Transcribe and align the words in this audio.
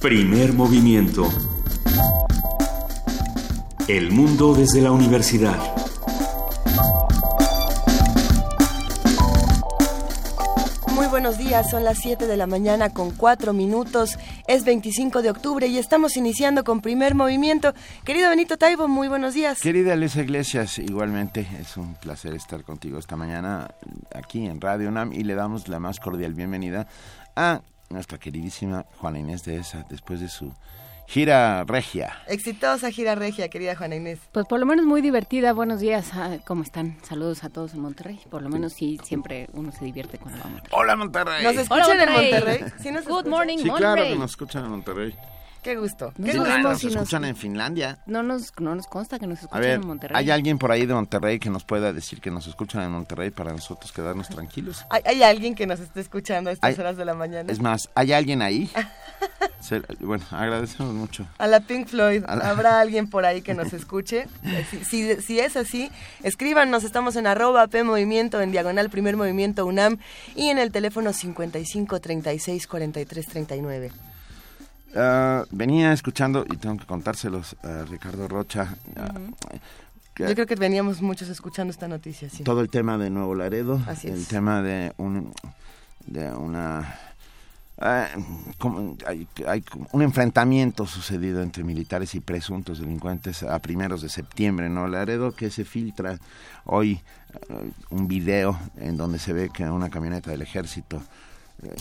Primer 0.00 0.52
movimiento. 0.52 1.28
El 3.88 4.12
mundo 4.12 4.54
desde 4.54 4.80
la 4.80 4.92
universidad. 4.92 5.58
Muy 10.94 11.08
buenos 11.08 11.36
días, 11.36 11.68
son 11.68 11.82
las 11.82 11.98
7 11.98 12.28
de 12.28 12.36
la 12.36 12.46
mañana 12.46 12.90
con 12.90 13.10
4 13.10 13.52
minutos, 13.52 14.20
es 14.46 14.64
25 14.64 15.20
de 15.20 15.30
octubre 15.30 15.66
y 15.66 15.78
estamos 15.78 16.16
iniciando 16.16 16.62
con 16.62 16.80
primer 16.80 17.16
movimiento. 17.16 17.74
Querido 18.04 18.30
Benito 18.30 18.56
Taibo, 18.56 18.86
muy 18.86 19.08
buenos 19.08 19.34
días. 19.34 19.60
Querida 19.60 19.96
Luisa 19.96 20.22
Iglesias, 20.22 20.78
igualmente 20.78 21.44
es 21.60 21.76
un 21.76 21.94
placer 21.96 22.34
estar 22.34 22.62
contigo 22.62 23.00
esta 23.00 23.16
mañana 23.16 23.74
aquí 24.14 24.46
en 24.46 24.60
Radio 24.60 24.90
UNAM 24.90 25.12
y 25.12 25.24
le 25.24 25.34
damos 25.34 25.66
la 25.66 25.80
más 25.80 25.98
cordial 25.98 26.34
bienvenida 26.34 26.86
a 27.34 27.62
nuestra 27.90 28.18
queridísima 28.18 28.84
Juana 28.98 29.18
Inés 29.18 29.44
de 29.44 29.56
esa 29.58 29.84
después 29.88 30.20
de 30.20 30.28
su 30.28 30.52
gira 31.06 31.64
regia. 31.64 32.18
Exitosa 32.26 32.90
gira 32.90 33.14
regia, 33.14 33.48
querida 33.48 33.74
Juana 33.76 33.96
Inés. 33.96 34.18
Pues 34.32 34.46
por 34.46 34.60
lo 34.60 34.66
menos 34.66 34.84
muy 34.84 35.00
divertida. 35.00 35.52
Buenos 35.54 35.80
días. 35.80 36.10
Ah, 36.12 36.36
¿Cómo 36.46 36.62
están? 36.62 36.98
Saludos 37.02 37.44
a 37.44 37.48
todos 37.48 37.72
en 37.74 37.80
Monterrey. 37.80 38.20
Por 38.30 38.42
lo 38.42 38.50
menos 38.50 38.74
sí, 38.74 38.98
siempre 39.02 39.48
uno 39.54 39.72
se 39.72 39.84
divierte 39.84 40.18
cuando 40.18 40.40
va 40.40 40.46
a 40.46 40.50
Monterrey. 40.50 40.78
Hola 40.78 40.96
Monterrey. 40.96 41.44
¿Nos 41.44 41.56
escuchan 41.56 42.00
en 42.00 42.12
Monterrey? 42.12 42.58
¿Sí 42.82 42.90
nos 42.90 43.04
Good 43.04 43.10
escuchan? 43.10 43.30
morning, 43.30 43.58
Sí, 43.58 43.64
Monterrey. 43.64 43.94
claro 43.94 44.08
que 44.10 44.16
nos 44.16 44.30
escuchan 44.32 44.64
en 44.66 44.70
Monterrey. 44.70 45.14
Qué 45.62 45.76
gusto. 45.76 46.12
No 46.16 46.26
Qué 46.26 46.38
gusto. 46.38 46.58
Nos 46.58 46.84
escuchan 46.84 47.24
en 47.24 47.36
Finlandia. 47.36 47.98
No 48.06 48.22
nos, 48.22 48.52
no 48.60 48.74
nos 48.74 48.86
consta 48.86 49.18
que 49.18 49.26
nos 49.26 49.38
A 49.38 49.42
escuchan 49.42 49.60
ver, 49.60 49.70
en 49.80 49.86
Monterrey. 49.86 50.16
¿hay 50.16 50.30
alguien 50.30 50.58
por 50.58 50.70
ahí 50.72 50.86
de 50.86 50.94
Monterrey 50.94 51.38
que 51.38 51.50
nos 51.50 51.64
pueda 51.64 51.92
decir 51.92 52.20
que 52.20 52.30
nos 52.30 52.46
escuchan 52.46 52.82
en 52.82 52.90
Monterrey 52.92 53.30
para 53.30 53.52
nosotros 53.52 53.92
quedarnos 53.92 54.28
tranquilos? 54.28 54.84
¿Hay, 54.88 55.02
hay 55.04 55.22
alguien 55.22 55.54
que 55.54 55.66
nos 55.66 55.80
esté 55.80 56.00
escuchando 56.00 56.50
a 56.50 56.52
estas 56.52 56.70
Hay- 56.74 56.80
horas 56.80 56.96
de 56.96 57.04
la 57.04 57.14
mañana? 57.14 57.50
Es 57.52 57.60
más, 57.60 57.88
¿hay 57.94 58.12
alguien 58.12 58.40
ahí? 58.42 58.70
Se- 59.60 59.82
bueno, 60.00 60.24
agradecemos 60.30 60.94
mucho. 60.94 61.26
A 61.38 61.46
la 61.48 61.60
Pink 61.60 61.88
Floyd, 61.88 62.22
la- 62.22 62.50
¿habrá 62.50 62.80
alguien 62.80 63.10
por 63.10 63.24
ahí 63.26 63.42
que 63.42 63.54
nos 63.54 63.72
escuche? 63.72 64.26
Si, 64.70 64.84
si- 64.84 65.20
si 65.22 65.40
es 65.40 65.56
así, 65.56 65.90
escríbanos, 66.22 66.84
estamos 66.84 67.16
en 67.16 67.26
arroba 67.26 67.66
P 67.66 67.82
Movimiento, 67.84 68.40
en 68.40 68.52
diagonal 68.52 68.90
Primer 68.90 69.16
Movimiento 69.16 69.66
UNAM 69.66 69.98
y 70.36 70.48
en 70.50 70.58
el 70.58 70.70
teléfono 70.72 71.12
55 71.12 72.00
36 72.00 72.66
43 72.66 73.26
39. 73.26 73.90
Ah, 74.96 75.44
venía 75.50 75.92
escuchando, 75.92 76.44
y 76.50 76.56
tengo 76.56 76.76
que 76.78 76.86
contárselos 76.86 77.56
a 77.62 77.84
Ricardo 77.84 78.26
Rocha, 78.28 78.74
ah, 78.96 79.12
que 80.14 80.26
Yo 80.28 80.34
creo 80.34 80.46
que 80.46 80.54
veníamos 80.56 81.02
muchos 81.02 81.28
escuchando 81.28 81.70
esta 81.70 81.88
noticia, 81.88 82.28
sí. 82.30 82.42
todo 82.42 82.60
el 82.60 82.70
tema 82.70 82.96
de 82.98 83.10
Nuevo 83.10 83.34
Laredo, 83.34 83.80
Así 83.86 84.08
el 84.08 84.14
es. 84.22 84.28
tema 84.28 84.62
de 84.62 84.92
un 84.96 85.32
de 86.06 86.32
una 86.32 86.94
ah, 87.78 88.08
como- 88.56 88.96
hay, 89.06 89.28
hay 89.46 89.62
un 89.92 90.00
enfrentamiento 90.02 90.86
sucedido 90.86 91.42
entre 91.42 91.62
militares 91.64 92.14
y 92.14 92.20
presuntos 92.20 92.78
delincuentes 92.80 93.42
a 93.42 93.58
primeros 93.58 94.00
de 94.00 94.08
septiembre 94.08 94.66
en 94.66 94.74
Nuevo 94.74 94.88
Laredo 94.88 95.32
que 95.32 95.50
se 95.50 95.64
filtra 95.66 96.18
hoy 96.64 97.00
un 97.90 98.08
video 98.08 98.58
en 98.78 98.96
donde 98.96 99.18
se 99.18 99.34
ve 99.34 99.50
que 99.50 99.64
una 99.64 99.90
camioneta 99.90 100.30
del 100.30 100.40
ejército 100.42 101.02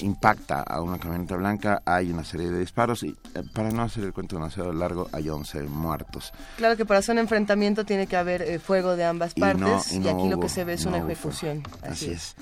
impacta 0.01 0.61
a 0.61 0.81
una 0.81 0.97
camioneta 0.97 1.35
blanca, 1.35 1.81
hay 1.85 2.11
una 2.11 2.23
serie 2.23 2.49
de 2.49 2.59
disparos 2.59 3.03
y 3.03 3.09
eh, 3.35 3.43
para 3.53 3.69
no 3.71 3.83
hacer 3.83 4.03
el 4.03 4.13
cuento 4.13 4.35
demasiado 4.35 4.73
largo 4.73 5.07
hay 5.11 5.29
11 5.29 5.63
muertos. 5.63 6.33
Claro 6.57 6.75
que 6.75 6.85
para 6.85 6.99
hacer 6.99 7.13
un 7.13 7.19
enfrentamiento 7.19 7.85
tiene 7.85 8.07
que 8.07 8.17
haber 8.17 8.41
eh, 8.41 8.59
fuego 8.59 8.95
de 8.95 9.05
ambas 9.05 9.33
Y 9.35 9.41
partes 9.41 9.59
no- 9.99 10.05
y, 10.05 10.07
aquí 10.07 10.29
lo 10.29 10.39
que 10.39 10.49
se 10.49 10.63
ve 10.63 10.73
es 10.73 10.85
no 10.85 10.89
una 10.95 10.99
ejecución. 11.05 11.63
Así, 11.83 12.09
es. 12.11 12.35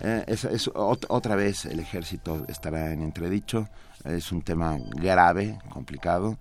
Eh, 0.00 0.24
es- 0.28 0.44
es 0.44 0.68
ot- 0.68 1.06
otra 1.08 1.34
vez 1.34 1.64
el 1.64 1.80
ejército 1.80 2.44
estará 2.48 2.92
en 2.92 3.02
entredicho. 3.02 3.68
Es 4.04 4.30
un 4.30 4.42
tema 4.42 4.76
grave, 4.94 5.58
complicado. 5.70 6.38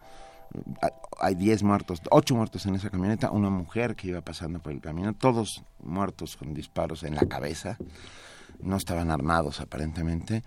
Hay 1.20 1.34
10 1.36 1.64
muertos, 1.64 2.00
8 2.12 2.36
muertos 2.36 2.66
en 2.68 2.76
esa 2.76 2.90
camioneta, 2.92 3.32
una 3.32 3.50
mujer 3.50 3.96
que 3.96 4.08
iba 4.10 4.22
pasando 4.22 4.60
por 4.60 4.72
el 4.72 4.80
camino, 4.82 5.14
todos 5.14 5.64
muertos 5.84 6.38
con 6.38 6.54
disparos 6.54 7.02
en 7.04 7.16
la 7.16 7.26
cabeza. 7.26 7.78
No 8.62 8.78
estaban 8.78 9.12
armados 9.12 9.60
aparentemente. 9.60 10.44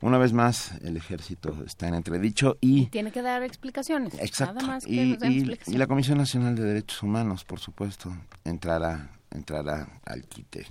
Una 0.00 0.18
vez 0.18 0.32
más, 0.32 0.72
el 0.82 0.96
ejército 0.96 1.62
está 1.64 1.86
en 1.86 1.94
entredicho 1.94 2.56
y 2.60 2.86
Tiene 2.86 3.12
que 3.12 3.22
dar 3.22 3.42
explicaciones. 3.44 4.14
Exacto. 4.18 4.54
Nada 4.54 4.66
más 4.66 4.84
que 4.84 4.92
y, 4.92 5.10
nos 5.10 5.18
den 5.20 5.32
y- 5.32 5.36
explicaciones. 5.38 5.74
y 5.76 5.78
la 5.78 5.86
Comisión 5.86 6.18
Nacional 6.18 6.56
de 6.56 6.62
Derechos 6.64 7.02
Humanos, 7.04 7.44
por 7.44 7.60
supuesto, 7.60 8.12
entrará, 8.44 9.10
entrará 9.30 9.88
al 10.04 10.24
quite. 10.24 10.66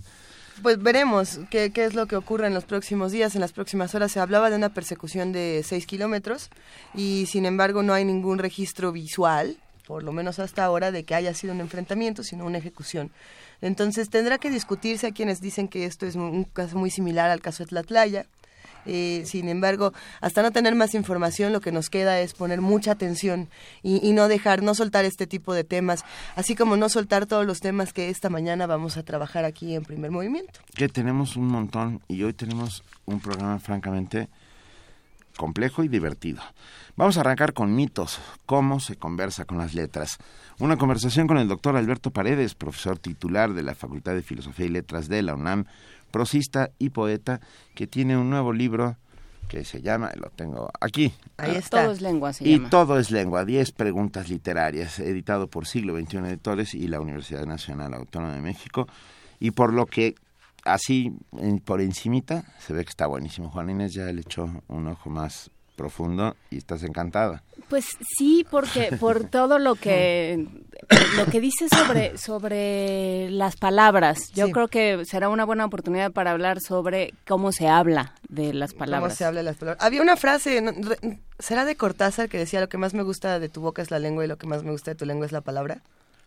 Pues 0.61 0.83
veremos 0.83 1.39
qué, 1.49 1.71
qué 1.71 1.85
es 1.85 1.93
lo 1.93 2.07
que 2.07 2.17
ocurre 2.17 2.45
en 2.47 2.53
los 2.53 2.65
próximos 2.65 3.13
días, 3.13 3.33
en 3.35 3.41
las 3.41 3.53
próximas 3.53 3.95
horas. 3.95 4.11
Se 4.11 4.19
hablaba 4.19 4.49
de 4.49 4.57
una 4.57 4.73
persecución 4.73 5.31
de 5.31 5.63
6 5.65 5.87
kilómetros 5.87 6.49
y 6.93 7.25
sin 7.27 7.45
embargo 7.45 7.83
no 7.83 7.93
hay 7.93 8.03
ningún 8.03 8.37
registro 8.37 8.91
visual, 8.91 9.55
por 9.87 10.03
lo 10.03 10.11
menos 10.11 10.39
hasta 10.39 10.65
ahora, 10.65 10.91
de 10.91 11.05
que 11.05 11.15
haya 11.15 11.33
sido 11.33 11.53
un 11.53 11.61
enfrentamiento, 11.61 12.21
sino 12.21 12.45
una 12.45 12.57
ejecución. 12.57 13.11
Entonces 13.61 14.09
tendrá 14.09 14.37
que 14.37 14.49
discutirse 14.49 15.07
a 15.07 15.11
quienes 15.11 15.41
dicen 15.41 15.67
que 15.67 15.85
esto 15.85 16.05
es 16.05 16.15
un 16.15 16.43
caso 16.45 16.77
muy 16.77 16.89
similar 16.89 17.29
al 17.29 17.41
caso 17.41 17.63
de 17.63 17.69
Tlatlaya. 17.69 18.25
Eh, 18.85 19.23
sin 19.25 19.47
embargo, 19.49 19.93
hasta 20.21 20.41
no 20.41 20.51
tener 20.51 20.75
más 20.75 20.95
información, 20.95 21.53
lo 21.53 21.61
que 21.61 21.71
nos 21.71 21.89
queda 21.89 22.19
es 22.19 22.33
poner 22.33 22.61
mucha 22.61 22.91
atención 22.91 23.47
y, 23.83 24.07
y 24.07 24.13
no 24.13 24.27
dejar, 24.27 24.63
no 24.63 24.73
soltar 24.73 25.05
este 25.05 25.27
tipo 25.27 25.53
de 25.53 25.63
temas, 25.63 26.03
así 26.35 26.55
como 26.55 26.77
no 26.77 26.89
soltar 26.89 27.27
todos 27.27 27.45
los 27.45 27.59
temas 27.59 27.93
que 27.93 28.09
esta 28.09 28.29
mañana 28.29 28.65
vamos 28.65 28.97
a 28.97 29.03
trabajar 29.03 29.45
aquí 29.45 29.75
en 29.75 29.83
primer 29.83 30.11
movimiento. 30.11 30.59
Que 30.75 30.89
tenemos 30.89 31.35
un 31.35 31.47
montón 31.47 32.01
y 32.07 32.23
hoy 32.23 32.33
tenemos 32.33 32.83
un 33.05 33.19
programa 33.19 33.59
francamente 33.59 34.29
complejo 35.37 35.83
y 35.83 35.87
divertido. 35.87 36.41
Vamos 36.95 37.17
a 37.17 37.21
arrancar 37.21 37.53
con 37.53 37.73
mitos, 37.73 38.19
cómo 38.45 38.79
se 38.79 38.95
conversa 38.95 39.45
con 39.45 39.57
las 39.57 39.73
letras. 39.73 40.17
Una 40.61 40.77
conversación 40.77 41.25
con 41.25 41.39
el 41.39 41.47
doctor 41.47 41.75
Alberto 41.75 42.11
Paredes, 42.11 42.53
profesor 42.53 42.99
titular 42.99 43.55
de 43.55 43.63
la 43.63 43.73
Facultad 43.73 44.13
de 44.13 44.21
Filosofía 44.21 44.67
y 44.67 44.69
Letras 44.69 45.09
de 45.09 45.23
la 45.23 45.33
UNAM, 45.33 45.65
prosista 46.11 46.69
y 46.77 46.91
poeta, 46.91 47.41
que 47.73 47.87
tiene 47.87 48.15
un 48.15 48.29
nuevo 48.29 48.53
libro 48.53 48.95
que 49.47 49.65
se 49.65 49.81
llama, 49.81 50.11
lo 50.15 50.29
tengo 50.29 50.69
aquí, 50.79 51.13
Ahí 51.37 51.55
está. 51.55 51.81
Todo 51.81 51.93
es 51.93 52.01
lengua, 52.01 52.31
se 52.31 52.47
y 52.47 52.57
llama. 52.57 52.69
todo 52.69 52.99
es 52.99 53.09
lengua, 53.09 53.43
10 53.43 53.71
preguntas 53.71 54.29
literarias, 54.29 54.99
editado 54.99 55.47
por 55.47 55.65
Siglo 55.65 55.99
XXI 55.99 56.17
Editores 56.17 56.75
y 56.75 56.87
la 56.87 57.01
Universidad 57.01 57.47
Nacional 57.47 57.95
Autónoma 57.95 58.35
de 58.35 58.41
México. 58.43 58.87
Y 59.39 59.49
por 59.49 59.73
lo 59.73 59.87
que, 59.87 60.13
así, 60.63 61.11
por 61.65 61.81
encimita, 61.81 62.45
se 62.59 62.73
ve 62.73 62.83
que 62.83 62.91
está 62.91 63.07
buenísimo. 63.07 63.49
Juan 63.49 63.71
Inés 63.71 63.95
ya 63.95 64.03
le 64.03 64.21
echó 64.21 64.47
un 64.67 64.87
ojo 64.87 65.09
más 65.09 65.49
profundo 65.75 66.35
y 66.49 66.57
estás 66.57 66.83
encantada. 66.83 67.43
Pues 67.69 67.85
sí, 68.17 68.45
porque 68.49 68.91
por 68.99 69.23
todo 69.25 69.59
lo 69.59 69.75
que 69.75 70.47
lo 71.17 71.25
que 71.27 71.39
dice 71.41 71.67
sobre 71.69 72.17
sobre 72.17 73.29
las 73.31 73.55
palabras, 73.55 74.31
yo 74.33 74.47
Sí. 74.47 74.51
creo 74.51 74.67
que 74.67 75.05
será 75.05 75.29
una 75.29 75.45
buena 75.45 75.65
oportunidad 75.65 76.11
para 76.11 76.31
hablar 76.31 76.59
sobre 76.61 77.13
cómo 77.27 77.51
se 77.51 77.67
habla 77.67 78.13
de 78.29 78.53
las 78.53 78.71
¿Cómo 78.73 78.79
palabras. 78.79 79.17
se 79.17 79.25
habla 79.25 79.39
de 79.39 79.43
las 79.45 79.57
palabras? 79.57 79.83
Había 79.85 80.01
una 80.01 80.17
frase, 80.17 80.61
¿no? 80.61 80.71
¿será 81.39 81.65
de 81.65 81.75
Cortázar 81.75 82.29
que 82.29 82.37
decía 82.37 82.59
lo 82.61 82.69
que 82.69 82.77
más 82.77 82.93
me 82.93 83.03
gusta 83.03 83.39
de 83.39 83.49
tu 83.49 83.61
boca 83.61 83.81
es 83.81 83.91
la 83.91 83.99
lengua 83.99 84.25
y 84.25 84.27
lo 84.27 84.37
que 84.37 84.47
más 84.47 84.63
me 84.63 84.71
gusta 84.71 84.91
de 84.91 84.95
tu 84.95 85.05
lengua 85.05 85.25
es 85.25 85.31
la 85.31 85.41
palabra? 85.41 85.81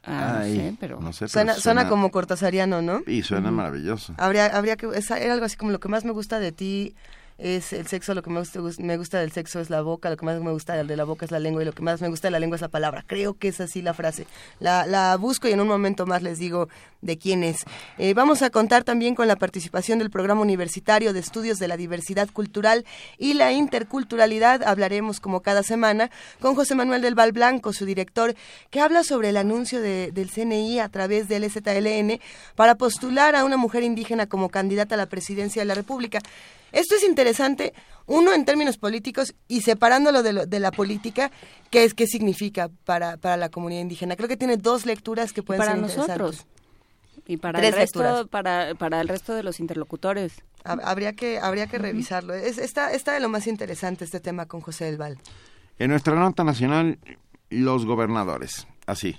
Ah, 0.06 0.32
no 0.34 0.38
Ay, 0.40 0.54
sé, 0.56 0.76
pero 0.78 1.00
no 1.00 1.12
sé, 1.14 1.20
pero 1.20 1.28
Suena, 1.30 1.54
suena 1.54 1.88
como 1.88 2.10
cortasariano, 2.10 2.82
¿no? 2.82 3.00
Y 3.06 3.22
suena 3.22 3.50
maravilloso. 3.50 4.14
Habría, 4.18 4.46
habría 4.46 4.76
que, 4.76 4.86
esa- 4.94 5.18
era 5.18 5.32
algo 5.32 5.46
así 5.46 5.56
como 5.56 5.70
lo 5.72 5.80
que 5.80 5.88
más 5.88 6.04
me 6.04 6.10
gusta 6.10 6.38
de 6.40 6.52
ti 6.52 6.94
es 7.36 7.72
el 7.72 7.86
sexo, 7.88 8.14
lo 8.14 8.22
que 8.22 8.30
más 8.30 8.56
gusta, 8.56 8.82
me 8.82 8.96
gusta 8.96 9.18
del 9.18 9.32
sexo 9.32 9.58
es 9.60 9.68
la 9.68 9.82
boca, 9.82 10.08
lo 10.08 10.16
que 10.16 10.24
más 10.24 10.40
me 10.40 10.52
gusta 10.52 10.82
de 10.82 10.96
la 10.96 11.04
boca 11.04 11.24
es 11.24 11.30
la 11.32 11.40
lengua 11.40 11.62
y 11.62 11.64
lo 11.64 11.72
que 11.72 11.82
más 11.82 12.00
me 12.00 12.08
gusta 12.08 12.28
de 12.28 12.32
la 12.32 12.38
lengua 12.38 12.54
es 12.56 12.60
la 12.62 12.68
palabra. 12.68 13.02
Creo 13.06 13.34
que 13.34 13.48
es 13.48 13.60
así 13.60 13.82
la 13.82 13.92
frase. 13.92 14.26
La, 14.60 14.86
la 14.86 15.16
busco 15.16 15.48
y 15.48 15.52
en 15.52 15.60
un 15.60 15.66
momento 15.68 16.06
más 16.06 16.22
les 16.22 16.38
digo 16.38 16.68
de 17.02 17.18
quién 17.18 17.42
es. 17.42 17.64
Eh, 17.98 18.14
vamos 18.14 18.42
a 18.42 18.50
contar 18.50 18.84
también 18.84 19.14
con 19.14 19.26
la 19.28 19.36
participación 19.36 19.98
del 19.98 20.10
Programa 20.10 20.40
Universitario 20.42 21.12
de 21.12 21.20
Estudios 21.20 21.58
de 21.58 21.68
la 21.68 21.76
Diversidad 21.76 22.28
Cultural 22.32 22.84
y 23.18 23.34
la 23.34 23.52
Interculturalidad. 23.52 24.62
Hablaremos 24.62 25.18
como 25.20 25.40
cada 25.40 25.62
semana 25.62 26.10
con 26.40 26.54
José 26.54 26.74
Manuel 26.74 27.02
del 27.02 27.14
Val 27.14 27.32
Blanco, 27.32 27.72
su 27.72 27.84
director, 27.84 28.34
que 28.70 28.80
habla 28.80 29.02
sobre 29.04 29.30
el 29.30 29.36
anuncio 29.36 29.80
de- 29.80 30.12
del 30.12 30.30
CNI 30.30 30.78
a 30.80 30.88
través 30.88 31.28
del 31.28 31.44
STLN 31.44 32.20
para 32.54 32.76
postular 32.76 33.34
a 33.34 33.44
una 33.44 33.56
mujer 33.56 33.82
indígena 33.82 34.26
como 34.26 34.48
candidata 34.48 34.94
a 34.94 34.98
la 34.98 35.06
presidencia 35.06 35.62
de 35.62 35.66
la 35.66 35.74
República. 35.74 36.20
Esto 36.74 36.94
es 36.96 37.04
interesante, 37.04 37.72
uno 38.06 38.32
en 38.32 38.44
términos 38.44 38.76
políticos 38.78 39.34
y 39.48 39.62
separándolo 39.62 40.22
de, 40.22 40.32
lo- 40.32 40.46
de 40.46 40.60
la 40.60 40.70
política, 40.70 41.30
¿qué 41.70 41.84
es 41.84 41.94
qué 41.94 42.06
significa 42.06 42.68
para, 42.84 43.16
para 43.16 43.36
la 43.36 43.48
comunidad 43.48 43.80
indígena? 43.82 44.16
Creo 44.16 44.28
que 44.28 44.36
tiene 44.36 44.56
dos 44.56 44.84
lecturas 44.84 45.32
que 45.32 45.42
pueden 45.42 45.60
para 45.60 45.72
ser 45.72 45.80
nosotros 45.80 46.36
interesantes. 46.36 47.24
y 47.26 47.36
para 47.38 47.58
Tres 47.60 47.72
el 47.74 47.78
resto 47.80 48.02
lecturas. 48.02 48.28
para 48.28 48.74
para 48.74 49.00
el 49.00 49.08
resto 49.08 49.34
de 49.34 49.42
los 49.42 49.60
interlocutores. 49.60 50.34
Hab- 50.64 50.80
Habría 50.84 51.12
que, 51.14 51.38
habría 51.38 51.66
que 51.66 51.78
revisarlo. 51.78 52.34
Es, 52.34 52.58
está, 52.58 52.92
está 52.92 53.12
de 53.12 53.20
lo 53.20 53.28
más 53.28 53.46
interesante 53.46 54.04
este 54.04 54.18
tema 54.20 54.46
con 54.46 54.60
José 54.62 54.86
del 54.86 54.96
Val. 54.98 55.18
En 55.78 55.90
nuestra 55.90 56.14
nota 56.14 56.42
nacional, 56.44 56.98
los 57.50 57.84
gobernadores. 57.86 58.66
Así. 58.86 59.16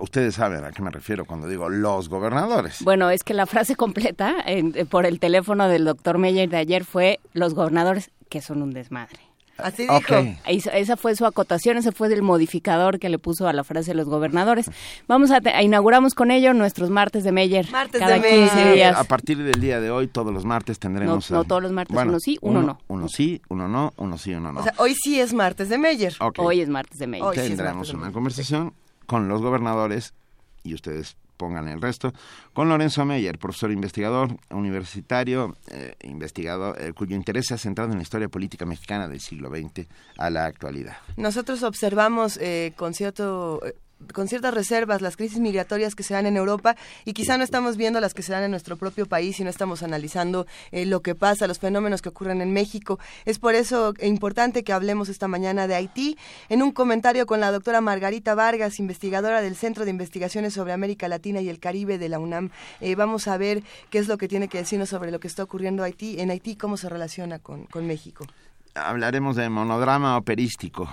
Ustedes 0.00 0.34
saben 0.34 0.64
a 0.64 0.70
qué 0.72 0.82
me 0.82 0.90
refiero 0.90 1.24
cuando 1.24 1.48
digo 1.48 1.68
los 1.68 2.08
gobernadores. 2.08 2.82
Bueno, 2.82 3.10
es 3.10 3.22
que 3.24 3.34
la 3.34 3.46
frase 3.46 3.76
completa 3.76 4.34
en- 4.46 4.72
eh, 4.76 4.84
por 4.84 5.06
el 5.06 5.18
teléfono 5.20 5.68
del 5.68 5.84
doctor 5.84 6.18
Meyer 6.18 6.48
de 6.48 6.56
ayer 6.56 6.84
fue 6.84 7.20
los 7.32 7.54
gobernadores 7.54 8.10
que 8.28 8.40
son 8.40 8.62
un 8.62 8.72
desmadre. 8.72 9.18
Así 9.58 9.82
dijo. 9.86 10.14
Esa 10.46 10.70
esa 10.76 10.96
fue 10.96 11.14
su 11.14 11.26
acotación, 11.26 11.76
ese 11.76 11.92
fue 11.92 12.12
el 12.12 12.22
modificador 12.22 12.98
que 12.98 13.08
le 13.10 13.18
puso 13.18 13.46
a 13.46 13.52
la 13.52 13.62
frase 13.62 13.90
de 13.90 13.94
los 13.94 14.08
gobernadores. 14.08 14.68
Vamos 15.06 15.30
a, 15.30 15.40
te- 15.42 15.50
a- 15.50 15.62
inauguramos 15.62 16.14
con 16.14 16.30
ello 16.30 16.52
nuestros 16.54 16.88
martes 16.90 17.22
de 17.22 17.30
Meyer. 17.32 17.70
Martes 17.70 18.00
cada 18.00 18.14
de 18.18 18.22
15 18.28 18.54
Meyer. 18.56 18.74
días. 18.74 18.96
A 18.98 19.04
partir 19.04 19.38
del 19.38 19.60
día 19.60 19.78
de 19.80 19.90
hoy, 19.90 20.08
todos 20.08 20.32
los 20.32 20.44
martes 20.46 20.78
tendremos... 20.80 21.30
No- 21.30 21.36
no 21.36 21.42
eh, 21.42 21.46
todos 21.46 21.62
los 21.62 21.70
martes, 21.70 21.96
uno 21.96 22.18
sí, 22.18 22.38
uno 22.40 22.62
no. 22.62 22.78
Uno 22.88 23.08
sí, 23.08 23.40
uno 23.50 23.68
no, 23.68 23.92
uno 23.98 24.18
sí, 24.18 24.32
uno 24.34 24.52
no. 24.52 24.60
O 24.60 24.62
sea, 24.64 24.72
hoy 24.78 24.94
sí 24.94 25.20
es 25.20 25.32
martes 25.34 25.68
de 25.68 25.78
Meyer. 25.78 26.14
Ok. 26.18 26.38
Hoy 26.38 26.62
es 26.62 26.68
martes 26.70 26.98
de 26.98 27.06
Meyer. 27.06 27.26
Hoy 27.26 27.34
sí 27.36 27.40
es 27.42 27.46
tendremos 27.48 27.76
martes 27.76 27.92
de 27.92 27.98
una 27.98 28.10
conversación 28.12 28.72
con 29.12 29.28
los 29.28 29.42
gobernadores 29.42 30.14
y 30.64 30.72
ustedes 30.72 31.18
pongan 31.36 31.68
el 31.68 31.82
resto, 31.82 32.14
con 32.54 32.70
Lorenzo 32.70 33.04
Meyer, 33.04 33.38
profesor 33.38 33.70
investigador 33.70 34.38
universitario, 34.48 35.54
eh, 35.68 35.94
investigador 36.04 36.80
eh, 36.80 36.94
cuyo 36.94 37.14
interés 37.14 37.48
se 37.48 37.54
ha 37.54 37.58
centrado 37.58 37.90
en 37.90 37.98
la 37.98 38.02
historia 38.04 38.30
política 38.30 38.64
mexicana 38.64 39.06
del 39.08 39.20
siglo 39.20 39.50
XX 39.50 39.86
a 40.16 40.30
la 40.30 40.46
actualidad. 40.46 40.96
Nosotros 41.18 41.62
observamos 41.62 42.38
eh, 42.38 42.72
con 42.74 42.94
cierto 42.94 43.60
eh, 43.66 43.74
con 44.12 44.28
ciertas 44.28 44.54
reservas 44.54 45.00
las 45.00 45.16
crisis 45.16 45.38
migratorias 45.38 45.94
que 45.94 46.02
se 46.02 46.14
dan 46.14 46.26
en 46.26 46.36
Europa 46.36 46.76
y 47.04 47.12
quizá 47.12 47.38
no 47.38 47.44
estamos 47.44 47.76
viendo 47.76 48.00
las 48.00 48.14
que 48.14 48.22
se 48.22 48.32
dan 48.32 48.44
en 48.44 48.50
nuestro 48.50 48.76
propio 48.76 49.06
país 49.06 49.38
y 49.40 49.44
no 49.44 49.50
estamos 49.50 49.82
analizando 49.82 50.46
eh, 50.70 50.86
lo 50.86 51.00
que 51.00 51.14
pasa, 51.14 51.46
los 51.46 51.58
fenómenos 51.58 52.02
que 52.02 52.08
ocurren 52.08 52.40
en 52.40 52.52
México. 52.52 52.98
Es 53.24 53.38
por 53.38 53.54
eso 53.54 53.94
importante 54.02 54.64
que 54.64 54.72
hablemos 54.72 55.08
esta 55.08 55.28
mañana 55.28 55.66
de 55.66 55.74
Haití. 55.74 56.18
En 56.48 56.62
un 56.62 56.72
comentario 56.72 57.26
con 57.26 57.40
la 57.40 57.52
doctora 57.52 57.80
Margarita 57.80 58.34
Vargas, 58.34 58.78
investigadora 58.78 59.40
del 59.42 59.56
Centro 59.56 59.84
de 59.84 59.90
Investigaciones 59.90 60.54
sobre 60.54 60.72
América 60.72 61.08
Latina 61.08 61.40
y 61.40 61.48
el 61.48 61.58
Caribe 61.58 61.98
de 61.98 62.08
la 62.08 62.18
UNAM, 62.18 62.50
eh, 62.80 62.94
vamos 62.94 63.28
a 63.28 63.36
ver 63.36 63.62
qué 63.90 63.98
es 63.98 64.08
lo 64.08 64.18
que 64.18 64.28
tiene 64.28 64.48
que 64.48 64.58
decirnos 64.58 64.88
sobre 64.88 65.10
lo 65.10 65.20
que 65.20 65.28
está 65.28 65.42
ocurriendo 65.42 65.82
Haití, 65.82 66.20
en 66.20 66.30
Haití, 66.30 66.56
cómo 66.56 66.76
se 66.76 66.88
relaciona 66.88 67.38
con, 67.38 67.66
con 67.66 67.86
México. 67.86 68.26
Hablaremos 68.74 69.36
de 69.36 69.48
monodrama 69.50 70.16
operístico, 70.16 70.88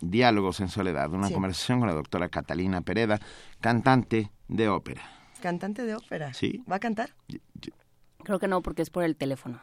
Diálogos 0.00 0.60
en 0.60 0.68
Soledad, 0.68 1.12
una 1.12 1.28
Sí. 1.28 1.34
conversación 1.34 1.78
con 1.80 1.88
la 1.88 1.94
doctora 1.94 2.28
Catalina 2.28 2.80
Pereda, 2.82 3.20
cantante 3.60 4.30
de 4.48 4.68
ópera. 4.68 5.02
Cantante 5.40 5.84
de 5.84 5.94
ópera. 5.94 6.34
Sí. 6.34 6.62
¿Va 6.70 6.76
a 6.76 6.80
cantar? 6.80 7.10
Creo 8.24 8.38
que 8.38 8.48
no, 8.48 8.60
porque 8.62 8.82
es 8.82 8.90
por 8.90 9.04
el 9.04 9.16
teléfono. 9.16 9.60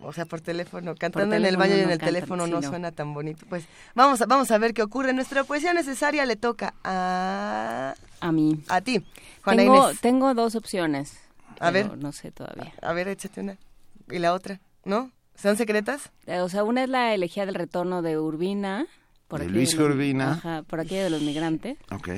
O 0.00 0.12
sea, 0.12 0.26
por 0.26 0.40
teléfono, 0.40 0.94
cantando 0.94 1.34
en 1.34 1.44
el 1.44 1.56
baño 1.56 1.74
y 1.74 1.80
en 1.80 1.84
el 1.90 1.98
cantan, 1.98 2.08
teléfono 2.08 2.44
sí, 2.44 2.50
no, 2.52 2.60
no. 2.60 2.68
suena 2.68 2.92
tan 2.92 3.12
bonito. 3.14 3.44
Pues 3.48 3.66
vamos 3.94 4.20
a, 4.22 4.26
vamos 4.26 4.50
a 4.52 4.58
ver 4.58 4.74
qué 4.74 4.82
ocurre. 4.82 5.12
Nuestra 5.12 5.42
poesía 5.42 5.72
necesaria 5.74 6.24
le 6.26 6.36
toca 6.36 6.74
a, 6.84 7.94
A 8.20 8.32
mí. 8.32 8.60
a 8.68 8.80
ti, 8.82 9.04
Juana 9.42 9.62
Tengo, 9.62 9.88
Inés. 9.88 10.00
tengo 10.00 10.34
dos 10.34 10.54
opciones. 10.54 11.18
A 11.58 11.70
ver. 11.70 11.96
No 11.98 12.12
sé 12.12 12.30
todavía. 12.30 12.72
A 12.82 12.92
ver, 12.92 13.08
échate 13.08 13.40
una. 13.40 13.56
¿Y 14.10 14.18
la 14.18 14.34
otra? 14.34 14.60
¿No? 14.84 15.10
¿Son 15.34 15.56
secretas? 15.56 16.12
Eh, 16.26 16.40
O 16.40 16.48
sea, 16.48 16.62
una 16.62 16.84
es 16.84 16.88
la 16.88 17.12
elegía 17.14 17.44
del 17.46 17.54
retorno 17.56 18.02
de 18.02 18.18
Urbina. 18.18 18.86
Por 19.28 19.40
De 19.40 19.48
Luis. 19.48 19.76
Ajá, 20.20 20.62
por 20.62 20.80
aquí 20.80 20.94
de 20.94 21.10
los 21.10 21.22
migrantes. 21.22 21.76
Ok. 21.90 22.08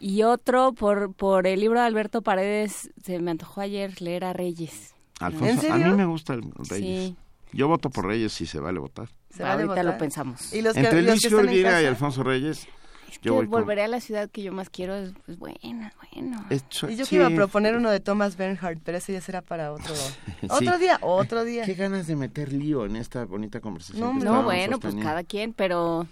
Y 0.00 0.22
otro 0.22 0.72
por, 0.72 1.12
por 1.14 1.46
el 1.46 1.60
libro 1.60 1.80
de 1.80 1.86
Alberto 1.86 2.22
Paredes. 2.22 2.90
Se 3.02 3.18
me 3.18 3.30
antojó 3.30 3.60
ayer 3.60 4.00
leer 4.00 4.24
a 4.24 4.32
Reyes. 4.32 4.94
Alfonso, 5.20 5.66
¿En 5.66 5.72
a 5.72 5.76
mí 5.88 5.94
me 5.96 6.06
gusta 6.06 6.34
el 6.34 6.42
Reyes. 6.68 7.08
Sí. 7.08 7.16
Yo 7.52 7.66
voto 7.68 7.90
por 7.90 8.06
Reyes 8.06 8.32
si 8.32 8.46
se 8.46 8.60
vale 8.60 8.78
votar. 8.78 9.08
¿Se 9.30 9.42
vale 9.42 9.62
Ahorita 9.62 9.68
votar? 9.68 9.84
lo 9.84 9.98
pensamos. 9.98 10.52
Y 10.52 10.62
los 10.62 10.74
que, 10.74 10.80
Entre 10.80 11.02
los 11.02 11.22
Luis 11.22 11.32
Urbina 11.32 11.82
y? 11.82 11.86
Alfonso 11.86 12.22
Reyes, 12.22 12.68
Es 13.10 13.18
que 13.18 13.26
yo 13.28 13.34
voy 13.34 13.46
con... 13.46 13.60
volveré 13.60 13.82
a 13.82 13.88
la 13.88 14.00
ciudad 14.00 14.28
que 14.30 14.42
yo 14.42 14.52
más 14.52 14.70
quiero. 14.70 14.94
Es 14.94 15.12
pues, 15.24 15.38
buena, 15.38 15.92
bueno. 16.12 16.44
Y 16.50 16.96
yo 16.96 17.04
sí. 17.04 17.10
que 17.10 17.16
iba 17.16 17.26
a 17.26 17.30
proponer 17.30 17.76
uno 17.76 17.90
de 17.90 18.00
Thomas 18.00 18.36
Bernhardt, 18.36 18.80
pero 18.84 18.98
ese 18.98 19.12
ya 19.12 19.20
será 19.20 19.42
para 19.42 19.72
otro, 19.72 19.94
otro 20.48 20.78
día, 20.78 20.98
otro 21.02 21.44
día. 21.44 21.64
Qué 21.64 21.74
ganas 21.74 22.06
de 22.06 22.16
meter 22.16 22.52
lío 22.52 22.84
en 22.84 22.96
esta 22.96 23.24
bonita 23.24 23.60
conversación. 23.60 24.18
No, 24.18 24.24
no, 24.24 24.42
bueno, 24.42 24.78
pues 24.78 24.92
sosteniendo. 24.92 25.08
cada 25.08 25.24
quien, 25.24 25.52
pero... 25.52 26.06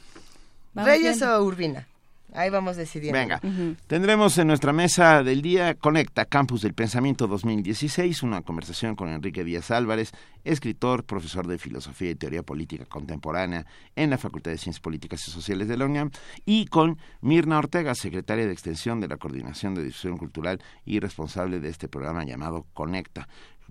vamos 0.74 0.90
¿Reyes 0.90 1.18
viendo. 1.18 1.38
o 1.38 1.44
Urbina? 1.44 1.86
Ahí 2.36 2.50
vamos 2.50 2.76
decidiendo. 2.76 3.18
Venga, 3.18 3.40
tendremos 3.86 4.36
en 4.36 4.48
nuestra 4.48 4.72
mesa 4.72 5.22
del 5.22 5.40
día 5.40 5.74
Conecta 5.74 6.26
Campus 6.26 6.60
del 6.60 6.74
Pensamiento 6.74 7.26
2016, 7.26 8.22
una 8.22 8.42
conversación 8.42 8.94
con 8.94 9.08
Enrique 9.08 9.42
Díaz 9.42 9.70
Álvarez, 9.70 10.12
escritor, 10.44 11.04
profesor 11.04 11.46
de 11.46 11.56
Filosofía 11.56 12.10
y 12.10 12.14
Teoría 12.14 12.42
Política 12.42 12.84
Contemporánea 12.84 13.64
en 13.96 14.10
la 14.10 14.18
Facultad 14.18 14.50
de 14.50 14.58
Ciencias 14.58 14.80
Políticas 14.80 15.26
y 15.26 15.30
Sociales 15.30 15.66
de 15.66 15.78
la 15.78 15.86
UNAM, 15.86 16.10
y 16.44 16.66
con 16.66 16.98
Mirna 17.22 17.58
Ortega, 17.58 17.94
secretaria 17.94 18.46
de 18.46 18.52
Extensión 18.52 19.00
de 19.00 19.08
la 19.08 19.16
Coordinación 19.16 19.74
de 19.74 19.82
Difusión 19.82 20.18
Cultural 20.18 20.60
y 20.84 21.00
responsable 21.00 21.58
de 21.58 21.70
este 21.70 21.88
programa 21.88 22.24
llamado 22.24 22.66
Conecta 22.74 23.28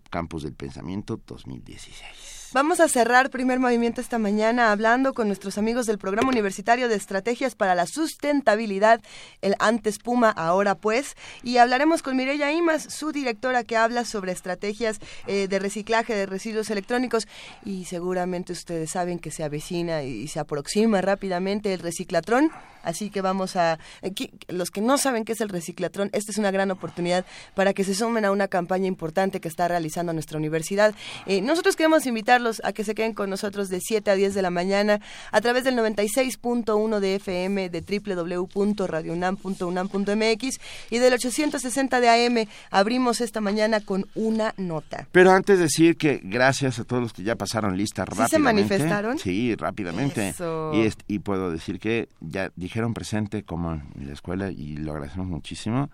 Campus 0.10 0.44
del 0.44 0.54
Pensamiento 0.54 1.22
2016. 1.26 2.45
Vamos 2.56 2.80
a 2.80 2.88
cerrar 2.88 3.32
primer 3.32 3.60
movimiento 3.60 4.00
esta 4.00 4.18
mañana 4.18 4.72
hablando 4.72 5.14
con 5.14 5.28
nuestros 5.28 5.58
amigos 5.58 5.88
del 5.88 5.98
Programa 5.98 6.30
Universitario 6.30 6.88
de 6.88 6.96
Estrategias 6.96 7.54
para 7.54 7.76
la 7.76 7.86
Sustentabilidad, 7.86 9.02
el 9.42 9.56
antes 9.60 10.00
Puma, 10.00 10.30
ahora 10.30 10.76
pues, 10.76 11.18
y 11.44 11.58
hablaremos 11.58 12.02
con 12.02 12.16
Mireya 12.16 12.54
Imas, 12.54 12.84
su 12.84 13.12
directora 13.12 13.66
que 13.66 13.76
habla 13.76 14.06
sobre 14.06 14.32
estrategias 14.32 15.02
eh, 15.28 15.50
de 15.50 15.60
reciclaje 15.60 16.16
de 16.16 16.28
residuos 16.28 16.70
electrónicos 16.70 17.28
y 17.66 17.84
seguramente 17.84 18.54
ustedes 18.54 18.90
saben 18.90 19.20
que 19.20 19.32
se 19.32 19.44
avecina 19.44 20.04
y 20.04 20.30
se 20.30 20.40
aproxima 20.40 21.02
rápidamente 21.02 21.74
el 21.74 21.82
reciclatrón, 21.82 22.52
así 22.84 23.10
que 23.10 23.20
vamos 23.20 23.58
a 23.58 23.80
eh, 24.02 24.14
los 24.48 24.72
que 24.72 24.80
no 24.80 24.98
saben 24.98 25.26
qué 25.26 25.34
es 25.34 25.42
el 25.42 25.50
reciclatrón, 25.50 26.10
esta 26.14 26.32
es 26.32 26.38
una 26.38 26.52
gran 26.52 26.72
oportunidad 26.72 27.26
para 27.54 27.74
que 27.74 27.84
se 27.84 27.94
sumen 27.94 28.24
a 28.24 28.32
una 28.32 28.48
campaña 28.48 28.88
importante 28.88 29.42
que 29.42 29.50
está 29.50 29.68
realizando 29.68 30.14
nuestra 30.14 30.38
universidad. 30.38 30.96
Eh, 31.26 31.42
nosotros 31.42 31.76
queremos 31.76 32.06
invitarlos 32.06 32.45
a 32.64 32.74
que 32.74 32.84
se 32.84 32.96
queden 32.96 33.14
con 33.14 33.30
nosotros 33.30 33.70
de 33.70 33.80
7 33.82 34.12
a 34.12 34.16
10 34.16 34.34
de 34.34 34.42
la 34.42 34.50
mañana 34.50 35.00
a 35.32 35.42
través 35.42 35.64
del 35.64 35.76
96.1 35.76 37.00
de 37.00 37.16
FM 37.16 37.70
de 37.70 37.82
www.radionam.unam.mx 37.82 40.60
y 40.90 40.98
del 41.00 41.14
860 41.14 42.00
de 42.00 42.10
AM. 42.10 42.48
Abrimos 42.72 43.22
esta 43.22 43.42
mañana 43.42 43.80
con 43.80 44.06
una 44.16 44.54
nota. 44.58 45.08
Pero 45.12 45.32
antes 45.32 45.60
decir 45.60 45.98
que 45.98 46.20
gracias 46.24 46.80
a 46.80 46.84
todos 46.84 47.02
los 47.02 47.14
que 47.14 47.24
ya 47.24 47.36
pasaron 47.36 47.78
lista 47.78 48.04
¿Sí 48.04 48.10
rápidamente. 48.10 48.36
se 48.36 48.40
manifestaron? 48.40 49.20
Sí, 49.20 49.56
rápidamente. 49.56 50.30
Eso. 50.30 50.72
Y, 50.74 50.92
y 51.08 51.20
puedo 51.20 51.52
decir 51.52 51.80
que 51.80 52.10
ya 52.20 52.52
dijeron 52.56 52.94
presente 52.94 53.44
como 53.44 53.74
en 53.74 54.08
la 54.08 54.14
escuela 54.14 54.52
y 54.52 54.78
lo 54.78 54.92
agradecemos 54.92 55.28
muchísimo. 55.28 55.90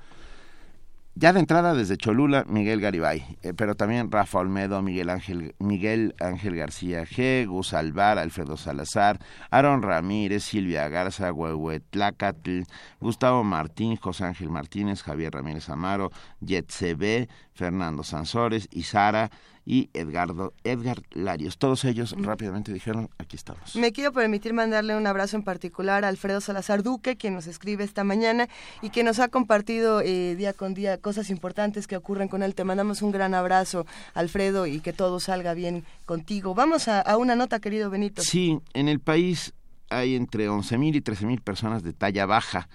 Ya 1.14 1.34
de 1.34 1.42
entrada 1.42 1.74
desde 1.74 1.98
Cholula, 1.98 2.46
Miguel 2.48 2.80
Garibay, 2.80 3.38
eh, 3.42 3.54
pero 3.54 3.76
también 3.76 4.10
Rafa 4.10 4.40
Olmedo, 4.40 4.82
Miguel 4.82 5.10
Ángel, 5.10 5.56
Miguel 5.60 6.16
Ángel 6.22 6.56
García 6.56 7.04
G, 7.04 7.46
Gus 7.48 7.74
Alvar, 7.74 8.18
Alfredo 8.18 8.56
Salazar, 8.56 9.20
Aaron 9.50 9.82
Ramírez, 9.82 10.46
Silvia 10.46 10.88
Garza, 10.88 11.34
Huehuetlacatl, 11.34 12.62
Gustavo 13.02 13.44
Martín, 13.44 13.98
José 13.98 14.24
Ángel 14.24 14.50
Martínez, 14.50 15.04
Javier 15.04 15.34
Ramírez 15.34 15.68
Amaro, 15.70 16.12
Yetcb, 16.40 17.28
Fernando 17.54 18.04
Sansores, 18.04 18.70
y 18.72 18.84
Sara 18.84 19.32
y 19.66 19.90
Edgardo, 19.94 20.54
Edgar 20.64 21.02
Larios. 21.12 21.58
Todos 21.58 21.86
ellos 21.86 22.16
rápidamente 22.18 22.74
dijeron, 22.74 23.10
aquí 23.18 23.36
estamos. 23.36 23.76
Me 23.76 23.92
quiero 23.92 24.12
permitir 24.12 24.54
mandarle 24.54 24.96
un 24.96 25.06
abrazo 25.08 25.38
en 25.38 25.44
particular 25.44 26.04
a 26.04 26.08
Alfredo 26.08 26.42
Salazar 26.42 26.84
Duque, 26.84 27.18
quien 27.18 27.34
nos 27.34 27.48
escribe 27.48 27.84
esta 27.84 28.04
mañana 28.04 28.48
y 28.82 28.90
que 28.90 29.04
nos 29.04 29.20
ha 29.20 29.28
compartido 29.28 30.02
eh, 30.02 30.36
día 30.36 30.54
con 30.54 30.74
día 30.74 30.98
cosas 30.98 31.30
importantes 31.30 31.88
que 31.88 31.96
ocurren 31.98 32.28
con 32.28 32.44
él. 32.44 32.56
Te 32.56 32.64
mandamos 32.64 33.02
un 33.02 33.12
gran 33.12 33.34
abrazo, 33.34 33.86
Alfredo, 34.14 34.66
y 34.68 34.80
que 34.80 34.94
todo 34.94 35.20
salga 35.20 35.54
bien 35.54 35.86
contigo. 36.06 36.56
Vamos 36.56 36.88
a, 36.88 37.02
a 37.02 37.18
una 37.18 37.36
nota, 37.36 37.60
querido 37.60 37.90
Benito. 37.90 38.22
Sí, 38.22 38.60
en 38.74 38.88
el 38.88 39.00
país 39.00 39.54
hay 39.90 40.16
entre 40.16 40.50
11.000 40.50 40.96
y 40.96 41.02
13.000 41.02 41.42
personas 41.42 41.84
de 41.84 41.94
talla 41.94 42.26
baja 42.26 42.68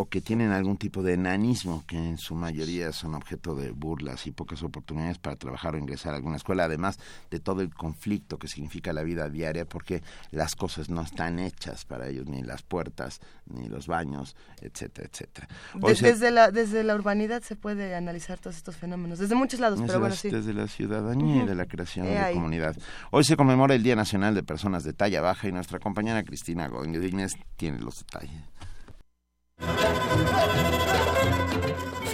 o 0.00 0.08
que 0.08 0.20
tienen 0.20 0.50
algún 0.50 0.76
tipo 0.76 1.02
de 1.02 1.14
enanismo, 1.14 1.84
que 1.86 1.96
en 1.96 2.18
su 2.18 2.34
mayoría 2.34 2.92
son 2.92 3.14
objeto 3.14 3.54
de 3.54 3.70
burlas 3.70 4.26
y 4.26 4.32
pocas 4.32 4.62
oportunidades 4.62 5.18
para 5.18 5.36
trabajar 5.36 5.74
o 5.74 5.78
ingresar 5.78 6.14
a 6.14 6.16
alguna 6.16 6.36
escuela, 6.36 6.64
además 6.64 6.98
de 7.30 7.38
todo 7.38 7.60
el 7.60 7.72
conflicto 7.72 8.38
que 8.38 8.48
significa 8.48 8.92
la 8.92 9.02
vida 9.02 9.28
diaria, 9.28 9.64
porque 9.64 10.02
las 10.30 10.56
cosas 10.56 10.88
no 10.88 11.02
están 11.02 11.38
hechas 11.38 11.84
para 11.84 12.08
ellos, 12.08 12.26
ni 12.26 12.42
las 12.42 12.62
puertas, 12.62 13.20
ni 13.46 13.68
los 13.68 13.86
baños, 13.86 14.36
etcétera, 14.60 15.08
etcétera. 15.10 15.48
Desde, 15.74 16.30
la, 16.30 16.50
desde 16.50 16.82
la 16.82 16.94
urbanidad 16.94 17.42
se 17.42 17.56
puede 17.56 17.94
analizar 17.94 18.38
todos 18.38 18.56
estos 18.56 18.76
fenómenos, 18.76 19.18
desde 19.18 19.34
muchos 19.34 19.60
lados, 19.60 19.78
Desde, 19.78 19.86
pero 19.86 20.00
bueno, 20.00 20.14
la, 20.14 20.20
sí. 20.20 20.30
desde 20.30 20.52
la 20.54 20.66
ciudadanía 20.66 21.44
y 21.44 21.46
de 21.46 21.54
la 21.54 21.66
creación 21.66 22.06
de 22.06 22.18
ahí. 22.18 22.34
comunidad. 22.34 22.76
Hoy 23.10 23.24
se 23.24 23.36
conmemora 23.36 23.74
el 23.74 23.82
Día 23.82 23.96
Nacional 23.96 24.34
de 24.34 24.42
Personas 24.42 24.82
de 24.82 24.92
Talla 24.92 25.20
Baja 25.20 25.48
y 25.48 25.52
nuestra 25.52 25.78
compañera 25.78 26.22
Cristina 26.24 26.68
Godínez 26.68 27.32
tiene 27.56 27.78
los 27.78 27.98
detalles. 27.98 28.42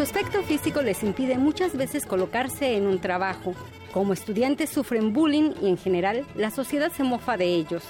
Su 0.01 0.05
aspecto 0.05 0.43
físico 0.43 0.81
les 0.81 1.03
impide 1.03 1.37
muchas 1.37 1.77
veces 1.77 2.07
colocarse 2.07 2.75
en 2.75 2.87
un 2.87 3.01
trabajo. 3.01 3.55
Como 3.93 4.15
estudiantes 4.15 4.71
sufren 4.71 5.13
bullying 5.13 5.53
y 5.61 5.69
en 5.69 5.77
general 5.77 6.27
la 6.37 6.51
sociedad 6.51 6.91
se 6.91 7.03
mofa 7.03 7.37
de 7.37 7.45
ellos. 7.45 7.83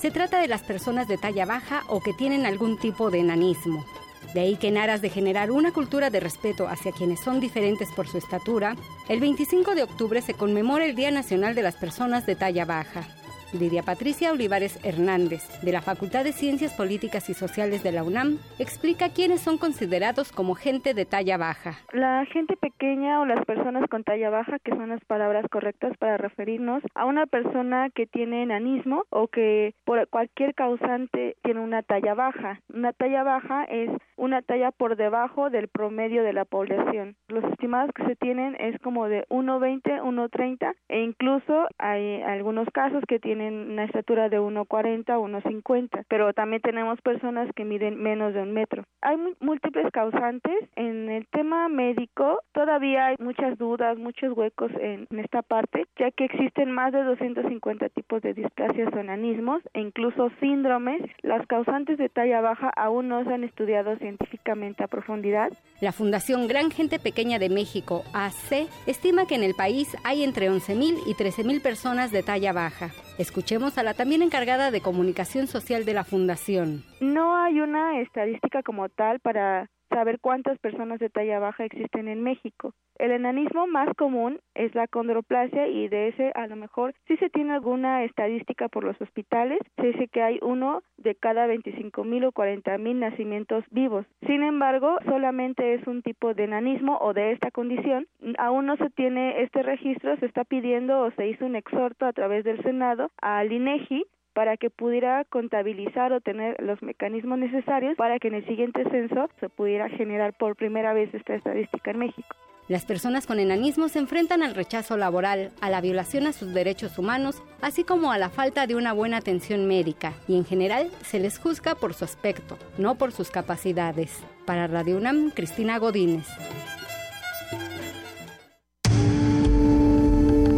Se 0.00 0.10
trata 0.10 0.40
de 0.40 0.48
las 0.48 0.62
personas 0.62 1.06
de 1.06 1.16
talla 1.16 1.46
baja 1.46 1.82
o 1.88 2.00
que 2.00 2.12
tienen 2.12 2.44
algún 2.44 2.76
tipo 2.78 3.10
de 3.12 3.20
enanismo. 3.20 3.86
De 4.34 4.40
ahí 4.40 4.56
que 4.56 4.66
en 4.66 4.78
aras 4.78 5.00
de 5.00 5.10
generar 5.10 5.52
una 5.52 5.70
cultura 5.70 6.10
de 6.10 6.18
respeto 6.18 6.66
hacia 6.66 6.90
quienes 6.90 7.20
son 7.20 7.38
diferentes 7.38 7.88
por 7.92 8.08
su 8.08 8.18
estatura, 8.18 8.74
el 9.08 9.20
25 9.20 9.76
de 9.76 9.84
octubre 9.84 10.22
se 10.22 10.34
conmemora 10.34 10.86
el 10.86 10.96
Día 10.96 11.12
Nacional 11.12 11.54
de 11.54 11.62
las 11.62 11.76
Personas 11.76 12.26
de 12.26 12.34
Talla 12.34 12.64
Baja. 12.64 13.06
Lidia 13.54 13.82
Patricia 13.82 14.32
Olivares 14.32 14.78
Hernández, 14.84 15.42
de 15.62 15.72
la 15.72 15.80
Facultad 15.80 16.24
de 16.24 16.32
Ciencias 16.32 16.74
Políticas 16.74 17.30
y 17.30 17.34
Sociales 17.34 17.82
de 17.82 17.92
la 17.92 18.02
UNAM, 18.02 18.38
explica 18.58 19.10
quiénes 19.10 19.40
son 19.40 19.58
considerados 19.58 20.32
como 20.32 20.54
gente 20.54 20.92
de 20.92 21.04
talla 21.06 21.36
baja. 21.36 21.78
La 21.92 22.24
gente 22.26 22.56
pequeña 22.56 23.20
o 23.20 23.26
las 23.26 23.44
personas 23.44 23.88
con 23.88 24.02
talla 24.02 24.30
baja, 24.30 24.58
que 24.58 24.72
son 24.72 24.88
las 24.88 25.04
palabras 25.04 25.46
correctas 25.50 25.96
para 25.98 26.16
referirnos 26.16 26.82
a 26.94 27.04
una 27.04 27.26
persona 27.26 27.90
que 27.94 28.06
tiene 28.06 28.42
enanismo 28.42 29.04
o 29.10 29.28
que 29.28 29.74
por 29.84 30.08
cualquier 30.08 30.54
causante 30.54 31.36
tiene 31.42 31.60
una 31.60 31.82
talla 31.82 32.14
baja. 32.14 32.60
Una 32.72 32.92
talla 32.92 33.22
baja 33.22 33.64
es 33.64 33.90
una 34.16 34.42
talla 34.42 34.70
por 34.70 34.96
debajo 34.96 35.50
del 35.50 35.68
promedio 35.68 36.22
de 36.22 36.32
la 36.32 36.44
población. 36.44 37.16
Los 37.28 37.44
estimados 37.44 37.90
que 37.94 38.04
se 38.04 38.16
tienen 38.16 38.56
es 38.58 38.78
como 38.80 39.08
de 39.08 39.24
1,20, 39.28 40.02
1,30 40.02 40.74
e 40.88 41.02
incluso 41.02 41.66
hay 41.78 42.22
algunos 42.22 42.68
casos 42.72 43.02
que 43.06 43.18
tienen 43.18 43.43
una 43.52 43.84
estatura 43.84 44.28
de 44.28 44.40
1,40, 44.40 45.04
1,50, 45.06 46.04
pero 46.08 46.32
también 46.32 46.62
tenemos 46.62 47.00
personas 47.00 47.48
que 47.54 47.64
miden 47.64 48.02
menos 48.02 48.34
de 48.34 48.42
un 48.42 48.52
metro. 48.52 48.84
Hay 49.00 49.16
múltiples 49.40 49.90
causantes. 49.92 50.54
En 50.76 51.08
el 51.10 51.26
tema 51.28 51.68
médico 51.68 52.40
todavía 52.52 53.06
hay 53.06 53.16
muchas 53.18 53.58
dudas, 53.58 53.98
muchos 53.98 54.36
huecos 54.36 54.70
en, 54.80 55.06
esta 55.18 55.42
parte, 55.42 55.86
ya 55.98 56.10
que 56.10 56.24
existen 56.24 56.70
más 56.70 56.92
de 56.92 57.02
250 57.02 57.88
tipos 57.90 58.22
de 58.22 58.34
displasias 58.34 58.92
o 58.92 58.98
enanismos 58.98 59.62
e 59.72 59.80
incluso 59.80 60.30
síndromes. 60.40 61.02
Las 61.22 61.46
causantes 61.46 61.98
de 61.98 62.08
talla 62.08 62.40
baja 62.40 62.70
aún 62.76 63.08
no 63.08 63.24
se 63.24 63.32
han 63.32 63.44
estudiado 63.44 63.96
científicamente 63.96 64.84
a 64.84 64.88
profundidad. 64.88 65.50
La 65.80 65.92
Fundación 65.92 66.46
Gran 66.48 66.70
Gente 66.70 66.98
Pequeña 66.98 67.38
de 67.38 67.48
México, 67.48 68.04
AC, 68.14 68.68
estima 68.86 69.26
que 69.26 69.34
en 69.34 69.42
el 69.42 69.54
país 69.54 69.96
hay 70.04 70.22
entre 70.22 70.50
11.000 70.50 70.98
y 71.06 71.14
13.000 71.14 71.62
personas 71.62 72.10
de 72.10 72.22
talla 72.22 72.52
baja. 72.52 72.90
Escuchemos 73.16 73.78
a 73.78 73.84
la 73.84 73.94
también 73.94 74.22
encargada 74.22 74.72
de 74.72 74.80
comunicación 74.80 75.46
social 75.46 75.84
de 75.84 75.94
la 75.94 76.02
Fundación. 76.02 76.82
No 77.00 77.36
hay 77.36 77.60
una 77.60 78.00
estadística 78.00 78.62
como 78.64 78.88
tal 78.88 79.20
para 79.20 79.70
saber 79.88 80.18
cuántas 80.20 80.58
personas 80.58 80.98
de 80.98 81.10
talla 81.10 81.38
baja 81.38 81.64
existen 81.64 82.08
en 82.08 82.22
México. 82.22 82.74
El 82.96 83.10
enanismo 83.10 83.66
más 83.66 83.88
común 83.96 84.38
es 84.54 84.74
la 84.74 84.86
condroplasia 84.86 85.66
y 85.66 85.88
de 85.88 86.08
ese 86.08 86.30
a 86.34 86.46
lo 86.46 86.56
mejor 86.56 86.94
sí 87.08 87.16
se 87.16 87.28
tiene 87.28 87.52
alguna 87.52 88.04
estadística 88.04 88.68
por 88.68 88.84
los 88.84 89.00
hospitales, 89.00 89.58
se 89.76 89.88
dice 89.88 90.08
que 90.08 90.22
hay 90.22 90.38
uno 90.42 90.82
de 90.96 91.14
cada 91.16 91.46
25 91.46 92.04
mil 92.04 92.24
o 92.24 92.32
40 92.32 92.78
mil 92.78 93.00
nacimientos 93.00 93.64
vivos. 93.70 94.06
Sin 94.26 94.42
embargo, 94.42 94.98
solamente 95.06 95.74
es 95.74 95.86
un 95.86 96.02
tipo 96.02 96.34
de 96.34 96.44
enanismo 96.44 96.98
o 97.00 97.12
de 97.12 97.32
esta 97.32 97.50
condición. 97.50 98.06
Aún 98.38 98.66
no 98.66 98.76
se 98.76 98.90
tiene 98.90 99.42
este 99.42 99.62
registro, 99.62 100.16
se 100.18 100.26
está 100.26 100.44
pidiendo 100.44 101.00
o 101.00 101.10
se 101.12 101.28
hizo 101.28 101.46
un 101.46 101.56
exhorto 101.56 102.06
a 102.06 102.12
través 102.12 102.44
del 102.44 102.62
Senado 102.62 103.10
al 103.20 103.52
INEGI 103.52 104.04
para 104.34 104.56
que 104.56 104.68
pudiera 104.68 105.24
contabilizar 105.24 106.12
o 106.12 106.20
tener 106.20 106.60
los 106.60 106.82
mecanismos 106.82 107.38
necesarios 107.38 107.96
para 107.96 108.18
que 108.18 108.28
en 108.28 108.34
el 108.34 108.46
siguiente 108.46 108.84
censo 108.90 109.30
se 109.40 109.48
pudiera 109.48 109.88
generar 109.88 110.34
por 110.34 110.56
primera 110.56 110.92
vez 110.92 111.14
esta 111.14 111.34
estadística 111.34 111.92
en 111.92 111.98
México. 111.98 112.36
Las 112.66 112.86
personas 112.86 113.26
con 113.26 113.38
enanismo 113.38 113.88
se 113.88 113.98
enfrentan 113.98 114.42
al 114.42 114.54
rechazo 114.54 114.96
laboral, 114.96 115.52
a 115.60 115.68
la 115.68 115.82
violación 115.82 116.26
a 116.26 116.32
sus 116.32 116.54
derechos 116.54 116.98
humanos, 116.98 117.42
así 117.60 117.84
como 117.84 118.10
a 118.10 118.16
la 118.16 118.30
falta 118.30 118.66
de 118.66 118.74
una 118.74 118.94
buena 118.94 119.18
atención 119.18 119.66
médica, 119.66 120.14
y 120.26 120.36
en 120.38 120.46
general 120.46 120.88
se 121.02 121.20
les 121.20 121.38
juzga 121.38 121.74
por 121.74 121.92
su 121.92 122.04
aspecto, 122.04 122.56
no 122.78 122.94
por 122.94 123.12
sus 123.12 123.30
capacidades. 123.30 124.24
Para 124.46 124.66
Radio 124.66 124.96
UNAM, 124.96 125.30
Cristina 125.30 125.78
Godínez. 125.78 126.26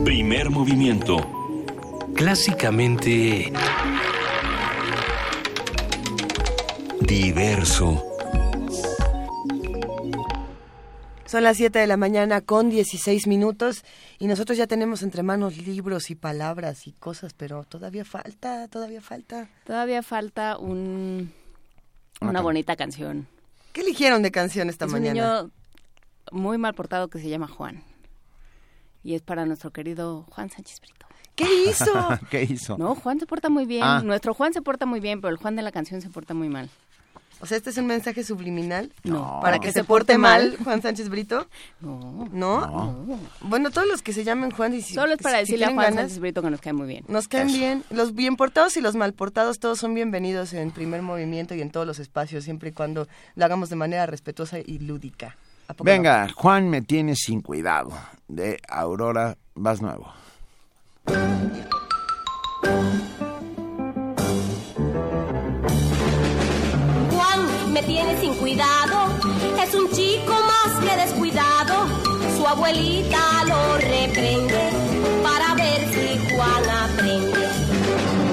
Primer 0.05 0.51
movimiento 0.51 1.46
clásicamente 2.17 3.53
diverso. 7.03 8.03
Son 11.27 11.43
las 11.43 11.59
7 11.59 11.79
de 11.79 11.87
la 11.87 11.97
mañana 11.97 12.41
con 12.41 12.71
16 12.71 13.27
minutos 13.27 13.85
y 14.19 14.29
nosotros 14.29 14.57
ya 14.57 14.67
tenemos 14.67 15.03
entre 15.03 15.23
manos 15.23 15.59
libros 15.59 16.11
y 16.11 16.15
palabras 16.15 16.87
y 16.87 16.93
cosas, 16.93 17.35
pero 17.35 17.65
todavía 17.65 18.05
falta, 18.05 18.67
todavía 18.69 19.03
falta. 19.03 19.49
Todavía 19.67 20.03
falta 20.03 20.57
un, 20.57 21.33
una 22.21 22.41
bonita 22.41 22.77
canción. 22.77 23.27
¿Qué 23.73 23.83
eligieron 23.83 24.23
de 24.23 24.31
canción 24.31 24.71
esta 24.71 24.87
mañana? 24.87 25.11
Un 25.11 25.47
niño 25.47 25.51
muy 26.33 26.57
mal 26.57 26.75
portado 26.75 27.09
que 27.09 27.19
se 27.19 27.29
llama 27.29 27.49
Juan. 27.49 27.83
Y 29.05 29.15
es 29.15 29.23
para 29.23 29.45
nuestro 29.45 29.71
querido 29.71 30.25
Juan 30.31 30.49
Sánchez 30.49 30.81
Brito. 30.81 31.06
¿Qué 31.37 31.47
hizo? 31.69 31.93
¿Qué 32.31 32.43
hizo? 32.43 32.77
No, 32.79 32.95
Juan 32.95 33.21
se 33.21 33.27
porta 33.27 33.49
muy 33.49 33.67
bien. 33.67 33.85
Ah. 33.85 34.01
Nuestro 34.03 34.35
Juan 34.35 34.53
se 34.53 34.63
porta 34.63 34.87
muy 34.87 35.01
bien, 35.01 35.21
pero 35.21 35.31
el 35.31 35.37
Juan 35.37 35.55
de 35.55 35.63
la 35.63 35.71
canción 35.71 36.01
se 36.01 36.11
porta 36.11 36.35
muy 36.35 36.49
mal. 36.49 36.71
O 37.39 37.45
sea, 37.45 37.59
¿este 37.59 37.69
es 37.69 37.77
un 37.77 37.87
mensaje 37.87 38.25
subliminal? 38.25 38.91
No. 39.05 39.41
¿Para 39.43 39.59
que, 39.59 39.71
se, 39.71 39.85
porte, 39.85 40.17
mal, 40.17 40.57
Juan 40.65 40.81
Sánchez 40.81 41.11
Brito? 41.11 41.47
No. 41.81 42.29
no. 42.33 43.05
Bueno, 43.43 43.71
todos 43.71 43.87
los 43.87 44.01
que 44.01 44.15
se 44.15 44.25
llamen 44.25 44.51
Juan 44.51 44.73
y 44.73 44.81
si, 44.81 44.95
Solo 44.95 45.13
es 45.13 45.19
para 45.19 45.39
decirle 45.39 45.67
a 45.67 45.73
Juan 45.73 45.95
Sánchez 45.95 46.19
Brito 46.19 46.41
que 46.41 46.51
nos 46.51 46.61
cae 46.61 46.73
muy 46.73 46.87
bien. 46.87 47.05
Nos 47.09 47.29
caen 47.29 47.49
bien. 47.49 47.85
Los 47.91 48.15
bien 48.15 48.37
portados 48.37 48.77
y 48.79 48.81
los 48.81 48.97
mal 48.97 49.13
portados 49.13 49.59
todos 49.59 49.79
son 49.79 49.95
bienvenidos 49.95 50.55
en 50.55 50.71
primer 50.71 51.03
movimiento 51.03 51.55
y 51.55 51.61
en 51.61 51.71
todos 51.71 51.87
los 51.87 51.99
espacios, 51.99 52.45
siempre 52.45 52.71
y 52.71 52.73
cuando 52.73 53.07
lo 53.35 53.45
hagamos 53.45 53.69
de 53.69 53.77
manera 53.77 54.07
respetuosa 54.07 54.59
y 54.59 54.79
lúdica. 54.79 55.37
Venga, 55.85 56.29
Juan 56.35 56.71
me 56.71 56.81
tiene 56.81 57.15
sin 57.17 57.43
cuidado, 57.43 57.93
de 58.29 58.59
Aurora 58.69 59.37
Vas 59.55 59.83
Nuevo. 59.83 60.13
Juan 67.11 67.73
me 67.73 67.83
tiene 67.83 68.21
sin 68.21 68.35
cuidado, 68.35 69.09
es 69.63 69.75
un 69.75 69.91
chico 69.93 70.33
más 70.33 70.79
que 70.81 70.97
descuidado. 70.97 71.87
Su 72.37 72.47
abuelita 72.47 73.45
lo 73.47 73.79
reprende 73.79 74.71
para 75.23 75.55
ver 75.55 75.89
si 75.93 76.19
Juan 76.35 76.71
aprende. 76.71 77.49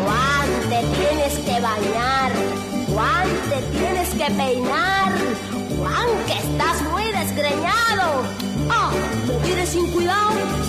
Juan, 0.04 0.50
te 0.70 0.82
tienes 0.98 1.34
que 1.46 1.62
bañar, 1.62 2.32
Juan, 2.92 3.28
te 3.50 3.62
tienes 3.78 4.10
que 4.10 4.26
peinar. 4.34 5.12
Juan, 5.78 6.08
que 6.26 6.34
estás 6.34 6.82
muy 6.92 7.06
desgreñado. 7.12 8.24
Ah, 8.70 8.92
me 9.28 9.34
tienes 9.46 9.70
sin 9.70 9.92
cuidado. 9.92 10.63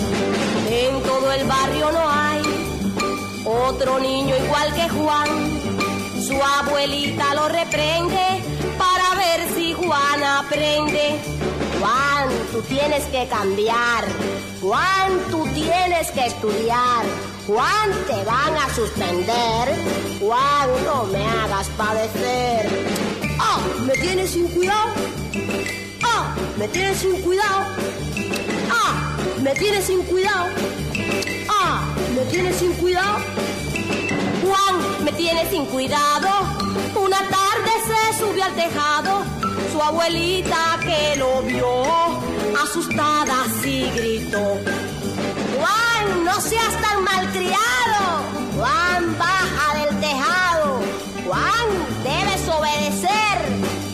En 0.77 1.01
todo 1.03 1.31
el 1.31 1.45
barrio 1.47 1.89
no 1.89 2.09
hay 2.09 2.41
otro 3.45 3.97
niño 3.97 4.35
igual 4.35 4.73
que 4.73 4.89
Juan, 4.89 5.29
su 6.21 6.37
abuelita 6.43 7.33
lo 7.33 7.47
reprende 7.47 8.43
para 8.77 9.15
ver 9.15 9.47
si 9.55 9.71
Juan 9.71 10.21
aprende. 10.21 11.15
Juan, 11.79 12.27
tú 12.51 12.61
tienes 12.63 13.05
que 13.05 13.25
cambiar. 13.27 14.03
Juan, 14.61 15.17
tú 15.31 15.47
tienes 15.53 16.11
que 16.11 16.25
estudiar. 16.25 17.05
Juan, 17.47 17.91
te 18.07 18.25
van 18.25 18.57
a 18.57 18.73
suspender. 18.75 20.19
Juan, 20.19 20.69
no 20.83 21.05
me 21.05 21.25
hagas 21.25 21.69
padecer. 21.77 22.67
¡Ah! 23.39 23.59
¿Me 23.85 23.93
tienes 23.93 24.31
sin 24.31 24.47
cuidado? 24.49 24.91
¡Ah! 26.03 26.35
¿Me 26.57 26.67
tienes 26.67 26.97
sin 26.97 27.21
cuidado? 27.21 27.65
¡Ah! 28.71 29.17
¿Me 29.41 29.53
tienes 29.55 29.85
sin 29.85 30.01
cuidado? 30.03 30.47
¡Ah! 31.49 31.83
¿Me 32.15 32.25
tienes 32.31 32.55
sin 32.57 32.73
cuidado? 32.73 33.19
Juan 34.45 35.03
me 35.03 35.11
tiene 35.13 35.49
sin 35.49 35.65
cuidado. 35.65 36.29
Una 36.95 37.17
tarde 37.17 37.71
se 37.87 38.19
subió 38.19 38.43
al 38.43 38.53
tejado. 38.53 39.23
Su 39.71 39.81
abuelita 39.81 40.79
que 40.81 41.15
lo 41.17 41.41
vio, 41.41 41.83
asustada 42.63 43.43
así 43.45 43.89
gritó. 43.95 44.57
Juan, 45.57 46.23
no 46.23 46.39
seas 46.39 46.73
tan 46.81 47.03
malcriado. 47.03 48.03
Juan, 48.55 49.17
baja 49.17 49.79
del 49.79 49.99
tejado. 49.99 50.79
Juan, 51.25 51.67
debes 52.03 52.47
obedecer. 52.47 53.35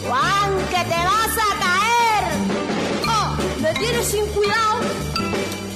Juan, 0.07 0.49
que 0.69 0.83
te 0.89 0.99
vas 1.09 1.20
tienes 3.81 4.05
sin 4.05 4.25
cuidado. 4.27 4.79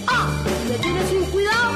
Ah, 0.07 0.43
me 0.69 0.77
tienes 0.77 1.09
sin 1.09 1.24
cuidado. 1.25 1.74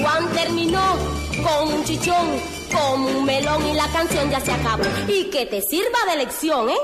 Juan 0.00 0.28
terminó 0.34 0.96
con 1.42 1.72
un 1.74 1.84
chichón, 1.84 2.26
con 2.72 3.00
un 3.02 3.24
melón 3.24 3.66
y 3.68 3.74
la 3.74 3.86
canción 3.88 4.30
ya 4.30 4.40
se 4.40 4.52
acabó. 4.52 4.84
Y 5.06 5.30
que 5.30 5.46
te 5.46 5.62
sirva 5.62 5.98
de 6.10 6.16
lección, 6.16 6.68
¿eh? 6.70 6.76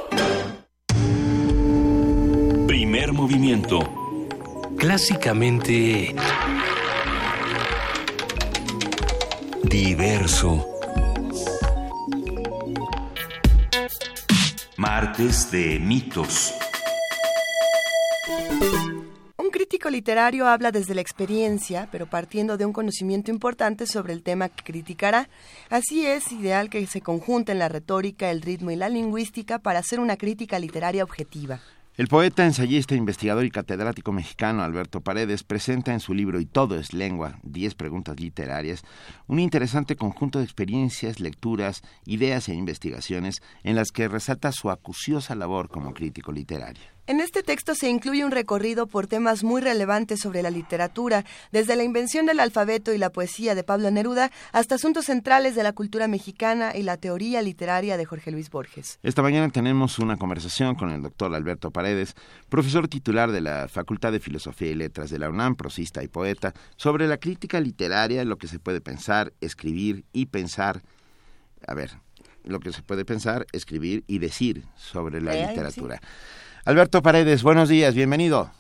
Primer 2.67 3.13
movimiento. 3.13 3.81
Clásicamente 4.79 6.15
diverso. 9.63 10.74
Martes 14.77 15.53
de 15.53 15.79
mitos. 15.79 16.53
Un 19.37 19.51
crítico 19.51 19.89
literario 19.89 20.49
habla 20.49 20.73
desde 20.73 20.97
la 20.97 21.01
experiencia, 21.01 21.89
pero 21.93 22.07
partiendo 22.07 22.57
de 22.57 22.67
un 22.67 22.73
conocimiento 22.73 23.31
importante 23.31 23.87
sobre 23.87 24.13
el 24.13 24.25
tema 24.25 24.49
que 24.49 24.65
criticará. 24.65 25.29
Así 25.71 26.05
es 26.07 26.33
ideal 26.33 26.71
que 26.71 26.85
se 26.89 27.03
conjunten 27.03 27.61
la 27.61 27.69
retórica, 27.69 28.33
el 28.33 28.43
ritmo 28.43 28.73
y 28.73 28.77
la 28.77 28.89
lingüística 28.89 29.61
para 29.61 29.79
hacer 29.79 30.01
una 30.01 30.17
crítica 30.17 30.59
literaria 30.59 31.05
objetiva. 31.05 31.61
El 31.97 32.09
poeta, 32.09 32.45
ensayista, 32.45 32.97
investigador 32.97 33.45
y 33.45 33.53
catedrático 33.53 34.11
mexicano 34.11 34.65
Alberto 34.65 35.01
Paredes 35.01 35.45
presenta 35.45 35.93
en 35.93 36.01
su 36.01 36.13
libro 36.13 36.41
Y 36.41 36.45
todo 36.45 36.77
es 36.77 36.93
lengua, 36.93 37.39
10 37.45 37.77
preguntas 37.77 38.19
literarias, 38.19 38.83
un 39.29 39.39
interesante 39.39 39.95
conjunto 39.95 40.41
de 40.41 40.45
experiencias, 40.45 41.21
lecturas, 41.21 41.83
ideas 42.05 42.49
e 42.49 42.55
investigaciones 42.55 43.43
en 43.63 43.77
las 43.77 43.93
que 43.93 44.09
resalta 44.09 44.51
su 44.51 44.71
acuciosa 44.71 45.37
labor 45.37 45.69
como 45.69 45.95
crítico 45.95 46.33
literario. 46.33 46.94
En 47.07 47.21
este 47.21 47.43
texto 47.43 47.75
se 47.75 47.91
incluye 47.91 48.25
un 48.25 48.31
recorrido 48.31 48.87
por 48.87 49.07
temas 49.07 49.45
muy 49.45 49.61
relevantes 49.61 50.21
sobre 50.21 50.41
la 50.41 50.51
literatura, 50.51 51.27
desde 51.53 51.77
la 51.77 51.83
invención 51.83 52.25
del 52.25 52.41
alfabeto 52.41 52.95
y 52.95 52.99
la 52.99 53.11
poesía 53.11 53.55
de 53.55 53.63
Pablo 53.63 53.91
Neruda 53.91 54.31
hasta 54.53 54.77
asuntos 54.77 55.05
centrales 55.05 55.55
de 55.55 55.63
la 55.63 55.75
cultura 55.75 56.09
mexicana 56.09 56.75
y 56.75 56.83
la 56.83 56.97
teoría 56.97 57.43
literaria 57.43 57.99
de 57.99 58.07
Jorge 58.07 58.31
Luis 58.31 58.49
Borges. 58.49 59.01
Esta 59.03 59.21
mañana 59.21 59.51
tenemos 59.51 59.99
una 59.99 60.17
conversación 60.17 60.77
con 60.77 60.89
el 60.93 61.03
doctor 61.03 61.35
Alberto 61.35 61.71
Paredes, 61.71 62.15
profesor 62.49 62.89
titular 62.89 63.33
de 63.33 63.43
la 63.43 63.69
Facultad 63.69 64.11
de 64.11 64.21
Filosofía 64.21 64.71
y 64.71 64.75
Letras 64.75 65.11
de 65.11 65.19
la 65.19 65.29
UNAM, 65.29 65.57
prosista 65.57 66.03
y 66.03 66.09
poeta, 66.09 66.55
sobre 66.77 67.07
la 67.07 67.19
crítica 67.19 67.61
literaria, 67.61 68.25
lo 68.25 68.39
que 68.39 68.49
se 68.49 68.59
puede 68.59 68.81
pensar, 68.81 69.35
escribir 69.43 70.07
y 70.15 70.25
pensar. 70.25 70.81
A 71.67 71.75
ver, 71.75 71.99
lo 72.45 72.61
que 72.61 72.73
se 72.73 72.83
puede 72.83 73.05
pensar, 73.05 73.47
escribir 73.53 74.05
y 74.07 74.19
decir 74.19 74.65
sobre 74.75 75.21
la 75.21 75.35
literatura. 75.35 76.01
Alberto 76.67 77.03
Paredes, 77.03 77.43
buenos 77.43 77.69
días, 77.69 77.95
bienvenido. 77.95 78.51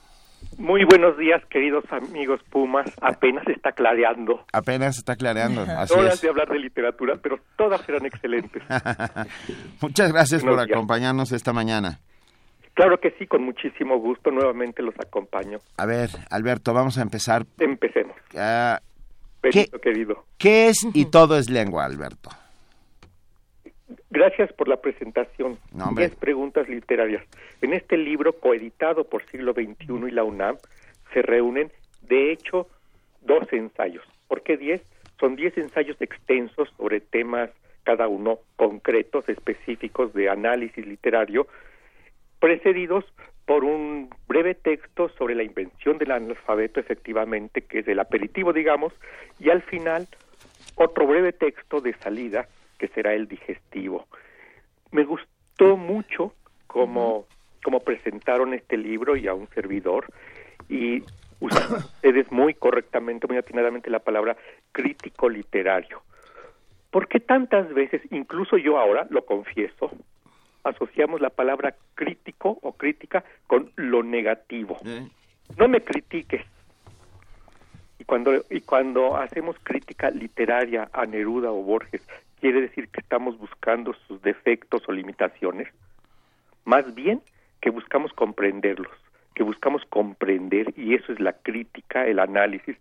Muy 0.59 0.85
buenos 0.85 1.17
días, 1.17 1.43
queridos 1.49 1.85
amigos 1.91 2.41
Pumas. 2.51 2.91
Apenas 3.01 3.47
está 3.49 3.73
clareando. 3.73 4.45
Apenas 4.53 4.99
está 4.99 5.17
clareando, 5.17 5.63
así 5.63 5.95
Horas 5.95 6.15
es. 6.15 6.21
de 6.21 6.29
hablar 6.29 6.49
de 6.49 6.59
literatura, 6.59 7.15
pero 7.23 7.39
todas 7.57 7.81
serán 7.83 8.05
excelentes. 8.05 8.63
Muchas 9.81 10.13
gracias 10.13 10.43
por 10.45 10.57
días. 10.57 10.69
acompañarnos 10.71 11.33
esta 11.33 11.53
mañana. 11.53 12.01
Claro 12.75 13.01
que 13.01 13.13
sí, 13.19 13.27
con 13.27 13.43
muchísimo 13.45 13.99
gusto. 13.99 14.31
Nuevamente 14.31 14.83
los 14.83 14.95
acompaño. 14.99 15.59
A 15.77 15.87
ver, 15.87 16.11
Alberto, 16.31 16.75
vamos 16.75 16.99
a 16.99 17.03
empezar. 17.03 17.47
Empecemos. 17.59 18.17
Ah, 18.37 18.81
Benito, 19.43 19.81
querido. 19.81 20.25
¿Qué 20.39 20.69
es 20.69 20.87
y 20.93 21.07
todo 21.07 21.39
es 21.39 21.49
lengua, 21.49 21.85
Alberto? 21.85 22.31
Gracias 24.15 24.53
por 24.53 24.69
la 24.69 24.77
presentación. 24.77 25.59
No. 25.73 25.91
Diez 25.97 26.15
preguntas 26.15 26.69
literarias. 26.69 27.25
En 27.61 27.73
este 27.73 27.97
libro, 27.97 28.35
coeditado 28.35 29.03
por 29.03 29.27
Siglo 29.27 29.53
XXI 29.55 30.07
y 30.07 30.11
la 30.13 30.23
UNAM, 30.23 30.57
se 31.13 31.21
reúnen, 31.21 31.73
de 32.03 32.31
hecho, 32.31 32.69
dos 33.23 33.53
ensayos. 33.53 34.05
¿Por 34.29 34.45
qué 34.45 34.57
diez? 34.57 34.83
Son 35.19 35.35
diez 35.35 35.59
ensayos 35.59 36.01
extensos 36.01 36.69
sobre 36.77 37.01
temas, 37.01 37.51
cada 37.83 38.07
uno 38.07 38.39
concretos, 38.55 39.29
específicos 39.29 40.15
de 40.15 40.31
análisis 40.31 40.87
literario, 40.87 41.49
precedidos 42.39 43.05
por 43.47 43.65
un 43.65 44.11
breve 44.29 44.55
texto 44.55 45.09
sobre 45.19 45.35
la 45.35 45.43
invención 45.43 45.99
del 45.99 46.13
analfabeto, 46.13 46.79
efectivamente, 46.79 47.63
que 47.63 47.81
es 47.81 47.89
el 47.89 47.99
aperitivo, 47.99 48.53
digamos, 48.53 48.93
y 49.41 49.51
al 49.51 49.63
final 49.63 50.07
otro 50.77 51.05
breve 51.05 51.33
texto 51.33 51.81
de 51.81 51.95
salida, 51.95 52.47
que 52.85 52.95
será 52.95 53.15
el 53.15 53.27
digestivo. 53.27 54.07
Me 54.91 55.05
gustó 55.05 55.79
mucho 55.79 56.35
cómo, 56.67 57.25
cómo 57.63 57.81
presentaron 57.81 58.53
este 58.53 58.77
libro 58.77 59.17
y 59.17 59.27
a 59.27 59.33
un 59.33 59.49
servidor, 59.55 60.05
y 60.69 61.03
usaron 61.41 61.79
ustedes 61.95 62.31
muy 62.31 62.53
correctamente, 62.53 63.27
muy 63.27 63.39
atinadamente 63.39 63.89
la 63.89 64.01
palabra 64.01 64.37
crítico 64.71 65.31
literario. 65.31 66.03
¿Por 66.91 67.09
qué 67.09 67.21
tantas 67.21 67.73
veces, 67.73 68.03
incluso 68.11 68.59
yo 68.59 68.79
ahora, 68.79 69.07
lo 69.09 69.25
confieso, 69.25 69.91
asociamos 70.63 71.23
la 71.23 71.31
palabra 71.31 71.75
crítico 71.95 72.59
o 72.61 72.75
crítica 72.75 73.25
con 73.47 73.73
lo 73.77 74.03
negativo? 74.03 74.77
No 75.57 75.69
me 75.69 75.81
critiques. 75.81 76.45
Y 77.99 78.05
cuando, 78.05 78.45
y 78.51 78.61
cuando 78.61 79.17
hacemos 79.17 79.57
crítica 79.63 80.11
literaria 80.11 80.91
a 80.93 81.07
Neruda 81.07 81.51
o 81.51 81.63
Borges, 81.63 82.03
¿quiere 82.45 82.61
decir 82.61 82.89
que 82.89 83.01
estamos 83.01 83.39
buscando 83.39 83.95
sus 84.07 84.21
defectos 84.21 84.83
o 84.87 84.93
limitaciones? 84.93 85.67
Más 86.67 86.95
bien 86.95 87.23
que 87.63 87.71
buscamos 87.71 88.13
comprenderlos, 88.13 88.93
que 89.35 89.43
buscamos 89.43 89.83
comprender, 89.87 90.75
y 90.77 90.95
eso 90.95 91.11
es 91.11 91.21
la 91.21 91.33
crítica, 91.33 92.07
el 92.07 92.19
análisis, 92.19 92.77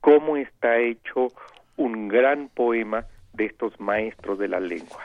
cómo 0.00 0.36
está 0.36 0.78
hecho 0.78 1.32
un 1.76 2.08
gran 2.08 2.48
poema 2.48 3.04
de 3.32 3.44
estos 3.44 3.78
maestros 3.78 4.40
de 4.40 4.48
la 4.48 4.58
lengua. 4.58 5.04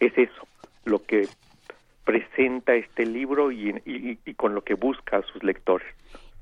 Es 0.00 0.16
eso 0.16 0.48
lo 0.86 1.04
que 1.04 1.28
presenta 2.06 2.74
este 2.74 3.04
libro 3.04 3.52
y, 3.52 3.68
y- 3.84 4.18
y 4.24 4.32
con 4.32 4.54
lo 4.54 4.62
que 4.62 4.72
busca 4.72 5.18
a 5.18 5.22
sus 5.24 5.42
lectores. 5.42 5.86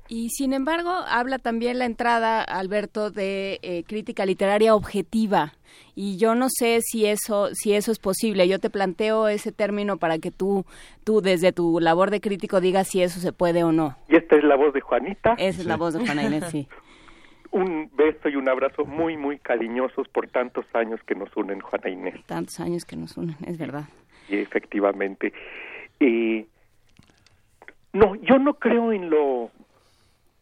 Y 0.07 0.29
sin 0.29 0.53
embargo, 0.53 0.91
habla 1.07 1.39
también 1.39 1.79
la 1.79 1.85
entrada, 1.85 2.43
Alberto, 2.43 3.09
de 3.09 3.59
eh, 3.63 3.83
crítica 3.87 4.25
literaria 4.25 4.75
objetiva. 4.75 5.53
Y 5.95 6.17
yo 6.17 6.35
no 6.35 6.47
sé 6.49 6.79
si 6.81 7.05
eso, 7.05 7.49
si 7.53 7.73
eso 7.73 7.91
es 7.91 7.99
posible. 7.99 8.47
Yo 8.47 8.59
te 8.59 8.69
planteo 8.69 9.27
ese 9.27 9.51
término 9.51 9.97
para 9.97 10.19
que 10.19 10.29
tú, 10.29 10.65
tú 11.03 11.21
desde 11.21 11.51
tu 11.51 11.79
labor 11.79 12.11
de 12.11 12.21
crítico 12.21 12.61
digas 12.61 12.87
si 12.87 13.01
eso 13.01 13.19
se 13.19 13.33
puede 13.33 13.63
o 13.63 13.71
no. 13.71 13.97
Y 14.07 14.15
esta 14.15 14.35
es 14.35 14.43
la 14.43 14.55
voz 14.55 14.73
de 14.73 14.81
Juanita. 14.81 15.33
Esa 15.37 15.61
es 15.61 15.65
la 15.65 15.77
voz 15.77 15.93
de 15.93 16.05
Juana 16.05 16.23
Inés, 16.23 16.45
sí. 16.51 16.67
Un 17.51 17.89
beso 17.95 18.27
y 18.27 18.35
un 18.35 18.49
abrazo 18.49 18.83
muy, 18.83 19.15
muy 19.15 19.39
cariñosos 19.39 20.09
por 20.09 20.27
tantos 20.27 20.65
años 20.73 20.99
que 21.07 21.15
nos 21.15 21.35
unen, 21.37 21.61
Juana 21.61 21.89
Inés. 21.89 22.15
Tantos 22.25 22.59
años 22.59 22.83
que 22.83 22.97
nos 22.97 23.15
unen, 23.15 23.37
es 23.47 23.57
verdad. 23.57 23.85
Y 24.27 24.35
efectivamente. 24.37 25.31
eh, 26.01 26.45
no, 27.93 28.15
yo 28.15 28.37
no 28.39 28.55
creo 28.55 28.91
en 28.91 29.09
lo 29.09 29.51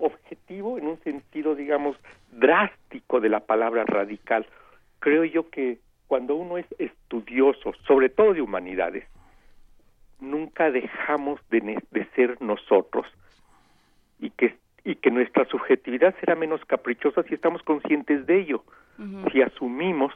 objetivo 0.06 0.78
en 0.78 0.88
un 0.88 1.00
sentido, 1.02 1.56
digamos, 1.56 1.98
drástico 2.32 3.20
de 3.20 3.30
la 3.30 3.42
palabra 3.42 3.84
radical. 3.86 4.46
Creo 5.00 5.24
yo 5.24 5.50
que 5.50 5.80
cuando 6.08 6.36
uno 6.36 6.58
es 6.58 6.66
estudioso, 6.78 7.74
sobre 7.88 8.10
todo 8.10 8.34
de 8.34 8.42
humanidades, 8.42 9.06
nunca 10.20 10.72
dejamos 10.72 11.40
de, 11.50 11.82
de 11.92 12.06
ser 12.16 12.42
nosotros 12.42 13.06
y 14.20 14.30
que 14.30 14.56
y 14.86 14.96
que 14.96 15.12
nuestra 15.12 15.46
subjetividad 15.46 16.14
será 16.20 16.36
menos 16.36 16.64
caprichosa 16.66 17.24
si 17.24 17.36
estamos 17.36 17.64
conscientes 17.64 18.26
de 18.26 18.42
ello, 18.42 18.64
si 19.32 19.42
asumimos 19.42 20.14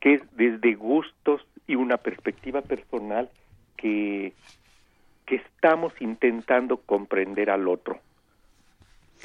que 0.00 0.14
es 0.14 0.36
desde 0.36 0.74
gustos 0.74 1.44
y 1.66 1.74
una 1.74 1.96
perspectiva 1.96 2.62
personal 2.62 3.28
que, 3.76 4.32
que 5.26 5.36
estamos 5.36 5.92
intentando 6.00 6.76
comprender 6.76 7.50
al 7.50 7.66
otro. 7.66 7.98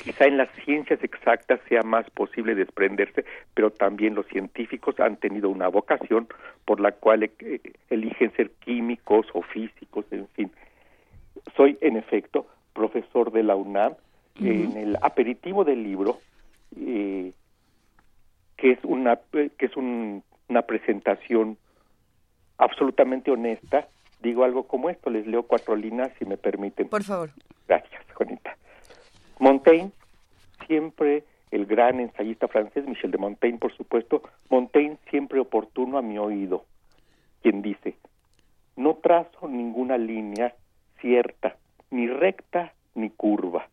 Quizá 0.03 0.25
en 0.25 0.37
las 0.37 0.49
ciencias 0.65 1.03
exactas 1.03 1.59
sea 1.69 1.83
más 1.83 2.09
posible 2.11 2.55
desprenderse, 2.55 3.25
pero 3.53 3.69
también 3.71 4.15
los 4.15 4.25
científicos 4.27 4.99
han 4.99 5.17
tenido 5.17 5.49
una 5.49 5.67
vocación 5.67 6.27
por 6.65 6.79
la 6.79 6.91
cual 6.93 7.23
eh, 7.23 7.59
eligen 7.89 8.31
ser 8.33 8.51
químicos 8.51 9.27
o 9.33 9.41
físicos, 9.41 10.05
en 10.11 10.27
fin. 10.29 10.51
Soy, 11.55 11.77
en 11.81 11.97
efecto, 11.97 12.47
profesor 12.73 13.31
de 13.31 13.43
la 13.43 13.55
UNAM. 13.55 13.93
En 14.39 14.77
el 14.77 14.97
aperitivo 15.01 15.63
del 15.65 15.83
libro, 15.83 16.19
eh, 16.79 17.33
que 18.57 18.71
es 18.71 18.79
una 18.83 19.19
que 19.33 19.65
es 19.65 19.75
un- 19.75 20.23
una 20.47 20.61
presentación 20.63 21.57
absolutamente 22.57 23.29
honesta, 23.29 23.87
digo 24.21 24.43
algo 24.45 24.63
como 24.67 24.89
esto, 24.89 25.09
les 25.09 25.27
leo 25.27 25.43
cuatro 25.43 25.75
líneas 25.75 26.11
si 26.17 26.25
me 26.25 26.37
permiten. 26.37 26.87
Por 26.87 27.03
favor. 27.03 27.29
Gracias, 27.67 28.03
Juanita. 28.13 28.55
Montaigne, 29.41 29.91
siempre 30.67 31.23
el 31.49 31.65
gran 31.65 31.99
ensayista 31.99 32.47
francés, 32.47 32.85
Michel 32.85 33.09
de 33.09 33.17
Montaigne, 33.17 33.57
por 33.57 33.75
supuesto, 33.75 34.21
Montaigne 34.51 34.99
siempre 35.09 35.39
oportuno 35.39 35.97
a 35.97 36.03
mi 36.03 36.19
oído, 36.19 36.63
quien 37.41 37.63
dice, 37.63 37.95
no 38.75 38.97
trazo 38.97 39.47
ninguna 39.47 39.97
línea 39.97 40.53
cierta, 40.99 41.57
ni 41.89 42.07
recta 42.07 42.73
ni 42.93 43.09
curva. 43.09 43.67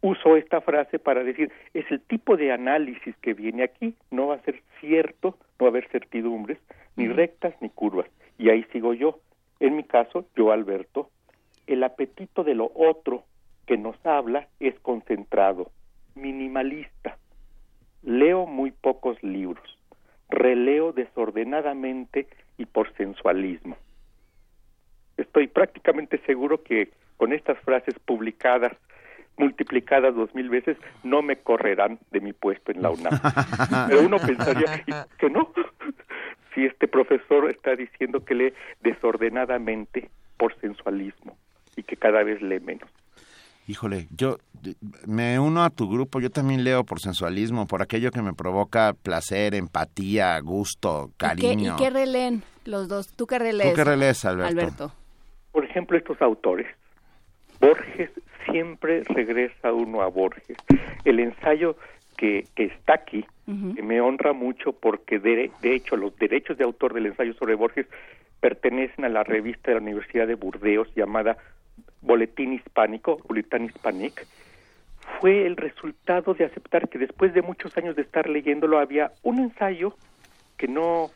Uso 0.00 0.38
esta 0.38 0.62
frase 0.62 0.98
para 0.98 1.22
decir, 1.22 1.52
es 1.74 1.84
el 1.90 2.00
tipo 2.00 2.38
de 2.38 2.52
análisis 2.52 3.14
que 3.18 3.34
viene 3.34 3.64
aquí, 3.64 3.94
no 4.10 4.28
va 4.28 4.36
a 4.36 4.42
ser 4.44 4.62
cierto, 4.80 5.36
no 5.58 5.64
va 5.64 5.66
a 5.66 5.68
haber 5.72 5.90
certidumbres, 5.90 6.58
ni 6.96 7.06
rectas 7.06 7.54
ni 7.60 7.68
curvas. 7.68 8.06
Y 8.38 8.48
ahí 8.48 8.64
sigo 8.72 8.94
yo. 8.94 9.20
En 9.60 9.76
mi 9.76 9.84
caso, 9.84 10.24
yo, 10.34 10.52
Alberto, 10.52 11.10
el 11.66 11.84
apetito 11.84 12.44
de 12.44 12.54
lo 12.54 12.72
otro 12.74 13.24
que 13.66 13.76
nos 13.76 13.96
habla 14.04 14.48
es 14.60 14.78
concentrado, 14.80 15.70
minimalista. 16.14 17.18
Leo 18.02 18.46
muy 18.46 18.70
pocos 18.70 19.22
libros, 19.22 19.78
releo 20.28 20.92
desordenadamente 20.92 22.26
y 22.58 22.66
por 22.66 22.92
sensualismo. 22.96 23.76
Estoy 25.16 25.46
prácticamente 25.46 26.18
seguro 26.26 26.62
que 26.62 26.90
con 27.16 27.32
estas 27.32 27.58
frases 27.60 27.98
publicadas 28.00 28.72
multiplicadas 29.36 30.14
dos 30.14 30.34
mil 30.34 30.48
veces, 30.48 30.76
no 31.02 31.22
me 31.22 31.36
correrán 31.36 31.98
de 32.10 32.20
mi 32.20 32.32
puesto 32.32 32.72
en 32.72 32.82
la 32.82 32.90
UNAM. 32.90 33.12
Pero 33.88 34.02
uno 34.02 34.18
pensaría 34.18 34.84
que 35.18 35.30
no. 35.30 35.52
Si 36.54 36.64
este 36.64 36.86
profesor 36.86 37.50
está 37.50 37.74
diciendo 37.74 38.24
que 38.24 38.34
lee 38.34 38.54
desordenadamente 38.80 40.08
por 40.36 40.54
sensualismo 40.60 41.36
y 41.76 41.82
que 41.82 41.96
cada 41.96 42.22
vez 42.22 42.40
lee 42.42 42.60
menos. 42.60 42.88
Híjole, 43.66 44.08
yo 44.14 44.36
me 45.06 45.38
uno 45.38 45.64
a 45.64 45.70
tu 45.70 45.88
grupo, 45.88 46.20
yo 46.20 46.30
también 46.30 46.64
leo 46.64 46.84
por 46.84 47.00
sensualismo, 47.00 47.66
por 47.66 47.80
aquello 47.80 48.10
que 48.10 48.20
me 48.20 48.34
provoca 48.34 48.92
placer, 48.92 49.54
empatía, 49.54 50.38
gusto, 50.40 51.10
cariño. 51.16 51.74
¿Y 51.74 51.82
qué, 51.82 51.90
releen 51.90 52.42
los 52.66 52.88
dos? 52.88 53.08
¿Tú 53.16 53.26
qué 53.26 53.38
relees? 53.38 53.70
¿Tú 53.70 53.76
qué 53.76 53.84
relees, 53.84 54.24
Alberto? 54.24 54.50
Alberto? 54.50 54.92
Por 55.52 55.64
ejemplo, 55.64 55.96
estos 55.96 56.20
autores. 56.20 56.66
Borges 57.60 58.10
siempre 58.50 59.02
regresa 59.04 59.72
uno 59.72 60.02
a 60.02 60.08
Borges. 60.08 60.56
El 61.04 61.20
ensayo 61.20 61.76
que, 62.16 62.46
que 62.54 62.64
está 62.64 62.94
aquí 62.94 63.24
que 63.46 63.82
me 63.82 64.00
honra 64.00 64.32
mucho 64.32 64.72
porque 64.72 65.18
de, 65.18 65.50
de 65.60 65.74
hecho 65.74 65.96
los 65.96 66.16
derechos 66.16 66.56
de 66.56 66.64
autor 66.64 66.94
del 66.94 67.06
ensayo 67.06 67.34
sobre 67.34 67.54
Borges 67.54 67.86
pertenecen 68.40 69.04
a 69.04 69.10
la 69.10 69.22
revista 69.22 69.70
de 69.70 69.74
la 69.74 69.82
Universidad 69.82 70.26
de 70.26 70.34
Burdeos 70.34 70.88
llamada 70.94 71.36
Boletín 72.04 72.52
Hispánico, 72.52 73.18
Bulletin 73.26 73.64
Hispanic, 73.64 74.26
fue 75.20 75.46
el 75.46 75.56
resultado 75.56 76.34
de 76.34 76.44
aceptar 76.44 76.88
que 76.88 76.98
después 76.98 77.34
de 77.34 77.42
muchos 77.42 77.76
años 77.76 77.96
de 77.96 78.02
estar 78.02 78.28
leyéndolo 78.28 78.78
había 78.78 79.12
un 79.22 79.38
ensayo 79.38 79.96
que 80.56 80.68
no 80.68 81.10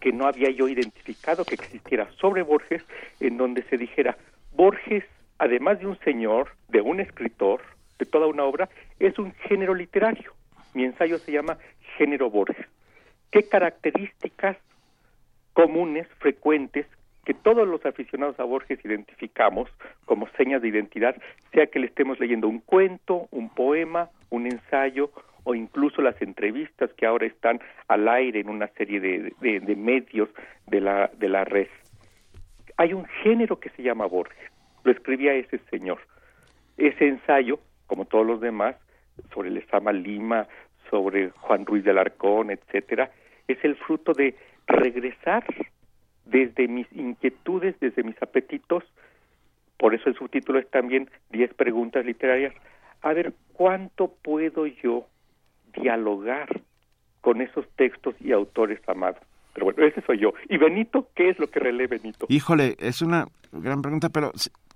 que 0.00 0.12
no 0.12 0.26
había 0.26 0.50
yo 0.50 0.68
identificado 0.68 1.44
que 1.44 1.54
existiera 1.54 2.08
sobre 2.20 2.42
Borges 2.42 2.84
en 3.18 3.38
donde 3.38 3.62
se 3.64 3.76
dijera 3.76 4.16
Borges 4.52 5.04
además 5.38 5.80
de 5.80 5.86
un 5.86 5.98
señor, 6.00 6.50
de 6.68 6.80
un 6.80 7.00
escritor, 7.00 7.60
de 7.98 8.06
toda 8.06 8.26
una 8.26 8.44
obra, 8.44 8.68
es 8.98 9.18
un 9.18 9.32
género 9.34 9.74
literario. 9.74 10.32
Mi 10.74 10.84
ensayo 10.84 11.18
se 11.18 11.32
llama 11.32 11.58
Género 11.96 12.30
Borges. 12.30 12.66
¿Qué 13.30 13.48
características 13.48 14.56
comunes, 15.52 16.06
frecuentes, 16.18 16.86
que 17.26 17.34
todos 17.34 17.68
los 17.68 17.84
aficionados 17.84 18.40
a 18.40 18.44
Borges 18.44 18.82
identificamos 18.84 19.68
como 20.06 20.28
señas 20.38 20.62
de 20.62 20.68
identidad, 20.68 21.14
sea 21.52 21.66
que 21.66 21.78
le 21.78 21.88
estemos 21.88 22.18
leyendo 22.18 22.48
un 22.48 22.60
cuento, 22.60 23.28
un 23.30 23.50
poema, 23.50 24.08
un 24.30 24.46
ensayo 24.46 25.10
o 25.44 25.54
incluso 25.54 26.00
las 26.00 26.20
entrevistas 26.22 26.90
que 26.94 27.04
ahora 27.04 27.26
están 27.26 27.60
al 27.88 28.08
aire 28.08 28.40
en 28.40 28.48
una 28.48 28.68
serie 28.68 29.00
de, 29.00 29.76
medios 29.76 30.28
de 30.66 30.80
la, 30.80 31.10
de 31.18 31.28
la 31.28 31.44
red. 31.44 31.68
Hay 32.78 32.94
un 32.94 33.04
género 33.22 33.60
que 33.60 33.70
se 33.70 33.82
llama 33.82 34.06
Borges 34.06 34.56
lo 34.86 34.92
escribía 34.92 35.34
ese 35.34 35.58
señor. 35.70 35.98
Ese 36.76 37.08
ensayo, 37.08 37.58
como 37.86 38.04
todos 38.04 38.24
los 38.24 38.40
demás, 38.40 38.76
sobre 39.34 39.50
Lezama 39.50 39.92
Lima, 39.92 40.46
sobre 40.88 41.30
Juan 41.30 41.66
Ruiz 41.66 41.82
de 41.84 41.90
Alarcón, 41.90 42.52
etcétera, 42.52 43.10
es 43.48 43.58
el 43.64 43.74
fruto 43.74 44.12
de 44.12 44.36
regresar 44.68 45.44
desde 46.26 46.68
mis 46.68 46.86
inquietudes, 46.92 47.78
desde 47.80 48.02
mis 48.02 48.20
apetitos, 48.22 48.84
por 49.78 49.94
eso 49.94 50.08
el 50.08 50.16
subtítulo 50.16 50.58
es 50.58 50.68
también 50.70 51.10
Diez 51.30 51.52
preguntas 51.54 52.04
literarias, 52.04 52.54
a 53.02 53.12
ver 53.12 53.34
cuánto 53.52 54.08
puedo 54.08 54.66
yo 54.66 55.06
dialogar 55.74 56.60
con 57.20 57.40
esos 57.40 57.66
textos 57.76 58.14
y 58.20 58.32
autores 58.32 58.80
amados. 58.88 59.20
Pero 59.52 59.66
bueno, 59.66 59.84
ese 59.84 60.02
soy 60.02 60.18
yo. 60.18 60.32
¿Y 60.48 60.58
Benito? 60.58 61.08
¿Qué 61.14 61.30
es 61.30 61.38
lo 61.38 61.48
que 61.48 61.60
relee 61.60 61.86
Benito? 61.86 62.26
Híjole, 62.28 62.76
es 62.78 63.02
una 63.02 63.26
gran 63.52 63.82
pregunta, 63.82 64.08
pero 64.08 64.32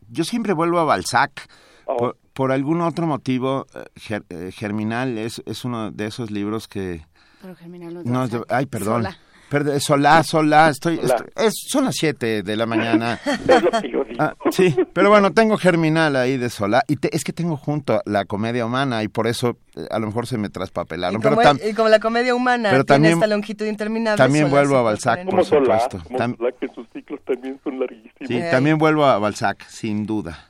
yo 0.08 0.24
siempre 0.24 0.52
vuelvo 0.52 0.78
a 0.78 0.84
Balzac. 0.84 1.48
Oh. 1.86 2.12
Por, 2.32 2.52
algún 2.52 2.80
otro 2.80 3.06
motivo, 3.06 3.66
eh, 3.74 4.20
eh, 4.30 4.52
Germinal 4.52 5.18
es, 5.18 5.42
es 5.44 5.64
uno 5.64 5.90
de 5.90 6.06
esos 6.06 6.30
libros 6.30 6.68
que... 6.68 7.02
Pero 7.42 7.54
Germinal 7.56 7.94
no, 7.94 8.02
no 8.04 8.24
es 8.24 8.30
de, 8.30 8.42
Ay, 8.48 8.66
perdón. 8.66 9.02
Sola. 9.02 9.18
Perdón, 9.50 9.80
solá, 9.80 10.22
solá, 10.22 10.68
estoy, 10.70 11.00
estoy 11.02 11.26
es, 11.36 11.52
son 11.68 11.84
las 11.84 11.96
7 11.96 12.42
de 12.44 12.56
la 12.56 12.66
mañana. 12.66 13.18
es 13.48 13.62
lo 13.62 13.70
que 13.72 13.90
yo 13.90 14.04
digo. 14.04 14.16
Ah, 14.22 14.34
sí, 14.52 14.74
pero 14.92 15.10
bueno, 15.10 15.32
tengo 15.32 15.56
Germinal 15.58 16.14
ahí 16.16 16.36
de 16.38 16.48
Solá 16.50 16.84
y 16.86 16.96
te, 16.96 17.14
es 17.14 17.24
que 17.24 17.32
tengo 17.32 17.56
junto 17.56 18.00
la 18.06 18.24
comedia 18.26 18.64
humana 18.64 19.02
y 19.02 19.08
por 19.08 19.26
eso 19.26 19.56
eh, 19.74 19.86
a 19.90 19.98
lo 19.98 20.06
mejor 20.06 20.26
se 20.28 20.38
me 20.38 20.50
traspapelaron. 20.50 21.20
Y 21.20 21.22
como, 21.24 21.36
pero 21.36 21.48
tam, 21.48 21.58
y 21.68 21.74
como 21.74 21.88
la 21.88 21.98
comedia 21.98 22.34
humana 22.34 22.70
pero 22.70 22.84
tiene 22.84 22.94
también, 23.08 23.14
esta 23.14 23.26
longitud 23.26 23.66
interminable. 23.66 24.18
También 24.18 24.44
Solá 24.48 24.60
vuelvo 24.60 24.76
a 24.76 24.82
Balzac, 24.82 25.24
Como 25.24 25.30
por 25.38 25.44
supuesto. 25.44 26.00
como 26.04 26.18
Tam- 26.18 26.36
Solá, 26.36 26.52
que 26.52 26.68
sus 26.68 26.86
ciclos 26.92 27.20
también 27.26 27.58
son 27.64 27.80
larguísimos. 27.80 28.28
sí, 28.28 28.36
Eh. 28.36 28.48
también 28.52 28.78
vuelvo 28.78 29.04
a 29.04 29.18
Balzac, 29.18 29.66
sin 29.68 30.06
duda. 30.06 30.46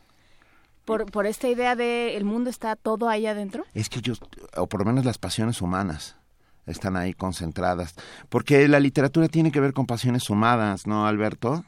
Por, 0.85 1.07
por 1.11 1.27
esta 1.27 1.49
idea 1.49 1.75
de 1.77 2.17
el 2.17 2.25
mundo 2.25 2.51
está 2.51 2.75
todo 2.77 3.09
ahí 3.09 3.27
adentro. 3.27 3.65
Es 3.75 3.89
que 3.89 4.01
yo, 4.03 4.15
o 4.57 4.67
por 4.67 4.81
lo 4.81 4.87
menos 4.87 5.05
las 5.07 5.19
pasiones 5.19 5.63
humanas 5.63 6.17
están 6.67 6.97
ahí 6.97 7.13
concentradas. 7.13 7.95
Porque 8.29 8.69
la 8.69 8.81
literatura 8.81 9.29
tiene 9.29 9.53
que 9.53 9.61
ver 9.61 9.73
con 9.73 9.87
pasiones 9.87 10.31
humanas, 10.31 10.87
¿no, 10.87 11.07
Alberto? 11.07 11.65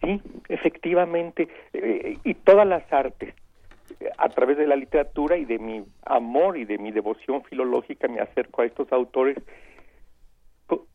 Sí, 0.00 0.20
efectivamente. 0.48 1.48
eh, 1.72 2.18
y 2.24 2.34
todas 2.34 2.66
las 2.66 2.90
artes, 2.92 3.34
a 4.16 4.28
través 4.28 4.58
de 4.58 4.66
la 4.66 4.76
literatura 4.76 5.36
y 5.36 5.44
de 5.44 5.58
mi 5.58 5.84
amor 6.04 6.56
y 6.56 6.64
de 6.64 6.78
mi 6.78 6.92
devoción 6.92 7.42
filológica, 7.44 8.08
me 8.08 8.20
acerco 8.20 8.62
a 8.62 8.66
estos 8.66 8.92
autores. 8.92 9.36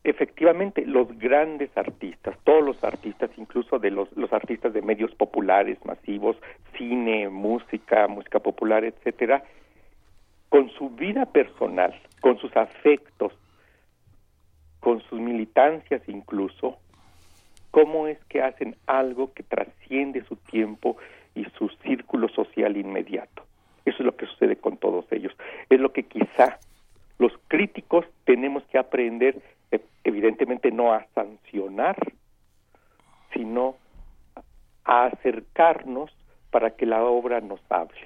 Efectivamente, 0.04 0.86
los 0.86 1.08
grandes 1.18 1.76
artistas, 1.76 2.36
todos 2.44 2.64
los 2.64 2.82
artistas, 2.84 3.30
incluso 3.36 3.78
de 3.78 3.90
los, 3.90 4.08
los 4.16 4.32
artistas 4.32 4.72
de 4.72 4.82
medios 4.82 5.12
populares, 5.16 5.78
masivos, 5.84 6.36
cine, 6.78 7.28
música, 7.28 8.06
música 8.06 8.38
popular, 8.38 8.84
etcétera, 8.84 9.42
con 10.54 10.70
su 10.70 10.88
vida 10.88 11.26
personal, 11.26 12.00
con 12.20 12.38
sus 12.38 12.56
afectos, 12.56 13.32
con 14.78 15.02
sus 15.02 15.18
militancias 15.18 16.00
incluso, 16.06 16.78
cómo 17.72 18.06
es 18.06 18.24
que 18.26 18.40
hacen 18.40 18.76
algo 18.86 19.32
que 19.32 19.42
trasciende 19.42 20.22
su 20.26 20.36
tiempo 20.36 20.96
y 21.34 21.44
su 21.58 21.70
círculo 21.82 22.28
social 22.28 22.76
inmediato. 22.76 23.42
Eso 23.84 23.96
es 23.98 24.06
lo 24.06 24.16
que 24.16 24.26
sucede 24.26 24.54
con 24.54 24.76
todos 24.76 25.04
ellos. 25.10 25.32
Es 25.70 25.80
lo 25.80 25.92
que 25.92 26.04
quizá 26.04 26.60
los 27.18 27.32
críticos 27.48 28.06
tenemos 28.24 28.62
que 28.66 28.78
aprender, 28.78 29.42
eh, 29.72 29.80
evidentemente 30.04 30.70
no 30.70 30.92
a 30.92 31.04
sancionar, 31.16 31.96
sino 33.32 33.74
a 34.84 35.06
acercarnos 35.06 36.16
para 36.52 36.76
que 36.76 36.86
la 36.86 37.02
obra 37.02 37.40
nos 37.40 37.60
hable, 37.70 37.98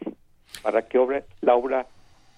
para 0.62 0.88
que 0.88 0.96
obra, 0.96 1.24
la 1.42 1.54
obra 1.54 1.87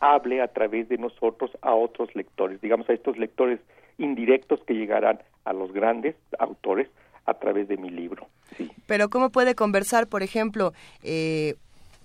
hable 0.00 0.42
a 0.42 0.48
través 0.48 0.88
de 0.88 0.98
nosotros 0.98 1.50
a 1.62 1.74
otros 1.74 2.14
lectores, 2.14 2.60
digamos 2.60 2.88
a 2.88 2.94
estos 2.94 3.16
lectores 3.18 3.60
indirectos 3.98 4.60
que 4.66 4.74
llegarán 4.74 5.20
a 5.44 5.52
los 5.52 5.72
grandes 5.72 6.16
autores 6.38 6.88
a 7.26 7.34
través 7.34 7.68
de 7.68 7.76
mi 7.76 7.90
libro. 7.90 8.26
Sí. 8.56 8.70
Pero 8.86 9.08
¿cómo 9.10 9.30
puede 9.30 9.54
conversar, 9.54 10.08
por 10.08 10.22
ejemplo, 10.22 10.72
eh, 11.02 11.54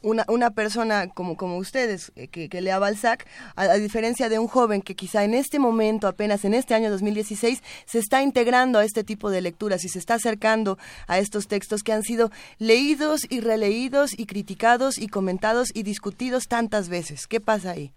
una, 0.06 0.24
una 0.28 0.52
persona 0.52 1.08
como, 1.10 1.36
como 1.36 1.58
ustedes, 1.58 2.12
eh, 2.16 2.28
que, 2.28 2.48
que 2.48 2.62
lea 2.62 2.80
Balzac, 2.80 3.26
a, 3.56 3.64
a 3.64 3.74
diferencia 3.76 4.30
de 4.30 4.40
un 4.40 4.48
joven 4.48 4.82
que 4.82 4.96
quizá 4.96 5.24
en 5.24 5.34
este 5.34 5.60
momento, 5.60 6.08
apenas 6.08 6.46
en 6.46 6.54
este 6.54 6.74
año 6.76 6.90
2016, 6.92 7.62
se 7.86 8.00
está 8.00 8.22
integrando 8.22 8.80
a 8.80 8.86
este 8.86 9.04
tipo 9.04 9.30
de 9.30 9.42
lecturas 9.42 9.84
y 9.84 9.90
se 9.90 10.00
está 10.00 10.14
acercando 10.16 10.78
a 11.08 11.20
estos 11.20 11.48
textos 11.48 11.82
que 11.84 11.92
han 11.94 12.04
sido 12.04 12.30
leídos 12.60 13.22
y 13.30 13.42
releídos 13.42 14.18
y 14.18 14.26
criticados 14.26 14.98
y 14.98 15.08
comentados 15.08 15.70
y 15.74 15.84
discutidos 15.84 16.48
tantas 16.48 16.88
veces? 16.90 17.28
¿Qué 17.28 17.40
pasa 17.40 17.72
ahí? 17.72 17.92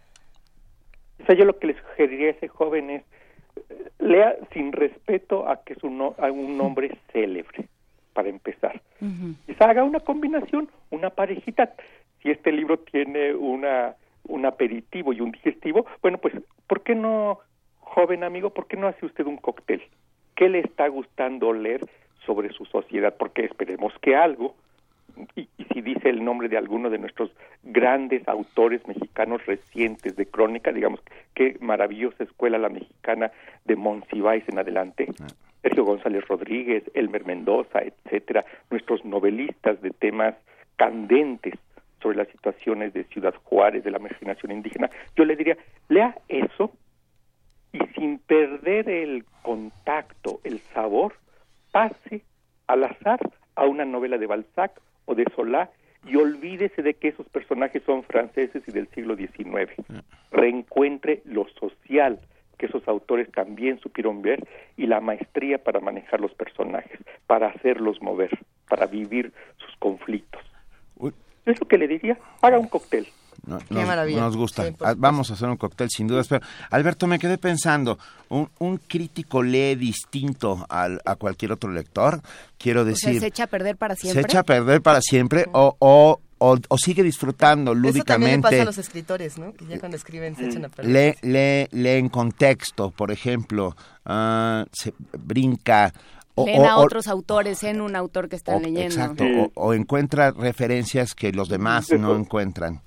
O 1.22 1.26
sea, 1.26 1.36
yo 1.36 1.44
lo 1.44 1.58
que 1.58 1.68
le 1.68 1.76
sugeriría 1.80 2.28
a 2.28 2.30
ese 2.30 2.48
joven 2.48 2.90
es 2.90 3.02
eh, 3.70 3.90
lea 3.98 4.34
sin 4.52 4.72
respeto 4.72 5.48
a 5.48 5.62
que 5.62 5.74
es 5.74 5.82
un, 5.82 5.98
no- 5.98 6.14
a 6.18 6.30
un 6.30 6.56
nombre 6.56 6.96
célebre, 7.12 7.68
para 8.12 8.28
empezar. 8.30 8.80
Quizá 9.46 9.66
haga 9.70 9.84
una 9.84 10.00
combinación, 10.00 10.68
una 10.90 11.10
parejita. 11.10 11.72
Si 12.22 12.30
este 12.30 12.52
libro 12.52 12.78
tiene 12.78 13.34
una 13.34 13.94
un 14.28 14.46
aperitivo 14.46 15.12
y 15.12 15.20
un 15.20 15.32
digestivo, 15.32 15.86
bueno, 16.02 16.18
pues, 16.18 16.34
¿por 16.66 16.82
qué 16.82 16.94
no, 16.94 17.40
joven 17.80 18.22
amigo, 18.22 18.50
por 18.50 18.66
qué 18.66 18.76
no 18.76 18.86
hace 18.86 19.06
usted 19.06 19.26
un 19.26 19.38
cóctel? 19.38 19.82
¿Qué 20.36 20.48
le 20.48 20.60
está 20.60 20.86
gustando 20.88 21.52
leer 21.52 21.80
sobre 22.24 22.50
su 22.50 22.64
sociedad? 22.66 23.16
Porque 23.18 23.44
esperemos 23.44 23.92
que 24.00 24.14
algo, 24.14 24.54
y, 25.34 25.48
y 25.56 25.64
si 25.72 25.80
dice 25.80 26.10
el 26.10 26.24
nombre 26.24 26.48
de 26.48 26.58
alguno 26.58 26.90
de 26.90 26.98
nuestros 26.98 27.30
grandes 27.64 28.28
autores 28.28 28.86
mexicanos 28.86 29.44
recientes 29.46 30.14
de 30.14 30.26
crónica, 30.26 30.70
digamos, 30.70 31.00
qué 31.34 31.56
maravillosa 31.60 32.22
escuela 32.22 32.58
la 32.58 32.68
mexicana 32.68 33.32
de 33.64 33.74
Monsiváis 33.74 34.44
en 34.48 34.58
adelante, 34.58 35.08
Sergio 35.62 35.84
González 35.84 36.24
Rodríguez, 36.28 36.84
Elmer 36.94 37.24
Mendoza, 37.24 37.80
etcétera, 37.80 38.44
nuestros 38.70 39.04
novelistas 39.04 39.80
de 39.82 39.90
temas 39.90 40.36
candentes 40.76 41.54
sobre 42.00 42.16
las 42.16 42.28
situaciones 42.28 42.92
de 42.92 43.04
Ciudad 43.04 43.34
Juárez, 43.44 43.84
de 43.84 43.90
la 43.90 43.98
marginación 43.98 44.52
indígena, 44.52 44.90
yo 45.16 45.24
le 45.24 45.36
diría, 45.36 45.56
lea 45.88 46.16
eso 46.28 46.72
y 47.72 47.78
sin 47.94 48.18
perder 48.18 48.88
el 48.88 49.24
contacto, 49.42 50.40
el 50.44 50.60
sabor, 50.74 51.14
pase 51.72 52.22
al 52.66 52.84
azar 52.84 53.20
a 53.54 53.64
una 53.66 53.84
novela 53.84 54.18
de 54.18 54.26
Balzac 54.26 54.80
o 55.04 55.14
de 55.14 55.24
Solá 55.34 55.70
y 56.06 56.16
olvídese 56.16 56.82
de 56.82 56.94
que 56.94 57.08
esos 57.08 57.28
personajes 57.28 57.82
son 57.84 58.02
franceses 58.04 58.62
y 58.66 58.72
del 58.72 58.88
siglo 58.88 59.16
XIX. 59.16 59.72
Reencuentre 60.30 61.22
lo 61.24 61.46
social 61.48 62.20
que 62.58 62.66
esos 62.66 62.86
autores 62.88 63.30
también 63.30 63.78
supieron 63.78 64.20
ver 64.20 64.46
y 64.76 64.86
la 64.86 65.00
maestría 65.00 65.58
para 65.58 65.80
manejar 65.80 66.20
los 66.20 66.34
personajes, 66.34 66.98
para 67.26 67.48
hacerlos 67.48 68.02
mover, 68.02 68.36
para 68.68 68.86
vivir 68.86 69.32
sus 69.58 69.74
conflictos. 69.76 70.42
Es 71.48 71.60
lo 71.60 71.66
que 71.66 71.78
le 71.78 71.88
diría, 71.88 72.18
haga 72.42 72.58
un 72.58 72.68
cóctel. 72.68 73.08
No, 73.46 73.58
nos, 73.70 74.10
nos, 74.10 74.36
gusta. 74.36 74.70
Ah, 74.80 74.94
Vamos 74.96 75.30
a 75.30 75.34
hacer 75.34 75.48
un 75.48 75.56
cóctel 75.56 75.88
sin 75.88 76.06
dudas. 76.06 76.28
Pero, 76.28 76.44
Alberto, 76.70 77.06
me 77.06 77.18
quedé 77.18 77.38
pensando, 77.38 77.98
¿un, 78.28 78.50
un 78.58 78.76
crítico 78.76 79.42
lee 79.42 79.74
distinto 79.76 80.66
al, 80.68 81.00
a 81.06 81.14
cualquier 81.14 81.52
otro 81.52 81.70
lector? 81.70 82.20
Quiero 82.58 82.84
decir... 82.84 83.08
O 83.08 83.12
sea, 83.12 83.20
¿Se 83.20 83.26
echa 83.28 83.44
a 83.44 83.46
perder 83.46 83.76
para 83.76 83.94
siempre? 83.94 84.22
¿Se 84.22 84.28
echa 84.28 84.40
a 84.40 84.42
perder 84.42 84.82
para 84.82 85.00
siempre 85.00 85.46
o, 85.52 85.76
o, 85.78 86.20
o, 86.38 86.58
o 86.68 86.78
sigue 86.78 87.02
disfrutando 87.02 87.72
lúdicamente? 87.74 88.00
Eso 88.00 88.04
también 88.04 88.36
le 88.36 88.42
pasa 88.42 88.62
a 88.62 88.64
los 88.66 88.78
escritores, 88.78 89.38
¿no? 89.38 89.54
Que 89.54 89.64
ya 89.66 89.78
cuando 89.78 89.96
escriben 89.96 90.36
se 90.36 90.46
echan 90.46 90.66
a 90.66 90.68
perder. 90.68 91.16
Lee, 91.22 91.30
lee, 91.30 91.68
lee 91.70 91.98
en 91.98 92.10
contexto, 92.10 92.90
por 92.90 93.10
ejemplo, 93.10 93.74
uh, 94.04 94.64
se 94.72 94.92
brinca... 95.16 95.94
O, 96.40 96.46
Leen 96.46 96.64
a 96.64 96.78
otros 96.78 97.08
autores 97.08 97.64
en 97.64 97.80
un 97.80 97.96
autor 97.96 98.28
que 98.28 98.36
están 98.36 98.62
leyendo. 98.62 98.94
Exacto, 98.94 99.24
o, 99.54 99.74
encuentra 99.74 100.30
referencias 100.30 101.14
que 101.14 101.32
los 101.32 101.48
demás 101.48 101.90
no 101.92 102.14
encuentran 102.14 102.80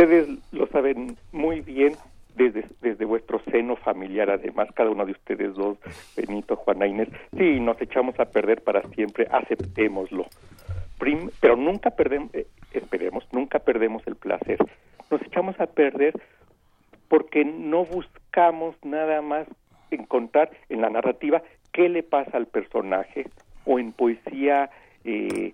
ustedes 0.00 0.28
lo 0.52 0.66
saben 0.68 1.16
muy 1.30 1.60
bien 1.60 1.92
desde, 2.34 2.64
desde 2.80 3.04
vuestro 3.04 3.38
seno 3.50 3.76
familiar, 3.76 4.30
además, 4.30 4.68
cada 4.74 4.88
uno 4.88 5.04
de 5.04 5.12
ustedes 5.12 5.54
dos, 5.54 5.76
Benito, 6.16 6.56
Juana 6.56 6.86
Inés, 6.86 7.08
sí, 7.36 7.60
nos 7.60 7.78
echamos 7.82 8.18
a 8.18 8.24
perder 8.24 8.62
para 8.62 8.80
siempre, 8.94 9.28
aceptémoslo. 9.30 10.24
Prim, 10.98 11.28
pero 11.40 11.54
nunca 11.56 11.90
perdemos, 11.90 12.34
eh, 12.34 12.46
esperemos, 12.72 13.24
nunca 13.32 13.58
perdemos 13.58 14.02
el 14.06 14.16
placer. 14.16 14.56
Nos 15.10 15.20
echamos 15.20 15.60
a 15.60 15.66
perder 15.66 16.14
porque 17.08 17.44
no 17.44 17.84
buscamos 17.84 18.76
nada 18.82 19.20
más 19.20 19.46
encontrar 19.90 20.50
en 20.70 20.80
la 20.80 20.88
narrativa 20.88 21.42
qué 21.72 21.88
le 21.88 22.02
pasa 22.02 22.36
al 22.36 22.46
personaje 22.46 23.26
o 23.64 23.78
en 23.78 23.92
poesía 23.92 24.70
eh, 25.04 25.52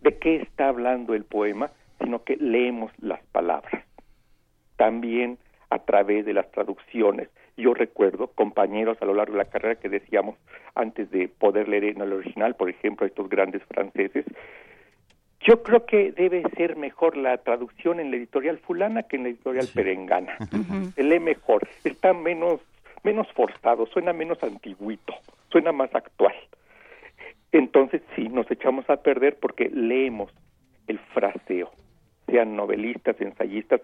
de 0.00 0.18
qué 0.18 0.36
está 0.36 0.68
hablando 0.68 1.14
el 1.14 1.24
poema, 1.24 1.70
sino 2.00 2.22
que 2.24 2.36
leemos 2.36 2.92
las 3.00 3.22
palabras. 3.26 3.84
También 4.76 5.38
a 5.70 5.78
través 5.80 6.24
de 6.24 6.32
las 6.32 6.50
traducciones. 6.52 7.28
Yo 7.56 7.74
recuerdo 7.74 8.28
compañeros 8.28 8.98
a 9.00 9.06
lo 9.06 9.14
largo 9.14 9.32
de 9.32 9.38
la 9.38 9.50
carrera 9.50 9.76
que 9.76 9.88
decíamos 9.88 10.36
antes 10.74 11.10
de 11.10 11.28
poder 11.28 11.68
leer 11.68 11.84
en 11.84 12.02
el 12.02 12.12
original, 12.12 12.54
por 12.54 12.68
ejemplo, 12.68 13.06
estos 13.06 13.28
grandes 13.28 13.62
franceses, 13.64 14.26
yo 15.40 15.62
creo 15.62 15.86
que 15.86 16.12
debe 16.12 16.42
ser 16.56 16.76
mejor 16.76 17.16
la 17.16 17.38
traducción 17.38 18.00
en 18.00 18.10
la 18.10 18.16
editorial 18.16 18.58
fulana 18.58 19.04
que 19.04 19.16
en 19.16 19.22
la 19.22 19.28
editorial 19.30 19.68
perengana. 19.72 20.36
Se 20.94 21.02
lee 21.02 21.20
mejor, 21.20 21.66
está 21.84 22.12
menos 22.12 22.60
menos 23.04 23.30
forzado, 23.32 23.86
suena 23.86 24.12
menos 24.12 24.42
antiguito, 24.42 25.14
suena 25.50 25.72
más 25.72 25.94
actual. 25.94 26.34
Entonces 27.52 28.02
sí, 28.14 28.28
nos 28.28 28.50
echamos 28.50 28.88
a 28.90 29.02
perder 29.02 29.38
porque 29.38 29.70
leemos 29.70 30.32
el 30.86 30.98
fraseo 30.98 31.70
sean 32.26 32.56
novelistas, 32.56 33.20
ensayistas, 33.20 33.80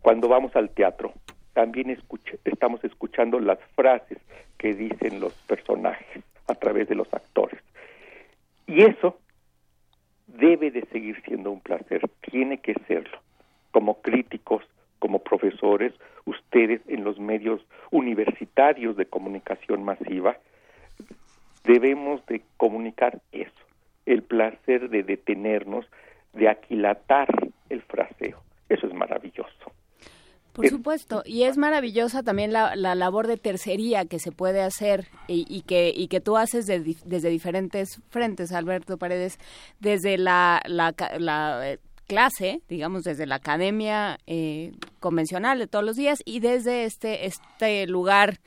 cuando 0.00 0.28
vamos 0.28 0.54
al 0.56 0.70
teatro, 0.70 1.12
también 1.54 1.96
estamos 2.44 2.84
escuchando 2.84 3.40
las 3.40 3.58
frases 3.74 4.18
que 4.58 4.74
dicen 4.74 5.20
los 5.20 5.32
personajes 5.46 6.22
a 6.46 6.54
través 6.54 6.88
de 6.88 6.94
los 6.94 7.12
actores. 7.12 7.60
Y 8.66 8.82
eso 8.82 9.18
debe 10.26 10.70
de 10.70 10.82
seguir 10.92 11.20
siendo 11.24 11.50
un 11.50 11.60
placer, 11.60 12.08
tiene 12.30 12.58
que 12.58 12.74
serlo. 12.86 13.18
Como 13.70 14.00
críticos, 14.02 14.62
como 14.98 15.20
profesores, 15.20 15.92
ustedes 16.26 16.80
en 16.88 17.04
los 17.04 17.18
medios 17.18 17.60
universitarios 17.90 18.96
de 18.96 19.06
comunicación 19.06 19.84
masiva, 19.84 20.36
debemos 21.68 22.24
de 22.26 22.42
comunicar 22.56 23.20
eso, 23.30 23.52
el 24.06 24.22
placer 24.22 24.88
de 24.88 25.02
detenernos, 25.02 25.84
de 26.32 26.48
aquilatar 26.48 27.28
el 27.68 27.82
fraseo. 27.82 28.40
Eso 28.70 28.86
es 28.86 28.94
maravilloso. 28.94 29.52
Por 30.54 30.66
supuesto, 30.66 31.22
y 31.24 31.44
es 31.44 31.56
maravillosa 31.56 32.24
también 32.24 32.52
la, 32.52 32.74
labor 32.74 33.28
de 33.28 33.36
tercería 33.36 34.06
que 34.06 34.18
se 34.18 34.32
puede 34.32 34.60
hacer 34.60 35.06
y, 35.28 35.62
que, 35.62 35.92
y 35.94 36.08
que 36.08 36.20
tú 36.20 36.36
haces 36.36 36.66
desde 36.66 37.28
diferentes 37.30 38.00
frentes, 38.08 38.50
Alberto 38.50 38.98
Paredes, 38.98 39.38
desde 39.78 40.18
la, 40.18 40.60
la, 40.66 40.94
eh, 41.64 41.78
clase, 42.08 42.60
digamos, 42.68 43.04
desde 43.04 43.26
la 43.26 43.36
academia 43.36 44.18
eh, 44.26 44.72
convencional 44.98 45.60
de 45.60 45.68
todos 45.68 45.84
los 45.84 45.94
días 45.94 46.22
y 46.24 46.40
desde 46.40 46.84
este, 46.84 47.26
este 47.26 47.86
lugar 47.86 48.40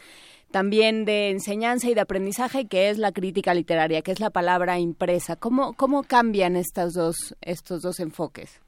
también 0.51 1.05
de 1.05 1.29
enseñanza 1.29 1.89
y 1.89 1.93
de 1.93 2.01
aprendizaje 2.01 2.67
que 2.67 2.89
es 2.89 2.97
la 2.97 3.11
crítica 3.11 3.53
literaria, 3.53 4.01
que 4.01 4.11
es 4.11 4.19
la 4.19 4.29
palabra 4.29 4.79
impresa. 4.79 5.35
¿Cómo, 5.35 5.73
cómo 5.73 6.03
cambian 6.03 6.55
estos 6.55 6.93
dos, 6.93 7.35
estos 7.41 7.81
dos 7.81 7.99
enfoques? 7.99 8.61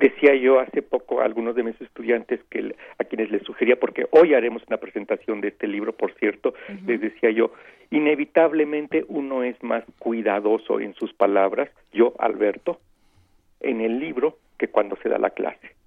decía 0.00 0.34
yo 0.34 0.60
hace 0.60 0.82
poco 0.82 1.20
a 1.20 1.24
algunos 1.24 1.54
de 1.54 1.62
mis 1.62 1.80
estudiantes 1.80 2.40
que 2.50 2.74
a 2.98 3.04
quienes 3.04 3.30
les 3.30 3.42
sugería, 3.42 3.76
porque 3.76 4.06
hoy 4.10 4.34
haremos 4.34 4.62
una 4.68 4.76
presentación 4.76 5.40
de 5.40 5.48
este 5.48 5.66
libro, 5.66 5.92
por 5.92 6.14
cierto, 6.14 6.54
les 6.86 7.00
decía 7.00 7.30
yo, 7.30 7.52
inevitablemente 7.90 9.04
uno 9.08 9.42
es 9.42 9.60
más 9.62 9.84
cuidadoso 9.98 10.80
en 10.80 10.94
sus 10.94 11.12
palabras, 11.12 11.70
yo, 11.92 12.14
Alberto, 12.18 12.80
en 13.60 13.80
el 13.80 13.98
libro 13.98 14.38
que 14.58 14.68
cuando 14.68 14.96
se 15.02 15.08
da 15.08 15.18
la 15.18 15.30
clase. 15.30 15.79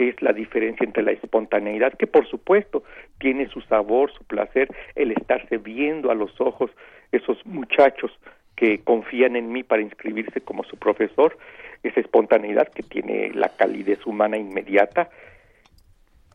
Es 0.00 0.22
la 0.22 0.32
diferencia 0.32 0.82
entre 0.82 1.02
la 1.02 1.12
espontaneidad, 1.12 1.92
que 1.92 2.06
por 2.06 2.26
supuesto 2.26 2.84
tiene 3.18 3.50
su 3.50 3.60
sabor, 3.60 4.10
su 4.10 4.24
placer, 4.24 4.74
el 4.94 5.12
estarse 5.12 5.58
viendo 5.58 6.10
a 6.10 6.14
los 6.14 6.40
ojos 6.40 6.70
esos 7.12 7.44
muchachos 7.44 8.10
que 8.56 8.82
confían 8.82 9.36
en 9.36 9.52
mí 9.52 9.62
para 9.62 9.82
inscribirse 9.82 10.40
como 10.40 10.64
su 10.64 10.78
profesor, 10.78 11.36
esa 11.82 12.00
espontaneidad 12.00 12.68
que 12.68 12.82
tiene 12.82 13.30
la 13.34 13.50
calidez 13.50 14.06
humana 14.06 14.38
inmediata, 14.38 15.10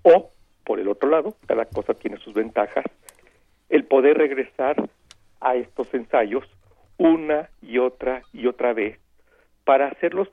o, 0.03 0.29
por 0.63 0.79
el 0.79 0.87
otro 0.87 1.09
lado, 1.09 1.35
cada 1.47 1.65
cosa 1.65 1.95
tiene 1.95 2.17
sus 2.17 2.35
ventajas, 2.35 2.85
el 3.69 3.85
poder 3.85 4.19
regresar 4.19 4.75
a 5.41 5.55
estos 5.55 5.91
ensayos 5.95 6.43
una 6.99 7.49
y 7.63 7.79
otra 7.79 8.21
y 8.31 8.45
otra 8.45 8.73
vez 8.73 8.99
para 9.63 9.87
hacerlos 9.87 10.29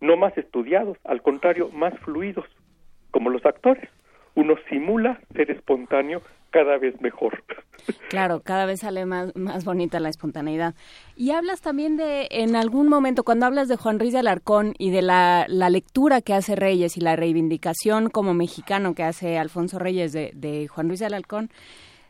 no 0.00 0.16
más 0.16 0.36
estudiados, 0.36 0.98
al 1.04 1.22
contrario, 1.22 1.70
más 1.72 1.96
fluidos, 2.00 2.46
como 3.16 3.30
los 3.30 3.46
actores. 3.46 3.88
Uno 4.34 4.56
simula 4.68 5.18
ser 5.34 5.50
espontáneo 5.50 6.20
cada 6.50 6.76
vez 6.76 7.00
mejor. 7.00 7.42
Claro, 8.10 8.40
cada 8.40 8.66
vez 8.66 8.80
sale 8.80 9.06
más, 9.06 9.34
más 9.34 9.64
bonita 9.64 10.00
la 10.00 10.10
espontaneidad. 10.10 10.74
Y 11.16 11.30
hablas 11.30 11.62
también 11.62 11.96
de, 11.96 12.28
en 12.30 12.56
algún 12.56 12.90
momento, 12.90 13.24
cuando 13.24 13.46
hablas 13.46 13.68
de 13.68 13.76
Juan 13.76 13.98
Ruiz 13.98 14.12
de 14.12 14.18
Alarcón 14.18 14.74
y 14.76 14.90
de 14.90 15.00
la, 15.00 15.46
lectura 15.48 16.20
que 16.20 16.34
hace 16.34 16.56
Reyes 16.56 16.98
y 16.98 17.00
la 17.00 17.16
reivindicación 17.16 18.10
como 18.10 18.34
mexicano 18.34 18.94
que 18.94 19.02
hace 19.02 19.38
Alfonso 19.38 19.78
Reyes 19.78 20.12
de, 20.12 20.32
de 20.34 20.68
Juan 20.68 20.88
Ruiz 20.88 21.00
de 21.00 21.06
Alarcón, 21.06 21.48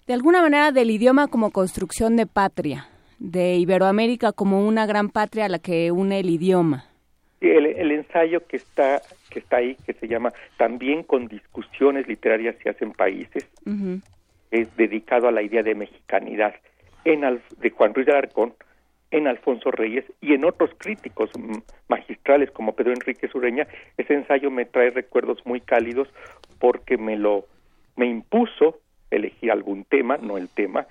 de 0.09 0.15
alguna 0.15 0.43
manera 0.43 0.73
del 0.73 0.91
idioma 0.91 1.29
como 1.29 1.53
construcción 1.53 2.17
de 2.17 2.27
patria, 2.27 2.89
de 3.21 3.55
Iberoamérica 3.59 4.33
como 4.33 4.67
una 4.67 4.87
gran 4.87 5.11
patria 5.11 5.45
a 5.45 5.49
la 5.49 5.61
que 5.61 5.93
une 5.93 6.19
el 6.19 6.31
idioma. 6.31 6.87
El, 7.41 7.67
el, 7.67 7.93
ensayo 7.93 8.45
que 8.49 8.57
está 8.57 9.03
que 9.31 9.41
está 9.41 9.59
ahí 9.59 9.77
que 9.87 9.93
se 9.95 10.09
llama 10.09 10.33
también 10.57 11.03
con 11.03 11.29
discusiones 11.29 12.07
literarias 12.07 12.57
se 12.63 12.71
hacen 12.71 12.93
países 12.93 13.47
es 14.51 14.77
dedicado 14.77 15.29
a 15.29 15.33
la 15.33 15.43
idea 15.43 15.63
de 15.63 15.75
mexicanidad 15.75 16.55
en 17.05 17.41
de 17.59 17.71
Juan 17.71 17.95
Ruiz 17.95 18.07
de 18.07 18.13
Alarcón, 18.13 18.55
en 19.11 19.29
Alfonso 19.29 19.71
Reyes 19.71 20.05
y 20.21 20.35
en 20.35 20.45
otros 20.45 20.71
críticos 20.79 21.31
magistrales 21.89 22.51
como 22.51 22.75
Pedro 22.75 22.93
Enrique 22.93 23.29
Sureña, 23.29 23.67
ese 23.97 24.15
ensayo 24.15 24.51
me 24.51 24.65
trae 24.65 24.91
recuerdos 24.91 25.45
muy 25.47 25.61
cálidos 25.61 26.09
porque 26.59 26.97
me 26.97 27.17
lo 27.17 27.47
me 27.95 28.07
impuso 28.07 28.81
elegir 29.11 29.51
algún 29.53 29.85
tema, 29.85 30.19
no 30.19 30.37
el 30.37 30.49
tema, 30.49 30.87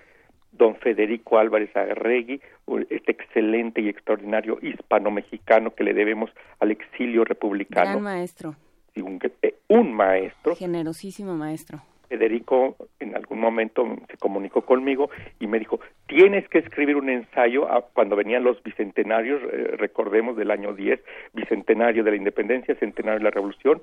don 0.58 0.76
Federico 0.76 1.38
Álvarez 1.38 1.76
Agarregui, 1.76 2.42
este 2.90 3.12
excelente 3.12 3.82
y 3.82 3.90
extraordinario 3.90 4.58
hispano-mexicano 4.62 5.74
que 5.76 5.84
le 5.84 5.94
debemos 5.94 6.30
al 6.60 6.72
exilio 6.72 7.24
republicano. 7.26 7.92
Gran 7.92 8.04
maestro. 8.04 8.56
un, 8.96 9.20
eh, 9.42 9.56
un 9.68 9.94
maestro. 9.94 10.56
Generosísimo 10.56 11.36
maestro 11.36 11.82
Federico 12.08 12.76
en 13.00 13.16
algún 13.16 13.40
momento 13.40 13.84
se 14.10 14.18
comunicó 14.18 14.62
conmigo 14.62 15.10
y 15.40 15.48
me 15.48 15.60
dijo, 15.60 15.80
tienes 16.08 16.48
que 16.50 16.60
escribir 16.60 16.96
un 16.96 17.10
ensayo 17.10 17.68
cuando 17.94 18.16
venían 18.16 18.44
los 18.44 18.62
bicentenarios, 18.64 19.42
eh, 19.52 19.76
recordemos 19.78 20.38
del 20.38 20.52
año 20.52 20.74
10, 20.74 21.00
bicentenario 21.34 22.04
de 22.04 22.12
la 22.12 22.18
independencia, 22.18 22.76
centenario 22.76 23.20
de 23.20 23.26
la 23.26 23.32
revolución, 23.32 23.82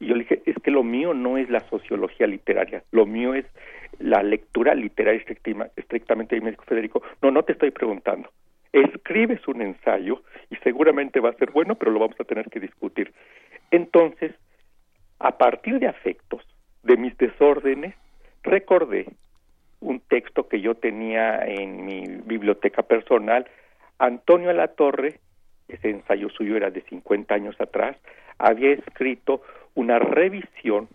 y 0.00 0.06
yo 0.06 0.14
le 0.14 0.20
dije, 0.20 0.42
es 0.46 0.56
que 0.62 0.70
lo 0.70 0.82
mío 0.82 1.14
no 1.14 1.38
es 1.38 1.50
la 1.50 1.60
sociología 1.68 2.26
literaria, 2.26 2.82
lo 2.92 3.06
mío 3.06 3.34
es 3.34 3.46
la 3.98 4.22
lectura 4.22 4.74
literaria 4.74 5.22
estrictamente, 5.76 6.36
y 6.36 6.40
me 6.40 6.50
dijo 6.50 6.64
Federico, 6.64 7.02
no, 7.22 7.30
no 7.30 7.42
te 7.42 7.52
estoy 7.52 7.70
preguntando, 7.70 8.30
escribes 8.72 9.46
un 9.48 9.62
ensayo 9.62 10.22
y 10.50 10.56
seguramente 10.56 11.20
va 11.20 11.30
a 11.30 11.34
ser 11.34 11.50
bueno, 11.50 11.74
pero 11.74 11.90
lo 11.90 12.00
vamos 12.00 12.20
a 12.20 12.24
tener 12.24 12.48
que 12.48 12.60
discutir. 12.60 13.12
Entonces, 13.70 14.32
a 15.18 15.36
partir 15.36 15.80
de 15.80 15.88
afectos, 15.88 16.42
de 16.84 16.96
mis 16.96 17.16
desórdenes, 17.18 17.94
recordé 18.42 19.06
un 19.80 20.00
texto 20.00 20.48
que 20.48 20.60
yo 20.60 20.74
tenía 20.74 21.44
en 21.44 21.84
mi 21.84 22.06
biblioteca 22.24 22.82
personal. 22.82 23.46
Antonio 23.98 24.50
Alatorre, 24.50 25.18
ese 25.68 25.90
ensayo 25.90 26.28
suyo 26.30 26.56
era 26.56 26.70
de 26.70 26.82
50 26.82 27.34
años 27.34 27.60
atrás, 27.60 27.96
había 28.38 28.70
escrito 28.70 29.42
una 29.78 30.00
revisión 30.00 30.88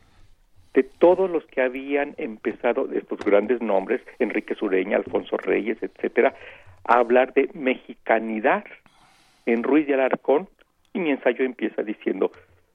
de 0.74 0.84
todos 0.84 1.30
los 1.32 1.46
que 1.46 1.62
habían 1.62 2.16
empezado, 2.18 2.86
de 2.86 3.00
estos 3.00 3.20
grandes 3.20 3.62
nombres, 3.62 4.02
Enrique 4.20 4.56
Sureña, 4.56 4.98
Alfonso 4.98 5.38
Reyes, 5.38 5.78
etcétera, 5.82 6.36
a 6.84 6.96
hablar 6.96 7.34
de 7.34 7.50
mexicanidad 7.54 8.66
en 9.46 9.64
Ruiz 9.64 9.88
de 9.88 9.94
Alarcón, 9.94 10.50
y 10.92 11.00
mi 11.00 11.12
ensayo 11.12 11.46
empieza 11.46 11.82
diciendo, 11.82 12.32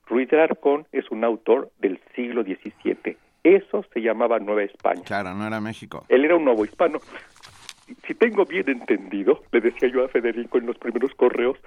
Ruiz 0.06 0.30
de 0.30 0.36
Alarcón 0.36 0.86
es 0.92 1.10
un 1.10 1.24
autor 1.24 1.70
del 1.78 2.00
siglo 2.16 2.42
XVII. 2.42 3.18
Eso 3.44 3.84
se 3.92 4.00
llamaba 4.00 4.38
Nueva 4.38 4.62
España. 4.62 5.02
Claro, 5.04 5.34
no 5.34 5.46
era 5.46 5.60
México. 5.60 6.06
Él 6.08 6.24
era 6.24 6.36
un 6.36 6.44
nuevo 6.44 6.64
hispano. 6.64 7.00
Si 8.06 8.14
tengo 8.14 8.46
bien 8.46 8.68
entendido, 8.68 9.42
le 9.52 9.60
decía 9.60 9.90
yo 9.90 10.04
a 10.04 10.08
Federico 10.08 10.56
en 10.56 10.66
los 10.66 10.78
primeros 10.78 11.14
correos, 11.14 11.58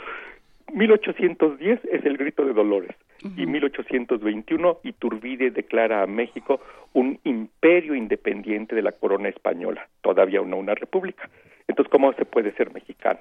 1810 0.74 1.80
es 1.86 2.06
el 2.06 2.18
grito 2.18 2.46
de 2.46 2.54
Dolores 2.54 2.96
y 3.38 3.46
1821 3.46 4.80
Iturbide 4.84 5.52
declara 5.52 6.02
a 6.02 6.08
México 6.08 6.60
un 6.94 7.20
imperio 7.24 7.96
independiente 7.96 8.76
de 8.76 8.82
la 8.82 8.92
corona 8.92 9.30
española, 9.30 9.88
todavía 10.02 10.42
no 10.42 10.58
una 10.58 10.76
república. 10.76 11.30
Entonces, 11.68 11.92
¿cómo 11.92 12.14
se 12.14 12.26
puede 12.26 12.52
ser 12.54 12.74
mexicano? 12.74 13.20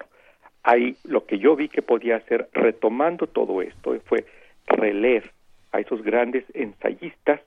Ahí 0.63 0.97
lo 1.05 1.27
que 1.27 1.39
yo 1.39 1.57
vi 1.57 1.69
que 1.69 1.83
podía 1.83 2.17
hacer, 2.17 2.49
retomando 2.53 3.27
todo 3.27 3.63
esto, 3.63 3.99
fue 4.07 4.25
releer 4.67 5.31
a 5.73 5.81
esos 5.81 6.03
grandes 6.03 6.45
ensayistas 6.55 7.41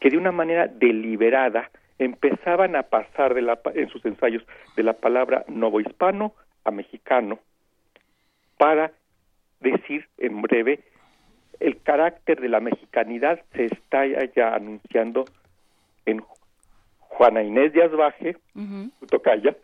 que 0.00 0.10
de 0.10 0.18
una 0.18 0.32
manera 0.32 0.66
deliberada 0.68 1.70
empezaban 1.98 2.76
a 2.76 2.84
pasar 2.84 3.34
de 3.34 3.42
la, 3.42 3.58
en 3.74 3.88
sus 3.88 4.04
ensayos 4.04 4.44
de 4.76 4.82
la 4.82 4.92
palabra 4.92 5.44
novohispano 5.48 6.32
a 6.64 6.70
mexicano 6.70 7.40
para 8.56 8.92
decir 9.60 10.06
en 10.18 10.42
breve 10.42 10.80
el 11.60 11.80
carácter 11.82 12.40
de 12.40 12.48
la 12.48 12.60
mexicanidad 12.60 13.40
se 13.52 13.66
está 13.66 14.06
ya 14.34 14.54
anunciando 14.54 15.24
en 16.06 16.22
Juana 16.98 17.42
Inés 17.42 17.72
de 17.72 17.82
Asbaje, 17.82 18.36
Tocaya, 19.08 19.56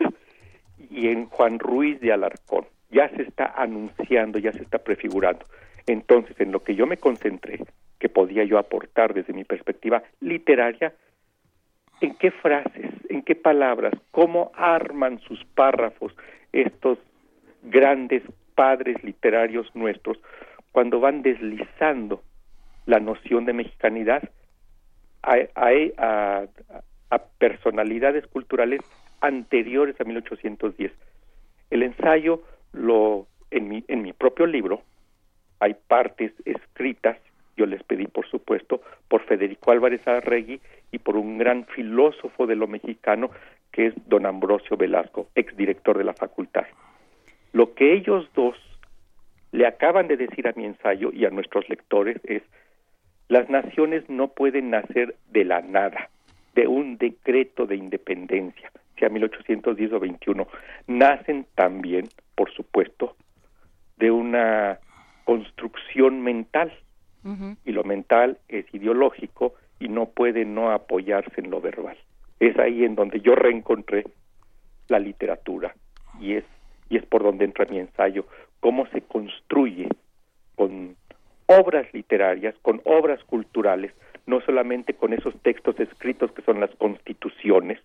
y 0.90 1.09
en 1.09 1.26
Juan 1.26 1.59
Ruiz 1.59 2.00
de 2.00 2.12
Alarcón. 2.12 2.66
Ya 2.90 3.09
se 3.11 3.22
está 3.22 3.46
anunciando, 3.57 4.38
ya 4.38 4.52
se 4.52 4.62
está 4.62 4.78
prefigurando. 4.78 5.46
Entonces, 5.87 6.38
en 6.40 6.52
lo 6.52 6.62
que 6.62 6.74
yo 6.74 6.87
me 6.87 6.96
concentré, 6.96 7.61
que 7.98 8.09
podía 8.09 8.44
yo 8.44 8.59
aportar 8.59 9.14
desde 9.14 9.33
mi 9.33 9.44
perspectiva 9.44 10.02
literaria, 10.20 10.92
en 12.00 12.14
qué 12.16 12.30
frases, 12.30 12.90
en 13.09 13.22
qué 13.22 13.35
palabras, 13.35 13.94
cómo 14.11 14.50
arman 14.54 15.20
sus 15.20 15.44
párrafos 15.54 16.14
estos 16.52 16.98
grandes 17.62 18.22
padres 18.55 19.03
literarios 19.03 19.67
nuestros 19.75 20.19
cuando 20.73 21.01
van 21.01 21.23
deslizando 21.23 22.23
la 22.87 23.01
noción 23.01 23.45
de 23.45 23.53
mexicanidad 23.53 24.29
a, 25.23 25.37
a, 27.11 27.19
personalidades 27.38 28.27
culturales 28.27 28.81
anteriores 29.21 30.01
a 30.01 30.05
1810. 30.05 30.93
El 31.71 31.83
ensayo 31.83 32.43
lo 32.73 33.27
en 33.51 33.69
mi, 33.69 33.85
en 33.88 34.03
mi 34.03 34.12
propio 34.12 34.47
libro 34.47 34.83
hay 35.61 35.75
partes 35.75 36.33
escritas, 36.45 37.17
yo 37.57 37.67
les 37.67 37.83
pedí 37.85 38.07
por 38.07 38.27
supuesto, 38.29 38.83
por 39.09 39.23
Federico 39.23 39.71
Álvarez 39.71 40.07
Arregui 40.07 40.61
y 40.90 40.99
por 40.99 41.17
un 41.17 41.38
gran 41.38 41.64
filósofo 41.67 42.47
de 42.47 42.57
lo 42.57 42.67
mexicano 42.67 43.31
que 43.71 43.87
es 43.87 43.95
don 44.07 44.27
Ambrosio 44.27 44.77
Velasco, 44.77 45.29
exdirector 45.35 45.97
de 45.97 46.05
la 46.05 46.14
facultad. 46.14 46.67
Lo 47.55 47.73
que 47.75 47.93
ellos 47.95 48.29
dos 48.35 48.57
le 49.53 49.64
acaban 49.69 50.09
de 50.09 50.17
decir 50.17 50.49
a 50.49 50.53
mi 50.57 50.64
ensayo 50.64 51.12
y 51.12 51.25
a 51.25 51.31
nuestros 51.31 51.69
lectores 51.69 52.21
es, 52.25 52.43
las 53.29 53.49
naciones 53.49 54.03
no 54.11 54.33
pueden 54.33 54.71
nacer 54.71 55.14
de 55.31 55.45
la 55.45 55.61
nada, 55.61 56.11
de 56.57 56.67
un 56.67 56.99
decreto 56.99 57.64
de 57.67 57.77
independencia, 57.77 58.73
sea 58.99 59.09
1810 59.09 59.93
o 59.93 60.01
21, 60.01 60.49
nacen 60.88 61.47
también, 61.55 62.09
por 62.35 62.53
supuesto, 62.53 63.14
de 63.99 64.11
una 64.11 64.81
construcción 65.25 66.23
mental. 66.23 66.73
Y 67.64 67.73
lo 67.73 67.85
mental 67.85 68.37
es 68.49 68.67
ideológico 68.75 69.55
y 69.79 69.88
no 69.88 70.07
puede 70.07 70.45
no 70.45 70.73
apoyarse 70.73 71.40
en 71.40 71.51
lo 71.51 71.61
verbal. 71.61 71.97
Es 72.38 72.59
ahí 72.59 72.85
en 72.85 72.97
donde 72.97 73.21
yo 73.21 73.35
reencontré 73.35 74.05
la 74.88 74.99
literatura 74.99 75.75
y 76.21 76.35
es 76.35 76.45
y 76.88 76.97
es 76.97 77.07
por 77.07 77.23
donde 77.23 77.44
entra 77.44 77.66
mi 77.66 77.79
ensayo, 77.79 78.27
cómo 78.61 78.87
se 78.88 79.03
construye 79.03 79.88
con 80.55 80.97
obras 81.47 81.87
literarias, 81.92 82.55
con 82.62 82.81
obras 82.85 83.23
culturales, 83.25 83.92
no 84.27 84.40
solamente 84.40 84.94
con 84.94 85.12
esos 85.12 85.35
textos 85.42 85.79
escritos 85.79 86.33
que 86.33 86.42
son 86.42 86.61
las 86.61 86.75
constituciones, 86.77 87.79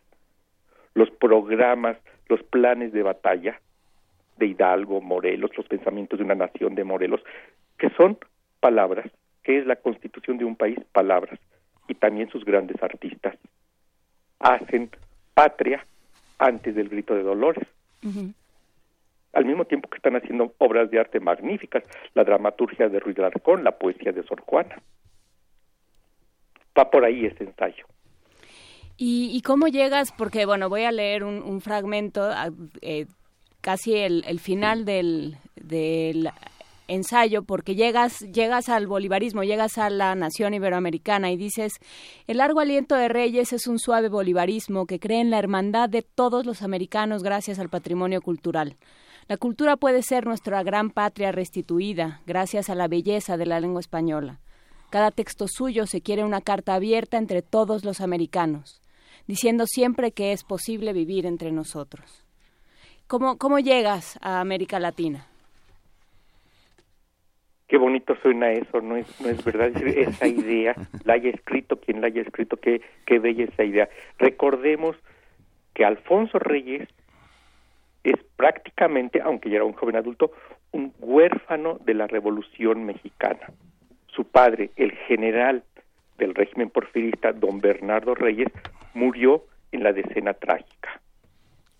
los 0.94 1.10
programas, 1.12 1.98
los 2.28 2.42
planes 2.44 2.94
de 2.94 3.04
batalla 3.04 3.60
de 4.38 4.48
Hidalgo, 4.48 5.02
Morelos, 5.02 5.52
los 5.58 5.68
pensamientos 5.68 6.20
de 6.20 6.26
una 6.26 6.36
nación 6.36 6.76
de 6.76 6.84
Morelos, 6.84 7.22
que 7.78 7.90
son 7.92 8.18
palabras, 8.60 9.10
que 9.44 9.60
es 9.60 9.66
la 9.66 9.76
constitución 9.76 10.38
de 10.38 10.46
un 10.46 10.56
país, 10.56 10.80
palabras, 10.92 11.40
y 11.88 11.96
también 11.96 12.30
sus 12.30 12.46
grandes 12.46 12.82
artistas. 12.82 13.36
Hacen 14.40 14.90
patria 15.34 15.84
antes 16.38 16.76
del 16.76 16.88
grito 16.88 17.16
de 17.16 17.24
Dolores 17.24 17.68
al 19.34 19.46
mismo 19.46 19.66
tiempo 19.66 19.90
que 19.90 19.98
están 19.98 20.16
haciendo 20.16 20.54
obras 20.58 20.90
de 20.90 21.00
arte 21.00 21.20
magníficas, 21.20 21.84
la 22.14 22.24
dramaturgia 22.24 22.90
de 22.90 23.00
Ruiz 23.00 23.16
de 23.16 23.26
Arcón, 23.26 23.64
la 23.64 23.78
poesía 23.78 24.12
de 24.12 24.24
Sor 24.24 24.42
Juana. 24.42 24.82
Va 26.78 26.90
por 26.90 27.06
ahí 27.06 27.26
ese 27.26 27.44
ensayo. 27.44 27.86
¿Y, 29.02 29.42
cómo 29.44 29.68
llegas? 29.68 30.12
Porque, 30.12 30.46
bueno, 30.46 30.68
voy 30.68 30.84
a 30.84 30.92
leer 30.92 31.24
un, 31.24 31.62
fragmento, 31.62 32.32
eh, 32.82 33.06
casi 33.62 33.96
el, 33.96 34.40
final 34.42 34.84
del, 34.84 35.38
del 35.56 36.30
ensayo 36.90 37.44
porque 37.44 37.76
llegas 37.76 38.20
llegas 38.20 38.68
al 38.68 38.88
bolivarismo, 38.88 39.44
llegas 39.44 39.78
a 39.78 39.90
la 39.90 40.16
nación 40.16 40.54
iberoamericana 40.54 41.32
y 41.32 41.38
dices, 41.38 41.80
el 42.28 42.38
largo 42.38 42.60
aliento 42.60 42.96
de 42.96 43.08
Reyes 43.08 43.54
es 43.54 43.68
un 43.68 43.80
suave 43.80 44.10
bolivarismo 44.10 44.86
que 44.86 45.00
cree 45.00 45.22
en 45.22 45.30
la 45.30 45.40
hermandad 45.40 45.88
de 45.88 46.02
todos 46.02 46.46
los 46.46 46.62
americanos 46.62 47.24
gracias 47.24 47.60
al 47.60 47.70
patrimonio 47.70 48.22
cultural. 48.22 48.76
La 49.30 49.38
cultura 49.38 49.78
puede 49.78 50.02
ser 50.02 50.26
nuestra 50.26 50.64
gran 50.64 50.90
patria 50.90 51.32
restituida 51.32 52.20
gracias 52.26 52.68
a 52.72 52.74
la 52.74 52.88
belleza 52.88 53.38
de 53.38 53.46
la 53.46 53.60
lengua 53.60 53.80
española. 53.80 54.40
Cada 54.90 55.12
texto 55.12 55.46
suyo 55.48 55.86
se 55.86 56.02
quiere 56.02 56.24
una 56.24 56.42
carta 56.42 56.74
abierta 56.74 57.20
entre 57.20 57.44
todos 57.44 57.86
los 57.86 58.02
americanos, 58.02 58.82
diciendo 59.28 59.68
siempre 59.68 60.14
que 60.14 60.32
es 60.32 60.44
posible 60.44 60.94
vivir 60.94 61.28
entre 61.28 61.52
nosotros. 61.52 62.26
¿Cómo, 63.06 63.38
cómo 63.38 63.60
llegas 63.60 64.18
a 64.24 64.40
América 64.40 64.80
Latina? 64.80 65.28
Qué 67.68 67.78
bonito 67.78 68.16
suena 68.24 68.52
eso, 68.52 68.82
no 68.82 68.96
es, 68.96 69.22
no 69.22 69.30
es 69.30 69.46
verdad, 69.46 69.68
esa 69.86 70.26
idea, 70.26 70.74
la 71.06 71.14
haya 71.14 71.30
escrito 71.30 71.80
quien 71.80 72.02
la 72.02 72.08
haya 72.08 72.24
escrito, 72.24 72.58
qué, 72.58 72.82
qué 73.06 73.20
bella 73.20 73.44
esa 73.44 73.64
idea. 73.64 73.90
Recordemos 74.18 74.96
que 75.76 75.86
Alfonso 75.86 76.40
Reyes 76.40 76.90
es 78.04 78.16
prácticamente, 78.36 79.22
aunque 79.22 79.50
ya 79.50 79.58
era 79.58 79.66
un 79.66 79.74
joven 79.74 79.96
adulto, 79.96 80.32
un 80.72 80.94
huérfano 81.00 81.78
de 81.86 81.94
la 81.94 82.08
Revolución 82.08 82.86
Mexicana. 82.86 83.52
Su 84.08 84.26
padre, 84.26 84.72
el 84.76 84.92
general 85.08 85.64
del 86.18 86.36
régimen 86.36 86.70
porfirista, 86.70 87.32
don 87.32 87.60
Bernardo 87.60 88.16
Reyes, 88.16 88.50
murió 88.94 89.44
en 89.72 89.84
la 89.84 89.94
decena 89.94 90.34
trágica. 90.34 91.02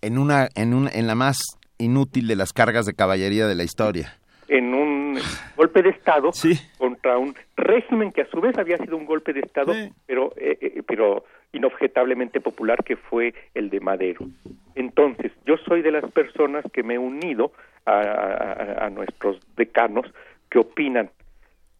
En 0.00 0.18
una, 0.18 0.48
en 0.54 0.74
un, 0.74 0.88
en 0.92 1.06
la 1.06 1.14
más 1.14 1.38
inútil 1.78 2.26
de 2.26 2.36
las 2.36 2.52
cargas 2.52 2.86
de 2.86 2.94
caballería 2.94 3.46
de 3.46 3.54
la 3.54 3.64
historia. 3.64 4.16
En 4.48 4.74
un 4.74 5.18
golpe 5.56 5.82
de 5.82 5.90
estado 5.90 6.30
contra 6.78 7.18
un 7.18 7.34
régimen 7.56 8.10
que 8.10 8.22
a 8.22 8.30
su 8.30 8.40
vez 8.40 8.56
había 8.58 8.78
sido 8.78 8.96
un 8.96 9.06
golpe 9.06 9.32
de 9.32 9.40
estado, 9.40 9.72
pero, 10.06 10.32
eh, 10.36 10.58
eh, 10.60 10.82
pero 10.86 11.24
inobjetablemente 11.52 12.40
popular 12.40 12.82
que 12.84 12.96
fue 12.96 13.34
el 13.54 13.70
de 13.70 13.80
Madero. 13.80 14.26
Entonces, 14.74 15.32
yo 15.46 15.56
soy 15.58 15.82
de 15.82 15.92
las 15.92 16.10
personas 16.12 16.64
que 16.72 16.82
me 16.82 16.94
he 16.94 16.98
unido 16.98 17.52
a, 17.86 18.88
nuestros 18.92 19.40
decanos 19.56 20.06
que 20.48 20.58
opinan 20.58 21.10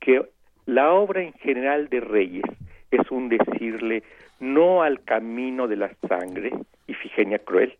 que 0.00 0.22
la 0.66 0.92
obra 0.92 1.22
en 1.22 1.32
general 1.34 1.88
de 1.88 2.00
Reyes 2.00 2.44
es 2.90 3.10
un 3.10 3.28
decirle 3.28 4.02
no 4.40 4.82
al 4.82 5.02
camino 5.04 5.68
de 5.68 5.76
la 5.76 5.90
sangre, 6.08 6.50
y 6.86 6.94
Figenia 6.94 7.38
Cruel, 7.38 7.76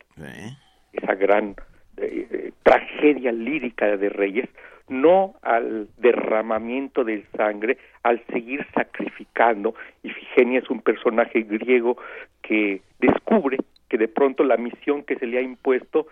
esa 0.93 1.15
gran 1.15 1.57
eh, 1.97 2.27
eh, 2.31 2.53
tragedia 2.63 3.33
lírica 3.33 3.97
de 3.97 4.09
Reyes, 4.11 4.49
no 4.89 5.35
al 5.43 5.89
derramamiento 5.97 7.05
de 7.05 7.25
sangre, 7.37 7.79
al 8.03 8.25
seguir 8.27 8.67
sacrificando. 8.75 9.75
Ifigenia 10.03 10.61
es 10.61 10.71
un 10.71 10.81
personaje 10.81 11.43
griego 11.43 11.97
que 12.43 12.81
descubre 12.99 13.59
que 13.89 13.99
de 13.99 14.09
pronto 14.09 14.45
la 14.45 14.57
misión 14.57 15.03
que 15.03 15.17
se 15.17 15.27
le 15.27 15.39
ha 15.39 15.43
impuesto 15.43 16.07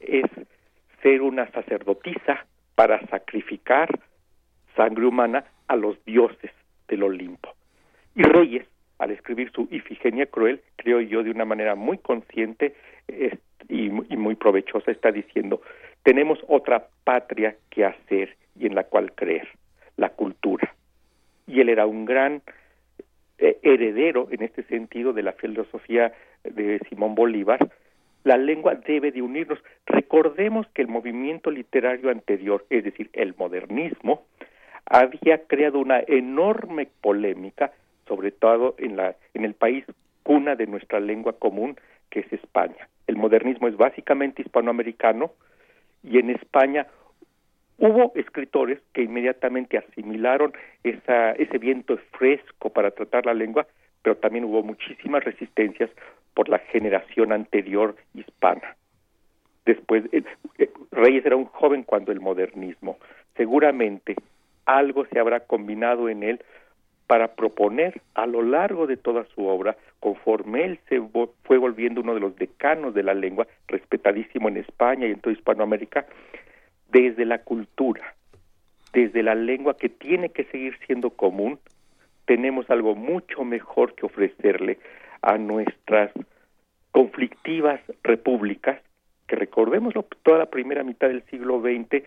es 0.00 0.24
ser 1.02 1.22
una 1.22 1.50
sacerdotisa 1.50 2.46
para 2.74 3.00
sacrificar 3.08 3.88
sangre 4.76 5.06
humana 5.06 5.44
a 5.68 5.76
los 5.76 6.02
dioses 6.04 6.50
del 6.88 7.02
Olimpo. 7.02 7.54
Y 8.14 8.22
Reyes, 8.22 8.66
al 8.98 9.10
escribir 9.10 9.50
su 9.52 9.68
Ifigenia 9.70 10.26
cruel, 10.26 10.60
creo 10.76 11.00
yo 11.00 11.22
de 11.22 11.30
una 11.30 11.44
manera 11.44 11.74
muy 11.74 11.98
consciente 11.98 12.74
y, 13.68 13.86
y 13.86 14.16
muy 14.16 14.34
provechosa, 14.34 14.90
está 14.90 15.10
diciendo, 15.10 15.62
tenemos 16.02 16.38
otra 16.48 16.88
patria 17.04 17.56
que 17.70 17.84
hacer 17.84 18.36
y 18.58 18.66
en 18.66 18.74
la 18.74 18.84
cual 18.84 19.12
creer, 19.12 19.48
la 19.96 20.10
cultura. 20.10 20.73
Y 21.46 21.60
él 21.60 21.68
era 21.68 21.86
un 21.86 22.04
gran 22.04 22.42
eh, 23.38 23.58
heredero 23.62 24.28
en 24.30 24.42
este 24.42 24.62
sentido 24.64 25.12
de 25.12 25.22
la 25.22 25.32
filosofía 25.32 26.12
de 26.44 26.78
Simón 26.88 27.14
Bolívar, 27.14 27.58
la 28.24 28.36
lengua 28.38 28.74
debe 28.74 29.12
de 29.12 29.22
unirnos. 29.22 29.58
Recordemos 29.86 30.66
que 30.68 30.82
el 30.82 30.88
movimiento 30.88 31.50
literario 31.50 32.10
anterior, 32.10 32.64
es 32.70 32.84
decir, 32.84 33.10
el 33.12 33.34
modernismo, 33.36 34.24
había 34.86 35.46
creado 35.46 35.78
una 35.78 36.00
enorme 36.06 36.88
polémica, 37.00 37.72
sobre 38.08 38.32
todo 38.32 38.74
en, 38.78 38.96
la, 38.96 39.14
en 39.34 39.44
el 39.44 39.54
país 39.54 39.84
cuna 40.22 40.56
de 40.56 40.66
nuestra 40.66 41.00
lengua 41.00 41.34
común, 41.38 41.76
que 42.10 42.20
es 42.20 42.32
España. 42.32 42.88
El 43.06 43.16
modernismo 43.16 43.68
es 43.68 43.76
básicamente 43.76 44.42
hispanoamericano 44.42 45.32
y 46.02 46.18
en 46.18 46.30
España 46.30 46.86
hubo 47.88 48.12
escritores 48.14 48.78
que 48.92 49.02
inmediatamente 49.02 49.78
asimilaron 49.78 50.52
esa, 50.82 51.32
ese 51.32 51.58
viento 51.58 51.98
fresco 52.12 52.70
para 52.70 52.90
tratar 52.90 53.26
la 53.26 53.34
lengua, 53.34 53.66
pero 54.02 54.16
también 54.16 54.44
hubo 54.44 54.62
muchísimas 54.62 55.24
resistencias 55.24 55.90
por 56.34 56.48
la 56.48 56.58
generación 56.58 57.32
anterior 57.32 57.96
hispana. 58.14 58.76
Después, 59.64 60.04
eh, 60.12 60.22
eh, 60.58 60.70
Reyes 60.92 61.24
era 61.24 61.36
un 61.36 61.46
joven 61.46 61.84
cuando 61.84 62.12
el 62.12 62.20
modernismo. 62.20 62.98
Seguramente 63.36 64.14
algo 64.66 65.06
se 65.06 65.18
habrá 65.18 65.40
combinado 65.40 66.08
en 66.08 66.22
él 66.22 66.40
para 67.06 67.34
proponer 67.34 68.00
a 68.14 68.26
lo 68.26 68.42
largo 68.42 68.86
de 68.86 68.96
toda 68.96 69.24
su 69.34 69.46
obra, 69.46 69.76
conforme 70.00 70.64
él 70.64 70.78
se 70.88 71.00
fue 71.42 71.58
volviendo 71.58 72.00
uno 72.00 72.14
de 72.14 72.20
los 72.20 72.36
decanos 72.36 72.94
de 72.94 73.02
la 73.02 73.14
lengua, 73.14 73.46
respetadísimo 73.68 74.48
en 74.48 74.58
España 74.58 75.06
y 75.06 75.12
en 75.12 75.20
toda 75.20 75.34
Hispanoamérica, 75.34 76.06
desde 76.94 77.24
la 77.24 77.38
cultura, 77.38 78.14
desde 78.92 79.24
la 79.24 79.34
lengua 79.34 79.76
que 79.76 79.88
tiene 79.88 80.28
que 80.28 80.44
seguir 80.44 80.78
siendo 80.86 81.10
común, 81.10 81.58
tenemos 82.24 82.70
algo 82.70 82.94
mucho 82.94 83.44
mejor 83.44 83.96
que 83.96 84.06
ofrecerle 84.06 84.78
a 85.20 85.36
nuestras 85.36 86.12
conflictivas 86.92 87.80
repúblicas, 88.04 88.80
que 89.26 89.34
recordémoslo, 89.34 90.06
toda 90.22 90.38
la 90.38 90.46
primera 90.46 90.84
mitad 90.84 91.08
del 91.08 91.24
siglo 91.24 91.60
XX, 91.60 92.04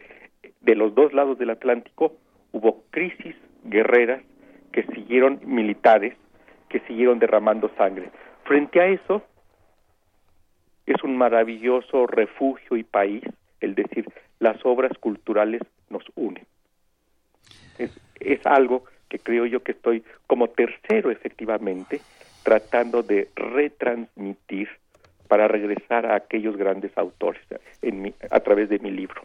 de 0.61 0.75
los 0.75 0.95
dos 0.95 1.11
lados 1.13 1.37
del 1.37 1.49
Atlántico, 1.49 2.15
hubo 2.53 2.85
crisis 2.89 3.35
guerreras 3.65 4.23
que 4.71 4.83
siguieron 4.83 5.41
militares, 5.43 6.15
que 6.69 6.79
siguieron 6.81 7.19
derramando 7.19 7.69
sangre. 7.77 8.09
Frente 8.45 8.79
a 8.79 8.87
eso, 8.87 9.21
es 10.85 11.03
un 11.03 11.17
maravilloso 11.17 12.07
refugio 12.07 12.77
y 12.77 12.83
país, 12.83 13.23
el 13.59 13.75
decir, 13.75 14.05
las 14.39 14.57
obras 14.65 14.91
culturales 14.99 15.61
nos 15.89 16.03
unen. 16.15 16.45
Es, 17.77 17.91
es 18.19 18.45
algo 18.45 18.85
que 19.09 19.19
creo 19.19 19.45
yo 19.45 19.63
que 19.63 19.71
estoy 19.71 20.03
como 20.25 20.49
tercero 20.49 21.11
efectivamente 21.11 22.01
tratando 22.43 23.03
de 23.03 23.29
retransmitir 23.35 24.69
para 25.27 25.47
regresar 25.47 26.05
a 26.05 26.15
aquellos 26.15 26.55
grandes 26.55 26.97
autores 26.97 27.41
en 27.81 28.13
a 28.31 28.39
través 28.39 28.69
de 28.69 28.79
mi 28.79 28.91
libro. 28.91 29.21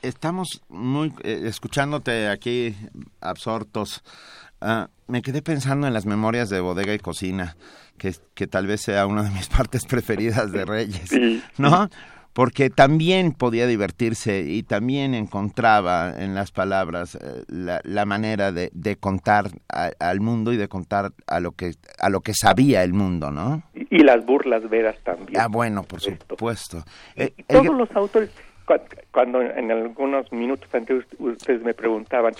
Estamos 0.00 0.62
muy 0.68 1.12
eh, 1.22 1.42
escuchándote 1.44 2.28
aquí 2.28 2.76
absortos. 3.20 4.02
Ah, 4.60 4.88
me 5.08 5.22
quedé 5.22 5.42
pensando 5.42 5.86
en 5.86 5.92
las 5.92 6.06
memorias 6.06 6.48
de 6.48 6.60
bodega 6.60 6.94
y 6.94 6.98
cocina, 6.98 7.56
que, 7.98 8.14
que 8.34 8.46
tal 8.46 8.66
vez 8.66 8.82
sea 8.82 9.06
una 9.06 9.22
de 9.22 9.30
mis 9.30 9.48
partes 9.56 9.84
preferidas 9.84 10.52
de 10.52 10.64
Reyes, 10.64 11.10
¿no? 11.58 11.88
Porque 12.34 12.68
también 12.68 13.32
podía 13.32 13.66
divertirse 13.66 14.40
y 14.40 14.64
también 14.64 15.14
encontraba 15.14 16.12
en 16.18 16.34
las 16.34 16.50
palabras 16.50 17.14
eh, 17.14 17.44
la, 17.48 18.04
manera 18.04 18.50
de, 18.50 18.96
contar 18.96 19.46
al 19.68 20.20
mundo 20.20 20.52
y 20.52 20.56
de 20.56 20.66
contar 20.68 21.12
a 21.28 21.40
lo 21.40 21.52
que 21.52 21.72
a 22.00 22.10
lo 22.10 22.20
que 22.20 22.34
sabía 22.34 22.82
el 22.82 22.92
mundo, 22.92 23.30
¿no? 23.30 23.62
Y, 23.72 24.02
las 24.02 24.26
burlas 24.26 24.68
veras 24.68 24.98
también. 25.04 25.40
Ah, 25.40 25.46
bueno, 25.48 25.84
por 25.84 26.00
supuesto. 26.00 26.82
Eh, 27.14 27.32
todos 27.46 27.74
los 27.74 27.90
autores, 27.94 28.30
cuando, 29.12 29.40
en 29.40 29.70
algunos 29.70 30.30
minutos 30.32 30.68
antes 30.74 31.04
ustedes 31.18 31.62
me 31.62 31.72
preguntaban, 31.72 32.34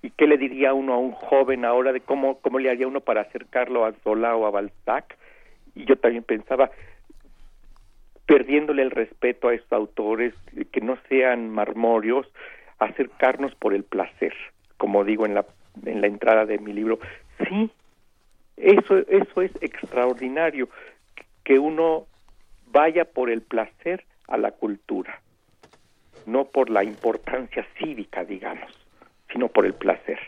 ¿y 0.00 0.10
qué 0.10 0.28
le 0.28 0.38
diría 0.38 0.72
uno 0.72 0.94
a 0.94 0.98
un 0.98 1.10
joven 1.10 1.64
ahora 1.64 1.92
de 1.92 2.00
cómo, 2.00 2.38
cómo 2.38 2.60
le 2.60 2.70
haría 2.70 2.86
uno 2.86 3.00
para 3.00 3.22
acercarlo 3.22 3.84
a 3.84 3.92
Zola 4.04 4.36
o 4.36 4.46
a 4.46 4.50
Balzac? 4.50 5.16
Y 5.74 5.84
yo 5.84 5.96
también 5.96 6.22
pensaba, 6.22 6.70
perdiéndole 8.30 8.82
el 8.82 8.92
respeto 8.92 9.48
a 9.48 9.54
estos 9.54 9.72
autores, 9.72 10.32
que 10.70 10.80
no 10.80 10.96
sean 11.08 11.50
marmorios, 11.50 12.28
acercarnos 12.78 13.56
por 13.56 13.74
el 13.74 13.82
placer, 13.82 14.32
como 14.76 15.02
digo 15.02 15.26
en 15.26 15.34
la, 15.34 15.44
en 15.84 16.00
la 16.00 16.06
entrada 16.06 16.46
de 16.46 16.60
mi 16.60 16.72
libro. 16.72 17.00
Sí, 17.48 17.72
eso, 18.56 18.98
eso 19.08 19.42
es 19.42 19.50
extraordinario, 19.60 20.68
que 21.42 21.58
uno 21.58 22.06
vaya 22.68 23.04
por 23.04 23.30
el 23.30 23.42
placer 23.42 24.04
a 24.28 24.36
la 24.36 24.52
cultura, 24.52 25.20
no 26.24 26.44
por 26.44 26.70
la 26.70 26.84
importancia 26.84 27.66
cívica, 27.78 28.22
digamos, 28.24 28.70
sino 29.32 29.48
por 29.48 29.66
el 29.66 29.74
placer. 29.74 30.20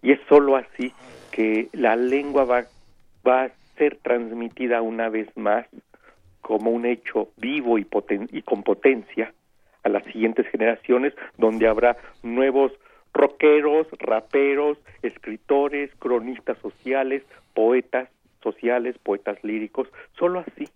Y 0.00 0.12
es 0.12 0.20
sólo 0.30 0.56
así 0.56 0.94
que 1.30 1.68
la 1.74 1.94
lengua 1.94 2.46
va, 2.46 2.64
va 3.26 3.42
a 3.42 3.50
ser 3.76 3.96
transmitida 3.96 4.80
una 4.80 5.10
vez 5.10 5.28
más 5.36 5.66
como 6.48 6.70
un 6.70 6.86
hecho 6.86 7.28
vivo 7.36 7.78
y, 7.78 7.86
y 8.32 8.40
con 8.40 8.62
potencia 8.62 9.34
a 9.82 9.90
las 9.90 10.02
siguientes 10.04 10.46
generaciones, 10.46 11.12
donde 11.36 11.68
habrá 11.68 11.98
nuevos 12.22 12.72
rockeros, 13.12 13.86
raperos, 13.98 14.78
escritores, 15.02 15.94
cronistas 15.96 16.56
sociales, 16.62 17.22
poetas 17.52 18.08
sociales, 18.42 18.96
poetas 18.96 19.36
líricos, 19.44 19.88
solo 20.18 20.42
así, 20.46 20.66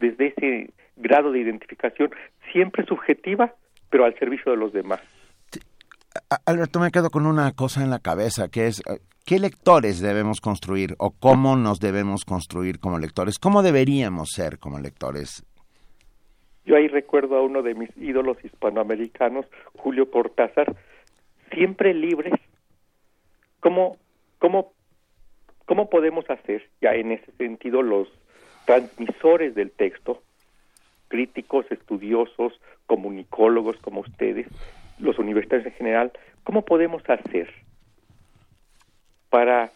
desde 0.00 0.34
ese 0.36 0.70
grado 0.96 1.30
de 1.30 1.38
identificación, 1.38 2.10
siempre 2.50 2.84
subjetiva, 2.86 3.54
pero 3.88 4.04
al 4.04 4.18
servicio 4.18 4.50
de 4.50 4.58
los 4.58 4.72
demás. 4.72 5.00
Alberto, 6.44 6.80
me 6.80 6.90
quedo 6.90 7.10
con 7.10 7.26
una 7.26 7.52
cosa 7.52 7.82
en 7.82 7.90
la 7.90 8.00
cabeza, 8.00 8.48
que 8.48 8.66
es, 8.66 8.80
eh, 8.80 9.00
¿Qué 9.26 9.40
lectores 9.40 10.00
debemos 10.00 10.40
construir 10.40 10.94
o 10.98 11.10
cómo 11.10 11.56
nos 11.56 11.80
debemos 11.80 12.24
construir 12.24 12.78
como 12.78 13.00
lectores? 13.00 13.40
¿Cómo 13.40 13.64
deberíamos 13.64 14.30
ser 14.30 14.60
como 14.60 14.78
lectores? 14.78 15.44
Yo 16.64 16.76
ahí 16.76 16.86
recuerdo 16.86 17.36
a 17.36 17.42
uno 17.42 17.62
de 17.62 17.74
mis 17.74 17.90
ídolos 17.96 18.36
hispanoamericanos, 18.44 19.44
Julio 19.74 20.12
Cortázar, 20.12 20.76
siempre 21.52 21.92
libres. 21.92 22.34
¿Cómo, 23.58 23.96
cómo, 24.38 24.72
cómo 25.64 25.90
podemos 25.90 26.30
hacer, 26.30 26.70
ya 26.80 26.94
en 26.94 27.10
ese 27.10 27.32
sentido, 27.32 27.82
los 27.82 28.06
transmisores 28.64 29.56
del 29.56 29.72
texto, 29.72 30.22
críticos, 31.08 31.66
estudiosos, 31.72 32.60
comunicólogos 32.86 33.76
como 33.78 34.02
ustedes, 34.02 34.46
los 34.98 35.18
universitarios 35.18 35.66
en 35.66 35.74
general, 35.74 36.12
cómo 36.44 36.64
podemos 36.64 37.02
hacer 37.08 37.52
para 39.30 39.70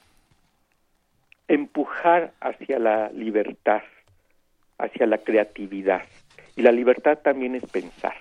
empujar 1.48 2.32
hacia 2.40 2.78
la 2.78 3.10
libertad, 3.10 3.82
hacia 4.78 5.06
la 5.06 5.18
creatividad. 5.18 6.02
Y 6.56 6.62
la 6.62 6.72
libertad 6.72 7.18
también 7.18 7.54
es 7.54 7.64
pensar. 7.66 8.14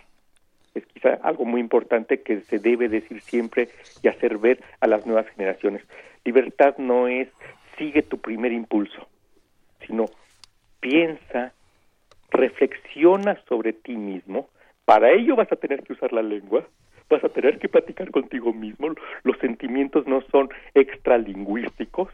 Es 0.73 0.85
quizá 0.87 1.19
algo 1.23 1.45
muy 1.45 1.61
importante 1.61 2.21
que 2.21 2.41
se 2.41 2.59
debe 2.59 2.89
decir 2.89 3.21
siempre 3.21 3.69
y 4.01 4.07
hacer 4.07 4.37
ver 4.37 4.61
a 4.79 4.87
las 4.87 5.05
nuevas 5.05 5.27
generaciones. 5.35 5.83
Libertad 6.25 6.75
no 6.77 7.07
es 7.07 7.27
sigue 7.77 8.01
tu 8.01 8.19
primer 8.19 8.51
impulso, 8.51 9.07
sino 9.85 10.05
piensa, 10.79 11.53
reflexiona 12.29 13.39
sobre 13.47 13.73
ti 13.73 13.95
mismo. 13.95 14.49
Para 14.85 15.11
ello 15.11 15.35
vas 15.35 15.51
a 15.51 15.55
tener 15.55 15.83
que 15.83 15.93
usar 15.93 16.13
la 16.13 16.21
lengua, 16.21 16.67
vas 17.09 17.23
a 17.23 17.29
tener 17.29 17.59
que 17.59 17.69
platicar 17.69 18.11
contigo 18.11 18.53
mismo, 18.53 18.93
los 19.23 19.37
sentimientos 19.39 20.07
no 20.07 20.21
son 20.31 20.49
extralingüísticos. 20.73 22.09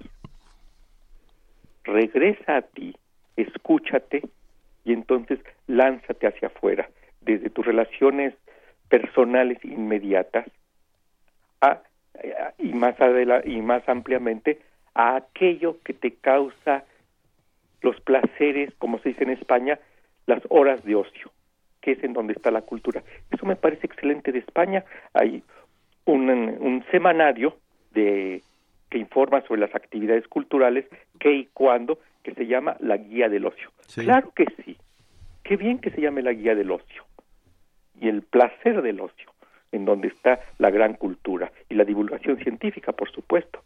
Regresa 1.83 2.57
a 2.57 2.61
ti, 2.61 2.95
escúchate 3.35 4.23
y 4.85 4.93
entonces 4.93 5.39
lánzate 5.67 6.27
hacia 6.27 6.47
afuera. 6.47 6.89
desde 7.21 7.49
tus 7.49 7.65
relaciones 7.65 8.35
personales 8.87 9.57
inmediatas 9.65 10.45
a, 11.59 11.81
y 12.59 12.71
más 12.73 13.01
adela, 13.01 13.41
y 13.43 13.61
más 13.61 13.87
ampliamente 13.89 14.61
a 14.93 15.15
aquello 15.15 15.77
que 15.83 15.93
te 15.93 16.11
causa 16.11 16.83
los 17.81 17.99
placeres, 18.01 18.73
como 18.77 18.99
se 18.99 19.09
dice 19.09 19.23
en 19.23 19.31
España, 19.31 19.79
las 20.27 20.41
horas 20.49 20.83
de 20.83 20.95
ocio, 20.95 21.31
que 21.85 21.91
es 21.91 22.03
en 22.03 22.13
donde 22.13 22.33
está 22.33 22.49
la 22.49 22.63
cultura. 22.63 23.03
Eso 23.29 23.45
me 23.45 23.55
parece 23.55 23.85
excelente 23.85 24.31
de 24.31 24.39
España. 24.39 24.83
Hay 25.13 25.43
un, 26.05 26.31
un 26.31 26.83
semanario 26.89 27.57
de 27.93 28.41
que 28.89 28.97
informa 28.97 29.41
sobre 29.41 29.61
las 29.61 29.75
actividades 29.75 30.27
culturales, 30.27 30.85
qué 31.19 31.31
y 31.31 31.45
cuándo, 31.53 31.99
que 32.23 32.33
se 32.33 32.47
llama 32.47 32.75
la 32.79 32.97
guía 32.97 33.29
del 33.29 33.45
ocio. 33.45 33.69
Claro 33.93 34.31
que 34.35 34.45
sí. 34.63 34.77
Qué 35.43 35.57
bien 35.57 35.77
que 35.77 35.91
se 35.91 36.01
llame 36.01 36.23
la 36.23 36.33
guía 36.33 36.55
del 36.55 36.71
ocio. 36.71 37.03
Y 38.01 38.09
el 38.09 38.23
placer 38.23 38.81
del 38.81 38.99
ocio, 38.99 39.31
en 39.71 39.85
donde 39.85 40.07
está 40.07 40.39
la 40.57 40.71
gran 40.71 40.95
cultura 40.95 41.51
y 41.69 41.75
la 41.75 41.83
divulgación 41.83 42.37
científica, 42.37 42.93
por 42.93 43.11
supuesto. 43.11 43.61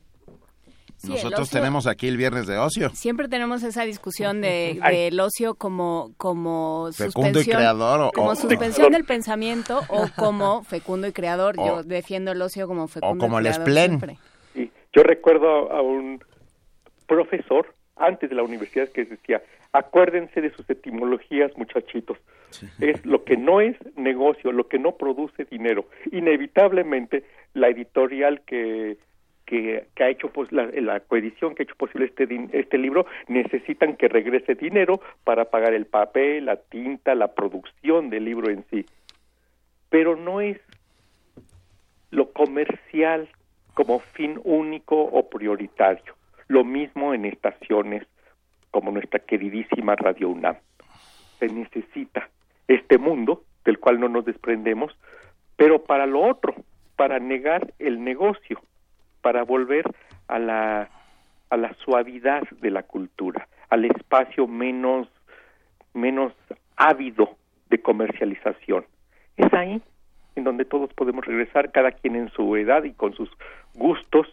Nosotros 1.08 1.50
tenemos 1.50 1.88
aquí 1.88 2.08
el 2.08 2.18
viernes 2.18 2.48
de 2.48 2.58
ocio. 2.58 2.90
Siempre 2.90 3.28
tenemos 3.28 3.64
esa 3.64 3.84
discusión 3.84 4.42
de, 4.42 4.80
del 4.92 5.20
ocio 5.20 5.56
como 5.56 6.14
como 6.18 6.90
fecundo 6.92 7.40
suspensión, 7.40 7.56
y 7.56 7.58
creador 7.58 8.02
o, 8.02 8.12
como 8.12 8.36
suspensión 8.36 8.92
del 8.92 9.06
pensamiento 9.06 9.82
o 9.88 10.08
como 10.16 10.64
fecundo 10.64 11.08
y 11.08 11.12
creador. 11.12 11.56
Yo 11.58 11.84
defiendo 11.84 12.32
el 12.32 12.42
ocio 12.42 12.68
como 12.68 12.88
fecundo 12.88 13.16
o 13.16 13.28
como 13.28 13.42
y 13.42 13.48
el 13.48 13.64
creador. 13.64 14.16
Sí. 14.54 14.72
Yo 14.94 15.04
recuerdo 15.04 15.72
a 15.72 15.82
un 15.82 16.24
profesor 17.08 17.74
antes 17.96 18.30
de 18.30 18.36
la 18.36 18.44
universidad 18.44 18.90
que 18.90 19.06
decía, 19.06 19.42
acuérdense 19.74 20.42
de 20.42 20.52
sus 20.52 20.70
etimologías, 20.70 21.52
muchachitos. 21.58 22.18
Es 22.80 23.06
lo 23.06 23.24
que 23.24 23.38
no 23.38 23.62
es 23.62 23.76
negocio, 23.96 24.52
lo 24.52 24.68
que 24.68 24.80
no 24.80 24.96
produce 24.96 25.46
dinero. 25.46 25.86
Inevitablemente, 26.12 27.24
la 27.54 27.68
editorial 27.68 28.42
que, 28.42 28.98
que, 29.50 29.88
que 29.96 30.04
ha 30.04 30.10
hecho 30.10 30.30
pues, 30.30 30.52
la, 30.52 31.00
coedición 31.00 31.56
que 31.56 31.64
ha 31.64 31.66
hecho 31.66 31.76
posible 31.76 32.06
este, 32.06 32.28
este 32.54 32.78
libro 32.78 33.08
necesitan 33.28 33.96
que 33.96 34.08
regrese 34.08 34.54
dinero 34.54 35.02
para 35.24 35.46
pagar 35.46 35.74
el 35.74 35.88
papel, 35.88 36.46
la 36.46 36.58
tinta, 36.58 37.16
la 37.16 37.34
producción 37.34 38.12
del 38.12 38.26
libro 38.26 38.52
en 38.52 38.64
sí. 38.70 38.86
Pero 39.90 40.16
no 40.16 40.40
es 40.40 40.60
lo 42.12 42.32
comercial 42.32 43.28
como 43.74 44.00
fin 44.00 44.40
único 44.44 45.02
o 45.02 45.28
prioritario. 45.30 46.14
Lo 46.48 46.64
mismo 46.64 47.16
en 47.16 47.26
estaciones 47.26 48.06
como 48.70 48.92
nuestra 48.92 49.20
queridísima 49.20 49.96
Radio 49.96 50.30
UNAM. 50.30 50.58
Se 51.40 51.48
necesita 51.48 52.30
este 52.68 53.00
mundo 53.00 53.44
del 53.66 53.80
cual 53.80 54.00
no 54.00 54.10
nos 54.10 54.26
desprendemos, 54.26 54.96
pero 55.56 55.84
para 55.84 56.06
lo 56.06 56.22
otro, 56.22 56.54
para 56.96 57.18
negar 57.18 57.74
el 57.80 58.04
negocio, 58.04 58.62
para 59.22 59.44
volver 59.44 59.86
a 60.28 60.40
la 60.40 60.90
a 61.50 61.58
la 61.58 61.74
suavidad 61.84 62.44
de 62.62 62.70
la 62.70 62.84
cultura, 62.84 63.48
al 63.70 63.86
espacio 63.86 64.48
menos 64.48 65.08
menos 65.94 66.34
ávido 66.76 67.36
de 67.70 67.82
comercialización. 67.82 68.86
Es 69.38 69.52
ahí 69.54 69.82
en 70.36 70.44
donde 70.44 70.66
todos 70.66 70.94
podemos 70.94 71.26
regresar, 71.26 71.72
cada 71.72 71.92
quien 71.92 72.16
en 72.16 72.30
su 72.32 72.56
edad 72.56 72.84
y 72.84 72.94
con 72.94 73.14
sus 73.14 73.30
gustos 73.76 74.28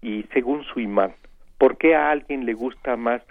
y 0.00 0.24
según 0.32 0.64
su 0.64 0.80
imán. 0.80 1.14
¿Por 1.58 1.76
qué 1.78 1.94
a 1.94 2.10
alguien 2.10 2.46
le 2.46 2.54
gusta 2.54 2.96
más 2.96 3.22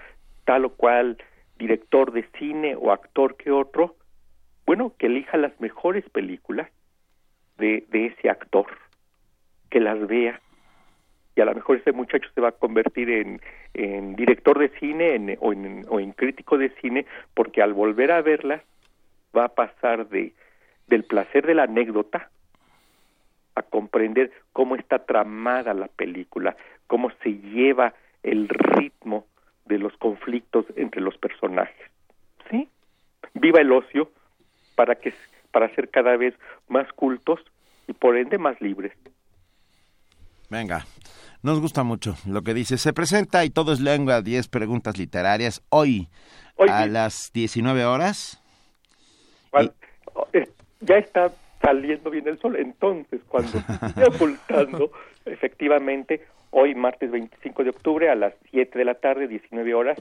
tal 0.46 0.66
o 0.66 0.70
cual 0.70 1.18
director 1.58 2.12
de 2.12 2.24
cine 2.38 2.76
o 2.76 2.92
actor 2.92 3.36
que 3.36 3.52
otro? 3.52 3.96
Bueno, 4.66 4.94
que 4.98 5.08
elija 5.08 5.38
las 5.38 5.60
mejores 5.60 6.08
películas 6.10 6.70
de, 7.58 7.86
de 7.90 8.08
ese 8.08 8.30
actor, 8.30 8.68
que 9.70 9.80
las 9.80 10.08
vea. 10.08 10.40
A 11.42 11.46
lo 11.46 11.56
mejor 11.56 11.78
ese 11.78 11.92
muchacho 11.92 12.30
se 12.34 12.42
va 12.42 12.50
a 12.50 12.54
convertir 12.54 13.10
en, 13.10 13.42
en 13.74 14.16
director 14.16 14.58
de 14.60 14.70
cine 14.80 15.16
en- 15.16 15.38
o, 15.40 15.54
en, 15.54 15.86
o 15.90 16.00
en 16.00 16.12
crítico 16.14 16.58
de 16.58 16.70
cine, 16.82 17.06
porque 17.34 17.62
al 17.62 17.74
volver 17.74 18.12
a 18.12 18.22
verlas 18.22 18.62
va 19.36 19.46
a 19.46 19.50
pasar 19.56 20.08
de 20.10 20.34
del 20.88 21.04
placer 21.06 21.46
de 21.48 21.56
la 21.56 21.64
anécdota 21.64 22.30
a 23.56 23.62
comprender 23.62 24.32
cómo 24.52 24.76
está 24.76 25.06
tramada 25.06 25.74
la 25.74 25.88
película, 25.88 26.58
cómo 26.88 27.12
se 27.24 27.34
lleva 27.36 27.94
el 28.24 28.50
ritmo 28.50 29.26
de 29.66 29.78
los 29.78 29.96
conflictos 29.98 30.66
entre 30.76 31.00
los 31.02 31.18
personajes. 31.18 31.76
¿Sí? 32.50 32.68
Viva 33.34 33.62
el 33.62 33.72
ocio 33.72 34.12
para 34.76 34.96
que 34.96 35.14
para 35.52 35.74
ser 35.76 35.90
cada 35.90 36.18
vez 36.18 36.34
más 36.68 36.92
cultos 36.94 37.40
y 37.88 37.94
por 37.94 38.18
ende 38.18 38.38
más 38.38 38.60
libres. 38.62 38.92
Venga, 40.50 40.86
nos 41.44 41.60
gusta 41.60 41.84
mucho 41.84 42.16
lo 42.28 42.42
que 42.44 42.54
dice. 42.54 42.78
Se 42.78 42.94
presenta 42.94 43.44
y 43.46 43.50
todo 43.50 43.74
es 43.74 43.80
lengua, 43.80 44.22
10 44.22 44.48
preguntas 44.48 44.98
literarias 44.98 45.62
hoy, 45.70 46.08
Hoy 46.56 46.70
a 46.70 46.86
las 46.88 47.32
19 47.34 47.86
horas. 47.86 48.42
Cuan- 49.50 49.72
eh, 50.34 50.48
ya 50.82 50.98
está 50.98 51.32
saliendo 51.62 52.10
bien 52.10 52.28
el 52.28 52.40
sol, 52.40 52.56
entonces 52.58 53.22
cuando 53.28 53.50
se 53.80 53.86
esté 53.86 54.04
ocultando, 54.06 54.92
efectivamente, 55.26 56.26
hoy 56.52 56.76
martes 56.76 57.12
25 57.12 57.64
de 57.64 57.70
octubre 57.70 58.10
a 58.10 58.16
las 58.16 58.34
7 58.52 58.78
de 58.78 58.86
la 58.86 58.96
tarde, 58.96 59.28
19 59.28 59.74
horas, 59.74 59.98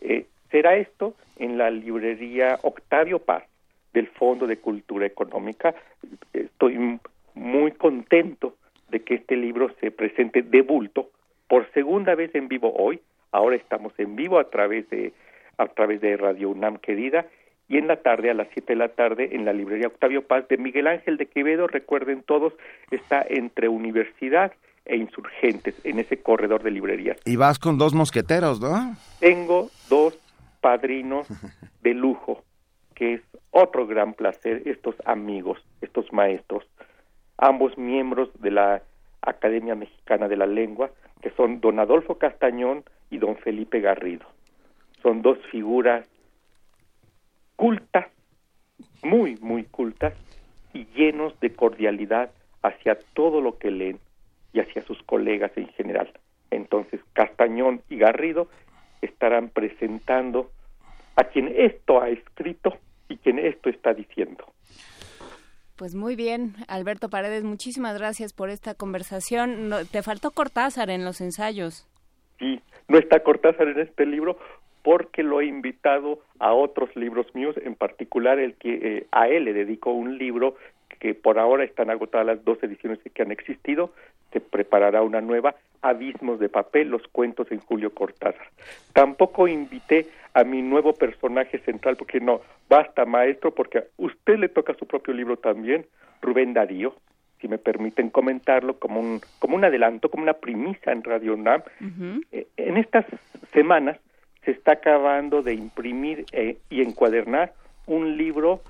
eh, 0.00 0.26
será 0.50 0.76
esto 0.76 1.14
en 1.38 1.58
la 1.58 1.70
librería 1.70 2.58
Octavio 2.62 3.18
Paz 3.20 3.44
del 3.92 4.08
Fondo 4.08 4.46
de 4.46 4.58
Cultura 4.58 5.06
Económica. 5.06 5.74
Estoy 6.32 6.98
muy 7.34 7.72
contento 7.72 8.56
de 8.90 9.00
que 9.00 9.14
este 9.14 9.36
libro 9.36 9.70
se 9.80 9.90
presente 9.90 10.42
de 10.42 10.62
bulto 10.62 11.10
por 11.48 11.70
segunda 11.72 12.14
vez 12.14 12.34
en 12.34 12.48
vivo 12.48 12.72
hoy. 12.76 13.00
Ahora 13.32 13.56
estamos 13.56 13.92
en 13.98 14.16
vivo 14.16 14.38
a 14.38 14.50
través 14.50 14.88
de 14.90 15.12
a 15.58 15.66
través 15.66 16.00
de 16.00 16.16
Radio 16.16 16.50
UNAM 16.50 16.78
querida 16.78 17.26
y 17.68 17.76
en 17.76 17.86
la 17.86 17.96
tarde 17.96 18.30
a 18.30 18.34
las 18.34 18.48
7 18.52 18.72
de 18.72 18.78
la 18.78 18.88
tarde 18.88 19.28
en 19.32 19.44
la 19.44 19.52
librería 19.52 19.86
Octavio 19.86 20.26
Paz 20.26 20.48
de 20.48 20.56
Miguel 20.56 20.88
Ángel 20.88 21.16
de 21.18 21.26
Quevedo, 21.26 21.68
recuerden 21.68 22.22
todos, 22.22 22.52
está 22.90 23.24
entre 23.28 23.68
Universidad 23.68 24.52
e 24.84 24.96
Insurgentes 24.96 25.74
en 25.84 26.00
ese 26.00 26.20
corredor 26.20 26.64
de 26.64 26.72
librerías. 26.72 27.18
Y 27.24 27.36
vas 27.36 27.60
con 27.60 27.78
dos 27.78 27.94
mosqueteros, 27.94 28.60
¿no? 28.60 28.96
Tengo 29.20 29.70
dos 29.88 30.18
padrinos 30.60 31.28
de 31.82 31.94
lujo, 31.94 32.42
que 32.94 33.14
es 33.14 33.22
otro 33.52 33.86
gran 33.86 34.14
placer, 34.14 34.62
estos 34.66 34.96
amigos, 35.04 35.64
estos 35.80 36.12
maestros, 36.12 36.64
ambos 37.40 37.76
miembros 37.78 38.28
de 38.40 38.50
la 38.50 38.82
Academia 39.22 39.74
Mexicana 39.74 40.28
de 40.28 40.36
la 40.36 40.46
Lengua, 40.46 40.90
que 41.22 41.30
son 41.30 41.60
don 41.60 41.78
Adolfo 41.78 42.18
Castañón 42.18 42.84
y 43.10 43.18
don 43.18 43.36
Felipe 43.36 43.80
Garrido. 43.80 44.26
Son 45.02 45.22
dos 45.22 45.38
figuras 45.50 46.06
cultas, 47.56 48.06
muy, 49.02 49.36
muy 49.40 49.64
cultas, 49.64 50.14
y 50.72 50.86
llenos 50.94 51.38
de 51.40 51.50
cordialidad 51.50 52.30
hacia 52.62 52.98
todo 53.14 53.40
lo 53.40 53.58
que 53.58 53.70
leen 53.70 53.98
y 54.52 54.60
hacia 54.60 54.82
sus 54.82 55.02
colegas 55.02 55.50
en 55.56 55.68
general. 55.68 56.12
Entonces, 56.50 57.00
Castañón 57.12 57.82
y 57.88 57.96
Garrido 57.96 58.48
estarán 59.00 59.48
presentando 59.48 60.50
a 61.16 61.24
quien 61.24 61.52
esto 61.56 62.02
ha 62.02 62.10
escrito 62.10 62.76
y 63.08 63.16
quien 63.16 63.38
esto 63.38 63.70
está 63.70 63.94
diciendo. 63.94 64.44
Pues 65.80 65.94
muy 65.94 66.14
bien, 66.14 66.56
Alberto 66.68 67.08
Paredes, 67.08 67.42
muchísimas 67.42 67.96
gracias 67.98 68.34
por 68.34 68.50
esta 68.50 68.74
conversación. 68.74 69.70
No- 69.70 69.86
te 69.86 70.02
faltó 70.02 70.30
Cortázar 70.30 70.90
en 70.90 71.06
los 71.06 71.22
ensayos. 71.22 71.88
Sí, 72.38 72.60
no 72.88 72.98
está 72.98 73.20
Cortázar 73.20 73.66
en 73.66 73.80
este 73.80 74.04
libro 74.04 74.36
porque 74.82 75.22
lo 75.22 75.40
he 75.40 75.46
invitado 75.46 76.18
a 76.38 76.52
otros 76.52 76.94
libros 76.96 77.34
míos, 77.34 77.56
en 77.64 77.76
particular 77.76 78.38
el 78.38 78.56
que 78.56 78.74
eh, 78.74 79.06
a 79.10 79.28
él 79.28 79.44
le 79.46 79.54
dedico 79.54 79.90
un 79.90 80.18
libro 80.18 80.54
que 80.98 81.14
por 81.14 81.38
ahora 81.38 81.64
están 81.64 81.88
agotadas 81.88 82.26
las 82.26 82.44
dos 82.44 82.62
ediciones 82.62 82.98
que 83.14 83.22
han 83.22 83.32
existido, 83.32 83.90
se 84.34 84.40
preparará 84.40 85.00
una 85.00 85.22
nueva, 85.22 85.54
Abismos 85.80 86.38
de 86.40 86.50
papel, 86.50 86.90
los 86.90 87.08
cuentos 87.08 87.50
en 87.50 87.60
Julio 87.60 87.94
Cortázar. 87.94 88.50
Tampoco 88.92 89.48
invité 89.48 90.08
a 90.34 90.44
mi 90.44 90.60
nuevo 90.60 90.92
personaje 90.92 91.58
central 91.60 91.96
porque 91.96 92.20
no, 92.20 92.42
basta 92.70 93.04
maestro, 93.04 93.52
porque 93.52 93.78
a 93.78 93.84
usted 93.98 94.38
le 94.38 94.48
toca 94.48 94.74
su 94.74 94.86
propio 94.86 95.12
libro 95.12 95.36
también, 95.36 95.86
Rubén 96.22 96.54
Darío, 96.54 96.94
si 97.40 97.48
me 97.48 97.58
permiten 97.58 98.10
comentarlo 98.10 98.78
como 98.78 99.00
un, 99.00 99.20
como 99.40 99.56
un 99.56 99.64
adelanto, 99.64 100.08
como 100.08 100.22
una 100.22 100.34
premisa 100.34 100.92
en 100.92 101.02
Radio 101.02 101.34
UNAM, 101.34 101.62
eh, 102.30 102.46
en 102.56 102.76
estas 102.76 103.06
semanas 103.52 103.98
se 104.44 104.52
está 104.52 104.72
acabando 104.72 105.42
de 105.42 105.54
imprimir 105.54 106.24
eh, 106.32 106.58
y 106.70 106.82
encuadernar 106.82 107.54
un 107.86 108.16
libro 108.16 108.60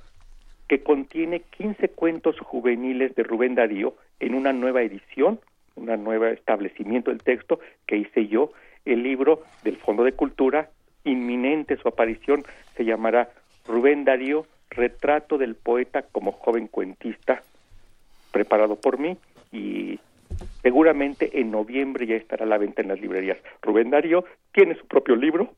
que 0.66 0.82
contiene 0.82 1.40
15 1.40 1.90
cuentos 1.90 2.38
juveniles 2.40 3.14
de 3.16 3.22
Rubén 3.22 3.55
Darío 3.55 3.94
en 4.18 4.34
una 4.34 4.53
nueva 4.53 4.82
edición, 4.82 5.40
un 5.74 5.86
nuevo 6.03 6.24
establecimiento 6.26 7.11
del 7.11 7.22
texto 7.22 7.61
que 7.86 7.96
hice 7.96 8.28
yo. 8.28 8.53
El 8.84 9.03
libro 9.03 9.42
del 9.62 9.76
Fondo 9.76 10.05
de 10.05 10.12
Cultura, 10.12 10.70
inminente 11.05 11.76
su 11.76 11.88
aparición, 11.88 12.44
se 12.76 12.84
llamará 12.84 13.28
Rubén 13.70 14.04
Darío, 14.04 14.46
retrato 14.70 15.38
del 15.38 15.54
poeta 15.54 16.02
como 16.12 16.32
joven 16.32 16.66
cuentista, 16.68 17.42
preparado 18.32 18.76
por 18.76 18.98
mí 18.98 19.16
y 19.52 19.98
seguramente 20.62 21.40
en 21.40 21.50
noviembre 21.50 22.06
ya 22.06 22.14
estará 22.16 22.44
a 22.44 22.48
la 22.48 22.58
venta 22.58 22.82
en 22.82 22.88
las 22.88 23.00
librerías. 23.00 23.38
Rubén 23.62 23.90
Darío 23.90 24.24
tiene 24.52 24.74
su 24.76 24.86
propio 24.86 25.16
libro 25.16 25.52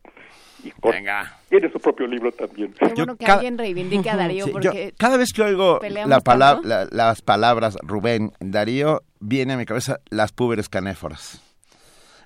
y 0.64 0.72
Venga. 0.82 1.38
tiene 1.48 1.70
su 1.70 1.80
propio 1.80 2.06
libro 2.06 2.32
también. 2.32 2.72
Qué 2.72 2.86
Yo 2.88 2.94
bueno 2.94 3.16
que 3.16 3.24
cada- 3.24 3.38
alguien 3.38 3.58
reivindique 3.58 4.08
a 4.10 4.16
Darío 4.16 4.44
Sí, 4.44 4.50
yo 4.50 4.52
porque 4.52 4.94
cada 4.96 5.16
vez 5.16 5.32
que 5.32 5.42
oigo 5.42 5.80
la 6.06 6.20
pala- 6.20 6.54
tanto. 6.54 6.68
la- 6.68 6.86
las 6.90 7.20
palabras 7.22 7.76
Rubén 7.82 8.32
Darío, 8.40 9.02
viene 9.20 9.54
a 9.54 9.56
mi 9.56 9.64
cabeza 9.66 9.98
las 10.10 10.32
púberes 10.32 10.68
canéforas. 10.68 11.42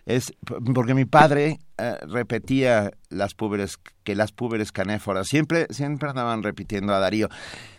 Es 0.06 0.32
porque 0.72 0.94
mi 0.94 1.04
padre 1.04 1.58
eh, 1.78 1.96
repetía 2.08 2.92
las 3.10 3.34
púberes, 3.34 3.76
que 4.04 4.14
las 4.14 4.30
púberes 4.30 4.70
canéforas 4.70 5.26
siempre, 5.26 5.66
siempre 5.70 6.08
andaban 6.08 6.44
repitiendo 6.44 6.94
a 6.94 7.00
Darío. 7.00 7.28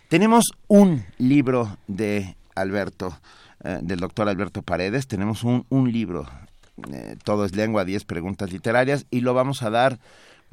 Tenemos 0.08 0.52
un 0.68 1.04
libro 1.16 1.78
de 1.86 2.36
Alberto, 2.54 3.18
eh, 3.64 3.78
del 3.80 4.00
doctor 4.00 4.28
Alberto 4.28 4.62
Paredes, 4.62 5.08
tenemos 5.08 5.42
un, 5.42 5.64
un 5.70 5.90
libro, 5.90 6.28
eh, 6.92 7.16
Todo 7.24 7.46
es 7.46 7.56
lengua, 7.56 7.86
10 7.86 8.04
preguntas 8.04 8.52
literarias, 8.52 9.06
y 9.10 9.20
lo 9.20 9.32
vamos 9.32 9.62
a 9.62 9.70
dar 9.70 9.98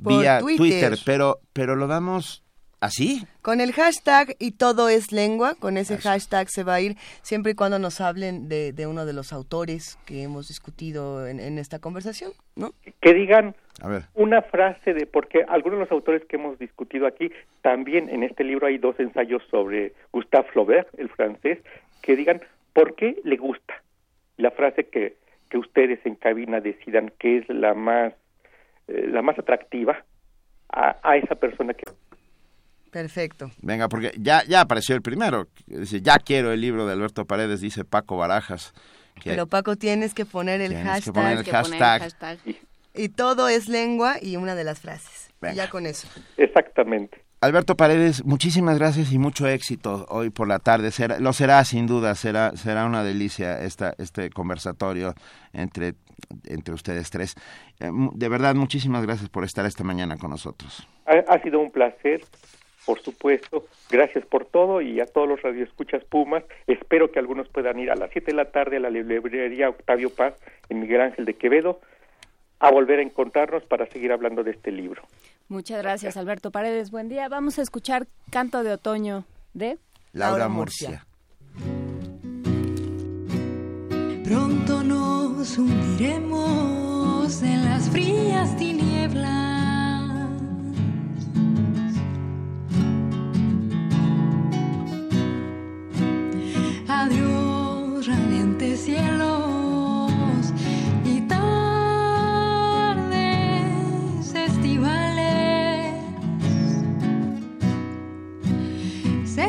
Por 0.02 0.22
vía 0.22 0.40
Twitter. 0.40 0.58
Twitter, 0.58 1.00
pero, 1.04 1.42
pero 1.52 1.76
lo 1.76 1.88
damos 1.88 2.45
así. 2.80 3.26
Con 3.42 3.62
el 3.62 3.72
hashtag 3.74 4.36
y 4.40 4.52
todo 4.52 4.90
es 4.90 5.12
lengua, 5.12 5.56
con 5.56 5.78
ese 5.78 5.98
hashtag 5.98 6.50
se 6.50 6.64
va 6.64 6.76
a 6.76 6.82
ir 6.82 6.96
siempre 7.22 7.54
y 7.54 7.56
cuando 7.56 7.80
nos 7.80 8.02
hablen 8.02 8.48
de, 8.50 8.74
de 8.74 8.88
uno 8.88 9.06
de 9.06 9.14
los 9.14 9.34
autores 9.34 9.98
que 10.06 10.24
hemos 10.24 10.48
discutido 10.48 11.28
en, 11.28 11.40
en 11.40 11.58
esta 11.58 11.80
conversación, 11.80 12.32
¿no? 12.56 12.72
Que 13.02 13.14
digan 13.14 13.56
A 13.82 13.88
ver. 13.88 14.04
una 14.14 14.42
frase 14.42 14.94
de 14.94 15.06
porque 15.06 15.44
algunos 15.48 15.80
de 15.80 15.84
los 15.86 15.92
autores 15.92 16.24
que 16.26 16.36
hemos 16.38 16.58
discutido 16.60 17.08
aquí 17.08 17.32
también 17.62 18.10
en 18.10 18.24
este 18.24 18.44
libro 18.44 18.68
hay 18.68 18.78
dos 18.78 19.00
ensayos 19.00 19.44
sobre 19.50 19.94
Gustave 20.12 20.48
Flaubert, 20.52 20.88
el 21.00 21.10
francés, 21.10 21.60
que 22.02 22.16
digan 22.16 22.42
por 22.74 22.96
qué 22.96 23.20
le 23.24 23.38
gusta. 23.38 23.74
La 24.38 24.52
frase 24.52 24.86
que, 24.90 25.16
que 25.50 25.58
ustedes 25.58 26.00
en 26.06 26.16
cabina 26.16 26.60
decidan 26.60 27.12
que 27.20 27.38
es 27.38 27.50
la 27.50 27.74
más 27.74 28.14
eh, 28.88 29.08
la 29.08 29.22
más 29.22 29.40
atractiva 29.40 30.04
a, 30.70 30.98
a 31.02 31.18
esa 31.18 31.36
persona 31.36 31.74
que 31.74 31.84
Perfecto. 32.96 33.52
Venga, 33.62 33.90
porque 33.90 34.14
ya, 34.18 34.46
ya 34.48 34.62
apareció 34.62 34.96
el 34.96 35.02
primero. 35.02 35.50
Dice, 35.68 36.00
ya 36.02 36.18
quiero 36.18 36.54
el 36.54 36.62
libro 36.62 36.88
de 36.88 36.94
Alberto 36.94 37.26
Paredes, 37.26 37.60
dice 37.60 37.84
Paco 37.84 38.16
Barajas. 38.16 38.74
que- 39.22 39.32
Pero 39.32 39.48
Paco, 39.48 39.76
tienes 39.76 40.14
que 40.14 40.26
poner 40.26 40.62
el 40.62 40.70
Tienes 40.70 40.86
que 40.86 40.90
hashtag 40.92 41.14
poner 41.14 41.38
el 41.40 41.44
que 41.44 41.52
poner 41.52 41.74
el 41.74 41.80
hashtag. 42.00 42.40
y 42.94 43.10
todo 43.10 43.50
es 43.50 43.68
lengua 43.68 44.16
y 44.22 44.38
una 44.38 44.56
de 44.56 44.64
las 44.64 44.80
frases. 44.80 45.28
Y 45.30 45.34
Venga. 45.42 45.56
ya 45.56 45.70
con 45.70 45.86
eso. 45.86 46.08
exactamente 46.38 47.22
Alberto 47.42 47.76
Paredes, 47.76 48.24
muchísimas 48.24 48.80
gracias 48.80 49.12
y 49.12 49.20
mucho 49.20 49.46
éxito 49.46 50.06
hoy 50.10 50.30
por 50.30 50.48
la 50.48 50.60
tarde. 50.60 50.90
Será- 50.92 51.20
lo 51.20 51.34
será 51.34 51.64
sin 51.66 51.86
duda, 51.86 52.16
será, 52.16 52.56
será 52.56 52.86
una 52.86 53.04
delicia 53.04 53.62
esta, 53.62 53.94
este 53.98 54.30
conversatorio 54.30 55.14
entre, 55.54 55.96
entre 56.46 56.74
ustedes 56.74 57.10
tres. 57.12 57.36
Eh, 57.82 57.92
de 58.14 58.30
verdad, 58.30 58.56
muchísimas 58.56 59.04
gracias 59.06 59.30
por 59.30 59.44
estar 59.44 59.66
esta 59.66 59.84
mañana 59.84 60.16
con 60.18 60.30
nosotros. 60.32 60.88
ha, 61.06 61.34
ha 61.34 61.42
sido 61.44 61.60
un 61.60 61.72
placer 61.72 62.22
por 62.86 63.02
supuesto 63.02 63.66
gracias 63.90 64.26
por 64.26 64.46
todo 64.46 64.82
y 64.82 65.00
a 65.00 65.06
todos 65.06 65.28
los 65.28 65.42
radioescuchas 65.42 66.04
Pumas 66.06 66.44
espero 66.68 67.12
que 67.12 67.20
algunos 67.20 67.48
puedan 67.50 67.80
ir 67.80 67.92
a 67.92 67.96
las 67.96 68.12
7 68.12 68.32
de 68.32 68.38
la 68.38 68.52
tarde 68.52 68.78
a 68.78 68.80
la 68.80 68.90
librería 68.90 69.70
Octavio 69.70 70.10
Paz 70.10 70.36
en 70.70 70.80
Miguel 70.80 71.02
Ángel 71.02 71.26
de 71.26 71.34
Quevedo 71.34 71.80
a 72.60 72.72
volver 72.72 73.00
a 73.00 73.04
encontrarnos 73.04 73.64
para 73.64 73.86
seguir 73.88 74.12
hablando 74.12 74.44
de 74.44 74.52
este 74.52 74.72
libro 74.72 75.04
Muchas 75.48 75.82
gracias, 75.84 76.18
Alberto 76.18 76.50
Paredes. 76.50 76.90
Buen 76.90 77.08
día. 77.08 77.30
Vamos 77.30 77.60
a 77.60 77.62
escuchar 77.62 78.08
Canto 78.32 78.64
de 78.64 78.72
Otoño 78.72 79.26
de 79.54 79.78
Laura. 80.12 80.50
Murcia. 80.50 81.06
Pronto 84.24 84.84
nos 84.84 85.58
hundiremos 85.58 87.44
en 87.44 87.66
las 87.66 87.90
frías 87.92 88.58
tinieblas. 88.58 89.45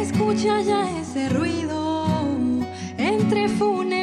Escucha 0.01 0.61
ya 0.61 1.01
ese 1.01 1.29
ruido 1.29 2.07
entre 2.99 3.49
fúnebres 3.49 3.96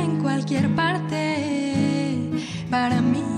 en 0.00 0.18
cualquier 0.22 0.74
parte 0.74 2.16
para 2.70 3.00
mí. 3.00 3.31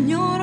Señor 0.00 0.39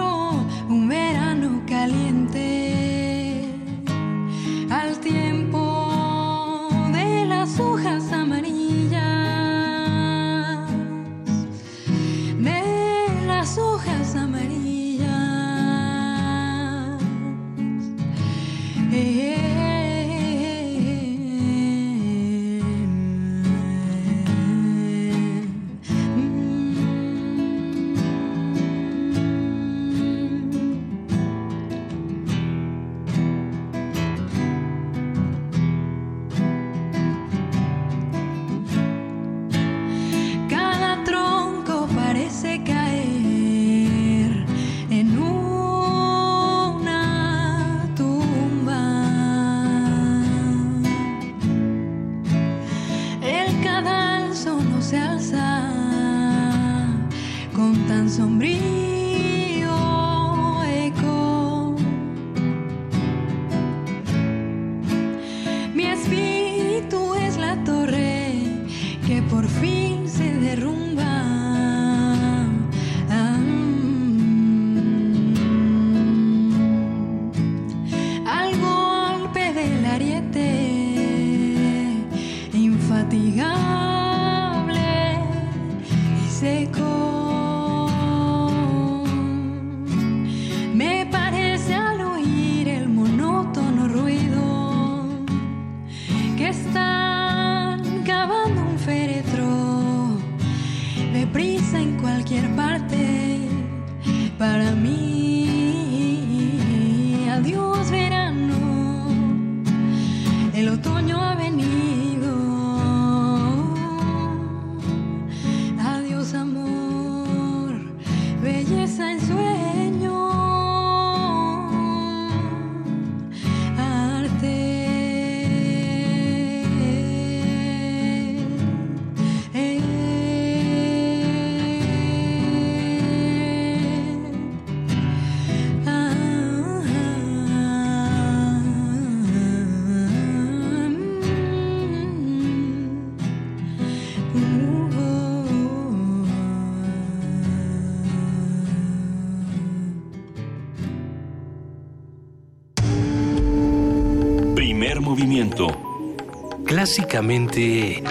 Clásicamente... 157.02 158.02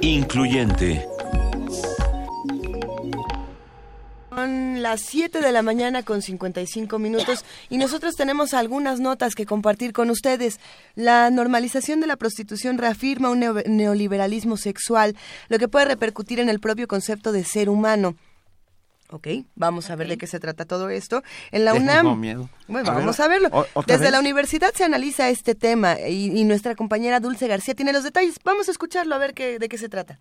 Incluyente. 0.00 1.06
Son 4.28 4.82
las 4.82 5.02
7 5.02 5.40
de 5.40 5.52
la 5.52 5.62
mañana 5.62 6.02
con 6.02 6.20
55 6.20 6.98
minutos 6.98 7.44
y 7.70 7.78
nosotros 7.78 8.16
tenemos 8.16 8.54
algunas 8.54 8.98
notas 8.98 9.36
que 9.36 9.46
compartir 9.46 9.92
con 9.92 10.10
ustedes. 10.10 10.58
La 10.96 11.30
normalización 11.30 12.00
de 12.00 12.08
la 12.08 12.16
prostitución 12.16 12.76
reafirma 12.76 13.30
un 13.30 13.40
neo- 13.40 13.62
neoliberalismo 13.68 14.56
sexual, 14.56 15.14
lo 15.48 15.58
que 15.60 15.68
puede 15.68 15.84
repercutir 15.86 16.40
en 16.40 16.48
el 16.48 16.58
propio 16.58 16.88
concepto 16.88 17.30
de 17.30 17.44
ser 17.44 17.68
humano. 17.68 18.16
Ok, 19.10 19.28
vamos 19.54 19.88
a 19.90 19.96
ver 19.96 20.08
de 20.08 20.18
qué 20.18 20.26
se 20.26 20.40
trata 20.40 20.64
todo 20.64 20.88
esto. 20.90 21.22
En 21.52 21.64
la 21.64 21.72
Tengo 21.72 21.84
UNAM. 21.84 22.20
miedo. 22.20 22.50
Bueno, 22.66 22.88
A 22.90 22.94
ver, 22.94 23.00
vamos 23.02 23.20
a 23.20 23.28
verlo. 23.28 23.48
o- 23.52 23.66
¿otra 23.74 23.96
Desde 23.96 24.10
la 24.10 24.18
universidad 24.18 24.72
se 24.74 24.82
analiza 24.84 25.28
este 25.28 25.54
tema 25.54 26.00
y, 26.00 26.36
y 26.36 26.44
nuestra 26.44 26.74
compañera 26.74 27.20
Dulce 27.20 27.46
García 27.46 27.74
tiene 27.74 27.92
los 27.92 28.02
detalles. 28.04 28.34
Vamos 28.44 28.68
a 28.68 28.72
escucharlo 28.72 29.14
a 29.14 29.18
ver 29.18 29.32
qué, 29.34 29.58
de 29.60 29.68
qué 29.68 29.78
se 29.78 29.88
trata. 29.88 30.18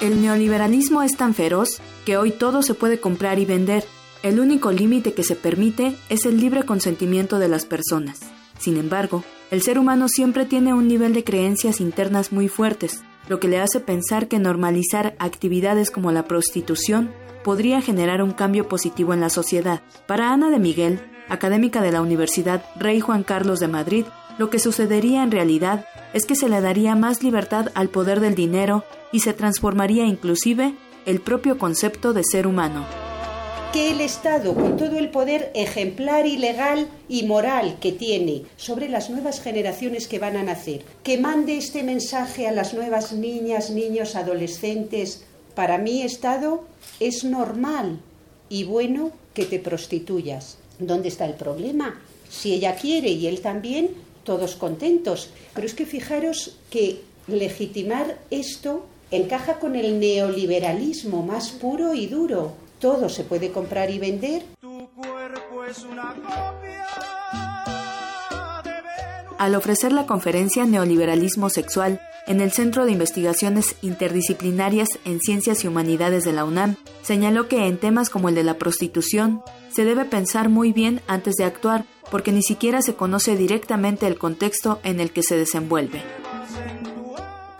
El 0.00 0.20
neoliberalismo 0.20 1.02
es 1.02 1.16
tan 1.16 1.34
feroz 1.34 1.80
que 2.04 2.16
hoy 2.16 2.32
todo 2.32 2.62
se 2.62 2.74
puede 2.74 2.98
comprar 3.00 3.38
y 3.38 3.44
vender. 3.44 3.84
El 4.22 4.40
único 4.40 4.72
límite 4.72 5.14
que 5.14 5.22
se 5.22 5.36
permite 5.36 5.94
es 6.08 6.26
el 6.26 6.40
libre 6.40 6.64
consentimiento 6.64 7.38
de 7.38 7.48
las 7.48 7.64
personas. 7.66 8.20
Sin 8.58 8.76
embargo, 8.76 9.24
el 9.52 9.60
ser 9.60 9.78
humano 9.78 10.08
siempre 10.08 10.46
tiene 10.46 10.72
un 10.72 10.88
nivel 10.88 11.12
de 11.12 11.24
creencias 11.24 11.82
internas 11.82 12.32
muy 12.32 12.48
fuertes, 12.48 13.04
lo 13.28 13.38
que 13.38 13.48
le 13.48 13.60
hace 13.60 13.80
pensar 13.80 14.26
que 14.26 14.38
normalizar 14.38 15.14
actividades 15.18 15.90
como 15.90 16.10
la 16.10 16.24
prostitución 16.24 17.12
podría 17.44 17.82
generar 17.82 18.22
un 18.22 18.30
cambio 18.30 18.66
positivo 18.66 19.12
en 19.12 19.20
la 19.20 19.28
sociedad. 19.28 19.82
Para 20.06 20.32
Ana 20.32 20.48
de 20.48 20.58
Miguel, 20.58 21.02
académica 21.28 21.82
de 21.82 21.92
la 21.92 22.00
Universidad 22.00 22.64
Rey 22.76 23.00
Juan 23.00 23.24
Carlos 23.24 23.60
de 23.60 23.68
Madrid, 23.68 24.06
lo 24.38 24.48
que 24.48 24.58
sucedería 24.58 25.22
en 25.22 25.30
realidad 25.30 25.84
es 26.14 26.24
que 26.24 26.34
se 26.34 26.48
le 26.48 26.62
daría 26.62 26.94
más 26.94 27.22
libertad 27.22 27.70
al 27.74 27.90
poder 27.90 28.20
del 28.20 28.34
dinero 28.34 28.84
y 29.12 29.20
se 29.20 29.34
transformaría 29.34 30.06
inclusive 30.06 30.74
el 31.04 31.20
propio 31.20 31.58
concepto 31.58 32.14
de 32.14 32.24
ser 32.24 32.46
humano. 32.46 32.86
Que 33.72 33.90
el 33.90 34.02
Estado, 34.02 34.54
con 34.54 34.76
todo 34.76 34.98
el 34.98 35.08
poder 35.08 35.50
ejemplar 35.54 36.26
y 36.26 36.36
legal 36.36 36.88
y 37.08 37.22
moral 37.22 37.78
que 37.80 37.90
tiene 37.90 38.42
sobre 38.56 38.88
las 38.90 39.08
nuevas 39.08 39.40
generaciones 39.40 40.08
que 40.08 40.18
van 40.18 40.36
a 40.36 40.42
nacer, 40.42 40.82
que 41.02 41.16
mande 41.16 41.56
este 41.56 41.82
mensaje 41.82 42.46
a 42.46 42.52
las 42.52 42.74
nuevas 42.74 43.14
niñas, 43.14 43.70
niños, 43.70 44.14
adolescentes. 44.14 45.24
Para 45.54 45.78
mí, 45.78 46.02
Estado, 46.02 46.64
es 47.00 47.24
normal 47.24 48.00
y 48.50 48.64
bueno 48.64 49.10
que 49.32 49.46
te 49.46 49.58
prostituyas. 49.58 50.58
¿Dónde 50.78 51.08
está 51.08 51.24
el 51.24 51.34
problema? 51.34 51.98
Si 52.28 52.52
ella 52.52 52.76
quiere 52.76 53.08
y 53.08 53.26
él 53.26 53.40
también, 53.40 53.90
todos 54.24 54.54
contentos. 54.54 55.30
Pero 55.54 55.66
es 55.66 55.72
que 55.72 55.86
fijaros 55.86 56.58
que 56.68 57.00
legitimar 57.26 58.18
esto 58.30 58.84
encaja 59.10 59.58
con 59.58 59.76
el 59.76 59.98
neoliberalismo 59.98 61.22
más 61.22 61.50
puro 61.50 61.94
y 61.94 62.06
duro. 62.06 62.61
Todo 62.82 63.08
se 63.08 63.22
puede 63.22 63.52
comprar 63.52 63.92
y 63.92 64.00
vender. 64.00 64.42
Al 69.38 69.54
ofrecer 69.54 69.92
la 69.92 70.04
conferencia 70.06 70.66
Neoliberalismo 70.66 71.48
Sexual 71.48 72.00
en 72.26 72.40
el 72.40 72.50
Centro 72.50 72.84
de 72.84 72.90
Investigaciones 72.90 73.76
Interdisciplinarias 73.82 74.88
en 75.04 75.20
Ciencias 75.20 75.62
y 75.62 75.68
Humanidades 75.68 76.24
de 76.24 76.32
la 76.32 76.44
UNAM, 76.44 76.74
señaló 77.02 77.46
que 77.46 77.68
en 77.68 77.78
temas 77.78 78.10
como 78.10 78.28
el 78.28 78.34
de 78.34 78.42
la 78.42 78.58
prostitución 78.58 79.42
se 79.72 79.84
debe 79.84 80.04
pensar 80.04 80.48
muy 80.48 80.72
bien 80.72 81.02
antes 81.06 81.36
de 81.36 81.44
actuar 81.44 81.84
porque 82.10 82.32
ni 82.32 82.42
siquiera 82.42 82.82
se 82.82 82.94
conoce 82.94 83.36
directamente 83.36 84.08
el 84.08 84.18
contexto 84.18 84.80
en 84.82 84.98
el 84.98 85.12
que 85.12 85.22
se 85.22 85.36
desenvuelve. 85.36 86.02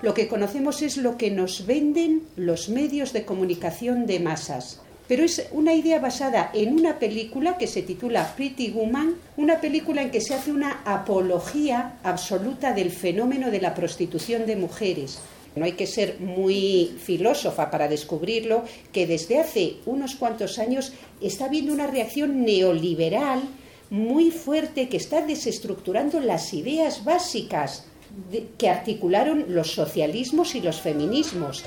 Lo 0.03 0.15
que 0.15 0.27
conocemos 0.27 0.83
es 0.83 0.97
lo 0.97 1.17
que 1.17 1.31
nos 1.31 1.65
venden 1.65 2.23
los 2.35 2.69
medios 2.69 3.13
de 3.13 3.25
comunicación 3.25 4.07
de 4.07 4.19
masas. 4.19 4.83
Pero 5.09 5.25
es 5.25 5.49
una 5.53 5.75
idea 5.75 5.99
basada 5.99 6.51
en 6.55 6.75
una 6.75 6.99
película 6.99 7.59
que 7.59 7.67
se 7.67 7.83
titula 7.83 8.35
Pretty 8.37 8.71
Woman, 8.71 9.17
una 9.37 9.61
película 9.61 10.03
en 10.03 10.11
que 10.11 10.21
se 10.21 10.35
hace 10.35 10.53
una 10.53 10.83
apología 10.85 11.99
absoluta 12.03 12.73
del 12.73 12.91
fenómeno 12.91 13.51
de 13.51 13.61
la 13.61 13.75
prostitución 13.75 14.47
de 14.47 14.57
mujeres. 14.57 15.19
No 15.55 15.65
hay 15.65 15.73
que 15.73 15.87
ser 15.87 16.19
muy 16.21 16.97
filósofa 17.03 17.71
para 17.71 17.89
descubrirlo, 17.89 18.65
que 18.93 19.07
desde 19.07 19.39
hace 19.39 19.77
unos 19.85 20.15
cuantos 20.15 20.59
años 20.59 20.93
está 21.21 21.47
habiendo 21.47 21.73
una 21.75 21.87
reacción 21.87 22.45
neoliberal 22.45 23.43
muy 23.91 24.31
fuerte 24.31 24.89
que 24.89 24.97
está 24.97 25.21
desestructurando 25.27 26.21
las 26.21 26.55
ideas 26.55 27.05
básicas 27.05 27.85
que 28.57 28.69
articularon 28.71 29.47
los 29.49 29.73
socialismos 29.73 30.55
y 30.55 30.63
los 30.63 30.81
feminismos. 30.81 31.65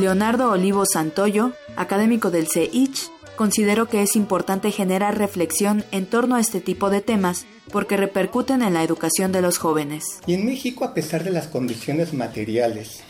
Leonardo 0.00 0.50
Olivo 0.50 0.84
Santoyo, 0.86 1.52
académico 1.76 2.30
del 2.30 2.48
CEICH, 2.48 3.10
consideró 3.36 3.86
que 3.86 4.02
es 4.02 4.16
importante 4.16 4.70
generar 4.70 5.18
reflexión 5.18 5.84
en 5.92 6.06
torno 6.06 6.36
a 6.36 6.40
este 6.40 6.60
tipo 6.60 6.88
de 6.88 7.02
temas 7.02 7.46
porque 7.70 7.96
repercuten 7.96 8.62
en 8.62 8.74
la 8.74 8.82
educación 8.82 9.30
de 9.30 9.42
los 9.42 9.58
jóvenes. 9.58 10.04
Y 10.26 10.34
en 10.34 10.46
México, 10.46 10.84
a 10.84 10.94
pesar 10.94 11.22
de 11.22 11.30
las 11.30 11.48
condiciones 11.48 12.14
materiales, 12.14 13.00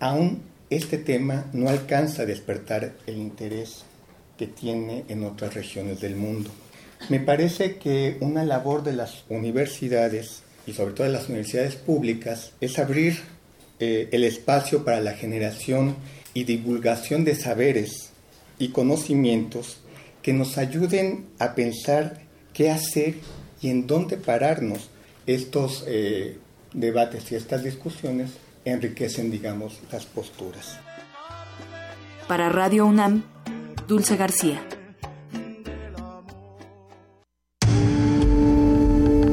aún 0.00 0.42
este 0.70 0.98
tema 0.98 1.46
no 1.52 1.68
alcanza 1.68 2.22
a 2.22 2.26
despertar 2.26 2.94
el 3.06 3.16
interés 3.16 3.84
que 4.36 4.48
tiene 4.48 5.04
en 5.08 5.24
otras 5.24 5.54
regiones 5.54 6.00
del 6.00 6.16
mundo. 6.16 6.50
Me 7.08 7.20
parece 7.20 7.76
que 7.76 8.16
una 8.20 8.44
labor 8.44 8.82
de 8.82 8.92
las 8.92 9.24
universidades 9.28 10.42
y 10.66 10.72
sobre 10.72 10.94
todo 10.94 11.06
de 11.06 11.12
las 11.12 11.28
universidades 11.28 11.76
públicas 11.76 12.52
es 12.60 12.78
abrir 12.78 13.18
eh, 13.80 14.08
el 14.12 14.24
espacio 14.24 14.84
para 14.84 15.00
la 15.00 15.12
generación 15.12 15.96
y 16.34 16.44
divulgación 16.44 17.24
de 17.24 17.34
saberes 17.34 18.10
y 18.58 18.68
conocimientos 18.68 19.80
que 20.22 20.32
nos 20.32 20.58
ayuden 20.58 21.26
a 21.38 21.54
pensar 21.54 22.20
qué 22.52 22.70
hacer 22.70 23.14
y 23.60 23.70
en 23.70 23.86
dónde 23.86 24.16
pararnos. 24.16 24.90
Estos 25.26 25.84
eh, 25.86 26.38
debates 26.72 27.30
y 27.32 27.36
estas 27.36 27.62
discusiones 27.62 28.30
enriquecen, 28.64 29.30
digamos, 29.30 29.78
las 29.92 30.06
posturas. 30.06 30.78
Para 32.26 32.48
Radio 32.48 32.86
UNAM, 32.86 33.24
Dulce 33.86 34.16
García. 34.16 34.62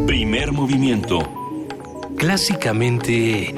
Primer 0.06 0.52
movimiento. 0.52 1.20
Clásicamente... 2.18 3.54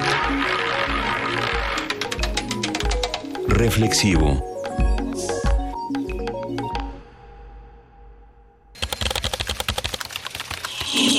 Reflexivo. 3.48 4.44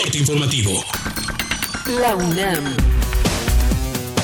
Corte 0.03 0.17
informativo. 0.19 0.84
La 1.99 2.15
UNAM. 2.15 2.98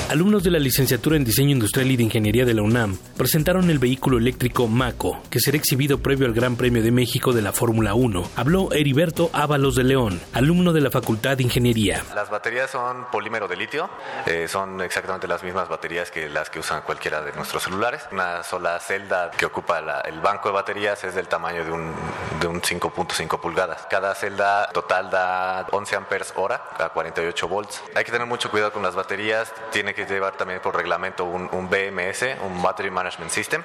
Alumnos 0.09 0.43
de 0.43 0.51
la 0.51 0.59
licenciatura 0.59 1.17
en 1.17 1.25
Diseño 1.25 1.49
Industrial 1.49 1.89
y 1.89 1.97
de 1.97 2.03
Ingeniería 2.03 2.45
de 2.45 2.53
la 2.53 2.61
UNAM 2.61 2.95
presentaron 3.17 3.71
el 3.71 3.79
vehículo 3.79 4.19
eléctrico 4.19 4.67
Maco, 4.67 5.19
que 5.31 5.39
será 5.39 5.57
exhibido 5.57 5.97
previo 5.97 6.27
al 6.27 6.33
Gran 6.33 6.57
Premio 6.57 6.83
de 6.83 6.91
México 6.91 7.33
de 7.33 7.41
la 7.41 7.51
Fórmula 7.51 7.95
1. 7.95 8.29
Habló 8.35 8.71
Heriberto 8.71 9.31
Ábalos 9.33 9.75
de 9.75 9.83
León, 9.83 10.21
alumno 10.33 10.73
de 10.73 10.81
la 10.81 10.91
Facultad 10.91 11.37
de 11.37 11.43
Ingeniería. 11.43 12.03
Las 12.13 12.29
baterías 12.29 12.69
son 12.69 13.07
polímero 13.11 13.47
de 13.47 13.57
litio, 13.57 13.89
eh, 14.27 14.47
son 14.47 14.79
exactamente 14.81 15.27
las 15.27 15.43
mismas 15.43 15.67
baterías 15.67 16.11
que 16.11 16.29
las 16.29 16.51
que 16.51 16.59
usan 16.59 16.83
cualquiera 16.83 17.23
de 17.23 17.33
nuestros 17.33 17.63
celulares. 17.63 18.03
Una 18.11 18.43
sola 18.43 18.79
celda 18.79 19.31
que 19.31 19.47
ocupa 19.47 20.03
el 20.05 20.19
banco 20.19 20.49
de 20.49 20.53
baterías 20.53 21.03
es 21.03 21.15
del 21.15 21.27
tamaño 21.27 21.65
de 21.65 21.71
un, 21.71 21.91
de 22.39 22.45
un 22.45 22.61
5.5 22.61 23.39
pulgadas. 23.39 23.87
Cada 23.89 24.13
celda 24.13 24.69
total 24.71 25.09
da 25.09 25.65
11 25.71 25.95
amperes 25.95 26.31
hora 26.35 26.61
a 26.77 26.89
48 26.89 27.47
volts. 27.47 27.81
Hay 27.95 28.03
que 28.03 28.11
tener 28.11 28.27
mucho 28.27 28.51
cuidado 28.51 28.71
con 28.71 28.83
las 28.83 28.93
baterías, 28.93 29.51
tiene 29.71 29.94
que 29.95 30.05
llevar 30.05 30.35
también 30.37 30.59
por 30.61 30.75
reglamento 30.75 31.25
un, 31.25 31.49
un 31.51 31.69
BMS, 31.69 32.23
un 32.45 32.61
Battery 32.61 32.91
Management 32.91 33.31
System, 33.31 33.63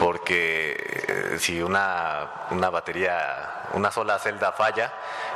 porque 0.00 0.72
eh, 1.08 1.36
si 1.38 1.62
una, 1.62 2.46
una 2.50 2.70
batería, 2.70 3.68
una 3.74 3.90
sola 3.92 4.18
celda 4.18 4.52
falla, 4.52 4.92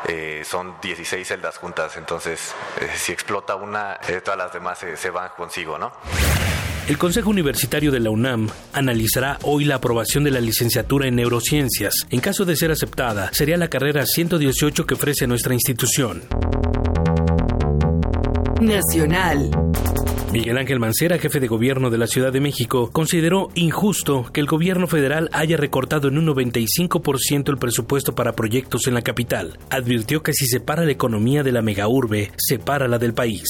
eh, 0.09 0.43
son 0.45 0.77
16 0.81 1.29
celdas 1.29 1.59
juntas, 1.59 1.97
entonces 1.97 2.55
eh, 2.81 2.89
si 2.97 3.13
explota 3.13 3.55
una, 3.55 4.01
eh, 4.09 4.21
todas 4.23 4.39
las 4.39 4.53
demás 4.53 4.79
se- 4.79 4.97
se 4.97 5.11
van 5.11 5.31
consigo, 5.37 5.79
¿no? 5.79 5.93
El 6.89 6.99
Consejo 6.99 7.31
Universitario 7.31 7.93
de 7.93 8.01
la 8.01 8.11
UNAM 8.11 8.49
analizará 8.73 9.39
hoy 9.43 9.65
la 9.65 9.77
aprobación 9.77 10.25
de 10.25 10.33
la 10.33 10.41
licenciatura 10.41 11.07
en 11.07 11.15
neurociencias. 11.15 11.95
En 12.11 12.19
caso 12.21 12.45
de 12.45 12.57
ser 12.57 12.73
aceptada, 12.73 13.31
sería 13.33 13.57
la 13.57 13.69
carrera 13.69 14.05
118 14.07 14.87
que 14.87 14.95
ofrece 14.95 15.27
nuestra 15.29 15.55
institución. 15.55 16.25
Nacional. 18.61 19.51
Miguel 20.33 20.59
Ángel 20.59 20.79
Mancera, 20.79 21.19
jefe 21.19 21.41
de 21.41 21.49
gobierno 21.49 21.91
de 21.91 21.99
la 21.99 22.07
Ciudad 22.07 22.33
de 22.33 22.41
México, 22.41 22.89
consideró 22.93 23.49
injusto 23.57 24.31
que 24.33 24.39
el 24.39 24.47
gobierno 24.47 24.87
federal 24.87 25.29
haya 25.33 25.57
recortado 25.57 26.07
en 26.07 26.19
un 26.19 26.27
95% 26.29 27.51
el 27.51 27.59
presupuesto 27.59 28.15
para 28.15 28.35
proyectos 28.35 28.87
en 28.87 28.95
la 28.95 29.03
capital. 29.03 29.59
Advirtió 29.71 30.23
que 30.23 30.33
si 30.33 30.47
separa 30.47 30.85
la 30.85 30.93
economía 30.93 31.43
de 31.43 31.51
la 31.51 31.63
megaurbe, 31.63 32.31
separa 32.37 32.87
la 32.87 32.99
del 32.99 33.13
país. 33.13 33.43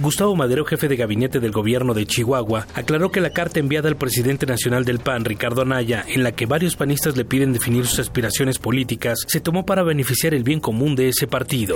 Gustavo 0.00 0.36
Madero, 0.36 0.64
jefe 0.64 0.86
de 0.86 0.94
gabinete 0.94 1.40
del 1.40 1.50
gobierno 1.50 1.92
de 1.92 2.06
Chihuahua, 2.06 2.68
aclaró 2.74 3.10
que 3.10 3.20
la 3.20 3.30
carta 3.30 3.58
enviada 3.58 3.88
al 3.88 3.96
presidente 3.96 4.46
nacional 4.46 4.84
del 4.84 5.00
PAN, 5.00 5.24
Ricardo 5.24 5.62
Anaya, 5.62 6.04
en 6.06 6.22
la 6.22 6.30
que 6.30 6.46
varios 6.46 6.76
panistas 6.76 7.16
le 7.16 7.24
piden 7.24 7.52
definir 7.52 7.84
sus 7.84 7.98
aspiraciones 7.98 8.60
políticas, 8.60 9.18
se 9.26 9.40
tomó 9.40 9.66
para 9.66 9.82
beneficiar 9.82 10.34
el 10.34 10.44
bien 10.44 10.60
común 10.60 10.94
de 10.94 11.08
ese 11.08 11.26
partido. 11.26 11.74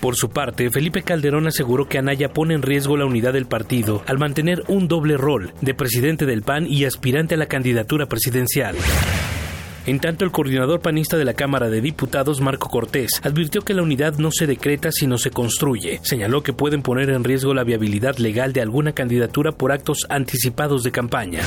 Por 0.00 0.14
su 0.14 0.30
parte, 0.30 0.70
Felipe 0.70 1.02
Calderón 1.02 1.48
aseguró 1.48 1.88
que 1.88 1.98
Anaya 1.98 2.32
pone 2.32 2.54
en 2.54 2.62
riesgo 2.62 2.96
la 2.96 3.04
unidad 3.04 3.32
del 3.32 3.46
partido 3.46 4.02
al 4.06 4.18
mantener 4.18 4.62
un 4.68 4.86
doble 4.86 5.16
rol 5.16 5.52
de 5.60 5.74
presidente 5.74 6.24
del 6.24 6.42
PAN 6.42 6.66
y 6.68 6.84
aspirante 6.84 7.34
a 7.34 7.38
la 7.38 7.46
candidatura 7.46 8.06
presidencial. 8.06 8.76
En 9.86 10.00
tanto, 10.00 10.24
el 10.24 10.30
coordinador 10.30 10.80
panista 10.80 11.16
de 11.16 11.24
la 11.24 11.32
Cámara 11.32 11.70
de 11.70 11.80
Diputados, 11.80 12.40
Marco 12.40 12.68
Cortés, 12.68 13.20
advirtió 13.24 13.62
que 13.62 13.72
la 13.74 13.82
unidad 13.82 14.18
no 14.18 14.30
se 14.30 14.46
decreta 14.46 14.92
sino 14.92 15.16
se 15.16 15.30
construye. 15.30 15.98
Señaló 16.02 16.42
que 16.42 16.52
pueden 16.52 16.82
poner 16.82 17.08
en 17.10 17.24
riesgo 17.24 17.54
la 17.54 17.64
viabilidad 17.64 18.18
legal 18.18 18.52
de 18.52 18.60
alguna 18.60 18.92
candidatura 18.92 19.50
por 19.50 19.72
actos 19.72 20.06
anticipados 20.10 20.82
de 20.82 20.92
campaña. 20.92 21.40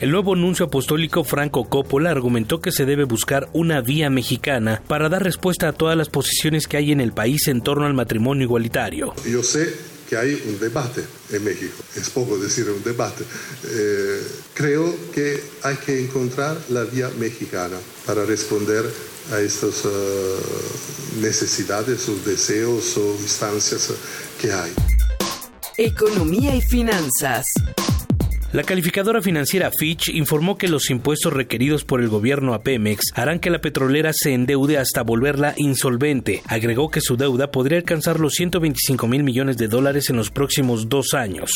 El 0.00 0.12
nuevo 0.12 0.34
nuncio 0.34 0.64
apostólico 0.64 1.24
Franco 1.24 1.68
Coppola 1.68 2.10
argumentó 2.10 2.62
que 2.62 2.72
se 2.72 2.86
debe 2.86 3.04
buscar 3.04 3.50
una 3.52 3.82
vía 3.82 4.08
mexicana 4.08 4.82
para 4.88 5.10
dar 5.10 5.22
respuesta 5.22 5.68
a 5.68 5.72
todas 5.74 5.94
las 5.94 6.08
posiciones 6.08 6.66
que 6.66 6.78
hay 6.78 6.90
en 6.90 7.02
el 7.02 7.12
país 7.12 7.48
en 7.48 7.60
torno 7.60 7.84
al 7.84 7.92
matrimonio 7.92 8.44
igualitario. 8.44 9.12
Yo 9.30 9.42
sé 9.42 9.70
que 10.08 10.16
hay 10.16 10.42
un 10.46 10.58
debate 10.58 11.04
en 11.30 11.44
México. 11.44 11.74
Es 11.94 12.08
poco 12.08 12.38
decir 12.38 12.70
un 12.70 12.82
debate. 12.82 13.24
Eh, 13.68 14.22
creo 14.54 14.90
que 15.14 15.38
hay 15.64 15.76
que 15.76 16.02
encontrar 16.02 16.56
la 16.70 16.84
vía 16.84 17.10
mexicana 17.18 17.76
para 18.06 18.24
responder 18.24 18.86
a 19.34 19.38
estas 19.38 19.84
uh, 19.84 21.20
necesidades 21.20 22.08
o 22.08 22.16
deseos 22.26 22.96
o 22.96 23.16
instancias 23.20 23.92
que 24.40 24.50
hay. 24.50 24.72
Economía 25.76 26.54
y 26.56 26.62
finanzas. 26.62 27.44
La 28.52 28.64
calificadora 28.64 29.22
financiera 29.22 29.70
Fitch 29.70 30.08
informó 30.08 30.58
que 30.58 30.66
los 30.66 30.90
impuestos 30.90 31.32
requeridos 31.32 31.84
por 31.84 32.00
el 32.00 32.08
gobierno 32.08 32.52
a 32.52 32.64
Pemex 32.64 33.12
harán 33.14 33.38
que 33.38 33.48
la 33.48 33.60
petrolera 33.60 34.12
se 34.12 34.34
endeude 34.34 34.76
hasta 34.76 35.02
volverla 35.02 35.54
insolvente. 35.56 36.42
Agregó 36.46 36.90
que 36.90 37.00
su 37.00 37.16
deuda 37.16 37.52
podría 37.52 37.78
alcanzar 37.78 38.18
los 38.18 38.34
125 38.34 39.06
mil 39.06 39.22
millones 39.22 39.56
de 39.56 39.68
dólares 39.68 40.10
en 40.10 40.16
los 40.16 40.32
próximos 40.32 40.88
dos 40.88 41.14
años. 41.14 41.52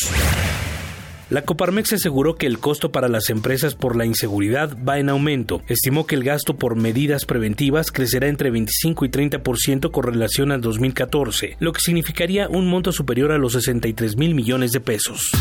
La 1.29 1.41
Coparmex 1.41 1.91
aseguró 1.91 2.35
que 2.35 2.45
el 2.45 2.59
costo 2.59 2.93
para 2.93 3.09
las 3.09 3.29
empresas 3.29 3.75
por 3.75 3.97
la 3.97 4.05
inseguridad 4.05 4.77
va 4.87 4.97
en 4.97 5.09
aumento. 5.09 5.63
Estimó 5.67 6.07
que 6.07 6.15
el 6.15 6.23
gasto 6.23 6.55
por 6.55 6.77
medidas 6.77 7.25
preventivas 7.25 7.91
crecerá 7.91 8.29
entre 8.29 8.51
25 8.51 9.03
y 9.03 9.09
30% 9.09 9.91
con 9.91 10.03
relación 10.03 10.53
al 10.53 10.61
2014, 10.61 11.57
lo 11.59 11.73
que 11.73 11.81
significaría 11.81 12.47
un 12.47 12.67
monto 12.69 12.93
superior 12.93 13.33
a 13.33 13.37
los 13.37 13.51
63 13.51 14.15
mil 14.15 14.33
millones 14.33 14.71
de 14.71 14.79
pesos. 14.79 15.31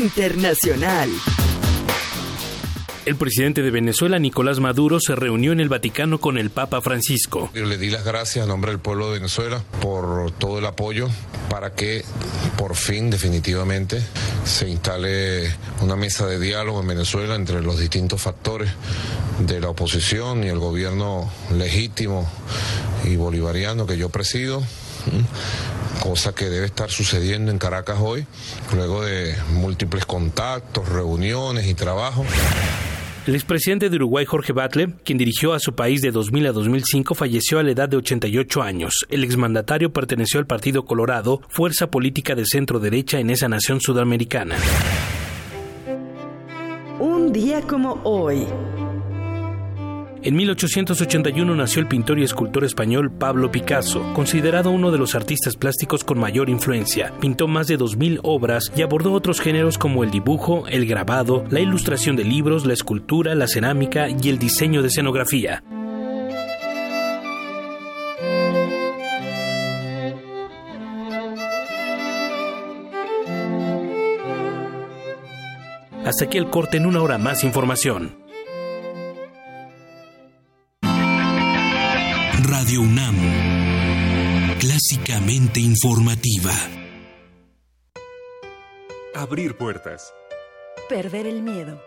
Internacional. 0.00 1.10
El 3.04 3.16
presidente 3.16 3.62
de 3.62 3.70
Venezuela, 3.70 4.18
Nicolás 4.18 4.58
Maduro, 4.58 4.98
se 5.00 5.14
reunió 5.14 5.52
en 5.52 5.60
el 5.60 5.68
Vaticano 5.68 6.18
con 6.18 6.38
el 6.38 6.50
Papa 6.50 6.80
Francisco. 6.80 7.50
Le 7.52 7.76
di 7.76 7.90
las 7.90 8.04
gracias 8.04 8.44
a 8.44 8.48
nombre 8.48 8.70
del 8.70 8.80
pueblo 8.80 9.08
de 9.08 9.18
Venezuela 9.18 9.62
por 9.80 10.30
todo 10.32 10.58
el 10.58 10.66
apoyo 10.66 11.08
para 11.48 11.74
que 11.74 12.04
por 12.56 12.76
fin, 12.76 13.10
definitivamente, 13.10 14.02
se 14.44 14.68
instale 14.68 15.52
una 15.80 15.96
mesa 15.96 16.26
de 16.26 16.38
diálogo 16.38 16.80
en 16.80 16.88
Venezuela 16.88 17.34
entre 17.34 17.62
los 17.62 17.78
distintos 17.78 18.22
factores 18.22 18.70
de 19.38 19.60
la 19.60 19.70
oposición 19.70 20.44
y 20.44 20.48
el 20.48 20.58
gobierno 20.58 21.30
legítimo 21.56 22.30
y 23.04 23.16
bolivariano 23.16 23.86
que 23.86 23.96
yo 23.96 24.08
presido 24.08 24.62
cosa 26.00 26.34
que 26.34 26.46
debe 26.46 26.66
estar 26.66 26.90
sucediendo 26.90 27.50
en 27.50 27.58
Caracas 27.58 27.98
hoy, 28.00 28.26
luego 28.74 29.04
de 29.04 29.34
múltiples 29.52 30.06
contactos, 30.06 30.88
reuniones 30.88 31.66
y 31.66 31.74
trabajo. 31.74 32.24
El 33.26 33.34
expresidente 33.34 33.90
de 33.90 33.96
Uruguay, 33.96 34.24
Jorge 34.24 34.52
Batle, 34.52 34.94
quien 35.04 35.18
dirigió 35.18 35.52
a 35.52 35.60
su 35.60 35.74
país 35.74 36.00
de 36.00 36.10
2000 36.10 36.46
a 36.46 36.52
2005, 36.52 37.14
falleció 37.14 37.58
a 37.58 37.62
la 37.62 37.72
edad 37.72 37.88
de 37.88 37.98
88 37.98 38.62
años. 38.62 39.06
El 39.10 39.24
exmandatario 39.24 39.92
perteneció 39.92 40.40
al 40.40 40.46
Partido 40.46 40.86
Colorado, 40.86 41.42
fuerza 41.48 41.90
política 41.90 42.34
de 42.34 42.46
centro 42.46 42.80
derecha 42.80 43.20
en 43.20 43.28
esa 43.28 43.48
nación 43.48 43.80
sudamericana. 43.80 44.56
Un 46.98 47.32
día 47.32 47.60
como 47.62 48.00
hoy. 48.04 48.46
En 50.22 50.36
1881 50.36 51.54
nació 51.54 51.80
el 51.80 51.88
pintor 51.88 52.18
y 52.18 52.24
escultor 52.24 52.64
español 52.64 53.10
Pablo 53.10 53.50
Picasso, 53.50 54.12
considerado 54.12 54.70
uno 54.70 54.90
de 54.90 54.98
los 54.98 55.14
artistas 55.14 55.56
plásticos 55.56 56.04
con 56.04 56.18
mayor 56.18 56.50
influencia. 56.50 57.14
Pintó 57.20 57.48
más 57.48 57.68
de 57.68 57.78
2.000 57.78 58.20
obras 58.22 58.70
y 58.76 58.82
abordó 58.82 59.14
otros 59.14 59.40
géneros 59.40 59.78
como 59.78 60.04
el 60.04 60.10
dibujo, 60.10 60.68
el 60.68 60.84
grabado, 60.84 61.44
la 61.48 61.60
ilustración 61.60 62.16
de 62.16 62.24
libros, 62.24 62.66
la 62.66 62.74
escultura, 62.74 63.34
la 63.34 63.46
cerámica 63.46 64.08
y 64.10 64.28
el 64.28 64.38
diseño 64.38 64.82
de 64.82 64.88
escenografía. 64.88 65.62
Hasta 76.04 76.26
aquí 76.26 76.36
el 76.36 76.50
corte 76.50 76.76
en 76.76 76.84
una 76.84 77.00
hora 77.00 77.16
más 77.16 77.42
información. 77.42 78.19
Radio 82.50 82.80
UNAM, 82.80 83.14
clásicamente 84.58 85.60
informativa. 85.60 86.50
Abrir 89.14 89.56
puertas. 89.56 90.12
Perder 90.88 91.28
el 91.28 91.42
miedo. 91.42 91.80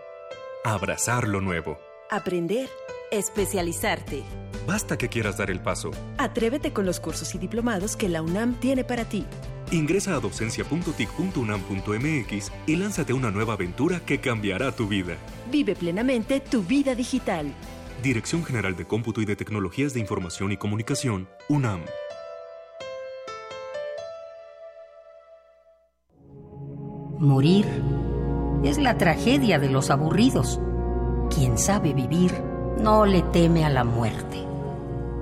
Abrazar 0.63 1.27
lo 1.27 1.41
nuevo. 1.41 1.77
Aprender. 2.09 2.69
Especializarte. 3.11 4.23
Basta 4.65 4.97
que 4.97 5.09
quieras 5.09 5.37
dar 5.37 5.51
el 5.51 5.59
paso. 5.59 5.91
Atrévete 6.17 6.71
con 6.71 6.85
los 6.85 7.01
cursos 7.01 7.35
y 7.35 7.39
diplomados 7.39 7.97
que 7.97 8.07
la 8.07 8.21
UNAM 8.21 8.57
tiene 8.61 8.85
para 8.85 9.03
ti. 9.03 9.25
Ingresa 9.71 10.15
a 10.15 10.21
docencia.tic.unam.mx 10.21 12.51
y 12.67 12.75
lánzate 12.77 13.11
a 13.11 13.15
una 13.15 13.31
nueva 13.31 13.55
aventura 13.55 13.99
que 13.99 14.21
cambiará 14.21 14.71
tu 14.71 14.87
vida. 14.87 15.17
Vive 15.51 15.75
plenamente 15.75 16.39
tu 16.39 16.63
vida 16.63 16.95
digital. 16.95 17.53
Dirección 18.03 18.43
General 18.43 18.75
de 18.75 18.85
Cómputo 18.85 19.21
y 19.21 19.25
de 19.25 19.37
Tecnologías 19.37 19.93
de 19.93 20.01
Información 20.01 20.51
y 20.51 20.57
Comunicación, 20.57 21.29
UNAM. 21.47 21.85
Morir 27.17 27.65
es 28.65 28.77
la 28.77 28.97
tragedia 28.97 29.57
de 29.57 29.69
los 29.69 29.89
aburridos. 29.89 30.59
Quien 31.33 31.57
sabe 31.57 31.93
vivir 31.93 32.33
no 32.77 33.05
le 33.05 33.21
teme 33.21 33.63
a 33.63 33.69
la 33.69 33.85
muerte. 33.85 34.45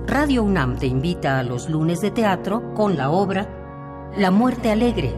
Radio 0.08 0.42
UNAM 0.42 0.76
te 0.76 0.88
invita 0.88 1.38
a 1.38 1.44
los 1.44 1.70
lunes 1.70 2.00
de 2.00 2.10
teatro 2.10 2.74
con 2.74 2.96
la 2.96 3.10
obra 3.10 4.10
La 4.16 4.32
muerte 4.32 4.72
alegre, 4.72 5.14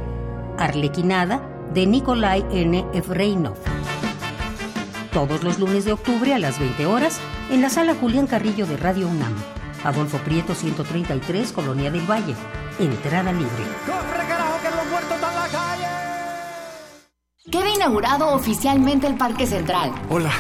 Arlequinada 0.59 1.41
de 1.73 1.87
Nikolai 1.87 2.45
N. 2.53 2.85
Efreinov. 2.93 3.57
Todos 5.15 5.45
los 5.45 5.61
lunes 5.61 5.85
de 5.85 5.93
octubre 5.93 6.35
a 6.35 6.41
las 6.41 6.59
20 6.59 6.87
horas 6.87 7.21
en 7.49 7.63
la 7.63 7.71
sala 7.71 7.95
Julián 7.95 8.27
Carrillo 8.27 8.67
de 8.67 8.77
Radio 8.77 9.07
UNAM. 9.07 9.33
Adolfo 9.85 10.19
Prieto 10.19 10.57
133, 10.57 11.53
Colonia 11.53 11.89
del 11.93 12.05
Valle. 12.11 12.35
Entrada 12.81 13.33
libre. 13.33 13.49
Queda 17.49 17.73
inaugurado 17.73 18.35
oficialmente 18.35 19.07
el 19.07 19.17
Parque 19.17 19.47
Central. 19.47 19.93
Hola, 20.11 20.33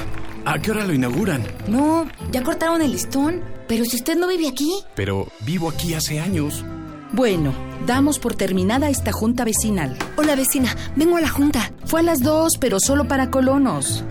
¿a 0.45 0.59
qué 0.59 0.73
hora 0.73 0.85
lo 0.85 0.93
inauguran? 0.93 1.47
No, 1.69 2.09
ya 2.33 2.43
cortaron 2.43 2.83
el 2.83 2.91
listón. 2.91 3.45
Pero 3.69 3.85
si 3.85 3.95
usted 3.95 4.17
no 4.17 4.27
vive 4.27 4.49
aquí. 4.49 4.83
Pero 4.97 5.29
vivo 5.47 5.71
aquí 5.71 5.95
hace 5.95 6.19
años. 6.19 6.65
Bueno, 7.13 7.53
damos 7.87 8.19
por 8.19 8.35
terminada 8.35 8.89
esta 8.89 9.13
junta 9.13 9.45
vecinal. 9.45 9.97
Hola 10.17 10.35
vecina, 10.35 10.75
vengo 10.97 11.17
a 11.17 11.21
la 11.21 11.29
junta. 11.29 11.71
Fue 11.85 12.01
a 12.01 12.03
las 12.03 12.25
dos, 12.25 12.55
pero 12.59 12.81
solo 12.81 13.07
para 13.07 13.31
colonos. 13.31 14.05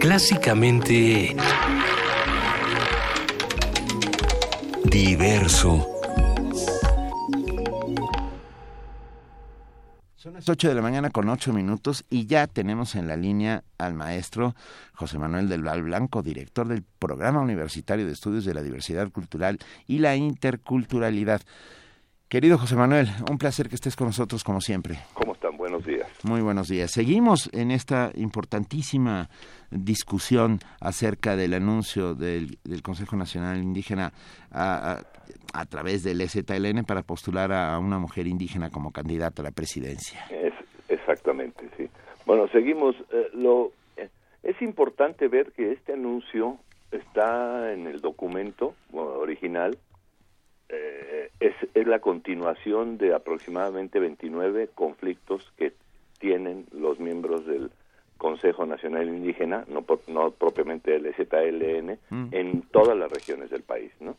Clásicamente... 0.00 1.36
Diverso. 4.84 5.86
Son 10.16 10.32
las 10.32 10.48
8 10.48 10.68
de 10.68 10.74
la 10.74 10.80
mañana 10.80 11.10
con 11.10 11.28
8 11.28 11.52
minutos 11.52 12.06
y 12.08 12.24
ya 12.24 12.46
tenemos 12.46 12.94
en 12.94 13.08
la 13.08 13.16
línea 13.16 13.62
al 13.76 13.92
maestro 13.92 14.54
José 14.94 15.18
Manuel 15.18 15.50
del 15.50 15.62
Val 15.62 15.82
Blanco, 15.82 16.22
director 16.22 16.66
del 16.66 16.82
Programa 16.98 17.40
Universitario 17.40 18.06
de 18.06 18.12
Estudios 18.12 18.46
de 18.46 18.54
la 18.54 18.62
Diversidad 18.62 19.10
Cultural 19.10 19.58
y 19.86 19.98
la 19.98 20.16
Interculturalidad. 20.16 21.42
Querido 22.30 22.56
José 22.56 22.76
Manuel, 22.76 23.10
un 23.28 23.36
placer 23.36 23.68
que 23.68 23.74
estés 23.74 23.96
con 23.96 24.06
nosotros 24.06 24.44
como 24.44 24.62
siempre. 24.62 25.00
¿Cómo 25.12 25.34
están? 25.34 25.56
Buenos 25.56 25.84
días. 25.84 26.06
Muy 26.22 26.40
buenos 26.40 26.68
días. 26.68 26.90
Seguimos 26.90 27.50
en 27.52 27.70
esta 27.70 28.12
importantísima 28.14 29.28
discusión 29.70 30.58
acerca 30.80 31.36
del 31.36 31.54
anuncio 31.54 32.14
del, 32.14 32.58
del 32.64 32.82
Consejo 32.82 33.16
Nacional 33.16 33.58
Indígena 33.58 34.12
a, 34.50 34.92
a, 34.92 35.60
a, 35.60 35.66
través 35.66 36.02
del 36.02 36.20
EZLN 36.20 36.84
para 36.84 37.02
postular 37.02 37.52
a 37.52 37.78
una 37.78 37.98
mujer 37.98 38.26
indígena 38.26 38.70
como 38.70 38.92
candidata 38.92 39.42
a 39.42 39.44
la 39.44 39.52
presidencia. 39.52 40.26
Es, 40.30 40.54
exactamente, 40.88 41.68
sí. 41.76 41.88
Bueno, 42.26 42.48
seguimos. 42.48 42.96
Eh, 43.12 43.30
lo 43.34 43.72
eh, 43.96 44.08
Es 44.42 44.60
importante 44.62 45.28
ver 45.28 45.52
que 45.52 45.72
este 45.72 45.92
anuncio 45.92 46.58
está 46.90 47.72
en 47.72 47.86
el 47.86 48.00
documento 48.00 48.74
original 48.92 49.78
eh, 50.68 51.30
es, 51.40 51.54
es, 51.74 51.86
la 51.86 51.98
continuación 51.98 52.96
de 52.96 53.14
aproximadamente 53.14 53.98
29 53.98 54.68
conflictos 54.74 55.52
que 55.56 55.72
tienen 56.18 56.66
los 56.72 57.00
miembros 57.00 57.44
del 57.46 57.70
Consejo 58.20 58.66
Nacional 58.66 59.08
Indígena, 59.08 59.64
no, 59.66 59.82
no 60.08 60.30
propiamente 60.30 60.94
el 60.94 61.14
ZLN, 61.14 61.98
mm. 62.10 62.28
en 62.32 62.62
todas 62.70 62.94
las 62.94 63.10
regiones 63.10 63.48
del 63.48 63.62
país, 63.62 63.90
¿no? 63.98 64.14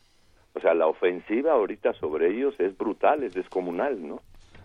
O 0.54 0.60
sea, 0.60 0.74
la 0.74 0.88
ofensiva 0.88 1.54
ahorita 1.54 1.94
sobre 1.94 2.32
ellos 2.32 2.56
es 2.60 2.76
brutal, 2.76 3.22
es 3.22 3.36
descomunal, 3.36 4.06
¿no? 4.06 4.22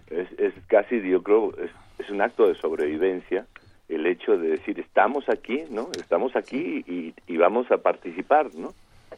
Es, 0.09 0.27
es 0.39 0.55
casi, 0.69 1.03
yo 1.03 1.23
creo, 1.23 1.53
es, 1.59 1.71
es 1.99 2.09
un 2.09 2.23
acto 2.23 2.49
de 2.49 2.55
sobrevivencia 2.55 3.47
el 3.91 4.07
hecho 4.07 4.39
de 4.39 4.49
decir, 4.49 4.81
estamos 4.81 5.29
aquí, 5.29 5.65
¿no? 5.71 5.91
Estamos 6.01 6.35
aquí 6.35 6.83
y, 6.87 7.15
y 7.27 7.37
vamos 7.37 7.71
a 7.71 7.77
participar, 7.77 8.55
¿no? 8.55 8.73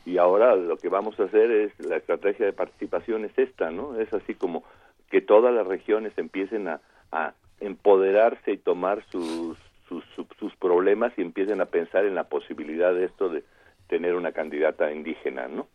y 0.05 0.19
ahora 0.19 0.55
lo 0.57 0.77
que 0.77 0.89
vamos 0.89 1.19
a 1.19 1.25
hacer 1.25 1.51
es 1.51 1.73
la 1.81 1.97
estrategia 1.97 2.47
de 2.47 2.53
participación 2.53 3.25
es 3.25 3.37
esta 3.39 3.71
no 3.71 3.99
es 3.99 4.12
así 4.12 4.35
como 4.35 4.62
que 5.11 5.23
todas 5.23 5.53
las 5.53 5.66
regiones 5.66 6.12
empiecen 6.19 6.69
a, 6.69 6.81
a 7.11 7.33
empoderarse 7.61 8.53
y 8.53 8.59
tomar 8.59 9.03
sus, 9.11 9.59
sus, 9.89 10.05
sus 10.39 10.55
problemas 10.57 11.12
y 11.16 11.22
empiecen 11.22 11.61
a 11.61 11.66
pensar 11.66 12.05
en 12.05 12.14
la 12.14 12.24
posibilidad 12.24 12.95
de 12.95 13.05
esto 13.05 13.28
de 13.28 13.45
tener 13.89 14.14
una 14.14 14.32
candidata 14.32 14.93
indígena 14.93 15.49
no 15.49 15.66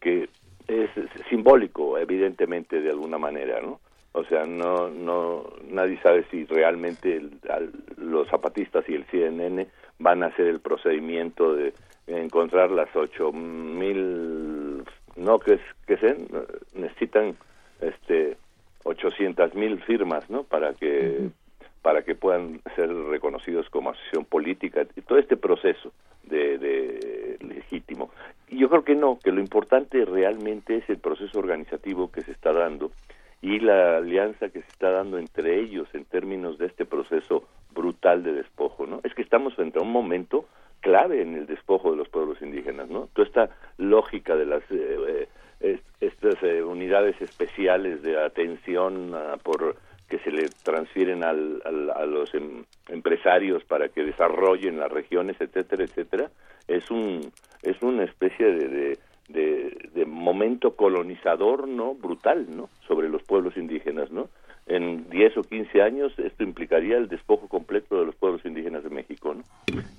que 0.00 0.28
es 0.66 0.90
simbólico 1.28 1.98
evidentemente 1.98 2.80
de 2.80 2.90
alguna 2.90 3.18
manera 3.18 3.60
no 3.60 3.80
o 4.12 4.24
sea 4.24 4.44
no 4.44 4.88
no 4.88 5.44
nadie 5.68 6.00
sabe 6.02 6.24
si 6.30 6.44
realmente 6.44 7.16
el, 7.16 7.38
al, 7.48 7.72
los 7.96 8.28
zapatistas 8.28 8.88
y 8.88 8.94
el 8.94 9.04
CNN 9.06 9.68
van 9.98 10.22
a 10.22 10.26
hacer 10.26 10.46
el 10.46 10.60
procedimiento 10.60 11.54
de 11.54 11.72
encontrar 12.06 12.70
las 12.70 12.94
ocho 12.96 13.32
mil 13.32 14.82
no 15.16 15.38
que 15.38 15.60
que 15.86 15.96
se 15.98 16.16
necesitan 16.74 17.36
este 17.80 18.36
ochocientas 18.84 19.54
mil 19.54 19.80
firmas 19.82 20.28
no 20.30 20.44
para 20.44 20.74
que. 20.74 21.30
Para 21.82 22.02
que 22.02 22.14
puedan 22.14 22.60
ser 22.76 22.92
reconocidos 22.92 23.68
como 23.70 23.90
asociación 23.90 24.24
política. 24.24 24.86
Todo 25.06 25.18
este 25.18 25.36
proceso 25.36 25.92
de, 26.24 26.58
de 26.58 27.38
legítimo. 27.40 28.10
Yo 28.48 28.68
creo 28.68 28.84
que 28.84 28.94
no 28.94 29.18
que 29.18 29.32
lo 29.32 29.40
importante 29.40 30.04
realmente 30.04 30.76
es 30.76 30.88
el 30.90 30.98
proceso 30.98 31.38
organizativo 31.38 32.10
que 32.10 32.22
se 32.22 32.32
está 32.32 32.52
dando 32.52 32.90
y 33.42 33.58
la 33.60 33.96
alianza 33.96 34.50
que 34.50 34.60
se 34.60 34.68
está 34.68 34.90
dando 34.90 35.18
entre 35.18 35.58
ellos 35.58 35.88
en 35.94 36.04
términos 36.04 36.58
de 36.58 36.66
este 36.66 36.84
proceso 36.84 37.44
brutal 37.72 38.22
de 38.22 38.34
despojo 38.34 38.86
no 38.86 39.00
es 39.02 39.14
que 39.14 39.22
estamos 39.22 39.54
frente 39.54 39.78
a 39.78 39.82
un 39.82 39.90
momento 39.90 40.44
clave 40.80 41.22
en 41.22 41.34
el 41.34 41.46
despojo 41.46 41.90
de 41.90 41.96
los 41.96 42.08
pueblos 42.08 42.40
indígenas, 42.42 42.88
¿no? 42.88 43.08
Toda 43.12 43.28
esta 43.28 43.50
lógica 43.78 44.34
de 44.36 44.46
las 44.46 44.62
eh, 44.70 45.28
eh, 45.60 45.80
estas 46.00 46.42
eh, 46.42 46.62
unidades 46.62 47.20
especiales 47.20 48.02
de 48.02 48.18
atención 48.22 49.14
uh, 49.14 49.38
por 49.42 49.76
le 50.40 50.48
transfieren 50.62 51.24
al, 51.24 51.62
a 51.64 52.06
los 52.06 52.32
em, 52.34 52.64
empresarios 52.88 53.64
para 53.64 53.88
que 53.88 54.04
desarrollen 54.04 54.78
las 54.78 54.90
regiones, 54.90 55.36
etcétera, 55.40 55.84
etcétera, 55.84 56.30
es 56.68 56.90
un 56.90 57.32
es 57.62 57.82
una 57.82 58.04
especie 58.04 58.46
de, 58.46 58.98
de, 59.28 59.88
de, 59.92 60.06
momento 60.06 60.76
colonizador, 60.76 61.68
¿no? 61.68 61.94
Brutal, 61.94 62.46
¿no? 62.56 62.70
Sobre 62.88 63.08
los 63.10 63.22
pueblos 63.22 63.56
indígenas, 63.56 64.10
¿no? 64.10 64.28
En 64.66 65.10
10 65.10 65.36
o 65.36 65.42
15 65.42 65.82
años 65.82 66.18
esto 66.18 66.42
implicaría 66.42 66.96
el 66.96 67.08
despojo 67.08 67.48
completo 67.48 67.98
de 67.98 68.06
los 68.06 68.14
pueblos 68.14 68.44
indígenas 68.46 68.82
de 68.82 68.90
México, 68.90 69.34
¿no? 69.34 69.44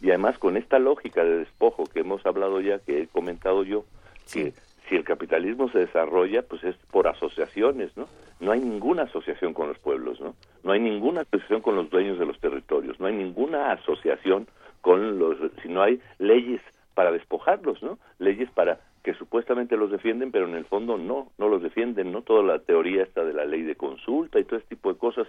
Y 0.02 0.10
además 0.10 0.40
con 0.40 0.58
esta 0.58 0.80
lógica 0.80 1.24
de 1.24 1.40
despojo 1.40 1.84
que 1.86 2.00
hemos 2.00 2.26
hablado 2.26 2.62
ya, 2.62 2.80
que 2.80 3.04
he 3.04 3.08
comentado 3.08 3.64
yo, 3.64 3.86
que 4.32 4.54
si 4.90 4.96
el 4.96 5.04
capitalismo 5.04 5.70
se 5.70 5.80
desarrolla, 5.80 6.42
pues 6.42 6.64
es 6.64 6.76
por 6.92 7.08
asociaciones, 7.08 7.96
¿no? 7.96 8.08
No 8.42 8.52
hay 8.52 8.60
ninguna 8.60 9.04
asociación 9.04 9.54
con 9.54 9.70
los 9.70 9.80
pueblos, 9.80 10.20
¿no? 10.20 10.36
No 10.64 10.72
hay 10.72 10.80
ninguna 10.80 11.22
asociación 11.22 11.62
con 11.62 11.76
los 11.76 11.90
dueños 11.90 12.20
de 12.20 12.26
los 12.26 12.40
territorios, 12.40 13.00
no 13.00 13.06
hay 13.06 13.16
ninguna 13.16 13.72
asociación 13.72 14.48
con 14.82 15.20
los, 15.20 15.38
si 15.62 15.70
no 15.70 15.82
hay 15.82 16.02
leyes 16.18 16.62
para 16.96 17.12
despojarlos, 17.12 17.82
¿no? 17.82 18.00
Leyes 18.20 18.50
para 18.52 18.80
que 19.04 19.14
supuestamente 19.14 19.78
los 19.78 19.92
defienden, 19.92 20.32
pero 20.32 20.48
en 20.48 20.56
el 20.56 20.66
fondo 20.66 20.98
no, 20.98 21.32
no 21.38 21.50
los 21.50 21.62
defienden, 21.62 22.12
¿no? 22.12 22.22
Toda 22.22 22.44
la 22.44 22.60
teoría 22.60 23.04
está 23.04 23.24
de 23.24 23.34
la 23.34 23.46
ley 23.46 23.62
de 23.62 23.76
consulta 23.76 24.40
y 24.40 24.44
todo 24.44 24.58
este 24.58 24.76
tipo 24.76 24.92
de 24.92 25.00
cosas. 25.00 25.28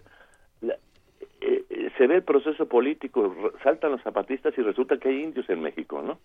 Eh, 0.63 0.77
eh, 1.45 1.91
se 1.99 2.07
ve 2.07 2.17
el 2.17 2.23
proceso 2.23 2.67
político, 2.67 3.35
saltan 3.63 3.93
los 3.93 4.03
zapatistas 4.03 4.57
y 4.57 4.63
resulta 4.63 4.97
que 4.99 5.09
hay 5.09 5.23
indios 5.23 5.49
en 5.51 5.61
México, 5.61 6.03
¿no? 6.03 6.19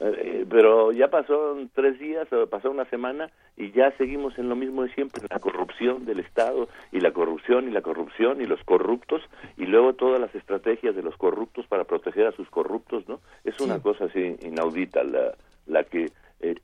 Eh, 0.00 0.44
pero 0.48 0.92
ya 0.92 1.08
pasó 1.08 1.56
tres 1.74 1.98
días, 1.98 2.26
pasó 2.50 2.70
una 2.70 2.84
semana 2.86 3.30
y 3.56 3.70
ya 3.70 3.92
seguimos 3.92 4.38
en 4.38 4.48
lo 4.48 4.56
mismo 4.56 4.82
de 4.82 4.92
siempre, 4.94 5.22
la 5.30 5.38
corrupción 5.38 6.04
del 6.04 6.20
Estado 6.20 6.68
y 6.90 7.00
la 7.00 7.12
corrupción 7.12 7.68
y 7.68 7.70
la 7.70 7.82
corrupción 7.82 8.40
y 8.40 8.46
los 8.46 8.62
corruptos 8.64 9.22
y 9.56 9.66
luego 9.66 9.94
todas 9.94 10.20
las 10.20 10.34
estrategias 10.34 10.96
de 10.96 11.02
los 11.02 11.16
corruptos 11.16 11.66
para 11.66 11.84
proteger 11.84 12.26
a 12.26 12.32
sus 12.32 12.48
corruptos, 12.50 13.08
¿no? 13.08 13.20
Es 13.44 13.60
una 13.60 13.80
cosa 13.80 14.06
así 14.06 14.36
inaudita 14.42 15.04
la, 15.04 15.34
la 15.66 15.84
que 15.84 16.10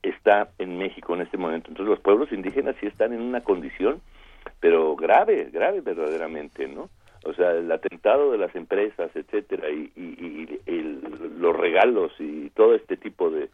está 0.02 0.50
en 0.58 0.76
México 0.76 1.14
en 1.14 1.22
este 1.22 1.38
momento. 1.38 1.68
Entonces 1.68 1.90
los 1.90 2.00
pueblos 2.00 2.32
indígenas 2.32 2.76
sí 2.80 2.86
están 2.86 3.12
en 3.12 3.20
una 3.20 3.40
condición, 3.40 4.00
pero 4.60 4.94
grave, 4.96 5.50
grave 5.52 5.80
verdaderamente, 5.80 6.68
¿no? 6.68 6.90
O 7.24 7.32
sea, 7.34 7.52
el 7.52 7.70
atentado 7.70 8.32
de 8.32 8.38
las 8.38 8.54
empresas, 8.54 9.10
etcétera, 9.14 9.68
y, 9.70 9.90
los 11.38 11.56
regalos 11.56 12.12
y 12.20 12.50
todo 12.50 12.74
este 12.74 12.96
tipo 12.96 13.30
de, 13.30 13.50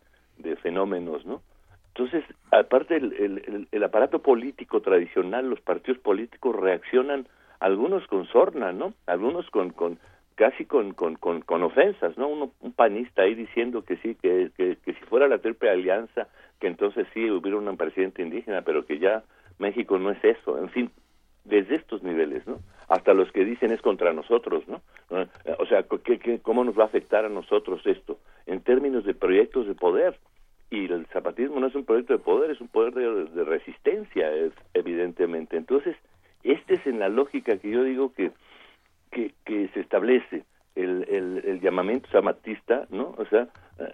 fenómenos, 0.63 1.25
¿no? 1.27 1.43
Entonces, 1.89 2.25
aparte 2.51 2.97
el, 2.97 3.85
aparato 3.85 4.21
político 4.21 4.81
tradicional, 4.81 5.49
los 5.49 5.61
partidos 5.61 6.01
políticos 6.01 6.55
reaccionan, 6.55 7.27
algunos 7.61 8.07
con 8.07 8.27
sorna, 8.27 8.73
¿no? 8.73 8.95
Algunos 9.07 9.49
con, 9.51 9.71
con 9.71 9.99
casi 10.37 10.65
con, 10.65 10.93
con, 10.93 11.17
con, 11.17 11.63
ofensas, 11.63 12.17
¿no? 12.17 12.29
un 12.29 12.73
panista 12.73 13.23
ahí 13.23 13.35
diciendo 13.35 13.83
que 13.83 13.97
sí, 13.97 14.15
que, 14.15 14.51
que, 14.57 14.77
que 14.85 14.93
si 14.95 15.01
fuera 15.07 15.27
la 15.27 15.39
triple 15.39 15.71
alianza, 15.71 16.29
que 16.61 16.69
entonces 16.69 17.09
sí 17.13 17.29
hubiera 17.29 17.59
un 17.59 17.77
presidente 17.77 18.23
indígena, 18.23 18.63
pero 18.63 18.87
que 18.87 19.01
ya 19.01 19.25
México 19.59 19.99
no 19.99 20.13
es 20.13 20.23
eso. 20.23 20.59
En 20.59 20.69
fin, 20.71 20.91
desde 21.49 21.77
estos 21.77 22.03
niveles, 22.03 22.47
¿no? 22.47 22.59
Hasta 22.89 23.15
los 23.15 23.31
que 23.33 23.45
dicen 23.45 23.73
es 23.73 23.81
contra 23.83 24.13
nosotros, 24.13 24.67
¿no? 24.69 24.81
O 25.59 25.67
sea, 25.67 25.85
¿qué, 26.05 26.41
cómo 26.41 26.65
nos 26.65 26.79
va 26.79 26.85
a 26.85 26.87
afectar 26.87 27.25
a 27.25 27.29
nosotros 27.29 27.83
esto? 27.87 28.19
En 28.47 28.61
términos 28.61 29.05
de 29.05 29.15
proyectos 29.15 29.67
de 29.67 29.75
poder. 29.75 30.19
Y 30.71 30.93
el 30.93 31.07
zapatismo 31.07 31.61
no 31.61 31.69
es 31.69 31.75
un 31.75 31.87
proyecto 31.87 32.13
de 32.13 32.19
poder, 32.19 32.51
es 32.51 32.61
un 32.61 32.69
poder 32.69 32.93
de, 32.95 33.45
resistencia, 33.45 34.31
evidentemente. 34.75 35.57
Entonces, 35.57 35.97
este 36.43 36.75
es 36.75 36.87
en 36.87 36.99
la 36.99 37.09
lógica 37.09 37.57
que 37.57 37.71
yo 37.71 37.83
digo 37.85 38.13
que, 38.13 38.33
que, 39.11 39.33
que 39.47 39.69
se 39.69 39.81
establece 39.81 40.45
el, 40.83 41.43
el, 41.45 41.61
llamamiento 41.61 42.09
samatista, 42.11 42.87
¿no? 42.91 43.15
O 43.19 43.25
sea, 43.27 43.49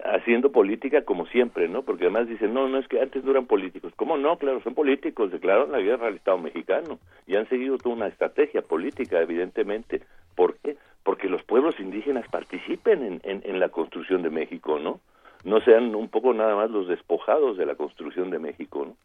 haciendo 0.05 0.51
política 0.51 1.03
como 1.03 1.25
siempre, 1.27 1.67
¿no? 1.67 1.83
Porque 1.83 2.05
además 2.05 2.27
dicen, 2.27 2.53
no, 2.53 2.67
no 2.67 2.77
es 2.79 2.87
que 2.87 3.01
antes 3.01 3.23
no 3.23 3.31
eran 3.31 3.45
políticos. 3.45 3.93
¿Cómo 3.95 4.17
no? 4.17 4.37
Claro, 4.37 4.61
son 4.61 4.73
políticos, 4.73 5.31
declararon 5.31 5.71
la 5.71 5.79
guerra 5.79 6.07
al 6.07 6.15
Estado 6.15 6.37
mexicano 6.37 6.99
y 7.25 7.35
han 7.35 7.49
seguido 7.49 7.77
toda 7.77 7.95
una 7.95 8.07
estrategia 8.07 8.61
política, 8.61 9.19
evidentemente. 9.19 10.01
¿Por 10.35 10.57
qué? 10.57 10.77
Porque 11.03 11.29
los 11.29 11.43
pueblos 11.43 11.79
indígenas 11.79 12.27
participen 12.29 13.03
en, 13.03 13.21
en, 13.23 13.41
en 13.45 13.59
la 13.59 13.69
construcción 13.69 14.21
de 14.21 14.29
México, 14.29 14.79
¿no? 14.79 14.99
No 15.43 15.61
sean 15.61 15.93
un 15.95 16.09
poco 16.09 16.33
nada 16.33 16.55
más 16.55 16.71
los 16.71 16.87
despojados 16.87 17.57
de 17.57 17.65
la 17.65 17.75
construcción 17.75 18.29
de 18.29 18.39
México, 18.39 18.85
¿no? 18.85 18.95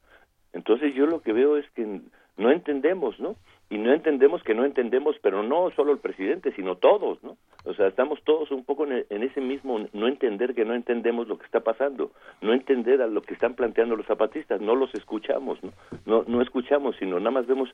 Entonces 0.53 0.95
yo 0.95 1.07
lo 1.07 1.23
que 1.23 1.33
veo 1.33 1.57
es 1.57 1.69
que 1.71 2.01
no 2.37 2.51
entendemos, 2.51 3.21
¿no? 3.21 3.37
Y 3.71 3.79
no 3.79 3.93
entendemos 3.93 4.43
que 4.43 4.53
no 4.53 4.65
entendemos, 4.65 5.17
pero 5.23 5.45
no 5.45 5.71
solo 5.71 5.93
el 5.93 5.99
presidente, 5.99 6.53
sino 6.57 6.77
todos, 6.77 7.23
¿no? 7.23 7.37
O 7.65 7.73
sea, 7.73 7.87
estamos 7.87 8.21
todos 8.25 8.51
un 8.51 8.65
poco 8.65 8.85
en, 8.85 9.23
ese 9.23 9.41
mismo 9.41 9.87
no 9.93 10.09
entender 10.09 10.55
que 10.55 10.65
no 10.65 10.75
entendemos 10.75 11.29
lo 11.29 11.39
que 11.39 11.47
está 11.47 11.61
pasando, 11.61 12.11
no 12.41 12.53
entender 12.53 13.01
a 13.01 13.07
lo 13.07 13.23
que 13.23 13.33
están 13.33 13.55
planteando 13.55 13.95
los 13.95 14.07
zapatistas, 14.07 14.61
no 14.61 14.75
los 14.75 14.93
escuchamos, 14.95 15.63
¿no? 15.63 15.73
No, 16.05 16.25
no 16.27 16.43
escuchamos, 16.43 16.97
sino 16.99 17.21
nada 17.21 17.31
más 17.31 17.47
vemos, 17.47 17.71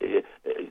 eh, 0.00 0.22
eh, 0.44 0.70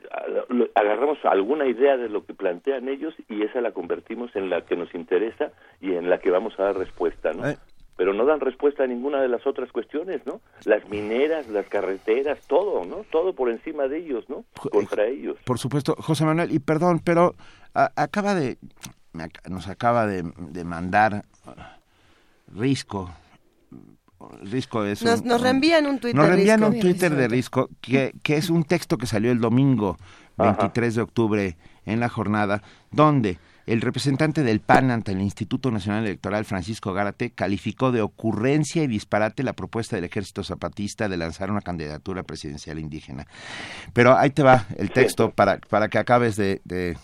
agarramos 0.76 1.18
alguna 1.26 1.66
idea 1.66 1.98
de 1.98 2.10
lo 2.10 2.24
que 2.24 2.36
plantean 2.36 2.88
ellos 2.88 3.16
y 3.30 3.42
esa 3.42 3.62
la 3.62 3.72
convertimos 3.72 4.36
en 4.36 4.52
la 4.52 4.62
que 4.62 4.76
nos 4.76 4.94
interesa 4.94 5.52
y 5.82 5.94
en 5.94 6.08
la 6.08 6.20
que 6.20 6.30
vamos 6.30 6.54
a 6.60 6.66
dar 6.66 6.78
respuesta, 6.78 7.34
¿no? 7.34 7.46
Pero 7.98 8.14
no 8.14 8.26
dan 8.26 8.40
respuesta 8.40 8.84
a 8.84 8.88
ninguna 8.88 9.22
de 9.22 9.28
las 9.28 9.46
otras 9.46 9.72
cuestiones, 9.72 10.26
¿no? 10.26 10.40
Las 10.66 10.88
mineras, 10.88 11.48
las 11.48 11.68
carreteras, 11.68 12.40
todo, 12.48 12.86
¿no? 12.86 12.98
Todo 13.12 13.34
por 13.34 13.50
encima 13.50 13.88
de 13.88 13.98
ellos, 13.98 14.24
¿no? 14.30 14.46
Contra 14.72 15.08
ellos. 15.08 15.38
Por 15.44 15.58
supuesto, 15.58 15.96
José 16.00 16.24
Manuel, 16.24 16.52
y 16.52 16.60
perdón, 16.60 17.02
pero 17.04 17.36
acaba 17.74 18.36
de, 18.36 18.58
nos 19.50 19.68
acaba 19.68 20.08
de, 20.08 20.24
mandar 20.64 21.26
uh, 21.46 22.60
Risco. 22.60 23.10
Risco 24.42 24.84
es 24.84 25.04
nos, 25.04 25.24
nos 25.24 25.42
reenvían 25.42 25.86
un 25.86 26.00
Twitter. 26.00 26.16
Nos 26.16 26.28
reenvían 26.28 26.64
un 26.64 26.80
Twitter 26.80 27.14
de 27.14 27.28
Risco 27.28 27.70
que, 27.82 28.14
que 28.24 28.38
es 28.38 28.50
un 28.50 28.64
texto 28.64 28.98
que 28.98 29.06
salió 29.06 29.32
el 29.32 29.40
domingo 29.40 29.98
23 30.38 30.96
de 30.96 31.02
octubre 31.02 31.58
en 31.86 32.00
la 32.00 32.10
jornada, 32.10 32.62
donde 32.92 33.38
el 33.68 33.82
representante 33.82 34.44
del 34.44 34.62
PAN 34.62 34.92
ante 34.92 35.12
el 35.12 35.22
Instituto 35.22 35.70
Nacional 35.72 36.06
Electoral, 36.06 36.46
Francisco 36.46 36.94
Gárate, 36.94 37.32
calificó 37.32 37.92
de 37.92 38.02
ocurrencia 38.02 38.82
y 38.82 38.88
disparate 38.88 39.44
la 39.44 39.52
propuesta 39.54 39.98
del 39.98 40.06
Ejército 40.06 40.42
Zapatista 40.42 41.10
de 41.10 41.18
lanzar 41.18 41.52
una 41.52 41.62
candidatura 41.62 42.24
presidencial 42.24 42.80
indígena. 42.80 43.28
Pero 43.92 44.18
ahí 44.18 44.30
te 44.30 44.42
va 44.42 44.66
el 44.78 44.92
texto 44.92 45.32
para, 45.32 45.58
para 45.58 45.90
que 45.90 45.98
acabes 45.98 46.38
de... 46.38 46.98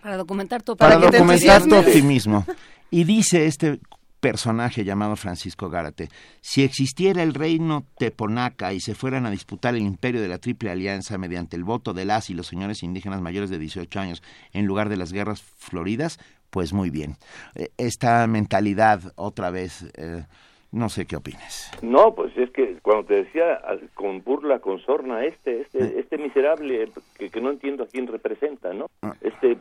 para 0.00 0.16
documentar 0.16 0.62
tu, 0.62 0.76
para, 0.76 0.96
documentar 0.96 1.64
tu 1.64 1.74
optimismo. 1.74 2.46
Y 2.88 3.02
dice 3.02 3.46
este 3.46 3.80
personaje 4.26 4.82
llamado 4.82 5.14
Francisco 5.14 5.70
Gárate. 5.70 6.08
Si 6.40 6.64
existiera 6.64 7.22
el 7.22 7.32
reino 7.32 7.84
Teponaca 7.96 8.72
y 8.72 8.80
se 8.80 8.96
fueran 8.96 9.24
a 9.24 9.30
disputar 9.30 9.76
el 9.76 9.82
imperio 9.82 10.20
de 10.20 10.26
la 10.26 10.38
Triple 10.38 10.68
Alianza 10.68 11.16
mediante 11.16 11.54
el 11.54 11.62
voto 11.62 11.92
de 11.92 12.06
las 12.06 12.28
y 12.28 12.34
los 12.34 12.48
señores 12.48 12.82
indígenas 12.82 13.20
mayores 13.20 13.50
de 13.50 13.60
18 13.60 14.00
años 14.00 14.24
en 14.52 14.66
lugar 14.66 14.88
de 14.88 14.96
las 14.96 15.12
guerras 15.12 15.42
floridas, 15.42 16.18
pues 16.50 16.72
muy 16.72 16.90
bien. 16.90 17.12
Eh, 17.54 17.68
esta 17.78 18.26
mentalidad 18.26 19.00
otra 19.14 19.50
vez... 19.50 19.84
Eh, 19.96 20.24
no 20.72 20.88
sé 20.88 21.06
qué 21.06 21.16
opinas. 21.16 21.70
No, 21.80 22.14
pues 22.14 22.36
es 22.36 22.50
que 22.50 22.76
cuando 22.82 23.04
te 23.04 23.14
decía 23.22 23.62
con 23.94 24.22
burla, 24.22 24.58
con 24.58 24.78
sorna, 24.80 25.24
este, 25.24 25.62
este, 25.62 25.78
eh. 25.78 25.94
este 26.00 26.18
miserable 26.18 26.90
que, 27.16 27.30
que, 27.30 27.40
no 27.40 27.50
entiendo 27.50 27.84
a 27.84 27.86
quién 27.86 28.08
representa, 28.08 28.74
¿no? 28.74 28.90
Ah. 29.00 29.14
Este 29.22 29.56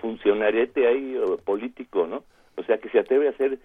funcionariete 0.00 0.86
ahí 0.86 1.16
político, 1.44 2.06
¿no? 2.06 2.22
O 2.56 2.62
sea, 2.62 2.78
que 2.78 2.88
se 2.88 2.98
atreve 2.98 3.26
a 3.26 3.30
hacer 3.30 3.58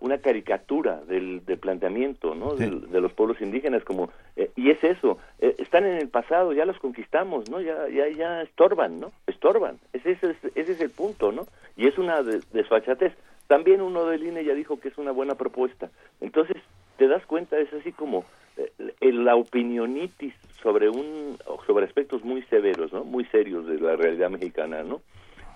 una 0.00 0.18
caricatura 0.18 1.00
del, 1.06 1.42
planteamiento 1.60 2.34
¿no? 2.34 2.54
de, 2.54 3.00
los 3.00 3.12
pueblos 3.12 3.40
indígenas, 3.40 3.84
como 3.84 4.10
eh, 4.36 4.50
y 4.56 4.70
es 4.70 4.82
eso, 4.84 5.18
eh, 5.38 5.54
están 5.58 5.84
en 5.86 5.96
el 5.96 6.08
pasado, 6.08 6.52
ya 6.52 6.64
los 6.64 6.78
conquistamos, 6.78 7.48
¿no? 7.50 7.60
Ya, 7.60 7.88
ya, 7.88 8.08
ya 8.08 8.42
estorban, 8.42 9.00
¿no? 9.00 9.12
Estorban, 9.26 9.78
ese, 9.92 10.12
ese, 10.12 10.36
ese 10.54 10.72
es 10.72 10.80
el 10.80 10.90
punto, 10.90 11.32
¿no? 11.32 11.46
Y 11.76 11.86
es 11.86 11.98
una 11.98 12.22
desfachatez. 12.22 13.14
También 13.46 13.80
uno 13.80 14.06
del 14.06 14.24
INE 14.24 14.44
ya 14.44 14.54
dijo 14.54 14.80
que 14.80 14.88
es 14.88 14.98
una 14.98 15.12
buena 15.12 15.36
propuesta. 15.36 15.90
Entonces, 16.20 16.56
te 16.96 17.06
das 17.06 17.24
cuenta, 17.26 17.58
es 17.58 17.72
así 17.72 17.92
como 17.92 18.24
eh, 18.56 19.12
la 19.12 19.36
opinionitis 19.36 20.34
sobre 20.62 20.88
un 20.88 21.38
sobre 21.66 21.84
aspectos 21.84 22.24
muy 22.24 22.42
severos, 22.42 22.92
¿no? 22.92 23.04
Muy 23.04 23.24
serios 23.26 23.66
de 23.66 23.78
la 23.78 23.96
realidad 23.96 24.30
mexicana, 24.30 24.82
¿no? 24.82 25.00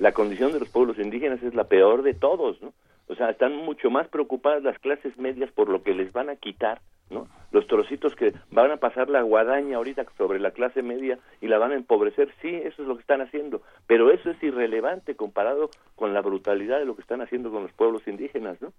La 0.01 0.12
condición 0.12 0.52
de 0.52 0.60
los 0.60 0.70
pueblos 0.70 0.98
indígenas 0.98 1.43
es 1.43 1.55
la 1.55 1.64
peor 1.64 2.02
de 2.02 2.14
todos, 2.14 2.60
¿no? 2.62 2.72
O 3.06 3.14
sea, 3.14 3.31
están 3.31 3.55
mucho 3.55 3.90
más 3.90 4.09
preocupadas 4.09 4.62
las 4.62 4.78
clases 4.78 5.16
medias 5.18 5.51
por 5.52 5.68
lo 5.68 5.82
que 5.82 5.94
les 5.94 6.12
van 6.12 6.31
a 6.31 6.36
quitar, 6.36 6.81
¿no? 7.10 7.28
Los 7.52 7.66
trocitos 7.66 8.16
que 8.16 8.32
van 8.51 8.70
a 8.70 8.78
pasar 8.78 9.10
la 9.10 9.20
guadaña 9.20 9.77
ahorita 9.77 10.06
sobre 10.16 10.39
la 10.39 10.52
clase 10.52 10.82
media 10.82 11.18
y 11.43 11.48
la 11.48 11.59
van 11.59 11.72
a 11.72 11.74
empobrecer, 11.74 12.32
sí, 12.40 12.48
eso 12.48 12.82
es 12.82 12.89
lo 12.89 12.94
que 12.94 13.02
están 13.02 13.20
haciendo, 13.20 13.60
pero 13.86 14.10
eso 14.10 14.31
es 14.31 14.43
irrelevante 14.43 15.16
comparado 15.16 15.68
con 15.97 16.14
la 16.14 16.22
brutalidad 16.22 16.78
de 16.78 16.86
lo 16.86 16.94
que 16.94 17.02
están 17.02 17.20
haciendo 17.20 17.51
con 17.51 17.64
los 17.64 17.72
pueblos 17.72 18.06
indígenas, 18.09 18.60
¿no? 18.62 18.72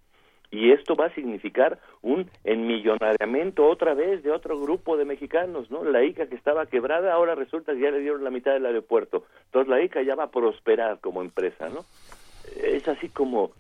Y 0.52 0.72
esto 0.72 0.96
va 0.96 1.06
a 1.06 1.16
significar 1.16 1.80
un 2.02 2.30
enmillonariamiento 2.44 3.66
otra 3.66 3.94
vez 3.94 4.22
de 4.22 4.32
otro 4.32 4.60
grupo 4.60 4.98
de 4.98 5.06
mexicanos, 5.06 5.72
¿no? 5.72 5.84
La 5.84 6.04
ICA 6.04 6.28
que 6.28 6.36
estaba 6.36 6.66
quebrada 6.66 7.14
ahora 7.14 7.36
resulta 7.36 7.74
que 7.74 7.80
ya 7.80 7.92
le 7.92 8.00
dieron 8.00 8.24
la 8.24 8.30
mitad 8.30 8.52
del 8.52 8.66
aeropuerto, 8.66 9.24
entonces 9.46 9.70
la 9.70 9.82
ICA 9.82 10.04
ya 10.04 10.16
va 10.16 10.26
a 10.26 10.32
prosperar 10.32 11.00
como 11.00 11.22
empresa, 11.22 11.70
¿no? 11.70 11.86
Es 12.62 12.88
así 12.88 13.08
como 13.10 13.52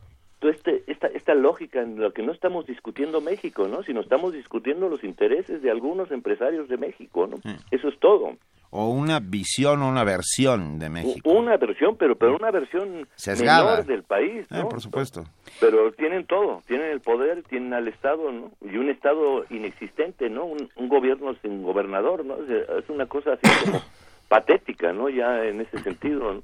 este, 0.41 0.83
esta, 0.87 1.07
esta 1.07 1.35
lógica 1.35 1.81
en 1.81 1.99
lo 1.99 2.13
que 2.13 2.23
no 2.23 2.31
estamos 2.31 2.65
discutiendo 2.65 3.21
México, 3.21 3.67
¿no? 3.67 3.83
Sino 3.83 4.01
estamos 4.01 4.33
discutiendo 4.33 4.89
los 4.89 5.03
intereses 5.03 5.61
de 5.61 5.71
algunos 5.71 6.11
empresarios 6.11 6.67
de 6.67 6.77
México, 6.77 7.27
¿no? 7.27 7.37
Eso 7.69 7.87
es 7.87 7.99
todo. 7.99 8.35
O 8.71 8.89
una 8.89 9.19
visión 9.19 9.81
o 9.81 9.89
una 9.89 10.03
versión 10.03 10.79
de 10.79 10.89
México. 10.89 11.29
Una 11.29 11.57
versión, 11.57 11.97
pero, 11.97 12.15
pero 12.15 12.35
una 12.35 12.51
versión 12.51 13.07
menor 13.27 13.85
del 13.85 14.03
país, 14.03 14.49
¿no? 14.49 14.69
por 14.69 14.81
supuesto. 14.81 15.25
Pero 15.59 15.91
tienen 15.91 16.25
todo, 16.25 16.61
tienen 16.67 16.91
el 16.91 17.01
poder, 17.01 17.43
tienen 17.43 17.73
al 17.73 17.87
Estado, 17.87 18.31
¿no? 18.31 18.51
Y 18.61 18.77
un 18.77 18.89
Estado 18.89 19.45
inexistente, 19.49 20.29
¿no? 20.29 20.45
Un, 20.45 20.69
un 20.75 20.89
gobierno 20.89 21.35
sin 21.41 21.63
gobernador, 21.63 22.25
¿no? 22.25 22.35
Es 22.35 22.89
una 22.89 23.05
cosa 23.05 23.33
así 23.33 23.65
como 23.65 23.81
patética, 24.29 24.93
¿no? 24.93 25.09
Ya 25.09 25.43
en 25.43 25.61
ese 25.61 25.77
sentido, 25.79 26.33
¿no? 26.33 26.43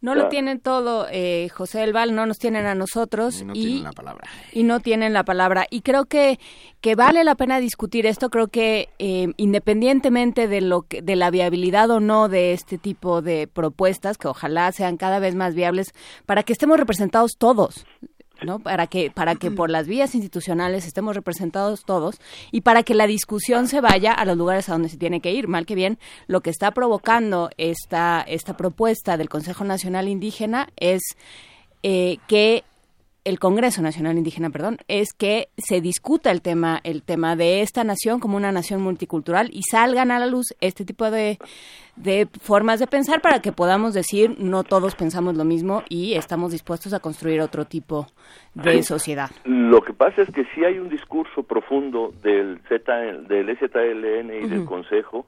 No 0.00 0.14
lo 0.14 0.28
tienen 0.28 0.60
todo, 0.60 1.06
eh, 1.10 1.48
José 1.48 1.78
del 1.78 1.94
Val, 1.94 2.14
no 2.14 2.26
nos 2.26 2.38
tienen 2.38 2.66
a 2.66 2.74
nosotros. 2.74 3.40
Y 3.40 3.44
no 3.46 3.54
tienen 3.54 3.84
la 3.84 3.92
palabra. 3.92 4.28
Y 4.52 4.62
no 4.62 4.80
tienen 4.80 5.14
la 5.14 5.24
palabra. 5.24 5.66
Y 5.70 5.80
creo 5.80 6.04
que, 6.04 6.38
que 6.82 6.94
vale 6.94 7.24
la 7.24 7.36
pena 7.36 7.58
discutir 7.58 8.04
esto. 8.04 8.28
Creo 8.28 8.48
que 8.48 8.90
eh, 8.98 9.32
independientemente 9.38 10.46
de, 10.46 10.60
lo 10.60 10.82
que, 10.82 11.00
de 11.00 11.16
la 11.16 11.30
viabilidad 11.30 11.90
o 11.90 12.00
no 12.00 12.28
de 12.28 12.52
este 12.52 12.76
tipo 12.76 13.22
de 13.22 13.46
propuestas, 13.46 14.18
que 14.18 14.28
ojalá 14.28 14.70
sean 14.72 14.98
cada 14.98 15.20
vez 15.20 15.34
más 15.34 15.54
viables, 15.54 15.94
para 16.26 16.42
que 16.42 16.52
estemos 16.52 16.78
representados 16.78 17.36
todos. 17.38 17.86
¿No? 18.44 18.58
Para 18.58 18.86
que, 18.86 19.10
para 19.10 19.34
que 19.34 19.50
por 19.50 19.70
las 19.70 19.86
vías 19.86 20.14
institucionales 20.14 20.86
estemos 20.86 21.14
representados 21.14 21.84
todos 21.84 22.20
y 22.50 22.62
para 22.62 22.82
que 22.82 22.94
la 22.94 23.06
discusión 23.06 23.68
se 23.68 23.80
vaya 23.80 24.12
a 24.12 24.24
los 24.24 24.36
lugares 24.36 24.68
a 24.68 24.72
donde 24.72 24.88
se 24.88 24.96
tiene 24.96 25.20
que 25.20 25.32
ir. 25.32 25.48
Mal 25.48 25.66
que 25.66 25.74
bien, 25.74 25.98
lo 26.26 26.40
que 26.40 26.50
está 26.50 26.70
provocando 26.72 27.50
esta, 27.56 28.22
esta 28.26 28.56
propuesta 28.56 29.16
del 29.16 29.28
Consejo 29.28 29.64
Nacional 29.64 30.08
Indígena 30.08 30.68
es 30.76 31.02
eh, 31.82 32.18
que 32.26 32.64
el 33.24 33.38
Congreso 33.38 33.82
Nacional 33.82 34.18
Indígena, 34.18 34.50
perdón, 34.50 34.78
es 34.88 35.12
que 35.12 35.48
se 35.56 35.80
discuta 35.80 36.30
el 36.30 36.42
tema, 36.42 36.80
el 36.84 37.02
tema 37.02 37.36
de 37.36 37.62
esta 37.62 37.82
nación 37.82 38.20
como 38.20 38.36
una 38.36 38.52
nación 38.52 38.82
multicultural 38.82 39.48
y 39.52 39.62
salgan 39.62 40.10
a 40.10 40.18
la 40.18 40.26
luz 40.26 40.54
este 40.60 40.84
tipo 40.84 41.10
de, 41.10 41.38
de 41.96 42.28
formas 42.40 42.80
de 42.80 42.86
pensar 42.86 43.20
para 43.20 43.40
que 43.40 43.52
podamos 43.52 43.94
decir 43.94 44.36
no 44.38 44.62
todos 44.62 44.94
pensamos 44.94 45.36
lo 45.36 45.44
mismo 45.44 45.82
y 45.88 46.14
estamos 46.14 46.52
dispuestos 46.52 46.92
a 46.92 47.00
construir 47.00 47.40
otro 47.40 47.64
tipo 47.64 48.06
de 48.54 48.82
sociedad. 48.82 49.30
Lo 49.44 49.80
que 49.82 49.94
pasa 49.94 50.22
es 50.22 50.30
que 50.30 50.44
sí 50.54 50.64
hay 50.64 50.78
un 50.78 50.88
discurso 50.88 51.42
profundo 51.42 52.12
del 52.22 52.60
Z, 52.68 52.92
del 53.28 53.56
ZLN 53.56 54.44
y 54.44 54.48
del 54.48 54.64
Consejo 54.64 55.26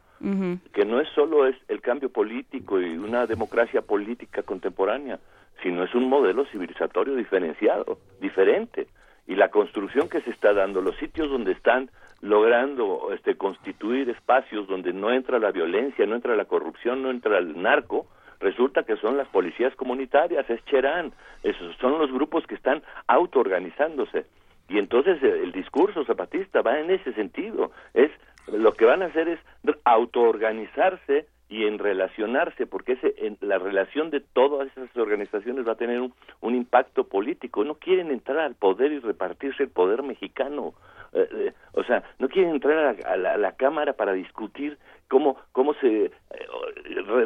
que 0.72 0.84
no 0.84 1.00
es 1.00 1.08
solo 1.14 1.46
es 1.46 1.56
el 1.68 1.80
cambio 1.80 2.08
político 2.08 2.80
y 2.80 2.96
una 2.96 3.26
democracia 3.26 3.82
política 3.82 4.42
contemporánea, 4.42 5.18
sino 5.62 5.84
es 5.84 5.94
un 5.94 6.08
modelo 6.08 6.44
civilizatorio 6.46 7.14
diferenciado, 7.14 7.98
diferente. 8.20 8.86
Y 9.26 9.34
la 9.34 9.50
construcción 9.50 10.08
que 10.08 10.20
se 10.20 10.30
está 10.30 10.52
dando, 10.52 10.80
los 10.80 10.96
sitios 10.96 11.30
donde 11.30 11.52
están 11.52 11.90
logrando 12.20 13.12
este, 13.12 13.36
constituir 13.36 14.08
espacios 14.10 14.66
donde 14.66 14.92
no 14.92 15.10
entra 15.10 15.38
la 15.38 15.50
violencia, 15.50 16.06
no 16.06 16.14
entra 16.14 16.36
la 16.36 16.44
corrupción, 16.44 17.02
no 17.02 17.10
entra 17.10 17.38
el 17.38 17.60
narco, 17.60 18.06
resulta 18.40 18.84
que 18.84 18.96
son 18.96 19.16
las 19.16 19.28
policías 19.28 19.74
comunitarias, 19.76 20.48
es 20.48 20.64
Cherán, 20.66 21.12
esos 21.42 21.76
son 21.76 21.98
los 21.98 22.12
grupos 22.12 22.46
que 22.46 22.54
están 22.54 22.82
autoorganizándose. 23.06 24.26
Y 24.68 24.78
entonces 24.78 25.22
el 25.22 25.52
discurso 25.52 26.04
zapatista 26.04 26.62
va 26.62 26.80
en 26.80 26.90
ese 26.90 27.12
sentido, 27.12 27.70
es 27.94 28.10
lo 28.48 28.74
que 28.74 28.84
van 28.84 29.02
a 29.02 29.06
hacer 29.06 29.28
es 29.28 29.40
autoorganizarse 29.84 31.26
y 31.48 31.64
en 31.64 31.78
relacionarse, 31.78 32.66
porque 32.66 32.92
ese, 32.92 33.14
en 33.18 33.38
la 33.40 33.58
relación 33.58 34.10
de 34.10 34.20
todas 34.20 34.68
esas 34.68 34.96
organizaciones 34.96 35.66
va 35.66 35.72
a 35.72 35.76
tener 35.76 36.00
un, 36.00 36.54
impacto 36.54 37.04
político. 37.04 37.64
No 37.64 37.74
quieren 37.74 38.10
entrar 38.10 38.38
al 38.38 38.54
poder 38.54 38.92
y 38.92 38.98
repartirse 38.98 39.62
el 39.62 39.68
poder 39.68 40.02
mexicano. 40.02 40.74
Eh, 41.12 41.28
eh, 41.32 41.52
o 41.72 41.84
sea, 41.84 42.02
no 42.18 42.28
quieren 42.28 42.52
entrar 42.52 42.96
a 43.06 43.16
la, 43.16 43.52
Cámara 43.52 43.92
para 43.92 44.12
discutir 44.12 44.76
cómo, 45.08 45.36
cómo 45.52 45.74
se 45.74 46.06
eh, 46.06 46.10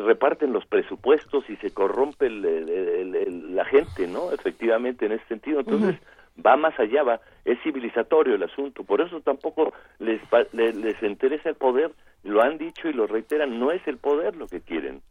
reparten 0.04 0.52
los 0.52 0.66
presupuestos 0.66 1.48
y 1.48 1.56
se 1.56 1.72
corrompe 1.72 2.28
la 2.28 3.64
gente, 3.64 4.06
¿no? 4.06 4.32
Efectivamente, 4.32 5.06
en 5.06 5.12
ese 5.12 5.24
sentido. 5.26 5.60
Entonces, 5.60 5.96
va 6.44 6.56
más 6.56 6.78
allá, 6.78 7.02
va, 7.02 7.20
es 7.44 7.58
civilizatorio 7.62 8.34
el 8.34 8.42
asunto. 8.42 8.84
Por 8.84 9.00
eso 9.00 9.20
tampoco 9.20 9.72
les, 9.98 10.20
les, 10.52 10.74
les 10.76 11.02
interesa 11.02 11.48
el 11.48 11.56
poder 11.56 11.92
lo 12.22 12.42
han 12.42 12.58
dicho 12.58 12.88
y 12.88 12.92
lo 12.92 13.06
reiteran, 13.06 13.58
no 13.58 13.70
es 13.70 13.86
el 13.86 13.98
poder 13.98 14.36
lo 14.36 14.46
que 14.46 14.60
quieren. 14.60 15.02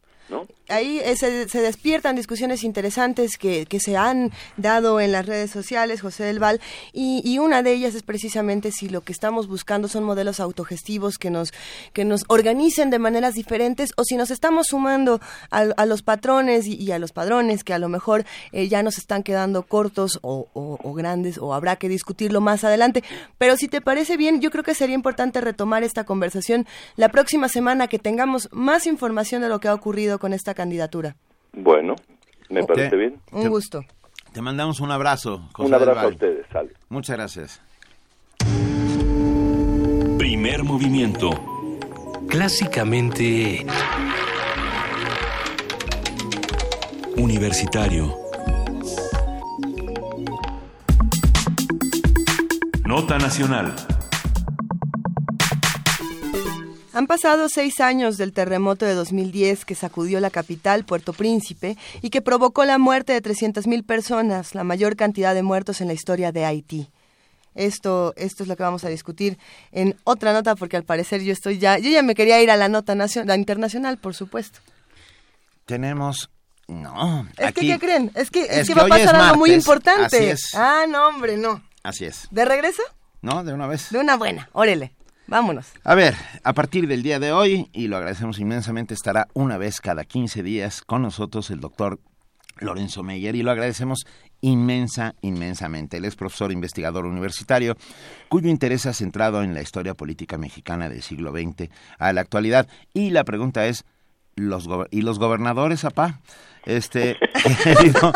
Ahí 0.67 0.99
eh, 0.99 1.15
se, 1.15 1.61
despiertan 1.61 2.15
discusiones 2.15 2.63
interesantes 2.63 3.37
que, 3.37 3.65
se 3.79 3.97
han 3.97 4.31
dado 4.57 4.99
en 4.99 5.11
las 5.11 5.25
redes 5.25 5.49
sociales, 5.49 6.01
José 6.01 6.25
del 6.25 6.39
Val, 6.39 6.61
y, 6.93 7.39
una 7.39 7.63
de 7.63 7.71
ellas 7.71 7.95
es 7.95 8.03
precisamente 8.03 8.71
si 8.71 8.89
lo 8.89 9.01
que 9.01 9.13
estamos 9.13 9.47
buscando 9.47 9.87
son 9.87 10.03
modelos 10.03 10.39
autogestivos 10.39 11.17
que 11.17 11.29
nos, 11.29 11.53
que 11.93 12.05
nos 12.05 12.25
organicen 12.27 12.89
de 12.89 12.99
maneras 12.99 13.33
diferentes 13.33 13.91
o 13.95 14.03
si 14.03 14.17
nos 14.17 14.29
estamos 14.29 14.67
sumando 14.67 15.21
a, 15.49 15.85
los 15.85 16.03
patrones 16.03 16.67
y, 16.67 16.91
a 16.91 16.99
los 16.99 17.13
padrones 17.13 17.63
que 17.63 17.73
a 17.73 17.79
lo 17.79 17.89
mejor 17.89 18.25
eh, 18.51 18.67
ya 18.67 18.83
nos 18.83 18.97
están 18.97 19.23
quedando 19.23 19.63
cortos 19.63 20.19
o 20.21 20.93
grandes 20.93 21.37
o 21.37 21.53
habrá 21.53 21.77
que 21.77 21.89
discutirlo 21.89 22.41
más 22.41 22.63
adelante. 22.63 23.03
Pero 23.37 23.55
si 23.57 23.67
te 23.67 23.81
parece 23.81 24.17
bien, 24.17 24.41
yo 24.41 24.51
creo 24.51 24.63
que 24.63 24.75
sería 24.75 24.95
importante 24.95 25.41
retomar 25.41 25.83
esta 25.83 26.03
conversación 26.03 26.67
la 26.97 27.09
próxima 27.09 27.47
semana 27.47 27.87
que 27.87 27.97
tengamos 27.99 28.49
más 28.51 28.85
información 28.85 29.41
de 29.41 29.49
lo 29.49 29.59
que 29.59 29.69
ha 29.69 29.73
ocurrido 29.73 30.18
con 30.19 30.33
esta 30.33 30.53
candidatura. 30.53 31.15
Bueno, 31.53 31.95
me 32.49 32.63
parece 32.63 32.95
bien. 32.95 33.19
Un 33.31 33.49
gusto. 33.49 33.81
Te 34.31 34.41
mandamos 34.41 34.79
un 34.79 34.91
abrazo. 34.91 35.49
un 35.57 35.73
abrazo 35.73 35.99
a 35.99 36.07
ustedes. 36.07 36.45
Sale. 36.51 36.73
Muchas 36.89 37.17
gracias. 37.17 37.61
Primer 40.17 40.63
movimiento. 40.63 41.31
Clásicamente... 42.27 43.65
Universitario. 47.17 48.15
Nota 52.85 53.17
Nacional. 53.17 53.75
Han 56.99 57.07
pasado 57.07 57.47
seis 57.47 57.79
años 57.79 58.17
del 58.17 58.33
terremoto 58.33 58.85
de 58.85 58.93
2010 58.93 59.63
que 59.63 59.73
sacudió 59.73 60.19
la 60.19 60.29
capital, 60.29 60.83
Puerto 60.83 61.13
Príncipe, 61.13 61.77
y 62.01 62.09
que 62.09 62.21
provocó 62.21 62.65
la 62.65 62.77
muerte 62.77 63.13
de 63.13 63.23
300.000 63.23 63.85
personas, 63.85 64.53
la 64.53 64.65
mayor 64.65 64.97
cantidad 64.97 65.33
de 65.33 65.41
muertos 65.41 65.79
en 65.79 65.87
la 65.87 65.93
historia 65.93 66.33
de 66.33 66.43
Haití. 66.43 66.89
Esto, 67.55 68.13
esto 68.17 68.43
es 68.43 68.49
lo 68.49 68.57
que 68.57 68.63
vamos 68.63 68.83
a 68.83 68.89
discutir 68.89 69.37
en 69.71 69.95
otra 70.03 70.33
nota, 70.33 70.57
porque 70.57 70.75
al 70.75 70.83
parecer 70.83 71.21
yo 71.21 71.31
estoy 71.31 71.57
ya, 71.57 71.77
yo 71.77 71.89
ya 71.89 72.03
me 72.03 72.15
quería 72.15 72.41
ir 72.41 72.51
a 72.51 72.57
la 72.57 72.67
nota 72.67 72.95
nacional, 72.95 73.29
la 73.29 73.37
internacional, 73.37 73.97
por 73.97 74.13
supuesto. 74.13 74.59
Tenemos 75.65 76.29
no. 76.67 77.29
Es 77.37 77.53
que, 77.53 77.61
¿qué 77.61 77.79
creen? 77.79 78.11
Es 78.13 78.29
que, 78.29 78.41
es, 78.41 78.67
que, 78.67 78.73
va 78.73 78.83
a 78.83 78.87
pasar 78.89 79.15
algo 79.15 79.37
muy 79.37 79.53
importante. 79.53 80.35
Ah, 80.53 80.83
no, 80.85 81.07
hombre, 81.07 81.37
no. 81.37 81.63
Así 81.81 82.03
es. 82.03 82.27
¿De 82.29 82.43
regreso? 82.43 82.83
No, 83.21 83.45
de 83.45 83.53
una 83.53 83.67
vez. 83.67 83.89
De 83.89 83.99
una 83.99 84.17
buena, 84.17 84.49
órele. 84.51 84.98
Vámonos. 85.29 85.71
A 85.83 85.93
ver, 85.93 86.15
a 86.43 86.53
partir 86.53 86.87
del 86.87 87.03
día 87.03 87.19
de 87.19 87.31
hoy, 87.31 87.69
y 87.71 87.87
lo 87.87 87.97
agradecemos 87.97 88.39
inmensamente, 88.39 88.95
estará 88.95 89.27
una 89.33 89.59
vez 89.59 89.79
cada 89.79 90.03
15 90.03 90.41
días 90.41 90.81
con 90.81 91.03
nosotros 91.03 91.51
el 91.51 91.59
doctor 91.59 91.99
Lorenzo 92.57 93.03
Meyer 93.03 93.35
y 93.35 93.43
lo 93.43 93.51
agradecemos 93.51 94.07
inmensa, 94.41 95.13
inmensamente. 95.21 95.97
Él 95.97 96.05
es 96.05 96.15
profesor 96.15 96.51
investigador 96.51 97.05
universitario 97.05 97.75
cuyo 98.27 98.49
interés 98.49 98.87
ha 98.87 98.93
centrado 98.93 99.43
en 99.43 99.53
la 99.53 99.61
historia 99.61 99.93
política 99.93 100.39
mexicana 100.39 100.89
del 100.89 101.03
siglo 101.03 101.31
XX 101.31 101.69
a 101.99 102.11
la 102.11 102.21
actualidad. 102.21 102.67
Y 102.95 103.11
la 103.11 103.23
pregunta 103.23 103.67
es, 103.67 103.85
¿los 104.35 104.67
¿y 104.89 105.03
los 105.03 105.19
gobernadores, 105.19 105.85
apá? 105.85 106.21
Este, 106.65 107.17
querido, 107.63 108.13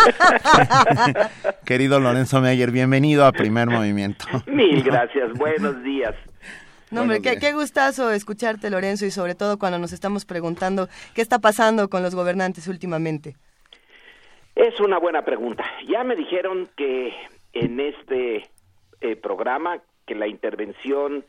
querido 1.66 2.00
Lorenzo 2.00 2.42
Meyer, 2.42 2.72
bienvenido 2.72 3.26
a 3.26 3.32
Primer 3.32 3.68
Movimiento. 3.70 4.26
Mil 4.48 4.82
gracias, 4.82 5.32
buenos 5.34 5.82
días. 5.84 6.16
No, 6.94 7.02
hombre, 7.02 7.22
qué, 7.22 7.54
gustazo 7.54 8.12
escucharte, 8.12 8.70
Lorenzo, 8.70 9.06
y 9.06 9.12
sobre 9.12 9.34
todo 9.34 9.58
cuando 9.58 9.80
nos 9.80 9.94
estamos 9.94 10.26
preguntando 10.26 10.88
qué 11.16 11.22
está 11.22 11.40
pasando 11.40 11.90
con 11.90 12.04
los 12.04 12.14
gobernantes 12.14 12.68
últimamente. 12.68 13.36
Es 14.56 14.80
una 14.80 15.00
buena 15.00 15.26
pregunta. 15.26 15.66
Ya 15.88 16.04
me 16.04 16.16
dijeron 16.16 16.70
que 16.78 17.12
en 17.54 17.80
este 17.80 18.48
eh, 19.02 19.16
programa 19.16 19.82
que 20.06 20.14
la 20.14 20.28
intervención 20.28 21.26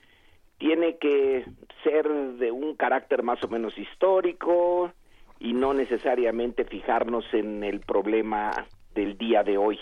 tiene 0.59 0.99
que 0.99 1.47
ser 1.83 2.09
de 2.11 2.51
un 2.51 2.77
carácter 2.77 3.23
más 3.23 3.43
o 3.43 3.49
menos 3.49 3.79
histórico 3.79 4.93
y 5.41 5.55
no 5.55 5.73
necesariamente 5.73 6.67
fijarnos 6.67 7.25
en 7.33 7.65
el 7.65 7.81
problema 7.81 8.67
del 8.95 9.17
día 9.17 9.43
de 9.43 9.57
hoy. 9.57 9.79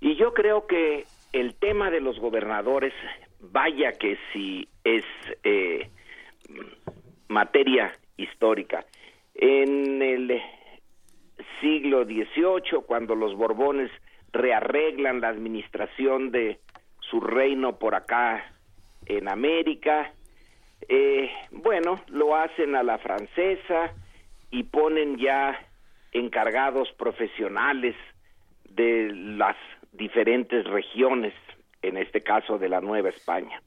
Y 0.00 0.16
yo 0.16 0.32
creo 0.32 0.66
que 0.66 1.04
el 1.32 1.54
tema 1.54 1.90
de 1.90 2.00
los 2.00 2.18
gobernadores, 2.18 2.94
vaya 3.40 3.92
que 3.92 4.18
sí 4.32 4.68
es 4.84 5.04
eh, 5.44 5.90
materia 7.28 7.92
histórica. 8.16 8.84
En 9.34 10.00
el 10.02 10.40
siglo 11.60 12.04
XVIII, 12.04 12.82
cuando 12.86 13.14
los 13.14 13.34
Borbones 13.34 13.90
rearreglan 14.32 15.20
la 15.20 15.28
administración 15.28 16.30
de 16.30 16.58
su 17.00 17.20
reino 17.20 17.78
por 17.78 17.94
acá 17.94 18.52
en 19.06 19.28
América, 19.28 20.12
eh, 20.88 21.30
bueno, 21.50 22.00
lo 22.08 22.36
hacen 22.36 22.74
a 22.74 22.82
la 22.82 22.98
francesa 22.98 23.94
y 24.50 24.64
ponen 24.64 25.16
ya 25.18 25.58
encargados 26.12 26.90
profesionales 26.92 27.94
de 28.68 29.10
las 29.12 29.56
diferentes 29.92 30.64
regiones, 30.66 31.34
en 31.88 31.96
este 31.96 32.22
caso 32.22 32.58
de 32.58 32.68
la 32.68 32.80
Nueva 32.80 33.10
España. 33.10 33.60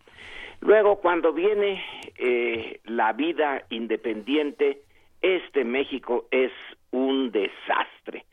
Luego, 0.62 0.98
cuando 0.98 1.32
viene 1.32 1.84
eh, 2.18 2.80
la 2.86 3.14
vida 3.14 3.64
independiente, 3.70 4.82
este 5.22 5.64
México 5.64 6.28
es 6.32 6.52
un 6.92 7.32
desastre. 7.32 8.26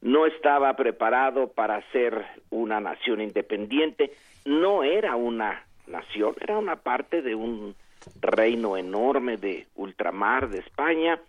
No 0.00 0.26
estaba 0.26 0.74
preparado 0.76 1.48
para 1.48 1.82
ser 1.90 2.24
una 2.50 2.80
nación 2.80 3.20
independiente, 3.20 4.12
no 4.44 4.82
era 4.82 5.16
una 5.16 5.64
nación, 5.86 6.34
era 6.40 6.58
una 6.58 6.76
parte 6.76 7.22
de 7.22 7.34
un 7.34 7.74
reino 8.20 8.76
enorme 8.76 9.36
de 9.36 9.66
ultramar 9.76 10.48
de 10.50 10.58
España 10.58 11.20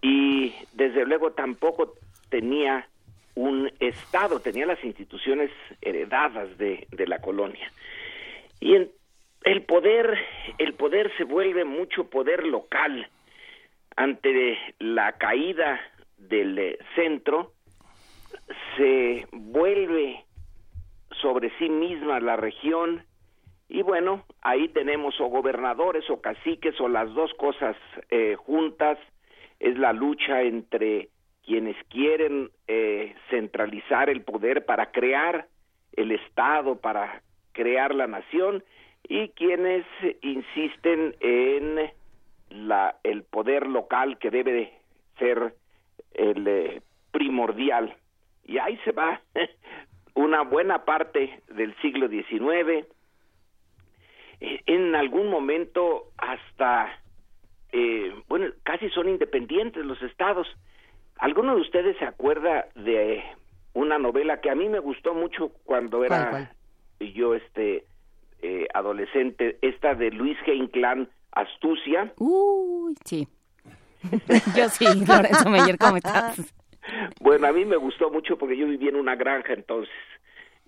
y 0.00 0.54
desde 0.72 1.04
luego 1.04 1.32
tampoco 1.32 1.94
tenía 2.30 2.88
un 3.38 3.70
Estado, 3.78 4.40
tenía 4.40 4.66
las 4.66 4.82
instituciones 4.82 5.50
heredadas 5.80 6.58
de, 6.58 6.88
la 7.06 7.20
colonia. 7.20 7.70
Y 8.58 8.74
en, 8.74 8.90
el 9.44 9.62
poder, 9.62 10.18
el 10.58 10.74
poder 10.74 11.12
se 11.16 11.22
vuelve 11.22 11.64
mucho 11.64 12.10
poder 12.10 12.44
local 12.44 13.08
ante 13.94 14.58
la 14.80 15.12
caída 15.12 15.80
del 16.16 16.58
eh, 16.58 16.78
centro, 16.96 17.52
se 18.76 19.26
vuelve 19.30 20.24
sobre 21.22 21.56
sí 21.58 21.68
misma 21.68 22.18
la 22.18 22.34
región 22.34 23.04
y 23.68 23.82
bueno, 23.82 24.24
ahí 24.42 24.68
tenemos 24.68 25.20
o 25.20 25.26
gobernadores 25.26 26.10
o 26.10 26.20
caciques 26.20 26.80
o 26.80 26.88
las 26.88 27.12
dos 27.14 27.32
cosas 27.34 27.76
eh, 28.10 28.34
juntas, 28.34 28.98
es 29.60 29.78
la 29.78 29.92
lucha 29.92 30.42
entre 30.42 31.10
quienes 31.48 31.76
quieren 31.88 32.50
eh, 32.66 33.14
centralizar 33.30 34.10
el 34.10 34.20
poder 34.20 34.66
para 34.66 34.92
crear 34.92 35.46
el 35.94 36.12
Estado, 36.12 36.78
para 36.78 37.22
crear 37.52 37.94
la 37.94 38.06
nación, 38.06 38.62
y 39.08 39.30
quienes 39.30 39.86
insisten 40.20 41.16
en 41.20 41.90
la, 42.50 42.96
el 43.02 43.22
poder 43.22 43.66
local 43.66 44.18
que 44.18 44.30
debe 44.30 44.74
ser 45.18 45.54
el 46.12 46.46
eh, 46.46 46.82
primordial. 47.12 47.96
Y 48.44 48.58
ahí 48.58 48.78
se 48.84 48.92
va 48.92 49.22
una 50.14 50.42
buena 50.42 50.84
parte 50.84 51.40
del 51.48 51.74
siglo 51.76 52.08
XIX, 52.08 52.86
en 54.40 54.94
algún 54.94 55.30
momento 55.30 56.12
hasta, 56.18 57.00
eh, 57.72 58.14
bueno, 58.28 58.48
casi 58.64 58.90
son 58.90 59.08
independientes 59.08 59.82
los 59.82 60.02
estados. 60.02 60.46
¿Alguno 61.18 61.56
de 61.56 61.62
ustedes 61.62 61.96
se 61.98 62.04
acuerda 62.04 62.66
de 62.74 63.22
una 63.74 63.98
novela 63.98 64.40
que 64.40 64.50
a 64.50 64.54
mí 64.54 64.68
me 64.68 64.78
gustó 64.78 65.14
mucho 65.14 65.52
cuando 65.64 66.04
era 66.04 66.52
yo 67.00 67.34
este 67.34 67.84
eh, 68.40 68.66
adolescente, 68.72 69.58
esta 69.62 69.94
de 69.94 70.10
Luis 70.10 70.38
G. 70.46 70.54
Inclán, 70.54 71.08
Astucia. 71.32 72.12
Uy, 72.18 72.94
sí. 73.04 73.26
yo 74.56 74.68
sí, 74.68 74.86
Lorenzo 75.06 75.50
Meyer, 75.50 75.78
¿cómo 75.78 75.96
estás? 75.96 76.54
Bueno, 77.20 77.46
a 77.46 77.52
mí 77.52 77.66
me 77.66 77.76
gustó 77.76 78.10
mucho 78.10 78.38
porque 78.38 78.56
yo 78.56 78.66
vivía 78.66 78.88
en 78.88 78.96
una 78.96 79.14
granja 79.14 79.52
entonces 79.52 79.92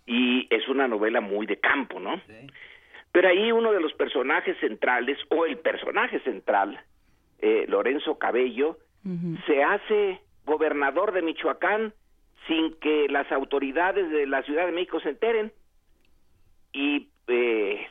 y 0.04 0.46
es 0.54 0.68
una 0.68 0.86
novela 0.86 1.22
muy 1.22 1.46
de 1.46 1.58
campo, 1.58 1.98
¿no? 1.98 2.20
Pero 3.10 3.28
ahí 3.28 3.50
uno 3.52 3.72
de 3.72 3.80
los 3.80 3.94
personajes 3.94 4.54
centrales, 4.60 5.16
o 5.30 5.46
el 5.46 5.56
personaje 5.56 6.20
central, 6.20 6.78
eh, 7.38 7.64
Lorenzo 7.68 8.18
Cabello, 8.18 8.76
se 9.46 9.62
hace 9.62 10.20
gobernador 10.50 11.12
de 11.12 11.22
Michoacán 11.22 11.94
sin 12.48 12.74
que 12.80 13.06
las 13.08 13.30
autoridades 13.30 14.10
de 14.10 14.26
la 14.26 14.42
Ciudad 14.42 14.66
de 14.66 14.72
México 14.72 14.98
se 14.98 15.10
enteren. 15.10 15.52
Y 16.72 17.08
eh, 17.28 17.86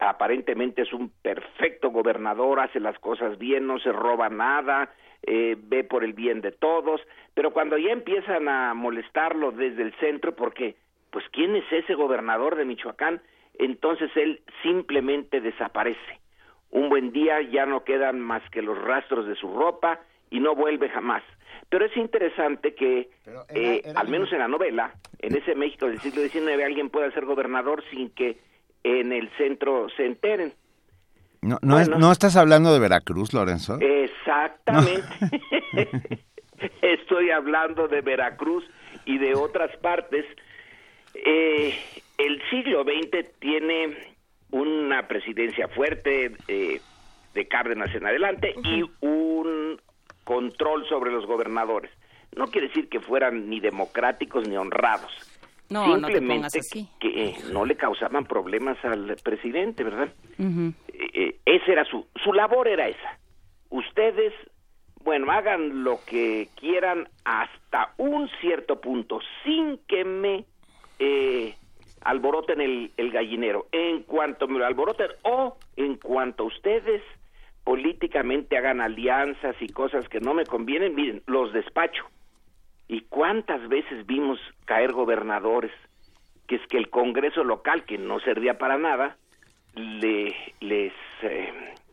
aparentemente 0.00 0.82
es 0.82 0.92
un 0.92 1.12
perfecto 1.22 1.90
gobernador, 1.90 2.58
hace 2.58 2.80
las 2.80 2.98
cosas 2.98 3.38
bien, 3.38 3.68
no 3.68 3.78
se 3.78 3.92
roba 3.92 4.28
nada, 4.28 4.92
eh, 5.22 5.56
ve 5.56 5.84
por 5.84 6.02
el 6.02 6.12
bien 6.12 6.40
de 6.40 6.50
todos, 6.50 7.00
pero 7.34 7.52
cuando 7.52 7.78
ya 7.78 7.92
empiezan 7.92 8.48
a 8.48 8.74
molestarlo 8.74 9.52
desde 9.52 9.82
el 9.82 9.94
centro, 10.00 10.34
porque, 10.34 10.74
pues, 11.12 11.24
¿quién 11.30 11.54
es 11.54 11.64
ese 11.70 11.94
gobernador 11.94 12.56
de 12.56 12.64
Michoacán? 12.64 13.22
Entonces 13.56 14.10
él 14.16 14.40
simplemente 14.62 15.40
desaparece. 15.40 16.18
Un 16.70 16.88
buen 16.88 17.12
día 17.12 17.40
ya 17.42 17.66
no 17.66 17.84
quedan 17.84 18.20
más 18.20 18.42
que 18.50 18.62
los 18.62 18.76
rastros 18.82 19.26
de 19.26 19.36
su 19.36 19.52
ropa 19.54 20.00
y 20.30 20.40
no 20.40 20.54
vuelve 20.54 20.88
jamás. 20.88 21.22
Pero 21.68 21.84
es 21.84 21.96
interesante 21.96 22.74
que, 22.74 23.10
eh, 23.48 23.92
al 23.94 24.08
menos 24.08 24.32
en 24.32 24.40
la 24.40 24.48
novela, 24.48 24.94
en 25.20 25.36
ese 25.36 25.54
México 25.54 25.86
del 25.86 26.00
siglo 26.00 26.22
XIX, 26.22 26.64
alguien 26.64 26.90
pueda 26.90 27.10
ser 27.12 27.24
gobernador 27.24 27.84
sin 27.90 28.10
que 28.10 28.38
en 28.82 29.12
el 29.12 29.30
centro 29.36 29.88
se 29.96 30.06
enteren. 30.06 30.52
No, 31.42 31.58
no, 31.62 31.82
¿no 31.84 32.12
estás 32.12 32.36
hablando 32.36 32.72
de 32.72 32.80
Veracruz, 32.80 33.32
Lorenzo? 33.32 33.78
Exactamente. 33.80 35.08
Estoy 36.82 37.30
hablando 37.30 37.88
de 37.88 38.02
Veracruz 38.02 38.64
y 39.06 39.18
de 39.18 39.34
otras 39.34 39.74
partes. 39.78 40.26
Eh, 41.14 41.74
el 42.18 42.42
siglo 42.50 42.84
XX 42.84 43.26
tiene 43.38 43.96
una 44.50 45.08
presidencia 45.08 45.68
fuerte 45.68 46.32
eh, 46.48 46.80
de 47.32 47.48
Cárdenas 47.48 47.94
en 47.94 48.06
adelante 48.06 48.54
y 48.64 48.82
un 49.00 49.80
control 50.30 50.88
sobre 50.88 51.10
los 51.10 51.26
gobernadores. 51.26 51.90
No 52.36 52.46
quiere 52.46 52.68
decir 52.68 52.88
que 52.88 53.00
fueran 53.00 53.50
ni 53.50 53.58
democráticos 53.58 54.46
ni 54.46 54.56
honrados 54.56 55.10
no, 55.70 55.84
Simplemente 55.86 56.58
no 56.58 56.88
que 57.00 57.24
eh, 57.24 57.36
no 57.52 57.64
le 57.64 57.76
causaban 57.76 58.24
problemas 58.26 58.76
al 58.84 59.16
presidente, 59.22 59.84
¿verdad? 59.84 60.12
Uh 60.38 60.72
esa 61.46 61.72
era 61.72 61.84
su, 61.84 62.06
su 62.22 62.32
labor 62.32 62.68
era 62.68 62.86
esa. 62.86 63.18
Ustedes, 63.70 64.32
bueno, 65.02 65.32
hagan 65.32 65.82
lo 65.82 65.98
que 66.06 66.48
quieran 66.54 67.08
hasta 67.24 67.92
un 67.96 68.28
cierto 68.40 68.80
punto, 68.80 69.20
sin 69.42 69.78
que 69.88 70.04
me 70.04 70.44
eh, 71.00 71.56
alboroten 72.02 72.60
el, 72.60 72.92
el 72.96 73.10
gallinero. 73.10 73.66
En 73.72 74.02
cuanto 74.04 74.46
me 74.46 74.60
lo 74.60 74.66
alboroten 74.66 75.08
o 75.22 75.56
en 75.76 75.96
cuanto 75.96 76.44
ustedes 76.44 77.02
políticamente 77.70 78.58
hagan 78.58 78.80
alianzas 78.80 79.54
y 79.60 79.68
cosas 79.68 80.08
que 80.08 80.18
no 80.18 80.34
me 80.34 80.44
convienen, 80.44 80.92
miren, 80.92 81.22
los 81.26 81.52
despacho. 81.52 82.04
¿Y 82.88 83.02
cuántas 83.02 83.68
veces 83.68 84.04
vimos 84.06 84.40
caer 84.64 84.90
gobernadores 84.90 85.70
que 86.48 86.56
es 86.56 86.66
que 86.66 86.78
el 86.78 86.90
Congreso 86.90 87.44
local, 87.44 87.84
que 87.84 87.96
no 87.96 88.18
servía 88.18 88.58
para 88.58 88.76
nada, 88.76 89.16
le, 89.76 90.34
les 90.58 90.92
eh, 91.22 91.52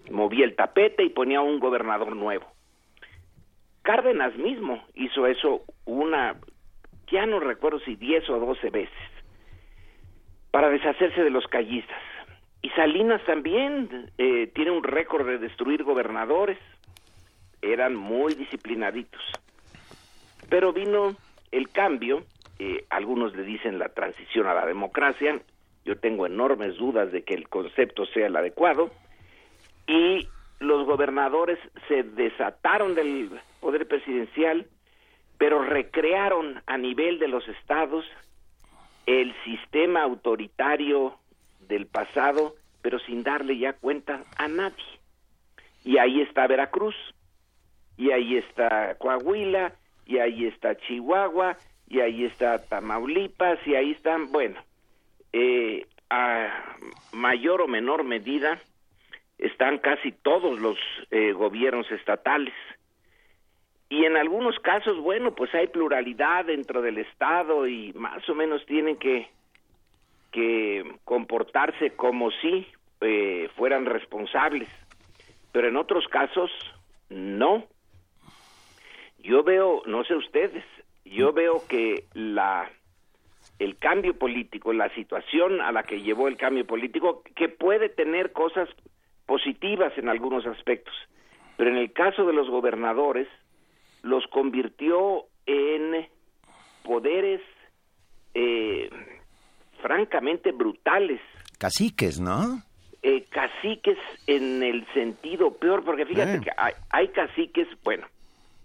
movía 0.09 0.45
el 0.45 0.55
tapete 0.55 1.03
y 1.03 1.09
ponía 1.09 1.41
un 1.41 1.59
gobernador 1.59 2.15
nuevo? 2.15 2.47
Cárdenas 3.83 4.35
mismo 4.35 4.83
hizo 4.95 5.27
eso 5.27 5.61
una, 5.85 6.37
ya 7.11 7.27
no 7.27 7.39
recuerdo 7.39 7.79
si 7.81 7.95
10 7.95 8.27
o 8.31 8.39
12 8.39 8.71
veces, 8.71 9.11
para 10.49 10.69
deshacerse 10.69 11.23
de 11.23 11.29
los 11.29 11.45
callistas. 11.45 12.01
Y 12.61 12.69
Salinas 12.69 13.23
también 13.25 14.11
eh, 14.17 14.51
tiene 14.53 14.71
un 14.71 14.83
récord 14.83 15.25
de 15.25 15.37
destruir 15.37 15.83
gobernadores, 15.83 16.57
eran 17.61 17.95
muy 17.95 18.33
disciplinaditos. 18.33 19.21
Pero 20.49 20.73
vino 20.73 21.15
el 21.51 21.69
cambio, 21.69 22.23
eh, 22.59 22.85
algunos 22.89 23.35
le 23.35 23.43
dicen 23.43 23.79
la 23.79 23.89
transición 23.89 24.47
a 24.47 24.53
la 24.53 24.65
democracia, 24.65 25.39
yo 25.85 25.97
tengo 25.97 26.25
enormes 26.25 26.77
dudas 26.77 27.11
de 27.11 27.23
que 27.23 27.33
el 27.33 27.47
concepto 27.47 28.05
sea 28.07 28.27
el 28.27 28.35
adecuado, 28.35 28.91
y 29.87 30.27
los 30.59 30.85
gobernadores 30.85 31.59
se 31.87 32.03
desataron 32.03 32.95
del 32.95 33.29
poder 33.61 33.87
presidencial, 33.87 34.67
pero 35.37 35.63
recrearon 35.63 36.61
a 36.65 36.77
nivel 36.77 37.19
de 37.19 37.27
los 37.27 37.47
estados 37.47 38.05
el 39.05 39.33
sistema 39.45 40.01
autoritario 40.01 41.17
del 41.67 41.87
pasado, 41.87 42.55
pero 42.81 42.99
sin 42.99 43.23
darle 43.23 43.57
ya 43.57 43.73
cuenta 43.73 44.23
a 44.37 44.47
nadie. 44.47 44.83
Y 45.83 45.97
ahí 45.97 46.21
está 46.21 46.47
Veracruz, 46.47 46.95
y 47.97 48.11
ahí 48.11 48.37
está 48.37 48.95
Coahuila, 48.95 49.73
y 50.05 50.19
ahí 50.19 50.45
está 50.45 50.75
Chihuahua, 50.75 51.57
y 51.87 51.99
ahí 51.99 52.25
está 52.25 52.63
Tamaulipas, 52.65 53.59
y 53.65 53.75
ahí 53.75 53.91
están, 53.91 54.31
bueno, 54.31 54.59
eh, 55.33 55.85
a 56.09 56.75
mayor 57.11 57.61
o 57.61 57.67
menor 57.67 58.03
medida 58.03 58.59
están 59.37 59.77
casi 59.77 60.11
todos 60.11 60.59
los 60.59 60.77
eh, 61.11 61.31
gobiernos 61.33 61.89
estatales. 61.91 62.53
Y 63.89 64.05
en 64.05 64.17
algunos 64.17 64.59
casos, 64.59 64.97
bueno, 64.99 65.33
pues 65.33 65.53
hay 65.55 65.67
pluralidad 65.67 66.45
dentro 66.45 66.81
del 66.81 66.97
Estado 66.97 67.67
y 67.67 67.93
más 67.93 68.27
o 68.29 68.35
menos 68.35 68.65
tienen 68.65 68.97
que, 68.97 69.29
que 70.31 70.83
comportarse 71.03 71.91
como 71.91 72.31
si 72.31 72.67
eh, 73.01 73.49
fueran 73.55 73.85
responsables. 73.85 74.69
Pero 75.51 75.67
en 75.67 75.77
otros 75.77 76.07
casos, 76.07 76.51
no. 77.09 77.65
Yo 79.19 79.43
veo, 79.43 79.81
no 79.85 80.03
sé 80.03 80.15
ustedes, 80.15 80.63
yo 81.05 81.33
veo 81.33 81.63
que 81.67 82.05
la 82.13 82.69
el 83.59 83.77
cambio 83.77 84.13
político, 84.17 84.71
la 84.71 84.93
situación 84.93 85.61
a 85.61 85.71
la 85.71 85.83
que 85.83 86.01
llevó 86.01 86.27
el 86.27 86.37
cambio 86.37 86.65
político, 86.65 87.23
que 87.35 87.49
puede 87.49 87.89
tener 87.89 88.31
cosas 88.31 88.69
positivas 89.25 89.97
en 89.97 90.09
algunos 90.09 90.45
aspectos, 90.45 90.93
pero 91.55 91.71
en 91.71 91.77
el 91.77 91.91
caso 91.91 92.25
de 92.25 92.33
los 92.33 92.49
gobernadores, 92.49 93.27
los 94.03 94.27
convirtió 94.27 95.25
en 95.47 96.07
poderes 96.83 97.41
eh, 98.35 98.89
francamente 99.81 100.51
brutales. 100.51 101.19
Caciques, 101.57 102.19
¿no? 102.19 102.61
Eh, 103.03 103.25
caciques 103.29 103.97
en 104.27 104.63
el 104.63 104.85
sentido 104.93 105.51
peor, 105.55 105.83
porque 105.83 106.05
fíjate 106.05 106.35
Eh. 106.35 106.41
que 106.43 106.49
hay, 106.57 106.73
hay 106.89 107.07
caciques, 107.09 107.67
bueno, 107.83 108.05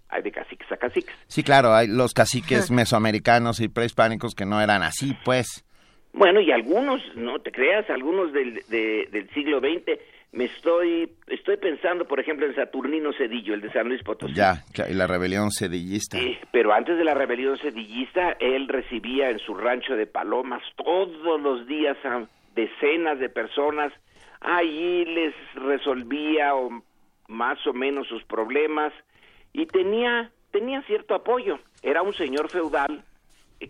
hay 0.09 0.21
de 0.21 0.31
caciques 0.31 0.71
a 0.71 0.77
caciques. 0.77 1.15
Sí, 1.27 1.43
claro, 1.43 1.73
hay 1.73 1.87
los 1.87 2.13
caciques 2.13 2.69
mesoamericanos 2.71 3.59
y 3.61 3.67
prehispánicos 3.69 4.33
que 4.35 4.45
no 4.45 4.59
eran 4.61 4.83
así, 4.83 5.15
pues. 5.23 5.63
Bueno, 6.13 6.39
y 6.41 6.51
algunos, 6.51 7.01
no 7.15 7.39
te 7.39 7.51
creas, 7.51 7.89
algunos 7.89 8.31
del, 8.33 8.61
de- 8.69 9.07
del 9.11 9.29
siglo 9.33 9.59
XX, 9.59 9.99
me 10.33 10.45
estoy, 10.45 11.11
estoy 11.27 11.57
pensando, 11.57 12.05
por 12.05 12.19
ejemplo, 12.19 12.47
en 12.47 12.55
Saturnino 12.55 13.13
Cedillo, 13.13 13.53
el 13.53 13.61
de 13.61 13.71
San 13.71 13.87
Luis 13.87 14.01
Potosí. 14.01 14.33
Ya, 14.33 14.63
y 14.89 14.93
la 14.93 15.05
rebelión 15.05 15.51
sedillista. 15.51 16.17
Eh, 16.17 16.39
pero 16.51 16.73
antes 16.73 16.97
de 16.97 17.03
la 17.03 17.13
rebelión 17.13 17.55
sedillista, 17.59 18.31
él 18.39 18.67
recibía 18.67 19.29
en 19.29 19.37
su 19.37 19.53
rancho 19.53 19.95
de 19.95 20.07
Palomas 20.07 20.63
todos 20.75 21.39
los 21.39 21.67
días 21.67 21.95
a 22.03 22.25
decenas 22.55 23.19
de 23.19 23.29
personas. 23.29 23.93
Allí 24.41 25.05
les 25.05 25.35
resolvía 25.53 26.55
o 26.55 26.81
más 27.27 27.65
o 27.67 27.73
menos 27.73 28.07
sus 28.07 28.23
problemas 28.23 28.91
y 29.53 29.67
tenía 29.67 30.31
tenía 30.49 30.81
cierto 30.83 31.13
apoyo. 31.13 31.59
Era 31.83 32.01
un 32.01 32.13
señor 32.13 32.49
feudal 32.49 33.03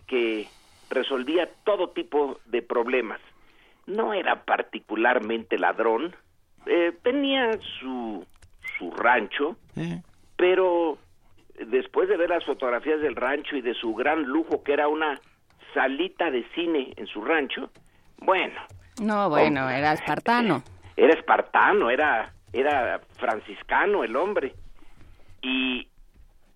que 0.06 0.46
resolvía 0.90 1.48
todo 1.64 1.90
tipo 1.90 2.40
de 2.46 2.62
problemas. 2.62 3.20
No 3.86 4.14
era 4.14 4.44
particularmente 4.44 5.58
ladrón, 5.58 6.14
eh, 6.66 6.92
tenía 7.02 7.50
su 7.80 8.24
su 8.78 8.90
rancho, 8.90 9.56
pero 10.36 10.98
después 11.70 12.08
de 12.08 12.16
ver 12.16 12.30
las 12.30 12.44
fotografías 12.44 13.00
del 13.00 13.14
rancho 13.14 13.56
y 13.56 13.60
de 13.62 13.74
su 13.74 13.94
gran 13.94 14.22
lujo 14.24 14.62
que 14.64 14.72
era 14.72 14.88
una 14.88 15.20
salita 15.72 16.30
de 16.30 16.44
cine 16.54 16.92
en 16.96 17.06
su 17.06 17.24
rancho, 17.24 17.70
bueno, 18.18 18.60
No, 19.00 19.28
bueno, 19.28 19.68
era 19.68 19.92
espartano. 19.92 20.62
era 20.96 21.14
espartano, 21.14 21.90
era 21.90 22.32
era 22.52 23.00
franciscano 23.18 24.04
el 24.04 24.14
hombre. 24.16 24.54
Y 25.42 25.88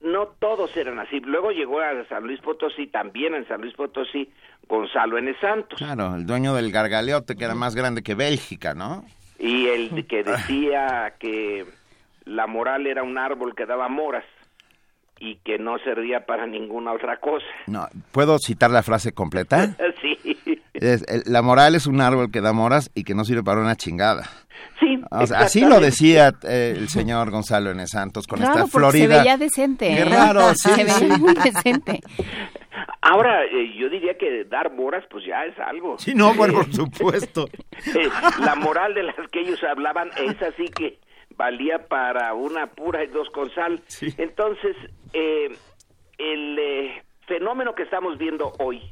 no 0.01 0.29
todos 0.39 0.77
eran 0.77 0.99
así. 1.01 1.21
Luego 1.21 1.51
llegó 1.51 1.81
a 1.81 2.05
San 2.09 2.25
Luis 2.25 2.41
Potosí, 2.41 2.87
también 2.87 3.35
en 3.35 3.47
San 3.49 3.61
Luis 3.61 3.75
Potosí, 3.75 4.33
Gonzalo 4.69 5.19
N. 5.19 5.35
Santos. 5.41 5.79
Claro, 5.79 6.15
el 6.15 6.25
dueño 6.25 6.55
del 6.55 6.71
gargaleote 6.71 7.37
que 7.37 7.45
era 7.45 7.55
más 7.55 7.75
grande 7.75 8.03
que 8.03 8.15
Bélgica, 8.15 8.75
¿no? 8.75 9.05
Y 9.39 9.67
el 9.69 10.07
que 10.07 10.23
decía 10.25 11.15
que 11.19 11.65
la 12.25 12.47
moral 12.47 12.87
era 12.87 13.03
un 13.03 13.19
árbol 13.19 13.55
que 13.55 13.67
daba 13.67 13.89
moras 13.89 14.25
y 15.21 15.37
que 15.45 15.59
no 15.59 15.79
servía 15.79 16.27
para 16.27 16.47
ninguna 16.47 16.93
otra 16.93 17.19
cosa. 17.19 17.47
No, 17.67 17.89
¿puedo 18.13 18.39
citar 18.39 18.71
la 18.71 18.83
frase 18.83 19.13
completa? 19.13 19.75
Sí, 20.01 20.17
Es, 20.75 21.05
el- 21.09 21.23
la 21.27 21.43
moral 21.43 21.75
es 21.75 21.87
un 21.87 22.01
árbol 22.01 22.31
que 22.31 22.41
da 22.41 22.53
moras 22.53 22.91
y 22.95 23.03
que 23.05 23.15
no 23.15 23.25
sirve 23.25 23.43
para 23.43 23.61
una 23.61 23.75
chingada. 23.75 24.29
sí. 24.79 25.01
O 25.11 25.27
sea, 25.27 25.41
así 25.41 25.61
lo 25.63 25.81
decía 25.81 26.35
eh, 26.45 26.75
el 26.77 26.89
señor 26.89 27.31
Gonzalo 27.31 27.71
N. 27.73 27.85
Santos 27.89 28.27
con 28.29 28.41
Raro, 28.41 28.65
esta 28.65 28.67
Florida. 28.79 29.15
se 29.17 29.19
veía 29.21 29.37
decente. 29.37 29.87
Qué 29.89 30.01
¿eh? 30.03 30.05
raro, 30.05 30.41
sí, 30.55 30.69
Se 30.71 30.85
veía 30.85 30.99
sí. 30.99 31.07
muy 31.21 31.35
decente. 31.35 32.01
Ahora, 33.01 33.45
eh, 33.45 33.75
yo 33.77 33.89
diría 33.89 34.17
que 34.17 34.45
dar 34.45 34.73
moras, 34.73 35.05
pues 35.11 35.25
ya 35.25 35.45
es 35.45 35.59
algo. 35.59 35.99
Sí, 35.99 36.15
no, 36.15 36.35
bueno, 36.35 36.55
por 36.55 36.73
supuesto. 36.73 37.47
La 38.41 38.55
moral 38.55 38.95
de 38.95 39.05
las 39.05 39.17
que 39.31 39.41
ellos 39.41 39.63
hablaban 39.65 40.11
es 40.17 40.41
así 40.43 40.67
que 40.67 40.99
valía 41.37 41.87
para 41.87 42.35
una 42.35 42.67
pura 42.67 43.05
y 43.05 43.07
dos 43.07 43.31
con 43.31 43.51
sal. 43.55 43.81
Entonces, 44.19 44.77
eh, 45.13 45.57
el 46.19 46.59
eh, 46.59 47.03
fenómeno 47.27 47.75
que 47.75 47.85
estamos 47.85 48.19
viendo 48.19 48.53
hoy 48.59 48.83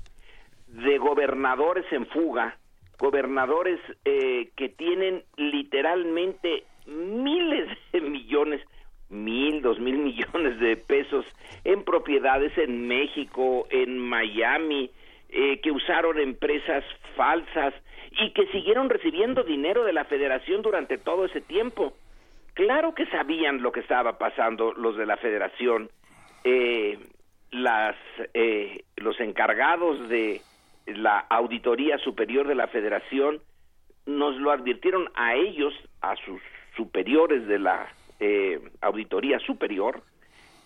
de 0.68 0.98
gobernadores 0.98 1.84
en 1.92 2.06
fuga, 2.06 2.56
gobernadores 2.98 3.80
eh, 4.04 4.50
que 4.56 4.68
tienen 4.68 5.24
literalmente 5.36 6.64
miles 6.86 7.68
de 7.92 8.00
millones, 8.00 8.60
mil, 9.10 9.62
dos 9.62 9.78
mil 9.78 9.98
millones 10.10 10.58
de 10.60 10.76
pesos 10.76 11.24
en 11.64 11.84
propiedades 11.84 12.56
en 12.58 12.86
México, 12.88 13.66
en 13.70 13.98
Miami, 13.98 14.90
eh, 15.28 15.60
que 15.60 15.72
usaron 15.72 16.18
empresas 16.18 16.84
falsas 17.16 17.74
y 18.12 18.30
que 18.30 18.46
siguieron 18.48 18.88
recibiendo 18.88 19.42
dinero 19.42 19.84
de 19.84 19.92
la 19.92 20.04
federación 20.04 20.62
durante 20.62 20.98
todo 20.98 21.24
ese 21.24 21.40
tiempo. 21.40 21.94
Claro 22.54 22.94
que 22.94 23.06
sabían 23.06 23.60
lo 23.60 23.72
que 23.72 23.80
estaba 23.80 24.18
pasando 24.18 24.72
los 24.72 24.96
de 24.96 25.04
la 25.04 25.16
federación. 25.18 25.90
Eh, 26.44 26.98
las, 27.50 27.96
eh, 28.34 28.84
los 28.96 29.20
encargados 29.20 30.08
de 30.08 30.40
la 30.86 31.18
Auditoría 31.18 31.98
Superior 31.98 32.46
de 32.46 32.54
la 32.54 32.68
Federación 32.68 33.40
nos 34.06 34.36
lo 34.36 34.52
advirtieron 34.52 35.10
a 35.14 35.34
ellos, 35.34 35.74
a 36.00 36.16
sus 36.16 36.40
superiores 36.76 37.46
de 37.46 37.58
la 37.58 37.88
Auditoría 38.80 39.38
Superior, 39.40 40.02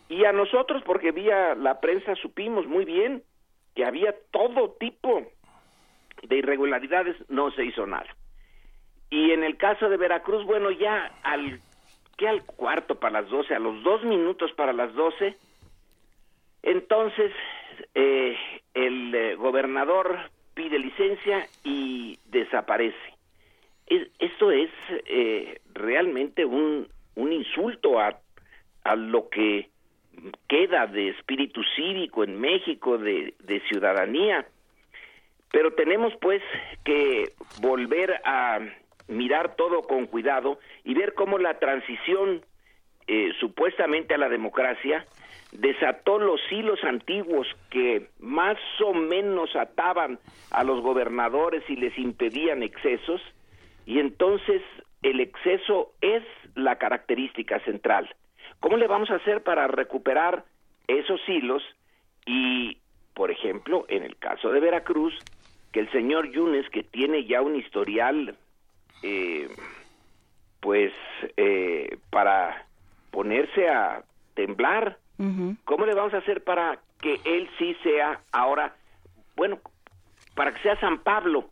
y 0.08 0.24
a 0.24 0.32
nosotros, 0.32 0.82
porque 0.84 1.12
vía 1.12 1.54
la 1.54 1.80
prensa 1.80 2.14
supimos 2.16 2.66
muy 2.66 2.84
bien 2.84 3.22
que 3.74 3.84
había 3.84 4.14
todo 4.32 4.72
tipo 4.72 5.22
de 6.22 6.36
irregularidades, 6.36 7.16
no 7.28 7.50
se 7.52 7.64
hizo 7.64 7.86
nada. 7.86 8.06
Y 9.08 9.30
en 9.32 9.44
el 9.44 9.56
caso 9.56 9.88
de 9.88 9.96
Veracruz, 9.96 10.44
bueno, 10.44 10.70
ya 10.70 11.12
al 11.22 11.60
que 12.16 12.28
al 12.28 12.44
cuarto 12.44 13.00
para 13.00 13.22
las 13.22 13.30
doce, 13.30 13.54
a 13.54 13.58
los 13.58 13.82
dos 13.82 14.02
minutos 14.04 14.52
para 14.52 14.72
las 14.72 14.92
doce, 14.94 15.36
entonces 16.62 17.32
eh, 17.94 18.36
el 18.74 19.14
eh, 19.14 19.34
gobernador 19.36 20.18
pide 20.54 20.78
licencia 20.78 21.48
y 21.64 22.18
desaparece. 22.26 22.96
Es- 23.86 24.08
esto 24.18 24.50
es 24.50 24.70
eh, 25.06 25.60
realmente 25.72 26.44
un, 26.44 26.88
un 27.20 27.32
insulto 27.32 28.00
a, 28.00 28.18
a 28.84 28.96
lo 28.96 29.28
que 29.28 29.68
queda 30.48 30.86
de 30.86 31.10
espíritu 31.10 31.62
cívico 31.76 32.24
en 32.24 32.40
México, 32.40 32.98
de, 32.98 33.34
de 33.40 33.60
ciudadanía. 33.68 34.46
Pero 35.52 35.72
tenemos 35.74 36.12
pues 36.20 36.42
que 36.84 37.32
volver 37.60 38.20
a 38.24 38.60
mirar 39.08 39.56
todo 39.56 39.82
con 39.82 40.06
cuidado 40.06 40.58
y 40.84 40.94
ver 40.94 41.14
cómo 41.14 41.38
la 41.38 41.58
transición 41.58 42.44
eh, 43.06 43.32
supuestamente 43.40 44.14
a 44.14 44.18
la 44.18 44.28
democracia 44.28 45.04
desató 45.52 46.20
los 46.20 46.40
hilos 46.50 46.78
antiguos 46.84 47.48
que 47.70 48.08
más 48.20 48.56
o 48.84 48.94
menos 48.94 49.56
ataban 49.56 50.20
a 50.52 50.62
los 50.62 50.80
gobernadores 50.80 51.64
y 51.68 51.74
les 51.74 51.96
impedían 51.98 52.62
excesos 52.62 53.20
y 53.84 53.98
entonces 53.98 54.62
el 55.02 55.18
exceso 55.18 55.92
es 56.00 56.22
la 56.54 56.76
característica 56.76 57.60
central. 57.60 58.14
¿Cómo 58.60 58.76
le 58.76 58.86
vamos 58.86 59.10
a 59.10 59.16
hacer 59.16 59.42
para 59.42 59.66
recuperar 59.68 60.44
esos 60.86 61.20
hilos? 61.28 61.62
Y, 62.26 62.78
por 63.14 63.30
ejemplo, 63.30 63.86
en 63.88 64.02
el 64.02 64.16
caso 64.16 64.50
de 64.50 64.60
Veracruz, 64.60 65.14
que 65.72 65.80
el 65.80 65.90
señor 65.92 66.30
Yunes, 66.30 66.68
que 66.70 66.82
tiene 66.82 67.24
ya 67.24 67.42
un 67.42 67.56
historial, 67.56 68.36
eh, 69.02 69.48
pues, 70.60 70.92
eh, 71.36 71.98
para 72.10 72.66
ponerse 73.10 73.68
a 73.68 74.02
temblar, 74.34 74.98
¿cómo 75.64 75.84
le 75.84 75.94
vamos 75.94 76.14
a 76.14 76.18
hacer 76.18 76.42
para 76.42 76.78
que 77.00 77.20
él 77.24 77.48
sí 77.58 77.76
sea 77.82 78.20
ahora, 78.32 78.74
bueno, 79.36 79.58
para 80.34 80.52
que 80.52 80.62
sea 80.62 80.80
San 80.80 81.00
Pablo 81.00 81.50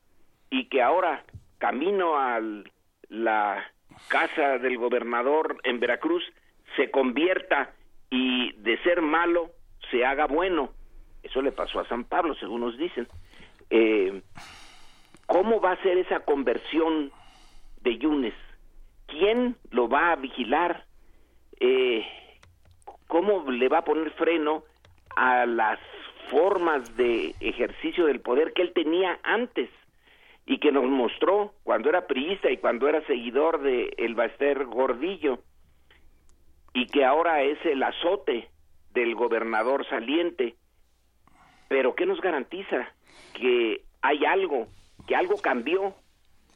y 0.50 0.66
que 0.66 0.80
ahora 0.80 1.22
camino 1.58 2.18
a 2.18 2.40
la 3.08 3.64
casa 4.08 4.58
del 4.58 4.78
gobernador 4.78 5.58
en 5.64 5.80
Veracruz 5.80 6.24
se 6.76 6.90
convierta 6.90 7.72
y 8.10 8.52
de 8.52 8.78
ser 8.82 9.02
malo 9.02 9.50
se 9.90 10.04
haga 10.04 10.26
bueno. 10.26 10.70
Eso 11.22 11.42
le 11.42 11.52
pasó 11.52 11.80
a 11.80 11.88
San 11.88 12.04
Pablo, 12.04 12.34
según 12.34 12.60
nos 12.60 12.78
dicen. 12.78 13.08
Eh, 13.70 14.22
¿cómo 15.26 15.60
va 15.60 15.72
a 15.72 15.82
ser 15.82 15.98
esa 15.98 16.20
conversión 16.20 17.12
de 17.82 17.98
Yunes? 17.98 18.34
¿Quién 19.06 19.56
lo 19.70 19.88
va 19.88 20.12
a 20.12 20.16
vigilar? 20.16 20.84
Eh, 21.60 22.06
¿Cómo 23.06 23.50
le 23.50 23.68
va 23.68 23.78
a 23.78 23.84
poner 23.84 24.10
freno 24.12 24.64
a 25.16 25.46
las 25.46 25.78
formas 26.30 26.96
de 26.96 27.34
ejercicio 27.40 28.06
del 28.06 28.20
poder 28.20 28.52
que 28.52 28.62
él 28.62 28.72
tenía 28.74 29.18
antes 29.22 29.70
y 30.48 30.58
que 30.58 30.72
nos 30.72 30.84
mostró 30.84 31.52
cuando 31.62 31.90
era 31.90 32.06
priista 32.06 32.50
y 32.50 32.56
cuando 32.56 32.88
era 32.88 33.06
seguidor 33.06 33.60
de 33.60 33.92
el 33.98 34.14
Baester 34.14 34.64
Gordillo 34.64 35.40
y 36.72 36.86
que 36.86 37.04
ahora 37.04 37.42
es 37.42 37.58
el 37.66 37.82
azote 37.82 38.48
del 38.94 39.14
gobernador 39.14 39.86
saliente. 39.90 40.56
Pero 41.68 41.94
¿qué 41.94 42.06
nos 42.06 42.18
garantiza? 42.22 42.88
Que 43.34 43.82
hay 44.00 44.24
algo, 44.24 44.68
que 45.06 45.14
algo 45.14 45.36
cambió. 45.36 45.94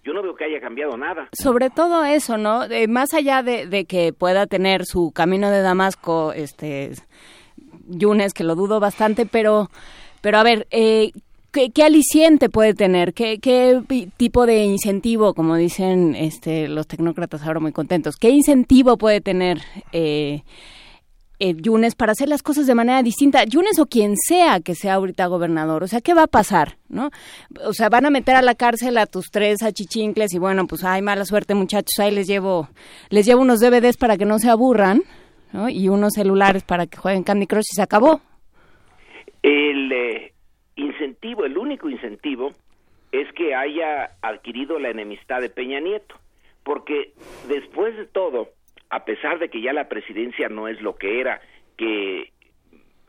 Yo 0.03 0.15
no 0.15 0.23
veo 0.23 0.35
que 0.37 0.45
haya 0.45 0.61
cambiado 0.61 0.97
nada. 0.97 1.29
Sobre 1.33 1.69
todo 1.69 2.03
eso, 2.05 2.39
¿no? 2.39 2.63
más 2.89 3.13
allá 3.13 3.43
de, 3.43 3.67
de, 3.67 3.85
que 3.85 4.15
pueda 4.15 4.47
tener 4.47 4.87
su 4.87 5.13
camino 5.15 5.51
de 5.51 5.61
Damasco, 5.61 6.33
este, 6.33 6.93
Yunes, 7.89 8.33
que 8.33 8.43
lo 8.43 8.55
dudo 8.55 8.81
bastante, 8.81 9.27
pero, 9.27 9.69
pero 10.23 10.39
a 10.39 10.43
ver, 10.43 10.67
eh, 10.71 11.13
¿qué, 11.53 11.83
aliciente 11.83 12.49
puede 12.49 12.75
tener? 12.75 13.13
¿Qué, 13.13 13.39
¿Qué, 13.39 13.81
tipo 14.17 14.47
de 14.47 14.65
incentivo, 14.65 15.35
como 15.35 15.57
dicen 15.57 16.15
este, 16.15 16.69
los 16.69 16.87
tecnócratas 16.87 17.43
ahora 17.43 17.61
muy 17.61 17.73
contentos, 17.73 18.17
qué 18.17 18.31
incentivo 18.31 18.97
puede 18.97 19.21
tener 19.21 19.61
eh, 19.93 20.43
eh, 21.39 21.55
Yunes 21.57 21.95
para 21.95 22.13
hacer 22.13 22.29
las 22.29 22.43
cosas 22.43 22.67
de 22.67 22.75
manera 22.75 23.03
distinta? 23.03 23.45
Yunes 23.45 23.79
o 23.79 23.87
quien 23.87 24.17
sea 24.17 24.61
que 24.61 24.75
sea 24.75 24.95
ahorita 24.95 25.27
gobernador, 25.27 25.83
o 25.83 25.89
sea, 25.89 26.01
¿qué 26.01 26.15
va 26.15 26.25
a 26.25 26.29
pasar? 26.29 26.79
¿no? 26.89 27.11
O 27.65 27.75
sea, 27.75 27.89
van 27.89 28.07
a 28.07 28.11
meter 28.11 28.35
a 28.35 28.43
la 28.43 28.55
cárcel 28.55 28.97
a 28.99 29.07
tus 29.07 29.31
tres 29.31 29.63
achichincles 29.63 30.33
y 30.33 30.39
bueno, 30.39 30.67
pues 30.67 30.85
ay, 30.85 31.03
mala 31.03 31.25
suerte 31.25 31.55
muchachos, 31.55 31.99
ahí 31.99 32.15
les 32.15 32.27
llevo, 32.27 32.69
les 33.11 33.27
llevo 33.27 33.43
unos 33.43 33.61
DVDs 33.61 33.99
para 33.99 34.17
que 34.17 34.25
no 34.25 34.39
se 34.39 34.49
aburran 34.49 35.03
y 35.69 35.89
unos 35.89 36.15
celulares 36.15 36.63
para 36.63 36.87
que 36.87 36.97
jueguen 36.97 37.25
Candy 37.25 37.47
Crush 37.47 37.67
y 37.73 37.77
se 37.77 37.83
acabó. 37.83 38.23
El 39.43 39.93
eh, 39.93 40.32
incentivo, 40.83 41.45
el 41.45 41.57
único 41.57 41.89
incentivo 41.89 42.53
es 43.13 43.31
que 43.33 43.55
haya 43.55 44.13
adquirido 44.23 44.79
la 44.79 44.91
enemistad 44.91 45.41
de 45.41 45.51
Peña 45.51 45.81
Nieto, 45.81 46.15
porque 46.65 47.13
después 47.49 47.97
de 47.97 48.07
todo, 48.07 48.49
a 48.91 49.05
pesar 49.05 49.39
de 49.39 49.49
que 49.49 49.61
ya 49.61 49.73
la 49.73 49.89
presidencia 49.89 50.49
no 50.49 50.69
es 50.69 50.81
lo 50.81 50.97
que 50.97 51.21
era, 51.21 51.41
que 51.77 52.33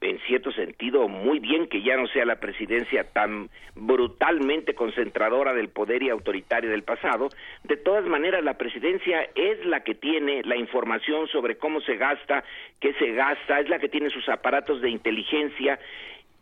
en 0.03 0.19
cierto 0.27 0.51
sentido 0.51 1.07
muy 1.07 1.39
bien 1.39 1.67
que 1.67 1.81
ya 1.81 1.95
no 1.95 2.07
sea 2.07 2.25
la 2.25 2.39
presidencia 2.39 3.05
tan 3.11 3.49
brutalmente 3.75 4.75
concentradora 4.75 5.53
del 5.53 5.69
poder 5.69 6.03
y 6.03 6.09
autoritario 6.09 6.69
del 6.69 6.83
pasado, 6.83 7.29
de 7.63 7.77
todas 7.77 8.05
maneras 8.05 8.43
la 8.43 8.57
presidencia 8.57 9.29
es 9.35 9.65
la 9.65 9.83
que 9.83 9.95
tiene 9.95 10.43
la 10.43 10.57
información 10.57 11.27
sobre 11.27 11.57
cómo 11.57 11.79
se 11.81 11.95
gasta, 11.95 12.43
qué 12.79 12.93
se 12.95 13.13
gasta, 13.13 13.59
es 13.61 13.69
la 13.69 13.79
que 13.79 13.89
tiene 13.89 14.09
sus 14.09 14.27
aparatos 14.27 14.81
de 14.81 14.89
inteligencia 14.89 15.79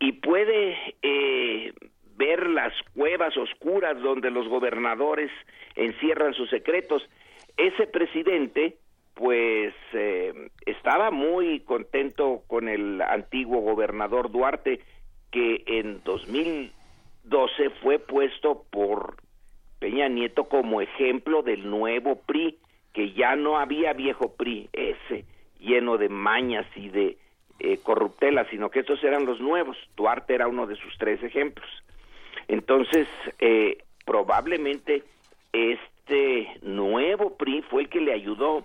y 0.02 0.10
puede 0.10 0.76
eh, 1.00 1.72
ver 2.16 2.48
las 2.48 2.72
cuevas 2.92 3.36
oscuras 3.36 3.96
donde 4.02 4.32
los 4.32 4.48
gobernadores 4.48 5.30
encierran 5.76 6.34
sus 6.34 6.50
secretos. 6.50 7.08
Ese 7.56 7.86
presidente 7.86 8.78
pues 9.14 9.72
eh, 9.92 10.50
estaba 10.66 11.12
muy 11.12 11.60
contento 11.60 12.42
con 12.48 12.68
el 12.68 13.00
antiguo 13.00 13.60
gobernador 13.60 14.32
Duarte 14.32 14.80
que 15.30 15.62
en 15.66 16.02
2012 16.02 17.70
fue 17.80 18.00
puesto 18.00 18.64
por 18.70 19.18
Peña 19.78 20.08
Nieto 20.08 20.48
como 20.48 20.80
ejemplo 20.80 21.42
del 21.42 21.70
nuevo 21.70 22.16
PRI, 22.16 22.58
que 22.92 23.12
ya 23.12 23.36
no 23.36 23.56
había 23.56 23.92
viejo 23.92 24.34
PRI, 24.34 24.68
ese 24.72 25.26
lleno 25.60 25.96
de 25.96 26.08
mañas 26.08 26.66
y 26.74 26.88
de 26.88 27.18
eh, 27.62 27.78
corruptelas, 27.82 28.48
sino 28.50 28.70
que 28.70 28.80
estos 28.80 29.02
eran 29.04 29.24
los 29.24 29.40
nuevos. 29.40 29.76
Duarte 29.96 30.34
era 30.34 30.48
uno 30.48 30.66
de 30.66 30.76
sus 30.76 30.98
tres 30.98 31.22
ejemplos. 31.22 31.68
Entonces, 32.48 33.08
eh, 33.38 33.78
probablemente 34.04 35.04
este 35.52 36.48
nuevo 36.62 37.36
PRI 37.36 37.62
fue 37.62 37.82
el 37.82 37.88
que 37.88 38.00
le 38.00 38.12
ayudó 38.12 38.64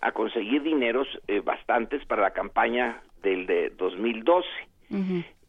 a 0.00 0.12
conseguir 0.12 0.62
dineros 0.62 1.08
eh, 1.26 1.40
bastantes 1.40 2.04
para 2.04 2.22
la 2.22 2.30
campaña 2.30 3.02
del 3.22 3.46
de 3.46 3.70
2012. 3.70 4.48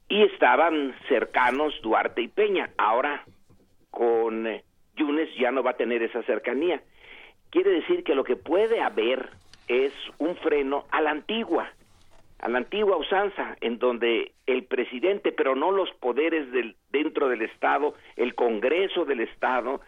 Y 0.09 0.23
estaban 0.23 0.95
cercanos 1.07 1.79
Duarte 1.83 2.21
y 2.23 2.27
Peña. 2.27 2.71
Ahora 2.77 3.23
con 3.91 4.47
eh, 4.47 4.63
Yunes 4.95 5.29
ya 5.37 5.51
no 5.51 5.63
va 5.63 5.71
a 5.71 5.77
tener 5.77 6.01
esa 6.01 6.23
cercanía. 6.23 6.81
Quiere 7.51 7.71
decir 7.71 8.03
que 8.03 8.15
lo 8.15 8.23
que 8.23 8.35
puede 8.35 8.81
haber 8.81 9.29
es 9.67 9.93
un 10.17 10.35
freno 10.37 10.85
a 10.91 11.01
la 11.01 11.11
antigua, 11.11 11.69
a 12.39 12.49
la 12.49 12.59
antigua 12.59 12.97
usanza, 12.97 13.55
en 13.61 13.79
donde 13.79 14.33
el 14.45 14.63
presidente, 14.65 15.31
pero 15.31 15.55
no 15.55 15.71
los 15.71 15.91
poderes 15.99 16.51
del, 16.51 16.75
dentro 16.89 17.29
del 17.29 17.41
Estado, 17.41 17.95
el 18.15 18.35
Congreso 18.35 19.05
del 19.05 19.21
Estado, 19.21 19.81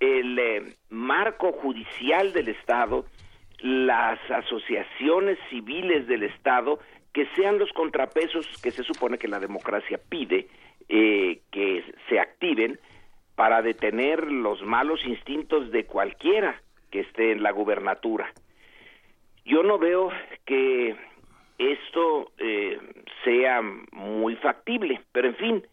el 0.00 0.38
eh, 0.38 0.62
marco 0.90 1.52
judicial 1.52 2.32
del 2.32 2.48
Estado, 2.48 3.06
las 3.60 4.18
asociaciones 4.30 5.38
civiles 5.50 6.06
del 6.06 6.24
Estado 6.24 6.78
que 7.12 7.26
sean 7.34 7.58
los 7.58 7.72
contrapesos 7.72 8.46
que 8.62 8.70
se 8.70 8.84
supone 8.84 9.18
que 9.18 9.28
la 9.28 9.40
democracia 9.40 9.98
pide 10.08 10.48
eh, 10.88 11.40
que 11.50 11.82
se 12.08 12.20
activen 12.20 12.78
para 13.34 13.62
detener 13.62 14.30
los 14.30 14.62
malos 14.62 15.00
instintos 15.04 15.70
de 15.70 15.84
cualquiera 15.86 16.60
que 16.90 17.00
esté 17.00 17.32
en 17.32 17.42
la 17.42 17.52
gubernatura. 17.52 18.32
Yo 19.44 19.62
no 19.62 19.78
veo 19.78 20.10
que 20.44 20.94
esto 21.58 22.32
eh, 22.38 22.78
sea 23.24 23.62
muy 23.92 24.36
factible, 24.36 25.00
pero 25.12 25.28
en 25.28 25.36
fin, 25.36 25.66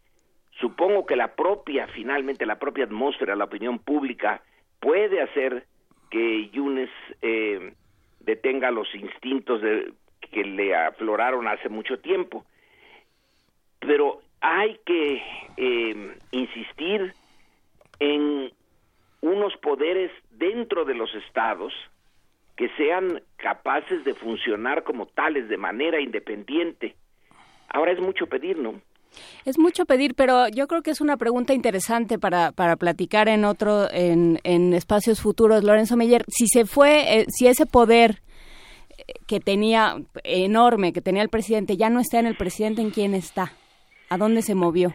supongo 0.59 1.05
que 1.05 1.15
la 1.15 1.35
propia, 1.35 1.87
finalmente 1.87 2.45
la 2.45 2.59
propia 2.59 2.85
atmósfera, 2.85 3.35
la 3.35 3.45
opinión 3.45 3.79
pública 3.79 4.41
puede 4.79 5.21
hacer 5.21 5.65
que 6.09 6.49
Yunes 6.49 6.89
eh, 7.21 7.73
detenga 8.19 8.71
los 8.71 8.93
instintos 8.95 9.61
de, 9.61 9.91
que 10.31 10.43
le 10.43 10.75
afloraron 10.75 11.47
hace 11.47 11.69
mucho 11.69 11.99
tiempo. 11.99 12.45
Pero 13.79 14.21
hay 14.41 14.79
que 14.85 15.21
eh, 15.57 16.17
insistir 16.31 17.13
en 17.99 18.51
unos 19.21 19.55
poderes 19.57 20.11
dentro 20.31 20.85
de 20.85 20.95
los 20.95 21.13
estados 21.15 21.73
que 22.55 22.69
sean 22.77 23.21
capaces 23.37 24.03
de 24.03 24.13
funcionar 24.13 24.83
como 24.83 25.07
tales 25.07 25.49
de 25.49 25.57
manera 25.57 25.99
independiente. 25.99 26.95
Ahora 27.69 27.91
es 27.91 27.99
mucho 27.99 28.27
pedir, 28.27 28.57
¿no? 28.57 28.81
Es 29.45 29.59
mucho 29.59 29.85
pedir, 29.85 30.15
pero 30.15 30.47
yo 30.49 30.67
creo 30.67 30.81
que 30.81 30.91
es 30.91 31.01
una 31.01 31.17
pregunta 31.17 31.53
interesante 31.53 32.17
para, 32.17 32.51
para 32.51 32.75
platicar 32.75 33.27
en 33.27 33.45
otro, 33.45 33.87
en, 33.91 34.39
en 34.43 34.73
espacios 34.73 35.21
futuros, 35.21 35.63
Lorenzo 35.63 35.95
Meyer. 35.95 36.23
Si 36.27 36.47
se 36.47 36.65
fue, 36.65 37.19
eh, 37.19 37.25
si 37.29 37.47
ese 37.47 37.65
poder 37.65 38.21
que 39.27 39.39
tenía 39.39 39.95
enorme, 40.23 40.93
que 40.93 41.01
tenía 41.01 41.21
el 41.21 41.29
presidente, 41.29 41.77
ya 41.77 41.89
no 41.89 41.99
está 41.99 42.19
en 42.19 42.27
el 42.27 42.35
presidente, 42.35 42.81
¿en 42.81 42.91
quién 42.91 43.13
está? 43.13 43.53
¿A 44.09 44.17
dónde 44.17 44.41
se 44.41 44.55
movió? 44.55 44.93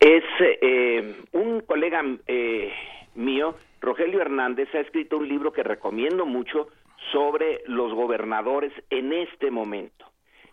Es 0.00 0.24
eh, 0.40 1.14
un 1.32 1.60
colega 1.60 2.02
eh, 2.26 2.72
mío, 3.14 3.54
Rogelio 3.82 4.20
Hernández, 4.20 4.72
ha 4.74 4.78
escrito 4.78 5.18
un 5.18 5.28
libro 5.28 5.52
que 5.52 5.64
recomiendo 5.64 6.24
mucho 6.24 6.68
sobre 7.10 7.62
los 7.66 7.92
gobernadores 7.92 8.72
en 8.90 9.12
este 9.12 9.50
momento. 9.50 10.06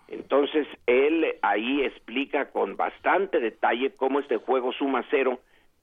Entonces, 0.07 0.67
él 0.87 1.35
ahí 1.43 1.83
explica 1.83 2.49
con 2.49 2.75
bastante 2.75 3.39
detalle 3.39 3.93
cómo 3.95 4.19
este 4.19 4.37
juego 4.37 4.73
suma 4.73 5.05
cero 5.11 5.39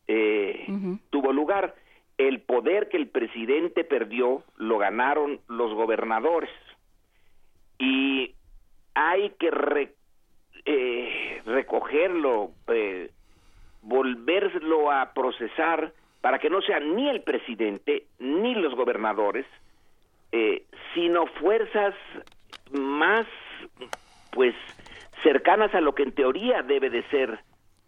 eh, 0.08 0.66
tuvo 1.10 1.32
lugar. 1.32 1.76
El 2.18 2.40
poder 2.40 2.88
que 2.88 2.96
el 2.96 3.08
presidente 3.08 3.84
perdió 3.84 4.42
lo 4.56 4.78
ganaron 4.78 5.38
los 5.46 5.72
gobernadores. 5.72 6.50
Y 7.78 8.34
hay 8.94 9.30
que 9.38 9.50
eh, 10.64 11.42
recogerlo, 11.46 12.50
eh, 12.68 13.10
volverlo 13.82 14.90
a 14.90 15.12
procesar 15.12 15.92
para 16.26 16.40
que 16.40 16.50
no 16.50 16.60
sea 16.60 16.80
ni 16.80 17.08
el 17.08 17.22
presidente 17.22 18.06
ni 18.18 18.56
los 18.56 18.74
gobernadores, 18.74 19.46
sino 20.92 21.26
fuerzas 21.38 21.94
más 22.72 23.24
pues 24.32 24.52
cercanas 25.22 25.72
a 25.72 25.80
lo 25.80 25.94
que 25.94 26.02
en 26.02 26.10
teoría 26.10 26.64
debe 26.64 26.90
de 26.90 27.04
ser 27.10 27.38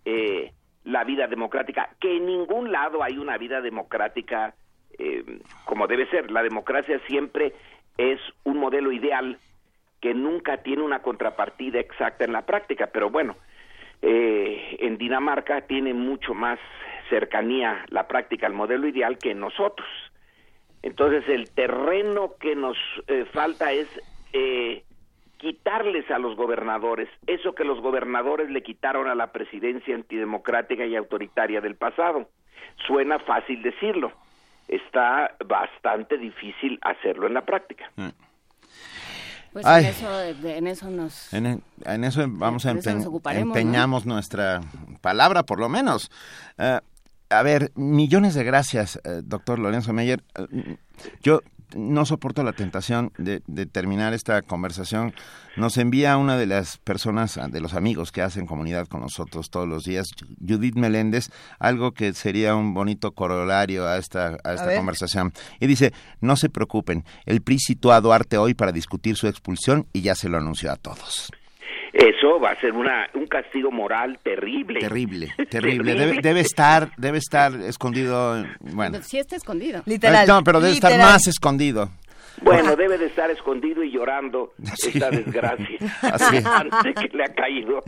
eh, 0.05 0.53
la 0.85 1.03
vida 1.03 1.27
democrática, 1.27 1.91
que 2.01 2.17
en 2.17 2.27
ningún 2.27 2.71
lado 2.71 3.03
hay 3.03 3.19
una 3.19 3.37
vida 3.39 3.61
democrática 3.61 4.55
eh, 4.97 5.41
como 5.65 5.89
debe 5.89 6.09
ser. 6.09 6.31
La 6.31 6.45
democracia 6.45 7.01
siempre 7.09 7.55
es 7.97 8.21
un 8.45 8.59
modelo 8.59 8.93
ideal 8.93 9.37
que 10.01 10.15
nunca 10.15 10.59
tiene 10.59 10.83
una 10.85 11.03
contrapartida 11.03 11.81
exacta 11.81 12.25
en 12.25 12.33
la 12.33 12.47
práctica, 12.47 12.91
pero 12.93 13.11
bueno, 13.11 13.35
eh, 14.03 14.77
en 14.81 14.99
Dinamarca 14.99 15.63
tiene 15.63 15.95
mucho 15.95 16.35
más 16.35 16.59
cercanía 17.09 17.85
la 17.89 18.07
práctica 18.07 18.47
al 18.47 18.53
modelo 18.53 18.87
ideal 18.87 19.19
que 19.19 19.35
nosotros. 19.35 19.89
Entonces 20.83 21.29
el 21.29 21.51
terreno 21.51 22.35
que 22.39 22.55
nos 22.55 22.77
eh, 23.09 23.25
falta 23.33 23.73
es 23.73 23.89
eh, 24.33 24.85
quitarles 25.39 26.11
a 26.11 26.19
los 26.19 26.37
gobernadores 26.37 27.09
eso 27.27 27.55
que 27.55 27.65
los 27.65 27.81
gobernadores 27.81 28.51
le 28.51 28.63
quitaron 28.63 29.09
a 29.09 29.15
la 29.15 29.33
presidencia 29.33 29.95
antidemocrática 29.95 30.85
y 30.85 30.97
autoritaria 30.97 31.61
del 31.61 31.77
pasado. 31.77 32.29
Suena 32.87 33.19
fácil 33.19 33.63
decirlo, 33.63 34.13
está 34.69 35.35
bastante 35.45 36.19
difícil 36.19 36.79
hacerlo 36.83 37.27
en 37.27 37.35
la 37.35 37.45
práctica. 37.45 37.91
Mm. 37.97 38.09
Pues 39.53 39.67
en 39.67 39.85
eso, 39.87 40.23
en 40.23 40.67
eso, 40.67 40.91
nos... 40.91 41.33
En, 41.33 42.05
eso 42.05 42.25
vamos 42.29 42.67
a 42.67 42.71
empeñamos 42.71 44.07
nuestra 44.07 44.61
palabra, 45.01 45.43
por 45.45 45.59
lo 45.59 45.69
menos. 45.69 46.11
Eh, 46.59 46.81
a 47.31 47.43
ver, 47.43 47.73
millones 47.75 48.35
de 48.35 48.45
gracias, 48.45 49.01
eh, 49.05 49.21
doctor 49.25 49.59
Lorenzo 49.59 49.93
Meyer. 49.93 50.23
Eh, 50.35 50.77
yo 51.23 51.43
no 51.75 52.05
soporto 52.05 52.43
la 52.43 52.53
tentación 52.53 53.13
de, 53.19 53.41
terminar 53.67 54.15
esta 54.15 54.43
conversación. 54.43 55.15
Nos 55.57 55.77
envía 55.77 56.17
una 56.17 56.37
de 56.37 56.47
las 56.47 56.79
personas, 56.79 57.37
ah, 57.37 57.49
de 57.49 57.61
los 57.61 57.75
amigos 57.75 58.13
que 58.13 58.23
hacen 58.23 58.47
comunidad 58.47 58.87
con 58.87 59.01
nosotros 59.01 59.51
todos 59.51 59.69
los 59.69 59.85
días, 59.85 60.07
Judith 60.47 60.77
Meléndez, 60.77 61.31
algo 61.59 61.93
que 61.93 62.13
sería 62.13 62.55
un 62.55 62.75
bonito 62.75 63.13
corolario 63.13 63.87
a 63.87 63.99
esta, 63.99 64.39
a 64.45 64.55
esta 64.55 64.77
conversación. 64.77 65.33
Y 65.61 65.67
dice, 65.67 65.93
no 66.21 66.37
se 66.37 66.49
preocupen, 66.49 67.05
el 67.27 67.43
PRI 67.43 67.59
citó 67.59 67.93
a 67.93 68.01
Duarte 68.01 68.39
hoy 68.39 68.55
para 68.55 68.73
discutir 68.73 69.17
su 69.17 69.27
expulsión 69.27 69.87
y 69.93 70.03
ya 70.03 70.15
se 70.15 70.29
lo 70.29 70.39
anunció 70.39 70.71
a 70.73 70.77
todos. 70.77 71.31
Eso 71.93 72.39
va 72.41 72.51
a 72.51 72.61
ser 72.61 72.73
una, 72.73 73.09
un 73.15 73.27
castigo 73.27 73.71
moral 73.71 74.19
terrible. 74.23 74.81
Terrible, 74.81 75.33
terrible. 75.51 75.95
Debe, 75.95 76.21
debe, 76.21 76.41
estar, 76.41 76.91
debe 76.97 77.19
estar 77.19 77.53
escondido. 77.55 78.45
Bueno, 78.61 79.01
sí 79.03 79.19
está 79.19 79.37
escondido. 79.37 79.83
Literal. 79.87 80.27
No, 80.27 80.43
pero 80.45 80.61
debe 80.61 80.75
estar 80.75 80.99
más 80.99 81.27
escondido. 81.27 81.91
Bueno, 82.43 82.77
debe 82.77 82.99
de 82.99 83.07
estar 83.07 83.31
escondido 83.31 83.83
y 83.83 83.91
llorando 83.91 84.53
esta 84.63 85.11
desgracia 85.11 85.79
Así. 86.03 86.37
antes 86.45 86.95
que 86.95 87.17
le 87.17 87.25
ha 87.25 87.35
caído. 87.35 87.81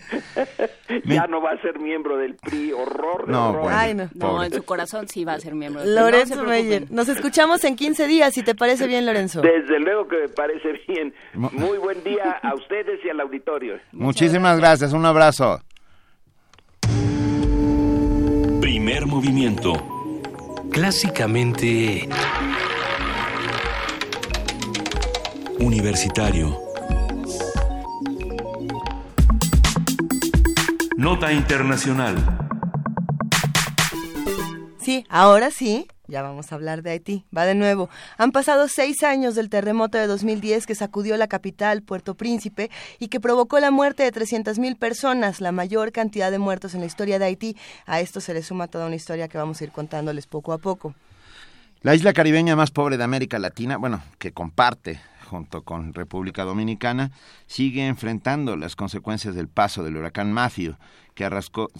ya 1.05 1.27
no 1.27 1.41
va 1.41 1.53
a 1.53 1.61
ser 1.61 1.79
miembro 1.79 2.17
del 2.17 2.37
PRI, 2.37 2.73
horror 2.73 3.27
de 3.27 3.33
no, 3.33 3.51
horror. 3.51 3.71
no. 4.15 4.43
en 4.45 4.53
su 4.53 4.63
corazón 4.65 5.09
sí 5.09 5.25
va 5.25 5.35
a 5.35 5.41
ser 5.41 5.55
miembro 5.55 5.83
del 5.83 5.95
PRI. 5.95 6.03
Lorenzo 6.03 6.45
Meyer, 6.45 6.91
nos 6.91 7.09
escuchamos 7.09 7.65
en 7.65 7.77
15 7.77 8.07
días, 8.07 8.35
si 8.35 8.43
te 8.43 8.55
parece 8.55 8.87
bien, 8.87 9.07
Lorenzo. 9.07 9.41
Desde 9.43 9.79
luego 9.79 10.09
que 10.09 10.17
me 10.17 10.29
parece 10.29 10.81
bien. 10.89 11.15
Muy 11.35 11.79
buen 11.79 12.03
día 12.05 12.41
a 12.43 12.55
ustedes 12.55 13.05
y 13.05 13.09
al 13.09 13.21
auditorio. 13.21 13.79
Muchísimas 13.93 14.59
gracias, 14.59 14.93
un 14.93 15.05
abrazo. 15.07 15.61
Primer 18.61 19.07
movimiento. 19.07 19.73
Clásicamente 20.71 22.09
Universitario. 25.61 26.59
Nota 30.97 31.32
Internacional. 31.32 32.16
Sí, 34.81 35.05
ahora 35.11 35.51
sí, 35.51 35.87
ya 36.07 36.23
vamos 36.23 36.51
a 36.51 36.55
hablar 36.55 36.82
de 36.82 36.93
Haití. 36.93 37.27
Va 37.37 37.45
de 37.45 37.55
nuevo. 37.55 37.91
Han 38.16 38.32
pasado 38.32 38.69
seis 38.69 39.03
años 39.03 39.35
del 39.35 39.51
terremoto 39.51 39.99
de 39.99 40.07
2010 40.07 40.65
que 40.65 40.74
sacudió 40.74 41.19
la 41.19 41.28
capital, 41.28 41.82
Puerto 41.82 42.15
Príncipe, 42.15 42.70
y 42.99 43.09
que 43.09 43.20
provocó 43.20 43.61
la 43.61 43.70
muerte 43.70 44.03
de 44.03 44.12
300.000 44.12 44.78
personas, 44.78 45.43
la 45.43 45.53
mayor 45.53 45.93
cantidad 45.93 46.31
de 46.31 46.39
muertos 46.39 46.73
en 46.73 46.81
la 46.81 46.87
historia 46.87 47.19
de 47.19 47.27
Haití. 47.27 47.57
A 47.85 48.01
esto 48.01 48.20
se 48.20 48.32
le 48.32 48.43
suma 48.43 48.69
toda 48.69 48.87
una 48.87 48.97
historia 48.97 49.28
que 49.28 49.37
vamos 49.37 49.61
a 49.61 49.65
ir 49.65 49.73
contándoles 49.73 50.27
poco 50.27 50.55
a 50.55 50.59
poco. 50.59 50.95
La 51.82 51.95
isla 51.95 52.15
caribeña 52.15 52.57
más 52.57 52.70
pobre 52.70 52.97
de 52.97 53.05
América 53.05 53.39
Latina, 53.39 53.77
bueno, 53.77 54.03
que 54.19 54.32
comparte 54.32 55.01
junto 55.31 55.62
con 55.62 55.94
República 55.94 56.44
Dominicana, 56.44 57.12
sigue 57.47 57.86
enfrentando 57.86 58.57
las 58.57 58.74
consecuencias 58.74 59.35
del 59.36 59.48
paso 59.48 59.85
del 59.85 59.97
huracán 59.97 60.32
Matthew, 60.32 60.74
que, 61.15 61.28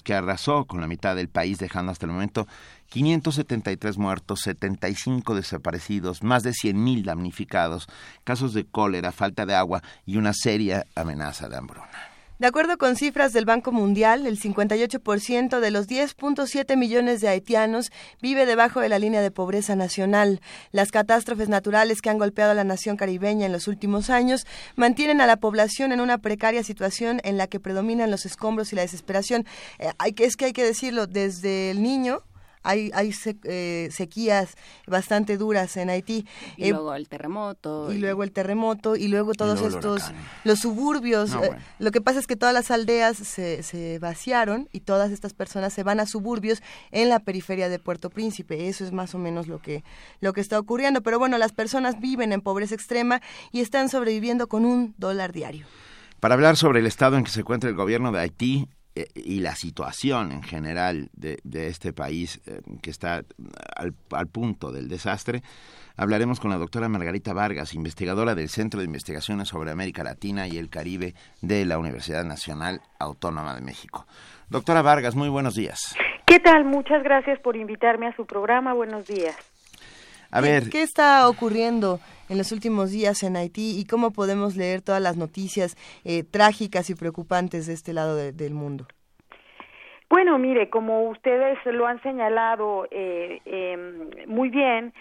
que 0.05 0.15
arrasó 0.15 0.65
con 0.67 0.81
la 0.81 0.87
mitad 0.87 1.17
del 1.17 1.29
país, 1.29 1.59
dejando 1.59 1.91
hasta 1.91 2.07
el 2.07 2.13
momento 2.13 2.47
573 2.91 3.99
muertos, 3.99 4.41
75 4.43 5.35
desaparecidos, 5.35 6.23
más 6.23 6.45
de 6.45 6.51
100.000 6.51 7.05
damnificados, 7.05 7.89
casos 8.25 8.55
de 8.55 8.65
cólera, 8.65 9.13
falta 9.13 9.47
de 9.47 9.55
agua 9.55 9.83
y 10.07 10.17
una 10.17 10.33
seria 10.33 10.87
amenaza 10.95 11.49
de 11.49 11.57
hambruna. 11.57 12.10
De 12.41 12.47
acuerdo 12.47 12.79
con 12.79 12.97
cifras 12.97 13.35
del 13.35 13.45
Banco 13.45 13.71
Mundial, 13.71 14.27
el 14.27 14.41
58% 14.41 15.61
de 15.61 15.71
los 15.71 15.87
10.7 15.87 16.75
millones 16.75 17.21
de 17.21 17.29
haitianos 17.29 17.93
vive 18.23 18.47
debajo 18.47 18.81
de 18.81 18.89
la 18.89 18.99
línea 18.99 19.21
de 19.21 19.31
pobreza 19.31 19.77
nacional. 19.77 20.41
Las 20.73 20.91
catástrofes 20.91 21.51
naturales 21.51 22.01
que 22.01 22.09
han 22.09 22.17
golpeado 22.17 22.53
a 22.53 22.55
la 22.55 22.65
nación 22.65 22.97
caribeña 22.97 23.45
en 23.45 23.53
los 23.53 23.69
últimos 23.69 24.09
años 24.09 24.47
mantienen 24.75 25.21
a 25.21 25.27
la 25.27 25.37
población 25.37 25.93
en 25.93 26.01
una 26.01 26.17
precaria 26.17 26.65
situación 26.65 27.21
en 27.25 27.37
la 27.37 27.47
que 27.47 27.61
predominan 27.61 28.11
los 28.11 28.25
escombros 28.25 28.73
y 28.73 28.77
la 28.77 28.83
desesperación. 28.83 29.45
Eh, 29.79 29.93
es 30.17 30.37
que 30.39 30.47
hay 30.47 30.55
que 30.55 30.65
decirlo, 30.65 31.07
desde 31.07 31.73
el 31.73 31.83
niño 31.83 32.23
hay, 32.63 32.91
hay 32.95 33.15
eh, 33.45 33.89
sequías 33.91 34.55
bastante 34.87 35.37
duras 35.37 35.77
en 35.77 35.91
Haití. 35.91 36.27
Y 36.57 36.65
eh, 36.65 36.71
luego 36.71 36.95
el 36.95 37.09
terremoto. 37.09 37.93
Y, 37.93 37.99
luego 37.99 38.23
el 38.23 38.33
terremoto, 38.33 38.97
y 38.97 39.09
luego 39.09 39.33
todos 39.33 39.61
estos, 39.63 40.13
los 40.45 40.61
suburbios. 40.61 41.35
Eh, 41.35 41.57
lo 41.79 41.91
que 41.91 42.01
pasa 42.01 42.19
es 42.19 42.27
que 42.27 42.37
todas 42.37 42.55
las 42.55 42.71
aldeas 42.71 43.17
se, 43.17 43.63
se 43.63 43.99
vaciaron 43.99 44.69
y 44.73 44.81
todas 44.81 45.11
estas 45.11 45.35
personas 45.35 45.73
se 45.73 45.83
van 45.83 46.01
a 46.01 46.07
suburbios 46.07 46.63
en 46.91 47.09
la 47.09 47.21
periferia 47.21 47.69
de 47.69 47.79
Puerto 47.79 48.11
Príncipe. 48.11 48.69
Eso 48.69 48.85
es 48.85 48.93
más 48.93 49.15
o 49.15 49.19
menos 49.19 49.47
lo 49.47 49.61
que, 49.61 49.83
lo 50.21 50.33
que 50.33 50.41
está 50.41 50.59
ocurriendo. 50.59 51.03
Pero 51.03 51.19
bueno, 51.19 51.39
las 51.39 51.53
personas 51.53 52.01
viven 52.01 52.33
en 52.33 52.41
pobreza 52.41 52.75
extrema 52.75 53.21
y 53.53 53.61
están 53.61 53.89
sobreviviendo 53.89 54.49
con 54.49 54.65
un 54.65 54.95
dólar 54.99 55.33
diario. 55.33 55.67
Para 56.21 56.35
hablar 56.35 56.59
sobre 56.59 56.81
el 56.81 56.87
estado 56.87 57.17
en 57.17 57.25
que 57.25 57.31
se 57.31 57.41
encuentra 57.41 57.71
el 57.71 57.77
gobierno 57.77 58.13
de 58.13 58.21
Haití, 58.21 58.69
eh, 59.01 59.09
y 59.15 59.41
la 59.41 59.55
situación 59.55 60.33
en 60.33 60.43
general 60.43 61.11
de, 61.13 61.39
este 61.67 61.93
país 61.93 62.41
eh, 62.47 62.61
que 62.83 62.91
está 62.91 63.23
al, 63.77 64.27
punto 64.27 64.73
del 64.73 64.89
desastre, 64.89 65.43
hablaremos 65.97 66.41
con 66.41 66.51
la 66.51 66.59
doctora 66.59 66.89
Margarita 66.89 67.33
Vargas, 67.33 67.75
investigadora 67.75 68.35
del 68.35 68.49
Centro 68.49 68.81
de 68.81 68.87
Investigaciones 68.87 69.49
sobre 69.49 69.71
América 69.71 70.05
Latina 70.05 70.47
y 70.47 70.59
el 70.59 70.69
Caribe 70.69 71.15
de 71.41 71.65
la 71.65 71.79
Universidad 71.79 72.25
Nacional 72.25 72.81
Autónoma 72.99 73.55
de 73.55 73.63
México. 73.63 74.07
Doctora 74.49 74.83
Vargas, 74.83 75.15
muy 75.15 75.29
buenos 75.29 75.55
días. 75.55 75.97
¿Qué 76.27 76.39
tal? 76.39 76.65
Muchas 76.65 77.03
gracias 77.03 77.41
por 77.41 77.57
invitarme 77.57 78.07
a 78.07 78.17
su 78.17 78.27
programa. 78.27 78.73
Buenos 78.73 79.07
días. 79.07 79.50
A 80.31 80.41
ver, 80.41 80.71
¿qué 80.71 80.83
está 80.83 81.29
ocurriendo? 81.29 82.01
en 82.31 82.39
los 82.39 82.53
últimos 82.53 82.93
días 82.93 83.23
en 83.25 83.37
Haití 83.37 83.79
y 83.79 83.85
cómo 83.85 84.13
podemos 84.13 84.57
leer 84.57 84.81
todas 84.83 85.03
las 85.03 85.17
noticias 85.17 85.77
eh, 86.05 86.23
trágicas 86.23 86.89
y 86.89 86.95
preocupantes 86.95 87.67
de 87.67 87.75
este 87.75 87.93
lado 87.93 88.15
del 88.15 88.55
mundo. 88.55 88.87
Bueno, 90.09 90.39
mire, 90.39 90.71
como 90.71 91.09
ustedes 91.09 91.59
lo 91.67 91.87
han 91.87 92.01
señalado 92.03 92.87
eh, 92.91 93.41
em, 93.45 94.11
muy 94.27 94.49
bien, 94.49 94.93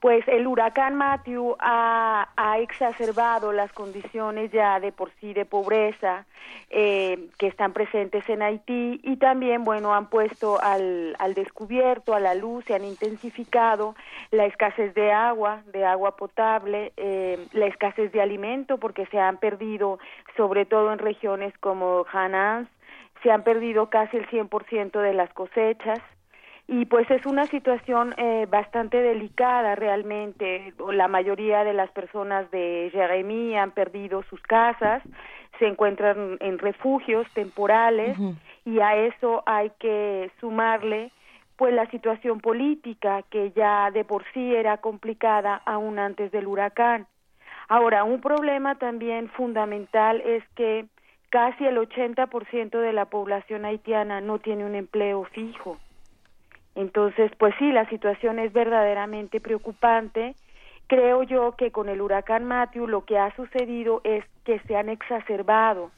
pues 0.00 0.26
el 0.28 0.46
huracán 0.46 0.94
Matthew 0.94 1.56
ha, 1.58 2.28
exacerbado 2.60 3.52
las 3.52 3.72
condiciones 3.72 4.50
ya 4.50 4.80
de 4.80 4.90
por 4.92 5.10
sí 5.20 5.32
de 5.32 5.44
pobreza 5.44 6.26
eh, 6.70 7.28
que 7.38 7.46
están 7.46 7.72
presentes 7.72 8.28
en 8.28 8.42
Haití 8.42 9.00
y 9.02 9.16
también, 9.16 9.64
bueno, 9.64 9.94
han 9.94 10.08
puesto 10.08 10.60
al, 10.60 11.14
al 11.18 11.34
descubierto, 11.34 12.14
a 12.14 12.20
la 12.20 12.34
luz, 12.34 12.64
se 12.64 12.74
han 12.74 12.84
intensificado 12.84 13.94
la 14.30 14.46
escasez 14.46 14.94
de 14.94 15.12
agua, 15.12 15.62
de 15.72 15.84
agua 15.84 16.16
potable, 16.16 16.92
eh, 16.96 17.46
la 17.52 17.66
escasez 17.66 18.12
de 18.12 18.20
alimento 18.20 18.78
porque 18.78 19.06
se 19.06 19.18
han 19.18 19.38
perdido, 19.38 19.98
sobre 20.36 20.64
todo 20.64 20.92
en 20.92 20.98
regiones 20.98 21.56
como 21.58 22.04
Hanans, 22.12 22.68
se 23.22 23.30
han 23.30 23.42
perdido 23.42 23.90
casi 23.90 24.16
el 24.16 24.28
100% 24.28 25.00
de 25.00 25.14
las 25.14 25.32
cosechas 25.32 26.00
y 26.70 26.84
pues 26.84 27.10
es 27.10 27.24
una 27.24 27.46
situación 27.46 28.14
eh, 28.18 28.46
bastante 28.48 29.00
delicada 29.00 29.74
realmente. 29.74 30.74
La 30.92 31.08
mayoría 31.08 31.64
de 31.64 31.72
las 31.72 31.90
personas 31.90 32.50
de 32.50 32.90
Jeremy 32.92 33.56
han 33.56 33.70
perdido 33.70 34.22
sus 34.24 34.40
casas, 34.42 35.02
se 35.58 35.66
encuentran 35.66 36.36
en 36.40 36.58
refugios 36.58 37.26
temporales 37.32 38.18
y 38.66 38.80
a 38.80 38.96
eso 38.96 39.42
hay 39.46 39.72
que 39.78 40.30
sumarle 40.40 41.10
pues 41.56 41.72
la 41.72 41.90
situación 41.90 42.38
política 42.38 43.22
que 43.30 43.50
ya 43.52 43.90
de 43.90 44.04
por 44.04 44.24
sí 44.34 44.54
era 44.54 44.76
complicada 44.76 45.62
aún 45.64 45.98
antes 45.98 46.30
del 46.30 46.46
huracán. 46.46 47.06
Ahora, 47.68 48.04
un 48.04 48.20
problema 48.20 48.76
también 48.76 49.28
fundamental 49.30 50.20
es 50.20 50.44
que 50.54 50.84
casi 51.30 51.64
el 51.64 51.78
80% 51.78 52.78
de 52.78 52.92
la 52.92 53.06
población 53.06 53.64
haitiana 53.64 54.20
no 54.20 54.38
tiene 54.38 54.66
un 54.66 54.74
empleo 54.74 55.24
fijo. 55.24 55.78
Entonces, 56.78 57.32
pues 57.38 57.52
sí, 57.58 57.72
la 57.72 57.88
situación 57.88 58.38
es 58.38 58.52
verdaderamente 58.52 59.40
preocupante. 59.40 60.36
Creo 60.86 61.24
yo 61.24 61.56
que 61.58 61.72
con 61.72 61.88
el 61.88 62.00
huracán 62.00 62.44
Matthew 62.44 62.86
lo 62.86 63.04
que 63.04 63.18
ha 63.18 63.34
sucedido 63.34 64.00
es 64.04 64.24
que 64.44 64.60
se 64.60 64.76
han 64.76 64.88
exacerbado 64.88 65.90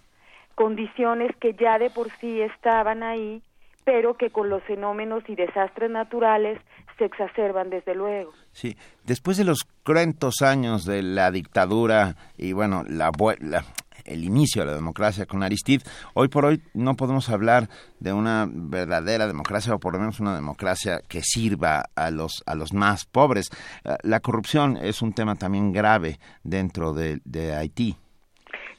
condiciones 0.54 1.36
que 1.36 1.52
ya 1.52 1.78
de 1.78 1.90
por 1.90 2.10
sí 2.12 2.40
estaban 2.40 3.02
ahí, 3.02 3.42
pero 3.84 4.14
que 4.14 4.30
con 4.30 4.48
los 4.48 4.62
fenómenos 4.62 5.22
y 5.28 5.34
desastres 5.34 5.90
naturales 5.90 6.58
se 6.96 7.04
exacerban 7.04 7.68
desde 7.68 7.94
luego. 7.94 8.32
Sí, 8.52 8.74
después 9.04 9.36
de 9.36 9.44
los 9.44 9.66
cruentos 9.82 10.40
años 10.40 10.86
de 10.86 11.02
la 11.02 11.30
dictadura 11.30 12.16
y 12.38 12.54
bueno, 12.54 12.84
la, 12.88 13.10
la 13.40 13.64
el 14.04 14.24
inicio 14.24 14.62
de 14.62 14.68
la 14.68 14.74
democracia 14.74 15.26
con 15.26 15.42
Aristide, 15.42 15.84
hoy 16.14 16.28
por 16.28 16.44
hoy 16.44 16.62
no 16.74 16.94
podemos 16.94 17.28
hablar 17.28 17.68
de 17.98 18.12
una 18.12 18.48
verdadera 18.50 19.26
democracia 19.26 19.74
o 19.74 19.78
por 19.78 19.92
lo 19.92 19.98
menos 19.98 20.20
una 20.20 20.34
democracia 20.34 21.00
que 21.08 21.22
sirva 21.22 21.84
a 21.94 22.10
los 22.10 22.42
a 22.46 22.54
los 22.54 22.72
más 22.72 23.06
pobres. 23.06 23.50
Eh, 23.84 23.96
la 24.02 24.20
corrupción 24.20 24.76
es 24.76 25.02
un 25.02 25.12
tema 25.12 25.34
también 25.34 25.72
grave 25.72 26.18
dentro 26.42 26.92
de, 26.92 27.20
de 27.24 27.54
Haití. 27.54 27.96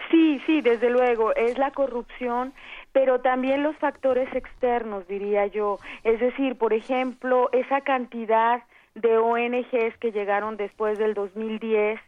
Sí, 0.10 0.42
sí, 0.46 0.62
desde 0.62 0.90
luego, 0.90 1.34
es 1.36 1.58
la 1.58 1.72
corrupción 1.72 2.54
pero 2.92 3.22
también 3.22 3.64
los 3.64 3.76
factores 3.78 4.34
externos, 4.36 5.08
diría 5.08 5.48
yo. 5.48 5.80
Es 6.04 6.20
decir, 6.20 6.58
por 6.58 6.74
ejemplo, 6.74 7.50
esa 7.54 7.82
cantidad 7.82 8.64
de 8.96 9.18
ONGs 9.18 9.98
que 10.00 10.12
llegaron 10.12 10.58
después 10.58 10.98
del 11.00 11.14
2010 11.14 12.00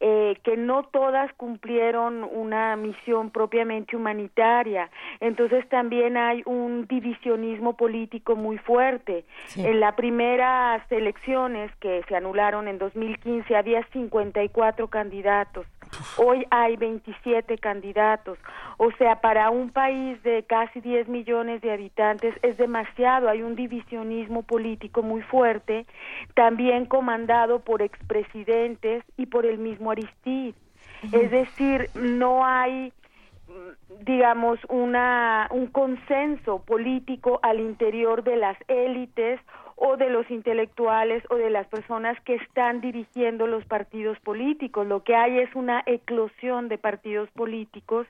eh, 0.00 0.36
que 0.42 0.56
no 0.56 0.82
todas 0.84 1.32
cumplieron 1.34 2.24
una 2.24 2.76
misión 2.76 3.30
propiamente 3.30 3.96
humanitaria. 3.96 4.90
Entonces 5.20 5.68
también 5.68 6.16
hay 6.16 6.42
un 6.46 6.86
divisionismo 6.86 7.76
político 7.76 8.36
muy 8.36 8.58
fuerte. 8.58 9.24
En 9.56 9.80
las 9.80 9.94
primeras 9.94 10.82
elecciones 10.90 11.70
que 11.76 12.02
se 12.08 12.16
anularon 12.16 12.68
en 12.68 12.78
2015 12.78 13.56
había 13.56 13.82
54 13.92 14.88
candidatos. 14.88 15.66
Hoy 16.16 16.46
hay 16.50 16.76
27 16.76 17.58
candidatos. 17.58 18.38
O 18.78 18.90
sea, 18.92 19.20
para 19.20 19.50
un 19.50 19.70
país 19.70 20.22
de 20.22 20.44
casi 20.44 20.80
10 20.80 21.08
millones 21.08 21.60
de 21.62 21.72
habitantes 21.72 22.34
es 22.42 22.56
demasiado. 22.56 23.28
Hay 23.28 23.42
un 23.42 23.54
divisionismo 23.56 24.42
político 24.42 25.02
muy 25.02 25.22
fuerte, 25.22 25.86
también 26.34 26.86
comandado 26.86 27.60
por 27.60 27.82
expresidentes 27.82 29.04
y 29.16 29.26
por 29.26 29.46
el 29.46 29.58
mismo 29.58 29.90
Aristide. 29.90 30.54
Es 31.12 31.30
decir, 31.30 31.90
no 31.94 32.44
hay 32.44 32.92
digamos 34.00 34.58
una 34.68 35.48
un 35.50 35.66
consenso 35.68 36.60
político 36.60 37.40
al 37.42 37.60
interior 37.60 38.24
de 38.24 38.36
las 38.36 38.56
élites 38.68 39.40
o 39.76 39.96
de 39.96 40.08
los 40.08 40.30
intelectuales 40.30 41.22
o 41.30 41.36
de 41.36 41.50
las 41.50 41.66
personas 41.66 42.18
que 42.20 42.36
están 42.36 42.80
dirigiendo 42.80 43.46
los 43.46 43.64
partidos 43.64 44.18
políticos. 44.20 44.86
Lo 44.86 45.02
que 45.02 45.16
hay 45.16 45.38
es 45.38 45.54
una 45.54 45.82
eclosión 45.86 46.68
de 46.68 46.78
partidos 46.78 47.28
políticos 47.30 48.06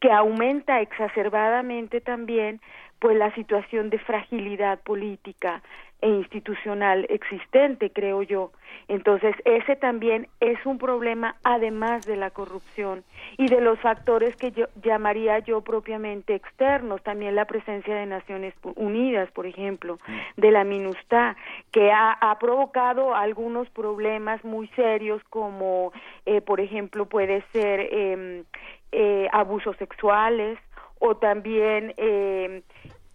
que 0.00 0.12
aumenta 0.12 0.80
exacerbadamente 0.80 2.00
también 2.00 2.60
pues 3.00 3.16
la 3.16 3.34
situación 3.34 3.90
de 3.90 3.98
fragilidad 3.98 4.78
política 4.80 5.62
e 6.02 6.08
institucional 6.08 7.06
existente, 7.10 7.90
creo 7.90 8.22
yo. 8.22 8.52
Entonces, 8.88 9.34
ese 9.44 9.76
también 9.76 10.28
es 10.40 10.64
un 10.64 10.78
problema 10.78 11.36
además 11.44 12.06
de 12.06 12.16
la 12.16 12.30
corrupción 12.30 13.04
y 13.36 13.48
de 13.48 13.60
los 13.60 13.78
factores 13.80 14.34
que 14.36 14.50
yo 14.52 14.66
llamaría 14.82 15.38
yo 15.40 15.60
propiamente 15.60 16.34
externos, 16.34 17.02
también 17.02 17.34
la 17.34 17.44
presencia 17.44 17.94
de 17.94 18.06
Naciones 18.06 18.54
Unidas, 18.76 19.30
por 19.32 19.46
ejemplo, 19.46 19.98
de 20.36 20.50
la 20.50 20.64
MINUSTA, 20.64 21.36
que 21.70 21.92
ha, 21.92 22.16
provocado 22.40 23.14
algunos 23.14 23.68
problemas 23.70 24.42
muy 24.44 24.68
serios 24.68 25.22
como, 25.28 25.92
eh, 26.24 26.40
por 26.40 26.60
ejemplo, 26.60 27.04
puede 27.06 27.44
ser 27.52 27.80
em, 27.92 28.44
eh, 28.92 29.28
abusos 29.30 29.76
sexuales 29.76 30.58
o 31.00 31.16
también 31.16 31.92
eh, 31.96 32.62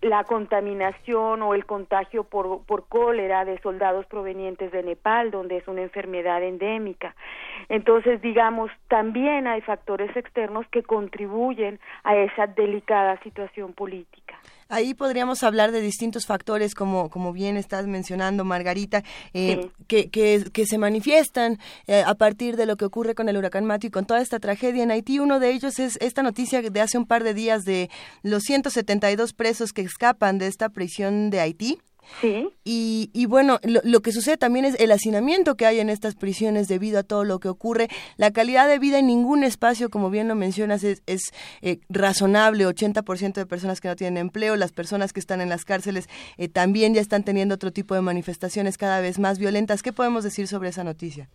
la 0.01 0.23
contaminación 0.23 1.41
o 1.41 1.53
el 1.53 1.65
contagio 1.65 2.25
por, 2.25 2.63
por 2.65 2.87
cólera 2.87 3.45
de 3.45 3.59
soldados 3.61 4.05
provenientes 4.05 4.71
de 4.71 4.83
Nepal, 4.83 5.31
donde 5.31 5.57
es 5.57 5.67
una 5.67 5.81
enfermedad 5.81 6.43
endémica. 6.43 7.15
Entonces, 7.69 8.21
digamos, 8.21 8.69
también 8.87 9.47
hay 9.47 9.61
factores 9.61 10.15
externos 10.15 10.67
que 10.69 10.83
contribuyen 10.83 11.79
a 12.03 12.15
esa 12.17 12.45
delicada 12.47 13.19
situación 13.23 13.73
política. 13.73 14.35
Ahí 14.67 14.95
podríamos 14.95 15.43
hablar 15.43 15.71
de 15.71 15.79
distintos 15.79 16.25
factores, 16.25 16.73
como, 16.73 17.11
como 17.11 17.33
bien 17.33 17.55
estás 17.55 17.85
mencionando, 17.85 18.43
Margarita, 18.45 19.03
eh, 19.33 19.69
que, 19.87 20.09
que, 20.09 20.65
se 20.65 20.77
manifiestan 20.79 21.59
eh, 21.85 22.03
a 22.03 22.15
partir 22.15 22.57
de 22.57 22.65
lo 22.65 22.75
que 22.75 22.85
ocurre 22.85 23.13
con 23.13 23.29
el 23.29 23.37
huracán 23.37 23.65
Matthew 23.65 23.89
y 23.89 23.91
con 23.91 24.05
toda 24.05 24.21
esta 24.21 24.39
tragedia 24.39 24.81
en 24.81 24.89
Haití. 24.89 25.19
Uno 25.19 25.39
de 25.39 25.51
ellos 25.51 25.77
es 25.77 25.97
esta 26.01 26.23
noticia 26.23 26.63
de 26.63 26.81
hace 26.81 26.97
un 26.97 27.05
par 27.05 27.23
de 27.23 27.35
días 27.35 27.63
de 27.63 27.91
los 28.23 28.41
172 28.43 29.33
presos 29.33 29.71
que 29.71 29.81
escapan 29.81 30.39
de 30.39 30.47
esta 30.47 30.69
prisión 30.69 31.29
de 31.29 31.41
Haití. 31.41 31.77
Sí. 32.21 32.49
Y, 32.63 33.09
y 33.13 33.25
bueno, 33.25 33.59
lo, 33.63 34.01
que 34.01 34.11
sucede 34.11 34.37
también 34.37 34.65
es 34.65 34.75
el 34.79 34.91
hacinamiento 34.91 35.55
que 35.55 35.65
hay 35.65 35.79
en 35.79 35.89
estas 35.89 36.15
prisiones 36.15 36.67
debido 36.67 36.99
a 36.99 37.03
todo 37.03 37.23
lo 37.23 37.39
que 37.39 37.49
ocurre. 37.49 37.89
La 38.17 38.31
calidad 38.31 38.67
de 38.67 38.79
vida 38.79 38.99
en 38.99 39.07
ningún 39.07 39.43
espacio, 39.43 39.89
como 39.89 40.09
bien 40.09 40.27
lo 40.27 40.35
mencionas, 40.35 40.83
es, 40.83 41.01
es 41.05 41.33
eh, 41.61 41.79
razonable. 41.89 42.65
80% 42.65 43.33
de 43.33 43.45
personas 43.45 43.81
que 43.81 43.87
no 43.87 43.95
tienen 43.95 44.17
empleo, 44.17 44.55
las 44.55 44.71
personas 44.71 45.13
que 45.13 45.19
están 45.19 45.41
en 45.41 45.49
las 45.49 45.65
cárceles 45.65 46.07
eh, 46.37 46.47
también 46.47 46.93
ya 46.93 47.01
están 47.01 47.23
teniendo 47.23 47.55
otro 47.55 47.71
tipo 47.71 47.95
de 47.95 48.01
manifestaciones 48.01 48.77
cada 48.77 49.01
vez 49.01 49.19
más 49.19 49.39
violentas. 49.39 49.83
¿Qué 49.83 49.93
podemos 49.93 50.23
decir 50.23 50.47
sobre 50.47 50.69
esa 50.69 50.83
noticia? 50.83 51.29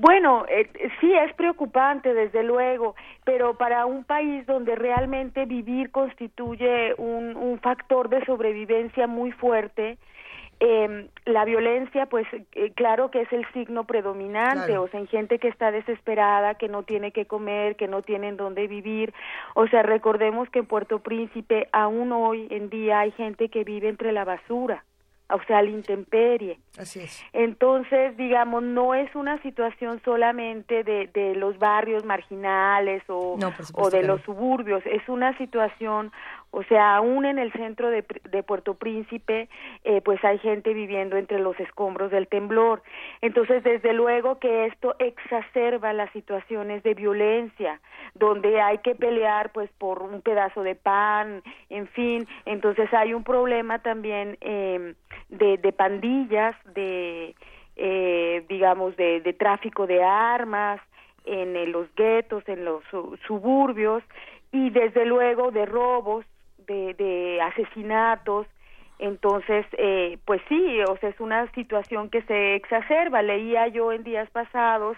Bueno, 0.00 0.46
eh, 0.48 0.66
sí 0.98 1.12
es 1.12 1.34
preocupante, 1.34 2.14
desde 2.14 2.42
luego, 2.42 2.94
pero 3.24 3.58
para 3.58 3.84
un 3.84 4.04
país 4.04 4.46
donde 4.46 4.74
realmente 4.74 5.44
vivir 5.44 5.90
constituye 5.90 6.94
un, 6.96 7.36
un 7.36 7.58
factor 7.60 8.08
de 8.08 8.24
sobrevivencia 8.24 9.06
muy 9.06 9.30
fuerte, 9.32 9.98
eh, 10.58 11.08
la 11.26 11.44
violencia, 11.44 12.06
pues 12.06 12.26
eh, 12.32 12.72
claro 12.74 13.10
que 13.10 13.20
es 13.20 13.32
el 13.32 13.44
signo 13.52 13.84
predominante, 13.84 14.78
o 14.78 14.88
sea, 14.88 15.00
en 15.00 15.06
gente 15.06 15.38
que 15.38 15.48
está 15.48 15.70
desesperada, 15.70 16.54
que 16.54 16.68
no 16.68 16.82
tiene 16.82 17.12
que 17.12 17.26
comer, 17.26 17.76
que 17.76 17.86
no 17.86 18.00
tienen 18.00 18.38
dónde 18.38 18.68
vivir. 18.68 19.12
O 19.54 19.66
sea, 19.68 19.82
recordemos 19.82 20.48
que 20.48 20.60
en 20.60 20.66
Puerto 20.66 21.00
Príncipe 21.00 21.68
aún 21.72 22.10
hoy 22.12 22.48
en 22.50 22.70
día 22.70 23.00
hay 23.00 23.10
gente 23.12 23.50
que 23.50 23.64
vive 23.64 23.88
entre 23.88 24.12
la 24.12 24.24
basura 24.24 24.84
o 25.32 25.42
sea, 25.46 25.62
la 25.62 25.70
intemperie. 25.70 26.58
Así 26.78 27.00
es. 27.00 27.24
Entonces, 27.32 28.16
digamos, 28.16 28.62
no 28.62 28.94
es 28.94 29.14
una 29.14 29.40
situación 29.42 30.00
solamente 30.04 30.84
de, 30.84 31.08
de 31.12 31.34
los 31.34 31.58
barrios 31.58 32.04
marginales 32.04 33.02
o, 33.08 33.38
o 33.74 33.90
de 33.90 34.02
los 34.02 34.20
suburbios, 34.22 34.82
es 34.86 35.08
una 35.08 35.36
situación 35.38 36.12
o 36.52 36.64
sea, 36.64 36.96
aún 36.96 37.24
en 37.26 37.38
el 37.38 37.52
centro 37.52 37.90
de, 37.90 38.04
de 38.30 38.42
Puerto 38.42 38.74
Príncipe, 38.74 39.48
eh, 39.84 40.00
pues 40.00 40.22
hay 40.24 40.38
gente 40.38 40.74
viviendo 40.74 41.16
entre 41.16 41.38
los 41.38 41.58
escombros 41.60 42.10
del 42.10 42.26
temblor. 42.26 42.82
Entonces, 43.20 43.62
desde 43.62 43.92
luego 43.92 44.38
que 44.40 44.66
esto 44.66 44.96
exacerba 44.98 45.92
las 45.92 46.10
situaciones 46.12 46.82
de 46.82 46.94
violencia, 46.94 47.80
donde 48.14 48.60
hay 48.60 48.78
que 48.78 48.96
pelear 48.96 49.52
pues 49.52 49.70
por 49.78 50.02
un 50.02 50.22
pedazo 50.22 50.62
de 50.62 50.74
pan, 50.74 51.42
en 51.68 51.86
fin. 51.88 52.26
Entonces 52.46 52.92
hay 52.92 53.14
un 53.14 53.22
problema 53.22 53.78
también 53.78 54.36
eh, 54.40 54.94
de, 55.28 55.56
de 55.56 55.72
pandillas, 55.72 56.56
de 56.74 57.36
eh, 57.76 58.44
digamos 58.48 58.96
de, 58.96 59.20
de 59.20 59.32
tráfico 59.32 59.86
de 59.86 60.02
armas 60.02 60.80
en 61.24 61.70
los 61.70 61.94
guetos, 61.94 62.42
en 62.48 62.64
los 62.64 62.82
suburbios 63.26 64.02
y 64.52 64.70
desde 64.70 65.04
luego 65.04 65.50
de 65.50 65.64
robos 65.66 66.24
de, 66.70 67.40
asesinatos. 67.42 68.46
Entonces, 68.98 69.64
eh, 69.78 70.18
pues 70.26 70.42
sí, 70.48 70.80
o 70.82 70.96
sea, 70.98 71.08
es 71.08 71.20
una 71.20 71.50
situación 71.52 72.10
que 72.10 72.22
se 72.22 72.54
exacerba. 72.54 73.22
Leía 73.22 73.66
yo 73.68 73.92
en 73.92 74.04
días 74.04 74.28
pasados 74.30 74.96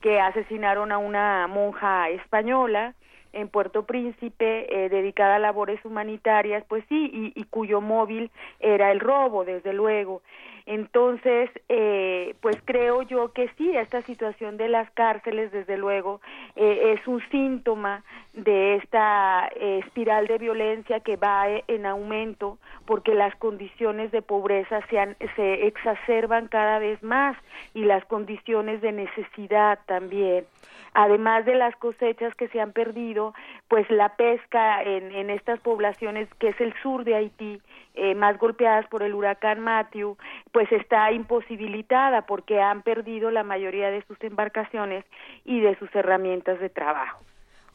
que 0.00 0.20
asesinaron 0.20 0.92
a 0.92 0.98
una 0.98 1.46
monja 1.46 2.08
española 2.10 2.94
en 3.32 3.48
Puerto 3.48 3.84
Príncipe 3.84 4.66
eh, 4.68 4.88
dedicada 4.88 5.36
a 5.36 5.38
labores 5.40 5.84
humanitarias, 5.84 6.64
pues 6.68 6.84
sí, 6.88 7.10
y, 7.12 7.40
y, 7.40 7.44
cuyo 7.44 7.80
móvil 7.80 8.30
era 8.60 8.92
el 8.92 9.00
robo, 9.00 9.44
desde 9.44 9.72
luego. 9.72 10.22
Entonces, 10.66 11.50
eh, 11.68 12.34
pues 12.40 12.56
creo 12.64 13.02
yo 13.02 13.32
que 13.32 13.50
sí, 13.58 13.76
esta 13.76 14.00
situación 14.02 14.56
de 14.56 14.68
las 14.68 14.90
cárceles, 14.92 15.52
desde 15.52 15.76
luego, 15.76 16.22
eh, 16.56 16.94
es 16.96 17.06
un 17.06 17.22
síntoma 17.30 18.02
de 18.32 18.76
esta 18.76 19.50
eh, 19.56 19.80
espiral 19.84 20.26
de 20.26 20.38
violencia 20.38 21.00
que 21.00 21.16
va 21.16 21.46
en 21.48 21.84
aumento 21.84 22.58
porque 22.86 23.14
las 23.14 23.34
condiciones 23.36 24.10
de 24.10 24.22
pobreza 24.22 24.80
se, 24.88 25.16
se 25.36 25.66
exacerban 25.66 26.48
cada 26.48 26.78
vez 26.78 27.02
más 27.02 27.36
y 27.74 27.84
las 27.84 28.04
condiciones 28.06 28.80
de 28.80 28.92
necesidad 28.92 29.78
también. 29.84 30.46
Además 30.94 31.44
de 31.44 31.56
las 31.56 31.74
cosechas 31.76 32.34
que 32.36 32.46
se 32.48 32.60
han 32.60 32.72
perdido, 32.72 33.34
pues 33.68 33.90
la 33.90 34.16
pesca 34.16 34.80
en, 34.82 35.12
en 35.12 35.28
estas 35.28 35.58
poblaciones 35.60 36.32
que 36.38 36.48
es 36.48 36.60
el 36.60 36.72
sur 36.82 37.02
de 37.04 37.16
Haití 37.16 37.60
eh, 37.96 38.14
más 38.14 38.38
golpeadas 38.38 38.86
por 38.88 39.04
el 39.04 39.14
huracán 39.14 39.60
Matthew, 39.60 40.16
pues 40.54 40.70
está 40.70 41.10
imposibilitada 41.10 42.26
porque 42.26 42.60
han 42.62 42.82
perdido 42.82 43.32
la 43.32 43.42
mayoría 43.42 43.90
de 43.90 44.04
sus 44.06 44.16
embarcaciones 44.22 45.04
y 45.44 45.58
de 45.60 45.76
sus 45.80 45.92
herramientas 45.96 46.60
de 46.60 46.70
trabajo. 46.70 47.24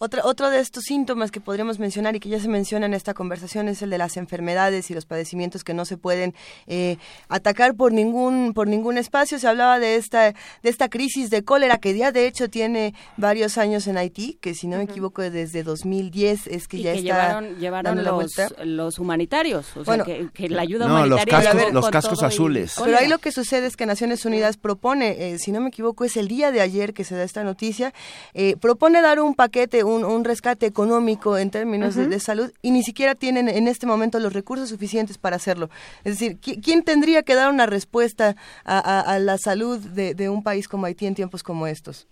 Otra, 0.01 0.21
otro 0.23 0.49
de 0.49 0.61
estos 0.61 0.85
síntomas 0.85 1.30
que 1.30 1.41
podríamos 1.41 1.77
mencionar 1.77 2.15
y 2.15 2.21
que 2.21 2.30
ya 2.30 2.39
se 2.39 2.47
menciona 2.47 2.85
en 2.85 2.93
esta 2.93 3.13
conversación 3.13 3.67
es 3.67 3.81
el 3.81 3.89
de 3.89 3.97
las 3.97 4.15
enfermedades 4.15 4.89
y 4.89 4.93
los 4.93 5.05
padecimientos 5.05 5.65
que 5.65 5.73
no 5.73 5.84
se 5.84 5.97
pueden 5.97 6.34
eh, 6.67 6.95
atacar 7.27 7.76
por 7.76 7.91
ningún 7.91 8.53
por 8.53 8.69
ningún 8.69 8.97
espacio. 8.97 9.39
Se 9.39 9.47
hablaba 9.49 9.77
de 9.77 9.97
esta 9.97 10.31
de 10.31 10.69
esta 10.69 10.88
crisis 10.88 11.30
de 11.30 11.43
cólera 11.43 11.80
que 11.80 11.97
ya 11.97 12.13
de 12.13 12.27
hecho 12.27 12.49
tiene 12.49 12.93
varios 13.17 13.57
años 13.57 13.88
en 13.88 13.97
Haití, 13.97 14.38
que 14.39 14.53
si 14.53 14.67
no 14.67 14.77
me 14.77 14.84
equivoco 14.84 15.21
desde 15.21 15.63
2010 15.63 16.47
es 16.47 16.69
que 16.69 16.81
ya 16.81 16.93
que 16.93 16.99
está 16.99 17.03
llevaron, 17.03 17.59
llevaron 17.59 18.01
los, 18.01 18.34
los, 18.63 18.99
humanitarios, 18.99 19.76
o 19.76 19.84
sea, 19.84 20.05
que, 20.05 20.47
la 20.47 20.61
ayuda 20.61 20.88
no, 20.88 20.95
humanitaria 20.95 21.53
los 21.53 21.53
cascos, 21.53 21.73
los 21.73 21.89
cascos 21.89 22.23
azules. 22.23 22.76
Pero 22.81 22.97
ahí 22.97 23.09
lo 23.09 23.17
que 23.17 23.34
sucede 23.34 23.67
es 23.67 23.76
que 23.76 23.85
Naciones 23.85 24.23
Unidas 24.23 24.55
propone, 24.55 25.34
eh, 25.34 25.39
si 25.39 25.51
no 25.51 25.59
me 25.59 25.67
equivoco, 25.67 26.05
es 26.05 26.15
el 26.15 26.30
día 26.30 26.53
de 26.53 26.61
ayer 26.61 26.93
que 26.93 27.03
se 27.03 27.15
da 27.15 27.23
esta 27.23 27.43
noticia, 27.43 27.93
eh, 28.34 28.55
propone 28.61 29.01
dar 29.01 29.19
un 29.19 29.35
paquete, 29.35 29.84
un, 29.95 30.23
rescate 30.23 30.65
económico 30.65 31.37
en 31.37 31.51
términos 31.51 31.95
de, 31.95 32.19
salud 32.19 32.51
y 32.61 32.71
ni 32.71 32.83
siquiera 32.83 33.15
tienen 33.15 33.49
en 33.49 33.67
este 33.67 33.85
momento 33.85 34.19
los 34.19 34.33
recursos 34.33 34.69
suficientes 34.69 35.17
para 35.17 35.35
hacerlo. 35.35 35.69
Es 36.03 36.19
decir, 36.19 36.37
¿quién 36.39 36.83
tendría 36.83 37.23
que 37.23 37.35
dar 37.35 37.49
una 37.49 37.65
respuesta 37.65 38.35
a, 38.65 39.17
la 39.19 39.37
salud 39.37 39.79
de 39.79 40.29
un 40.29 40.43
país 40.43 40.67
como 40.67 40.85
Haití 40.85 41.05
en 41.05 41.15
tiempos 41.15 41.43
como 41.43 41.67
estos? 41.67 42.07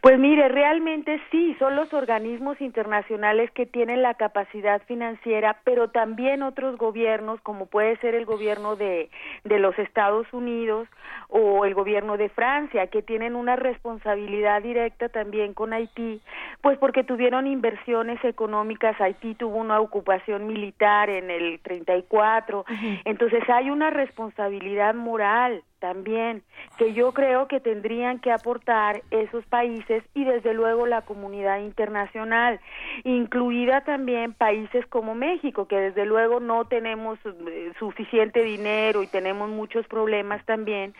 Pues 0.00 0.18
mire, 0.18 0.48
realmente 0.48 1.20
sí, 1.30 1.54
son 1.58 1.76
los 1.76 1.92
organismos 1.92 2.58
internacionales 2.62 3.50
que 3.50 3.66
tienen 3.66 4.00
la 4.00 4.14
capacidad 4.14 4.80
financiera, 4.86 5.58
pero 5.62 5.88
también 5.88 6.42
otros 6.42 6.78
gobiernos, 6.78 7.38
como 7.42 7.66
puede 7.66 7.98
ser 7.98 8.14
el 8.14 8.24
gobierno 8.24 8.76
de, 8.76 9.10
de 9.44 9.58
los 9.58 9.78
Estados 9.78 10.26
Unidos 10.32 10.88
o 11.30 11.64
el 11.64 11.74
gobierno 11.74 12.16
de 12.16 12.28
Francia, 12.28 12.86
que 12.88 13.02
tienen 13.02 13.36
una 13.36 13.56
responsabilidad 13.56 14.62
directa 14.62 15.08
también 15.08 15.54
con 15.54 15.72
Haití, 15.72 16.20
pues 16.60 16.78
porque 16.78 17.04
tuvieron 17.04 17.46
inversiones 17.46 18.22
económicas, 18.24 19.00
Haití 19.00 19.34
tuvo 19.34 19.56
una 19.58 19.80
ocupación 19.80 20.46
militar 20.46 21.08
en 21.08 21.30
el 21.30 21.60
34, 21.60 22.64
entonces 23.04 23.42
hay 23.48 23.70
una 23.70 23.90
responsabilidad 23.90 24.94
moral 24.94 25.62
también 25.80 26.42
que 26.78 26.92
yo 26.92 27.12
creo 27.12 27.48
que 27.48 27.58
tendrían 27.58 28.20
que 28.20 28.30
aportar 28.30 29.02
esos 29.10 29.44
países 29.46 30.04
y 30.14 30.24
desde 30.24 30.54
luego 30.54 30.86
la 30.86 31.02
comunidad 31.02 31.58
internacional, 31.58 32.60
incluida 33.04 33.80
también 33.80 34.32
países 34.32 34.86
como 34.86 35.14
México, 35.14 35.66
que 35.66 35.76
desde 35.76 36.06
luego 36.06 36.38
no 36.38 36.66
tenemos 36.66 37.18
eh, 37.24 37.72
suficiente 37.78 38.44
dinero 38.44 39.02
y 39.02 39.06
tenemos 39.06 39.48
muchos 39.50 39.86
problemas 39.88 40.44
también, 40.44 40.94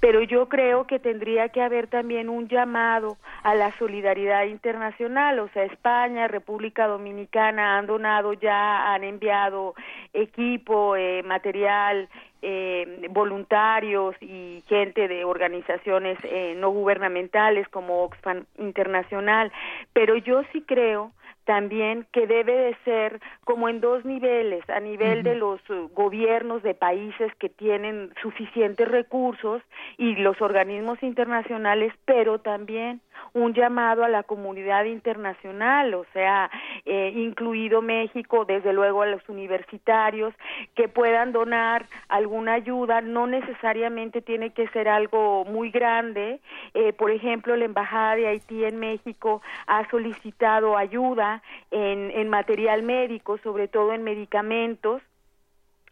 pero 0.00 0.22
yo 0.22 0.48
creo 0.48 0.86
que 0.86 0.98
tendría 0.98 1.48
que 1.48 1.62
haber 1.62 1.88
también 1.88 2.28
un 2.28 2.48
llamado 2.48 3.16
a 3.42 3.54
la 3.54 3.76
solidaridad 3.78 4.44
internacional, 4.44 5.38
o 5.40 5.48
sea, 5.48 5.64
España, 5.64 6.28
República 6.28 6.86
Dominicana 6.86 7.78
han 7.78 7.86
donado 7.86 8.34
ya, 8.34 8.92
han 8.92 9.02
enviado 9.04 9.74
equipo, 10.12 10.96
eh, 10.96 11.22
material, 11.22 12.08
eh, 12.48 13.08
voluntarios 13.10 14.14
y 14.20 14.62
gente 14.68 15.08
de 15.08 15.24
organizaciones 15.24 16.16
eh, 16.22 16.54
no 16.56 16.70
gubernamentales 16.70 17.68
como 17.70 18.04
Oxfam 18.04 18.44
Internacional, 18.56 19.50
pero 19.92 20.16
yo 20.16 20.42
sí 20.52 20.62
creo 20.62 21.10
también 21.44 22.06
que 22.12 22.28
debe 22.28 22.52
de 22.52 22.76
ser 22.84 23.20
como 23.44 23.68
en 23.68 23.80
dos 23.80 24.04
niveles, 24.04 24.68
a 24.70 24.78
nivel 24.78 25.24
de 25.24 25.34
los 25.34 25.60
gobiernos 25.92 26.62
de 26.62 26.74
países 26.74 27.34
que 27.40 27.48
tienen 27.48 28.12
suficientes 28.22 28.86
recursos 28.86 29.60
y 29.98 30.14
los 30.16 30.40
organismos 30.40 31.02
internacionales, 31.02 31.92
pero 32.04 32.38
también 32.40 33.00
un 33.32 33.54
llamado 33.54 34.04
a 34.04 34.08
la 34.08 34.22
comunidad 34.22 34.84
internacional, 34.84 35.94
o 35.94 36.04
sea, 36.12 36.50
eh, 36.84 37.12
incluido 37.14 37.82
México, 37.82 38.44
desde 38.44 38.72
luego 38.72 39.02
a 39.02 39.06
los 39.06 39.26
universitarios, 39.28 40.34
que 40.74 40.88
puedan 40.88 41.32
donar 41.32 41.86
alguna 42.08 42.54
ayuda, 42.54 43.00
no 43.00 43.26
necesariamente 43.26 44.22
tiene 44.22 44.50
que 44.50 44.68
ser 44.68 44.88
algo 44.88 45.44
muy 45.44 45.70
grande, 45.70 46.40
eh, 46.74 46.92
por 46.92 47.10
ejemplo, 47.10 47.56
la 47.56 47.64
Embajada 47.64 48.16
de 48.16 48.28
Haití 48.28 48.64
en 48.64 48.78
México 48.78 49.42
ha 49.66 49.88
solicitado 49.90 50.76
ayuda 50.76 51.42
en, 51.70 52.10
en 52.10 52.28
material 52.28 52.82
médico, 52.82 53.38
sobre 53.38 53.68
todo 53.68 53.92
en 53.92 54.02
medicamentos, 54.02 55.02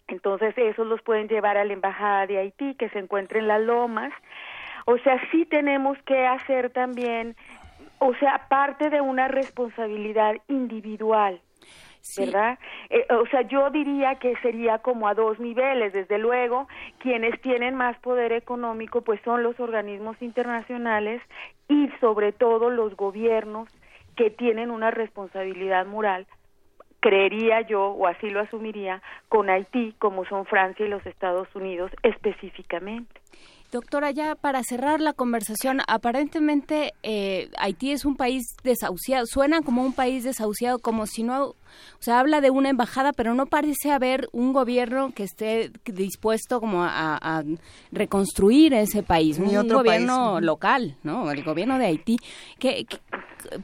entonces 0.09 0.57
esos 0.57 0.87
los 0.87 1.01
pueden 1.03 1.29
llevar 1.29 1.57
a 1.57 1.65
la 1.65 1.73
Embajada 1.73 2.27
de 2.27 2.39
Haití, 2.39 2.75
que 2.75 2.89
se 2.91 2.99
encuentra 2.99 3.39
en 3.39 3.49
las 3.49 3.61
lomas, 3.61 4.13
o 4.87 4.99
sea, 4.99 5.21
sí 5.31 5.47
tenemos 5.47 5.99
que 6.03 6.27
hacer 6.27 6.71
también, 6.71 7.37
o 7.99 8.15
sea, 8.17 8.47
parte 8.49 8.91
de 8.91 9.01
una 9.01 9.29
responsabilidad 9.29 10.35
individual. 10.49 11.41
¿verdad? 12.19 12.59
Eh, 12.91 13.07
o 13.11 13.27
sea, 13.29 13.43
yo 13.43 13.71
diría 13.71 14.17
que 14.17 14.37
sería 14.43 14.79
como 14.79 15.09
a 15.09 15.15
dos 15.15 15.41
niveles. 15.41 15.95
Desde 15.95 16.19
luego, 16.19 16.69
quienes 16.99 17.41
tienen 17.41 17.75
más 17.75 17.99
poder 18.01 18.33
económico, 18.33 19.01
pues 19.01 19.21
son 19.25 19.43
los 19.43 19.59
organismos 19.59 20.21
internacionales 20.21 21.23
y 21.67 21.89
sobre 22.01 22.33
todo 22.33 22.69
los 22.69 22.95
gobiernos 22.95 23.71
que 24.17 24.29
tienen 24.31 24.71
una 24.71 24.91
responsabilidad 24.91 25.87
moral 25.87 26.27
creería 27.05 27.61
yo, 27.61 27.89
o 27.89 28.07
así 28.07 28.31
lo 28.31 28.41
asumiría, 28.41 29.03
con 29.29 29.51
Haití, 29.51 29.95
como 29.99 30.25
son 30.25 30.47
Francia 30.47 30.87
y 30.87 30.89
los 30.89 31.05
Estados 31.05 31.55
Unidos 31.55 31.91
específicamente. 32.03 33.21
Doctora, 33.75 34.13
ya 34.13 34.37
para 34.37 34.63
cerrar 34.63 35.01
la 35.01 35.15
conversación, 35.15 35.81
aparentemente 35.89 36.93
eh, 37.03 37.49
Haití 37.59 37.91
es 37.91 38.05
un 38.05 38.15
país 38.15 38.57
desahuciado, 38.63 39.27
suena 39.27 39.63
como 39.63 39.83
un 39.83 39.93
país 39.93 40.23
desahuciado, 40.23 40.79
como 40.79 41.07
si 41.07 41.25
no, 41.25 41.47
o 41.47 41.57
sea, 41.99 42.21
habla 42.21 42.41
de 42.41 42.51
una 42.51 42.69
embajada, 42.69 43.13
pero 43.13 43.35
no 43.35 43.47
parece 43.47 43.91
haber 43.91 44.29
un 44.31 44.53
gobierno 44.53 45.11
que 45.13 45.25
esté 45.25 45.73
dispuesto 45.87 46.61
como 46.61 46.85
a, 46.85 47.43
reconstruir 47.91 48.75
ese 48.75 49.03
país, 49.03 49.41
un 49.41 49.67
gobierno 49.67 50.41
local, 50.41 50.95
¿no? 51.03 51.29
El 51.33 51.43
gobierno 51.43 51.77
de 51.77 51.87
Haití. 51.87 52.19
que, 52.61 52.87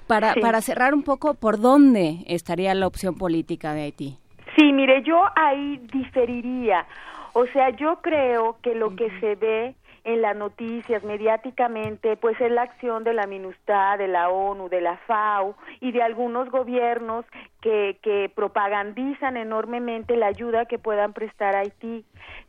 para, 0.08 0.34
para 0.34 0.60
cerrar 0.60 0.92
un 0.92 1.04
poco, 1.04 1.34
¿por 1.34 1.60
dónde 1.60 2.24
estaría 2.26 2.74
la 2.74 2.88
opción 2.88 3.14
política 3.14 3.74
de 3.74 3.82
Haití? 3.82 4.18
Sí, 4.56 4.72
mire, 4.72 5.04
yo 5.04 5.22
ahí 5.36 5.80
diferiría. 5.92 6.84
O 7.32 7.46
sea, 7.46 7.70
yo 7.70 8.00
creo 8.02 8.56
que 8.60 8.74
lo 8.74 8.96
que 8.96 9.08
se 9.20 9.36
ve 9.36 9.76
en 10.04 10.22
las 10.22 10.36
noticias 10.36 11.02
mediáticamente, 11.04 12.16
pues 12.16 12.40
es 12.40 12.50
la 12.50 12.62
acción 12.62 13.04
de 13.04 13.14
la 13.14 13.26
MINUSTAH, 13.26 13.96
de 13.98 14.08
la 14.08 14.28
ONU, 14.30 14.68
de 14.68 14.80
la 14.80 14.96
FAO 14.98 15.56
y 15.80 15.92
de 15.92 16.02
algunos 16.02 16.50
gobiernos 16.50 17.24
que, 17.60 17.98
que 18.02 18.30
propagandizan 18.34 19.36
enormemente 19.36 20.16
la 20.16 20.26
ayuda 20.26 20.66
que 20.66 20.78
puedan 20.78 21.12
prestar 21.12 21.54
a 21.54 21.60
Haití. 21.60 22.04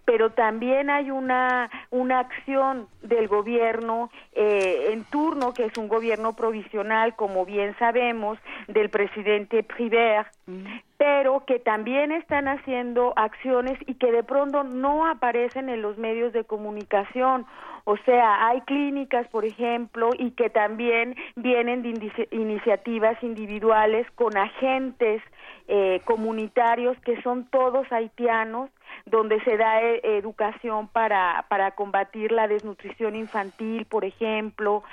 Pero 0.06 0.32
también 0.32 0.90
hay 0.90 1.12
una, 1.12 1.70
una 1.90 2.20
acción 2.20 2.88
del 3.02 3.28
gobierno 3.28 4.10
eh, 4.34 4.90
en 4.92 5.04
turno, 5.06 5.54
que 5.54 5.66
es 5.66 5.78
un 5.78 5.88
gobierno 5.88 6.34
provisional, 6.34 7.16
como 7.16 7.46
bien 7.46 7.76
sabemos, 7.78 8.38
del 8.68 8.90
presidente 8.90 9.64
Privert, 9.64 10.28
pero 11.02 11.44
que 11.48 11.58
también 11.58 12.12
están 12.12 12.48
haciendo 12.48 13.14
acciones 13.16 13.80
y 13.88 13.96
que 13.96 14.12
de 14.12 14.22
pronto 14.22 14.64
no 14.64 15.08
aparecen 15.08 15.68
en 15.68 15.82
los 15.82 15.98
medios 15.98 16.32
de 16.32 16.44
comunicación. 16.44 17.48
O 17.86 17.98
sea, 18.06 18.46
hay 18.46 18.62
clínicas, 18.62 19.28
por 19.30 19.44
ejemplo, 19.44 20.12
y 20.16 20.30
que 20.30 20.52
también 20.52 21.16
vienen 21.36 21.82
de 21.82 22.28
iniciativas 22.30 23.18
individuales 23.24 24.06
con 24.14 24.38
agentes 24.38 25.24
eh, 25.68 26.02
comunitarios 26.06 26.96
que 27.00 27.20
son 27.24 27.46
todos 27.46 27.92
haitianos 27.92 28.70
donde 29.06 29.40
se 29.42 29.58
da 29.58 29.82
eh, 29.82 30.02
educación 30.04 30.88
para, 30.88 31.46
para 31.50 31.72
combatir 31.72 32.32
la 32.32 32.48
desnutrición 32.48 33.16
infantil, 33.16 33.86
por 33.86 34.06
ejemplo. 34.06 34.84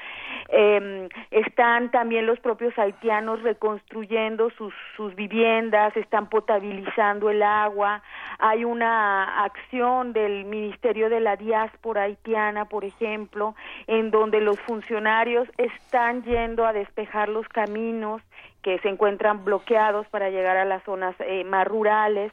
Eh, 0.48 1.08
están 1.30 1.90
también 1.90 2.26
los 2.26 2.40
propios 2.40 2.78
haitianos 2.78 3.42
reconstruyendo 3.42 4.50
sus, 4.50 4.74
sus 4.96 5.14
viviendas, 5.14 5.96
están 5.96 6.28
potabilizando 6.28 7.30
el 7.30 7.42
agua. 7.42 8.02
Hay 8.38 8.64
una 8.64 9.44
acción 9.44 10.12
del 10.12 10.44
Ministerio 10.44 11.10
de 11.10 11.20
la 11.20 11.36
Diáspora 11.36 12.02
haitiana, 12.02 12.66
por 12.66 12.84
ejemplo, 12.84 13.54
en 13.86 14.10
donde 14.10 14.40
los 14.40 14.58
funcionarios 14.60 15.48
están 15.58 16.22
yendo 16.22 16.66
a 16.66 16.72
despejar 16.72 17.28
los 17.28 17.48
caminos 17.48 18.22
que 18.62 18.78
se 18.80 18.88
encuentran 18.88 19.44
bloqueados 19.44 20.06
para 20.08 20.30
llegar 20.30 20.56
a 20.56 20.64
las 20.64 20.82
zonas 20.82 21.14
eh, 21.20 21.44
más 21.44 21.66
rurales. 21.66 22.32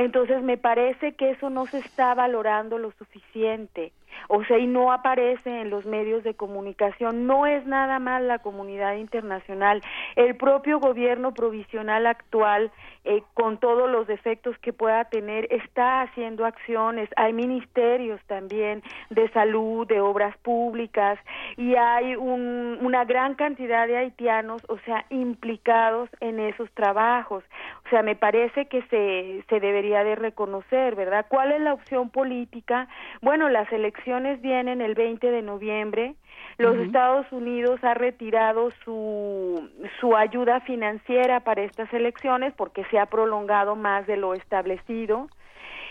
Entonces 0.00 0.42
me 0.42 0.56
parece 0.56 1.12
que 1.12 1.32
eso 1.32 1.50
no 1.50 1.66
se 1.66 1.76
está 1.76 2.14
valorando 2.14 2.78
lo 2.78 2.90
suficiente. 2.92 3.92
o 4.28 4.42
sea, 4.44 4.58
y 4.58 4.66
no 4.66 4.92
aparece 4.92 5.60
en 5.60 5.70
los 5.70 5.86
medios 5.86 6.24
de 6.24 6.34
comunicación. 6.34 7.26
No 7.26 7.46
es 7.46 7.64
nada 7.66 7.98
más 7.98 8.22
la 8.22 8.38
comunidad 8.40 8.96
internacional. 8.96 9.82
El 10.16 10.36
propio 10.36 10.80
gobierno 10.80 11.32
provisional 11.32 12.06
actual, 12.06 12.72
eh, 13.04 13.22
con 13.34 13.58
todos 13.58 13.88
los 13.90 14.06
defectos 14.06 14.58
que 14.58 14.72
pueda 14.72 15.04
tener, 15.04 15.46
está 15.52 16.02
haciendo 16.02 16.44
acciones. 16.44 17.08
Hay 17.16 17.32
ministerios 17.32 18.20
también 18.26 18.82
de 19.10 19.28
salud, 19.30 19.86
de 19.86 20.00
obras 20.00 20.36
públicas, 20.38 21.18
y 21.56 21.76
hay 21.76 22.16
una 22.16 23.04
gran 23.04 23.34
cantidad 23.34 23.86
de 23.86 23.96
haitianos, 23.96 24.62
o 24.68 24.78
sea, 24.80 25.04
implicados 25.10 26.10
en 26.20 26.40
esos 26.40 26.70
trabajos. 26.72 27.44
O 27.90 27.92
sea, 27.92 28.04
me 28.04 28.14
parece 28.14 28.66
que 28.66 28.82
se, 28.82 29.42
se 29.48 29.58
debería 29.58 30.04
de 30.04 30.14
reconocer, 30.14 30.94
¿verdad? 30.94 31.26
¿Cuál 31.28 31.50
es 31.50 31.60
la 31.60 31.72
opción 31.72 32.08
política? 32.08 32.86
Bueno, 33.20 33.48
las 33.48 33.70
elecciones 33.72 34.40
vienen 34.40 34.80
el 34.80 34.94
20 34.94 35.28
de 35.28 35.42
noviembre. 35.42 36.14
Los 36.56 36.76
Estados 36.76 37.26
Unidos 37.32 37.82
ha 37.82 37.94
retirado 37.94 38.70
su, 38.84 39.68
su 39.98 40.14
ayuda 40.14 40.60
financiera 40.60 41.40
para 41.40 41.62
estas 41.62 41.92
elecciones 41.92 42.54
porque 42.56 42.84
se 42.92 42.98
ha 43.00 43.06
prolongado 43.06 43.74
más 43.74 44.06
de 44.06 44.16
lo 44.16 44.34
establecido. 44.34 45.26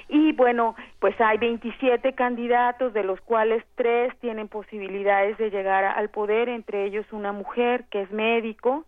Y 0.07 0.31
bueno, 0.31 0.75
pues 0.99 1.19
hay 1.19 1.37
27 1.37 2.13
candidatos, 2.13 2.93
de 2.93 3.03
los 3.03 3.19
cuales 3.19 3.61
tres 3.75 4.17
tienen 4.21 4.47
posibilidades 4.47 5.37
de 5.37 5.49
llegar 5.49 5.83
al 5.83 6.07
poder, 6.07 6.47
entre 6.47 6.85
ellos 6.85 7.05
una 7.11 7.33
mujer 7.33 7.83
que 7.91 8.03
es 8.03 8.11
médico. 8.11 8.85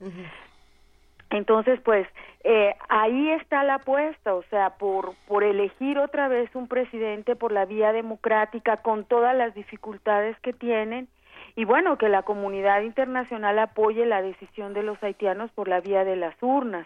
Entonces, 1.32 1.80
pues 1.82 2.08
eh, 2.44 2.76
ahí 2.90 3.32
está 3.32 3.64
la 3.64 3.76
apuesta, 3.76 4.36
o 4.36 4.44
sea, 4.44 4.72
por, 4.72 5.14
por 5.28 5.44
elegir 5.44 5.98
otra 5.98 6.28
vez 6.28 6.54
un 6.56 6.68
presidente 6.68 7.36
por 7.38 7.54
la 7.54 7.66
vía 7.66 7.94
democrática 7.94 8.78
con 8.78 9.06
todas 9.06 9.36
las 9.36 9.56
dificultades 9.56 10.38
que 10.42 10.52
tienen 10.52 11.08
y 11.56 11.66
bueno, 11.66 11.98
que 11.98 12.10
la 12.10 12.24
comunidad 12.24 12.82
internacional 12.82 13.60
apoye 13.60 14.06
la 14.06 14.22
decisión 14.22 14.74
de 14.74 14.84
los 14.84 15.02
haitianos 15.02 15.52
por 15.52 15.68
la 15.68 15.80
vía 15.80 16.04
de 16.04 16.18
las 16.18 16.36
urnas. 16.42 16.86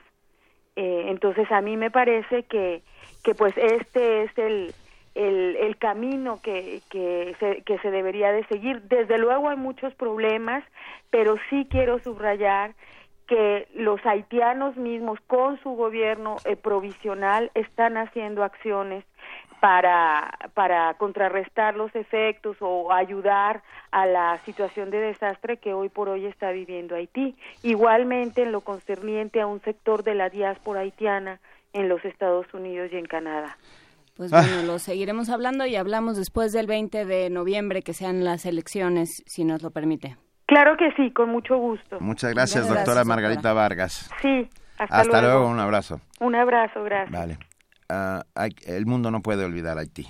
Eh, 0.76 1.06
entonces, 1.08 1.52
a 1.52 1.62
mí 1.62 1.76
me 1.76 1.90
parece 1.90 2.44
que, 2.44 2.84
que 3.24 3.34
pues 3.34 3.56
este 3.58 4.24
es 4.24 4.38
el, 4.38 4.74
el, 5.16 5.56
el 5.56 5.78
camino 5.78 6.40
que, 6.44 6.82
que, 6.90 7.36
se, 7.40 7.62
que 7.64 7.80
se 7.80 7.90
debería 7.90 8.32
de 8.32 8.46
seguir. 8.46 8.82
Desde 8.84 9.18
luego 9.18 9.50
hay 9.50 9.58
muchos 9.58 9.94
problemas, 9.96 10.64
pero 11.10 11.36
sí 11.50 11.68
quiero 11.70 12.00
subrayar 12.00 12.74
que 13.28 13.68
los 13.74 14.04
haitianos 14.06 14.78
mismos 14.78 15.20
con 15.28 15.60
su 15.62 15.72
gobierno 15.72 16.38
eh, 16.46 16.56
provisional 16.56 17.52
están 17.54 17.98
haciendo 17.98 18.44
acciones 18.44 19.04
para, 19.60 20.38
para 20.54 20.94
contrarrestar 20.96 21.76
los 21.76 21.94
efectos 21.96 22.58
o 22.60 22.92
ayudar 22.92 23.64
a 23.92 24.06
la 24.06 24.40
situación 24.46 24.92
de 24.92 25.00
desastre 25.00 25.58
que 25.58 25.74
hoy 25.74 25.90
por 25.90 26.10
hoy 26.10 26.26
está 26.26 26.52
viviendo 26.52 26.96
Haití. 26.96 27.36
Igualmente 27.64 28.44
en 28.44 28.52
lo 28.52 28.62
concerniente 28.62 29.42
a 29.42 29.48
un 29.48 29.62
sector 29.62 30.04
de 30.04 30.16
la 30.16 30.30
diáspora 30.30 30.82
haitiana 30.82 31.40
en 31.74 31.90
los 31.90 32.04
Estados 32.06 32.54
Unidos 32.54 32.90
y 32.92 32.98
en 32.98 33.06
Canadá. 33.06 33.58
Pues 34.16 34.32
bueno, 34.32 34.64
lo 34.64 34.80
seguiremos 34.80 35.30
hablando 35.30 35.66
y 35.66 35.76
hablamos 35.76 36.16
después 36.16 36.54
del 36.54 36.68
20 36.68 37.04
de 37.04 37.30
noviembre, 37.30 37.82
que 37.82 37.94
sean 37.94 38.24
las 38.24 38.46
elecciones, 38.46 39.24
si 39.26 39.44
nos 39.44 39.62
lo 39.62 39.72
permite. 39.72 40.16
Claro 40.46 40.78
que 40.78 40.92
sí, 40.96 41.12
con 41.12 41.30
mucho 41.30 41.58
gusto. 41.58 42.00
Muchas 42.00 42.34
gracias, 42.34 42.68
doctora 42.70 43.04
Margarita 43.04 43.54
Vargas. 43.54 44.10
Sí, 44.22 44.48
hasta, 44.78 45.02
hasta 45.02 45.22
luego. 45.22 45.48
Un 45.48 45.60
abrazo. 45.60 46.00
Un 46.20 46.36
abrazo, 46.36 46.84
gracias. 46.84 47.12
Vale. 47.12 47.38
Uh, 47.90 48.22
el 48.68 48.86
mundo 48.86 49.12
no 49.12 49.22
puede 49.22 49.44
olvidar 49.44 49.78
Haití. 49.78 50.08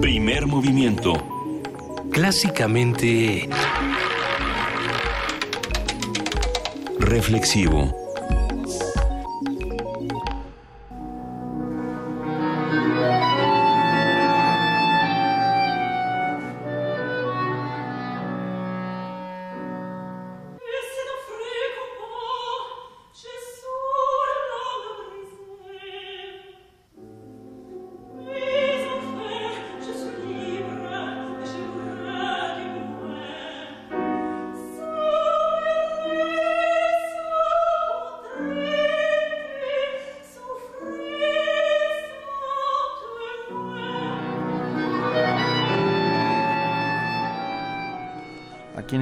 Primer 0.00 0.46
movimiento. 0.46 1.12
Clásicamente... 2.12 3.48
Reflexivo. 6.98 8.00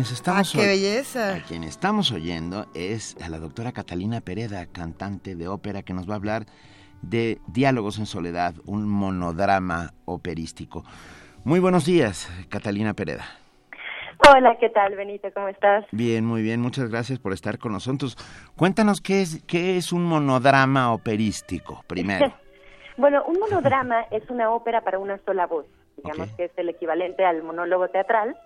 Quienes 0.09 0.21
estamos 0.21 0.55
ah, 0.55 0.59
qué 0.59 0.67
belleza. 0.67 1.35
A 1.35 1.43
quien 1.43 1.65
estamos 1.65 2.13
oyendo 2.13 2.67
es 2.75 3.15
a 3.23 3.29
la 3.29 3.39
doctora 3.39 3.73
Catalina 3.73 4.23
Pereda, 4.23 4.65
cantante 4.65 5.35
de 5.35 5.49
ópera, 5.49 5.83
que 5.83 5.93
nos 5.93 6.09
va 6.09 6.15
a 6.15 6.17
hablar 6.17 6.47
de 7.03 7.39
Diálogos 7.47 7.99
en 7.99 8.07
Soledad, 8.07 8.55
un 8.65 8.89
monodrama 8.89 9.93
operístico. 10.07 10.83
Muy 11.45 11.61
buenos 11.61 11.85
días, 11.85 12.31
Catalina 12.49 12.95
Pereda. 12.95 13.25
Hola, 14.27 14.57
¿qué 14.59 14.71
tal, 14.71 14.97
Benito? 14.97 15.29
¿Cómo 15.35 15.49
estás? 15.49 15.85
Bien, 15.93 16.25
muy 16.25 16.41
bien. 16.41 16.61
Muchas 16.61 16.91
gracias 16.91 17.19
por 17.19 17.35
estar 17.35 17.59
con 17.59 17.73
nosotros. 17.73 18.17
Cuéntanos 18.57 19.03
qué 19.03 19.21
es, 19.21 19.45
qué 19.45 19.77
es 19.77 19.93
un 19.93 20.05
monodrama 20.05 20.93
operístico, 20.93 21.85
primero. 21.87 22.33
bueno, 22.97 23.25
un 23.27 23.39
monodrama 23.39 24.07
es 24.11 24.29
una 24.31 24.51
ópera 24.51 24.81
para 24.81 24.99
una 24.99 25.19
sola 25.27 25.47
voz. 25.47 25.67
Digamos 25.99 26.31
que 26.33 26.45
es 26.45 26.53
el 26.57 26.69
equivalente 26.71 27.25
al 27.27 27.43
monólogo 27.43 27.89
teatral 27.89 28.37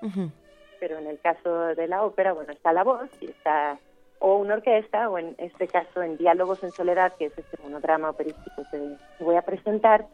pero 0.83 0.99
en 0.99 1.07
el 1.07 1.21
caso 1.21 1.77
de 1.77 1.87
la 1.87 2.03
ópera, 2.03 2.33
bueno, 2.33 2.53
está 2.53 2.73
la 2.73 2.83
voz 2.83 3.09
y 3.21 3.27
está 3.27 3.79
o 4.19 4.35
una 4.35 4.55
orquesta, 4.55 5.09
o 5.09 5.17
en 5.17 5.37
este 5.39 5.69
caso 5.69 6.03
en 6.03 6.17
Diálogos 6.17 6.65
en 6.65 6.73
Soledad, 6.73 7.13
que 7.17 7.27
es 7.27 7.39
este 7.39 7.57
monodrama 7.63 8.11
operístico 8.11 8.65
que 8.69 8.97
voy 9.21 9.37
a 9.37 9.43
presentar, 9.43 10.07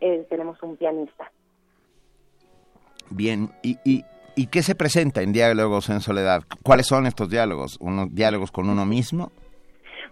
eh, 0.00 0.24
tenemos 0.30 0.62
un 0.62 0.76
pianista. 0.76 1.32
Bien, 3.10 3.50
¿Y, 3.64 3.76
y, 3.84 4.04
y 4.36 4.46
qué 4.46 4.62
se 4.62 4.76
presenta 4.76 5.20
en 5.20 5.32
Diálogos 5.32 5.90
en 5.90 6.00
Soledad? 6.00 6.42
¿Cuáles 6.62 6.86
son 6.86 7.06
estos 7.06 7.28
diálogos? 7.28 7.76
¿Unos 7.80 8.14
diálogos 8.14 8.52
con 8.52 8.70
uno 8.70 8.86
mismo? 8.86 9.32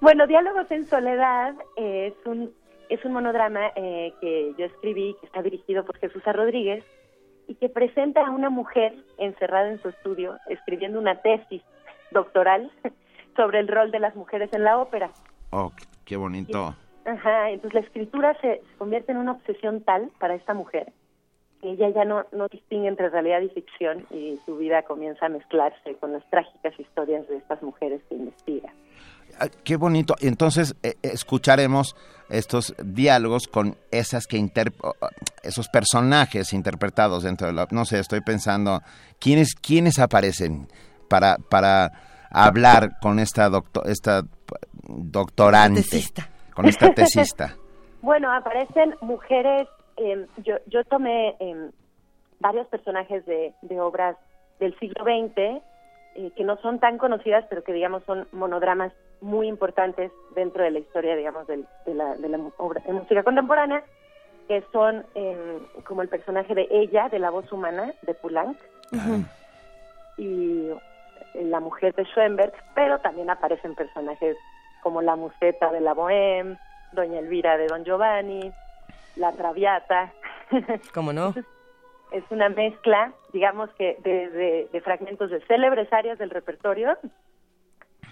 Bueno, 0.01 0.27
Diálogos 0.27 0.69
en 0.73 0.85
Soledad 0.85 1.55
es 1.77 2.15
un 2.27 2.53
es 2.89 3.05
un 3.05 3.13
monodrama 3.13 3.69
eh, 3.77 4.13
que 4.21 4.53
yo 4.59 4.65
escribí, 4.65 5.17
que 5.21 5.27
está 5.27 5.43
dirigido 5.43 5.85
por 5.85 5.97
Jesús 5.99 6.23
Rodríguez, 6.25 6.85
y 7.53 7.55
que 7.57 7.69
presenta 7.69 8.27
a 8.27 8.31
una 8.31 8.49
mujer 8.49 8.95
encerrada 9.19 9.69
en 9.69 9.81
su 9.83 9.91
estudio 9.91 10.39
escribiendo 10.49 10.99
una 10.99 11.21
tesis 11.21 11.63
doctoral 12.11 12.71
sobre 13.37 13.59
el 13.61 13.69
rol 13.69 13.91
de 13.91 14.01
las 14.01 14.17
mujeres 14.17 14.51
en 14.55 14.65
la 14.65 14.79
ópera. 14.79 15.11
Oh, 15.51 15.71
qué 16.07 16.17
bonito. 16.17 16.75
ajá, 17.05 17.51
entonces 17.51 17.75
la 17.75 17.81
escritura 17.81 18.41
se, 18.41 18.63
convierte 18.79 19.13
en 19.13 19.19
una 19.19 19.33
obsesión 19.33 19.83
tal 19.83 20.11
para 20.19 20.35
esta 20.35 20.55
mujer 20.55 20.93
que 21.61 21.73
ella 21.73 21.91
ya 21.91 22.07
no, 22.07 22.25
no 22.33 22.49
distingue 22.49 22.89
entre 22.89 23.11
realidad 23.11 23.43
y 23.43 23.51
ficción 23.51 24.07
y 24.11 24.41
su 24.47 24.57
vida 24.57 24.83
comienza 24.83 25.27
a 25.27 25.29
mezclarse 25.29 25.95
con 26.01 26.13
las 26.13 26.25
trágicas 26.31 26.79
historias 26.81 27.29
de 27.29 27.37
estas 27.37 27.63
mujeres 27.63 28.01
que 28.09 28.15
investiga. 28.15 28.73
Ah, 29.39 29.49
qué 29.65 29.77
bonito. 29.77 30.15
Entonces 30.21 30.75
eh, 30.83 30.95
escucharemos 31.03 31.97
estos 32.29 32.75
diálogos 32.83 33.47
con 33.47 33.77
esas 33.91 34.27
que 34.27 34.43
esos 35.43 35.69
personajes 35.69 36.53
interpretados 36.53 37.25
dentro 37.25 37.47
de 37.47 37.53
la 37.53 37.67
no 37.71 37.85
sé 37.85 37.99
estoy 37.99 38.23
pensando 38.23 38.81
quiénes 39.21 39.55
quiénes 39.55 39.99
aparecen 39.99 40.67
para 41.09 41.37
para 41.37 41.93
hablar 42.31 42.99
con 43.03 43.19
esta 43.19 43.51
doctor 43.51 43.89
esta 43.89 44.23
doctorante 44.89 45.83
con 46.55 46.67
esta 46.67 46.93
tesista. 46.93 47.57
Bueno 48.03 48.33
aparecen 48.33 48.97
mujeres 49.01 49.69
em, 49.97 50.27
yo 50.39 50.57
yo 50.67 50.83
tomé 50.85 51.37
em, 51.39 51.71
varios 52.41 52.67
personajes 52.67 53.25
de, 53.27 53.55
de 53.63 53.81
obras 53.81 54.17
del 54.59 54.77
siglo 54.81 55.05
XX 55.05 55.63
eh, 56.15 56.31
que 56.37 56.45
no 56.45 56.57
son 56.59 56.79
tan 56.79 56.99
conocidas, 56.99 57.45
pero 57.49 57.65
que 57.65 57.73
digamos 57.73 58.03
son 58.05 58.27
monodramas 58.33 58.93
muy 59.21 59.49
importantes 59.49 60.11
dentro 60.35 60.63
de 60.65 60.71
la 60.71 60.79
historia, 60.81 61.17
digamos, 61.17 61.47
de, 61.47 61.65
la, 61.87 62.17
de 62.17 62.29
la 62.29 62.39
obra 62.59 62.83
de 62.85 62.93
música 62.93 63.23
contemporánea, 63.23 63.83
que 64.49 64.63
son 64.73 65.07
em, 65.15 65.61
como 65.85 66.03
el 66.03 66.09
personaje 66.09 66.55
de 66.55 66.67
ella, 66.71 67.09
de 67.09 67.19
la 67.19 67.31
voz 67.31 67.51
humana, 67.53 67.95
de 68.03 68.15
Poulenc, 68.15 68.59
y 70.19 70.69
la 71.35 71.61
mujer 71.61 71.95
de 71.95 72.05
Schoenberg, 72.05 72.53
pero 72.75 72.99
también 72.99 73.31
aparecen 73.31 73.75
personajes 73.75 74.37
como 74.83 75.01
la 75.01 75.17
museta 75.17 75.71
de 75.71 75.81
la 75.81 75.95
Bohème, 75.95 76.59
Doña 76.93 77.21
Elvira 77.21 77.57
de 77.57 77.69
Don 77.69 77.85
Giovanni, 77.85 78.53
la 79.17 79.33
Traviata. 79.33 80.13
¿Cómo 80.93 81.13
no? 81.13 81.33
Es 82.13 82.25
una 82.31 82.49
mezcla, 82.49 83.13
digamos 83.33 83.71
que 83.71 83.97
de, 84.03 84.69
de 84.73 84.81
fragmentos 84.81 85.31
de 85.31 85.41
célebres 85.47 85.93
áreas 85.93 86.19
del 86.19 86.31
repertorio 86.31 86.97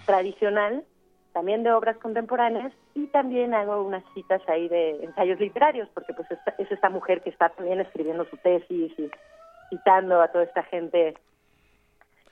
tradicional, 0.05 0.83
también 1.33 1.63
de 1.63 1.71
obras 1.71 1.97
contemporáneas 1.97 2.73
y 2.93 3.07
también 3.07 3.53
hago 3.53 3.81
unas 3.83 4.03
citas 4.13 4.41
ahí 4.47 4.67
de 4.67 5.03
ensayos 5.03 5.39
literarios, 5.39 5.87
porque 5.93 6.13
pues 6.13 6.27
es 6.57 6.71
esta 6.71 6.89
mujer 6.89 7.21
que 7.21 7.29
está 7.29 7.49
también 7.49 7.79
escribiendo 7.79 8.25
su 8.25 8.37
tesis 8.37 8.91
y 8.97 9.09
citando 9.69 10.21
a 10.21 10.27
toda 10.27 10.43
esta 10.43 10.63
gente, 10.63 11.15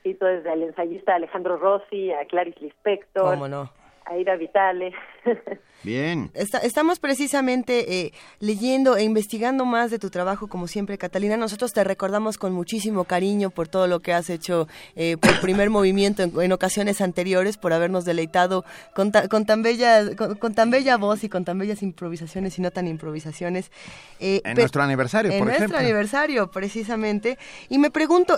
cito 0.04 0.26
desde 0.26 0.52
el 0.52 0.64
ensayista 0.64 1.16
Alejandro 1.16 1.58
Rossi 1.58 2.12
a 2.12 2.26
Clarice 2.26 2.60
Lispector, 2.60 3.34
¿Cómo 3.34 3.48
no? 3.48 3.70
A 4.06 4.18
Ida 4.18 4.36
Vitale. 4.36 4.94
Bien. 5.84 6.30
estamos 6.34 7.00
precisamente 7.00 8.02
eh, 8.02 8.14
leyendo 8.40 8.98
e 8.98 9.04
investigando 9.04 9.64
más 9.64 9.92
de 9.92 10.00
tu 10.00 10.10
trabajo, 10.10 10.48
como 10.48 10.68
siempre, 10.68 10.98
Catalina. 10.98 11.38
Nosotros 11.38 11.72
te 11.72 11.84
recordamos 11.86 12.38
con 12.38 12.52
muchísimo 12.52 13.06
cariño 13.06 13.50
por 13.50 13.70
todo 13.70 13.88
lo 13.88 14.02
que 14.02 14.14
has 14.14 14.30
hecho 14.30 14.68
eh, 14.98 15.16
por 15.18 15.40
primer 15.40 15.70
movimiento 15.70 16.24
en, 16.24 16.52
ocasiones 16.52 17.00
anteriores, 17.00 17.58
por 17.58 17.72
habernos 17.72 18.04
deleitado 18.04 18.66
con, 18.94 19.12
tan 19.12 19.64
bella 19.64 20.16
con, 20.16 20.54
tan 20.54 20.70
bella 20.70 20.98
voz 20.98 21.24
y 21.24 21.30
con 21.30 21.46
tan 21.46 21.58
bellas 21.58 21.82
improvisaciones 21.82 22.60
y 22.60 22.62
no 22.62 22.72
tan 22.72 22.88
improvisaciones. 22.88 23.72
Eh, 24.20 24.42
en 24.44 24.58
nuestro 24.58 24.84
aniversario, 24.84 25.30
por 25.30 25.48
ejemplo. 25.48 25.54
En 25.54 25.60
nuestro 25.60 25.78
aniversario, 25.78 26.52
precisamente. 26.52 27.38
Y 27.70 27.78
me 27.78 27.90
pregunto, 27.90 28.38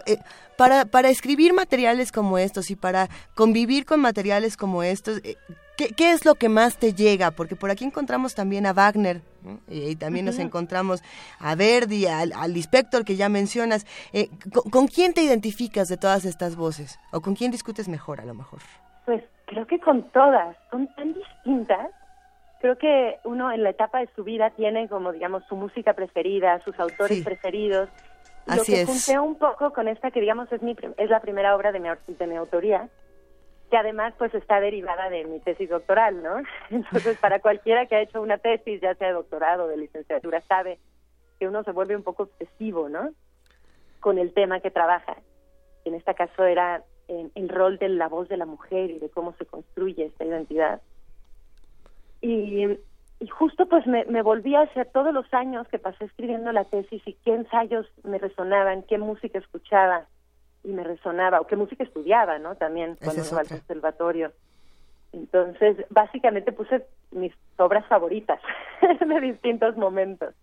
para, 0.58 0.86
para 0.86 1.10
escribir 1.10 1.54
materiales 1.54 2.12
como 2.12 2.38
estos 2.38 2.70
y 2.70 2.76
para 2.76 3.10
convivir 3.34 3.86
con 3.86 4.00
materiales 4.00 4.58
como 4.58 4.84
estos, 4.84 5.22
¿Qué, 5.96 6.12
es 6.12 6.26
lo 6.26 6.36
que 6.36 6.50
más 6.50 6.78
te 6.78 6.94
llega? 6.94 7.32
Porque 7.32 7.56
por 7.56 7.72
aquí 7.72 7.86
encontramos 7.86 8.36
también 8.36 8.66
a 8.66 8.74
Wagner 8.74 9.22
y, 9.68 9.96
también 9.96 10.26
nos 10.26 10.40
encontramos 10.40 11.02
a 11.40 11.56
Verdi, 11.56 12.06
al, 12.08 12.34
al 12.34 12.56
inspector 12.56 13.04
que 13.06 13.16
ya 13.16 13.30
mencionas. 13.30 13.86
Eh, 14.14 14.30
¿con, 14.72 14.88
quién 14.88 15.14
te 15.14 15.22
identificas 15.22 15.88
de 15.88 15.98
todas 15.98 16.26
estas 16.26 16.56
voces? 16.56 17.00
¿O 17.12 17.22
con 17.22 17.36
quién 17.36 17.52
discutes 17.52 17.88
mejor 17.88 18.22
a 18.22 18.26
lo 18.26 18.34
mejor? 18.34 18.60
Pues 19.06 19.24
creo 19.46 19.66
que 19.66 19.80
con 19.80 20.04
todas. 20.12 20.56
Son 20.70 20.88
tan 20.96 21.14
distintas. 21.14 21.90
Creo 22.60 22.78
que 22.78 23.18
uno 23.24 23.52
en 23.52 23.64
la 23.64 23.72
etapa 23.72 24.00
de 24.00 24.10
su 24.16 24.24
vida 24.24 24.52
tiene 24.52 24.88
como, 24.88 25.12
digamos, 25.12 25.44
su 25.50 25.56
música 25.56 25.94
preferida, 25.94 26.60
sus 26.64 26.80
autores 26.80 27.24
preferidos. 27.24 27.90
Así 28.46 28.72
lo 28.72 28.78
que 28.78 28.86
junté 28.86 29.20
un 29.20 29.36
poco 29.36 29.72
con 29.74 29.88
esta 29.88 30.12
que, 30.12 30.22
digamos, 30.22 30.52
es, 30.52 30.62
mi, 30.62 30.76
es 30.98 31.10
la 31.10 31.20
primera 31.22 31.56
obra 31.56 31.72
de 31.72 31.80
mi, 31.80 31.90
de 32.08 32.28
mi 32.28 32.36
autoría 32.36 32.88
que 33.72 33.78
además 33.78 34.14
pues 34.18 34.34
está 34.36 34.60
derivada 34.60 35.10
de 35.10 35.24
mi 35.24 35.40
tesis 35.40 35.70
doctoral, 35.70 36.22
¿no? 36.22 36.36
Entonces, 36.70 37.18
para 37.18 37.40
cualquiera 37.40 37.86
que 37.88 37.96
ha 37.96 38.02
hecho 38.02 38.22
una 38.22 38.38
tesis, 38.38 38.82
ya 38.82 38.94
sea 38.96 39.08
de 39.08 39.14
doctorado 39.14 39.64
o 39.64 39.68
de 39.68 39.78
licenciatura, 39.78 40.42
sabe 40.42 40.78
que 41.40 41.48
uno 41.48 41.64
se 41.64 41.72
vuelve 41.72 41.96
un 41.96 42.04
poco 42.04 42.24
obsesivo, 42.24 42.90
¿no? 42.90 43.12
Con 44.02 44.20
el 44.20 44.34
tema 44.34 44.60
que 44.60 44.72
trabaja. 44.72 45.16
En 45.86 45.96
este 45.96 46.14
caso 46.14 46.44
era 46.44 46.84
el 47.08 47.50
rol 47.50 47.78
de 47.78 47.90
la 47.90 48.08
voz 48.10 48.28
de 48.30 48.38
la 48.38 48.46
mujer 48.46 48.92
y 48.92 49.00
de 49.00 49.10
cómo 49.10 49.34
se 49.38 49.46
construye 49.46 50.06
esta 50.06 50.26
identidad. 50.26 50.82
Y, 52.22 52.78
justo 53.30 53.68
pues 53.68 53.88
me, 53.88 54.04
me 54.06 54.22
volví 54.22 54.56
a 54.56 54.62
hacer 54.62 54.88
todos 54.92 55.14
los 55.14 55.34
años 55.34 55.68
que 55.70 55.80
pasé 55.80 56.06
escribiendo 56.06 56.52
la 56.52 56.66
tesis 56.66 57.02
y 57.06 57.14
qué 57.24 57.34
ensayos 57.34 57.88
me 58.04 58.18
resonaban, 58.18 58.84
qué 58.84 58.98
música 58.98 59.40
escuchaba, 59.40 60.08
y 60.64 60.70
me 60.70 60.84
resonaba, 60.84 61.42
o 61.42 61.48
qué 61.48 61.56
música 61.56 61.84
estudiaba, 61.84 62.40
¿no? 62.40 62.56
También 62.56 62.98
cuando 63.04 63.24
iba 63.26 63.40
al 63.42 63.48
conservatorio. 63.48 64.32
Entonces, 65.14 65.78
básicamente 65.90 66.52
puse 66.52 66.86
mis 67.12 67.34
obras 67.58 67.86
favoritas 67.88 68.40
de 69.00 69.20
distintos 69.20 69.76
momentos. 69.76 70.34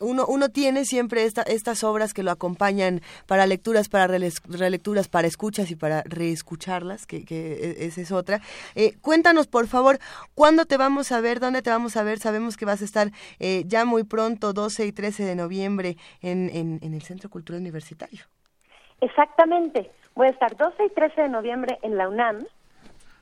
Uno, 0.00 0.26
uno 0.26 0.48
tiene 0.48 0.84
siempre 0.84 1.24
esta, 1.24 1.42
estas 1.42 1.84
obras 1.84 2.14
que 2.14 2.22
lo 2.22 2.30
acompañan 2.30 3.02
para 3.26 3.46
lecturas, 3.46 3.88
para 3.88 4.06
relecturas, 4.06 5.08
para 5.08 5.28
escuchas 5.28 5.70
y 5.70 5.76
para 5.76 6.02
reescucharlas, 6.06 7.06
que, 7.06 7.24
que 7.24 7.52
e, 7.52 7.86
esa 7.86 8.00
es 8.00 8.10
otra. 8.10 8.40
Eh, 8.74 8.96
cuéntanos, 9.00 9.46
por 9.46 9.66
favor, 9.68 9.98
¿cuándo 10.34 10.64
te 10.64 10.76
vamos 10.76 11.12
a 11.12 11.20
ver? 11.20 11.38
¿Dónde 11.38 11.62
te 11.62 11.70
vamos 11.70 11.96
a 11.96 12.02
ver? 12.02 12.18
Sabemos 12.18 12.56
que 12.56 12.64
vas 12.64 12.82
a 12.82 12.84
estar 12.84 13.12
eh, 13.38 13.64
ya 13.66 13.84
muy 13.84 14.04
pronto, 14.04 14.52
12 14.52 14.86
y 14.86 14.92
13 14.92 15.24
de 15.24 15.36
noviembre, 15.36 15.96
en, 16.20 16.50
en, 16.52 16.80
en 16.82 16.94
el 16.94 17.02
Centro 17.02 17.30
Cultural 17.30 17.60
Universitario. 17.60 18.24
Exactamente. 19.00 19.90
Voy 20.14 20.28
a 20.28 20.30
estar 20.30 20.56
12 20.56 20.84
y 20.84 20.90
13 20.90 21.22
de 21.22 21.28
noviembre 21.28 21.78
en 21.82 21.96
la 21.96 22.08
UNAM, 22.08 22.46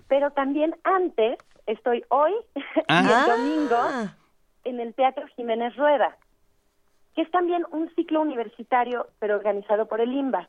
pero 0.08 0.30
también 0.30 0.76
antes 0.84 1.38
estoy 1.66 2.04
hoy 2.08 2.32
y 2.54 2.58
el 2.58 2.84
ah. 2.88 3.26
domingo 3.28 4.10
en 4.64 4.80
el 4.80 4.94
Teatro 4.94 5.26
Jiménez 5.36 5.76
Rueda, 5.76 6.16
que 7.14 7.22
es 7.22 7.30
también 7.30 7.64
un 7.70 7.92
ciclo 7.94 8.20
universitario, 8.20 9.08
pero 9.18 9.36
organizado 9.36 9.86
por 9.86 10.00
el 10.00 10.12
IMBA. 10.12 10.48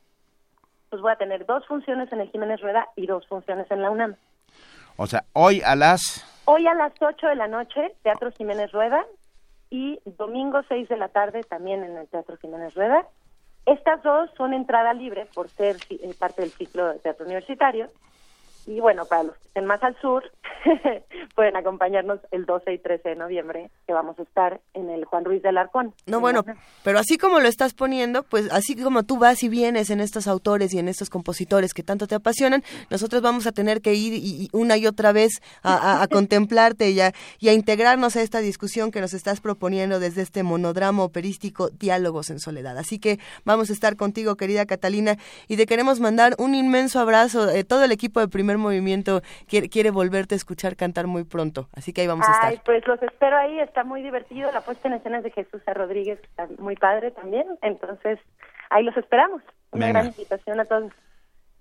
Pues 0.89 1.01
voy 1.01 1.11
a 1.11 1.17
tener 1.17 1.45
dos 1.45 1.65
funciones 1.67 2.11
en 2.11 2.21
el 2.21 2.29
Jiménez 2.29 2.61
Rueda 2.61 2.87
y 2.95 3.07
dos 3.07 3.27
funciones 3.27 3.69
en 3.71 3.81
la 3.81 3.89
UNAM. 3.89 4.15
O 4.97 5.07
sea, 5.07 5.25
hoy 5.33 5.61
a 5.61 5.75
las... 5.75 6.23
Hoy 6.45 6.67
a 6.67 6.75
las 6.75 6.93
8 7.01 7.27
de 7.27 7.35
la 7.35 7.47
noche, 7.47 7.95
Teatro 8.03 8.31
Jiménez 8.31 8.71
Rueda, 8.71 9.03
y 9.69 9.99
domingo 10.05 10.61
6 10.67 10.87
de 10.87 10.97
la 10.97 11.09
tarde 11.09 11.43
también 11.43 11.83
en 11.83 11.97
el 11.97 12.07
Teatro 12.07 12.37
Jiménez 12.37 12.73
Rueda. 12.75 13.07
Estas 13.65 14.03
dos 14.03 14.29
son 14.37 14.53
entrada 14.53 14.93
libre 14.93 15.27
por 15.33 15.49
ser 15.49 15.77
eh, 15.89 16.13
parte 16.17 16.43
del 16.43 16.51
ciclo 16.51 16.93
de 16.93 16.99
teatro 16.99 17.25
universitario. 17.25 17.89
Y 18.67 18.79
bueno, 18.79 19.05
para 19.05 19.23
los 19.23 19.35
que 19.35 19.47
estén 19.47 19.65
más 19.65 19.81
al 19.83 19.99
sur, 20.01 20.23
pueden 21.35 21.55
acompañarnos 21.55 22.19
el 22.31 22.45
12 22.45 22.73
y 22.73 22.77
13 22.79 23.09
de 23.09 23.15
noviembre, 23.15 23.69
que 23.85 23.93
vamos 23.93 24.17
a 24.17 24.23
estar 24.23 24.59
en 24.73 24.89
el 24.89 25.05
Juan 25.05 25.23
Ruiz 25.23 25.43
del 25.43 25.57
Arcón. 25.57 25.93
No, 26.07 26.19
bueno, 26.19 26.43
pero 26.83 26.97
así 26.97 27.17
como 27.17 27.39
lo 27.39 27.47
estás 27.47 27.73
poniendo, 27.73 28.23
pues 28.23 28.51
así 28.51 28.75
como 28.75 29.03
tú 29.03 29.17
vas 29.17 29.43
y 29.43 29.49
vienes 29.49 29.91
en 29.91 29.99
estos 29.99 30.27
autores 30.27 30.73
y 30.73 30.79
en 30.79 30.87
estos 30.87 31.09
compositores 31.09 31.73
que 31.73 31.83
tanto 31.83 32.07
te 32.07 32.15
apasionan, 32.15 32.63
nosotros 32.89 33.21
vamos 33.21 33.45
a 33.45 33.51
tener 33.51 33.81
que 33.81 33.93
ir 33.93 34.13
y, 34.13 34.49
una 34.51 34.77
y 34.77 34.87
otra 34.87 35.11
vez 35.11 35.41
a, 35.63 36.07
contemplarte 36.11 36.89
y 36.89 37.01
a, 37.01 37.13
y 37.39 37.49
a, 37.49 37.53
integrarnos 37.53 38.15
a 38.15 38.21
esta 38.21 38.39
discusión 38.39 38.91
que 38.91 39.01
nos 39.01 39.13
estás 39.13 39.41
proponiendo 39.41 39.99
desde 39.99 40.23
este 40.23 40.41
monodrama 40.43 41.03
operístico 41.03 41.69
Diálogos 41.69 42.29
en 42.31 42.39
Soledad. 42.39 42.77
Así 42.77 42.97
que 42.97 43.19
vamos 43.43 43.69
a 43.69 43.73
estar 43.73 43.95
contigo, 43.95 44.35
querida 44.35 44.65
Catalina, 44.65 45.17
y 45.47 45.57
te 45.57 45.67
queremos 45.67 45.99
mandar 45.99 46.35
un 46.39 46.55
inmenso 46.55 46.99
abrazo. 46.99 47.49
Eh, 47.51 47.63
todo 47.63 47.83
el 47.83 47.91
equipo 47.91 48.19
de 48.19 48.27
Primer 48.27 48.54
Movimiento 48.57 49.21
quiere, 49.47 49.69
quiere 49.69 49.91
volverte 49.91 50.35
a 50.35 50.37
escuchar 50.37 50.75
cantar 50.75 51.07
muy 51.07 51.23
pronto. 51.23 51.69
Así 51.73 51.93
que 51.93 52.01
ahí 52.01 52.07
vamos 52.07 52.27
a 52.27 52.31
estar. 52.31 52.49
Ay, 52.49 52.61
pues 52.65 52.85
los 52.87 53.01
espero 53.01 53.37
ahí, 53.37 53.59
está 53.59 53.83
muy 53.83 54.01
divertido. 54.01 54.51
La 54.51 54.61
puesta 54.61 54.87
en 54.87 54.95
escenas 54.95 55.23
de 55.23 55.31
Jesús 55.31 55.61
a 55.65 55.73
Rodríguez 55.73 56.19
está 56.23 56.47
muy 56.59 56.75
padre 56.75 57.11
también. 57.11 57.45
Entonces, 57.61 58.19
ahí 58.69 58.83
los 58.83 58.95
esperamos. 58.97 59.41
Una 59.71 59.89
gran 59.89 60.07
invitación 60.07 60.59
a 60.59 60.65
todos. 60.65 60.91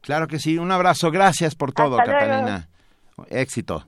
Claro 0.01 0.27
que 0.27 0.39
sí, 0.39 0.59
un 0.59 0.71
abrazo, 0.71 1.11
gracias 1.11 1.55
por 1.55 1.73
todo, 1.73 1.97
Catalina. 1.97 2.69
Éxito. 3.31 3.87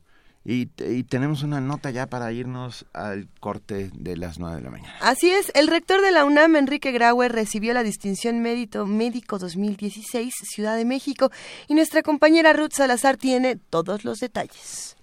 Y, 0.48 0.66
tenemos 1.04 1.42
una 1.42 1.60
nota 1.60 1.90
ya 1.90 2.06
para 2.06 2.30
irnos 2.30 2.86
al 2.92 3.26
corte 3.40 3.90
de 3.92 4.16
las 4.16 4.38
nueve 4.38 4.56
de 4.56 4.62
la 4.62 4.70
mañana. 4.70 4.94
Así 5.00 5.28
es, 5.28 5.50
el 5.56 5.66
rector 5.66 6.00
de 6.02 6.12
la 6.12 6.24
UNAM, 6.24 6.54
Enrique 6.54 6.92
Grauer, 6.92 7.32
recibió 7.32 7.74
la 7.74 7.82
distinción 7.82 8.40
Mérito 8.40 8.86
Médico 8.86 9.38
2016 9.40 10.32
Ciudad 10.44 10.76
de 10.76 10.84
México 10.84 11.32
y 11.66 11.74
nuestra 11.74 12.02
compañera 12.02 12.52
Ruth 12.52 12.74
Salazar 12.74 13.16
tiene 13.16 13.56
todos 13.56 14.04
los 14.04 14.20
detalles. 14.20 14.95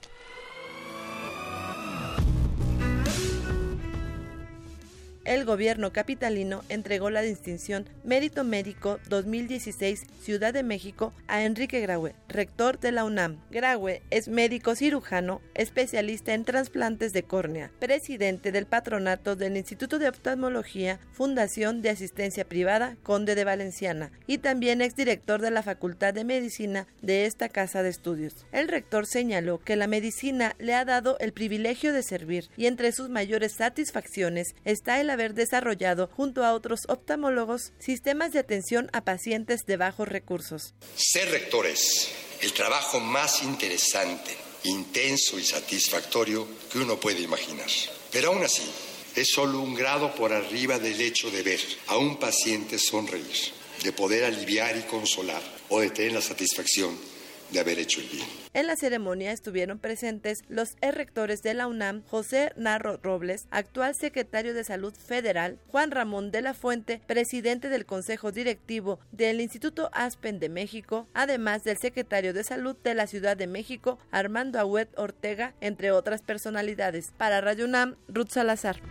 El 5.26 5.46
gobierno 5.46 5.94
capitalino 5.94 6.64
entregó 6.70 7.10
la 7.10 7.22
distinción 7.22 7.86
Mérito 8.04 8.44
Médico 8.44 9.00
2016 9.10 10.06
Ciudad 10.22 10.54
de 10.54 10.64
México 10.64 11.14
a 11.28 11.44
Enrique 11.44 11.82
Graue, 11.82 12.16
rector 12.28 12.80
de 12.80 12.92
la 12.92 13.04
UNAM. 13.04 13.40
Graue 13.52 14.02
es 14.10 14.28
médico 14.28 14.76
cirujano, 14.76 15.42
especialista 15.54 16.34
en 16.34 16.46
trasplantes 16.46 17.14
de 17.14 17.24
córnea, 17.24 17.72
presidente 17.80 18.52
del 18.52 18.66
patronato 18.66 19.36
del 19.36 19.58
Instituto 19.58 20.00
de 20.00 20.10
Oftalmología, 20.10 21.00
Fundación 21.12 21.82
de 21.82 21.90
Asistencia 21.90 22.46
Privada 22.46 22.98
Conde 23.04 23.36
de 23.36 23.44
Valenciana 23.44 24.12
y 24.28 24.40
también 24.40 24.82
exdirector 24.82 25.42
de 25.42 25.52
la 25.52 25.64
Facultad 25.64 26.14
de 26.14 26.24
Medicina 26.24 26.88
de 27.02 27.26
esta 27.26 27.50
casa 27.50 27.84
de 27.84 27.90
estudios. 27.90 28.46
El 28.52 28.68
rector 28.68 29.06
señaló 29.06 29.60
que 29.60 29.76
la 29.76 29.88
medicina 29.88 30.56
le 30.60 30.74
ha 30.74 30.86
dado 30.86 31.18
el 31.20 31.34
privilegio 31.34 31.94
de 31.94 32.04
servir 32.04 32.50
y 32.58 32.66
entre 32.66 32.92
sus 32.92 33.10
mayores 33.10 33.54
satisfacciones 33.54 34.56
está 34.66 35.00
el 35.00 35.10
haber 35.14 35.34
desarrollado 35.34 36.08
junto 36.08 36.44
a 36.44 36.54
otros 36.54 36.82
oftalmólogos 36.88 37.72
sistemas 37.80 38.34
de 38.34 38.40
atención 38.40 38.90
a 38.94 39.04
pacientes 39.04 39.62
de 39.66 39.78
bajos 39.78 40.08
recursos. 40.08 40.74
Ser 40.96 41.30
rector 41.30 41.66
es 41.66 42.10
el 42.42 42.54
trabajo 42.54 43.00
más 43.00 43.44
interesante, 43.44 44.36
intenso 44.64 45.40
y 45.40 45.44
satisfactorio 45.44 46.48
que 46.72 46.80
uno 46.80 47.00
puede 47.00 47.22
imaginar. 47.22 47.70
Pero 48.12 48.30
aún 48.30 48.44
así, 48.44 48.70
es 49.16 49.30
solo 49.30 49.60
un 49.60 49.74
grado 49.74 50.14
por 50.16 50.34
arriba 50.34 50.80
del 50.80 51.00
hecho 51.00 51.30
de 51.30 51.44
ver 51.44 51.60
a 51.88 51.98
un 51.98 52.18
paciente 52.18 52.80
sonreír, 52.80 53.54
de 53.84 53.92
poder 53.92 54.24
aliviar 54.24 54.76
y 54.76 54.82
consolar 54.82 55.42
o 55.70 55.80
de 55.80 55.92
tener 55.92 56.14
la 56.14 56.22
satisfacción 56.22 57.13
de 57.54 57.62
haber 57.62 57.80
hecho 57.80 58.02
el 58.02 58.08
bien. 58.08 58.26
En 58.54 58.68
la 58.68 58.76
ceremonia 58.76 59.32
estuvieron 59.32 59.80
presentes 59.80 60.44
los 60.50 60.76
rectores 60.82 61.42
de 61.42 61.54
la 61.54 61.68
UNAM, 61.68 62.04
José 62.06 62.52
Narro 62.56 62.98
Robles, 63.02 63.48
actual 63.50 63.96
secretario 63.96 64.54
de 64.54 64.64
Salud 64.64 64.94
Federal, 64.94 65.60
Juan 65.68 65.92
Ramón 65.92 66.32
de 66.32 66.42
la 66.42 66.54
Fuente, 66.54 67.02
presidente 67.08 67.70
del 67.70 67.86
Consejo 67.86 68.32
Directivo 68.32 69.00
del 69.12 69.42
Instituto 69.42 69.90
Aspen 69.94 70.40
de 70.40 70.50
México, 70.50 71.08
además 71.14 71.64
del 71.64 71.78
secretario 71.78 72.34
de 72.34 72.44
Salud 72.44 72.76
de 72.84 72.94
la 72.94 73.08
Ciudad 73.08 73.38
de 73.38 73.48
México, 73.48 73.98
Armando 74.12 74.60
Agüet 74.60 74.90
Ortega, 74.98 75.54
entre 75.62 75.92
otras 75.92 76.22
personalidades. 76.22 77.12
Para 77.18 77.42
Radio 77.42 77.66
UNAM, 77.66 77.96
Ruth 78.08 78.30
Salazar. 78.30 78.82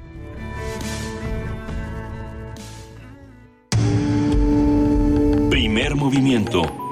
Primer 5.51 5.95
movimiento. 5.95 6.92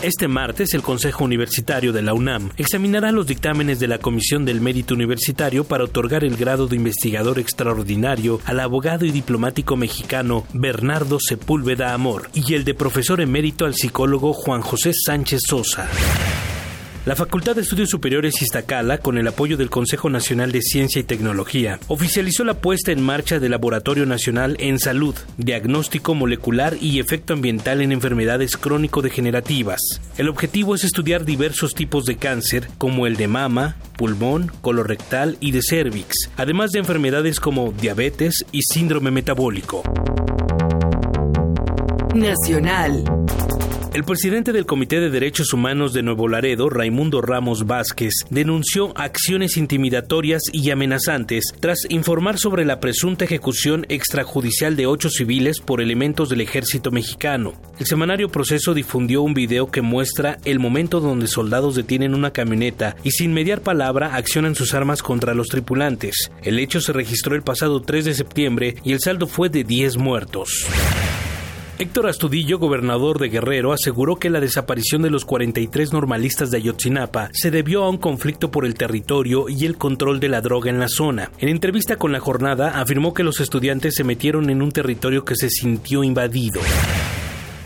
Este 0.00 0.28
martes, 0.28 0.74
el 0.74 0.82
Consejo 0.82 1.24
Universitario 1.24 1.92
de 1.92 2.02
la 2.02 2.14
UNAM 2.14 2.50
examinará 2.56 3.10
los 3.10 3.26
dictámenes 3.26 3.80
de 3.80 3.88
la 3.88 3.98
Comisión 3.98 4.44
del 4.44 4.60
Mérito 4.60 4.94
Universitario 4.94 5.64
para 5.64 5.82
otorgar 5.82 6.22
el 6.22 6.36
grado 6.36 6.68
de 6.68 6.76
investigador 6.76 7.40
extraordinario 7.40 8.40
al 8.44 8.60
abogado 8.60 9.04
y 9.04 9.10
diplomático 9.10 9.76
mexicano 9.76 10.44
Bernardo 10.52 11.18
Sepúlveda 11.18 11.94
Amor 11.94 12.30
y 12.32 12.54
el 12.54 12.64
de 12.64 12.74
profesor 12.74 13.20
emérito 13.20 13.64
al 13.64 13.74
psicólogo 13.74 14.32
Juan 14.34 14.60
José 14.60 14.92
Sánchez 14.94 15.40
Sosa. 15.44 15.88
La 17.08 17.16
Facultad 17.16 17.56
de 17.56 17.62
Estudios 17.62 17.88
Superiores 17.88 18.42
Iztacala, 18.42 18.98
con 18.98 19.16
el 19.16 19.26
apoyo 19.26 19.56
del 19.56 19.70
Consejo 19.70 20.10
Nacional 20.10 20.52
de 20.52 20.60
Ciencia 20.60 21.00
y 21.00 21.04
Tecnología, 21.04 21.80
oficializó 21.88 22.44
la 22.44 22.60
puesta 22.60 22.92
en 22.92 23.00
marcha 23.00 23.38
del 23.38 23.52
Laboratorio 23.52 24.04
Nacional 24.04 24.58
en 24.60 24.78
Salud, 24.78 25.14
Diagnóstico 25.38 26.14
Molecular 26.14 26.76
y 26.78 27.00
Efecto 27.00 27.32
Ambiental 27.32 27.80
en 27.80 27.92
Enfermedades 27.92 28.58
Crónico-Degenerativas. 28.58 29.80
El 30.18 30.28
objetivo 30.28 30.74
es 30.74 30.84
estudiar 30.84 31.24
diversos 31.24 31.72
tipos 31.72 32.04
de 32.04 32.16
cáncer, 32.16 32.68
como 32.76 33.06
el 33.06 33.16
de 33.16 33.26
mama, 33.26 33.76
pulmón, 33.96 34.52
colorectal 34.60 35.38
y 35.40 35.52
de 35.52 35.62
cervix, 35.62 36.28
además 36.36 36.72
de 36.72 36.80
enfermedades 36.80 37.40
como 37.40 37.72
diabetes 37.72 38.44
y 38.52 38.60
síndrome 38.60 39.10
metabólico. 39.10 39.82
Nacional. 42.14 43.02
El 43.94 44.04
presidente 44.04 44.52
del 44.52 44.66
Comité 44.66 45.00
de 45.00 45.08
Derechos 45.08 45.54
Humanos 45.54 45.94
de 45.94 46.02
Nuevo 46.02 46.28
Laredo, 46.28 46.68
Raimundo 46.68 47.22
Ramos 47.22 47.66
Vázquez, 47.66 48.12
denunció 48.28 48.92
acciones 48.98 49.56
intimidatorias 49.56 50.42
y 50.52 50.70
amenazantes 50.70 51.54
tras 51.58 51.78
informar 51.88 52.38
sobre 52.38 52.66
la 52.66 52.80
presunta 52.80 53.24
ejecución 53.24 53.86
extrajudicial 53.88 54.76
de 54.76 54.86
ocho 54.86 55.08
civiles 55.08 55.60
por 55.60 55.80
elementos 55.80 56.28
del 56.28 56.42
ejército 56.42 56.90
mexicano. 56.90 57.54
El 57.78 57.86
semanario 57.86 58.28
Proceso 58.28 58.74
difundió 58.74 59.22
un 59.22 59.32
video 59.32 59.70
que 59.70 59.80
muestra 59.80 60.36
el 60.44 60.58
momento 60.58 61.00
donde 61.00 61.26
soldados 61.26 61.74
detienen 61.74 62.14
una 62.14 62.30
camioneta 62.30 62.94
y 63.04 63.12
sin 63.12 63.32
mediar 63.32 63.62
palabra 63.62 64.14
accionan 64.16 64.54
sus 64.54 64.74
armas 64.74 65.02
contra 65.02 65.32
los 65.32 65.48
tripulantes. 65.48 66.30
El 66.42 66.58
hecho 66.58 66.82
se 66.82 66.92
registró 66.92 67.34
el 67.34 67.42
pasado 67.42 67.80
3 67.80 68.04
de 68.04 68.14
septiembre 68.14 68.74
y 68.84 68.92
el 68.92 69.00
saldo 69.00 69.26
fue 69.26 69.48
de 69.48 69.64
10 69.64 69.96
muertos. 69.96 70.66
Héctor 71.80 72.08
Astudillo, 72.08 72.58
gobernador 72.58 73.20
de 73.20 73.28
Guerrero, 73.28 73.72
aseguró 73.72 74.16
que 74.16 74.30
la 74.30 74.40
desaparición 74.40 75.02
de 75.02 75.10
los 75.10 75.24
43 75.24 75.92
normalistas 75.92 76.50
de 76.50 76.56
Ayotzinapa 76.56 77.30
se 77.32 77.52
debió 77.52 77.84
a 77.84 77.88
un 77.88 77.98
conflicto 77.98 78.50
por 78.50 78.66
el 78.66 78.74
territorio 78.74 79.48
y 79.48 79.64
el 79.64 79.78
control 79.78 80.18
de 80.18 80.28
la 80.28 80.40
droga 80.40 80.70
en 80.70 80.80
la 80.80 80.88
zona. 80.88 81.30
En 81.38 81.48
entrevista 81.48 81.94
con 81.94 82.10
la 82.10 82.18
jornada, 82.18 82.80
afirmó 82.80 83.14
que 83.14 83.22
los 83.22 83.38
estudiantes 83.38 83.94
se 83.94 84.02
metieron 84.02 84.50
en 84.50 84.60
un 84.60 84.72
territorio 84.72 85.24
que 85.24 85.36
se 85.36 85.50
sintió 85.50 86.02
invadido. 86.02 86.60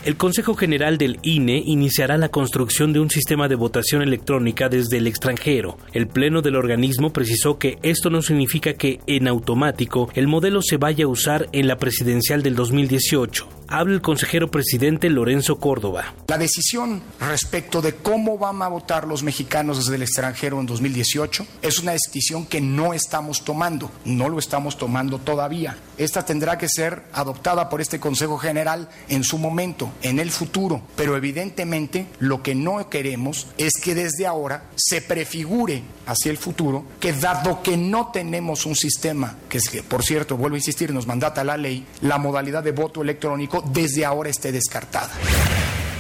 El 0.04 0.16
Consejo 0.16 0.56
General 0.56 0.98
del 0.98 1.20
INE 1.22 1.62
iniciará 1.64 2.18
la 2.18 2.28
construcción 2.28 2.92
de 2.92 2.98
un 2.98 3.08
sistema 3.08 3.46
de 3.46 3.54
votación 3.54 4.02
electrónica 4.02 4.68
desde 4.68 4.96
el 4.96 5.06
extranjero. 5.06 5.78
El 5.92 6.08
Pleno 6.08 6.42
del 6.42 6.56
organismo 6.56 7.12
precisó 7.12 7.56
que 7.56 7.78
esto 7.84 8.10
no 8.10 8.20
significa 8.20 8.74
que, 8.74 8.98
en 9.06 9.28
automático, 9.28 10.10
el 10.14 10.26
modelo 10.26 10.60
se 10.60 10.76
vaya 10.76 11.04
a 11.04 11.08
usar 11.08 11.48
en 11.52 11.68
la 11.68 11.76
presidencial 11.78 12.42
del 12.42 12.56
2018. 12.56 13.48
Habla 13.68 13.94
el 13.94 14.02
consejero 14.02 14.50
presidente 14.50 15.08
Lorenzo 15.08 15.58
Córdoba. 15.58 16.12
La 16.26 16.36
decisión 16.36 17.00
respecto 17.20 17.80
de 17.80 17.94
cómo 17.94 18.36
van 18.36 18.60
a 18.60 18.68
votar 18.68 19.06
los 19.06 19.22
mexicanos 19.22 19.78
desde 19.78 19.94
el 19.94 20.02
extranjero 20.02 20.60
en 20.60 20.66
2018 20.66 21.46
es 21.62 21.78
una 21.78 21.92
decisión 21.92 22.44
que 22.44 22.60
no 22.60 22.92
estamos 22.92 23.44
tomando, 23.44 23.90
no 24.04 24.28
lo 24.28 24.40
estamos 24.40 24.76
tomando 24.76 25.18
todavía. 25.18 25.78
Esta 25.96 26.24
tendrá 26.24 26.58
que 26.58 26.68
ser 26.68 27.04
adoptada 27.12 27.68
por 27.70 27.80
este 27.80 28.00
Consejo 28.00 28.36
General 28.36 28.90
en 29.08 29.24
su 29.24 29.38
momento, 29.38 29.91
en 30.02 30.18
el 30.18 30.30
futuro, 30.30 30.82
pero 30.96 31.16
evidentemente 31.16 32.06
lo 32.18 32.42
que 32.42 32.54
no 32.54 32.88
queremos 32.88 33.48
es 33.58 33.72
que 33.82 33.94
desde 33.94 34.26
ahora 34.26 34.64
se 34.76 35.02
prefigure 35.02 35.82
hacia 36.06 36.30
el 36.30 36.38
futuro 36.38 36.84
que 37.00 37.12
dado 37.12 37.62
que 37.62 37.76
no 37.76 38.10
tenemos 38.12 38.66
un 38.66 38.74
sistema, 38.74 39.36
que 39.48 39.58
es 39.58 39.68
que 39.68 39.82
por 39.82 40.02
cierto, 40.02 40.36
vuelvo 40.36 40.54
a 40.54 40.58
insistir, 40.58 40.92
nos 40.92 41.06
mandata 41.06 41.44
la 41.44 41.56
ley, 41.56 41.86
la 42.00 42.18
modalidad 42.18 42.62
de 42.62 42.72
voto 42.72 43.02
electrónico 43.02 43.62
desde 43.72 44.04
ahora 44.04 44.30
esté 44.30 44.52
descartada. 44.52 45.10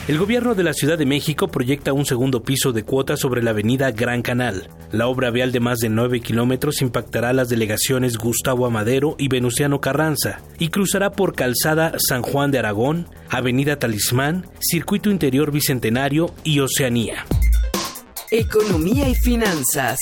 El 0.08 0.18
gobierno 0.18 0.56
de 0.56 0.64
la 0.64 0.72
Ciudad 0.72 0.98
de 0.98 1.06
México 1.06 1.46
proyecta 1.46 1.92
un 1.92 2.04
segundo 2.04 2.42
piso 2.42 2.72
de 2.72 2.82
cuota 2.82 3.16
sobre 3.16 3.40
la 3.40 3.50
avenida 3.50 3.92
Gran 3.92 4.22
Canal. 4.22 4.68
La 4.90 5.06
obra 5.06 5.30
vial 5.30 5.52
de 5.52 5.60
más 5.60 5.78
de 5.78 5.90
9 5.90 6.20
kilómetros 6.20 6.82
impactará 6.82 7.32
las 7.32 7.48
delegaciones 7.48 8.18
Gustavo 8.18 8.66
Amadero 8.66 9.14
y 9.16 9.28
Venustiano 9.28 9.80
Carranza 9.80 10.40
y 10.58 10.70
cruzará 10.70 11.12
por 11.12 11.36
Calzada 11.36 11.92
San 11.98 12.22
Juan 12.22 12.50
de 12.50 12.58
Aragón, 12.58 13.06
Avenida 13.30 13.78
Talismán, 13.78 14.46
Circuito 14.58 15.08
Interior 15.08 15.52
Bicentenario 15.52 16.34
y 16.42 16.58
Oceanía. 16.58 17.24
Economía 18.32 19.08
y 19.08 19.14
finanzas. 19.14 20.00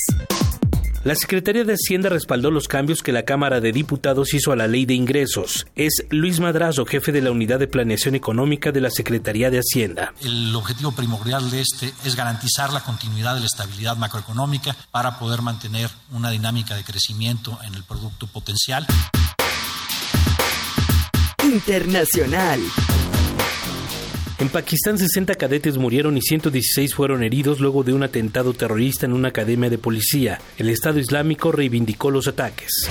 La 1.03 1.15
Secretaría 1.15 1.63
de 1.63 1.73
Hacienda 1.73 2.09
respaldó 2.09 2.51
los 2.51 2.67
cambios 2.67 3.01
que 3.01 3.11
la 3.11 3.23
Cámara 3.23 3.59
de 3.59 3.71
Diputados 3.71 4.35
hizo 4.35 4.51
a 4.51 4.55
la 4.55 4.67
Ley 4.67 4.85
de 4.85 4.93
Ingresos. 4.93 5.65
Es 5.75 6.05
Luis 6.11 6.39
Madrazo, 6.39 6.85
jefe 6.85 7.11
de 7.11 7.21
la 7.21 7.31
Unidad 7.31 7.57
de 7.57 7.67
Planeación 7.67 8.13
Económica 8.13 8.71
de 8.71 8.81
la 8.81 8.91
Secretaría 8.91 9.49
de 9.49 9.57
Hacienda. 9.57 10.13
El 10.21 10.55
objetivo 10.55 10.91
primordial 10.91 11.49
de 11.49 11.61
este 11.61 11.91
es 12.05 12.15
garantizar 12.15 12.71
la 12.71 12.83
continuidad 12.83 13.33
de 13.33 13.39
la 13.39 13.47
estabilidad 13.47 13.97
macroeconómica 13.97 14.75
para 14.91 15.17
poder 15.17 15.41
mantener 15.41 15.89
una 16.11 16.29
dinámica 16.29 16.75
de 16.75 16.83
crecimiento 16.83 17.57
en 17.65 17.73
el 17.73 17.83
producto 17.83 18.27
potencial. 18.27 18.85
Internacional. 21.43 22.61
En 24.41 24.49
Pakistán 24.49 24.97
60 24.97 25.35
cadetes 25.35 25.77
murieron 25.77 26.17
y 26.17 26.21
116 26.23 26.95
fueron 26.95 27.21
heridos 27.21 27.59
luego 27.59 27.83
de 27.83 27.93
un 27.93 28.01
atentado 28.01 28.55
terrorista 28.55 29.05
en 29.05 29.13
una 29.13 29.27
academia 29.27 29.69
de 29.69 29.77
policía. 29.77 30.39
El 30.57 30.69
Estado 30.69 30.97
Islámico 30.97 31.51
reivindicó 31.51 32.09
los 32.09 32.27
ataques. 32.27 32.89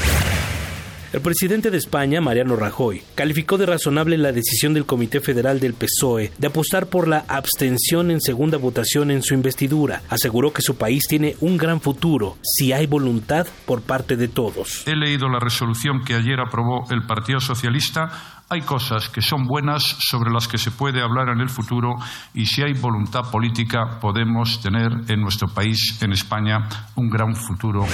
El 1.13 1.23
presidente 1.23 1.73
de 1.73 1.77
España, 1.77 2.21
Mariano 2.21 2.55
Rajoy, 2.55 3.03
calificó 3.17 3.59
de 3.59 3.67
razonable 3.67 4.17
la 4.17 4.31
decisión 4.31 4.75
del 4.75 4.87
Comité 4.87 5.21
Federal 5.21 5.59
del 5.59 5.75
PSOE 5.75 6.31
de 6.39 6.47
apostar 6.47 6.87
por 6.87 7.09
la 7.09 7.25
abstención 7.27 8.13
en 8.13 8.21
segunda 8.21 8.57
votación 8.57 9.11
en 9.11 9.25
su 9.25 9.35
investidura. 9.35 10.03
Aseguró 10.09 10.53
que 10.53 10.63
su 10.63 10.77
país 10.77 11.03
tiene 11.09 11.35
un 11.41 11.57
gran 11.57 11.81
futuro 11.81 12.37
si 12.43 12.73
hay 12.73 12.87
voluntad 12.87 13.49
por 13.67 13.83
parte 13.83 14.17
de 14.17 14.29
todos. 14.29 14.87
He 14.87 14.95
leído 14.95 15.29
la 15.29 15.41
resolución 15.41 16.05
que 16.05 16.15
ayer 16.15 16.39
aprobó 16.39 16.85
el 16.93 17.05
Partido 17.05 17.41
Socialista 17.41 18.40
hay 18.53 18.63
cosas 18.63 19.09
que 19.09 19.23
son 19.23 19.47
buenas 19.47 19.83
sobre 19.85 20.33
las 20.33 20.49
que 20.49 20.59
se 20.59 20.73
puede 20.73 21.01
hablar 21.01 21.29
en 21.29 21.41
el 21.41 21.49
futuro 21.49 21.95
y 22.35 22.47
si 22.47 22.63
hay 22.63 22.73
voluntad 22.73 23.31
política 23.31 24.01
podemos 24.01 24.61
tener 24.61 24.91
en 25.09 25.21
nuestro 25.21 25.47
país, 25.47 26.01
en 26.03 26.11
España, 26.11 26.69
un 26.97 27.09
gran 27.09 27.37
futuro. 27.37 27.87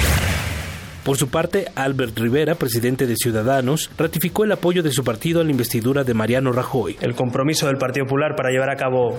Por 1.04 1.18
su 1.18 1.28
parte, 1.28 1.66
Albert 1.76 2.18
Rivera, 2.18 2.54
presidente 2.54 3.06
de 3.06 3.16
Ciudadanos, 3.16 3.90
ratificó 3.98 4.44
el 4.44 4.52
apoyo 4.52 4.82
de 4.82 4.90
su 4.92 5.04
partido 5.04 5.42
a 5.42 5.44
la 5.44 5.50
investidura 5.50 6.04
de 6.04 6.14
Mariano 6.14 6.50
Rajoy. 6.52 6.96
El 7.02 7.14
compromiso 7.14 7.66
del 7.66 7.76
Partido 7.76 8.06
Popular 8.06 8.34
para 8.34 8.48
llevar 8.48 8.70
a 8.70 8.76
cabo 8.76 9.10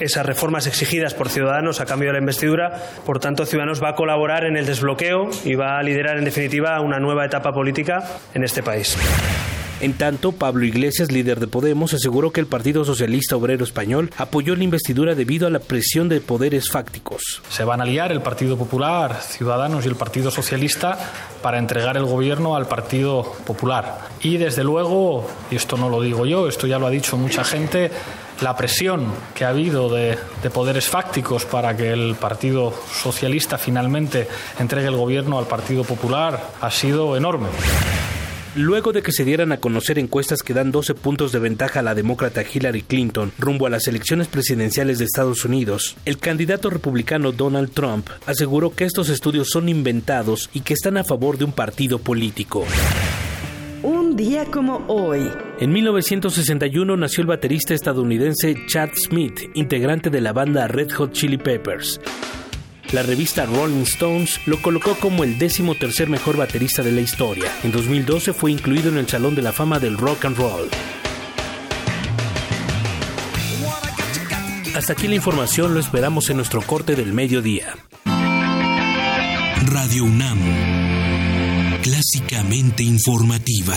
esas 0.00 0.24
reformas 0.24 0.66
exigidas 0.66 1.12
por 1.12 1.28
Ciudadanos 1.28 1.82
a 1.82 1.84
cambio 1.84 2.08
de 2.08 2.14
la 2.14 2.20
investidura. 2.20 2.70
Por 3.04 3.18
tanto, 3.18 3.44
Ciudadanos 3.44 3.82
va 3.82 3.90
a 3.90 3.94
colaborar 3.94 4.44
en 4.46 4.56
el 4.56 4.64
desbloqueo 4.64 5.28
y 5.44 5.54
va 5.54 5.78
a 5.78 5.82
liderar, 5.82 6.16
en 6.16 6.24
definitiva, 6.24 6.80
una 6.80 6.98
nueva 6.98 7.26
etapa 7.26 7.52
política 7.52 7.98
en 8.32 8.42
este 8.42 8.62
país. 8.62 8.96
En 9.80 9.92
tanto, 9.92 10.32
Pablo 10.32 10.64
Iglesias, 10.64 11.12
líder 11.12 11.38
de 11.38 11.46
Podemos, 11.46 11.94
aseguró 11.94 12.32
que 12.32 12.40
el 12.40 12.48
Partido 12.48 12.84
Socialista 12.84 13.36
Obrero 13.36 13.62
Español 13.62 14.10
apoyó 14.16 14.56
la 14.56 14.64
investidura 14.64 15.14
debido 15.14 15.46
a 15.46 15.50
la 15.50 15.60
presión 15.60 16.08
de 16.08 16.20
poderes 16.20 16.68
fácticos. 16.68 17.22
Se 17.48 17.62
van 17.62 17.80
a 17.80 17.84
aliar 17.84 18.10
el 18.10 18.20
Partido 18.20 18.56
Popular, 18.58 19.20
Ciudadanos 19.22 19.84
y 19.84 19.88
el 19.88 19.94
Partido 19.94 20.32
Socialista 20.32 20.98
para 21.42 21.58
entregar 21.58 21.96
el 21.96 22.06
gobierno 22.06 22.56
al 22.56 22.66
Partido 22.66 23.22
Popular. 23.46 24.00
Y 24.20 24.36
desde 24.36 24.64
luego, 24.64 25.28
y 25.48 25.54
esto 25.54 25.76
no 25.76 25.88
lo 25.88 26.02
digo 26.02 26.26
yo, 26.26 26.48
esto 26.48 26.66
ya 26.66 26.80
lo 26.80 26.88
ha 26.88 26.90
dicho 26.90 27.16
mucha 27.16 27.44
gente, 27.44 27.92
la 28.40 28.56
presión 28.56 29.06
que 29.32 29.44
ha 29.44 29.50
habido 29.50 29.88
de, 29.88 30.18
de, 30.42 30.50
poderes 30.50 30.88
fácticos 30.88 31.44
para 31.44 31.76
que 31.76 31.92
el 31.92 32.16
Partido 32.16 32.74
Socialista 32.92 33.58
finalmente 33.58 34.26
entregue 34.58 34.88
el 34.88 34.96
gobierno 34.96 35.38
al 35.38 35.46
Partido 35.46 35.84
Popular 35.84 36.50
ha 36.60 36.70
sido 36.72 37.16
enorme. 37.16 37.48
Luego 38.58 38.92
de 38.92 39.02
que 39.02 39.12
se 39.12 39.24
dieran 39.24 39.52
a 39.52 39.58
conocer 39.58 40.00
encuestas 40.00 40.42
que 40.42 40.52
dan 40.52 40.72
12 40.72 40.94
puntos 40.94 41.30
de 41.30 41.38
ventaja 41.38 41.78
a 41.78 41.82
la 41.84 41.94
demócrata 41.94 42.42
Hillary 42.42 42.82
Clinton 42.82 43.30
rumbo 43.38 43.68
a 43.68 43.70
las 43.70 43.86
elecciones 43.86 44.26
presidenciales 44.26 44.98
de 44.98 45.04
Estados 45.04 45.44
Unidos, 45.44 45.96
el 46.04 46.18
candidato 46.18 46.68
republicano 46.68 47.30
Donald 47.30 47.70
Trump 47.70 48.08
aseguró 48.26 48.74
que 48.74 48.84
estos 48.84 49.10
estudios 49.10 49.50
son 49.50 49.68
inventados 49.68 50.50
y 50.52 50.62
que 50.62 50.74
están 50.74 50.96
a 50.96 51.04
favor 51.04 51.38
de 51.38 51.44
un 51.44 51.52
partido 51.52 52.00
político. 52.00 52.64
Un 53.84 54.16
día 54.16 54.44
como 54.46 54.84
hoy. 54.88 55.30
En 55.60 55.72
1961 55.72 56.96
nació 56.96 57.22
el 57.22 57.28
baterista 57.28 57.74
estadounidense 57.74 58.56
Chad 58.66 58.90
Smith, 58.96 59.38
integrante 59.54 60.10
de 60.10 60.20
la 60.20 60.32
banda 60.32 60.66
Red 60.66 60.90
Hot 60.94 61.12
Chili 61.12 61.38
Peppers. 61.38 62.00
La 62.92 63.02
revista 63.02 63.44
Rolling 63.44 63.82
Stones 63.82 64.40
lo 64.46 64.62
colocó 64.62 64.94
como 64.94 65.22
el 65.22 65.36
décimo 65.36 65.74
tercer 65.74 66.08
mejor 66.08 66.38
baterista 66.38 66.82
de 66.82 66.92
la 66.92 67.02
historia. 67.02 67.52
En 67.62 67.70
2012 67.70 68.32
fue 68.32 68.50
incluido 68.50 68.88
en 68.88 68.96
el 68.96 69.06
Salón 69.06 69.34
de 69.34 69.42
la 69.42 69.52
Fama 69.52 69.78
del 69.78 69.98
Rock 69.98 70.24
and 70.24 70.38
Roll. 70.38 70.68
Hasta 74.74 74.94
aquí 74.94 75.06
la 75.06 75.16
información, 75.16 75.74
lo 75.74 75.80
esperamos 75.80 76.30
en 76.30 76.36
nuestro 76.36 76.62
corte 76.62 76.96
del 76.96 77.12
mediodía. 77.12 77.76
Radio 79.66 80.04
UNAM, 80.04 80.38
clásicamente 81.82 82.84
informativa. 82.84 83.76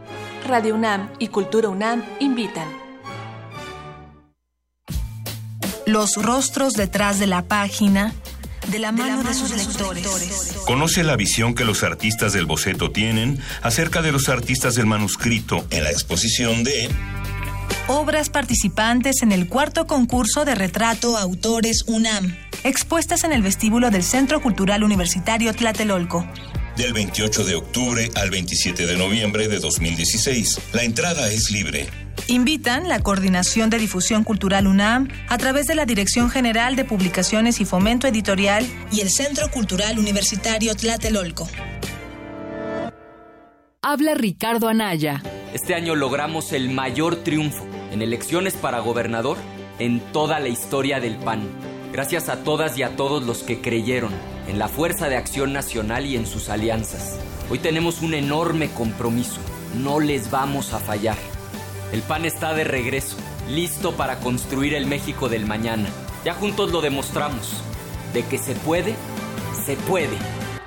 Radio 0.51 0.75
UNAM 0.75 1.09
y 1.17 1.29
Cultura 1.29 1.69
UNAM 1.69 2.03
invitan. 2.19 2.67
Los 5.85 6.17
rostros 6.17 6.73
detrás 6.73 7.19
de 7.19 7.27
la 7.27 7.43
página, 7.43 8.13
de 8.67 8.79
la 8.79 8.91
mano 8.91 9.03
de, 9.05 9.09
la 9.11 9.17
mano 9.17 9.29
de 9.29 9.33
sus, 9.33 9.55
lectores. 9.55 10.03
lectores. 10.03 10.57
Conoce 10.65 11.05
la 11.05 11.15
visión 11.15 11.55
que 11.55 11.63
los 11.63 11.83
artistas 11.83 12.33
del 12.33 12.47
boceto 12.47 12.91
tienen 12.91 13.39
acerca 13.61 14.01
de 14.01 14.11
los 14.11 14.27
artistas 14.27 14.75
del 14.75 14.87
manuscrito 14.87 15.65
en 15.69 15.85
la 15.85 15.91
exposición 15.91 16.65
de 16.65 16.89
Obras 17.87 18.29
participantes 18.29 19.21
en 19.21 19.31
el 19.31 19.47
cuarto 19.47 19.87
concurso 19.87 20.43
de 20.43 20.55
retrato 20.55 21.17
Autores 21.17 21.85
UNAM, 21.87 22.35
expuestas 22.65 23.23
en 23.23 23.31
el 23.31 23.41
vestíbulo 23.41 23.89
del 23.89 24.03
Centro 24.03 24.41
Cultural 24.41 24.83
Universitario 24.83 25.53
Tlatelolco 25.53 26.27
del 26.81 26.93
28 26.93 27.45
de 27.45 27.55
octubre 27.55 28.09
al 28.15 28.31
27 28.31 28.87
de 28.87 28.97
noviembre 28.97 29.47
de 29.47 29.59
2016. 29.59 30.59
La 30.73 30.83
entrada 30.83 31.31
es 31.31 31.51
libre. 31.51 31.87
Invitan 32.27 32.89
la 32.89 32.99
Coordinación 33.01 33.69
de 33.69 33.77
Difusión 33.77 34.23
Cultural 34.23 34.65
UNAM 34.65 35.07
a 35.29 35.37
través 35.37 35.67
de 35.67 35.75
la 35.75 35.85
Dirección 35.85 36.31
General 36.31 36.75
de 36.75 36.83
Publicaciones 36.83 37.61
y 37.61 37.65
Fomento 37.65 38.07
Editorial 38.07 38.65
y 38.91 39.01
el 39.01 39.11
Centro 39.11 39.51
Cultural 39.51 39.99
Universitario 39.99 40.73
Tlatelolco. 40.75 41.47
Habla 43.83 44.15
Ricardo 44.15 44.67
Anaya. 44.67 45.21
Este 45.53 45.75
año 45.75 45.95
logramos 45.95 46.51
el 46.51 46.71
mayor 46.71 47.17
triunfo 47.17 47.63
en 47.91 48.01
elecciones 48.01 48.55
para 48.55 48.79
gobernador 48.79 49.37
en 49.77 49.99
toda 50.11 50.39
la 50.39 50.47
historia 50.47 50.99
del 50.99 51.17
PAN. 51.17 51.47
Gracias 51.93 52.27
a 52.29 52.43
todas 52.43 52.75
y 52.79 52.83
a 52.83 52.95
todos 52.95 53.23
los 53.23 53.43
que 53.43 53.61
creyeron 53.61 54.11
en 54.51 54.59
la 54.59 54.67
Fuerza 54.67 55.07
de 55.07 55.15
Acción 55.15 55.53
Nacional 55.53 56.05
y 56.05 56.17
en 56.17 56.25
sus 56.25 56.49
alianzas. 56.49 57.17
Hoy 57.49 57.57
tenemos 57.57 58.01
un 58.01 58.13
enorme 58.13 58.69
compromiso. 58.69 59.39
No 59.81 60.01
les 60.01 60.29
vamos 60.29 60.73
a 60.73 60.79
fallar. 60.79 61.15
El 61.93 62.01
PAN 62.01 62.25
está 62.25 62.53
de 62.53 62.65
regreso, 62.65 63.15
listo 63.49 63.93
para 63.93 64.19
construir 64.19 64.73
el 64.73 64.87
México 64.87 65.29
del 65.29 65.45
mañana. 65.45 65.87
Ya 66.25 66.33
juntos 66.33 66.73
lo 66.73 66.81
demostramos. 66.81 67.63
De 68.13 68.23
que 68.23 68.37
se 68.37 68.53
puede, 68.55 68.95
se 69.65 69.77
puede. 69.77 70.17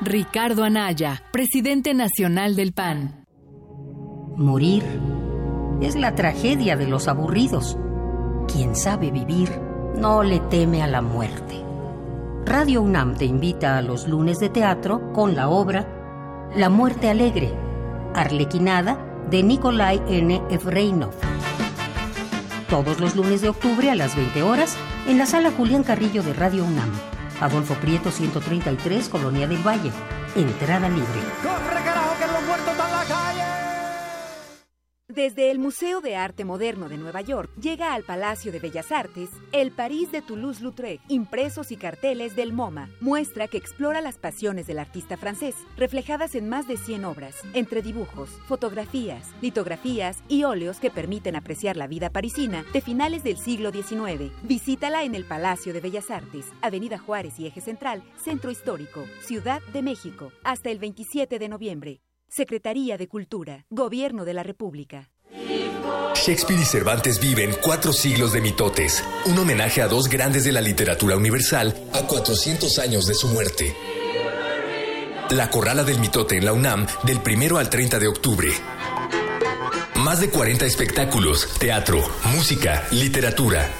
Ricardo 0.00 0.64
Anaya, 0.64 1.22
presidente 1.30 1.92
nacional 1.92 2.56
del 2.56 2.72
PAN. 2.72 3.26
Morir 4.34 4.82
es 5.82 5.94
la 5.94 6.14
tragedia 6.14 6.76
de 6.76 6.86
los 6.86 7.06
aburridos. 7.06 7.76
Quien 8.50 8.76
sabe 8.76 9.10
vivir 9.10 9.50
no 9.94 10.22
le 10.22 10.40
teme 10.40 10.82
a 10.82 10.86
la 10.86 11.02
muerte. 11.02 11.63
Radio 12.46 12.82
UNAM 12.82 13.16
te 13.16 13.24
invita 13.24 13.78
a 13.78 13.82
los 13.82 14.06
lunes 14.06 14.38
de 14.38 14.50
teatro 14.50 15.12
con 15.14 15.34
la 15.34 15.48
obra 15.48 15.88
La 16.54 16.68
muerte 16.68 17.08
alegre, 17.08 17.54
Arlequinada 18.14 18.98
de 19.30 19.42
Nikolai 19.42 20.02
N. 20.08 20.42
Efreinov. 20.50 21.14
Todos 22.68 23.00
los 23.00 23.16
lunes 23.16 23.40
de 23.40 23.48
octubre 23.48 23.90
a 23.90 23.94
las 23.94 24.14
20 24.14 24.42
horas 24.42 24.76
en 25.08 25.16
la 25.16 25.24
sala 25.24 25.52
Julián 25.56 25.84
Carrillo 25.84 26.22
de 26.22 26.34
Radio 26.34 26.64
UNAM. 26.64 26.92
Adolfo 27.40 27.74
Prieto 27.74 28.10
133, 28.10 29.08
Colonia 29.08 29.48
del 29.48 29.66
Valle. 29.66 29.90
Entrada 30.36 30.88
libre. 30.90 31.06
¡Corre, 31.42 31.82
carajo, 31.82 32.14
que 32.18 32.26
los 32.26 32.42
muertos 32.46 32.72
están 32.72 32.92
la 32.92 33.04
calle! 33.04 33.43
Desde 35.08 35.50
el 35.50 35.58
Museo 35.58 36.00
de 36.00 36.16
Arte 36.16 36.46
Moderno 36.46 36.88
de 36.88 36.96
Nueva 36.96 37.20
York 37.20 37.50
llega 37.60 37.92
al 37.92 38.04
Palacio 38.04 38.50
de 38.50 38.58
Bellas 38.58 38.90
Artes 38.90 39.28
el 39.52 39.70
París 39.70 40.10
de 40.10 40.22
Toulouse-Lautrec, 40.22 41.02
impresos 41.08 41.72
y 41.72 41.76
carteles 41.76 42.36
del 42.36 42.54
MoMA, 42.54 42.88
muestra 43.02 43.46
que 43.46 43.58
explora 43.58 44.00
las 44.00 44.16
pasiones 44.16 44.66
del 44.66 44.78
artista 44.78 45.18
francés, 45.18 45.56
reflejadas 45.76 46.34
en 46.34 46.48
más 46.48 46.66
de 46.66 46.78
100 46.78 47.04
obras, 47.04 47.36
entre 47.52 47.82
dibujos, 47.82 48.30
fotografías, 48.48 49.30
litografías 49.42 50.22
y 50.26 50.44
óleos 50.44 50.80
que 50.80 50.90
permiten 50.90 51.36
apreciar 51.36 51.76
la 51.76 51.86
vida 51.86 52.08
parisina 52.08 52.64
de 52.72 52.80
finales 52.80 53.22
del 53.22 53.36
siglo 53.36 53.72
XIX. 53.72 54.32
Visítala 54.42 55.04
en 55.04 55.14
el 55.14 55.26
Palacio 55.26 55.74
de 55.74 55.82
Bellas 55.82 56.10
Artes, 56.10 56.46
Avenida 56.62 56.96
Juárez 56.96 57.38
y 57.38 57.46
Eje 57.46 57.60
Central, 57.60 58.02
Centro 58.16 58.50
Histórico, 58.50 59.04
Ciudad 59.20 59.60
de 59.74 59.82
México, 59.82 60.32
hasta 60.44 60.70
el 60.70 60.78
27 60.78 61.38
de 61.38 61.48
noviembre. 61.50 62.00
Secretaría 62.34 62.98
de 62.98 63.06
Cultura, 63.06 63.64
Gobierno 63.70 64.24
de 64.24 64.34
la 64.34 64.42
República. 64.42 65.08
Shakespeare 66.16 66.60
y 66.60 66.64
Cervantes 66.64 67.20
viven 67.20 67.54
cuatro 67.62 67.92
siglos 67.92 68.32
de 68.32 68.40
mitotes, 68.40 69.04
un 69.26 69.38
homenaje 69.38 69.80
a 69.82 69.86
dos 69.86 70.08
grandes 70.08 70.42
de 70.42 70.50
la 70.50 70.60
literatura 70.60 71.16
universal 71.16 71.72
a 71.92 72.00
400 72.00 72.76
años 72.80 73.06
de 73.06 73.14
su 73.14 73.28
muerte. 73.28 73.76
La 75.30 75.48
Corrala 75.48 75.84
del 75.84 76.00
Mitote 76.00 76.36
en 76.36 76.44
la 76.44 76.52
UNAM 76.52 76.88
del 77.04 77.20
primero 77.20 77.58
al 77.58 77.70
30 77.70 78.00
de 78.00 78.08
octubre. 78.08 78.48
Más 79.94 80.20
de 80.20 80.28
40 80.28 80.66
espectáculos, 80.66 81.48
teatro, 81.60 82.02
música, 82.34 82.84
literatura. 82.90 83.70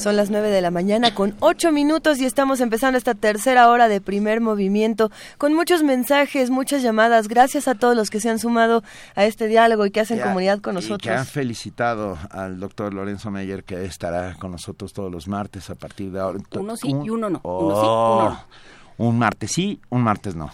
Son 0.00 0.16
las 0.16 0.30
9 0.30 0.48
de 0.48 0.62
la 0.62 0.70
mañana 0.70 1.14
con 1.14 1.34
8 1.40 1.72
minutos 1.72 2.20
y 2.20 2.24
estamos 2.24 2.62
empezando 2.62 2.96
esta 2.96 3.14
tercera 3.14 3.68
hora 3.68 3.86
de 3.86 4.00
primer 4.00 4.40
movimiento 4.40 5.10
con 5.36 5.52
muchos 5.52 5.82
mensajes, 5.82 6.48
muchas 6.48 6.82
llamadas. 6.82 7.28
Gracias 7.28 7.68
a 7.68 7.74
todos 7.74 7.94
los 7.94 8.08
que 8.08 8.18
se 8.18 8.30
han 8.30 8.38
sumado 8.38 8.82
a 9.14 9.26
este 9.26 9.46
diálogo 9.46 9.84
y 9.84 9.90
que 9.90 10.00
hacen 10.00 10.18
comunidad 10.18 10.60
con 10.60 10.76
nosotros. 10.76 11.02
Y 11.02 11.08
que 11.08 11.10
han 11.10 11.26
felicitado 11.26 12.16
al 12.30 12.58
doctor 12.58 12.94
Lorenzo 12.94 13.30
Meyer 13.30 13.62
que 13.62 13.84
estará 13.84 14.36
con 14.36 14.52
nosotros 14.52 14.94
todos 14.94 15.12
los 15.12 15.28
martes 15.28 15.68
a 15.68 15.74
partir 15.74 16.10
de 16.12 16.20
ahora. 16.20 16.38
Uno 16.52 16.78
sí 16.78 16.88
y 16.88 17.10
uno 17.10 17.28
no. 17.28 17.42
uno 17.44 17.74
sí, 17.74 17.86
uno 17.86 18.30
no. 18.30 18.44
Oh, 18.96 19.06
un 19.06 19.18
martes 19.18 19.52
sí, 19.52 19.82
un 19.90 20.02
martes 20.02 20.34
no. 20.34 20.50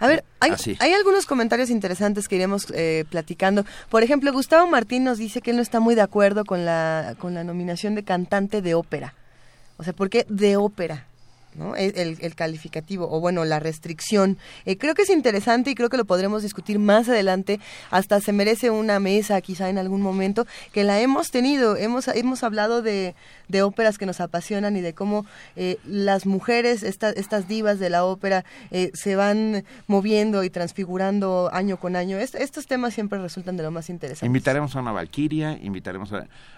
A 0.00 0.06
ver, 0.06 0.24
hay, 0.40 0.52
hay, 0.78 0.92
algunos 0.92 1.26
comentarios 1.26 1.70
interesantes 1.70 2.28
que 2.28 2.36
iremos 2.36 2.66
eh, 2.72 3.04
platicando. 3.10 3.64
Por 3.90 4.02
ejemplo, 4.02 4.32
Gustavo 4.32 4.66
Martín 4.68 5.02
nos 5.04 5.18
dice 5.18 5.40
que 5.40 5.50
él 5.50 5.56
no 5.56 5.62
está 5.62 5.80
muy 5.80 5.96
de 5.96 6.02
acuerdo 6.02 6.44
con 6.44 6.64
la, 6.64 7.16
con 7.18 7.34
la 7.34 7.42
nominación 7.42 7.96
de 7.96 8.04
cantante 8.04 8.62
de 8.62 8.74
ópera. 8.74 9.14
O 9.76 9.84
sea, 9.84 9.92
¿por 9.92 10.08
qué 10.08 10.24
de 10.28 10.56
ópera? 10.56 11.07
¿No? 11.58 11.76
El, 11.76 12.16
el, 12.20 12.34
calificativo 12.34 13.08
o 13.10 13.20
bueno, 13.20 13.44
la 13.44 13.58
restricción. 13.60 14.38
Eh, 14.64 14.78
creo 14.78 14.94
que 14.94 15.02
es 15.02 15.10
interesante 15.10 15.70
y 15.70 15.74
creo 15.74 15.88
que 15.88 15.96
lo 15.96 16.04
podremos 16.04 16.42
discutir 16.42 16.78
más 16.78 17.08
adelante. 17.08 17.60
Hasta 17.90 18.20
se 18.20 18.32
merece 18.32 18.70
una 18.70 19.00
mesa 19.00 19.40
quizá 19.40 19.68
en 19.68 19.78
algún 19.78 20.00
momento 20.00 20.46
que 20.72 20.84
la 20.84 21.00
hemos 21.00 21.30
tenido. 21.30 21.76
Hemos, 21.76 22.08
hemos 22.08 22.42
hablado 22.42 22.82
de, 22.82 23.14
de 23.48 23.62
óperas 23.62 23.98
que 23.98 24.06
nos 24.06 24.20
apasionan 24.20 24.76
y 24.76 24.80
de 24.80 24.94
cómo 24.94 25.26
eh, 25.56 25.78
las 25.84 26.26
mujeres, 26.26 26.82
estas 26.82 27.48
divas 27.48 27.78
de 27.78 27.90
la 27.90 28.04
ópera, 28.04 28.44
eh, 28.70 28.90
se 28.94 29.16
van 29.16 29.64
moviendo 29.86 30.44
y 30.44 30.50
transfigurando 30.50 31.50
año 31.52 31.78
con 31.78 31.96
año. 31.96 32.18
estos 32.18 32.66
temas 32.66 32.94
siempre 32.94 33.18
resultan 33.18 33.56
de 33.56 33.62
lo 33.62 33.70
más 33.70 33.90
interesante. 33.90 34.26
Invitaremos 34.26 34.76
a 34.76 34.80
una 34.80 34.92
valquiria, 34.92 35.58
invitaremos 35.60 36.12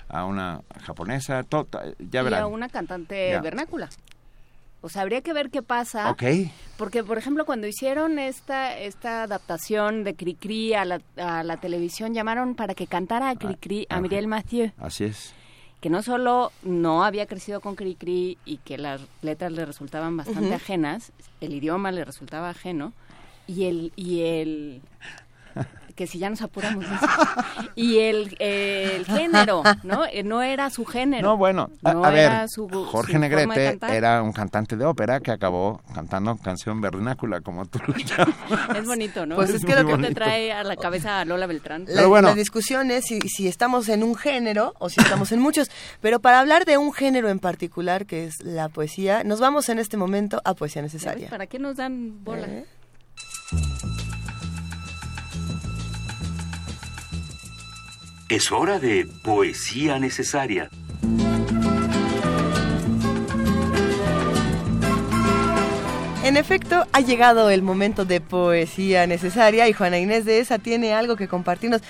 a, 0.08 0.24
una 0.24 0.62
japonesa, 0.82 1.44
ya 1.98 2.22
verán. 2.22 2.40
Y 2.40 2.42
a 2.42 2.46
una 2.46 2.68
cantante 2.68 3.38
vernácula. 3.40 3.88
O 4.82 4.88
sea, 4.88 5.02
habría 5.02 5.20
que 5.20 5.32
ver 5.32 5.50
qué 5.50 5.62
pasa. 5.62 6.10
Ok. 6.10 6.22
Porque, 6.76 7.04
por 7.04 7.18
ejemplo, 7.18 7.44
cuando 7.44 7.66
hicieron 7.66 8.18
esta, 8.18 8.78
esta 8.78 9.24
adaptación 9.24 10.04
de 10.04 10.14
Cricri 10.14 10.74
a 10.74 10.84
la, 10.84 11.00
a 11.16 11.42
la 11.42 11.58
televisión, 11.58 12.14
llamaron 12.14 12.54
para 12.54 12.74
que 12.74 12.86
cantara 12.86 13.28
a 13.28 13.36
Cricri 13.36 13.86
a 13.90 14.00
Miriel 14.00 14.26
Mathieu. 14.26 14.72
Así 14.78 15.04
es. 15.04 15.34
Que 15.80 15.90
no 15.90 16.02
solo 16.02 16.52
no 16.62 17.04
había 17.04 17.26
crecido 17.26 17.60
con 17.60 17.74
Cricri 17.74 18.38
y 18.44 18.58
que 18.58 18.78
las 18.78 19.02
letras 19.22 19.52
le 19.52 19.64
resultaban 19.64 20.16
bastante 20.16 20.54
ajenas, 20.54 21.12
el 21.40 21.54
idioma 21.54 21.90
le 21.90 22.04
resultaba 22.04 22.50
ajeno, 22.50 22.92
y 23.46 23.64
el, 23.64 23.92
y 23.96 24.20
el 24.20 24.82
que 26.00 26.06
si 26.06 26.18
ya 26.18 26.30
nos 26.30 26.40
apuramos. 26.40 26.86
y 27.76 27.98
el, 27.98 28.34
el, 28.38 29.04
género, 29.04 29.62
¿no? 29.82 30.06
Eh, 30.06 30.22
no 30.22 30.40
era 30.40 30.70
su 30.70 30.86
género. 30.86 31.28
No, 31.28 31.36
bueno, 31.36 31.68
a, 31.84 32.08
ver, 32.08 32.46
Jorge 32.86 33.18
Negrete 33.18 33.78
era 33.94 34.22
un 34.22 34.32
cantante 34.32 34.78
de 34.78 34.86
ópera 34.86 35.20
que 35.20 35.30
acabó 35.30 35.82
cantando 35.94 36.38
canción 36.38 36.80
vernácula, 36.80 37.42
como 37.42 37.66
tú 37.66 37.80
lo 37.86 37.94
llamas. 37.96 38.78
Es 38.78 38.86
bonito, 38.86 39.26
¿no? 39.26 39.34
Pues 39.34 39.50
es, 39.50 39.62
que 39.62 39.74
lo 39.74 39.86
que 39.86 40.08
te 40.08 40.14
trae 40.14 40.52
a 40.52 40.64
la 40.64 40.76
cabeza 40.76 41.20
a 41.20 41.26
Lola 41.26 41.46
Beltrán. 41.46 41.84
La, 41.86 42.06
bueno, 42.06 42.28
la 42.28 42.34
discusión 42.34 42.90
es 42.90 43.04
si, 43.04 43.20
si 43.20 43.46
estamos 43.46 43.90
en 43.90 44.02
un 44.02 44.14
género 44.14 44.72
o 44.78 44.88
si 44.88 45.02
estamos 45.02 45.32
en 45.32 45.40
muchos. 45.40 45.70
Pero 46.00 46.20
para 46.20 46.40
hablar 46.40 46.64
de 46.64 46.78
un 46.78 46.94
género 46.94 47.28
en 47.28 47.40
particular, 47.40 48.06
que 48.06 48.24
es 48.24 48.42
la 48.42 48.70
poesía, 48.70 49.22
nos 49.22 49.38
vamos 49.38 49.68
en 49.68 49.78
este 49.78 49.98
momento 49.98 50.40
a 50.46 50.54
Poesía 50.54 50.80
Necesaria. 50.80 51.28
¿Para 51.28 51.46
qué 51.46 51.58
nos 51.58 51.76
dan 51.76 52.24
bola? 52.24 52.46
¿Eh? 52.46 52.64
Es 58.30 58.52
hora 58.52 58.78
de 58.78 59.08
poesía 59.24 59.98
necesaria. 59.98 60.70
En 66.22 66.36
efecto, 66.36 66.86
ha 66.92 67.00
llegado 67.00 67.50
el 67.50 67.62
momento 67.62 68.04
de 68.04 68.20
poesía 68.20 69.08
necesaria 69.08 69.66
y 69.68 69.72
Juana 69.72 69.98
Inés 69.98 70.26
de 70.26 70.38
esa 70.38 70.60
tiene 70.60 70.94
algo 70.94 71.16
que 71.16 71.26
compartirnos. 71.26 71.82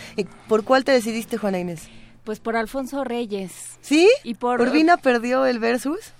¿Por 0.48 0.64
cuál 0.64 0.82
te 0.82 0.92
decidiste, 0.92 1.36
Juana 1.36 1.58
Inés? 1.58 1.90
Pues 2.24 2.40
por 2.40 2.56
Alfonso 2.56 3.04
Reyes. 3.04 3.76
¿Sí? 3.82 4.08
Y 4.24 4.32
por 4.32 4.62
Urbina 4.62 4.96
perdió 4.96 5.44
el 5.44 5.58
versus. 5.58 6.14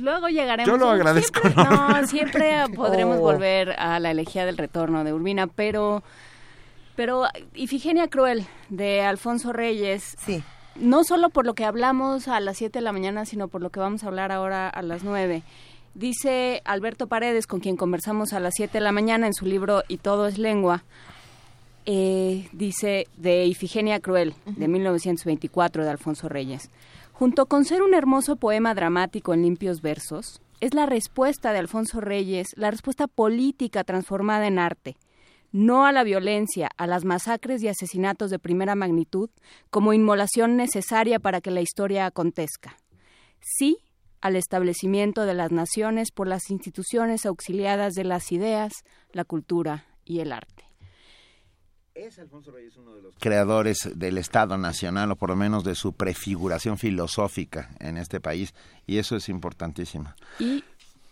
Luego 0.00 0.26
llegaremos. 0.30 0.66
Yo 0.66 0.76
lo 0.76 0.90
agradezco. 0.90 1.40
Siempre, 1.42 1.64
no, 1.64 2.06
siempre 2.08 2.64
podremos 2.74 3.18
oh. 3.18 3.20
volver 3.20 3.70
a 3.78 4.00
la 4.00 4.10
elegía 4.10 4.46
del 4.46 4.58
retorno 4.58 5.04
de 5.04 5.12
Urbina, 5.12 5.46
pero 5.46 6.02
pero 6.96 7.24
Ifigenia 7.54 8.08
Cruel 8.08 8.46
de 8.68 9.02
Alfonso 9.02 9.52
Reyes. 9.52 10.16
Sí. 10.24 10.42
No 10.76 11.04
solo 11.04 11.30
por 11.30 11.46
lo 11.46 11.54
que 11.54 11.64
hablamos 11.64 12.28
a 12.28 12.40
las 12.40 12.58
7 12.58 12.78
de 12.78 12.82
la 12.82 12.92
mañana, 12.92 13.24
sino 13.24 13.48
por 13.48 13.62
lo 13.62 13.70
que 13.70 13.80
vamos 13.80 14.02
a 14.02 14.08
hablar 14.08 14.32
ahora 14.32 14.68
a 14.68 14.82
las 14.82 15.04
9. 15.04 15.42
Dice 15.94 16.62
Alberto 16.64 17.06
Paredes, 17.06 17.46
con 17.46 17.60
quien 17.60 17.76
conversamos 17.76 18.32
a 18.32 18.40
las 18.40 18.54
7 18.56 18.78
de 18.78 18.84
la 18.84 18.90
mañana 18.90 19.26
en 19.28 19.34
su 19.34 19.46
libro 19.46 19.84
Y 19.86 19.98
todo 19.98 20.26
es 20.26 20.38
lengua, 20.38 20.82
eh, 21.86 22.48
dice 22.52 23.06
de 23.16 23.46
Ifigenia 23.46 24.00
Cruel, 24.00 24.34
de 24.46 24.66
1924, 24.66 25.84
de 25.84 25.90
Alfonso 25.90 26.28
Reyes. 26.28 26.70
Junto 27.12 27.46
con 27.46 27.64
ser 27.64 27.82
un 27.82 27.94
hermoso 27.94 28.34
poema 28.34 28.74
dramático 28.74 29.34
en 29.34 29.42
limpios 29.42 29.82
versos, 29.82 30.40
es 30.60 30.74
la 30.74 30.86
respuesta 30.86 31.52
de 31.52 31.60
Alfonso 31.60 32.00
Reyes, 32.00 32.48
la 32.56 32.72
respuesta 32.72 33.06
política 33.06 33.84
transformada 33.84 34.48
en 34.48 34.58
arte 34.58 34.96
no 35.54 35.86
a 35.86 35.92
la 35.92 36.02
violencia, 36.02 36.68
a 36.76 36.88
las 36.88 37.04
masacres 37.04 37.62
y 37.62 37.68
asesinatos 37.68 38.28
de 38.28 38.40
primera 38.40 38.74
magnitud 38.74 39.30
como 39.70 39.92
inmolación 39.92 40.56
necesaria 40.56 41.20
para 41.20 41.40
que 41.40 41.52
la 41.52 41.60
historia 41.60 42.06
acontezca. 42.06 42.76
Sí 43.38 43.78
al 44.20 44.34
establecimiento 44.34 45.26
de 45.26 45.34
las 45.34 45.52
naciones 45.52 46.10
por 46.10 46.26
las 46.26 46.50
instituciones 46.50 47.24
auxiliadas 47.24 47.94
de 47.94 48.02
las 48.02 48.32
ideas, 48.32 48.72
la 49.12 49.24
cultura 49.24 49.86
y 50.04 50.18
el 50.18 50.32
arte. 50.32 50.64
Es 51.94 52.18
Alfonso 52.18 52.50
Reyes 52.50 52.76
uno 52.76 52.96
de 52.96 53.02
los 53.02 53.14
creadores 53.20 53.88
del 53.94 54.18
Estado 54.18 54.58
Nacional, 54.58 55.12
o 55.12 55.16
por 55.16 55.28
lo 55.28 55.36
menos 55.36 55.62
de 55.62 55.76
su 55.76 55.92
prefiguración 55.92 56.78
filosófica 56.78 57.70
en 57.78 57.96
este 57.96 58.20
país, 58.20 58.52
y 58.84 58.98
eso 58.98 59.14
es 59.14 59.28
importantísimo. 59.28 60.12
Y 60.40 60.64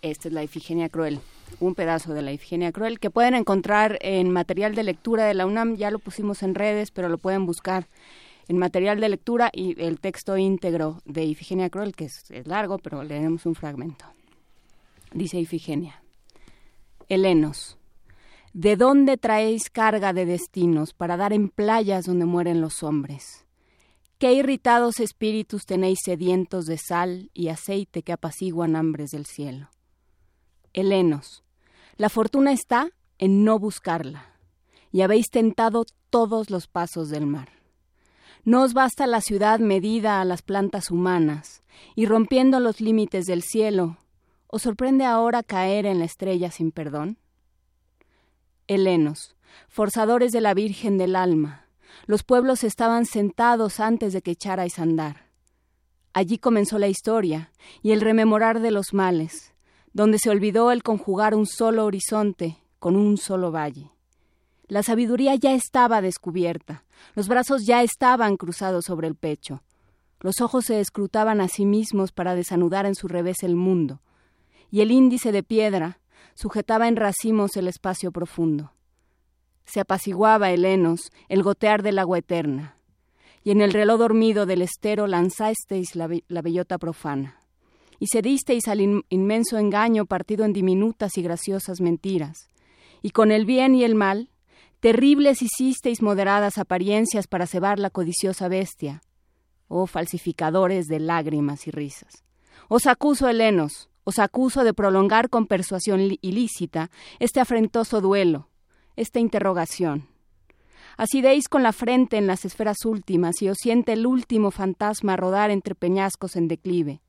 esta 0.03 0.29
es 0.29 0.35
la 0.35 0.43
Ifigenia 0.43 0.89
Cruel, 0.89 1.21
un 1.61 1.75
pedazo 1.75 2.13
de 2.13 2.23
la 2.23 2.33
Ifigenia 2.33 2.73
Cruel 2.73 2.99
que 2.99 3.11
pueden 3.11 3.35
encontrar 3.35 3.99
en 4.03 4.31
material 4.31 4.75
de 4.75 4.83
lectura 4.83 5.25
de 5.25 5.35
la 5.35 5.47
UNAM, 5.47 5.77
ya 5.77 5.91
lo 5.91 6.01
pusimos 6.01 6.43
en 6.43 6.55
redes, 6.55 6.91
pero 6.91 7.09
lo 7.09 7.19
pueden 7.19 7.47
buscar 7.47 7.87
en 8.49 8.59
material 8.59 9.01
de 9.01 9.09
lectura 9.09 9.51
y 9.53 9.81
el 9.81 10.01
texto 10.01 10.37
íntegro 10.37 11.01
de 11.05 11.25
Ifigenia 11.25 11.71
Cruel, 11.71 11.95
que 11.95 12.07
es, 12.07 12.25
largo, 12.45 12.79
pero 12.79 13.05
leeremos 13.05 13.47
un 13.47 13.55
fragmento. 13.55 14.05
Dice 15.15 15.39
Ifigenia, 15.39 16.03
Helenos, 17.09 17.79
¿de 18.53 18.77
dónde 18.77 19.17
traéis 19.19 19.71
carga 19.71 20.13
de 20.13 20.27
destinos 20.27 20.95
para 20.95 21.17
dar 21.17 21.33
en 21.33 21.49
playas 21.49 22.07
donde 22.07 22.25
mueren 22.25 22.61
los 22.61 22.83
hombres? 22.83 23.45
¿Qué 24.19 24.33
irritados 24.33 25.01
espíritus 25.01 25.65
tenéis 25.65 26.01
sedientos 26.05 26.67
de 26.67 26.79
sal 26.79 27.31
y 27.35 27.49
aceite 27.49 28.03
que 28.03 28.13
apaciguan 28.13 28.77
hambres 28.77 29.11
del 29.11 29.27
cielo? 29.27 29.72
Helenos, 30.75 31.43
la 31.97 32.09
fortuna 32.09 32.53
está 32.53 32.91
en 33.19 33.45
no 33.45 33.59
buscarla, 33.59 34.33
y 34.91 35.03
habéis 35.03 35.29
tentado 35.31 35.85
todos 36.11 36.51
los 36.51 36.67
pasos 36.67 37.11
del 37.11 37.27
mar. 37.27 37.51
No 38.45 38.63
os 38.63 38.75
basta 38.75 39.07
la 39.07 39.21
ciudad 39.21 39.61
medida 39.61 40.21
a 40.21 40.25
las 40.25 40.43
plantas 40.43 40.91
humanas, 40.91 41.63
y 41.95 42.07
rompiendo 42.07 42.59
los 42.59 42.81
límites 42.81 43.27
del 43.27 43.43
cielo, 43.43 43.99
¿os 44.47 44.63
sorprende 44.63 45.05
ahora 45.05 45.43
caer 45.43 45.87
en 45.87 45.99
la 45.99 46.07
estrella 46.07 46.51
sin 46.51 46.73
perdón? 46.73 47.19
Helenos, 48.67 49.37
forzadores 49.69 50.33
de 50.33 50.41
la 50.41 50.55
Virgen 50.55 50.99
del 50.99 51.17
alma, 51.17 51.67
los 52.07 52.23
pueblos 52.25 52.65
estaban 52.65 53.07
sentados 53.07 53.79
antes 53.79 54.13
de 54.13 54.23
que 54.23 54.33
echarais 54.33 54.79
a 54.79 54.83
andar. 54.83 55.27
Allí 56.15 56.39
comenzó 56.39 56.79
la 56.79 56.89
historia 56.89 57.53
y 57.83 57.93
el 57.93 58.01
rememorar 58.01 58.61
de 58.61 58.71
los 58.71 58.93
males, 58.93 59.52
donde 59.93 60.19
se 60.19 60.31
olvidó 60.31 60.71
el 60.71 60.83
conjugar 60.83 61.35
un 61.35 61.47
solo 61.47 61.85
horizonte 61.85 62.59
con 62.79 62.97
un 62.97 63.19
solo 63.19 63.53
valle. 63.53 63.91
La 64.67 64.83
sabiduría 64.83 65.35
ya 65.35 65.53
estaba 65.53 66.01
descubierta, 66.01 66.85
los 67.15 67.29
brazos 67.29 67.67
ya 67.67 67.83
estaban 67.83 68.37
cruzados 68.37 68.87
sobre 68.87 69.07
el 69.07 69.15
pecho, 69.15 69.63
los 70.21 70.41
ojos 70.41 70.67
se 70.67 70.81
escrutaban 70.81 71.41
a 71.41 71.49
sí 71.49 71.67
mismos 71.67 72.13
para 72.13 72.35
desanudar 72.35 72.87
en 72.87 72.95
su 72.95 73.09
revés 73.09 73.43
el 73.43 73.55
mundo, 73.55 74.01
y 74.71 74.81
el 74.81 74.91
índice 74.91 75.33
de 75.33 75.43
piedra 75.43 76.01
sujetaba 76.35 76.89
en 76.89 76.97
racimos 76.97 77.57
el 77.57 77.69
espacio 77.69 78.13
profundo. 78.13 78.73
Se 79.65 79.81
apaciguaba 79.81 80.51
helenos 80.51 81.13
el 81.29 81.43
gotear 81.43 81.83
del 81.83 81.99
agua 81.99 82.19
eterna, 82.19 82.77
y 83.45 83.51
en 83.51 83.61
el 83.61 83.73
reloj 83.73 83.99
dormido 83.99 84.47
del 84.47 84.63
estero 84.63 85.07
lanzasteis 85.07 85.97
la, 85.97 86.09
la 86.29 86.43
bellota 86.43 86.79
profana 86.79 87.42
y 88.03 88.09
cedisteis 88.09 88.67
al 88.67 88.81
inmenso 89.11 89.59
engaño 89.59 90.07
partido 90.07 90.45
en 90.45 90.53
diminutas 90.53 91.17
y 91.19 91.23
graciosas 91.23 91.81
mentiras. 91.81 92.49
Y 93.01 93.11
con 93.11 93.31
el 93.31 93.47
bien 93.47 93.77
y 93.77 93.85
el 93.85 93.95
mal, 93.95 94.29
terribles 94.81 95.41
hicisteis 95.41 96.03
moderadas 96.03 96.59
apariencias 96.59 97.29
para 97.29 97.47
cebar 97.47 97.79
la 97.79 97.91
codiciosa 97.91 98.49
bestia, 98.49 99.03
oh 99.69 99.87
falsificadores 99.87 100.89
de 100.89 100.99
lágrimas 100.99 101.69
y 101.69 101.71
risas. 101.71 102.25
Os 102.67 102.89
acuso, 102.89 103.29
helenos, 103.29 103.89
os 104.03 104.19
acuso 104.19 104.65
de 104.65 104.75
prolongar 104.75 105.31
con 105.31 105.47
persuasión 105.47 106.01
ilícita 106.01 106.91
este 107.21 107.39
afrentoso 107.39 108.01
duelo, 108.01 108.49
esta 108.97 109.21
interrogación. 109.21 110.09
Así 110.97 111.23
deis 111.23 111.49
con 111.49 111.63
la 111.63 111.73
frente 111.73 112.17
en 112.17 112.27
las 112.27 112.45
esferas 112.45 112.85
últimas 112.85 113.41
y 113.43 113.49
os 113.49 113.59
siente 113.61 113.93
el 113.93 114.09
último 114.09 114.51
fantasma 114.51 115.17
rodar 115.17 115.53
entre 115.53 115.77
peñascos 115.77 116.35
en 116.35 116.49
declive, 116.49 117.01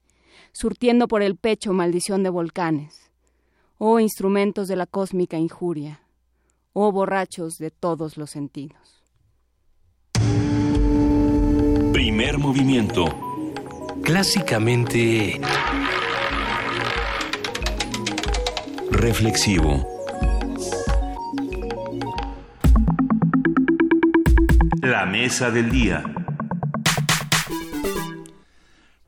surtiendo 0.51 1.07
por 1.07 1.21
el 1.21 1.35
pecho 1.35 1.73
maldición 1.73 2.23
de 2.23 2.29
volcanes. 2.29 3.11
Oh 3.77 3.99
instrumentos 3.99 4.67
de 4.67 4.75
la 4.75 4.85
cósmica 4.85 5.37
injuria, 5.37 6.01
oh 6.73 6.91
borrachos 6.91 7.57
de 7.57 7.71
todos 7.71 8.17
los 8.17 8.29
sentidos. 8.29 9.03
Primer 11.91 12.37
movimiento. 12.37 13.05
Clásicamente... 14.03 15.39
Reflexivo. 18.91 19.85
La 24.81 25.05
mesa 25.05 25.49
del 25.51 25.69
día. 25.71 26.22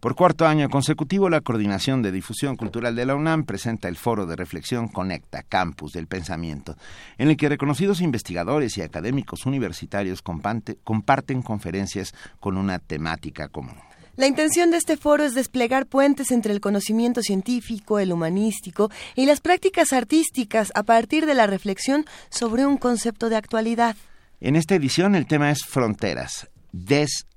Por 0.06 0.14
cuarto 0.14 0.46
año 0.46 0.70
consecutivo, 0.70 1.32
la 1.32 1.42
Coordinación 1.42 2.04
de 2.04 2.12
Difusión 2.12 2.58
Cultural 2.58 2.96
de 2.96 3.08
la 3.08 3.16
UNAM 3.16 3.44
presenta 3.44 3.88
el 3.88 3.98
foro 3.98 4.28
de 4.28 4.36
reflexión 4.36 4.88
Conecta, 4.88 5.42
Campus 5.42 5.94
del 5.94 6.06
Pensamiento, 6.06 6.78
en 7.18 7.30
el 7.30 7.38
que 7.38 7.50
reconocidos 7.50 8.02
investigadores 8.02 8.78
y 8.78 8.84
académicos 8.84 9.48
universitarios 9.48 10.22
comparten 10.22 11.42
conferencias 11.42 12.14
con 12.40 12.58
una 12.58 12.78
temática 12.78 13.48
común. 13.48 13.74
La 14.16 14.28
intención 14.28 14.70
de 14.70 14.78
este 14.78 14.96
foro 14.96 15.24
es 15.24 15.34
desplegar 15.34 15.88
puentes 15.88 16.30
entre 16.30 16.54
el 16.54 16.62
conocimiento 16.62 17.24
científico, 17.24 17.98
el 17.98 18.14
humanístico 18.14 18.92
y 19.16 19.26
las 19.26 19.42
prácticas 19.42 19.92
artísticas 19.92 20.72
a 20.76 20.84
partir 20.84 21.26
de 21.26 21.34
la 21.34 21.48
reflexión 21.48 22.06
sobre 22.30 22.68
un 22.68 22.78
concepto 22.78 23.28
de 23.30 23.38
actualidad. 23.38 23.96
En 24.40 24.56
esta 24.56 24.76
edición 24.76 25.16
el 25.16 25.26
tema 25.26 25.50
es 25.50 25.66
fronteras, 25.66 26.48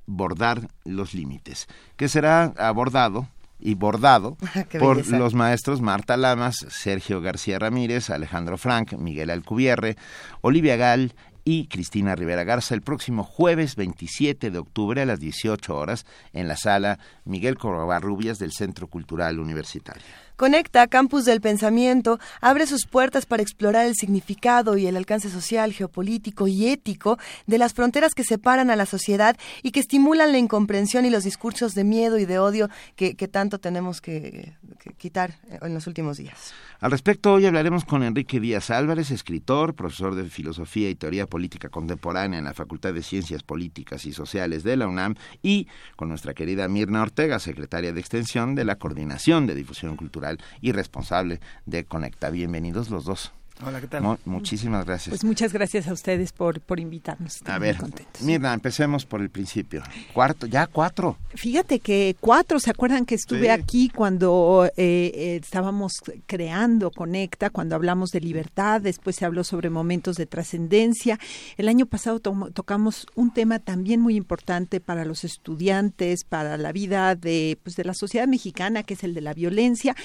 desbordar 0.09 0.69
los 0.85 1.15
límites, 1.15 1.69
que 1.97 2.09
será 2.09 2.55
abordado 2.57 3.29
y 3.61 3.75
bordado 3.75 4.37
por 4.79 5.07
los 5.09 5.35
maestros 5.35 5.81
Marta 5.81 6.17
Lamas, 6.17 6.67
Sergio 6.71 7.21
García 7.21 7.59
Ramírez, 7.59 8.11
Alejandro 8.11 8.57
Frank, 8.57 8.95
Miguel 8.95 9.31
Alcubierre, 9.31 9.97
Olivia 10.41 10.77
Gal 10.77 11.15
y 11.45 11.67
Cristina 11.67 12.15
Rivera 12.15 12.45
Garza 12.45 12.75
el 12.75 12.83
próximo 12.83 13.25
jueves 13.25 13.77
27 13.77 14.51
de 14.51 14.59
octubre 14.59 15.03
a 15.03 15.07
las 15.07 15.21
18 15.21 15.77
horas 15.77 16.07
en 16.33 16.49
la 16.49 16.57
sala 16.57 16.99
Miguel 17.25 17.57
Rubias 17.57 18.39
del 18.39 18.53
Centro 18.53 18.87
Cultural 18.89 19.39
Universitario. 19.39 20.03
Conecta 20.39 20.87
Campus 20.87 21.25
del 21.25 21.41
Pensamiento, 21.41 22.21
abre 22.41 22.69
sus 22.69 22.87
puertas 22.87 23.27
para 23.27 23.43
explorar 23.43 23.87
el 23.87 23.97
significado 23.97 24.77
y 24.77 24.87
el 24.87 24.97
alcance 24.97 25.31
social, 25.31 25.73
geopolítico 25.73 26.47
y 26.47 26.69
ético 26.69 27.19
de 27.49 27.59
las 27.59 27.75
fronteras 27.75 28.15
que 28.15 28.23
separan 28.23 28.71
a 28.71 28.77
la 28.77 28.87
sociedad 28.87 29.37
y 29.65 29.73
que 29.73 29.81
estimulan 29.81 30.31
la 30.31 30.39
incomprensión 30.39 31.05
y 31.05 31.11
los 31.11 31.25
discursos 31.25 31.75
de 31.75 31.83
miedo 31.83 32.19
y 32.19 32.25
de 32.25 32.39
odio 32.39 32.71
que, 32.95 33.15
tanto 33.27 33.59
tenemos 33.59 34.01
que, 34.01 34.53
quitar 34.97 35.41
en 35.61 35.75
los 35.75 35.89
últimos 35.89 36.19
días. 36.19 36.55
Al 36.79 36.93
respecto, 36.93 37.33
hoy 37.33 37.45
hablaremos 37.45 37.85
con 37.85 38.05
Enrique 38.05 38.39
Díaz 38.39 38.71
Álvarez, 38.71 39.11
escritor, 39.11 39.75
profesor 39.75 40.15
de 40.15 40.31
Filosofía 40.31 40.89
y 40.89 40.95
Teoría 40.95 41.27
Política 41.27 41.69
Contemporánea 41.69 42.39
en 42.39 42.45
la 42.45 42.55
Facultad 42.55 42.95
de 42.95 43.03
Ciencias 43.03 43.43
Políticas 43.43 44.07
y 44.07 44.13
Sociales 44.13 44.63
de 44.63 44.77
la 44.77 44.87
UNAM, 44.87 45.17
y 45.43 45.67
con 45.97 46.09
nuestra 46.09 46.33
querida 46.33 46.69
Mirna 46.69 47.03
Ortega, 47.03 47.41
secretaria 47.41 47.93
de 47.93 47.99
Extensión 47.99 48.55
de 48.55 48.65
la 48.65 48.77
Coordinación 48.77 49.49
de 49.49 49.57
Difusión 49.57 49.97
Cultural 49.97 50.28
y 50.61 50.73
responsable 50.73 51.41
de 51.65 51.85
Conecta. 51.85 52.31
Bienvenidos 52.31 52.91
los 52.91 53.05
dos. 53.05 53.33
Hola, 53.67 53.81
¿qué 53.81 53.89
tal? 53.89 54.19
muchísimas 54.25 54.87
gracias. 54.87 55.11
Pues 55.11 55.25
muchas 55.25 55.53
gracias 55.53 55.89
a 55.89 55.93
ustedes 55.93 56.33
por, 56.33 56.61
por 56.61 56.79
invitarnos. 56.79 57.43
a 57.45 57.59
ver, 57.59 57.77
mira, 58.21 58.55
empecemos 58.55 59.05
por 59.05 59.21
el 59.21 59.31
principio. 59.31 59.83
Cuarto, 60.13 60.47
ya 60.47 60.69
cuatro. 60.69 61.17
Fíjate 61.35 61.81
que 61.81 62.17
cuatro, 62.21 62.61
¿se 62.61 62.71
acuerdan 62.71 63.05
que 63.05 63.17
estuve 63.17 63.51
aquí 63.51 63.89
cuando 63.89 64.71
eh, 64.77 65.11
eh, 65.15 65.41
estábamos 65.43 65.95
creando 66.27 66.93
Conecta, 66.93 67.51
cuando 67.51 67.75
hablamos 67.75 68.11
de 68.11 68.21
libertad, 68.21 68.81
después 68.81 69.17
se 69.17 69.25
habló 69.25 69.43
sobre 69.43 69.71
momentos 69.71 70.17
de 70.17 70.27
trascendencia. 70.27 71.19
El 71.57 71.69
año 71.69 71.87
pasado 71.87 72.21
tocamos 72.21 73.07
un 73.17 73.33
tema 73.33 73.59
también 73.59 74.01
muy 74.01 74.15
importante 74.15 74.79
para 74.81 75.05
los 75.05 75.25
estudiantes, 75.25 76.23
para 76.23 76.57
la 76.59 76.71
vida 76.71 77.17
de, 77.17 77.59
pues, 77.65 77.75
de 77.75 77.85
la 77.85 77.95
sociedad 77.95 78.29
mexicana, 78.29 78.85
que 78.85 78.95
es 78.95 79.03
el 79.03 79.15
de 79.15 79.21
la 79.21 79.35
violencia. 79.35 79.97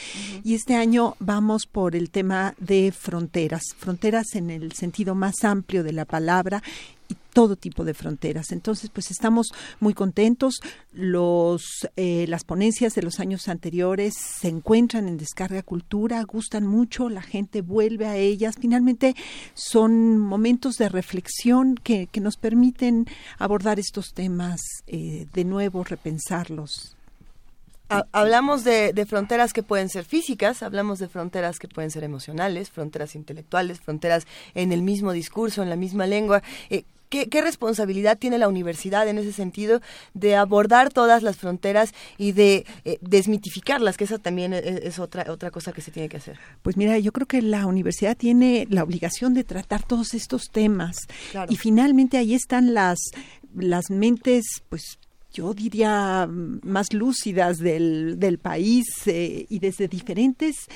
Y 0.44 0.56
este 0.56 0.76
año 0.76 1.16
vamos 1.20 1.68
por 1.68 1.96
el 1.96 2.10
tema 2.10 2.56
de 2.58 2.92
fronteras 2.92 3.43
fronteras, 3.78 4.36
en 4.36 4.50
el 4.50 4.72
sentido 4.74 5.16
más 5.16 5.44
amplio 5.44 5.84
de 5.84 5.94
la 5.94 6.06
palabra 6.06 6.62
y 7.10 7.16
todo 7.34 7.56
tipo 7.56 7.84
de 7.84 7.94
fronteras. 7.94 8.52
Entonces, 8.52 8.90
pues 8.90 9.12
estamos 9.12 9.48
muy 9.80 9.94
contentos. 9.94 10.62
Los, 10.92 11.88
eh, 11.96 12.26
las 12.28 12.44
ponencias 12.44 12.96
de 12.96 13.02
los 13.02 13.20
años 13.20 13.48
anteriores 13.48 14.14
se 14.16 14.48
encuentran 14.48 15.08
en 15.08 15.18
Descarga 15.18 15.64
Cultura, 15.64 16.24
gustan 16.24 16.66
mucho, 16.68 17.10
la 17.10 17.22
gente 17.22 17.62
vuelve 17.62 18.06
a 18.06 18.18
ellas. 18.18 18.56
Finalmente, 18.60 19.16
son 19.54 20.18
momentos 20.18 20.76
de 20.78 20.90
reflexión 20.90 21.76
que, 21.76 22.10
nos 22.22 22.38
permiten 22.38 23.06
abordar 23.38 23.80
estos 23.80 24.14
temas 24.14 24.62
eh, 24.88 25.28
de 25.34 25.44
nuevo, 25.44 25.84
repensarlos 25.84 26.96
hablamos 28.12 28.64
de, 28.64 29.06
fronteras 29.08 29.54
que 29.54 29.64
pueden 29.64 29.90
ser 29.90 30.06
físicas, 30.06 30.64
hablamos 30.64 31.00
de 31.00 31.08
fronteras 31.08 31.60
que 31.60 31.68
pueden 31.68 31.92
ser 31.92 32.04
emocionales, 32.04 32.70
fronteras 32.70 33.16
intelectuales, 33.16 33.80
fronteras 33.80 34.26
en 34.56 34.72
el 34.72 34.82
mismo 34.82 35.12
discurso, 35.12 35.64
en 35.64 35.70
la 35.70 35.76
misma 35.76 36.08
lengua. 36.08 36.42
Eh, 36.70 36.84
¿qué, 37.10 37.42
responsabilidad 37.42 38.18
tiene 38.18 38.38
la 38.38 38.48
universidad 38.48 39.08
en 39.08 39.18
ese 39.18 39.34
sentido 39.34 39.82
de 40.14 40.36
abordar 40.36 40.92
todas 40.92 41.22
las 41.22 41.38
fronteras 41.38 41.94
y 42.18 42.32
de 42.32 42.66
eh, 42.86 42.98
desmitificarlas? 43.02 43.98
Que 43.98 44.06
esa 44.06 44.18
también 44.18 44.54
es, 44.54 45.00
otra, 45.00 45.32
otra 45.32 45.52
cosa 45.52 45.74
que 45.74 45.82
se 45.82 45.92
tiene 45.92 46.10
que 46.10 46.18
hacer. 46.18 46.40
Pues 46.64 46.78
mira, 46.78 46.98
yo 46.98 47.12
creo 47.12 47.28
que 47.28 47.42
la 47.42 47.66
universidad 47.68 48.18
tiene 48.18 48.68
la 48.70 48.84
obligación 48.84 49.34
de 49.34 49.44
tratar 49.44 49.84
todos 49.84 50.14
estos 50.14 50.50
temas. 50.52 50.96
Y 51.50 51.58
finalmente 51.58 52.18
ahí 52.18 52.34
están 52.34 52.74
las 52.74 53.00
las 53.56 53.92
mentes 53.92 54.44
pues 54.70 54.98
yo 55.34 55.54
diría, 55.54 56.30
más 56.30 56.94
lúcidas 56.94 57.58
del, 57.58 58.20
del 58.20 58.38
país 58.38 58.86
eh, 59.08 59.48
y 59.50 59.60
desde 59.60 59.88
diferentes 59.88 60.68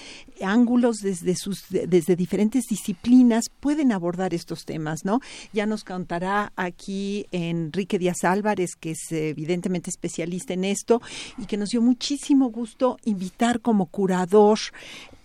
ángulos, 0.42 0.98
desde, 0.98 1.36
sus, 1.36 1.66
desde 1.70 2.16
diferentes 2.16 2.66
disciplinas, 2.68 3.46
pueden 3.60 3.92
abordar 3.92 4.34
estos 4.34 4.66
temas, 4.66 5.06
¿no? 5.06 5.20
Ya 5.54 5.68
nos 5.68 5.84
contará 5.84 6.52
aquí 6.56 7.28
Enrique 7.32 8.00
Díaz 8.00 8.24
Álvarez, 8.24 8.72
que 8.76 8.92
es 8.92 9.12
evidentemente 9.12 9.92
especialista 9.92 10.54
en 10.54 10.64
esto 10.64 11.02
y 11.38 11.46
que 11.46 11.58
nos 11.58 11.70
dio 11.70 11.82
muchísimo 11.82 12.50
gusto 12.50 12.98
invitar 13.06 13.62
como 13.62 13.86
curador 13.86 14.58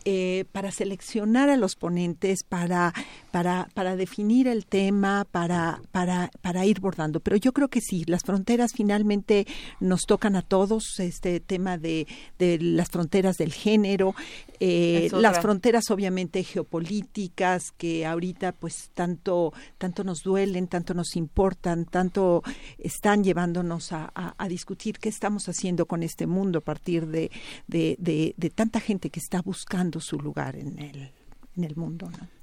eh, 0.05 0.47
para 0.51 0.73
seleccionar 0.73 1.49
a 1.49 1.57
los 1.57 1.77
ponentes, 1.77 2.43
para, 2.43 2.93
para, 3.33 3.67
para 3.75 3.97
definir 3.97 4.47
el 4.47 4.67
tema, 4.67 5.27
para, 5.29 5.81
para, 5.91 6.31
para 6.43 6.67
ir 6.67 6.81
bordando. 6.81 7.19
Pero 7.19 7.37
yo 7.37 7.53
creo 7.53 7.69
que 7.69 7.81
sí, 7.81 8.05
las 8.07 8.23
fronteras 8.23 8.73
finalmente 8.77 9.47
nos 9.81 10.03
tocan 10.03 10.37
a 10.37 10.43
todos, 10.43 11.01
este 11.01 11.41
tema 11.41 11.79
de, 11.79 12.07
de 12.39 12.59
las 12.59 12.91
fronteras 12.91 13.39
del 13.39 13.53
género, 13.53 14.15
eh, 14.61 15.09
las 15.13 15.41
fronteras 15.41 15.91
obviamente 15.91 16.45
geopolíticas 16.45 17.73
que 17.73 18.05
ahorita 18.05 18.53
pues 18.53 18.91
tanto, 18.93 19.55
tanto 19.79 20.05
nos 20.05 20.23
duelen, 20.23 20.69
tanto 20.69 20.93
nos 20.93 21.17
importan, 21.17 21.87
tanto 21.87 22.43
están 22.79 23.25
llevándonos 23.25 23.93
a, 23.93 24.13
a, 24.15 24.49
discutir 24.49 24.99
qué 24.99 25.09
estamos 25.09 25.49
haciendo 25.49 25.87
con 25.87 26.03
este 26.03 26.27
mundo 26.27 26.59
a 26.59 26.63
partir 26.63 27.07
de, 27.07 27.31
de, 27.67 27.97
de, 27.99 28.35
de 28.37 28.51
tanta 28.51 28.79
gente 28.79 29.09
que 29.09 29.21
está 29.21 29.41
buscando 29.41 30.01
su 30.01 30.19
lugar 30.19 30.55
en 30.57 30.79
el, 30.79 31.11
en 31.57 31.65
el 31.65 31.75
mundo. 31.77 32.11
¿no? 32.11 32.42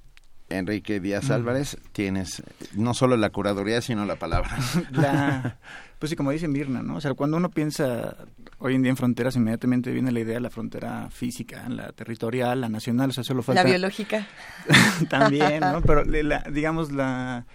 Enrique 0.50 1.00
Díaz 1.00 1.30
Álvarez, 1.30 1.78
tienes 1.92 2.44
no 2.74 2.94
solo 2.94 3.18
la 3.18 3.30
curaduría, 3.30 3.82
sino 3.82 4.06
la 4.06 4.16
palabra. 4.16 4.58
pues 6.00 6.10
sí, 6.10 6.16
como 6.16 6.32
dice 6.32 6.48
Mirna, 6.48 6.82
¿no? 6.82 6.96
O 6.96 7.02
sea, 7.02 7.14
cuando 7.14 7.38
uno 7.38 7.50
piensa 7.50 8.16
hoy 8.60 8.76
en 8.76 8.82
día 8.82 8.90
en 8.90 8.98
fronteras, 8.98 9.36
inmediatamente 9.36 9.92
viene 9.92 10.12
la 10.12 10.20
idea 10.20 10.36
de 10.36 10.42
la 10.42 10.50
frontera 10.50 11.10
física, 11.12 11.68
la 11.70 11.92
territorial, 11.92 12.62
la 12.62 12.70
nacional, 12.70 13.10
o 13.10 13.14
sea, 13.14 13.24
solo 13.24 13.42
falta... 13.42 13.64
La 13.64 13.70
biológica. 13.70 14.28
También, 15.10 15.62
¿no? 15.62 15.82
Pero, 15.82 16.04
digamos, 16.52 16.92
la... 16.92 17.46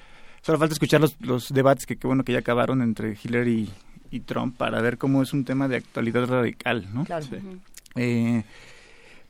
Solo 0.42 0.58
falta 0.58 0.74
escuchar 0.74 1.00
los, 1.00 1.16
los 1.20 1.48
debates 1.48 1.86
que 1.86 1.96
qué 1.96 2.06
bueno 2.06 2.22
que 2.22 2.32
ya 2.32 2.40
acabaron 2.40 2.82
entre 2.82 3.16
Hillary 3.22 3.70
y, 4.10 4.20
Trump 4.20 4.56
para 4.56 4.80
ver 4.80 4.98
cómo 4.98 5.22
es 5.22 5.32
un 5.32 5.44
tema 5.44 5.66
de 5.68 5.76
actualidad 5.76 6.26
radical, 6.26 6.86
¿no? 6.92 7.04
Claro. 7.04 7.26
eh, 7.96 8.44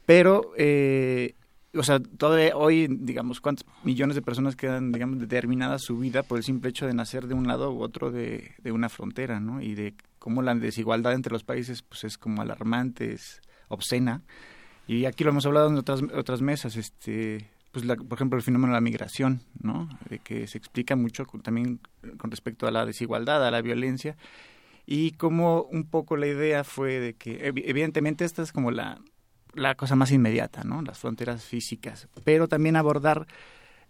pero, 0.05 0.53
eh, 0.59 1.35
o 1.77 1.83
sea, 1.83 2.01
todavía 2.01 2.57
hoy, 2.57 2.87
digamos, 2.89 3.41
cuántos 3.41 3.67
millones 3.83 4.15
de 4.15 4.23
personas 4.23 4.57
quedan, 4.57 4.93
digamos, 4.93 5.19
determinadas 5.19 5.83
su 5.83 5.99
vida 5.99 6.23
por 6.23 6.39
el 6.39 6.45
simple 6.45 6.71
hecho 6.71 6.87
de 6.87 6.95
nacer 6.95 7.27
de 7.27 7.35
un 7.35 7.47
lado 7.47 7.73
u 7.73 7.83
otro 7.83 8.11
de, 8.11 8.53
de 8.63 8.73
una 8.73 8.89
frontera, 8.89 9.41
¿no? 9.41 9.61
Y 9.61 9.75
de 9.75 9.95
cómo 10.19 10.43
la 10.43 10.55
desigualdad 10.55 11.13
entre 11.13 11.33
los 11.33 11.45
países, 11.45 11.83
pues, 11.83 12.05
es 12.05 12.19
como 12.19 12.43
alarmante, 12.43 13.13
es 13.13 13.41
obscena. 13.69 14.23
Y 14.87 15.07
aquí 15.07 15.25
lo 15.25 15.31
hemos 15.31 15.47
hablado 15.47 15.69
en 15.69 15.77
otras, 15.77 16.03
otras 16.15 16.43
mesas, 16.43 16.77
este, 16.77 17.49
pues 17.73 17.85
por 17.85 18.17
ejemplo, 18.19 18.37
el 18.37 18.43
fenómeno 18.43 18.73
de 18.73 18.77
la 18.77 18.81
migración, 18.81 19.43
¿no? 19.61 19.89
De 20.09 20.19
que 20.19 20.47
se 20.47 20.59
explica 20.59 20.95
mucho 20.95 21.25
también 21.43 21.81
con 22.19 22.31
respecto 22.31 22.67
a 22.67 22.71
la 22.71 22.87
desigualdad, 22.87 23.47
a 23.47 23.51
la 23.51 23.63
violencia, 23.63 24.17
y 24.87 25.13
como 25.13 25.63
un 25.63 25.85
poco 25.85 26.17
la 26.17 26.27
idea 26.27 26.63
fue 26.63 27.01
de 27.01 27.15
que, 27.15 27.47
evidentemente, 27.47 28.25
esta 28.25 28.43
es 28.43 28.53
como 28.53 28.71
la, 28.71 29.01
la 29.55 29.75
cosa 29.75 29.97
más 29.97 30.11
inmediata, 30.13 30.65
¿no? 30.65 30.83
Las 30.83 30.99
fronteras 30.99 31.45
físicas, 31.45 32.09
pero 32.25 32.49
también 32.49 32.77
abordar 32.77 33.27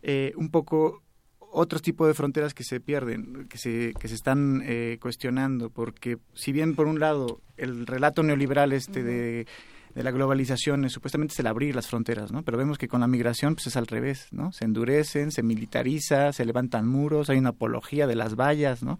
eh, 0.03 0.32
un 0.36 0.51
poco 0.51 1.03
otros 1.39 1.82
tipos 1.82 2.09
de 2.09 2.15
fronteras 2.15 2.53
que 2.53 2.65
se 2.65 2.81
pierden, 2.81 3.47
que 3.49 3.59
se, 3.59 3.95
que 3.99 4.09
se 4.09 4.16
están 4.16 4.62
eh, 4.65 4.99
cuestionando, 5.01 5.70
porque 5.70 6.19
si 6.35 6.53
bien 6.53 6.74
por 6.74 6.86
un 6.86 6.99
lado 6.99 7.41
el 7.57 7.86
relato 7.86 8.24
neoliberal 8.24 8.73
este 8.73 9.05
de, 9.05 9.47
de, 9.95 10.03
la 10.03 10.11
globalización 10.11 10.85
es, 10.85 10.93
supuestamente 10.93 11.32
es 11.32 11.39
el 11.39 11.47
abrir 11.47 11.77
las 11.77 11.86
fronteras, 11.86 12.32
¿no? 12.32 12.43
Pero 12.43 12.59
vemos 12.59 12.77
que 12.77 12.89
con 12.89 13.01
la 13.01 13.07
migración 13.07 13.55
pues 13.55 13.69
es 13.69 13.77
al 13.77 13.86
revés, 13.86 14.27
¿no? 14.32 14.51
Se 14.51 14.65
endurecen, 14.65 15.31
se 15.31 15.45
militariza, 15.45 16.32
se 16.32 16.45
levantan 16.45 16.89
muros, 16.89 17.31
hay 17.31 17.39
una 17.39 17.51
apología 17.51 18.09
de 18.09 18.16
las 18.16 18.35
vallas, 18.35 18.82
¿no? 18.82 18.99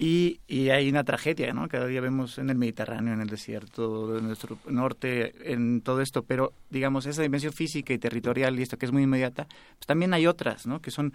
Y, 0.00 0.38
y, 0.46 0.70
hay 0.70 0.88
una 0.88 1.02
tragedia, 1.02 1.52
¿no? 1.52 1.66
Cada 1.66 1.86
día 1.86 2.00
vemos 2.00 2.38
en 2.38 2.50
el 2.50 2.56
Mediterráneo, 2.56 3.14
en 3.14 3.20
el 3.20 3.28
desierto, 3.28 4.16
en 4.16 4.28
nuestro 4.28 4.56
norte, 4.68 5.52
en 5.52 5.80
todo 5.80 6.02
esto, 6.02 6.22
pero 6.22 6.52
digamos, 6.70 7.04
esa 7.06 7.22
dimensión 7.22 7.52
física 7.52 7.92
y 7.92 7.98
territorial 7.98 8.56
y 8.56 8.62
esto 8.62 8.76
que 8.78 8.86
es 8.86 8.92
muy 8.92 9.02
inmediata, 9.02 9.46
pues 9.46 9.86
también 9.88 10.14
hay 10.14 10.28
otras, 10.28 10.68
¿no? 10.68 10.80
Que 10.80 10.92
son 10.92 11.12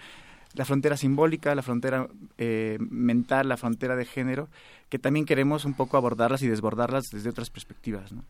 la 0.54 0.66
frontera 0.66 0.98
simbólica, 0.98 1.56
la 1.56 1.62
frontera 1.62 2.10
eh, 2.38 2.78
mental, 2.82 3.48
la 3.48 3.56
frontera 3.56 3.96
de 3.96 4.04
género, 4.04 4.50
que 4.90 5.00
también 5.00 5.26
queremos 5.26 5.64
un 5.64 5.76
poco 5.76 5.96
abordarlas 5.96 6.42
y 6.42 6.50
desbordarlas 6.50 7.06
desde 7.10 7.30
otras 7.30 7.50
perspectivas, 7.50 8.12
¿no? 8.12 8.24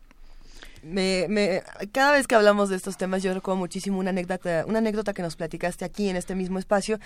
Me, 0.84 1.26
me, 1.28 1.62
cada 1.92 2.12
vez 2.12 2.26
que 2.26 2.34
hablamos 2.34 2.68
de 2.68 2.76
estos 2.76 2.96
temas, 2.96 3.22
yo 3.22 3.32
recuerdo 3.34 3.58
muchísimo 3.58 3.98
una 3.98 4.10
anécdota, 4.10 4.64
una 4.66 4.78
anécdota 4.78 5.12
que 5.12 5.22
nos 5.22 5.36
platicaste 5.36 5.84
aquí 5.84 6.08
en 6.08 6.16
este 6.16 6.34
mismo 6.34 6.58
espacio, 6.58 6.98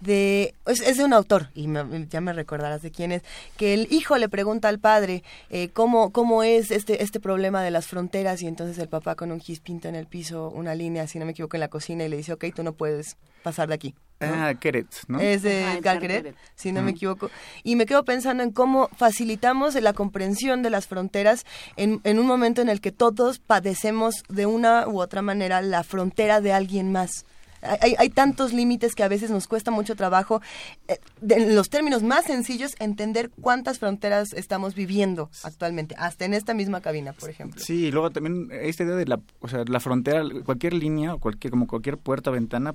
de, 0.00 0.54
es, 0.66 0.96
de 0.96 1.04
un 1.04 1.12
autor, 1.12 1.50
y 1.54 1.68
ya 2.08 2.20
me 2.20 2.32
recordarás 2.32 2.82
de 2.82 2.90
quién 2.90 3.12
es, 3.12 3.22
que 3.56 3.74
el 3.74 3.88
hijo 3.90 4.16
le 4.18 4.28
pregunta 4.28 4.68
al 4.68 4.78
padre 4.78 5.22
eh, 5.50 5.68
cómo, 5.68 6.10
cómo 6.12 6.42
es 6.42 6.70
este, 6.70 7.02
este 7.02 7.20
problema 7.20 7.62
de 7.62 7.70
las 7.70 7.86
fronteras, 7.86 8.42
y 8.42 8.46
entonces 8.46 8.78
el 8.78 8.88
papá 8.88 9.14
con 9.14 9.32
un 9.32 9.40
gis 9.40 9.60
pinta 9.60 9.88
en 9.88 9.94
el 9.94 10.06
piso 10.06 10.50
una 10.50 10.74
línea, 10.74 11.06
si 11.06 11.18
no 11.18 11.24
me 11.24 11.32
equivoco, 11.32 11.56
en 11.56 11.60
la 11.60 11.68
cocina, 11.68 12.04
y 12.04 12.08
le 12.08 12.16
dice, 12.16 12.32
ok, 12.32 12.46
tú 12.54 12.62
no 12.62 12.72
puedes 12.72 13.16
pasar 13.42 13.68
de 13.68 13.74
aquí. 13.74 13.94
Ah, 14.20 14.54
Queret, 14.58 14.86
¿no? 15.08 15.20
Es 15.20 15.42
de 15.42 15.80
Gal 15.82 16.34
si 16.54 16.72
no 16.72 16.82
me 16.82 16.92
equivoco. 16.92 17.30
Y 17.64 17.76
me 17.76 17.84
quedo 17.86 18.04
pensando 18.04 18.42
en 18.42 18.50
cómo 18.50 18.88
facilitamos 18.96 19.74
la 19.74 19.92
comprensión 19.92 20.62
de 20.62 20.70
las 20.70 20.86
fronteras 20.86 21.44
en, 21.76 22.00
en 22.04 22.18
un 22.18 22.26
momento 22.26 22.62
en 22.62 22.68
el 22.68 22.80
que 22.80 22.92
todos 22.92 23.38
padecemos 23.38 24.22
de 24.28 24.46
una 24.46 24.88
u 24.88 25.00
otra 25.00 25.20
manera 25.20 25.60
la 25.60 25.84
frontera 25.84 26.40
de 26.40 26.52
alguien 26.52 26.92
más. 26.92 27.26
Hay, 27.62 27.94
hay, 27.98 28.10
tantos 28.10 28.52
límites 28.52 28.94
que 28.94 29.02
a 29.02 29.08
veces 29.08 29.30
nos 29.30 29.48
cuesta 29.48 29.70
mucho 29.70 29.96
trabajo, 29.96 30.40
eh, 30.88 30.98
en 31.28 31.56
los 31.56 31.68
términos 31.68 32.02
más 32.02 32.24
sencillos, 32.26 32.74
entender 32.78 33.30
cuántas 33.40 33.78
fronteras 33.78 34.32
estamos 34.34 34.74
viviendo 34.74 35.30
actualmente, 35.42 35.94
hasta 35.98 36.26
en 36.26 36.34
esta 36.34 36.54
misma 36.54 36.80
cabina, 36.80 37.12
por 37.12 37.30
ejemplo. 37.30 37.60
Sí, 37.60 37.86
y 37.86 37.90
luego 37.90 38.10
también 38.10 38.48
esta 38.52 38.84
idea 38.84 38.94
de 38.94 39.06
la, 39.06 39.20
o 39.40 39.48
sea, 39.48 39.64
la 39.66 39.80
frontera, 39.80 40.22
cualquier 40.44 40.74
línea, 40.74 41.16
cualquier, 41.16 41.50
como 41.50 41.66
cualquier 41.66 41.98
puerta 41.98 42.30
o 42.30 42.34
ventana, 42.34 42.74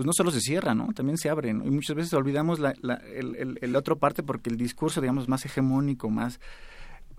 pues 0.00 0.06
no 0.06 0.14
solo 0.14 0.30
se 0.30 0.40
cierra, 0.40 0.74
¿no? 0.74 0.94
También 0.94 1.18
se 1.18 1.28
abre, 1.28 1.50
Y 1.50 1.52
muchas 1.52 1.94
veces 1.94 2.14
olvidamos 2.14 2.58
la, 2.58 2.70
el, 2.70 3.58
el, 3.60 3.76
otro 3.76 3.98
parte 3.98 4.22
porque 4.22 4.48
el 4.48 4.56
discurso, 4.56 5.02
digamos, 5.02 5.28
más 5.28 5.44
hegemónico, 5.44 6.08
más 6.08 6.40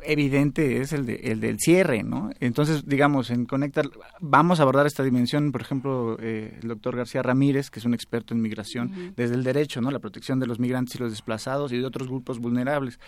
evidente 0.02 0.82
es 0.82 0.92
el, 0.92 1.06
de, 1.06 1.18
el 1.26 1.42
del 1.42 1.60
cierre, 1.60 2.02
¿no? 2.02 2.32
Entonces, 2.40 2.88
digamos, 2.88 3.30
en 3.30 3.46
Conectar 3.46 3.86
vamos 4.20 4.60
a 4.60 4.64
abordar 4.64 4.88
esta 4.88 5.04
dimensión, 5.04 5.52
por 5.52 5.62
ejemplo, 5.62 6.18
eh, 6.20 6.58
el 6.60 6.70
doctor 6.70 6.96
García 6.96 7.22
Ramírez, 7.22 7.70
que 7.70 7.78
es 7.78 7.86
un 7.86 7.94
experto 7.94 8.34
en 8.34 8.42
migración, 8.42 9.14
desde 9.16 9.36
el 9.36 9.44
derecho, 9.44 9.80
¿no? 9.80 9.92
La 9.92 10.00
protección 10.00 10.40
de 10.40 10.48
los 10.48 10.58
migrantes 10.58 10.96
y 10.96 10.98
los 10.98 11.12
desplazados 11.12 11.72
y 11.72 11.78
de 11.78 11.86
otros 11.86 12.08
grupos 12.08 12.40
vulnerables. 12.40 13.00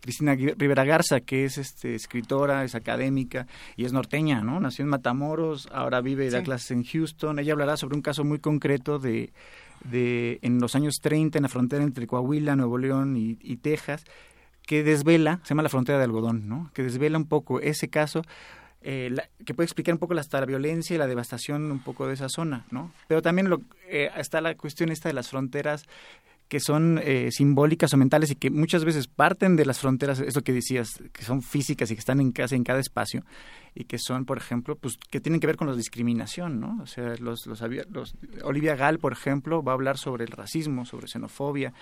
Cristina 0.00 0.34
Rivera 0.34 0.84
Garza, 0.84 1.20
que 1.20 1.44
es 1.44 1.58
este, 1.58 1.94
escritora, 1.94 2.64
es 2.64 2.74
académica 2.74 3.46
y 3.76 3.84
es 3.84 3.92
norteña, 3.92 4.42
¿no? 4.42 4.60
Nació 4.60 4.84
en 4.84 4.90
Matamoros, 4.90 5.68
ahora 5.72 6.00
vive 6.00 6.26
y 6.26 6.30
da 6.30 6.42
clases 6.42 6.70
en 6.70 6.84
Houston. 6.84 7.38
Ella 7.38 7.52
hablará 7.52 7.76
sobre 7.76 7.96
un 7.96 8.02
caso 8.02 8.24
muy 8.24 8.38
concreto 8.38 8.98
de, 8.98 9.32
de 9.84 10.38
en 10.42 10.60
los 10.60 10.74
años 10.74 10.96
30 11.02 11.38
en 11.38 11.42
la 11.42 11.48
frontera 11.48 11.82
entre 11.82 12.06
Coahuila, 12.06 12.56
Nuevo 12.56 12.78
León 12.78 13.16
y, 13.16 13.38
y 13.40 13.56
Texas, 13.56 14.04
que 14.66 14.82
desvela, 14.82 15.40
se 15.42 15.50
llama 15.50 15.62
la 15.62 15.68
frontera 15.68 15.98
de 15.98 16.04
algodón, 16.04 16.48
¿no? 16.48 16.70
Que 16.74 16.82
desvela 16.82 17.18
un 17.18 17.26
poco 17.26 17.60
ese 17.60 17.88
caso 17.88 18.22
eh, 18.80 19.12
que 19.44 19.54
puede 19.54 19.64
explicar 19.64 19.94
un 19.94 19.98
poco 19.98 20.14
hasta 20.14 20.38
la 20.38 20.46
violencia 20.46 20.94
y 20.94 20.98
la 20.98 21.08
devastación 21.08 21.70
un 21.72 21.80
poco 21.80 22.06
de 22.06 22.14
esa 22.14 22.28
zona, 22.28 22.64
¿no? 22.70 22.92
Pero 23.08 23.22
también 23.22 23.50
lo, 23.50 23.60
eh, 23.88 24.10
está 24.16 24.40
la 24.40 24.54
cuestión 24.54 24.90
esta 24.90 25.08
de 25.08 25.14
las 25.14 25.28
fronteras 25.30 25.84
que 26.48 26.60
son 26.60 26.98
eh, 27.02 27.30
simbólicas 27.30 27.92
o 27.92 27.96
mentales 27.96 28.30
y 28.30 28.34
que 28.34 28.50
muchas 28.50 28.84
veces 28.84 29.06
parten 29.06 29.54
de 29.56 29.66
las 29.66 29.78
fronteras, 29.78 30.20
eso 30.20 30.42
que 30.42 30.52
decías, 30.52 31.02
que 31.12 31.22
son 31.22 31.42
físicas 31.42 31.90
y 31.90 31.94
que 31.94 32.00
están 32.00 32.20
en 32.20 32.32
casa 32.32 32.56
en 32.56 32.64
cada 32.64 32.80
espacio 32.80 33.22
y 33.74 33.84
que 33.84 33.98
son, 33.98 34.24
por 34.24 34.38
ejemplo, 34.38 34.76
pues 34.76 34.96
que 35.10 35.20
tienen 35.20 35.40
que 35.40 35.46
ver 35.46 35.56
con 35.56 35.68
la 35.68 35.76
discriminación, 35.76 36.58
¿no? 36.58 36.78
O 36.82 36.86
sea, 36.86 37.14
los, 37.20 37.46
los, 37.46 37.62
los 37.90 38.14
Olivia 38.42 38.76
Gall, 38.76 38.98
por 38.98 39.12
ejemplo, 39.12 39.62
va 39.62 39.72
a 39.72 39.74
hablar 39.74 39.98
sobre 39.98 40.24
el 40.24 40.30
racismo, 40.30 40.84
sobre 40.86 41.06
xenofobia. 41.06 41.72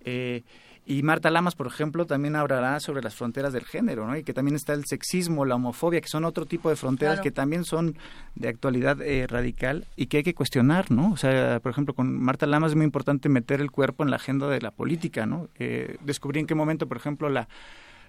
Eh, 0.00 0.42
y 0.88 1.02
Marta 1.02 1.30
Lamas, 1.30 1.56
por 1.56 1.66
ejemplo, 1.66 2.06
también 2.06 2.36
hablará 2.36 2.78
sobre 2.78 3.02
las 3.02 3.16
fronteras 3.16 3.52
del 3.52 3.64
género, 3.64 4.06
¿no? 4.06 4.16
Y 4.16 4.22
que 4.22 4.32
también 4.32 4.54
está 4.54 4.72
el 4.72 4.84
sexismo, 4.84 5.44
la 5.44 5.56
homofobia, 5.56 6.00
que 6.00 6.06
son 6.06 6.24
otro 6.24 6.46
tipo 6.46 6.70
de 6.70 6.76
fronteras 6.76 7.20
que 7.20 7.32
también 7.32 7.64
son 7.64 7.96
de 8.36 8.48
actualidad 8.48 9.02
eh, 9.02 9.26
radical 9.26 9.88
y 9.96 10.06
que 10.06 10.18
hay 10.18 10.22
que 10.22 10.34
cuestionar, 10.34 10.92
¿no? 10.92 11.10
O 11.10 11.16
sea, 11.16 11.58
por 11.58 11.72
ejemplo, 11.72 11.92
con 11.92 12.16
Marta 12.16 12.46
Lamas 12.46 12.70
es 12.70 12.76
muy 12.76 12.84
importante 12.84 13.28
meter 13.28 13.60
el 13.60 13.72
cuerpo 13.72 14.04
en 14.04 14.10
la 14.10 14.16
agenda 14.16 14.46
de 14.46 14.60
la 14.60 14.70
política, 14.70 15.26
¿no? 15.26 15.48
Eh, 15.58 15.96
descubrir 16.04 16.38
en 16.38 16.46
qué 16.46 16.54
momento, 16.54 16.86
por 16.86 16.98
ejemplo, 16.98 17.28
la, 17.30 17.48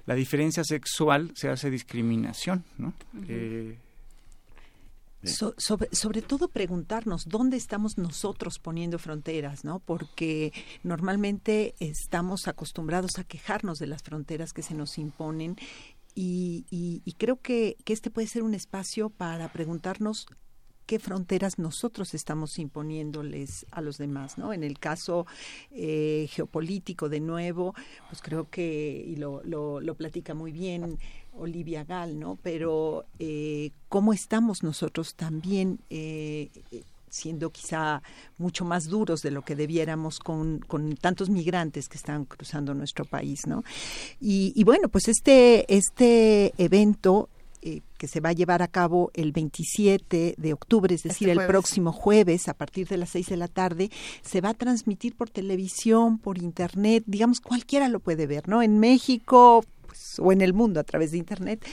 la 0.06 0.14
diferencia 0.14 0.64
sexual 0.64 1.31
se 1.33 1.49
hace 1.49 1.72
discriminación, 1.72 2.64
¿no? 2.77 2.93
Sobre, 5.27 5.93
sobre 5.93 6.22
todo 6.22 6.47
preguntarnos 6.47 7.27
dónde 7.27 7.57
estamos 7.57 7.97
nosotros 7.97 8.59
poniendo 8.59 8.99
fronteras, 8.99 9.64
¿no? 9.64 9.80
Porque 9.80 10.53
normalmente 10.83 11.75
estamos 11.80 12.47
acostumbrados 12.47 13.19
a 13.19 13.23
quejarnos 13.23 13.80
de 13.80 13.88
las 13.88 14.03
fronteras 14.03 14.53
que 14.53 14.64
se 14.64 14.73
nos 14.73 14.97
imponen 14.97 15.57
y, 16.19 16.65
y, 16.72 17.14
creo 17.14 17.39
que, 17.39 17.77
que, 17.85 17.93
este 17.93 18.09
puede 18.09 18.25
ser 18.25 18.41
un 18.41 18.56
espacio 18.56 19.11
para 19.11 19.53
preguntarnos 19.53 20.25
qué 20.88 20.97
fronteras 20.97 21.59
nosotros 21.59 22.15
estamos 22.15 22.57
imponiéndoles 22.57 23.67
a 23.72 23.81
los 23.81 23.99
demás, 23.99 24.39
¿no? 24.39 24.51
En 24.53 24.64
el 24.64 24.80
caso 24.80 25.27
eh, 25.69 26.27
geopolítico, 26.31 27.09
de 27.09 27.19
nuevo, 27.19 27.75
pues 28.09 28.22
creo 28.23 28.49
que, 28.49 29.03
y 29.06 29.17
lo, 29.17 29.43
lo, 29.43 29.80
lo 29.80 29.95
platica 29.95 30.33
muy 30.33 30.51
bien 30.51 30.97
Olivia 31.38 31.83
Gal, 31.83 32.19
¿no? 32.19 32.38
Pero 32.41 33.06
eh, 33.19 33.72
cómo 33.90 34.14
estamos 34.14 34.64
nosotros 34.64 35.16
también 35.16 35.80
eh, 35.90 36.49
siendo 37.09 37.49
quizá 37.51 38.01
mucho 38.38 38.66
más 38.66 38.88
duros 38.88 39.22
de 39.22 39.32
lo 39.32 39.41
que 39.43 39.56
debiéramos 39.56 40.19
con, 40.19 40.59
con 40.59 40.95
tantos 40.95 41.30
migrantes 41.30 41.90
que 41.90 41.98
están 41.98 42.25
cruzando 42.25 42.74
nuestro 42.74 43.06
país, 43.06 43.48
¿no? 43.48 43.64
Y, 44.19 44.53
y 44.56 44.64
bueno, 44.64 44.90
pues 44.90 45.07
este, 45.07 45.74
este 45.74 46.53
evento 46.57 47.30
eh, 47.64 47.82
que 47.98 48.07
se 48.07 48.19
va 48.19 48.30
a 48.30 48.33
llevar 48.33 48.61
a 48.61 48.67
cabo 48.67 49.09
el 49.16 49.32
27 49.32 50.35
de 50.38 50.53
octubre, 50.53 50.93
es 50.93 51.01
decir, 51.01 51.30
este 51.30 51.41
el 51.41 51.48
próximo 51.48 51.91
jueves 51.91 52.48
a 52.48 52.53
partir 52.53 52.88
de 52.88 52.98
las 52.98 53.09
6 53.09 53.30
de 53.30 53.38
la 53.38 53.48
tarde, 53.48 53.90
se 54.22 54.41
va 54.41 54.49
a 54.49 54.53
transmitir 54.53 55.16
por 55.16 55.32
televisión, 55.32 56.19
por 56.19 56.38
internet, 56.38 57.03
digamos, 57.07 57.41
cualquiera 57.41 57.90
lo 57.90 57.99
puede 57.99 58.27
ver, 58.27 58.48
¿no? 58.48 58.61
En 58.61 58.80
México, 58.80 59.66
o 60.19 60.32
en 60.32 60.42
el 60.42 60.53
mundo 60.53 60.80
a 60.80 60.84
través 60.84 61.11
de 61.11 61.17
Internet. 61.17 61.66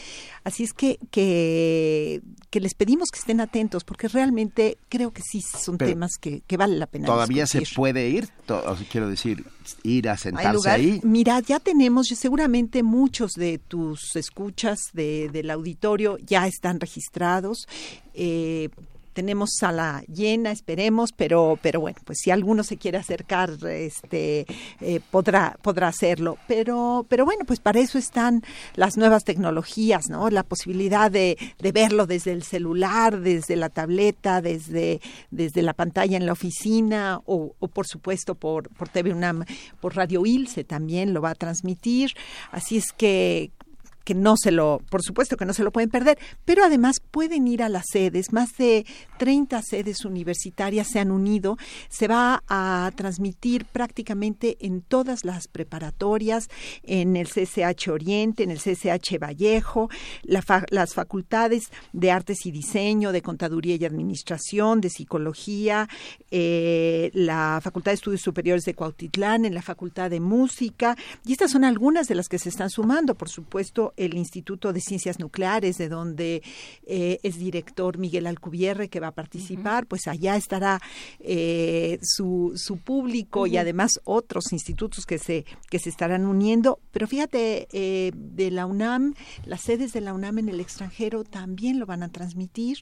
Así 0.44 0.65
es 0.65 0.73
que, 0.73 0.99
que, 1.11 2.20
les 2.53 2.75
pedimos 2.75 3.11
que 3.11 3.19
estén 3.19 3.41
atentos 3.41 3.85
porque 3.85 4.09
realmente 4.09 4.78
creo 4.89 5.12
que 5.12 5.23
sí 5.23 5.41
son 5.41 5.78
temas 5.78 6.12
que, 6.20 6.43
que 6.47 6.57
vale 6.57 6.77
la 6.77 6.86
pena. 6.86 7.07
Todavía 7.07 7.47
se 7.47 7.62
puede 7.75 8.09
ir, 8.09 8.28
quiero 8.91 9.09
decir, 9.09 9.44
ir 9.83 10.09
a 10.09 10.17
sentarse 10.17 10.70
ahí. 10.70 11.01
Mira, 11.03 11.41
ya 11.41 11.61
tenemos, 11.61 12.09
seguramente 12.09 12.83
muchos 12.83 13.33
de 13.33 13.59
tus 13.59 14.17
escuchas 14.17 14.91
de, 14.93 15.28
del 15.33 15.51
auditorio 15.51 16.19
ya 16.19 16.47
están 16.47 16.81
registrados. 16.81 17.67
Eh, 18.15 18.69
tenemos 19.15 19.55
sala 19.59 20.02
llena, 20.12 20.51
esperemos, 20.51 21.12
pero, 21.12 21.59
pero 21.62 21.81
bueno, 21.81 21.99
pues 22.05 22.18
si 22.20 22.31
alguno 22.31 22.65
se 22.65 22.76
quiere 22.76 22.99
acercar, 22.99 23.51
este, 23.67 24.44
eh, 24.81 25.01
podrá, 25.10 25.57
podrá 25.62 25.89
hacerlo. 25.89 26.36
Pero, 26.47 27.07
pero 27.09 27.25
bueno, 27.25 27.44
pues 27.47 27.60
para 27.60 27.81
eso 27.81 27.97
están 27.97 28.43
las 28.75 28.97
nuevas 28.97 29.25
tecnologías, 29.25 30.10
¿no? 30.10 30.28
La 30.28 30.43
posibilidad 30.43 31.10
de, 31.10 31.39
de 31.59 31.73
verlo 31.73 32.07
desde 32.07 32.33
el 32.33 32.43
celular, 32.43 33.20
desde 33.20 33.57
la 33.57 33.70
tableta, 33.70 34.43
desde, 34.43 35.01
desde 35.31 35.62
la 35.62 35.73
pantalla 35.73 36.17
en 36.17 36.26
la 36.26 36.33
oficina 36.33 37.20
o, 37.25 37.55
o 37.59 37.68
por 37.68 37.86
supuesto 37.86 38.34
por, 38.34 38.68
por 38.70 38.89
TV 38.89 39.12
UNAM, 39.12 39.44
por 39.81 39.97
Radio 39.97 40.26
Ilse 40.26 40.65
también 40.65 41.15
lo 41.15 41.23
va 41.23 41.31
a 41.31 41.34
transmitir. 41.34 42.12
Así 42.51 42.76
es 42.76 42.93
que 42.93 43.52
que 44.05 44.15
no 44.15 44.36
se 44.36 44.52
lo, 44.52 44.81
por 44.91 45.02
supuesto 45.02 45.36
que 45.36 45.47
no 45.47 45.55
se 45.55 45.65
lo 45.65 45.73
pueden 45.73 45.91
perder, 45.91 46.18
pero 46.44 46.65
además 46.65 46.97
pueden 47.10 47.49
ir 47.49 47.62
a 47.62 47.68
las 47.68 47.84
sedes, 47.91 48.33
más 48.33 48.57
de 48.57 48.86
30 49.18 49.62
sedes 49.62 50.05
universitarias 50.05 50.89
se 50.89 51.00
han 51.00 51.10
unido, 51.10 51.57
se 51.89 52.08
va 52.08 52.42
a 52.49 52.91
transmitir 52.94 53.65
prácticamente 53.65 54.57
en 54.60 54.83
todas 54.83 55.24
las 55.24 55.49
preparatorias, 55.49 56.49
en 56.83 57.16
el 57.16 57.28
CCH 57.28 57.89
Oriente, 57.89 58.42
en 58.42 58.50
el 58.50 58.58
CCH 58.58 59.18
Vallejo, 59.18 59.89
las 60.23 60.94
facultades 60.94 61.70
de 61.92 62.10
Artes 62.10 62.47
y 62.47 62.50
Diseño, 62.50 63.12
de 63.12 63.23
Contaduría 63.23 63.76
y 63.76 63.84
Administración, 63.84 64.81
de 64.81 64.91
Psicología, 64.91 65.89
eh, 66.31 67.10
la 67.15 67.60
Facultad 67.62 67.92
de 67.92 67.97
Estudios 67.97 68.20
Superiores 68.20 68.65
de 68.65 68.74
Cuautitlán, 68.74 69.44
en 69.44 69.55
la 69.55 69.62
Facultad 69.62 70.10
de 70.10 70.20
Música, 70.20 70.97
y 71.24 71.33
estas 71.33 71.52
son 71.52 71.65
algunas 71.65 72.08
de 72.08 72.15
las 72.15 72.28
que 72.28 72.39
se 72.39 72.49
están 72.49 72.70
sumando, 72.70 73.15
por 73.15 73.28
supuesto, 73.28 73.93
el 73.97 74.14
Instituto 74.14 74.73
de 74.73 74.81
Ciencias 74.81 75.18
Nucleares, 75.18 75.78
de 75.78 75.89
donde 75.89 76.42
eh, 76.86 77.18
es 77.23 77.39
director 77.39 77.98
Miguel 77.98 78.26
Alcubierre, 78.26 78.89
que 78.89 79.00
va 79.00 79.08
a 79.08 79.14
participar, 79.14 79.86
pues 79.86 80.06
allá 80.06 80.36
estará 80.36 80.81
eh, 81.20 81.98
su, 82.02 82.52
su 82.56 82.78
público 82.78 83.47
y 83.47 83.56
además 83.56 84.00
otros 84.05 84.52
institutos 84.52 85.06
que 85.06 85.18
se, 85.18 85.44
que 85.70 85.78
se 85.78 85.90
estarán 85.90 86.26
uniendo. 86.26 86.78
Pero 86.90 87.06
fíjate, 87.06 87.68
eh, 87.73 88.12
de 88.14 88.50
la 88.50 88.66
UNAM, 88.66 89.14
las 89.44 89.62
sedes 89.62 89.92
de 89.92 90.00
la 90.00 90.12
UNAM 90.12 90.39
en 90.39 90.48
el 90.48 90.60
extranjero 90.60 91.24
también 91.24 91.78
lo 91.78 91.86
van 91.86 92.02
a 92.02 92.08
transmitir. 92.08 92.78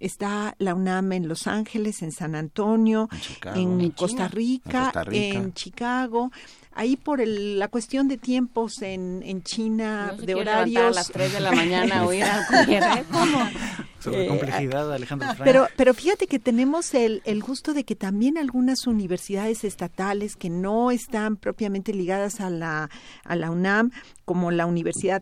Está 0.00 0.54
la 0.58 0.74
UNAM 0.74 1.12
en 1.12 1.28
Los 1.28 1.48
Ángeles, 1.48 2.02
en 2.02 2.12
San 2.12 2.36
Antonio, 2.36 3.08
en, 3.54 3.90
Costa 3.90 4.28
Rica, 4.28 4.92
en 5.10 5.52
Chicago 5.54 6.30
ahí 6.78 6.96
por 6.96 7.20
el, 7.20 7.58
la 7.58 7.66
cuestión 7.66 8.06
de 8.06 8.18
tiempos 8.18 8.82
en, 8.82 9.20
en 9.24 9.42
China, 9.42 10.14
de 10.16 10.36
horarios. 10.36 10.84
a 10.84 10.90
las 10.90 11.08
3 11.08 11.32
de 11.32 11.40
la 11.40 11.50
mañana 11.50 12.06
oír 12.06 12.22
a 12.22 12.46
¿Cómo? 13.10 13.50
Sobre 13.98 14.24
eh, 14.24 14.28
complejidad, 14.28 14.92
Alejandro 14.92 15.26
Frank. 15.34 15.42
Pero, 15.42 15.66
pero 15.76 15.92
fíjate 15.92 16.28
que 16.28 16.38
tenemos 16.38 16.94
el, 16.94 17.20
el 17.24 17.42
gusto 17.42 17.74
de 17.74 17.82
que 17.82 17.96
también 17.96 18.38
algunas 18.38 18.86
universidades 18.86 19.64
estatales 19.64 20.36
que 20.36 20.50
no 20.50 20.92
están 20.92 21.36
propiamente 21.36 21.92
ligadas 21.92 22.40
a 22.40 22.48
la, 22.48 22.90
a 23.24 23.36
la 23.36 23.50
UNAM, 23.50 23.90
como 24.24 24.52
la 24.52 24.66
Universidad 24.66 25.20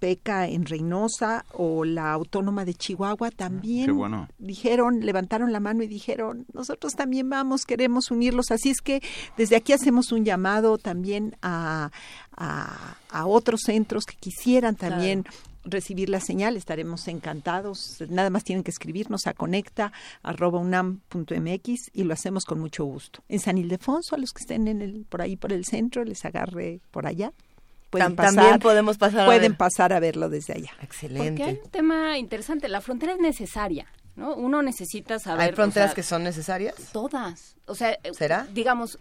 Tamaulipeca 0.00 0.48
en 0.48 0.64
Reynosa 0.64 1.44
o 1.52 1.84
la 1.84 2.12
Autónoma 2.12 2.64
de 2.64 2.74
Chihuahua 2.74 3.30
también 3.30 3.94
dijeron, 4.38 5.00
levantaron 5.00 5.52
la 5.52 5.60
mano 5.60 5.82
y 5.82 5.86
dijeron, 5.86 6.46
nosotros 6.52 6.94
también 6.94 7.28
vamos, 7.28 7.66
queremos 7.66 8.10
unirlos. 8.10 8.50
Así 8.50 8.70
es 8.70 8.80
que 8.80 9.02
desde 9.36 9.56
aquí 9.56 9.72
hacemos 9.72 10.12
un 10.12 10.24
llamado 10.24 10.78
también 10.78 11.36
a, 11.42 11.90
a, 12.36 13.26
otros 13.26 13.62
centros 13.64 14.06
que 14.06 14.16
quisieran 14.16 14.76
también 14.76 15.26
recibir 15.64 16.08
la 16.08 16.20
señal, 16.20 16.56
estaremos 16.56 17.06
encantados. 17.06 18.02
Nada 18.08 18.30
más 18.30 18.44
tienen 18.44 18.64
que 18.64 18.70
escribirnos 18.70 19.26
a 19.26 19.34
conecta.unam.mx 19.34 21.90
y 21.92 22.04
lo 22.04 22.14
hacemos 22.14 22.46
con 22.46 22.60
mucho 22.60 22.86
gusto. 22.86 23.22
En 23.28 23.40
San 23.40 23.58
Ildefonso, 23.58 24.14
a 24.14 24.18
los 24.18 24.32
que 24.32 24.40
estén 24.40 24.68
en 24.68 24.80
el, 24.80 25.04
por 25.08 25.20
ahí 25.20 25.36
por 25.36 25.52
el 25.52 25.66
centro, 25.66 26.02
les 26.04 26.24
agarre 26.24 26.80
por 26.90 27.06
allá. 27.06 27.34
Pueden 27.90 28.14
También 28.14 28.60
podemos 28.60 28.98
pasar 28.98 29.26
pueden 29.26 29.56
pasar 29.56 29.92
a 29.92 30.00
verlo 30.00 30.28
desde 30.28 30.54
allá. 30.54 30.70
Excelente. 30.80 31.30
Porque 31.30 31.42
hay 31.42 31.60
un 31.64 31.70
tema 31.70 32.18
interesante, 32.18 32.68
la 32.68 32.80
frontera 32.80 33.12
es 33.14 33.18
necesaria. 33.18 33.86
¿no? 34.16 34.34
Uno 34.34 34.62
necesita 34.62 35.18
saber... 35.18 35.48
¿Hay 35.48 35.52
fronteras 35.54 35.94
que 35.94 36.02
son 36.02 36.22
necesarias? 36.22 36.74
Todas. 36.92 37.56
O 37.66 37.74
sea, 37.74 37.98
¿será? 38.12 38.46
Digamos, 38.52 38.98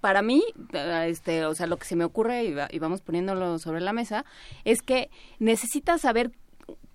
para 0.00 0.22
mí, 0.22 0.42
este, 1.06 1.44
o 1.46 1.54
sea, 1.54 1.66
lo 1.66 1.76
que 1.76 1.86
se 1.86 1.96
me 1.96 2.04
ocurre 2.04 2.44
y, 2.44 2.78
vamos 2.78 3.00
poniéndolo 3.00 3.58
sobre 3.58 3.80
la 3.80 3.92
mesa 3.92 4.24
es 4.64 4.82
que 4.82 5.10
necesitas 5.38 6.00
saber 6.00 6.32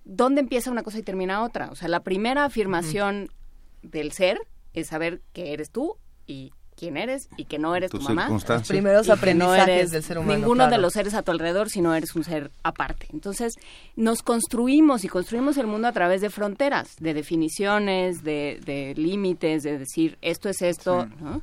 dónde 0.04 0.40
empieza 0.40 0.70
una 0.70 0.82
cosa 0.82 0.98
y 0.98 1.02
termina 1.02 1.42
otra. 1.42 1.70
O 1.70 1.74
sea, 1.74 1.88
la 1.88 2.00
primera 2.00 2.44
afirmación 2.44 3.30
del 3.82 4.12
ser 4.12 4.38
es 4.74 4.88
saber 4.88 5.22
que 5.32 5.52
eres 5.52 5.70
tú 5.70 5.96
y 6.26 6.52
quién 6.82 6.96
eres 6.96 7.28
y 7.36 7.44
que 7.44 7.60
no 7.60 7.76
eres 7.76 7.92
tu 7.92 8.00
mamá. 8.00 8.28
Los 8.28 8.44
primeros 8.66 9.08
aprendizajes 9.08 9.92
del 9.92 10.02
ser 10.02 10.18
humano. 10.18 10.36
Ninguno 10.36 10.68
de 10.68 10.78
los 10.78 10.94
seres 10.94 11.14
a 11.14 11.22
tu 11.22 11.30
alrededor, 11.30 11.70
si 11.70 11.80
no 11.80 11.94
eres 11.94 12.16
un 12.16 12.24
ser 12.24 12.50
aparte. 12.64 13.06
Entonces, 13.12 13.54
nos 13.94 14.24
construimos 14.24 15.04
y 15.04 15.08
construimos 15.08 15.56
el 15.58 15.68
mundo 15.68 15.86
a 15.86 15.92
través 15.92 16.20
de 16.22 16.28
fronteras, 16.28 16.96
de 16.98 17.14
definiciones, 17.14 18.24
de, 18.24 18.58
de 18.66 18.94
límites, 18.96 19.62
de 19.62 19.78
decir 19.78 20.18
esto 20.22 20.48
es 20.48 20.60
esto, 20.60 21.06
¿no? 21.20 21.42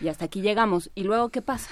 Y 0.00 0.08
hasta 0.08 0.24
aquí 0.24 0.40
llegamos. 0.40 0.90
¿Y 0.96 1.04
luego 1.04 1.28
qué 1.28 1.40
pasa? 1.40 1.70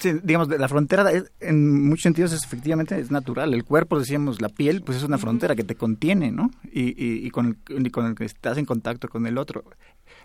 Sí, 0.00 0.14
digamos, 0.24 0.48
la 0.48 0.68
frontera 0.68 1.08
en 1.38 1.86
muchos 1.86 2.02
sentidos 2.02 2.32
es 2.32 2.42
efectivamente 2.42 2.98
es 2.98 3.12
natural. 3.12 3.54
El 3.54 3.62
cuerpo, 3.62 3.96
decíamos, 3.96 4.40
la 4.40 4.48
piel, 4.48 4.82
pues 4.82 4.98
es 4.98 5.04
una 5.04 5.18
frontera 5.18 5.54
que 5.54 5.62
te 5.62 5.76
contiene, 5.76 6.32
¿no? 6.32 6.50
Y, 6.64 6.94
y, 6.98 7.30
con, 7.30 7.58
el, 7.68 7.92
con 7.92 8.06
el 8.06 8.14
que 8.16 8.24
estás 8.24 8.58
en 8.58 8.64
contacto 8.64 9.08
con 9.08 9.26
el 9.26 9.38
otro 9.38 9.62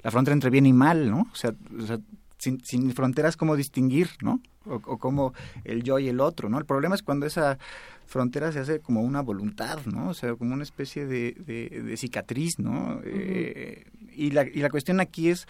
la 0.04 0.12
frontera 0.12 0.34
entre 0.34 0.50
bien 0.50 0.66
y 0.66 0.74
mal, 0.74 1.10
¿no? 1.10 1.28
O 1.32 1.36
sea, 1.36 1.54
sin, 2.38 2.64
sin, 2.64 2.94
fronteras, 2.94 3.38
¿cómo 3.38 3.56
distinguir, 3.56 4.10
no? 4.22 4.42
O, 4.66 4.98
como 4.98 5.34
el 5.64 5.84
yo 5.84 5.98
y 6.00 6.10
el 6.10 6.20
otro, 6.20 6.50
¿no? 6.50 6.58
El 6.60 6.66
problema 6.66 6.96
es 6.96 7.04
cuando 7.04 7.26
esa 7.26 7.58
frontera 8.06 8.52
se 8.52 8.60
hace 8.60 8.80
como 8.80 9.02
una 9.02 9.22
voluntad, 9.22 9.80
¿no? 9.86 10.10
O 10.10 10.14
sea, 10.14 10.36
como 10.36 10.54
una 10.54 10.64
especie 10.64 11.06
de, 11.06 11.34
de, 11.34 11.98
cicatriz, 11.98 12.60
¿no? 12.60 13.02
Eh, 13.04 13.86
y, 14.14 14.32
la, 14.32 14.44
y 14.44 14.60
la 14.60 14.70
cuestión 14.70 15.00
aquí 15.00 15.30
es, 15.30 15.48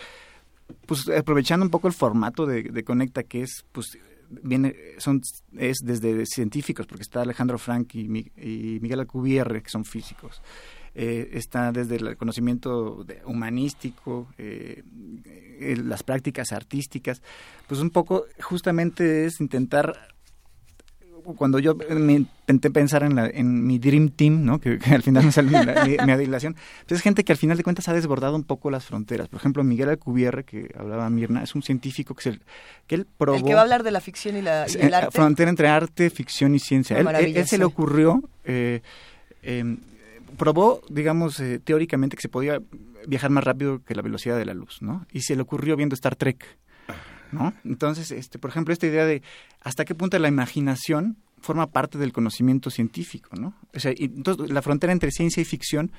pues, 0.86 1.08
aprovechando 1.10 1.66
un 1.66 1.72
poco 1.72 1.88
el 1.88 1.94
formato 1.94 2.46
de, 2.46 2.64
de 2.64 2.84
Conecta, 2.84 3.24
que 3.24 3.42
es, 3.44 3.66
pues, 3.72 3.98
viene 4.30 4.76
son 4.98 5.22
es 5.58 5.78
desde 5.84 6.26
científicos 6.26 6.86
porque 6.86 7.04
está 7.04 7.22
Alejandro 7.22 7.58
Frank 7.58 7.96
y, 7.96 8.02
y 8.36 8.80
Miguel 8.82 9.00
Alcubierre 9.00 9.62
que 9.62 9.70
son 9.70 9.86
físicos 9.86 10.42
eh, 11.00 11.30
está 11.34 11.72
desde 11.72 11.98
el 11.98 12.18
conocimiento 12.18 13.06
humanístico, 13.24 14.28
eh, 14.40 14.84
las 15.84 16.02
prácticas 16.02 16.52
artísticas, 16.52 17.22
pues 17.68 17.82
un 17.82 17.92
poco 17.92 18.26
justamente 18.40 19.26
es 19.26 19.40
intentar 19.40 19.94
cuando 21.36 21.60
yo 21.60 21.76
me 21.76 22.14
intenté 22.14 22.72
pensar 22.72 23.04
en, 23.04 23.16
la, 23.16 23.28
en 23.28 23.68
mi 23.68 23.78
Dream 23.78 24.10
Team, 24.10 24.44
¿no? 24.44 24.60
que, 24.60 24.80
al 24.90 25.04
final 25.04 25.26
me 25.26 25.32
salió 25.32 25.60
mi, 25.60 25.98
mi, 26.04 26.12
adilación, 26.12 26.56
pues 26.88 27.00
es 27.00 27.02
gente 27.04 27.24
que 27.24 27.32
al 27.32 27.38
final 27.38 27.58
de 27.58 27.64
cuentas 27.64 27.88
ha 27.90 27.94
desbordado 27.94 28.36
un 28.36 28.44
poco 28.44 28.72
las 28.72 28.86
fronteras. 28.86 29.28
Por 29.28 29.40
ejemplo, 29.40 29.64
Miguel 29.64 29.90
Alcubierre, 29.90 30.46
que 30.46 30.74
hablaba 30.76 31.08
Mirna, 31.12 31.44
es 31.44 31.54
un 31.54 31.62
científico 31.62 32.16
que, 32.16 32.24
se, 32.24 32.40
que 32.88 32.96
él 32.96 33.06
probó... 33.18 33.38
El 33.38 33.44
que 33.44 33.54
va 33.54 33.60
a 33.60 33.64
hablar 33.64 33.84
de 33.84 33.92
la 33.92 34.02
ficción 34.02 34.36
y, 34.36 34.42
la, 34.42 34.66
y 34.68 34.84
el 34.84 34.94
arte. 34.96 35.12
Frontera 35.12 35.52
entre 35.52 35.68
arte, 35.68 36.10
ficción 36.10 36.56
y 36.56 36.60
ciencia. 36.60 36.98
Él, 36.98 37.08
él, 37.36 37.48
se 37.48 37.60
le 37.60 37.66
ocurrió... 37.66 38.24
Eh, 38.46 38.82
eh, 39.44 39.78
probó, 40.38 40.82
digamos, 40.90 41.40
eh, 41.40 41.60
teóricamente 41.60 42.16
que 42.16 42.22
se 42.22 42.30
podía 42.30 42.62
viajar 43.08 43.30
más 43.30 43.44
rápido 43.44 43.84
que 43.84 43.96
la 43.96 44.02
velocidad 44.02 44.38
de 44.38 44.46
la 44.46 44.54
luz, 44.54 44.82
¿no? 44.82 45.06
Y 45.12 45.22
se 45.22 45.36
le 45.36 45.42
ocurrió 45.42 45.76
viendo 45.76 45.96
Star 45.96 46.16
Trek, 46.16 46.58
¿no? 47.32 47.54
Entonces, 47.64 48.12
este, 48.12 48.40
por 48.40 48.50
ejemplo, 48.50 48.74
esta 48.74 48.88
idea 48.88 49.06
de 49.06 49.22
hasta 49.62 49.86
qué 49.86 49.96
punto 49.96 50.18
la 50.20 50.28
imaginación 50.28 51.18
forma 51.42 51.68
parte 51.68 51.98
del 51.98 52.14
conocimiento 52.14 52.70
científico, 52.70 53.36
¿no? 53.36 53.54
O 53.76 53.80
sea, 53.80 53.92
y 53.96 54.06
entonces 54.06 54.50
la 54.50 54.62
frontera 54.62 54.94
entre 54.94 55.12
ciencia 55.12 55.42
y 55.42 55.46
ficción 55.46 55.92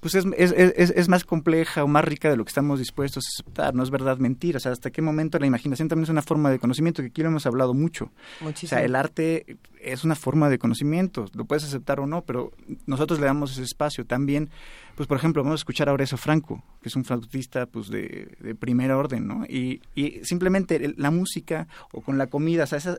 pues 0.00 0.14
es, 0.14 0.24
es, 0.36 0.52
es, 0.52 0.90
es, 0.90 1.08
más 1.08 1.24
compleja 1.24 1.84
o 1.84 1.88
más 1.88 2.04
rica 2.04 2.30
de 2.30 2.36
lo 2.36 2.44
que 2.44 2.48
estamos 2.48 2.78
dispuestos 2.78 3.24
a 3.24 3.28
aceptar, 3.28 3.74
no 3.74 3.82
es 3.82 3.90
verdad 3.90 4.18
mentira, 4.18 4.56
o 4.56 4.60
sea, 4.60 4.72
hasta 4.72 4.90
qué 4.90 5.02
momento 5.02 5.38
la 5.38 5.46
imaginación 5.46 5.88
también 5.88 6.04
es 6.04 6.10
una 6.10 6.22
forma 6.22 6.50
de 6.50 6.58
conocimiento, 6.58 7.02
que 7.02 7.08
aquí 7.08 7.22
lo 7.22 7.28
hemos 7.28 7.46
hablado 7.46 7.74
mucho. 7.74 8.10
Muchísimo. 8.40 8.68
O 8.68 8.80
sea, 8.80 8.84
el 8.84 8.96
arte 8.96 9.58
es 9.82 10.04
una 10.04 10.14
forma 10.14 10.48
de 10.48 10.58
conocimiento, 10.58 11.26
lo 11.34 11.44
puedes 11.44 11.64
aceptar 11.64 12.00
o 12.00 12.06
no, 12.06 12.22
pero 12.22 12.52
nosotros 12.86 13.20
le 13.20 13.26
damos 13.26 13.52
ese 13.52 13.62
espacio 13.62 14.04
también. 14.06 14.50
Pues, 14.96 15.06
por 15.06 15.16
ejemplo, 15.16 15.42
vamos 15.42 15.60
a 15.60 15.62
escuchar 15.62 15.88
ahora 15.88 16.04
eso 16.04 16.16
Franco, 16.16 16.62
que 16.82 16.88
es 16.88 16.96
un 16.96 17.04
flautista 17.04 17.66
pues, 17.66 17.88
de, 17.88 18.36
de 18.40 18.54
primer 18.54 18.90
orden, 18.92 19.26
¿no? 19.26 19.44
Y, 19.46 19.80
y 19.94 20.20
simplemente 20.24 20.94
la 20.96 21.10
música 21.10 21.68
o 21.92 22.02
con 22.02 22.18
la 22.18 22.26
comida, 22.26 22.64
o 22.64 22.66
sea, 22.66 22.78
esa, 22.78 22.98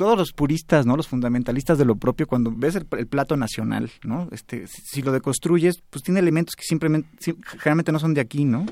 todos 0.00 0.16
los 0.16 0.32
puristas, 0.32 0.86
¿no? 0.86 0.96
Los 0.96 1.08
fundamentalistas 1.08 1.76
de 1.76 1.84
lo 1.84 1.94
propio, 1.94 2.26
cuando 2.26 2.50
ves 2.56 2.74
el, 2.74 2.86
plato 2.86 3.36
nacional, 3.36 3.90
¿no? 4.02 4.28
Este, 4.32 4.66
si, 4.66 5.02
lo 5.02 5.12
deconstruyes, 5.12 5.82
pues 5.90 6.02
tiene 6.02 6.20
elementos 6.20 6.56
que 6.56 6.62
simplemente, 6.62 7.06
generalmente 7.58 7.92
no 7.92 7.98
son 7.98 8.14
de 8.14 8.22
aquí, 8.22 8.46
¿no? 8.46 8.64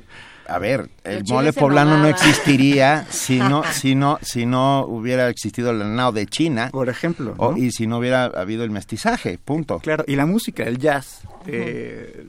A 0.48 0.58
ver, 0.58 0.88
el, 1.04 1.24
mole 1.28 1.52
poblano 1.52 1.98
no 1.98 2.06
existiría 2.06 3.04
si 3.10 3.40
no, 3.40 3.62
si 3.74 3.94
no, 3.94 4.18
si 4.22 4.46
no 4.46 4.86
hubiera 4.86 5.28
existido 5.28 5.70
el 5.70 5.94
nao 5.94 6.12
de 6.12 6.24
China, 6.24 6.70
por 6.72 6.88
ejemplo, 6.88 7.36
y 7.58 7.72
si 7.72 7.86
no 7.86 7.98
hubiera 7.98 8.24
habido 8.24 8.64
el 8.64 8.70
mestizaje, 8.70 9.36
punto. 9.36 9.80
Claro, 9.80 10.04
y 10.06 10.16
la 10.16 10.24
música, 10.24 10.62
el 10.62 10.78
jazz, 10.78 11.20
eh, 11.46 12.24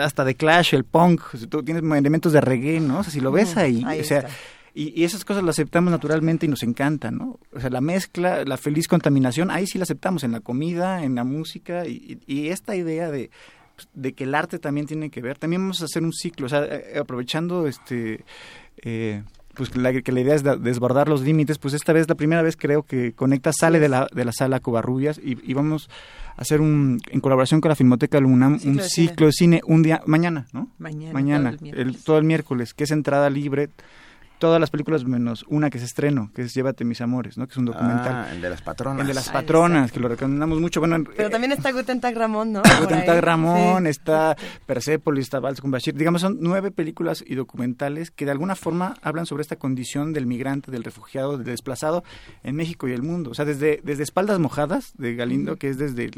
hasta 0.00 0.24
de 0.24 0.36
Clash, 0.36 0.74
el 0.74 0.84
punk, 0.84 1.20
tú 1.50 1.62
tienes 1.62 1.82
elementos 1.82 2.32
de 2.32 2.40
reggae, 2.40 2.80
¿no? 2.80 3.00
O 3.00 3.02
sea, 3.02 3.12
si 3.12 3.20
lo 3.20 3.30
ves 3.30 3.58
ahí, 3.58 3.84
o 3.84 4.04
sea, 4.04 4.26
y, 4.74 5.04
esas 5.04 5.24
cosas 5.24 5.42
las 5.42 5.56
aceptamos 5.56 5.90
naturalmente 5.90 6.46
y 6.46 6.48
nos 6.48 6.62
encantan, 6.62 7.18
¿no? 7.18 7.38
O 7.52 7.60
sea, 7.60 7.70
la 7.70 7.80
mezcla, 7.80 8.44
la 8.44 8.56
feliz 8.56 8.88
contaminación, 8.88 9.50
ahí 9.50 9.66
sí 9.66 9.78
la 9.78 9.84
aceptamos, 9.84 10.24
en 10.24 10.32
la 10.32 10.40
comida, 10.40 11.04
en 11.04 11.14
la 11.14 11.24
música, 11.24 11.86
y, 11.86 12.48
esta 12.48 12.74
idea 12.74 13.10
de, 13.10 13.30
de, 13.94 14.12
que 14.14 14.24
el 14.24 14.34
arte 14.34 14.58
también 14.58 14.86
tiene 14.86 15.10
que 15.10 15.20
ver, 15.20 15.38
también 15.38 15.62
vamos 15.62 15.82
a 15.82 15.84
hacer 15.84 16.02
un 16.02 16.12
ciclo, 16.12 16.46
o 16.46 16.48
sea, 16.48 16.64
eh, 16.64 16.98
aprovechando 16.98 17.66
este... 17.66 18.24
Eh, 18.78 19.22
pues 19.54 19.68
que 19.68 19.78
la, 19.78 19.92
que 19.92 20.12
la 20.12 20.20
idea 20.20 20.34
es 20.34 20.42
desbordar 20.42 21.10
los 21.10 21.20
límites, 21.20 21.58
pues 21.58 21.74
esta 21.74 21.92
vez, 21.92 22.08
la 22.08 22.14
primera 22.14 22.40
vez 22.40 22.56
creo 22.56 22.84
que 22.84 23.12
Conecta 23.12 23.52
sale 23.52 23.80
de 23.80 23.90
la, 23.90 24.08
de 24.10 24.24
la 24.24 24.32
sala 24.32 24.60
Covarrubias 24.60 25.20
y, 25.22 25.36
y 25.42 25.52
vamos 25.52 25.90
a 26.38 26.40
hacer 26.40 26.62
un, 26.62 26.98
en 27.10 27.20
colaboración 27.20 27.60
con 27.60 27.68
la 27.68 27.74
Filmoteca 27.74 28.18
de 28.18 28.24
un 28.24 28.80
ciclo 28.80 29.26
de 29.26 29.32
cine 29.32 29.60
un 29.66 29.82
día, 29.82 30.00
mañana, 30.06 30.46
¿no? 30.54 30.70
Mañana. 30.78 31.12
Mañana, 31.12 31.56
todo 32.02 32.16
el 32.16 32.24
miércoles, 32.24 32.72
que 32.72 32.84
es 32.84 32.90
entrada 32.92 33.28
libre 33.28 33.68
todas 34.42 34.58
las 34.58 34.70
películas 34.70 35.04
menos 35.04 35.44
una 35.46 35.70
que 35.70 35.78
se 35.78 35.84
estreno, 35.84 36.32
que 36.34 36.42
es 36.42 36.52
Llévate 36.52 36.84
mis 36.84 37.00
amores, 37.00 37.38
¿no? 37.38 37.46
Que 37.46 37.52
es 37.52 37.58
un 37.58 37.64
documental. 37.64 38.12
Ah, 38.12 38.32
el 38.32 38.40
de 38.40 38.50
las 38.50 38.60
patronas. 38.60 39.02
El 39.02 39.06
de 39.06 39.14
las 39.14 39.28
patronas, 39.28 39.92
que 39.92 40.00
lo 40.00 40.08
recomendamos 40.08 40.60
mucho. 40.60 40.80
Bueno, 40.80 41.04
Pero 41.16 41.30
también 41.30 41.52
está 41.52 41.70
Guten 41.70 42.00
Tag 42.00 42.16
Ramón, 42.16 42.50
¿no? 42.50 42.62
Guten 42.80 43.06
Tag 43.06 43.20
Ramón, 43.20 43.86
está 43.86 44.36
Persepolis, 44.66 45.26
está 45.26 45.38
Vals 45.38 45.60
con 45.60 45.70
Bashir. 45.70 45.94
Digamos, 45.94 46.22
son 46.22 46.38
nueve 46.40 46.72
películas 46.72 47.22
y 47.24 47.36
documentales 47.36 48.10
que 48.10 48.24
de 48.24 48.32
alguna 48.32 48.56
forma 48.56 48.96
hablan 49.00 49.26
sobre 49.26 49.42
esta 49.42 49.54
condición 49.54 50.12
del 50.12 50.26
migrante, 50.26 50.72
del 50.72 50.82
refugiado, 50.82 51.38
del 51.38 51.46
desplazado 51.46 52.02
en 52.42 52.56
México 52.56 52.88
y 52.88 52.94
el 52.94 53.02
mundo. 53.02 53.30
O 53.30 53.34
sea, 53.34 53.44
desde, 53.44 53.80
desde 53.84 54.02
Espaldas 54.02 54.40
Mojadas 54.40 54.90
de 54.98 55.14
Galindo, 55.14 55.54
que 55.54 55.68
es 55.68 55.78
desde 55.78 56.10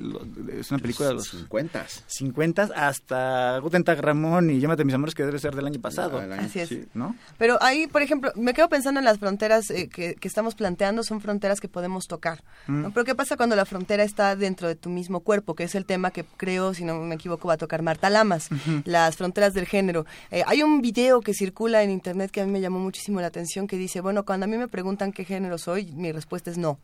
es 0.58 0.70
una 0.70 0.80
película 0.80 1.08
de 1.08 1.14
los 1.16 1.28
50 1.28 1.84
50 2.06 2.70
hasta 2.74 3.58
Guten 3.58 3.84
Tag 3.84 4.00
Ramón 4.00 4.48
y 4.48 4.60
Llévate 4.60 4.82
mis 4.86 4.94
amores 4.94 5.14
que 5.14 5.24
debe 5.24 5.38
ser 5.38 5.54
del 5.54 5.66
año 5.66 5.78
pasado. 5.78 6.18
Así 6.38 6.60
es. 6.60 6.70
¿no? 6.94 7.14
Pero 7.36 7.58
ahí, 7.60 7.86
por 7.86 8.00
ejemplo, 8.00 8.13
me 8.34 8.54
quedo 8.54 8.68
pensando 8.68 9.00
en 9.00 9.04
las 9.04 9.18
fronteras 9.18 9.70
eh, 9.70 9.88
que, 9.88 10.16
estamos 10.22 10.54
planteando, 10.54 11.02
son 11.02 11.20
fronteras 11.20 11.60
que 11.60 11.68
podemos 11.68 12.06
tocar. 12.06 12.42
Mm. 12.66 12.90
Pero 12.92 13.04
¿qué 13.04 13.14
pasa 13.14 13.36
cuando 13.36 13.56
la 13.56 13.64
frontera 13.64 14.02
está 14.02 14.36
dentro 14.36 14.68
de 14.68 14.74
tu 14.74 14.90
mismo 14.90 15.20
cuerpo? 15.20 15.54
Que 15.54 15.64
es 15.64 15.74
el 15.74 15.86
tema 15.86 16.10
que 16.10 16.24
creo, 16.24 16.74
si 16.74 16.84
no 16.84 16.96
me 17.00 17.14
equivoco, 17.14 17.48
va 17.48 17.54
a 17.54 17.58
tocar 17.58 17.82
Marta 17.82 18.10
Lamas, 18.10 18.48
las 18.84 19.16
fronteras 19.16 19.54
del 19.54 19.66
género. 19.66 20.06
Eh, 20.30 20.42
hay 20.46 20.62
un 20.62 20.80
video 20.80 21.20
que 21.20 21.34
circula 21.34 21.82
en 21.82 21.90
internet 21.90 22.30
que 22.30 22.40
a 22.40 22.46
mí 22.46 22.52
me 22.52 22.60
llamó 22.60 22.78
muchísimo 22.78 23.20
la 23.20 23.26
atención 23.28 23.66
que 23.66 23.76
dice, 23.76 24.00
bueno, 24.00 24.24
cuando 24.24 24.44
a 24.44 24.46
mí 24.46 24.56
me 24.56 24.68
preguntan 24.68 25.12
qué 25.12 25.24
género 25.24 25.58
soy, 25.58 25.92
mi 25.92 26.12
respuesta 26.12 26.50
es 26.50 26.58
no. 26.58 26.78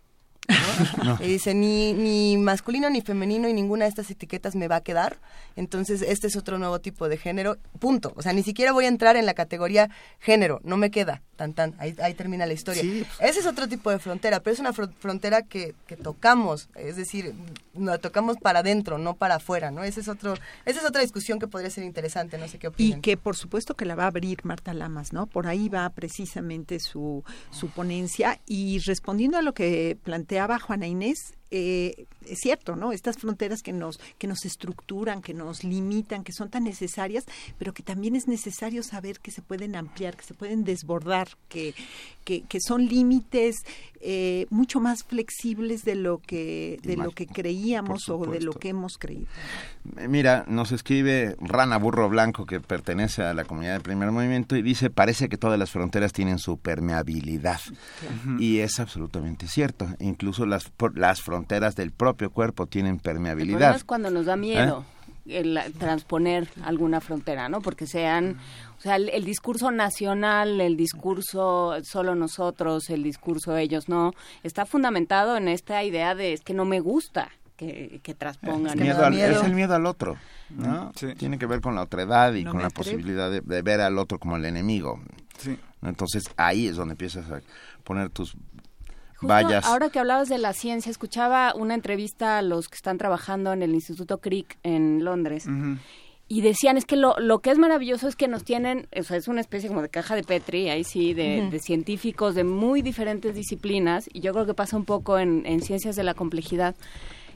Y 1.20 1.26
dice, 1.26 1.54
ni, 1.54 1.92
ni 1.92 2.36
masculino 2.36 2.90
ni 2.90 3.02
femenino 3.02 3.48
y 3.48 3.52
ninguna 3.52 3.84
de 3.84 3.90
estas 3.90 4.10
etiquetas 4.10 4.54
me 4.54 4.68
va 4.68 4.76
a 4.76 4.80
quedar. 4.80 5.18
Entonces, 5.56 6.02
este 6.02 6.26
es 6.26 6.36
otro 6.36 6.58
nuevo 6.58 6.80
tipo 6.80 7.08
de 7.08 7.16
género. 7.16 7.58
Punto. 7.78 8.12
O 8.16 8.22
sea, 8.22 8.32
ni 8.32 8.42
siquiera 8.42 8.72
voy 8.72 8.84
a 8.86 8.88
entrar 8.88 9.16
en 9.16 9.26
la 9.26 9.34
categoría 9.34 9.90
género. 10.18 10.60
No 10.64 10.76
me 10.76 10.90
queda. 10.90 11.22
Tan, 11.36 11.54
tan. 11.54 11.74
Ahí, 11.78 11.96
ahí 12.02 12.14
termina 12.14 12.46
la 12.46 12.52
historia. 12.52 12.82
Ese 13.20 13.40
es 13.40 13.46
otro 13.46 13.66
tipo 13.66 13.90
de 13.90 13.98
frontera, 13.98 14.40
pero 14.40 14.52
es 14.52 14.60
una 14.60 14.72
frontera 14.72 15.42
que, 15.42 15.74
que 15.86 15.96
tocamos. 15.96 16.68
Es 16.74 16.96
decir, 16.96 17.34
la 17.74 17.98
tocamos 17.98 18.36
para 18.36 18.60
adentro, 18.60 18.98
no 18.98 19.14
para 19.14 19.36
afuera, 19.36 19.70
¿no? 19.70 19.82
Ese 19.82 20.00
es 20.00 20.08
otro, 20.08 20.34
esa 20.66 20.80
es 20.80 20.84
otra 20.84 21.00
discusión 21.00 21.38
que 21.38 21.46
podría 21.46 21.70
ser 21.70 21.84
interesante. 21.84 22.36
No 22.36 22.46
sé 22.46 22.58
qué 22.58 22.68
opinan. 22.68 22.98
Y 22.98 23.00
que, 23.02 23.16
por 23.16 23.36
supuesto, 23.36 23.74
que 23.74 23.86
la 23.86 23.94
va 23.94 24.04
a 24.04 24.08
abrir 24.08 24.44
Marta 24.44 24.74
Lamas, 24.74 25.14
¿no? 25.14 25.26
Por 25.26 25.46
ahí 25.46 25.70
va 25.70 25.88
precisamente 25.90 26.78
su, 26.78 27.24
su 27.50 27.68
ponencia. 27.68 28.38
Y 28.46 28.78
respondiendo 28.80 29.38
a 29.38 29.42
lo 29.42 29.54
que 29.54 29.96
plantea 30.02 30.29
planteaba 30.30 30.60
Juana 30.60 30.86
Inés, 30.86 31.34
eh, 31.50 32.06
es 32.26 32.38
cierto, 32.38 32.76
¿no? 32.76 32.92
Estas 32.92 33.18
fronteras 33.18 33.60
que 33.62 33.72
nos, 33.72 33.98
que 34.18 34.26
nos 34.26 34.44
estructuran, 34.44 35.20
que 35.20 35.34
nos 35.34 35.64
limitan, 35.64 36.22
que 36.22 36.32
son 36.32 36.48
tan 36.48 36.64
necesarias, 36.64 37.24
pero 37.58 37.74
que 37.74 37.82
también 37.82 38.14
es 38.14 38.28
necesario 38.28 38.82
saber 38.82 39.18
que 39.20 39.30
se 39.30 39.42
pueden 39.42 39.74
ampliar, 39.74 40.16
que 40.16 40.24
se 40.24 40.34
pueden 40.34 40.64
desbordar, 40.64 41.28
que, 41.48 41.74
que, 42.24 42.58
son 42.60 42.86
límites 42.86 43.56
eh, 44.00 44.46
mucho 44.50 44.78
más 44.80 45.02
flexibles 45.02 45.82
de 45.82 45.96
lo 45.96 46.18
que, 46.18 46.78
de 46.82 46.96
lo 46.96 47.10
que 47.10 47.26
creíamos 47.26 48.08
o 48.08 48.26
de 48.26 48.40
lo 48.40 48.52
que 48.52 48.68
hemos 48.68 48.96
creído. 48.98 49.26
Eh, 49.96 50.06
mira, 50.06 50.44
nos 50.46 50.70
escribe 50.70 51.36
Rana 51.40 51.78
Burro 51.78 52.08
Blanco, 52.08 52.46
que 52.46 52.60
pertenece 52.60 53.22
a 53.22 53.34
la 53.34 53.44
comunidad 53.44 53.72
del 53.72 53.82
primer 53.82 54.12
movimiento, 54.12 54.54
y 54.56 54.62
dice, 54.62 54.90
parece 54.90 55.28
que 55.28 55.38
todas 55.38 55.58
las 55.58 55.70
fronteras 55.70 56.12
tienen 56.12 56.38
su 56.38 56.58
permeabilidad. 56.58 57.60
Y 58.38 58.58
es 58.58 58.78
absolutamente 58.78 59.48
cierto. 59.48 59.88
Incluso 59.98 60.46
las, 60.46 60.70
las 60.94 61.22
fronteras 61.22 61.39
fronteras 61.40 61.74
del 61.74 61.90
propio 61.90 62.30
cuerpo 62.30 62.66
tienen 62.66 62.98
permeabilidad. 62.98 63.74
es 63.74 63.84
cuando 63.84 64.10
nos 64.10 64.26
da 64.26 64.36
miedo. 64.36 64.84
¿Eh? 65.26 65.40
El, 65.40 65.58
transponer 65.78 66.48
alguna 66.64 67.00
frontera, 67.00 67.48
¿no? 67.48 67.60
Porque 67.60 67.86
sean, 67.86 68.38
o 68.78 68.80
sea, 68.80 68.96
el, 68.96 69.24
discurso 69.24 69.70
nacional, 69.70 70.60
el 70.60 70.76
discurso 70.76 71.76
solo 71.84 72.14
nosotros, 72.14 72.90
el 72.90 73.02
discurso 73.02 73.56
ellos 73.56 73.88
no, 73.88 74.12
está 74.42 74.66
fundamentado 74.66 75.36
en 75.36 75.48
esta 75.48 75.84
idea 75.84 76.14
de 76.14 76.32
es 76.32 76.40
que 76.40 76.52
no 76.52 76.64
me 76.64 76.80
gusta 76.80 77.30
que, 77.56 78.00
que 78.02 78.14
transpongan. 78.14 78.78
Es, 78.80 78.96
el 79.44 79.54
miedo 79.54 79.74
al 79.74 79.86
otro, 79.86 80.16
¿no? 80.48 80.90
Tiene 81.16 81.38
que 81.38 81.46
ver 81.46 81.60
con 81.60 81.74
la 81.74 81.82
otredad 81.82 82.34
y 82.34 82.44
con 82.44 82.60
la 82.60 82.70
posibilidad 82.70 83.30
de, 83.30 83.62
ver 83.62 83.80
al 83.82 83.98
otro 83.98 84.18
como 84.18 84.36
el 84.36 84.44
enemigo. 84.46 85.00
Entonces 85.82 86.24
ahí 86.36 86.66
es 86.66 86.76
donde 86.76 86.92
empiezas 86.92 87.30
a 87.30 87.40
poner 87.84 88.10
tus 88.10 88.36
Ahora 89.66 89.90
que 89.90 89.98
hablabas 89.98 90.28
de 90.28 90.38
la 90.38 90.52
ciencia, 90.52 90.90
escuchaba 90.90 91.54
una 91.54 91.74
entrevista 91.74 92.38
a 92.38 92.42
los 92.42 92.68
que 92.68 92.76
están 92.76 92.98
trabajando 92.98 93.52
en 93.52 93.62
el 93.62 93.74
Instituto 93.74 94.18
Crick 94.18 94.58
en 94.62 95.04
Londres. 95.04 95.46
Y 96.28 96.42
decían, 96.42 96.76
es 96.76 96.84
que 96.84 96.94
lo, 96.94 97.18
lo 97.18 97.40
que 97.40 97.50
es 97.50 97.58
maravilloso 97.58 98.06
es 98.06 98.14
que 98.14 98.28
nos 98.28 98.44
tienen, 98.44 98.86
o 98.96 99.02
sea, 99.02 99.16
es 99.16 99.26
una 99.26 99.40
especie 99.40 99.68
como 99.68 99.82
de 99.82 99.88
caja 99.88 100.14
de 100.14 100.22
Petri, 100.22 100.68
ahí 100.68 100.84
sí, 100.84 101.12
de, 101.12 101.58
científicos 101.60 102.36
de 102.36 102.44
muy 102.44 102.82
diferentes 102.82 103.34
disciplinas, 103.34 104.08
y 104.12 104.20
yo 104.20 104.32
creo 104.32 104.46
que 104.46 104.54
pasa 104.54 104.76
un 104.76 104.84
poco 104.84 105.18
en, 105.18 105.44
en 105.44 105.60
ciencias 105.60 105.96
de 105.96 106.04
la 106.04 106.14
complejidad, 106.14 106.76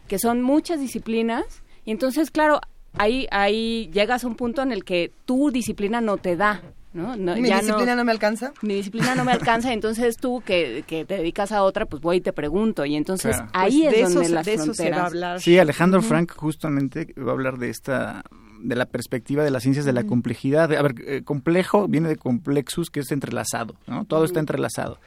que 0.07 0.21
son 0.21 0.43
muchas 0.43 0.79
disciplinas, 0.79 1.45
y 1.85 1.91
entonces, 1.91 2.31
claro, 2.31 2.61
ahí, 2.97 3.27
ahí 3.33 3.91
llegas 3.93 4.23
a 4.23 4.29
un 4.29 4.37
punto 4.37 4.63
en 4.63 4.71
el 4.71 4.85
que 4.85 5.11
tu 5.25 5.51
disciplina 5.51 6.01
no 6.01 6.17
te 6.17 6.37
da 6.37 6.63
¿no? 6.95 7.17
mi 7.17 7.51
disciplina 7.51 7.95
no, 7.95 8.05
me 8.05 8.13
alcanza. 8.13 8.53
Mi 8.63 8.75
disciplina 8.75 9.15
no 9.15 9.25
me 9.25 9.33
alcanza, 9.33 9.73
entonces 9.73 10.17
tú 10.17 10.43
que, 10.45 10.85
que, 10.87 11.05
te 11.05 11.19
dedicas 11.19 11.53
a 11.53 11.63
otra, 11.63 11.87
pues 11.87 12.01
voy 12.01 12.17
y 12.17 12.21
te 12.21 12.33
pregunto. 12.33 12.85
Y 12.85 12.97
entonces 12.97 13.37
ahí 13.53 13.83
pues 13.85 13.97
es 13.97 14.15
donde 14.15 14.29
las 14.31 14.49
fronteras... 14.49 14.99
va 14.99 15.03
a 15.03 15.07
hablar. 15.07 15.41
Sí, 15.41 15.59
Alejandro 15.59 16.01
Frank 16.03 16.33
justamente 16.35 17.15
va 17.19 17.31
a 17.31 17.35
hablar 17.35 17.59
de 17.59 17.71
esta 17.71 18.23
de 18.65 18.77
la 18.77 18.87
perspectiva 18.87 19.45
de 19.45 19.51
las 19.51 19.63
ciencias 19.63 19.85
de 19.85 19.93
la 19.93 20.05
complejidad. 20.05 20.73
A 20.73 20.83
ver, 20.83 20.95
eh, 21.07 21.23
complejo 21.23 21.87
viene 21.87 22.09
de 22.09 22.17
complexus, 22.17 22.91
que 22.91 23.01
es 23.01 23.13
entrelazado, 23.13 23.77
¿no? 23.87 24.07
Todo 24.07 24.25
está 24.25 24.41
entrelazado. 24.41 24.99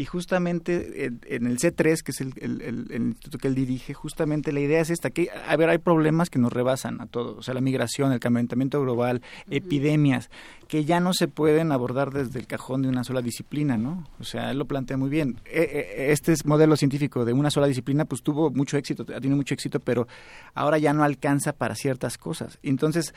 Y 0.00 0.06
justamente 0.06 1.04
en, 1.04 1.46
el 1.46 1.58
C3, 1.58 2.00
que 2.00 2.12
es 2.12 2.22
el, 2.22 2.88
instituto 2.90 3.36
que 3.36 3.48
él 3.48 3.54
dirige, 3.54 3.92
justamente 3.92 4.50
la 4.50 4.60
idea 4.60 4.80
es 4.80 4.88
esta, 4.88 5.10
que, 5.10 5.28
a 5.46 5.54
ver, 5.56 5.68
hay 5.68 5.76
problemas 5.76 6.30
que 6.30 6.38
nos 6.38 6.50
rebasan 6.54 7.02
a 7.02 7.06
todos, 7.06 7.36
o 7.36 7.42
sea, 7.42 7.52
la 7.52 7.60
migración, 7.60 8.10
el 8.10 8.18
calentamiento 8.18 8.80
global, 8.80 9.20
epidemias, 9.50 10.30
que 10.68 10.86
ya 10.86 11.00
no 11.00 11.12
se 11.12 11.28
pueden 11.28 11.70
abordar 11.70 12.12
desde 12.12 12.38
el 12.38 12.46
cajón 12.46 12.80
de 12.80 12.88
una 12.88 13.04
sola 13.04 13.20
disciplina, 13.20 13.76
¿no? 13.76 14.08
O 14.18 14.24
sea, 14.24 14.50
él 14.52 14.56
lo 14.56 14.64
plantea 14.64 14.96
muy 14.96 15.10
bien. 15.10 15.38
E, 15.44 15.60
e, 15.60 16.12
este 16.12 16.32
modelo 16.46 16.76
científico 16.76 17.26
de 17.26 17.34
una 17.34 17.50
sola 17.50 17.66
disciplina, 17.66 18.06
pues 18.06 18.22
tuvo 18.22 18.50
mucho 18.50 18.78
éxito, 18.78 19.02
ha 19.02 19.20
tenido 19.20 19.36
mucho 19.36 19.52
éxito, 19.52 19.80
pero 19.80 20.08
ahora 20.54 20.78
ya 20.78 20.94
no 20.94 21.04
alcanza 21.04 21.52
para 21.52 21.74
ciertas 21.74 22.16
cosas. 22.16 22.58
Entonces, 22.62 23.12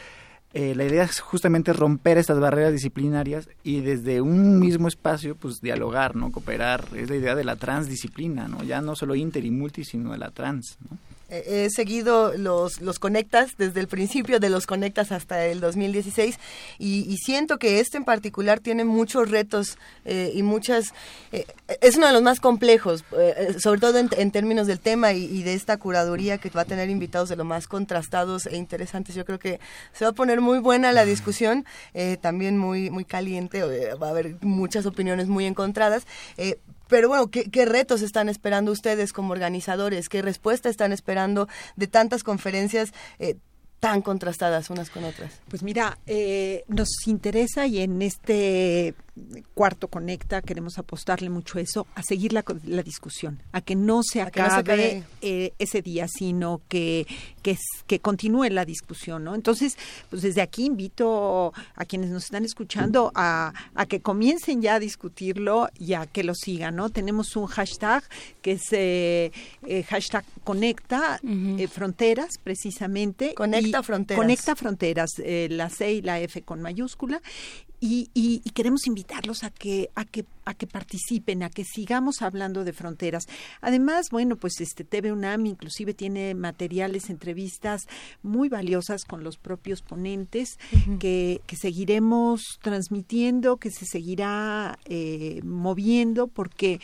eh, 0.54 0.76
la 0.76 0.86
idea 0.86 1.04
es 1.04 1.20
justamente 1.20 1.74
romper 1.74 2.20
estas 2.20 2.40
barreras 2.40 2.72
disciplinarias 2.72 3.50
y 3.64 3.82
desde 3.82 4.22
un 4.22 4.60
mismo 4.60 4.88
espacio, 4.88 5.36
pues 5.36 5.62
dialogar, 5.62 6.16
¿no? 6.16 6.32
Cooperar. 6.32 6.86
Es 6.96 7.10
la 7.10 7.16
idea 7.16 7.36
de 7.36 7.44
la 7.44 7.56
transdisciplina, 7.56 8.48
¿no? 8.48 8.64
Ya 8.64 8.80
no 8.82 8.96
solo 8.96 9.16
inter 9.16 9.46
y 9.46 9.52
multi, 9.52 9.84
sino 9.84 10.12
de 10.12 10.20
la 10.20 10.30
trans, 10.30 10.78
¿no? 10.90 10.98
He 11.34 11.70
seguido 11.70 12.34
los, 12.38 12.82
los 12.82 13.00
conectas 13.00 13.52
desde 13.58 13.80
el 13.80 13.88
principio 13.88 14.40
de 14.40 14.50
los 14.50 14.68
conectas 14.68 15.12
hasta 15.12 15.46
el 15.46 15.60
2016 15.60 16.38
y, 16.80 17.18
siento 17.18 17.58
que 17.58 17.80
este 17.80 17.98
en 17.98 18.06
particular 18.06 18.60
tiene 18.60 18.84
muchos 18.86 19.30
retos 19.30 19.78
eh, 20.06 20.32
y 20.34 20.44
muchas... 20.44 20.94
Eh, 21.32 21.46
es 21.82 21.96
uno 21.96 22.08
de 22.08 22.14
los 22.14 22.22
más 22.22 22.40
complejos, 22.40 23.04
eh, 23.18 23.56
sobre 23.60 23.80
todo 23.80 23.98
en, 23.98 24.32
términos 24.32 24.68
del 24.68 24.80
tema 24.80 25.14
y, 25.14 25.44
de 25.44 25.54
esta 25.54 25.78
curaduría 25.78 26.38
que 26.38 26.50
va 26.50 26.62
a 26.62 26.66
tener 26.66 26.90
invitados 26.90 27.30
de 27.30 27.36
lo 27.36 27.46
más 27.46 27.68
contrastados 27.68 28.46
e 28.46 28.58
interesantes. 28.58 29.16
Yo 29.16 29.26
creo 29.26 29.40
que 29.40 29.60
se 29.94 30.06
va 30.06 30.12
a 30.12 30.14
poner 30.14 30.42
muy 30.42 30.60
buena 30.60 30.92
la 30.92 31.06
discusión, 31.06 31.66
también 32.22 32.58
muy, 32.58 32.90
muy 32.90 33.06
caliente, 33.06 33.64
va 33.96 34.08
a 34.08 34.10
haber 34.10 34.36
muchas 34.42 34.86
opiniones 34.86 35.28
muy 35.28 35.46
encontradas. 35.46 36.06
Pero 36.94 37.08
bueno, 37.08 37.32
¿qué, 37.32 37.66
retos 37.66 38.04
están 38.04 38.30
esperando 38.30 38.72
ustedes 38.72 39.14
como 39.14 39.32
organizadores? 39.32 40.10
¿Qué 40.10 40.22
respuesta 40.22 40.70
están 40.70 40.92
esperando 40.92 41.48
de 41.76 41.88
tantas 41.88 42.24
conferencias? 42.24 42.94
Eh, 43.18 43.38
tan 43.80 44.04
contrastadas 44.04 44.70
unas 44.70 44.92
con 44.92 45.04
otras? 45.04 45.42
Pues 45.50 45.64
mira, 45.64 45.98
eh, 46.06 46.64
nos 46.68 46.90
interesa 47.08 47.66
y 47.66 47.80
en 47.80 48.04
este 48.04 48.94
cuarto 49.54 49.88
conecta 49.88 50.42
queremos 50.42 50.80
apostarle 50.80 51.30
mucho 51.30 51.60
eso, 51.60 51.86
a 51.96 52.02
seguir 52.02 52.34
la, 52.34 52.44
la 52.66 52.82
discusión, 52.82 53.42
a 53.52 53.62
que 53.62 53.76
no 53.76 54.02
se 54.04 54.22
acabe 54.22 55.04
eh, 55.22 55.54
ese 55.60 55.82
día, 55.82 56.08
sino 56.08 56.62
que, 56.68 57.06
que, 57.44 57.58
que, 57.86 58.00
continúe 58.00 58.50
la 58.50 58.66
discusión, 58.66 59.24
¿no? 59.24 59.36
Entonces, 59.36 59.78
pues 60.10 60.24
desde 60.24 60.42
aquí 60.42 60.66
invito 60.66 61.54
a 61.76 61.86
quienes 61.86 62.10
nos 62.10 62.26
están 62.26 62.44
escuchando 62.44 63.12
a, 63.14 63.54
a 63.76 63.86
que 63.86 64.02
comiencen 64.02 64.62
ya 64.62 64.76
a 64.76 64.80
discutirlo 64.80 65.70
y 65.78 65.94
a 65.94 66.08
que 66.08 66.24
lo 66.24 66.34
sigan, 66.34 66.76
¿no? 66.76 66.90
Tenemos 66.90 67.36
un 67.36 67.46
hashtag 67.46 68.04
que 68.42 68.54
es 68.54 68.64
eh, 68.72 69.32
hashtag 69.88 70.26
conecta 70.44 71.20
fronteras, 71.70 72.40
precisamente. 72.44 73.34
Conecta 73.36 73.84
Fronteras. 73.84 74.20
Conecta 74.20 74.56
Fronteras, 74.56 75.12
eh, 75.20 75.48
la 75.52 75.70
C 75.70 75.94
y 75.94 76.02
la 76.02 76.20
F 76.20 76.42
con 76.42 76.62
mayúscula 76.62 77.22
y, 77.86 78.10
y, 78.14 78.40
queremos 78.52 78.88
invitarlos 78.88 79.44
a 79.44 79.50
que, 79.50 79.90
a 79.94 80.06
que, 80.06 80.24
a 80.46 80.54
que 80.54 80.68
participen, 80.68 81.44
a 81.44 81.50
que 81.50 81.66
sigamos 81.66 82.22
hablando 82.22 82.64
de 82.64 82.72
fronteras. 82.72 83.26
Además, 83.60 84.06
bueno, 84.10 84.38
pues 84.38 84.62
este 84.62 84.86
TV 84.86 85.12
UNAM 85.12 85.48
inclusive 85.48 85.94
tiene 85.94 86.34
materiales, 86.34 87.10
entrevistas 87.10 87.82
muy 88.22 88.48
valiosas 88.48 89.04
con 89.04 89.26
los 89.26 89.36
propios 89.36 89.82
ponentes 89.82 90.58
que, 91.02 91.42
que, 91.46 91.56
seguiremos 91.58 92.58
transmitiendo, 92.62 93.58
que 93.58 93.70
se 93.70 93.86
seguirá 93.86 94.80
eh, 94.86 95.42
moviendo, 95.44 96.28
porque 96.28 96.80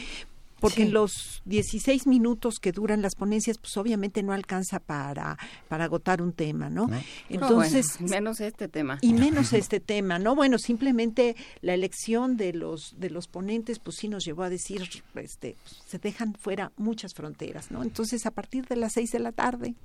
porque 0.59 0.85
los 0.85 1.41
16 1.45 2.07
minutos 2.07 2.59
que 2.59 2.71
duran 2.71 3.01
las 3.01 3.15
ponencias, 3.15 3.57
pues 3.57 3.75
obviamente 3.77 4.23
no 4.23 4.33
alcanza 4.33 4.79
para, 4.79 5.37
para 5.67 5.85
agotar 5.85 6.21
un 6.21 6.33
tema, 6.33 6.69
¿no? 6.69 6.89
Entonces, 7.29 7.99
menos 8.01 8.39
este 8.41 8.67
tema. 8.67 8.97
Y 9.01 9.13
menos 9.13 9.53
este 9.53 9.79
tema, 9.79 10.19
¿no? 10.19 10.35
Bueno, 10.35 10.57
simplemente 10.57 11.35
la 11.61 11.73
elección 11.73 12.37
de 12.37 12.53
los 12.53 12.95
de 12.99 13.09
los 13.09 13.27
ponentes, 13.27 13.79
pues 13.79 13.97
sí 13.97 14.07
nos 14.07 14.25
llevó 14.25 14.43
a 14.43 14.49
decir, 14.49 14.87
este, 15.15 15.55
se 15.87 15.97
dejan 15.99 16.33
fuera 16.33 16.71
muchas 16.77 17.13
fronteras, 17.13 17.71
¿no? 17.71 17.83
Entonces, 17.83 18.25
a 18.25 18.31
partir 18.31 18.65
de 18.67 18.75
las 18.75 18.93
6 18.93 19.11
de 19.11 19.19
la 19.19 19.31
tarde, 19.31 19.75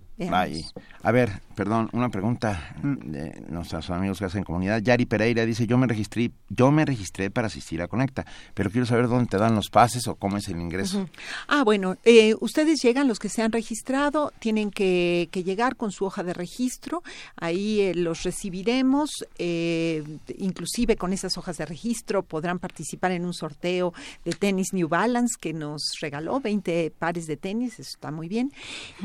a 1.03 1.11
ver, 1.11 1.43
perdón, 1.57 1.89
una 1.93 2.09
pregunta 2.09 2.77
de 2.83 3.43
nuestros 3.49 3.91
amigos 3.91 4.21
que 4.21 4.27
hacen 4.27 4.45
comunidad. 4.45 4.81
Yari 4.81 5.07
Pereira 5.07 5.45
dice, 5.45 5.67
yo 5.67 5.77
me 5.77 5.89
registré, 5.89 6.31
yo 6.49 6.71
me 6.71 6.85
registré 6.85 7.31
para 7.31 7.49
asistir 7.49 7.83
a 7.83 7.89
Conecta, 7.89 8.25
pero 8.55 8.71
quiero 8.71 8.87
saber 8.87 9.09
dónde 9.09 9.27
te 9.27 9.39
dan 9.39 9.57
los 9.57 9.71
pases 9.71 10.07
o 10.07 10.15
cómo 10.15 10.37
es 10.37 10.49
el 10.49 10.57
ingreso. 10.65 11.09
Ah, 11.49 11.63
bueno, 11.65 11.97
eh, 12.05 12.35
ustedes 12.41 12.81
llegan, 12.83 13.09
los 13.09 13.19
que 13.19 13.29
se 13.29 13.43
han 13.43 13.53
registrado, 13.53 14.33
tienen 14.39 14.71
que, 14.71 15.29
llegar 15.45 15.77
con 15.77 15.93
su 15.93 16.05
hoja 16.07 16.23
de 16.23 16.33
registro, 16.33 17.03
ahí 17.37 17.81
eh, 17.81 17.95
los 17.95 18.23
recibiremos, 18.23 19.11
eh, 19.39 20.03
inclusive 20.39 20.97
con 20.97 21.13
esas 21.13 21.37
hojas 21.37 21.59
de 21.59 21.67
registro 21.67 22.23
podrán 22.23 22.59
participar 22.59 23.13
en 23.13 23.27
un 23.27 23.35
sorteo 23.35 23.93
de 24.25 24.33
tenis 24.33 24.73
New 24.73 24.89
Balance 24.89 25.37
que 25.39 25.53
nos 25.53 25.83
regaló 26.01 26.41
20 26.41 26.93
pares 26.99 27.27
de 27.27 27.37
tenis, 27.37 27.75
eso 27.75 27.83
está 27.83 28.11
muy 28.11 28.29
bien, 28.29 28.53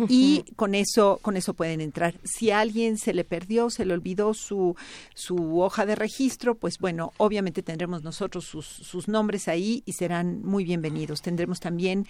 y 0.07 0.45
con 0.55 0.75
eso 0.75 1.19
con 1.21 1.35
eso 1.37 1.53
pueden 1.53 1.81
entrar. 1.81 2.15
Si 2.23 2.51
a 2.51 2.59
alguien 2.59 2.97
se 2.97 3.13
le 3.13 3.23
perdió, 3.23 3.69
se 3.69 3.85
le 3.85 3.93
olvidó 3.93 4.33
su, 4.33 4.75
su 5.13 5.59
hoja 5.59 5.85
de 5.85 5.95
registro, 5.95 6.55
pues 6.55 6.77
bueno, 6.79 7.11
obviamente 7.17 7.63
tendremos 7.63 8.03
nosotros 8.03 8.45
sus, 8.45 8.65
sus 8.65 9.07
nombres 9.07 9.47
ahí 9.47 9.83
y 9.85 9.93
serán 9.93 10.41
muy 10.43 10.63
bienvenidos. 10.63 11.21
Tendremos 11.21 11.48
también 11.59 12.05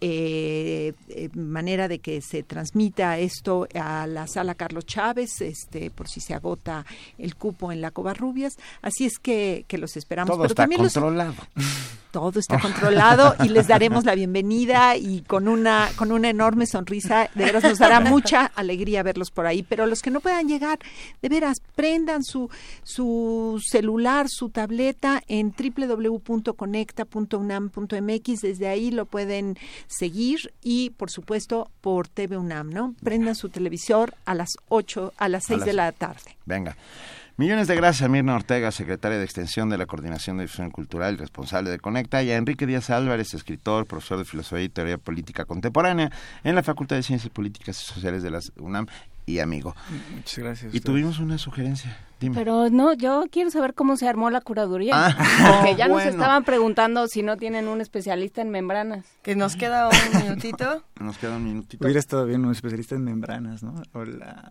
eh, 0.00 0.92
eh, 1.08 1.28
manera 1.34 1.88
de 1.88 1.98
que 1.98 2.20
se 2.20 2.42
transmita 2.42 3.18
esto 3.18 3.66
a 3.74 4.06
la 4.06 4.26
sala 4.26 4.54
Carlos 4.54 4.86
Chávez, 4.86 5.40
este, 5.40 5.90
por 5.90 6.08
si 6.08 6.20
se 6.20 6.34
agota 6.34 6.84
el 7.18 7.36
cupo 7.36 7.72
en 7.72 7.80
la 7.80 7.90
Covarrubias. 7.90 8.56
Así 8.82 9.06
es 9.06 9.18
que, 9.18 9.64
que 9.68 9.78
los 9.78 9.96
esperamos. 9.96 10.36
Todo 10.36 10.46
está 10.46 10.66
controlado. 10.66 11.34
todo 12.10 12.40
está 12.40 12.58
controlado 12.58 13.36
y 13.44 13.48
les 13.48 13.68
daremos 13.68 14.04
la 14.04 14.14
bienvenida 14.14 14.96
y 14.96 15.22
con 15.22 15.48
una, 15.48 15.88
con 15.96 16.12
una 16.12 16.28
enorme 16.30 16.66
sonrisa, 16.66 17.28
de 17.34 17.44
veras 17.44 17.62
nos 17.62 17.78
dará 17.78 18.00
mucha 18.00 18.46
alegría 18.46 19.02
verlos 19.02 19.30
por 19.30 19.46
ahí. 19.46 19.62
Pero 19.62 19.86
los 19.86 20.00
que 20.02 20.10
no 20.10 20.20
puedan 20.20 20.48
llegar, 20.48 20.78
de 21.20 21.28
veras, 21.28 21.60
prendan 21.74 22.24
su, 22.24 22.48
su 22.82 23.62
celular, 23.64 24.28
su 24.28 24.50
tableta 24.50 25.22
en 25.28 25.52
www.conecta.unam.mx, 25.52 28.40
desde 28.40 28.68
ahí 28.68 28.90
lo 28.90 29.06
pueden 29.06 29.58
seguir 29.88 30.52
y 30.62 30.90
por 30.90 31.10
supuesto 31.10 31.70
por 31.80 32.08
TV 32.08 32.36
UNAM, 32.36 32.70
¿no? 32.70 32.94
Prendan 33.02 33.34
su 33.34 33.48
televisor 33.48 34.14
a 34.24 34.34
las 34.34 34.50
8, 34.68 35.14
a 35.16 35.28
las 35.28 35.44
6 35.46 35.64
de 35.64 35.72
la 35.72 35.90
tarde. 35.92 36.36
Venga. 36.46 36.76
Millones 37.36 37.68
de 37.68 37.76
gracias 37.76 38.02
a 38.02 38.08
Mirna 38.08 38.34
Ortega, 38.34 38.72
secretaria 38.72 39.16
de 39.16 39.24
Extensión 39.24 39.70
de 39.70 39.78
la 39.78 39.86
Coordinación 39.86 40.38
de 40.38 40.42
Difusión 40.42 40.70
Cultural 40.72 41.14
y 41.14 41.18
responsable 41.18 41.70
de 41.70 41.78
Conecta, 41.78 42.20
y 42.24 42.32
a 42.32 42.36
Enrique 42.36 42.66
Díaz 42.66 42.90
Álvarez, 42.90 43.32
escritor, 43.32 43.86
profesor 43.86 44.18
de 44.18 44.24
Filosofía 44.24 44.64
y 44.64 44.68
Teoría 44.68 44.98
Política 44.98 45.44
Contemporánea 45.44 46.10
en 46.42 46.56
la 46.56 46.64
Facultad 46.64 46.96
de 46.96 47.04
Ciencias 47.04 47.32
Políticas 47.32 47.80
y 47.80 47.86
Sociales 47.86 48.24
de 48.24 48.30
la 48.30 48.40
UNAM 48.56 48.88
y 49.24 49.38
amigo. 49.38 49.76
Muchas 50.16 50.38
gracias. 50.38 50.74
Y 50.74 50.80
tuvimos 50.80 51.20
una 51.20 51.38
sugerencia. 51.38 51.96
Dime. 52.20 52.34
Pero 52.34 52.68
no, 52.70 52.94
yo 52.94 53.24
quiero 53.30 53.50
saber 53.50 53.74
cómo 53.74 53.96
se 53.96 54.08
armó 54.08 54.30
la 54.30 54.40
curaduría. 54.40 54.92
Ah, 54.94 55.16
porque 55.60 55.76
ya 55.76 55.88
nos 55.88 56.02
estaban 56.02 56.44
preguntando 56.44 57.06
si 57.06 57.22
no 57.22 57.36
tienen 57.36 57.68
un 57.68 57.80
especialista 57.80 58.42
en 58.42 58.50
membranas. 58.50 59.06
Que 59.22 59.36
nos 59.36 59.56
queda 59.56 59.88
un 59.88 60.22
minutito. 60.22 60.82
Nos 60.98 61.18
queda 61.18 61.36
un 61.36 61.44
minutito. 61.44 61.84
Hubiera 61.84 62.00
estado 62.00 62.26
bien 62.26 62.44
un 62.44 62.52
especialista 62.52 62.96
en 62.96 63.04
membranas, 63.04 63.62
¿no? 63.62 63.74
Hola. 63.92 64.50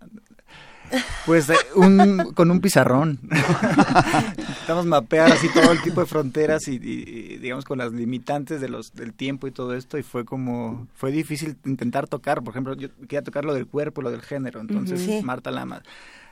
Pues 1.25 1.49
eh, 1.49 1.55
un, 1.75 2.31
con 2.33 2.49
un 2.49 2.61
pizarrón. 2.61 3.19
Estamos 4.61 4.85
mapear 4.85 5.31
así 5.31 5.49
todo 5.53 5.71
el 5.71 5.81
tipo 5.81 5.99
de 5.99 6.05
fronteras 6.05 6.67
y, 6.67 6.77
digamos 6.77 7.65
con 7.65 7.77
las 7.77 7.91
limitantes 7.91 8.61
de 8.61 8.69
los 8.69 8.93
del 8.93 9.13
tiempo 9.13 9.47
y 9.47 9.51
todo 9.51 9.75
esto 9.75 9.97
y 9.97 10.03
fue 10.03 10.23
como 10.23 10.87
fue 10.95 11.11
difícil 11.11 11.57
intentar 11.65 12.07
tocar, 12.07 12.41
por 12.41 12.53
ejemplo, 12.53 12.73
yo 12.75 12.89
quería 13.01 13.21
tocar 13.21 13.43
lo 13.43 13.53
del 13.53 13.67
cuerpo, 13.67 14.01
lo 14.01 14.11
del 14.11 14.21
género, 14.21 14.61
entonces 14.61 15.23
Marta 15.23 15.51
Lama 15.51 15.81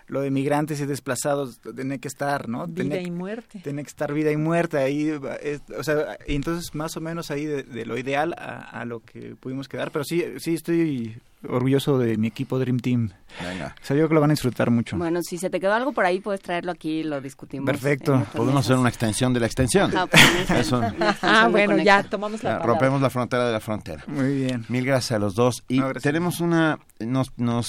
lo 0.08 0.22
de 0.22 0.32
migrantes 0.32 0.80
y 0.80 0.85
desplazados 0.85 1.59
tiene 1.75 2.00
que 2.00 2.08
estar, 2.08 2.48
¿no? 2.48 2.67
Vida 2.67 3.00
y 3.00 3.11
muerte. 3.11 3.59
Tiene 3.64 3.84
que 3.84 3.90
estar 3.90 4.14
vida 4.14 4.32
y 4.32 4.38
muerte 4.38 4.77
ahí, 4.77 5.11
o 5.11 5.84
sea, 5.84 6.17
y 6.27 6.35
entonces 6.35 6.75
más 6.75 6.95
o 6.98 7.01
menos 7.01 7.32
ahí 7.32 7.45
de, 7.45 7.85
lo 7.85 7.98
ideal 7.98 8.34
a, 8.38 8.82
a, 8.82 8.85
lo 8.85 9.00
que 9.00 9.35
pudimos 9.35 9.67
quedar, 9.67 9.92
pero 9.92 10.03
sí, 10.06 10.24
sí 10.38 10.53
estoy 10.53 11.19
orgulloso 11.50 11.98
de 11.98 12.17
mi 12.17 12.27
equipo 12.27 12.59
Dream 12.59 12.80
Team. 12.80 13.09
Venga. 13.42 13.75
O 13.82 13.85
sea, 13.85 13.95
yo 13.95 14.01
creo 14.01 14.09
que 14.09 14.16
lo 14.16 14.22
van 14.22 14.32
a 14.32 14.34
disfrutar 14.34 14.72
mucho. 14.72 14.98
Bueno, 14.98 15.22
si 15.22 15.38
se 15.38 15.50
te 15.50 15.59
quedó 15.59 15.74
algo 15.74 15.92
por 15.92 16.06
ahí, 16.06 16.19
puedes 16.19 16.42
traerlo 16.42 16.72
aquí 16.72 17.00
y 17.00 17.03
lo 17.03 17.22
discutimos. 17.22 17.66
Perfecto. 17.66 18.25
Podemos 18.34 18.66
hacer 18.66 18.77
una 18.77 18.90
extensión 18.90 19.34
de 19.34 19.40
la 19.40 19.45
extensión. 19.45 19.92
Ah, 19.95 20.08
pues, 20.08 20.72
ah 21.22 21.48
bueno, 21.50 21.77
ya 21.77 22.03
tomamos 22.03 22.43
la 22.43 22.59
Rompemos 22.59 23.01
la 23.01 23.09
frontera 23.09 23.45
de 23.45 23.53
la 23.53 23.59
frontera. 23.59 24.03
Muy 24.08 24.35
bien. 24.35 24.66
Mil 24.69 24.85
gracias 24.85 25.14
a 25.14 25.19
los 25.19 25.35
dos. 25.35 25.64
Y 25.67 25.82
tenemos 26.01 26.40
una... 26.40 26.80
Nos, 27.00 27.32
nos 27.38 27.67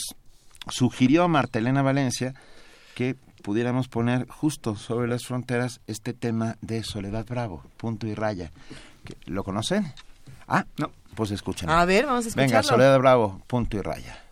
sugirió 0.69 1.29
Martelena 1.29 1.83
Valencia 1.83 2.35
que 2.95 3.17
pudiéramos 3.43 3.89
poner 3.89 4.27
justo 4.29 4.77
sobre 4.77 5.09
las 5.09 5.25
fronteras 5.25 5.81
este 5.87 6.13
tema 6.15 6.57
de 6.61 6.83
Soledad 6.83 7.27
Bravo, 7.27 7.63
punto 7.77 8.07
y 8.07 8.15
raya. 8.15 8.51
¿Lo 9.27 9.45
conocen? 9.45 9.93
Ah, 10.49 10.67
no. 10.79 10.91
Pues 11.15 11.31
escuchen. 11.31 11.71
A 11.71 11.85
ver, 11.85 12.07
vamos 12.07 12.27
a 12.27 12.29
escucharlo. 12.29 12.51
Venga, 12.51 12.63
Soledad 12.63 12.99
Bravo, 12.99 13.41
punto 13.47 13.77
y 13.77 13.81
raya. 13.81 14.23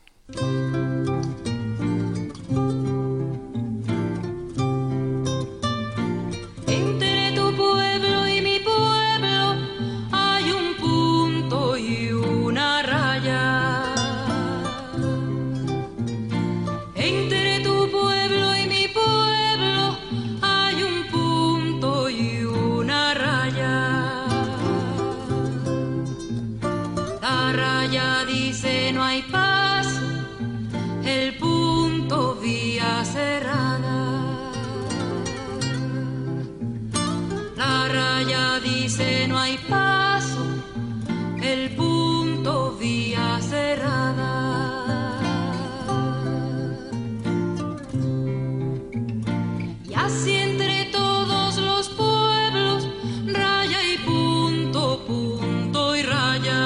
seno 38.97 39.37
hay 39.37 39.59
paso, 39.69 40.45
el 41.43 41.75
punto 41.75 42.77
vía 42.79 43.41
cerrada. 43.41 44.31
Y 49.89 49.95
así 49.95 50.35
entre 50.35 50.85
todos 50.93 51.59
los 51.59 51.89
pueblos, 51.89 52.89
raya 53.27 53.81
y 53.93 53.99
punto, 54.11 55.05
punto 55.09 55.97
y 55.97 56.03
raya. 56.03 56.63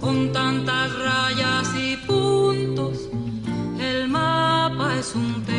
Con 0.00 0.32
tantas 0.32 0.88
rayas 1.08 1.68
y 1.74 1.96
puntos, 2.06 3.08
el 3.80 4.08
mapa 4.08 4.96
es 5.00 5.16
un 5.16 5.42
tema. 5.44 5.57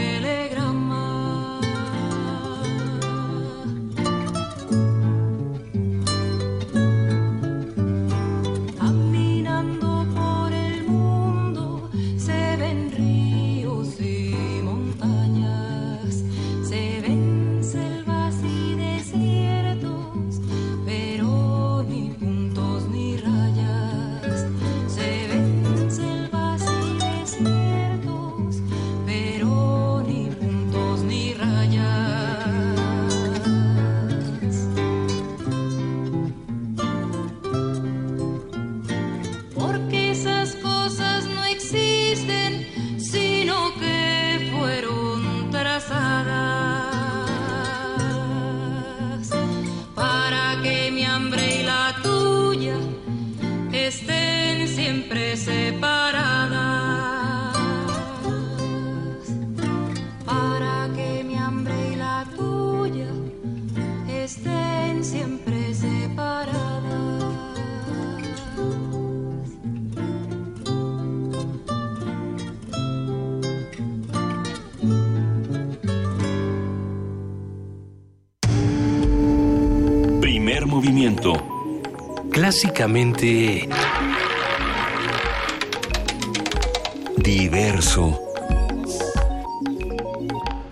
Diverso. 87.17 88.17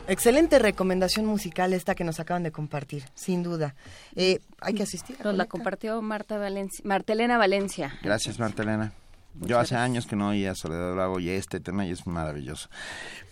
Excelente 0.07 0.57
recomendación 0.57 1.25
musical 1.25 1.73
esta 1.73 1.95
que 1.95 2.05
nos 2.05 2.21
acaban 2.21 2.43
de 2.43 2.53
compartir, 2.53 3.03
sin 3.13 3.43
duda. 3.43 3.75
Eh, 4.15 4.39
hay 4.61 4.73
que 4.73 4.83
asistir. 4.83 5.17
Nos 5.21 5.35
la 5.35 5.47
compartió 5.47 6.01
Marta 6.01 6.37
Valencia, 6.37 6.81
Martelena 6.85 7.37
Valencia. 7.37 7.99
Gracias, 8.01 8.39
Martelena. 8.39 8.93
Yo 9.41 9.59
hace 9.59 9.75
años 9.75 10.07
que 10.07 10.15
no 10.15 10.29
oía 10.29 10.55
Soledad 10.55 10.95
Lago 10.95 11.19
y 11.19 11.29
este 11.29 11.59
tema 11.59 11.85
y 11.85 11.91
es 11.91 12.07
maravilloso. 12.07 12.69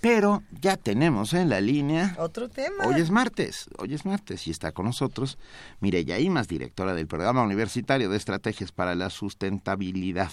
Pero 0.01 0.43
ya 0.61 0.77
tenemos 0.77 1.33
en 1.33 1.49
la 1.49 1.61
línea. 1.61 2.15
Otro 2.19 2.49
tema. 2.49 2.85
Hoy 2.85 3.01
es 3.01 3.09
martes, 3.09 3.69
hoy 3.77 3.93
es 3.93 4.05
martes 4.05 4.47
y 4.47 4.51
está 4.51 4.71
con 4.71 4.85
nosotros 4.85 5.37
Mireya 5.79 6.19
Imas, 6.19 6.47
directora 6.47 6.93
del 6.93 7.07
Programa 7.07 7.43
Universitario 7.43 8.09
de 8.09 8.17
Estrategias 8.17 8.71
para 8.71 8.95
la 8.95 9.09
Sustentabilidad. 9.09 10.31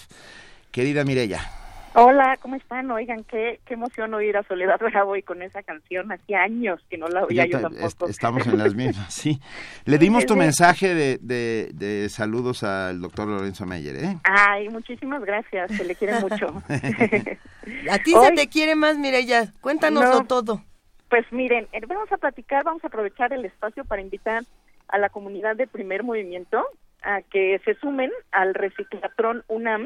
Querida 0.71 1.03
Mireya, 1.03 1.62
Hola, 1.95 2.37
¿cómo 2.41 2.55
están? 2.55 2.89
Oigan, 2.89 3.23
qué, 3.23 3.59
qué 3.65 3.75
emoción 3.75 4.15
oír 4.15 4.35
a 4.35 4.43
Soledad 4.43 4.79
Bravo 4.79 5.15
y 5.15 5.21
con 5.21 5.43
esa 5.43 5.61
canción. 5.61 6.11
Hacía 6.11 6.41
años 6.41 6.83
que 6.89 6.97
no 6.97 7.07
la 7.07 7.23
oía 7.23 7.45
yo, 7.45 7.61
tampoco. 7.61 8.07
estamos 8.07 8.47
en 8.47 8.57
las 8.57 8.73
mismas, 8.73 9.13
sí. 9.13 9.39
Le 9.85 9.99
dimos 9.99 10.25
tu 10.25 10.35
mensaje 10.35 10.95
de, 10.95 11.19
de, 11.21 11.69
de, 11.73 12.09
saludos 12.09 12.63
al 12.63 12.99
doctor 12.99 13.27
Lorenzo 13.27 13.67
Meyer, 13.67 13.95
¿eh? 13.97 14.17
Ay, 14.23 14.69
muchísimas 14.69 15.23
gracias, 15.23 15.71
se 15.71 15.85
le 15.85 15.93
quiere 15.93 16.19
mucho. 16.19 16.47
a 17.91 17.99
ti 17.99 18.11
se 18.11 18.31
te 18.31 18.47
quiere 18.47 18.75
más, 18.75 18.97
Mireya. 18.97 19.53
Cuéntanoslo 19.61 20.23
todo. 20.23 20.63
Pues 21.09 21.31
miren, 21.31 21.67
eh, 21.73 21.81
vamos 21.87 22.11
a 22.11 22.17
platicar, 22.17 22.63
vamos 22.63 22.83
a 22.83 22.87
aprovechar 22.87 23.33
el 23.33 23.45
espacio 23.45 23.85
para 23.85 24.01
invitar 24.01 24.43
a 24.87 24.97
la 24.97 25.09
comunidad 25.09 25.55
de 25.55 25.67
primer 25.67 26.03
movimiento 26.03 26.65
a 27.03 27.21
que 27.21 27.61
se 27.65 27.75
sumen 27.75 28.09
al 28.31 28.55
reciclatrón 28.55 29.43
UNAM 29.47 29.85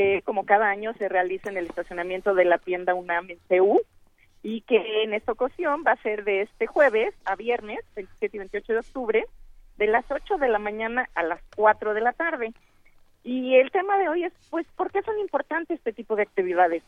que 0.00 0.22
como 0.22 0.46
cada 0.46 0.70
año 0.70 0.94
se 0.94 1.10
realiza 1.10 1.50
en 1.50 1.58
el 1.58 1.66
estacionamiento 1.66 2.34
de 2.34 2.46
la 2.46 2.56
tienda 2.56 2.94
UNAM 2.94 3.30
en 3.30 3.38
CEU 3.48 3.82
y 4.42 4.62
que 4.62 5.02
en 5.02 5.12
esta 5.12 5.32
ocasión 5.32 5.84
va 5.86 5.92
a 5.92 6.02
ser 6.02 6.24
de 6.24 6.40
este 6.40 6.66
jueves 6.66 7.14
a 7.26 7.36
viernes, 7.36 7.80
27 7.96 8.34
y 8.34 8.38
28 8.38 8.72
de 8.72 8.78
octubre, 8.78 9.24
de 9.76 9.86
las 9.88 10.10
8 10.10 10.38
de 10.38 10.48
la 10.48 10.58
mañana 10.58 11.10
a 11.14 11.22
las 11.22 11.42
4 11.54 11.92
de 11.92 12.00
la 12.00 12.14
tarde. 12.14 12.54
Y 13.24 13.56
el 13.56 13.70
tema 13.70 13.98
de 13.98 14.08
hoy 14.08 14.24
es, 14.24 14.32
pues, 14.48 14.66
¿por 14.74 14.90
qué 14.90 15.02
son 15.02 15.18
importantes 15.18 15.76
este 15.76 15.92
tipo 15.92 16.16
de 16.16 16.22
actividades? 16.22 16.82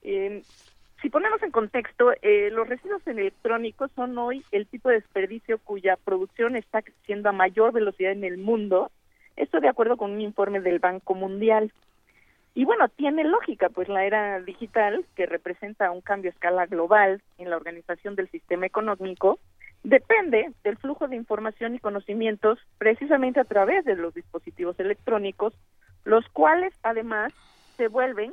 Eh, 0.00 0.42
si 1.02 1.10
ponemos 1.10 1.42
en 1.42 1.50
contexto, 1.50 2.14
eh, 2.22 2.48
los 2.50 2.66
residuos 2.66 3.06
electrónicos 3.06 3.90
son 3.94 4.16
hoy 4.16 4.42
el 4.50 4.66
tipo 4.66 4.88
de 4.88 4.94
desperdicio 4.94 5.58
cuya 5.58 5.98
producción 6.02 6.56
está 6.56 6.80
creciendo 6.80 7.28
a 7.28 7.32
mayor 7.32 7.72
velocidad 7.72 8.12
en 8.12 8.24
el 8.24 8.38
mundo. 8.38 8.90
Esto 9.36 9.60
de 9.60 9.68
acuerdo 9.68 9.98
con 9.98 10.12
un 10.12 10.22
informe 10.22 10.60
del 10.60 10.78
Banco 10.78 11.14
Mundial. 11.14 11.70
Y 12.56 12.64
bueno, 12.64 12.88
tiene 12.88 13.22
lógica, 13.22 13.68
pues 13.68 13.86
la 13.90 14.06
era 14.06 14.40
digital, 14.40 15.04
que 15.14 15.26
representa 15.26 15.90
un 15.90 16.00
cambio 16.00 16.30
a 16.30 16.32
escala 16.32 16.64
global 16.64 17.20
en 17.36 17.50
la 17.50 17.56
organización 17.56 18.16
del 18.16 18.30
sistema 18.30 18.64
económico, 18.64 19.38
depende 19.82 20.50
del 20.64 20.78
flujo 20.78 21.06
de 21.06 21.16
información 21.16 21.74
y 21.74 21.80
conocimientos 21.80 22.58
precisamente 22.78 23.40
a 23.40 23.44
través 23.44 23.84
de 23.84 23.94
los 23.94 24.14
dispositivos 24.14 24.80
electrónicos, 24.80 25.52
los 26.04 26.26
cuales 26.30 26.72
además 26.82 27.34
se 27.76 27.88
vuelven 27.88 28.32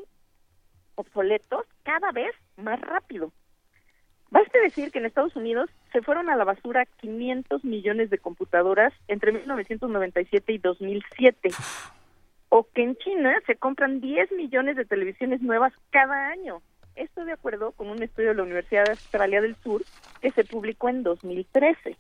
obsoletos 0.96 1.66
cada 1.84 2.14
vez 2.14 2.34
más 2.56 2.80
rápido. 2.80 3.34
Baste 4.32 4.58
decir 4.62 4.92
que 4.92 5.00
en 5.00 5.06
Estados 5.06 5.36
Unidos 5.36 5.70
se 5.92 6.02
fueron 6.02 6.30
a 6.30 6.38
la 6.38 6.46
basura 6.46 6.86
500 7.02 7.66
millones 7.66 8.10
de 8.10 8.20
computadoras 8.20 8.94
entre 9.10 9.34
1997 9.34 10.54
y 10.54 10.58
2007 10.60 11.50
o 12.56 12.68
que 12.72 12.84
en 12.84 12.96
China 12.98 13.34
se 13.48 13.56
compran 13.56 14.00
10 14.00 14.32
millones 14.34 14.76
de 14.76 14.86
televisiones 14.86 15.42
nuevas 15.42 15.74
cada 15.90 16.28
año. 16.28 16.62
Esto 16.96 17.26
de 17.26 17.32
acuerdo 17.32 17.72
con 17.72 17.90
un 17.90 18.04
estudio 18.04 18.30
de 18.30 18.36
la 18.36 18.44
Universidad 18.44 18.86
de 18.86 18.92
Australia 18.92 19.42
del 19.42 19.56
Sur 19.56 19.82
que 20.22 20.30
se 20.30 20.44
publicó 20.44 20.88
en 20.88 21.02
2013. 21.02 21.98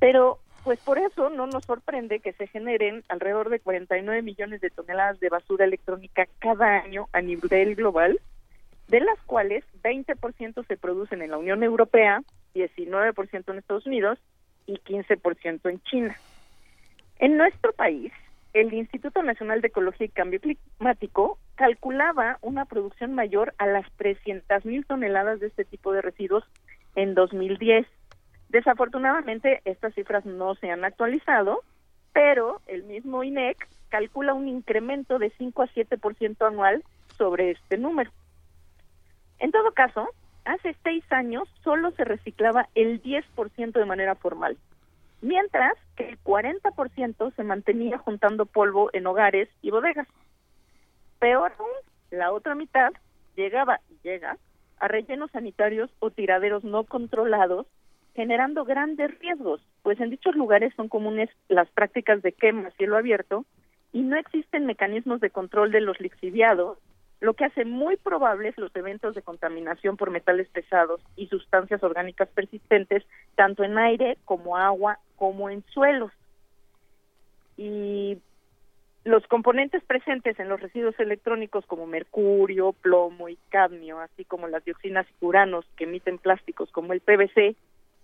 Pero, 0.00 0.40
pues 0.64 0.80
por 0.80 0.98
eso 0.98 1.30
no 1.30 1.46
nos 1.46 1.64
sorprende 1.66 2.18
que 2.18 2.32
se 2.32 2.48
generen 2.48 3.04
alrededor 3.08 3.48
de 3.48 3.60
49 3.60 4.22
millones 4.22 4.60
de 4.60 4.70
toneladas 4.70 5.20
de 5.20 5.28
basura 5.28 5.66
electrónica 5.66 6.26
cada 6.40 6.80
año 6.80 7.06
a 7.12 7.20
nivel 7.20 7.76
global, 7.76 8.18
de 8.88 8.98
las 8.98 9.20
cuales 9.20 9.62
20% 9.84 10.66
se 10.66 10.76
producen 10.76 11.22
en 11.22 11.30
la 11.30 11.38
Unión 11.38 11.62
Europea, 11.62 12.24
19% 12.56 13.52
en 13.52 13.58
Estados 13.58 13.86
Unidos 13.86 14.18
y 14.66 14.78
15% 14.78 15.70
en 15.70 15.80
China. 15.82 16.16
En 17.20 17.36
nuestro 17.36 17.72
país, 17.72 18.12
el 18.52 18.72
Instituto 18.72 19.22
Nacional 19.22 19.60
de 19.60 19.68
Ecología 19.68 20.06
y 20.06 20.10
Cambio 20.10 20.40
Climático 20.40 21.38
calculaba 21.54 22.38
una 22.40 22.64
producción 22.64 23.14
mayor 23.14 23.54
a 23.58 23.66
las 23.66 23.86
300.000 23.98 24.86
toneladas 24.86 25.40
de 25.40 25.48
este 25.48 25.64
tipo 25.64 25.92
de 25.92 26.02
residuos 26.02 26.44
en 26.94 27.14
2010. 27.14 27.86
Desafortunadamente, 28.48 29.60
estas 29.64 29.94
cifras 29.94 30.24
no 30.24 30.54
se 30.54 30.70
han 30.70 30.84
actualizado, 30.84 31.62
pero 32.12 32.60
el 32.66 32.84
mismo 32.84 33.22
INEC 33.22 33.68
calcula 33.90 34.34
un 34.34 34.48
incremento 34.48 35.18
de 35.18 35.30
5 35.36 35.62
a 35.62 35.68
7% 35.68 36.46
anual 36.46 36.82
sobre 37.16 37.50
este 37.50 37.76
número. 37.76 38.10
En 39.38 39.52
todo 39.52 39.72
caso, 39.72 40.08
hace 40.44 40.74
seis 40.82 41.04
años 41.10 41.48
solo 41.62 41.90
se 41.92 42.04
reciclaba 42.04 42.68
el 42.74 43.02
10% 43.02 43.72
de 43.72 43.84
manera 43.84 44.14
formal 44.14 44.56
mientras 45.20 45.72
que 45.96 46.08
el 46.08 46.22
40% 46.22 47.34
se 47.34 47.42
mantenía 47.44 47.98
juntando 47.98 48.46
polvo 48.46 48.90
en 48.92 49.06
hogares 49.06 49.48
y 49.62 49.70
bodegas. 49.70 50.06
Peor 51.18 51.52
aún, 51.58 51.68
la 52.10 52.32
otra 52.32 52.54
mitad 52.54 52.92
llegaba 53.36 53.80
y 53.90 53.98
llega 54.06 54.38
a 54.78 54.88
rellenos 54.88 55.30
sanitarios 55.32 55.90
o 55.98 56.10
tiraderos 56.10 56.64
no 56.64 56.84
controlados, 56.84 57.66
generando 58.14 58.64
grandes 58.64 59.16
riesgos, 59.18 59.60
pues 59.82 60.00
en 60.00 60.10
dichos 60.10 60.34
lugares 60.34 60.72
son 60.76 60.88
comunes 60.88 61.30
las 61.48 61.68
prácticas 61.70 62.22
de 62.22 62.32
quema 62.32 62.68
a 62.68 62.70
cielo 62.72 62.96
abierto 62.96 63.44
y 63.92 64.02
no 64.02 64.16
existen 64.16 64.66
mecanismos 64.66 65.20
de 65.20 65.30
control 65.30 65.72
de 65.72 65.80
los 65.80 66.00
lixiviados 66.00 66.78
lo 67.20 67.34
que 67.34 67.44
hace 67.44 67.64
muy 67.64 67.96
probables 67.96 68.56
los 68.58 68.74
eventos 68.76 69.14
de 69.14 69.22
contaminación 69.22 69.96
por 69.96 70.10
metales 70.10 70.48
pesados 70.48 71.00
y 71.16 71.26
sustancias 71.26 71.82
orgánicas 71.82 72.28
persistentes, 72.28 73.04
tanto 73.34 73.64
en 73.64 73.76
aire 73.76 74.18
como 74.24 74.56
agua 74.56 74.98
como 75.16 75.50
en 75.50 75.64
suelos. 75.72 76.12
Y 77.56 78.18
los 79.04 79.26
componentes 79.26 79.82
presentes 79.84 80.38
en 80.38 80.48
los 80.48 80.60
residuos 80.60 80.98
electrónicos 81.00 81.66
como 81.66 81.86
mercurio, 81.86 82.72
plomo 82.72 83.28
y 83.28 83.38
cadmio, 83.48 83.98
así 83.98 84.24
como 84.24 84.46
las 84.46 84.64
dioxinas 84.64 85.06
y 85.20 85.24
uranos 85.24 85.64
que 85.76 85.84
emiten 85.84 86.18
plásticos 86.18 86.70
como 86.70 86.92
el 86.92 87.00
PVC 87.00 87.56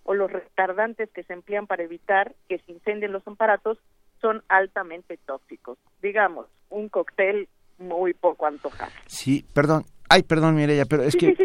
o 0.03 0.13
los 0.13 0.31
retardantes 0.31 1.09
que 1.11 1.23
se 1.23 1.33
emplean 1.33 1.67
para 1.67 1.83
evitar 1.83 2.33
que 2.49 2.59
se 2.59 2.71
incendien 2.71 3.11
los 3.11 3.25
aparatos, 3.27 3.77
son 4.19 4.43
altamente 4.49 5.17
tóxicos. 5.25 5.77
Digamos, 6.01 6.47
un 6.69 6.89
cóctel 6.89 7.47
muy 7.77 8.13
poco 8.13 8.45
antojable. 8.45 8.93
Sí, 9.07 9.45
perdón. 9.53 9.85
Ay, 10.07 10.21
perdón, 10.21 10.55
Mireya, 10.55 10.85
pero 10.85 11.03
es 11.03 11.15
que 11.15 11.35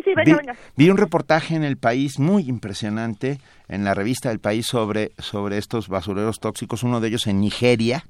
vi, 0.76 0.91
un 0.91 0.99
reportaje 0.99 1.55
en 1.55 1.65
El 1.65 1.78
País 1.78 2.18
muy 2.18 2.47
impresionante 2.47 3.41
en 3.68 3.84
la 3.84 3.94
revista 3.94 4.31
El 4.31 4.39
País 4.39 4.67
sobre, 4.67 5.12
sobre 5.18 5.57
estos 5.57 5.89
basureros 5.89 6.41
tóxicos, 6.41 6.83
uno 6.83 7.00
de 7.00 7.09
ellos 7.09 7.26
en 7.26 7.41
Nigeria, 7.41 8.05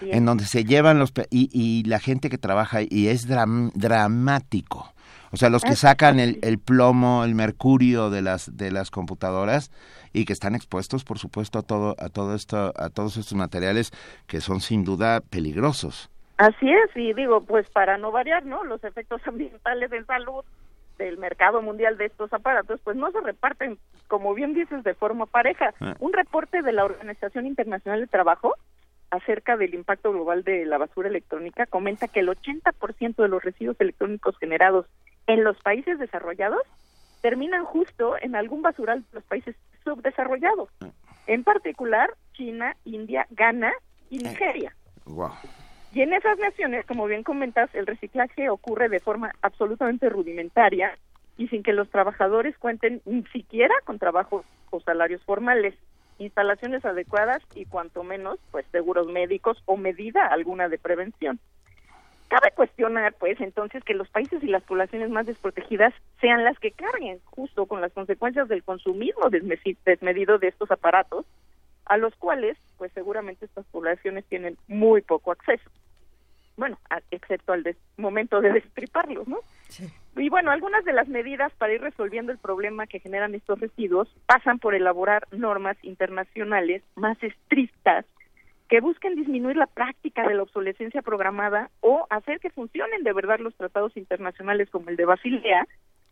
en 0.00 0.24
donde 0.24 0.44
se 0.44 0.64
llevan 0.64 1.00
los... 1.00 1.12
Y, 1.30 1.50
y 1.52 1.82
la 1.84 1.98
gente 1.98 2.30
que 2.30 2.38
trabaja 2.38 2.80
y 2.88 3.08
es 3.08 3.26
dramático. 3.26 4.92
O 5.32 5.38
sea, 5.38 5.48
los 5.48 5.62
que 5.62 5.76
sacan 5.76 6.20
el, 6.20 6.38
el, 6.42 6.58
plomo, 6.58 7.24
el 7.24 7.34
mercurio 7.34 8.10
de 8.10 8.20
las 8.20 8.54
de 8.54 8.70
las 8.70 8.90
computadoras 8.90 9.70
y 10.12 10.26
que 10.26 10.34
están 10.34 10.54
expuestos, 10.54 11.04
por 11.04 11.18
supuesto, 11.18 11.58
a 11.58 11.62
todo 11.62 11.96
a 11.98 12.10
todo 12.10 12.34
esto 12.34 12.72
a 12.76 12.90
todos 12.90 13.16
estos 13.16 13.32
materiales 13.32 13.92
que 14.26 14.42
son 14.42 14.60
sin 14.60 14.84
duda 14.84 15.22
peligrosos. 15.22 16.11
Así 16.42 16.68
es, 16.68 16.96
y 16.96 17.12
digo, 17.12 17.42
pues 17.42 17.70
para 17.70 17.98
no 17.98 18.10
variar, 18.10 18.44
¿no? 18.44 18.64
Los 18.64 18.82
efectos 18.82 19.20
ambientales 19.28 19.92
en 19.92 20.04
salud 20.06 20.44
del 20.98 21.16
mercado 21.16 21.62
mundial 21.62 21.96
de 21.96 22.06
estos 22.06 22.32
aparatos, 22.32 22.80
pues 22.82 22.96
no 22.96 23.12
se 23.12 23.20
reparten, 23.20 23.78
como 24.08 24.34
bien 24.34 24.52
dices, 24.52 24.82
de 24.82 24.94
forma 24.94 25.26
pareja. 25.26 25.72
Ah. 25.80 25.94
Un 26.00 26.12
reporte 26.12 26.62
de 26.62 26.72
la 26.72 26.84
Organización 26.84 27.46
Internacional 27.46 28.00
de 28.00 28.08
Trabajo 28.08 28.56
acerca 29.10 29.56
del 29.56 29.72
impacto 29.74 30.10
global 30.10 30.42
de 30.42 30.66
la 30.66 30.78
basura 30.78 31.08
electrónica 31.08 31.66
comenta 31.66 32.08
que 32.08 32.20
el 32.20 32.28
80% 32.28 33.14
de 33.14 33.28
los 33.28 33.44
residuos 33.44 33.80
electrónicos 33.80 34.36
generados 34.38 34.86
en 35.28 35.44
los 35.44 35.56
países 35.62 36.00
desarrollados 36.00 36.62
terminan 37.20 37.64
justo 37.64 38.16
en 38.20 38.34
algún 38.34 38.62
basural 38.62 39.02
de 39.02 39.08
los 39.12 39.24
países 39.24 39.54
subdesarrollados, 39.84 40.70
en 41.28 41.44
particular 41.44 42.10
China, 42.32 42.74
India, 42.84 43.28
Ghana 43.30 43.72
y 44.10 44.18
Nigeria. 44.18 44.74
Y 45.94 46.00
en 46.00 46.14
esas 46.14 46.38
naciones, 46.38 46.86
como 46.86 47.06
bien 47.06 47.22
comentas, 47.22 47.68
el 47.74 47.86
reciclaje 47.86 48.48
ocurre 48.48 48.88
de 48.88 48.98
forma 48.98 49.32
absolutamente 49.42 50.08
rudimentaria 50.08 50.96
y 51.36 51.48
sin 51.48 51.62
que 51.62 51.74
los 51.74 51.90
trabajadores 51.90 52.56
cuenten 52.56 53.02
ni 53.04 53.24
siquiera 53.24 53.74
con 53.84 53.98
trabajos 53.98 54.46
o 54.70 54.80
salarios 54.80 55.22
formales, 55.24 55.74
instalaciones 56.18 56.82
adecuadas 56.86 57.42
y 57.54 57.66
cuanto 57.66 58.04
menos, 58.04 58.38
pues 58.50 58.64
seguros 58.72 59.06
médicos 59.08 59.62
o 59.66 59.76
medida 59.76 60.26
alguna 60.26 60.70
de 60.70 60.78
prevención. 60.78 61.38
Cabe 62.28 62.52
cuestionar, 62.54 63.12
pues, 63.18 63.38
entonces 63.42 63.84
que 63.84 63.92
los 63.92 64.08
países 64.08 64.42
y 64.42 64.46
las 64.46 64.62
poblaciones 64.62 65.10
más 65.10 65.26
desprotegidas 65.26 65.92
sean 66.22 66.42
las 66.42 66.58
que 66.58 66.70
carguen 66.70 67.20
justo 67.26 67.66
con 67.66 67.82
las 67.82 67.92
consecuencias 67.92 68.48
del 68.48 68.64
consumismo 68.64 69.28
desmedido 69.28 70.38
de 70.38 70.48
estos 70.48 70.70
aparatos, 70.70 71.26
a 71.84 71.98
los 71.98 72.14
cuales, 72.16 72.56
pues, 72.78 72.90
seguramente 72.94 73.44
estas 73.44 73.66
poblaciones 73.66 74.24
tienen 74.24 74.56
muy 74.68 75.02
poco 75.02 75.32
acceso. 75.32 75.68
Bueno, 76.56 76.78
excepto 77.10 77.52
al 77.52 77.76
momento 77.96 78.40
de 78.40 78.52
destriparlos, 78.52 79.26
¿no? 79.26 79.38
Y 80.16 80.28
bueno, 80.28 80.50
algunas 80.50 80.84
de 80.84 80.92
las 80.92 81.08
medidas 81.08 81.52
para 81.54 81.72
ir 81.72 81.80
resolviendo 81.80 82.30
el 82.30 82.38
problema 82.38 82.86
que 82.86 83.00
generan 83.00 83.34
estos 83.34 83.58
residuos 83.58 84.14
pasan 84.26 84.58
por 84.58 84.74
elaborar 84.74 85.26
normas 85.32 85.76
internacionales 85.82 86.82
más 86.94 87.16
estrictas 87.22 88.04
que 88.68 88.80
busquen 88.80 89.14
disminuir 89.14 89.56
la 89.56 89.66
práctica 89.66 90.26
de 90.26 90.34
la 90.34 90.42
obsolescencia 90.42 91.02
programada 91.02 91.70
o 91.80 92.06
hacer 92.10 92.40
que 92.40 92.50
funcionen 92.50 93.02
de 93.02 93.12
verdad 93.12 93.38
los 93.38 93.54
tratados 93.54 93.96
internacionales 93.96 94.70
como 94.70 94.88
el 94.88 94.96
de 94.96 95.04
Basilea, 95.04 95.66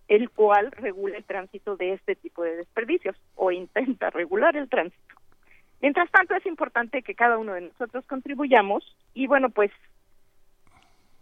el 0.09 0.29
cual 0.31 0.71
regula 0.73 1.17
el 1.17 1.25
tránsito 1.25 1.77
de 1.77 1.95
este 1.95 2.17
tipo 2.17 2.43
de 2.43 2.57
desperdicios 2.57 3.17
o 3.35 3.51
intenta 3.51 4.11
regular 4.11 4.57
el 4.57 4.69
tránsito. 4.69 5.15
Mientras 5.81 6.11
tanto, 6.11 6.35
es 6.35 6.45
importante 6.45 7.03
que 7.03 7.15
cada 7.15 7.39
uno 7.39 7.55
de 7.55 7.63
nosotros 7.63 8.05
contribuyamos 8.07 8.85
y 9.15 9.27
bueno, 9.27 9.49
pues 9.49 9.71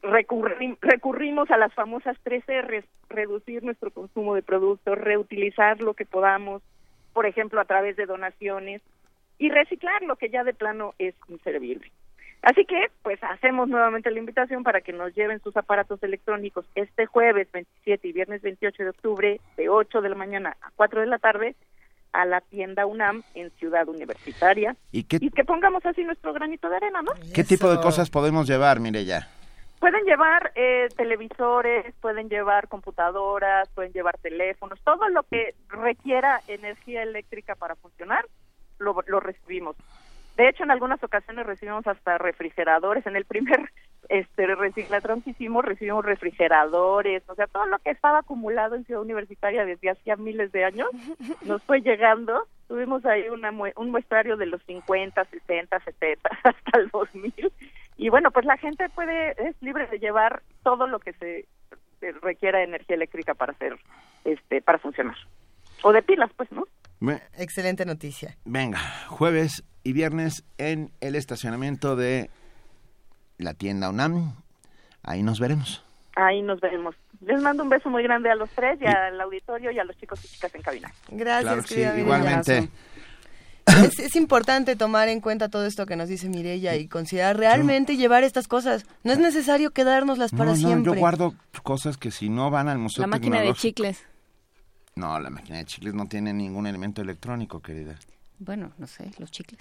recurrimos 0.02 1.51
a 1.51 1.57
las 1.57 1.73
famosas 1.75 2.17
tres 2.23 2.44
R's, 2.47 2.85
reducir 3.09 3.62
nuestro 3.62 3.91
consumo 3.91 4.35
de 4.35 4.43
productos, 4.43 4.99
reutilizar 4.99 5.81
lo 5.81 5.94
que 5.94 6.05
podamos, 6.05 6.62
por 7.12 7.27
ejemplo, 7.27 7.60
a 7.60 7.65
través 7.65 7.97
de 7.97 8.07
donaciones, 8.07 8.83
y 9.39 9.51
reciclar 9.51 10.02
lo 10.02 10.17
que 10.17 10.31
ya 10.31 10.44
de 10.44 10.55
plano 10.55 10.94
es 10.99 11.15
inservible. 11.28 11.91
Así 12.43 12.65
que, 12.65 12.91
pues 13.02 13.18
hacemos 13.23 13.68
nuevamente 13.68 14.10
la 14.10 14.18
invitación 14.18 14.62
para 14.62 14.81
que 14.81 14.93
nos 14.93 15.15
lleven 15.15 15.41
sus 15.41 15.57
aparatos 15.57 16.01
electrónicos 16.02 16.67
este 16.77 17.07
jueves 17.07 17.49
27 17.52 18.07
y 18.07 18.12
viernes 18.12 18.43
28 18.43 18.85
de 18.85 18.91
octubre 18.91 19.41
de 19.57 19.68
8 19.68 20.01
de 20.01 20.09
la 20.09 20.15
mañana 20.15 20.57
a 20.60 20.70
4 20.77 21.01
de 21.01 21.07
la 21.09 21.18
tarde 21.18 21.57
a 22.12 22.25
la 22.25 22.41
tienda 22.41 22.86
UNAM 22.86 23.23
en 23.35 23.51
Ciudad 23.59 23.89
Universitaria 23.89 24.77
y, 24.93 25.02
que 25.05 25.44
pongamos 25.44 25.85
así 25.85 26.05
nuestro 26.05 26.33
granito 26.33 26.68
de 26.70 26.77
arena, 26.77 27.02
¿no? 27.02 27.12
¿Qué 27.35 27.44
tipo 27.44 27.70
de 27.70 27.81
cosas 27.81 28.09
podemos 28.09 28.47
llevar, 28.49 28.81
mire 28.81 29.05
ya? 29.05 29.28
Pueden 29.81 30.05
llevar 30.05 30.53
eh, 30.57 30.89
televisores, 30.97 31.95
pueden 32.01 32.29
llevar 32.29 32.69
computadoras, 32.69 33.69
pueden 33.71 33.93
llevar 33.93 34.19
teléfonos, 34.19 34.81
todo 34.83 35.09
lo 35.09 35.23
que 35.23 35.55
requiera 35.69 36.41
energía 36.49 37.03
eléctrica 37.03 37.55
para 37.55 37.77
funcionar 37.77 38.25
lo, 38.79 39.21
recibimos. 39.21 39.77
De 40.37 40.49
hecho, 40.49 40.63
en 40.63 40.71
algunas 40.71 41.03
ocasiones 41.03 41.47
recibimos 41.47 41.87
hasta 41.87 42.19
refrigeradores. 42.19 43.07
En 43.07 43.17
el 43.17 43.25
primer 43.25 43.71
este 44.09 44.47
reciclatrón 44.55 45.23
que 45.23 45.31
hicimos 45.31 45.65
recibimos 45.65 46.05
refrigeradores, 46.05 47.23
o 47.29 47.35
sea, 47.35 47.47
todo 47.47 47.67
lo 47.67 47.79
que 47.79 47.91
estaba 47.91 48.21
acumulado 48.21 48.75
en 48.75 48.85
Ciudad 48.85 49.03
Universitaria 49.03 49.65
desde 49.65 49.91
hacía 49.91 50.17
miles 50.17 50.51
de 50.53 50.65
años 50.65 50.89
nos 51.43 51.63
fue 51.63 51.81
llegando. 51.83 52.47
Tuvimos 52.69 53.05
ahí 53.07 53.29
una, 53.29 53.51
un 53.51 53.91
muestrario 53.91 54.37
de 54.37 54.47
los 54.47 54.63
50, 54.65 55.25
60, 55.25 55.81
70 55.81 56.31
hasta 56.43 56.79
el 56.79 56.89
2000. 56.89 57.53
Y 57.99 58.10
bueno, 58.10 58.31
pues 58.31 58.47
la 58.47 58.57
gente 58.57 58.89
puede 58.91 59.33
es 59.33 59.60
libre 59.60 59.89
de 59.89 59.99
llevar 59.99 60.43
todo 60.62 60.86
lo 60.86 61.01
que 61.01 61.12
se, 61.15 61.47
requiera 62.23 62.59
de 62.59 62.65
energía 62.65 62.94
eléctrica 62.94 63.35
para 63.35 63.52
hacer 63.52 63.77
este 64.25 64.62
para 64.62 64.78
funcionar. 64.78 65.17
O 65.83 65.93
de 65.93 66.01
pilas, 66.02 66.31
pues, 66.36 66.49
¿no? 66.52 66.65
Excelente 67.36 67.85
noticia. 67.85 68.36
Venga, 68.44 68.78
jueves 69.09 69.65
y 69.83 69.93
viernes 69.93 70.44
en 70.59 70.93
el 71.01 71.17
estacionamiento 71.17 71.97
de 71.97 72.31
la 73.36 73.55
tienda 73.55 73.91
UNAM. 73.91 74.35
Ahí 75.02 75.25
nos 75.25 75.41
veremos. 75.41 75.85
Ahí 76.15 76.41
nos 76.43 76.60
veremos. 76.60 76.94
Les 77.20 77.41
mando 77.41 77.65
un 77.65 77.68
beso 77.68 77.91
muy 77.91 78.05
grande 78.05 78.31
a 78.31 78.36
los 78.36 78.51
tres 78.51 78.81
y, 78.81 78.86
al 78.86 79.20
auditorio 79.20 79.73
y 79.73 79.78
a 79.78 79.85
los 79.85 79.97
chicos 79.97 80.25
y 80.25 80.28
chicas 80.28 80.55
en 80.55 80.62
cabina. 80.62 80.93
Gracias, 81.09 81.99
igualmente. 81.99 82.68
Es, 83.99 84.17
importante 84.17 84.77
tomar 84.77 85.09
en 85.09 85.21
cuenta 85.21 85.49
todo 85.49 85.67
esto 85.67 85.87
que 85.87 85.97
nos 85.97 86.09
dice 86.09 86.29
Mirella 86.29 86.77
y 86.77 86.89
considerar 86.89 87.37
realmente 87.37 87.97
llevar 87.97 88.25
estas 88.25 88.49
cosas. 88.49 88.85
No 89.05 89.13
es 89.13 89.19
necesario 89.19 89.71
quedárnoslas 89.71 90.33
para 90.33 90.57
siempre. 90.57 90.93
Yo 90.93 90.99
guardo 90.99 91.35
cosas 91.63 91.97
que 91.97 92.11
si 92.11 92.29
no 92.29 92.51
van 92.51 92.69
al 92.69 92.79
museo 92.79 93.03
La 93.03 93.07
máquina 93.07 93.41
de 93.41 93.53
chicles. 93.55 94.05
No, 94.95 95.21
la 95.21 95.31
máquina 95.31 95.59
de 95.59 95.65
chicles 95.65 95.95
no 95.95 96.07
tiene 96.07 96.33
ningún 96.33 96.67
elemento 96.67 97.03
electrónico, 97.03 97.61
querida. 97.61 97.95
Bueno, 98.39 98.73
no 98.79 98.87
sé, 98.87 99.11
los 99.19 99.31
chicles. 99.31 99.61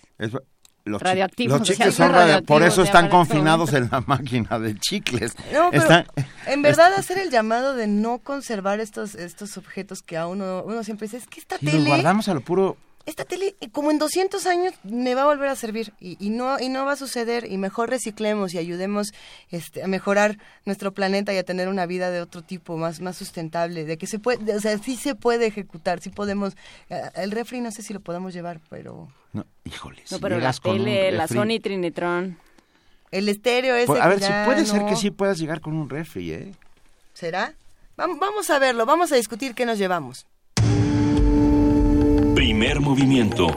los 0.86 1.02
radioactivos. 1.02 1.60
Los 1.60 1.68
chicles 1.68 1.94
son 1.94 2.12
radioactivos, 2.12 2.48
por 2.48 2.64
eso 2.64 2.82
están 2.82 3.10
confinados 3.10 3.74
en 3.74 3.90
la 3.92 4.02
máquina 4.02 4.58
de 4.60 4.78
chicles. 4.78 5.36
No, 5.54 5.72
en 6.46 6.62
verdad 6.62 6.94
hacer 6.94 7.18
el 7.18 7.30
llamado 7.30 7.76
de 7.76 7.88
no 7.88 8.20
conservar 8.20 8.80
estos 8.80 9.16
estos 9.16 9.58
objetos 9.58 10.02
que 10.02 10.18
a 10.18 10.28
uno 10.28 10.64
uno 10.66 10.84
siempre 10.84 11.08
dice, 11.08 11.18
es 11.18 11.28
que 11.28 11.40
esta 11.40 11.58
y 11.60 11.66
tele... 11.66 11.80
los 11.80 11.88
guardamos 11.88 12.28
a 12.28 12.34
lo 12.34 12.42
puro 12.42 12.78
esta 13.08 13.24
tele 13.24 13.56
como 13.72 13.90
en 13.90 14.00
200 14.00 14.46
años 14.48 14.74
me 14.84 15.16
va 15.16 15.24
a 15.24 15.26
volver 15.26 15.48
a 15.48 15.56
servir 15.56 15.94
y, 16.00 16.30
no 16.30 16.60
y 16.60 16.68
no 16.68 16.86
va 16.86 16.92
a 16.92 16.96
suceder 16.98 17.50
y 17.50 17.58
mejor 17.58 17.90
reciclemos 17.90 18.54
y 18.54 18.58
ayudemos 18.58 19.14
este, 19.50 19.82
a 19.82 19.88
mejorar 19.88 20.38
nuestro 20.66 20.94
planeta 20.94 21.34
y 21.34 21.38
a 21.38 21.44
tener 21.44 21.70
una 21.70 21.86
vida 21.86 22.12
de 22.12 22.22
otro 22.22 22.42
tipo 22.42 22.76
más 22.76 23.00
más 23.00 23.16
sustentable 23.16 23.86
de 23.86 23.98
que 23.98 24.08
se 24.08 24.20
puede 24.20 24.54
o 24.54 24.60
sea 24.60 24.78
sí 24.78 24.98
se 24.98 25.16
puede 25.16 25.48
ejecutar 25.48 26.02
sí 26.02 26.10
podemos 26.10 26.56
eh, 26.90 27.02
el 27.16 27.32
refri 27.32 27.62
no 27.62 27.72
sé 27.72 27.82
si 27.82 27.94
lo 27.94 28.02
podemos 28.02 28.34
llevar 28.34 28.60
pero 28.70 29.08
no 29.32 29.46
híjole 29.64 30.04
no 30.12 30.20
pero 30.20 30.38
la 30.38 30.52
tele 30.52 31.12
la 31.12 31.28
Sony 31.28 31.60
Trinitron. 31.64 32.38
El 33.10 33.30
estéreo 33.30 33.78
ese 33.78 33.88
pues, 33.88 34.02
a 34.02 34.08
ver 34.10 34.20
si 34.22 34.32
puede 34.44 34.66
ser 34.66 34.86
que 34.86 34.98
sí 34.98 35.12
puedas 35.12 35.40
llegar 35.40 35.62
con 35.62 35.76
un 35.76 35.90
refri 35.90 36.34
eh 36.34 36.52
será 37.14 37.56
vamos 37.96 38.50
a 38.50 38.60
verlo 38.60 38.86
vamos 38.86 39.14
a 39.14 39.16
discutir 39.16 39.56
qué 39.56 39.66
nos 39.66 39.78
llevamos 39.78 40.28
Primer 42.38 42.80
movimiento. 42.82 43.48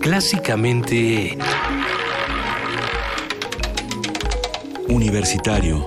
Clásicamente... 0.00 1.36
Universitario. 4.88 5.86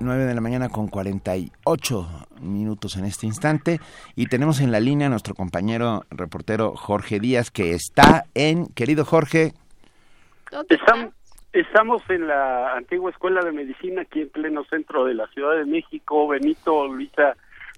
9 0.00 0.24
de 0.26 0.34
la 0.34 0.42
mañana 0.42 0.68
con 0.68 0.88
48 0.88 2.26
minutos 2.42 2.98
en 2.98 3.06
este 3.06 3.24
instante 3.24 3.80
y 4.16 4.26
tenemos 4.26 4.60
en 4.60 4.70
la 4.70 4.80
línea 4.80 5.06
a 5.06 5.10
nuestro 5.10 5.34
compañero 5.34 6.02
reportero 6.10 6.76
Jorge 6.76 7.20
Díaz 7.20 7.50
que 7.50 7.72
está 7.72 8.24
en, 8.34 8.66
querido 8.66 9.06
Jorge. 9.06 9.54
Estamos, 10.68 11.14
estamos 11.54 12.02
en 12.10 12.26
la 12.26 12.76
antigua 12.76 13.10
escuela 13.10 13.40
de 13.40 13.52
medicina 13.52 14.02
aquí 14.02 14.20
en 14.20 14.28
pleno 14.28 14.62
centro 14.64 15.06
de 15.06 15.14
la 15.14 15.26
Ciudad 15.28 15.56
de 15.56 15.64
México, 15.64 16.28
Benito, 16.28 16.86
Luisa, 16.86 17.34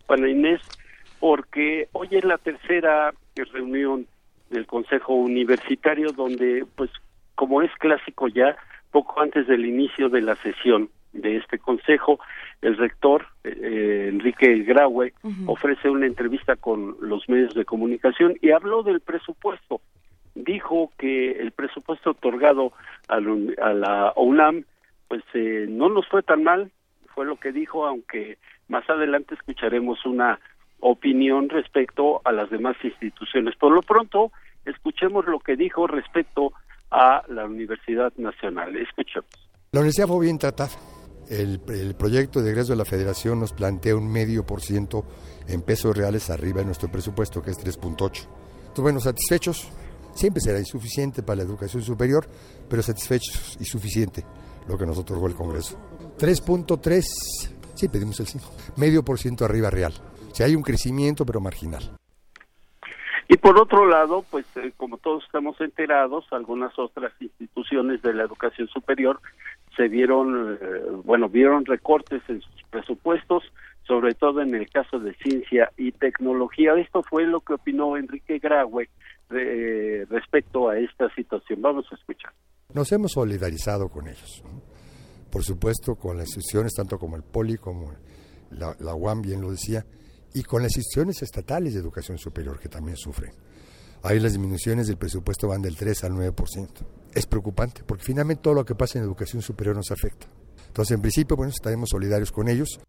Juana 0.09 0.28
Inés, 0.28 0.60
porque 1.23 1.89
hoy 1.92 2.09
es 2.10 2.25
la 2.25 2.36
tercera 2.36 3.15
reunión 3.52 4.09
del 4.51 4.67
Consejo 4.67 5.15
Universitario 5.15 6.10
donde, 6.10 6.67
pues, 6.75 6.91
como 7.36 7.62
es 7.62 7.70
clásico 7.78 8.26
ya, 8.26 8.57
poco 8.91 9.20
antes 9.20 9.47
del 9.47 9.65
inicio 9.65 10.09
de 10.09 10.20
la 10.20 10.34
sesión 10.34 10.91
de 11.12 11.36
este 11.36 11.60
consejo, 11.60 12.18
el 12.60 12.76
rector 12.76 13.25
eh, 13.44 14.09
Enrique 14.10 14.65
Graue 14.65 15.12
ofrece 15.47 15.89
una 15.89 16.07
entrevista 16.07 16.57
con 16.57 16.97
los 17.01 17.28
medios 17.28 17.55
de 17.55 17.67
comunicación 17.67 18.34
y 18.42 18.51
habló 18.51 18.83
del 18.83 18.99
presupuesto. 18.99 19.81
Dijo 20.34 20.91
que 20.99 21.41
el 21.41 21.52
presupuesto 21.52 22.10
otorgado 22.10 22.73
a, 23.07 23.20
la 23.20 24.12
UNAM, 24.17 24.65
pues 25.07 25.23
eh, 25.34 25.67
no 25.68 25.89
nos 25.89 26.05
fue 26.09 26.25
tan 26.25 26.42
mal, 26.42 26.73
fue 27.15 27.26
lo 27.26 27.36
que 27.36 27.52
dijo, 27.52 27.86
aunque 27.86 28.39
más 28.67 28.91
adelante 28.91 29.36
escucharemos 29.36 30.05
una 30.05 30.41
opinión 30.83 31.49
respecto 31.49 32.20
a 32.25 32.33
las 32.33 32.51
demás 32.51 32.77
instituciones. 32.83 33.57
Por 33.57 33.73
lo 33.73 33.81
pronto, 33.83 34.33
escuchemos 34.67 35.25
lo 35.27 35.39
que 35.39 35.57
dijo 35.57 35.86
respecto 35.86 36.52
a 36.91 37.23
la 37.28 37.47
Universidad 37.47 38.12
Nacional. 38.17 38.77
Escuchemos. 38.77 39.31
La 39.70 39.81
universidad 39.81 40.09
fue 40.09 40.27
bien 40.27 40.39
tratada. 40.39 40.70
El, 41.31 41.61
proyecto 41.97 42.43
de 42.43 42.51
egreso 42.51 42.73
de 42.73 42.78
la 42.78 42.85
federación 42.85 43.41
nos 43.41 43.52
plantea 43.52 43.97
un 43.97 44.11
medio 44.11 44.44
por 44.44 44.61
ciento 44.61 45.05
en 45.49 45.62
pesos 45.62 45.97
reales 45.97 46.28
arriba 46.28 46.59
de 46.59 46.67
nuestro 46.67 46.91
presupuesto, 46.91 47.41
que 47.41 47.52
es 47.52 47.65
3.8. 47.65 47.99
Entonces, 48.02 48.83
bueno, 48.83 49.01
satisfechos. 49.01 49.70
Siempre 50.15 50.43
será 50.43 50.59
insuficiente 50.59 51.23
para 51.23 51.36
la 51.36 51.43
educación 51.44 51.83
superior, 51.83 52.27
pero 52.69 52.83
satisfechos 52.83 53.57
y 53.59 53.65
suficiente 53.65 54.27
lo 54.69 54.77
que 54.77 54.85
nos 54.85 54.99
otorgó 54.99 55.27
el 55.27 55.35
Congreso. 55.35 55.78
3.3, 56.19 57.02
sí 57.75 57.89
pedimos 57.89 58.18
el 58.20 58.26
5, 58.26 58.47
medio 58.76 59.05
por 59.05 59.18
ciento 59.18 59.44
arriba 59.44 59.70
real. 59.70 59.92
O 60.31 60.34
sea, 60.34 60.47
hay 60.47 60.57
un 60.57 60.62
crecimiento, 60.62 61.26
pero 61.26 61.41
marginal. 61.41 61.83
Y 63.28 63.36
por 63.39 63.59
otro 63.59 63.86
lado, 63.86 64.25
pues 64.31 64.44
eh, 64.57 64.73
como 64.76 64.99
todos 64.99 65.25
estamos 65.25 65.60
enterados, 65.60 66.26
algunas 66.33 66.78
otras 66.78 67.12
instituciones 67.20 68.02
de 68.02 68.12
la 68.12 68.25
educación 68.25 68.68
superior 68.68 69.20
se 69.76 69.89
vieron, 69.89 70.59
eh, 70.60 70.83
bueno, 71.05 71.28
vieron 71.28 71.65
recortes 71.65 72.23
en 72.28 72.42
sus 72.42 72.62
presupuestos, 72.70 73.42
sobre 73.86 74.15
todo 74.15 74.42
en 74.42 74.55
el 74.55 74.68
caso 74.68 74.99
de 74.99 75.15
ciencia 75.15 75.70
y 75.78 75.92
tecnología. 75.92 76.75
Esto 76.75 77.02
fue 77.02 77.25
lo 77.25 77.41
que 77.41 77.55
opinó 77.55 77.97
Enrique 77.97 78.39
Graue 78.39 78.89
respecto 80.10 80.68
a 80.68 80.78
esta 80.78 81.09
situación. 81.15 81.62
Vamos 81.62 81.86
a 81.91 81.94
escuchar. 81.94 82.33
Nos 82.75 82.92
hemos 82.92 83.12
solidarizado 83.12 83.89
con 83.89 84.09
ellos, 84.09 84.42
por 85.33 85.43
supuesto 85.43 85.97
con 85.97 86.19
las 86.19 86.28
instituciones, 86.28 86.75
tanto 86.75 86.99
como 86.99 87.17
el 87.17 87.23
POLI, 87.23 87.57
como 87.57 87.94
la, 88.51 88.77
la 88.78 88.94
UAM, 88.94 89.23
bien 89.23 89.41
lo 89.41 89.51
decía, 89.51 89.83
y 90.35 90.43
con 90.43 90.62
las 90.62 90.77
instituciones 90.77 91.23
estatales 91.23 91.73
de 91.73 91.81
educación 91.81 92.19
superior 92.19 92.61
que 92.61 92.69
también 92.69 92.99
sufren. 92.99 93.33
Ahí 94.02 94.20
las 94.20 94.33
disminuciones 94.33 94.89
del 94.89 94.99
presupuesto 94.99 95.49
van 95.49 95.62
del 95.62 95.75
3 95.75 96.05
al 96.05 96.12
9%. 96.12 96.69
Es 97.15 97.27
preocupante 97.27 97.83
porque 97.86 98.05
finalmente 98.05 98.43
todo 98.43 98.52
lo 98.52 98.65
que 98.65 98.75
pasa 98.75 98.99
en 98.99 99.05
educación 99.05 99.41
superior 99.41 99.75
nos 99.75 99.91
afecta. 99.91 100.27
Entonces, 100.67 100.94
en 100.94 101.01
principio, 101.01 101.35
bueno, 101.35 101.51
estaremos 101.51 101.89
solidarios 101.89 102.31
con 102.31 102.49
ellos. 102.49 102.81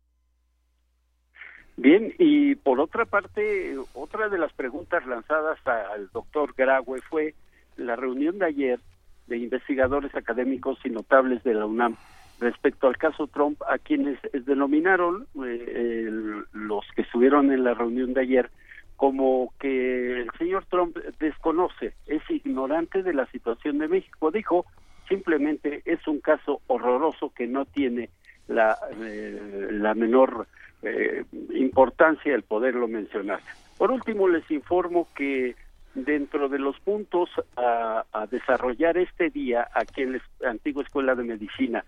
Bien, 1.77 2.13
y 2.19 2.55
por 2.55 2.81
otra 2.81 3.05
parte, 3.05 3.77
otra 3.93 4.27
de 4.27 4.37
las 4.37 4.51
preguntas 4.53 5.05
lanzadas 5.05 5.59
al 5.65 6.09
doctor 6.11 6.53
Graue 6.57 6.99
fue 7.09 7.35
la 7.77 7.95
reunión 7.95 8.37
de 8.39 8.47
ayer 8.47 8.79
de 9.27 9.37
investigadores 9.37 10.13
académicos 10.13 10.77
y 10.83 10.89
notables 10.89 11.41
de 11.43 11.53
la 11.53 11.65
UNAM 11.65 11.95
respecto 12.43 12.87
al 12.87 12.97
caso 12.97 13.27
Trump, 13.27 13.61
a 13.67 13.77
quienes 13.77 14.19
denominaron 14.45 15.27
eh, 15.45 16.09
los 16.53 16.85
que 16.95 17.01
estuvieron 17.01 17.51
en 17.51 17.63
la 17.63 17.73
reunión 17.73 18.13
de 18.13 18.21
ayer 18.21 18.49
como 18.95 19.53
que 19.59 20.21
el 20.21 20.31
señor 20.37 20.65
Trump 20.69 20.97
desconoce, 21.19 21.93
es 22.07 22.21
ignorante 22.29 23.03
de 23.03 23.13
la 23.13 23.25
situación 23.27 23.79
de 23.79 23.87
México. 23.87 24.31
Dijo, 24.31 24.65
simplemente 25.09 25.81
es 25.85 26.07
un 26.07 26.19
caso 26.19 26.61
horroroso 26.67 27.33
que 27.35 27.47
no 27.47 27.65
tiene 27.65 28.09
la, 28.47 28.77
eh, 29.01 29.69
la 29.71 29.93
menor 29.93 30.47
eh, 30.83 31.25
importancia 31.53 32.33
el 32.33 32.43
poderlo 32.43 32.87
mencionar. 32.87 33.41
Por 33.77 33.91
último, 33.91 34.27
les 34.27 34.49
informo 34.51 35.07
que 35.15 35.55
dentro 35.95 36.47
de 36.49 36.59
los 36.59 36.79
puntos 36.79 37.29
a, 37.57 38.05
a 38.11 38.27
desarrollar 38.27 38.97
este 38.97 39.29
día 39.29 39.67
aquí 39.73 40.01
en 40.03 40.13
la 40.39 40.49
antigua 40.49 40.83
Escuela 40.83 41.15
de 41.15 41.23
Medicina, 41.23 41.83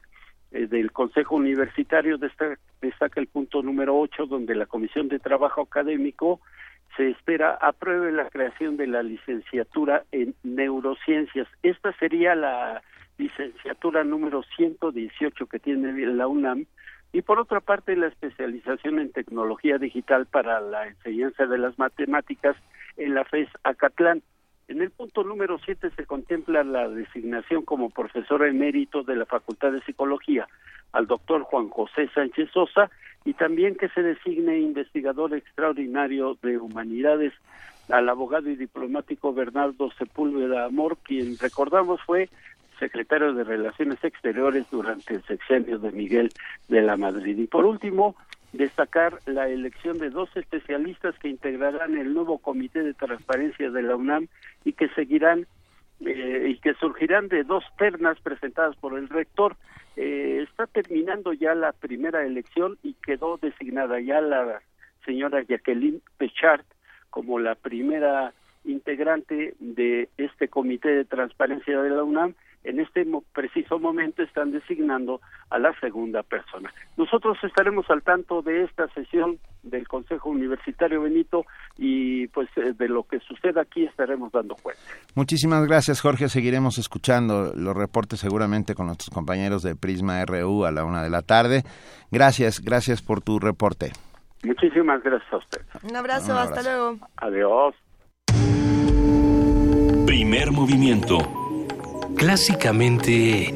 eh, 0.55 0.67
del 0.67 0.91
Consejo 0.91 1.35
Universitario 1.35 2.17
destaca, 2.17 2.57
destaca 2.81 3.19
el 3.19 3.27
punto 3.27 3.61
número 3.61 3.97
8, 3.99 4.25
donde 4.25 4.55
la 4.55 4.65
Comisión 4.65 5.09
de 5.09 5.19
Trabajo 5.19 5.61
Académico 5.61 6.39
se 6.95 7.09
espera 7.09 7.57
apruebe 7.61 8.11
la 8.11 8.29
creación 8.29 8.77
de 8.77 8.87
la 8.87 9.03
licenciatura 9.03 10.03
en 10.11 10.33
neurociencias. 10.43 11.47
Esta 11.61 11.91
sería 11.97 12.35
la 12.35 12.81
licenciatura 13.17 14.03
número 14.03 14.43
118 14.55 15.45
que 15.47 15.59
tiene 15.59 15.93
la 16.07 16.27
UNAM 16.27 16.65
y 17.11 17.21
por 17.21 17.39
otra 17.39 17.59
parte 17.59 17.95
la 17.95 18.07
especialización 18.07 18.99
en 18.99 19.11
tecnología 19.11 19.77
digital 19.77 20.25
para 20.25 20.61
la 20.61 20.87
enseñanza 20.87 21.45
de 21.45 21.57
las 21.57 21.77
matemáticas 21.77 22.55
en 22.97 23.13
la 23.13 23.25
FES 23.25 23.49
Acatlán. 23.63 24.21
En 24.67 24.81
el 24.81 24.89
punto 24.89 25.23
número 25.23 25.59
siete 25.59 25.91
se 25.91 26.05
contempla 26.05 26.63
la 26.63 26.89
designación 26.89 27.63
como 27.63 27.91
profesor 27.91 28.45
emérito 28.45 29.03
de 29.03 29.15
la 29.15 29.25
Facultad 29.25 29.71
de 29.71 29.81
Psicología 29.81 30.47
al 30.91 31.05
doctor 31.05 31.43
Juan 31.43 31.69
José 31.69 32.09
Sánchez 32.15 32.49
Sosa 32.51 32.89
y 33.25 33.33
también 33.33 33.75
que 33.75 33.89
se 33.89 34.01
designe 34.01 34.59
investigador 34.59 35.35
extraordinario 35.35 36.37
de 36.41 36.57
humanidades 36.57 37.33
al 37.89 38.09
abogado 38.09 38.49
y 38.49 38.55
diplomático 38.55 39.33
Bernardo 39.33 39.91
Sepúlveda 39.99 40.65
Amor, 40.65 40.97
quien 41.03 41.37
recordamos 41.37 42.01
fue 42.01 42.29
secretario 42.79 43.33
de 43.33 43.43
Relaciones 43.43 44.03
Exteriores 44.03 44.65
durante 44.71 45.15
el 45.15 45.23
sexenio 45.23 45.77
de 45.77 45.91
Miguel 45.91 46.31
de 46.67 46.81
la 46.81 46.97
Madrid. 46.97 47.37
Y 47.37 47.47
por 47.47 47.65
último, 47.65 48.15
destacar 48.57 49.19
la 49.25 49.47
elección 49.49 49.97
de 49.97 50.09
dos 50.09 50.29
especialistas 50.35 51.17
que 51.19 51.29
integrarán 51.29 51.97
el 51.97 52.13
nuevo 52.13 52.39
Comité 52.39 52.83
de 52.83 52.93
Transparencia 52.93 53.69
de 53.69 53.83
la 53.83 53.95
UNAM 53.95 54.27
y 54.63 54.73
que 54.73 54.89
seguirán 54.89 55.45
eh, 56.01 56.47
y 56.49 56.57
que 56.59 56.73
surgirán 56.75 57.27
de 57.29 57.43
dos 57.43 57.63
ternas 57.77 58.19
presentadas 58.19 58.75
por 58.75 58.97
el 58.97 59.07
rector. 59.09 59.55
Eh, 59.95 60.43
está 60.43 60.67
terminando 60.67 61.31
ya 61.33 61.55
la 61.55 61.71
primera 61.71 62.25
elección 62.25 62.77
y 62.83 62.93
quedó 62.95 63.37
designada 63.37 63.99
ya 64.01 64.19
la 64.19 64.61
señora 65.05 65.43
Jacqueline 65.43 66.01
Pechart 66.17 66.65
como 67.09 67.39
la 67.39 67.55
primera 67.55 68.33
integrante 68.65 69.55
de 69.59 70.09
este 70.17 70.49
Comité 70.49 70.89
de 70.89 71.05
Transparencia 71.05 71.81
de 71.81 71.89
la 71.91 72.03
UNAM 72.03 72.33
en 72.65 72.79
este 72.79 73.05
preciso 73.33 73.79
momento 73.79 74.23
están 74.23 74.51
designando 74.51 75.21
a 75.49 75.59
la 75.59 75.71
segunda 75.79 76.23
persona. 76.23 76.73
Nosotros 76.97 77.37
estaremos 77.43 77.89
al 77.89 78.01
tanto 78.01 78.41
de 78.41 78.63
esta 78.63 78.87
sesión 78.89 79.39
del 79.63 79.87
Consejo 79.87 80.29
Universitario 80.29 81.01
Benito 81.01 81.45
y 81.77 82.27
pues 82.27 82.49
eh, 82.57 82.73
de 82.73 82.89
lo 82.89 83.03
que 83.03 83.19
suceda 83.19 83.61
aquí 83.61 83.85
estaremos 83.85 84.31
dando 84.31 84.55
cuenta. 84.55 84.81
Muchísimas 85.15 85.65
gracias 85.67 86.01
Jorge, 86.01 86.27
seguiremos 86.27 86.77
escuchando 86.77 87.53
los 87.55 87.75
reportes 87.75 88.19
seguramente 88.19 88.73
con 88.73 88.87
nuestros 88.87 89.11
compañeros 89.11 89.61
de 89.63 89.75
Prisma 89.75 90.23
RU 90.25 90.65
a 90.65 90.71
la 90.71 90.83
una 90.85 91.03
de 91.03 91.09
la 91.09 91.21
tarde. 91.21 91.63
Gracias, 92.11 92.61
gracias 92.61 93.01
por 93.01 93.21
tu 93.21 93.39
reporte. 93.39 93.91
Muchísimas 94.43 95.01
gracias 95.03 95.33
a 95.33 95.37
usted. 95.37 95.61
Un 95.83 95.95
abrazo, 95.95 96.31
Un 96.31 96.37
abrazo. 96.37 96.53
hasta 96.53 96.63
luego. 96.63 96.99
Adiós. 97.17 97.75
Primer 100.05 100.51
movimiento 100.51 101.44
clásicamente 102.15 103.53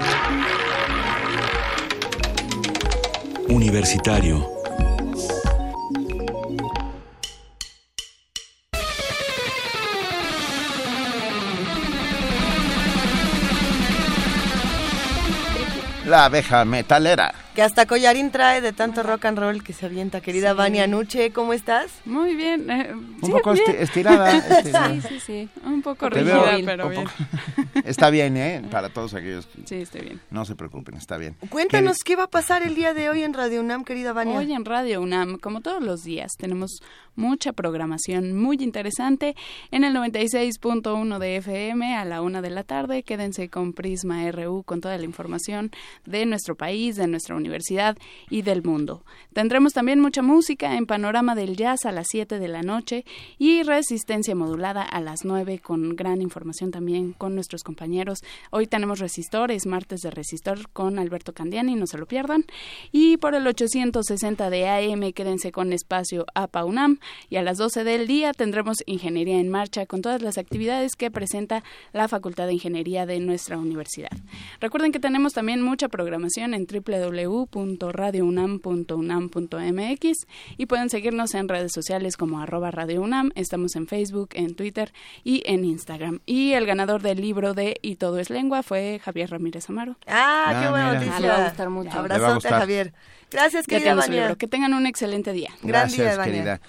universitario. 3.47 4.58
La 16.09 16.25
abeja 16.25 16.65
metalera 16.65 17.35
que 17.59 17.63
hasta 17.63 17.85
collarín 17.85 18.31
trae 18.31 18.61
de 18.61 18.71
tanto 18.71 19.03
rock 19.03 19.25
and 19.25 19.37
roll 19.37 19.63
que 19.63 19.73
se 19.73 19.85
avienta. 19.85 20.21
Querida 20.21 20.53
Vania 20.53 20.87
Nuche, 20.87 21.31
¿cómo 21.31 21.51
estás? 21.51 21.91
Muy 22.05 22.33
bien. 22.33 22.69
Eh, 22.69 22.93
un 22.93 23.31
poco 23.31 23.51
Estirada, 23.51 24.41
Sí, 24.63 25.01
sí, 25.01 25.19
sí. 25.19 25.49
Un 25.65 25.81
poco 25.81 26.09
rígida, 26.09 26.57
pero 26.63 26.87
bien. 26.87 27.05
Está 27.83 28.11
bien, 28.11 28.37
¿eh? 28.37 28.61
Para 28.71 28.87
todos 28.87 29.13
aquellos 29.13 29.45
que... 29.47 29.63
Sí, 29.65 29.75
está 29.81 29.99
bien. 29.99 30.21
No 30.29 30.45
se 30.45 30.55
preocupen, 30.55 30.95
está 30.95 31.17
bien. 31.17 31.35
Cuéntanos 31.49 31.97
qué 32.05 32.15
va 32.15 32.23
a 32.23 32.29
pasar 32.29 32.63
el 32.63 32.75
día 32.75 32.93
de 32.93 33.09
hoy 33.09 33.23
en 33.23 33.33
Radio 33.33 33.59
UNAM, 33.59 33.83
querida 33.83 34.13
Vania. 34.13 34.37
Hoy 34.37 34.53
en 34.53 34.63
Radio 34.63 35.01
UNAM, 35.01 35.37
como 35.37 35.59
todos 35.59 35.83
los 35.83 36.03
días, 36.03 36.31
tenemos 36.37 36.81
mucha 37.19 37.51
programación 37.51 38.35
muy 38.35 38.57
interesante 38.61 39.35
en 39.71 39.83
el 39.83 39.93
96.1 39.93 41.19
de 41.19 41.35
FM 41.35 41.95
a 41.95 42.05
la 42.05 42.21
una 42.21 42.41
de 42.41 42.49
la 42.49 42.63
tarde. 42.63 43.03
Quédense 43.03 43.49
con 43.49 43.73
Prisma 43.73 44.31
RU 44.31 44.63
con 44.63 44.79
toda 44.79 44.97
la 44.97 45.03
información 45.03 45.71
de 46.05 46.25
nuestro 46.25 46.55
país, 46.55 46.95
de 46.95 47.07
nuestra 47.07 47.35
universidad 47.35 47.97
y 48.29 48.41
del 48.41 48.63
mundo. 48.63 49.03
Tendremos 49.33 49.73
también 49.73 49.99
mucha 49.99 50.21
música 50.21 50.77
en 50.77 50.85
Panorama 50.85 51.35
del 51.35 51.57
Jazz 51.57 51.85
a 51.85 51.91
las 51.91 52.07
7 52.09 52.39
de 52.39 52.47
la 52.47 52.63
noche 52.63 53.03
y 53.37 53.63
Resistencia 53.63 54.33
Modulada 54.33 54.81
a 54.81 55.01
las 55.01 55.25
9 55.25 55.59
con 55.59 55.95
gran 55.97 56.21
información 56.21 56.71
también 56.71 57.11
con 57.11 57.35
nuestros 57.35 57.63
compañeros. 57.63 58.19
Hoy 58.49 58.65
tenemos 58.65 58.99
Resistores, 58.99 59.65
martes 59.65 60.01
de 60.01 60.11
Resistor 60.11 60.69
con 60.69 60.99
Alberto 60.99 61.33
Candiani, 61.33 61.75
no 61.75 61.85
se 61.85 61.97
lo 61.97 62.05
pierdan. 62.05 62.45
Y 62.93 63.17
por 63.17 63.35
el 63.35 63.45
860 63.45 64.49
de 64.49 64.69
AM 64.69 65.11
quédense 65.11 65.51
con 65.51 65.73
espacio 65.73 66.25
APA 66.33 66.63
UNAM 66.63 66.99
y 67.29 67.37
a 67.37 67.41
las 67.41 67.57
12 67.57 67.83
del 67.83 68.07
día 68.07 68.33
tendremos 68.33 68.77
Ingeniería 68.85 69.39
en 69.39 69.49
Marcha 69.49 69.85
con 69.85 70.01
todas 70.01 70.21
las 70.21 70.37
actividades 70.37 70.95
que 70.95 71.11
presenta 71.11 71.63
la 71.93 72.07
Facultad 72.07 72.47
de 72.47 72.53
Ingeniería 72.53 73.05
de 73.05 73.19
nuestra 73.19 73.57
universidad. 73.57 74.11
Recuerden 74.59 74.91
que 74.91 74.99
tenemos 74.99 75.33
también 75.33 75.61
mucha 75.61 75.89
programación 75.89 76.53
en 76.53 76.65
www 76.65 77.29
www.radiounam.unam.mx 77.29 80.27
y 80.57 80.65
pueden 80.65 80.89
seguirnos 80.89 81.35
en 81.35 81.47
redes 81.47 81.71
sociales 81.73 82.17
como 82.17 82.41
arroba 82.41 82.71
Radio 82.71 83.01
UNAM. 83.01 83.31
Estamos 83.35 83.75
en 83.75 83.87
Facebook, 83.87 84.29
en 84.33 84.55
Twitter 84.55 84.91
y 85.23 85.43
en 85.45 85.63
Instagram. 85.65 86.21
Y 86.25 86.53
el 86.53 86.65
ganador 86.65 87.01
del 87.01 87.21
libro 87.21 87.53
de 87.53 87.77
Y 87.81 87.95
todo 87.95 88.19
es 88.19 88.29
lengua 88.29 88.63
fue 88.63 88.99
Javier 89.03 89.31
Ramírez 89.31 89.69
Amaro. 89.69 89.95
Ah, 90.07 90.57
qué 90.59 90.65
ah, 90.65 90.71
buena 90.71 90.93
noticia. 90.93 91.15
Ah, 91.15 91.19
le 91.19 91.27
va 91.27 91.37
a 91.37 91.43
gustar 91.45 91.69
mucho. 91.69 91.91
Abrazote, 91.91 92.49
Javier. 92.49 92.93
Gracias, 93.31 93.67
querida 93.67 94.35
Que 94.35 94.47
tengan 94.47 94.73
un 94.73 94.87
excelente 94.87 95.33
día. 95.33 95.51
Gracias, 95.61 96.17
querida. 96.17 96.59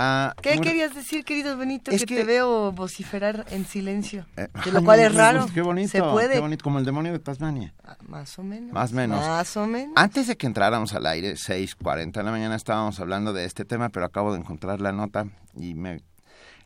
Ah, 0.00 0.32
¿Qué 0.40 0.60
querías 0.60 0.94
decir, 0.94 1.24
querido 1.24 1.56
Benito? 1.56 1.90
que, 1.90 1.98
te 2.06 2.22
veo 2.22 2.70
vociferar 2.70 3.44
en 3.50 3.66
silencio. 3.66 4.26
Eh, 4.36 4.46
de 4.64 4.70
lo 4.70 4.84
cual 4.84 5.00
es 5.00 5.12
raro. 5.14 5.46
Qué 5.52 5.60
bonito. 5.60 5.88
Se 5.88 6.00
puede. 6.00 6.34
Qué 6.34 6.40
bonito, 6.40 6.62
como 6.62 6.78
el 6.78 6.84
demonio 6.84 7.10
de 7.10 7.18
Tasmania. 7.18 7.74
Ah, 7.82 7.96
más 8.06 8.38
o 8.38 8.44
menos. 8.44 8.72
Más 8.72 8.92
o 8.92 8.94
menos. 8.94 9.20
Más 9.26 9.56
o 9.56 9.66
menos. 9.66 9.92
Antes 9.96 10.28
de 10.28 10.36
que 10.36 10.46
entráramos 10.46 10.94
al 10.94 11.04
aire, 11.06 11.32
6:40 11.34 12.20
de 12.20 12.22
la 12.22 12.30
mañana, 12.30 12.54
estábamos 12.54 13.00
hablando 13.00 13.32
de 13.32 13.44
este 13.44 13.64
tema, 13.64 13.88
pero 13.88 14.06
acabo 14.06 14.32
de 14.32 14.38
encontrar 14.38 14.80
la 14.80 14.92
nota 14.92 15.26
y 15.56 15.74
me 15.74 16.00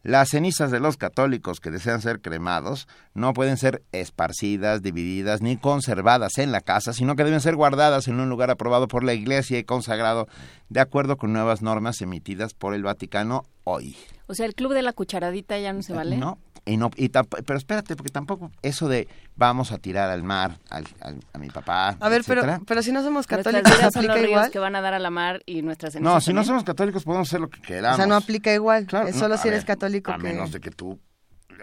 las 0.02 0.30
cenizas 0.30 0.70
de 0.70 0.80
los 0.80 0.96
católicos 0.96 1.60
que 1.60 1.70
desean 1.70 2.00
ser 2.00 2.20
cremados 2.20 2.88
no 3.14 3.32
pueden 3.32 3.56
ser 3.56 3.82
esparcidas, 3.92 4.82
divididas 4.82 5.42
ni 5.42 5.56
conservadas 5.56 6.38
en 6.38 6.52
la 6.52 6.60
casa, 6.60 6.92
sino 6.92 7.14
que 7.16 7.24
deben 7.24 7.40
ser 7.40 7.56
guardadas 7.56 8.08
en 8.08 8.18
un 8.18 8.28
lugar 8.28 8.50
aprobado 8.50 8.88
por 8.88 9.04
la 9.04 9.14
Iglesia 9.14 9.58
y 9.58 9.64
consagrado 9.64 10.26
de 10.68 10.80
acuerdo 10.80 11.16
con 11.16 11.32
nuevas 11.32 11.62
normas 11.62 12.00
emitidas 12.00 12.54
por 12.54 12.74
el 12.74 12.82
Vaticano 12.82 13.44
hoy. 13.64 13.96
O 14.26 14.34
sea, 14.34 14.46
el 14.46 14.54
club 14.54 14.72
de 14.72 14.82
la 14.82 14.92
cucharadita 14.92 15.58
ya 15.58 15.72
no 15.72 15.82
se 15.82 15.92
vale. 15.92 16.16
No, 16.16 16.38
y 16.64 16.76
no 16.76 16.90
y 16.96 17.08
pero 17.08 17.58
espérate 17.58 17.96
porque 17.96 18.12
tampoco 18.12 18.52
eso 18.62 18.88
de 18.88 19.08
vamos 19.34 19.72
a 19.72 19.78
tirar 19.78 20.10
al 20.10 20.22
mar 20.22 20.58
al, 20.70 20.84
a 21.32 21.38
mi 21.38 21.50
papá 21.50 21.96
a 21.98 22.08
ver 22.08 22.22
pero 22.26 22.42
pero 22.66 22.82
si 22.82 22.92
no 22.92 23.02
somos 23.02 23.26
católicos 23.26 23.72
¿se 23.72 23.84
aplica 23.84 24.20
igual 24.20 24.50
que 24.50 24.58
van 24.58 24.76
a 24.76 24.80
dar 24.80 24.94
a 24.94 25.00
la 25.00 25.10
mar 25.10 25.42
y 25.44 25.62
nuestras 25.62 25.96
no 25.96 26.20
si 26.20 26.32
no 26.32 26.44
somos 26.44 26.62
católicos 26.62 27.02
podemos 27.04 27.28
hacer 27.28 27.40
lo 27.40 27.50
que 27.50 27.60
queramos 27.60 27.94
o 27.94 27.96
sea 27.96 28.06
no 28.06 28.14
aplica 28.14 28.54
igual 28.54 28.86
claro, 28.86 29.08
es 29.08 29.16
solo 29.16 29.36
si 29.36 29.48
eres 29.48 29.64
católico 29.64 30.12
a 30.12 30.18
menos 30.18 30.52
de 30.52 30.60
que 30.60 30.70
tú 30.70 31.00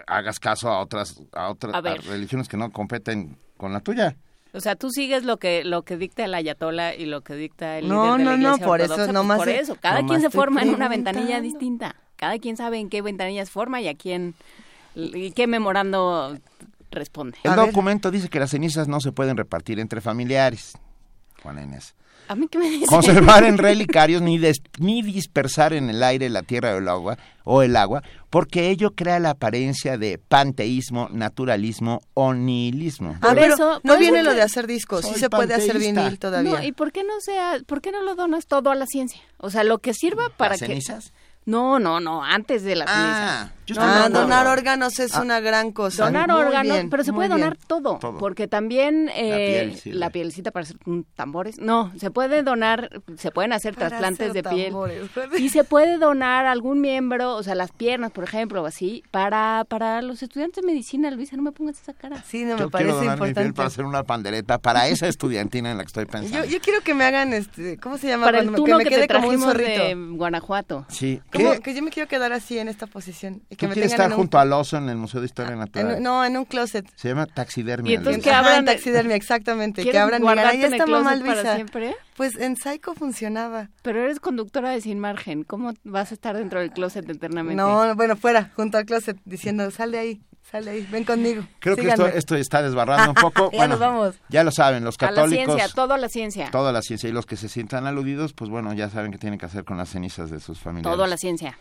hagas 0.06 0.38
caso 0.38 0.68
a 0.68 0.80
otras 0.80 1.20
a 1.32 1.50
otras 1.50 2.04
religiones 2.06 2.48
que 2.48 2.56
no 2.56 2.70
competen 2.70 3.36
con 3.56 3.72
la 3.72 3.80
tuya. 3.80 4.16
O 4.52 4.60
sea, 4.60 4.74
tú 4.74 4.90
sigues 4.90 5.24
lo 5.24 5.36
que 5.36 5.62
lo 5.64 5.82
que 5.82 5.96
dicta 5.96 6.24
el 6.24 6.34
ayatola 6.34 6.94
y 6.94 7.06
lo 7.06 7.20
que 7.20 7.34
dicta 7.34 7.78
el 7.78 7.88
no, 7.88 8.16
líder 8.16 8.18
de 8.18 8.24
la 8.24 8.36
No, 8.36 8.36
no, 8.36 8.56
no, 8.56 8.64
por 8.64 8.80
eso, 8.80 9.12
no 9.12 9.22
más 9.22 9.38
por 9.38 9.48
eso, 9.48 9.76
cada 9.80 10.04
quien 10.04 10.20
se 10.20 10.30
forma 10.30 10.62
en 10.62 10.74
una 10.74 10.88
ventanilla 10.88 11.40
distinta. 11.40 11.94
Cada 12.16 12.38
quien 12.38 12.56
sabe 12.56 12.78
en 12.78 12.90
qué 12.90 13.00
ventanilla 13.00 13.44
se 13.46 13.52
forma 13.52 13.80
y 13.80 13.88
a 13.88 13.94
quién 13.94 14.34
¿Y 14.94 15.32
qué 15.32 15.46
memorando 15.46 16.38
responde? 16.90 17.38
El 17.44 17.56
documento 17.56 18.10
dice 18.10 18.28
que 18.28 18.40
las 18.40 18.50
cenizas 18.50 18.88
no 18.88 19.00
se 19.00 19.12
pueden 19.12 19.36
repartir 19.36 19.78
entre 19.78 20.00
familiares. 20.00 20.76
Juan 21.42 21.62
Inés. 21.62 21.94
¿A 22.30 22.36
mí 22.36 22.46
qué 22.46 22.58
me 22.58 22.70
dice? 22.70 22.86
Conservar 22.86 23.42
en 23.42 23.58
relicarios 23.58 24.22
ni, 24.22 24.40
ni 24.78 25.02
dispersar 25.02 25.72
en 25.72 25.90
el 25.90 26.00
aire, 26.00 26.28
la 26.28 26.44
tierra 26.44 26.76
o 26.76 26.78
el 26.78 26.86
agua, 26.86 27.18
o 27.42 27.62
el 27.62 27.74
agua, 27.74 28.04
porque 28.30 28.70
ello 28.70 28.92
crea 28.94 29.18
la 29.18 29.30
apariencia 29.30 29.98
de 29.98 30.16
panteísmo, 30.18 31.08
naturalismo 31.10 32.02
o 32.14 32.32
nihilismo. 32.32 33.16
A 33.20 33.34
ver, 33.34 33.50
eso, 33.50 33.80
no 33.82 33.98
viene 33.98 34.22
lo 34.22 34.32
de 34.32 34.42
hacer 34.42 34.68
discos, 34.68 35.06
sí 35.06 35.18
se 35.18 35.28
puede 35.28 35.54
hacer 35.54 35.80
vinil 35.80 36.20
todavía. 36.20 36.52
No, 36.52 36.62
¿y 36.62 36.70
por 36.70 36.92
qué 36.92 37.02
no 37.02 37.20
sea, 37.20 37.58
por 37.66 37.80
qué 37.80 37.90
no 37.90 38.00
lo 38.02 38.14
donas 38.14 38.46
todo 38.46 38.70
a 38.70 38.76
la 38.76 38.86
ciencia? 38.86 39.20
O 39.38 39.50
sea, 39.50 39.64
lo 39.64 39.78
que 39.78 39.92
sirva 39.92 40.28
para 40.36 40.50
¿Las 40.50 40.60
cenizas? 40.60 41.12
No, 41.50 41.80
no, 41.80 41.98
no, 41.98 42.22
antes 42.22 42.62
de 42.62 42.76
la 42.76 42.84
ah, 42.86 43.50
ah 43.50 43.60
donar 43.74 44.46
órganos 44.46 44.98
es 44.98 45.14
ah, 45.14 45.22
una 45.22 45.40
gran 45.40 45.72
cosa. 45.72 46.04
Donar 46.04 46.30
órganos, 46.30 46.78
pero 46.90 47.04
se 47.04 47.12
puede 47.12 47.28
donar 47.28 47.56
todo, 47.56 47.98
porque 48.18 48.48
también 48.48 49.10
eh, 49.14 49.80
la, 49.86 50.10
pielcita 50.10 50.50
para 50.50 50.64
hacer 50.64 50.76
tambores. 51.14 51.58
No, 51.58 51.92
se 51.98 52.10
puede 52.10 52.42
donar, 52.42 53.02
se 53.16 53.30
pueden 53.30 53.52
hacer 53.52 53.76
trasplantes 53.76 54.32
de 54.32 54.42
piel. 54.42 54.74
Y 55.38 55.48
se 55.50 55.64
puede 55.64 55.98
donar 55.98 56.46
algún 56.46 56.80
miembro, 56.80 57.34
o 57.34 57.42
sea, 57.42 57.54
las 57.54 57.72
piernas, 57.72 58.10
por 58.10 58.24
ejemplo, 58.24 58.64
así, 58.64 59.02
para 59.10 59.64
para 59.68 60.02
los 60.02 60.22
estudiantes 60.22 60.62
de 60.62 60.66
medicina, 60.66 61.10
Luisa, 61.10 61.36
no 61.36 61.42
me 61.42 61.52
pongas 61.52 61.80
esa 61.80 61.92
cara. 61.92 62.22
Sí, 62.26 62.44
no 62.44 62.56
me 62.56 62.68
parece 62.68 62.90
quiero 62.90 63.00
donar 63.00 63.28
Mi 63.28 63.34
piel 63.34 63.54
para 63.54 63.68
hacer 63.68 63.84
una 63.84 64.04
pandereta 64.04 64.58
para 64.58 64.88
esa 64.88 65.08
estudiantina 65.08 65.70
en 65.70 65.78
la 65.78 65.84
que 65.84 65.88
estoy 65.88 66.06
pensando. 66.06 66.46
Yo, 66.46 66.60
quiero 66.60 66.80
que 66.82 66.94
me 66.94 67.04
hagan 67.04 67.32
este, 67.32 67.78
¿cómo 67.78 67.98
se 67.98 68.08
llama? 68.08 68.26
Para 68.26 68.40
el 68.40 68.52
que 68.52 68.74
me 68.74 68.84
quede 68.84 69.08
como 69.08 69.28
un 69.28 69.40
zorrito. 69.40 69.70
de 69.70 69.94
Guanajuato. 69.94 70.86
Sí. 70.88 71.20
Que 71.62 71.74
yo 71.74 71.82
me 71.82 71.90
quiero 71.90 72.08
quedar 72.08 72.32
así 72.32 72.58
en 72.58 72.68
esta 72.68 72.86
posición. 72.86 73.42
Y 73.50 73.56
que 73.56 73.68
me 73.68 73.74
quieres 73.74 73.92
estar 73.92 74.12
junto 74.12 74.38
al 74.38 74.52
oso 74.52 74.76
en 74.76 74.88
el 74.88 74.96
Museo 74.96 75.20
de 75.20 75.26
Historia 75.26 75.56
Natural? 75.56 76.02
no, 76.02 76.24
en 76.24 76.36
un 76.36 76.44
closet. 76.44 76.86
Se 76.96 77.08
llama 77.08 77.26
taxidermia. 77.26 77.92
Y 77.92 77.94
entonces 77.96 78.22
que 78.22 78.30
abran 78.30 78.64
taxidermia, 78.64 79.16
exactamente. 79.16 79.84
Que 79.84 79.98
abran 79.98 80.26
ahí 80.38 80.62
está 80.62 80.86
mamá 80.86 81.16
Luisa. 81.16 81.54
siempre? 81.54 81.96
Pues 82.16 82.36
en 82.36 82.56
Psycho 82.56 82.94
funcionaba. 82.94 83.70
Pero 83.82 84.02
eres 84.02 84.20
conductora 84.20 84.70
de 84.70 84.80
Sin 84.80 84.98
Margen. 84.98 85.44
¿Cómo 85.44 85.72
vas 85.84 86.10
a 86.10 86.14
estar 86.14 86.36
dentro 86.36 86.60
del 86.60 86.70
closet 86.70 87.08
eternamente? 87.08 87.56
No, 87.56 87.94
bueno, 87.94 88.16
fuera, 88.16 88.50
junto 88.56 88.78
al 88.78 88.84
closet, 88.84 89.16
diciendo, 89.24 89.70
sal 89.70 89.92
de 89.92 89.98
ahí. 89.98 90.20
Sale 90.42 90.70
ahí, 90.70 90.88
ven 90.90 91.04
conmigo. 91.04 91.44
Creo 91.60 91.76
que 91.76 91.88
esto, 91.88 92.06
esto, 92.06 92.34
está 92.34 92.62
desbarrando 92.62 93.10
un 93.10 93.14
poco. 93.14 93.50
ya 93.52 93.58
bueno, 93.58 93.78
vamos. 93.78 94.16
Ya 94.28 94.42
lo 94.42 94.50
saben, 94.50 94.82
los 94.82 94.96
católicos. 94.96 95.44
A 95.44 95.52
la 95.52 95.54
ciencia, 95.56 95.74
todo 95.74 95.96
la 95.96 96.08
ciencia. 96.08 96.50
Toda 96.50 96.72
la 96.72 96.82
ciencia. 96.82 97.08
Y 97.08 97.12
los 97.12 97.26
que 97.26 97.36
se 97.36 97.48
sientan 97.48 97.86
aludidos, 97.86 98.32
pues 98.32 98.50
bueno, 98.50 98.72
ya 98.72 98.90
saben 98.90 99.12
qué 99.12 99.18
tienen 99.18 99.38
que 99.38 99.46
hacer 99.46 99.64
con 99.64 99.76
las 99.76 99.90
cenizas 99.90 100.30
de 100.30 100.40
sus 100.40 100.58
familiares. 100.58 100.96
Todo 100.96 101.06
la 101.06 101.16
ciencia. 101.16 101.56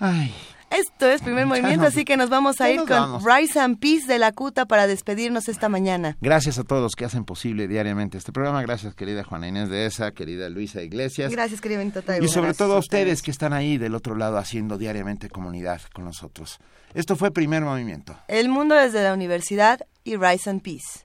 Ay. 0.00 0.34
Esto 0.70 1.10
es 1.10 1.20
primer 1.20 1.46
movimiento, 1.46 1.84
así 1.84 2.04
que 2.04 2.16
nos 2.16 2.30
vamos 2.30 2.60
a 2.60 2.70
ir 2.70 2.82
con 2.86 3.24
Rise 3.24 3.58
and 3.58 3.80
Peace 3.80 4.06
de 4.06 4.20
la 4.20 4.30
Cuta 4.30 4.66
para 4.66 4.86
despedirnos 4.86 5.48
esta 5.48 5.68
mañana. 5.68 6.16
Gracias 6.20 6.60
a 6.60 6.64
todos 6.64 6.80
los 6.80 6.94
que 6.94 7.04
hacen 7.04 7.24
posible 7.24 7.66
diariamente 7.66 8.16
este 8.16 8.30
programa. 8.30 8.62
Gracias, 8.62 8.94
querida 8.94 9.24
Juana 9.24 9.48
Inés 9.48 9.68
de 9.68 9.86
esa, 9.86 10.12
querida 10.12 10.48
Luisa 10.48 10.80
Iglesias. 10.80 11.32
Gracias, 11.32 11.60
querida 11.60 11.78
Benito 11.78 12.02
Y 12.20 12.28
sobre 12.28 12.54
todo 12.54 12.76
a 12.76 12.78
ustedes 12.78 13.20
que 13.20 13.32
están 13.32 13.52
ahí 13.52 13.78
del 13.78 13.96
otro 13.96 14.14
lado 14.14 14.38
haciendo 14.38 14.78
diariamente 14.78 15.28
comunidad 15.28 15.80
con 15.92 16.04
nosotros. 16.04 16.58
Esto 16.94 17.16
fue 17.16 17.32
primer 17.32 17.62
movimiento. 17.62 18.16
El 18.28 18.48
mundo 18.48 18.76
desde 18.76 19.02
la 19.02 19.12
universidad 19.12 19.80
y 20.04 20.16
Rise 20.16 20.50
and 20.50 20.62
Peace. 20.62 21.04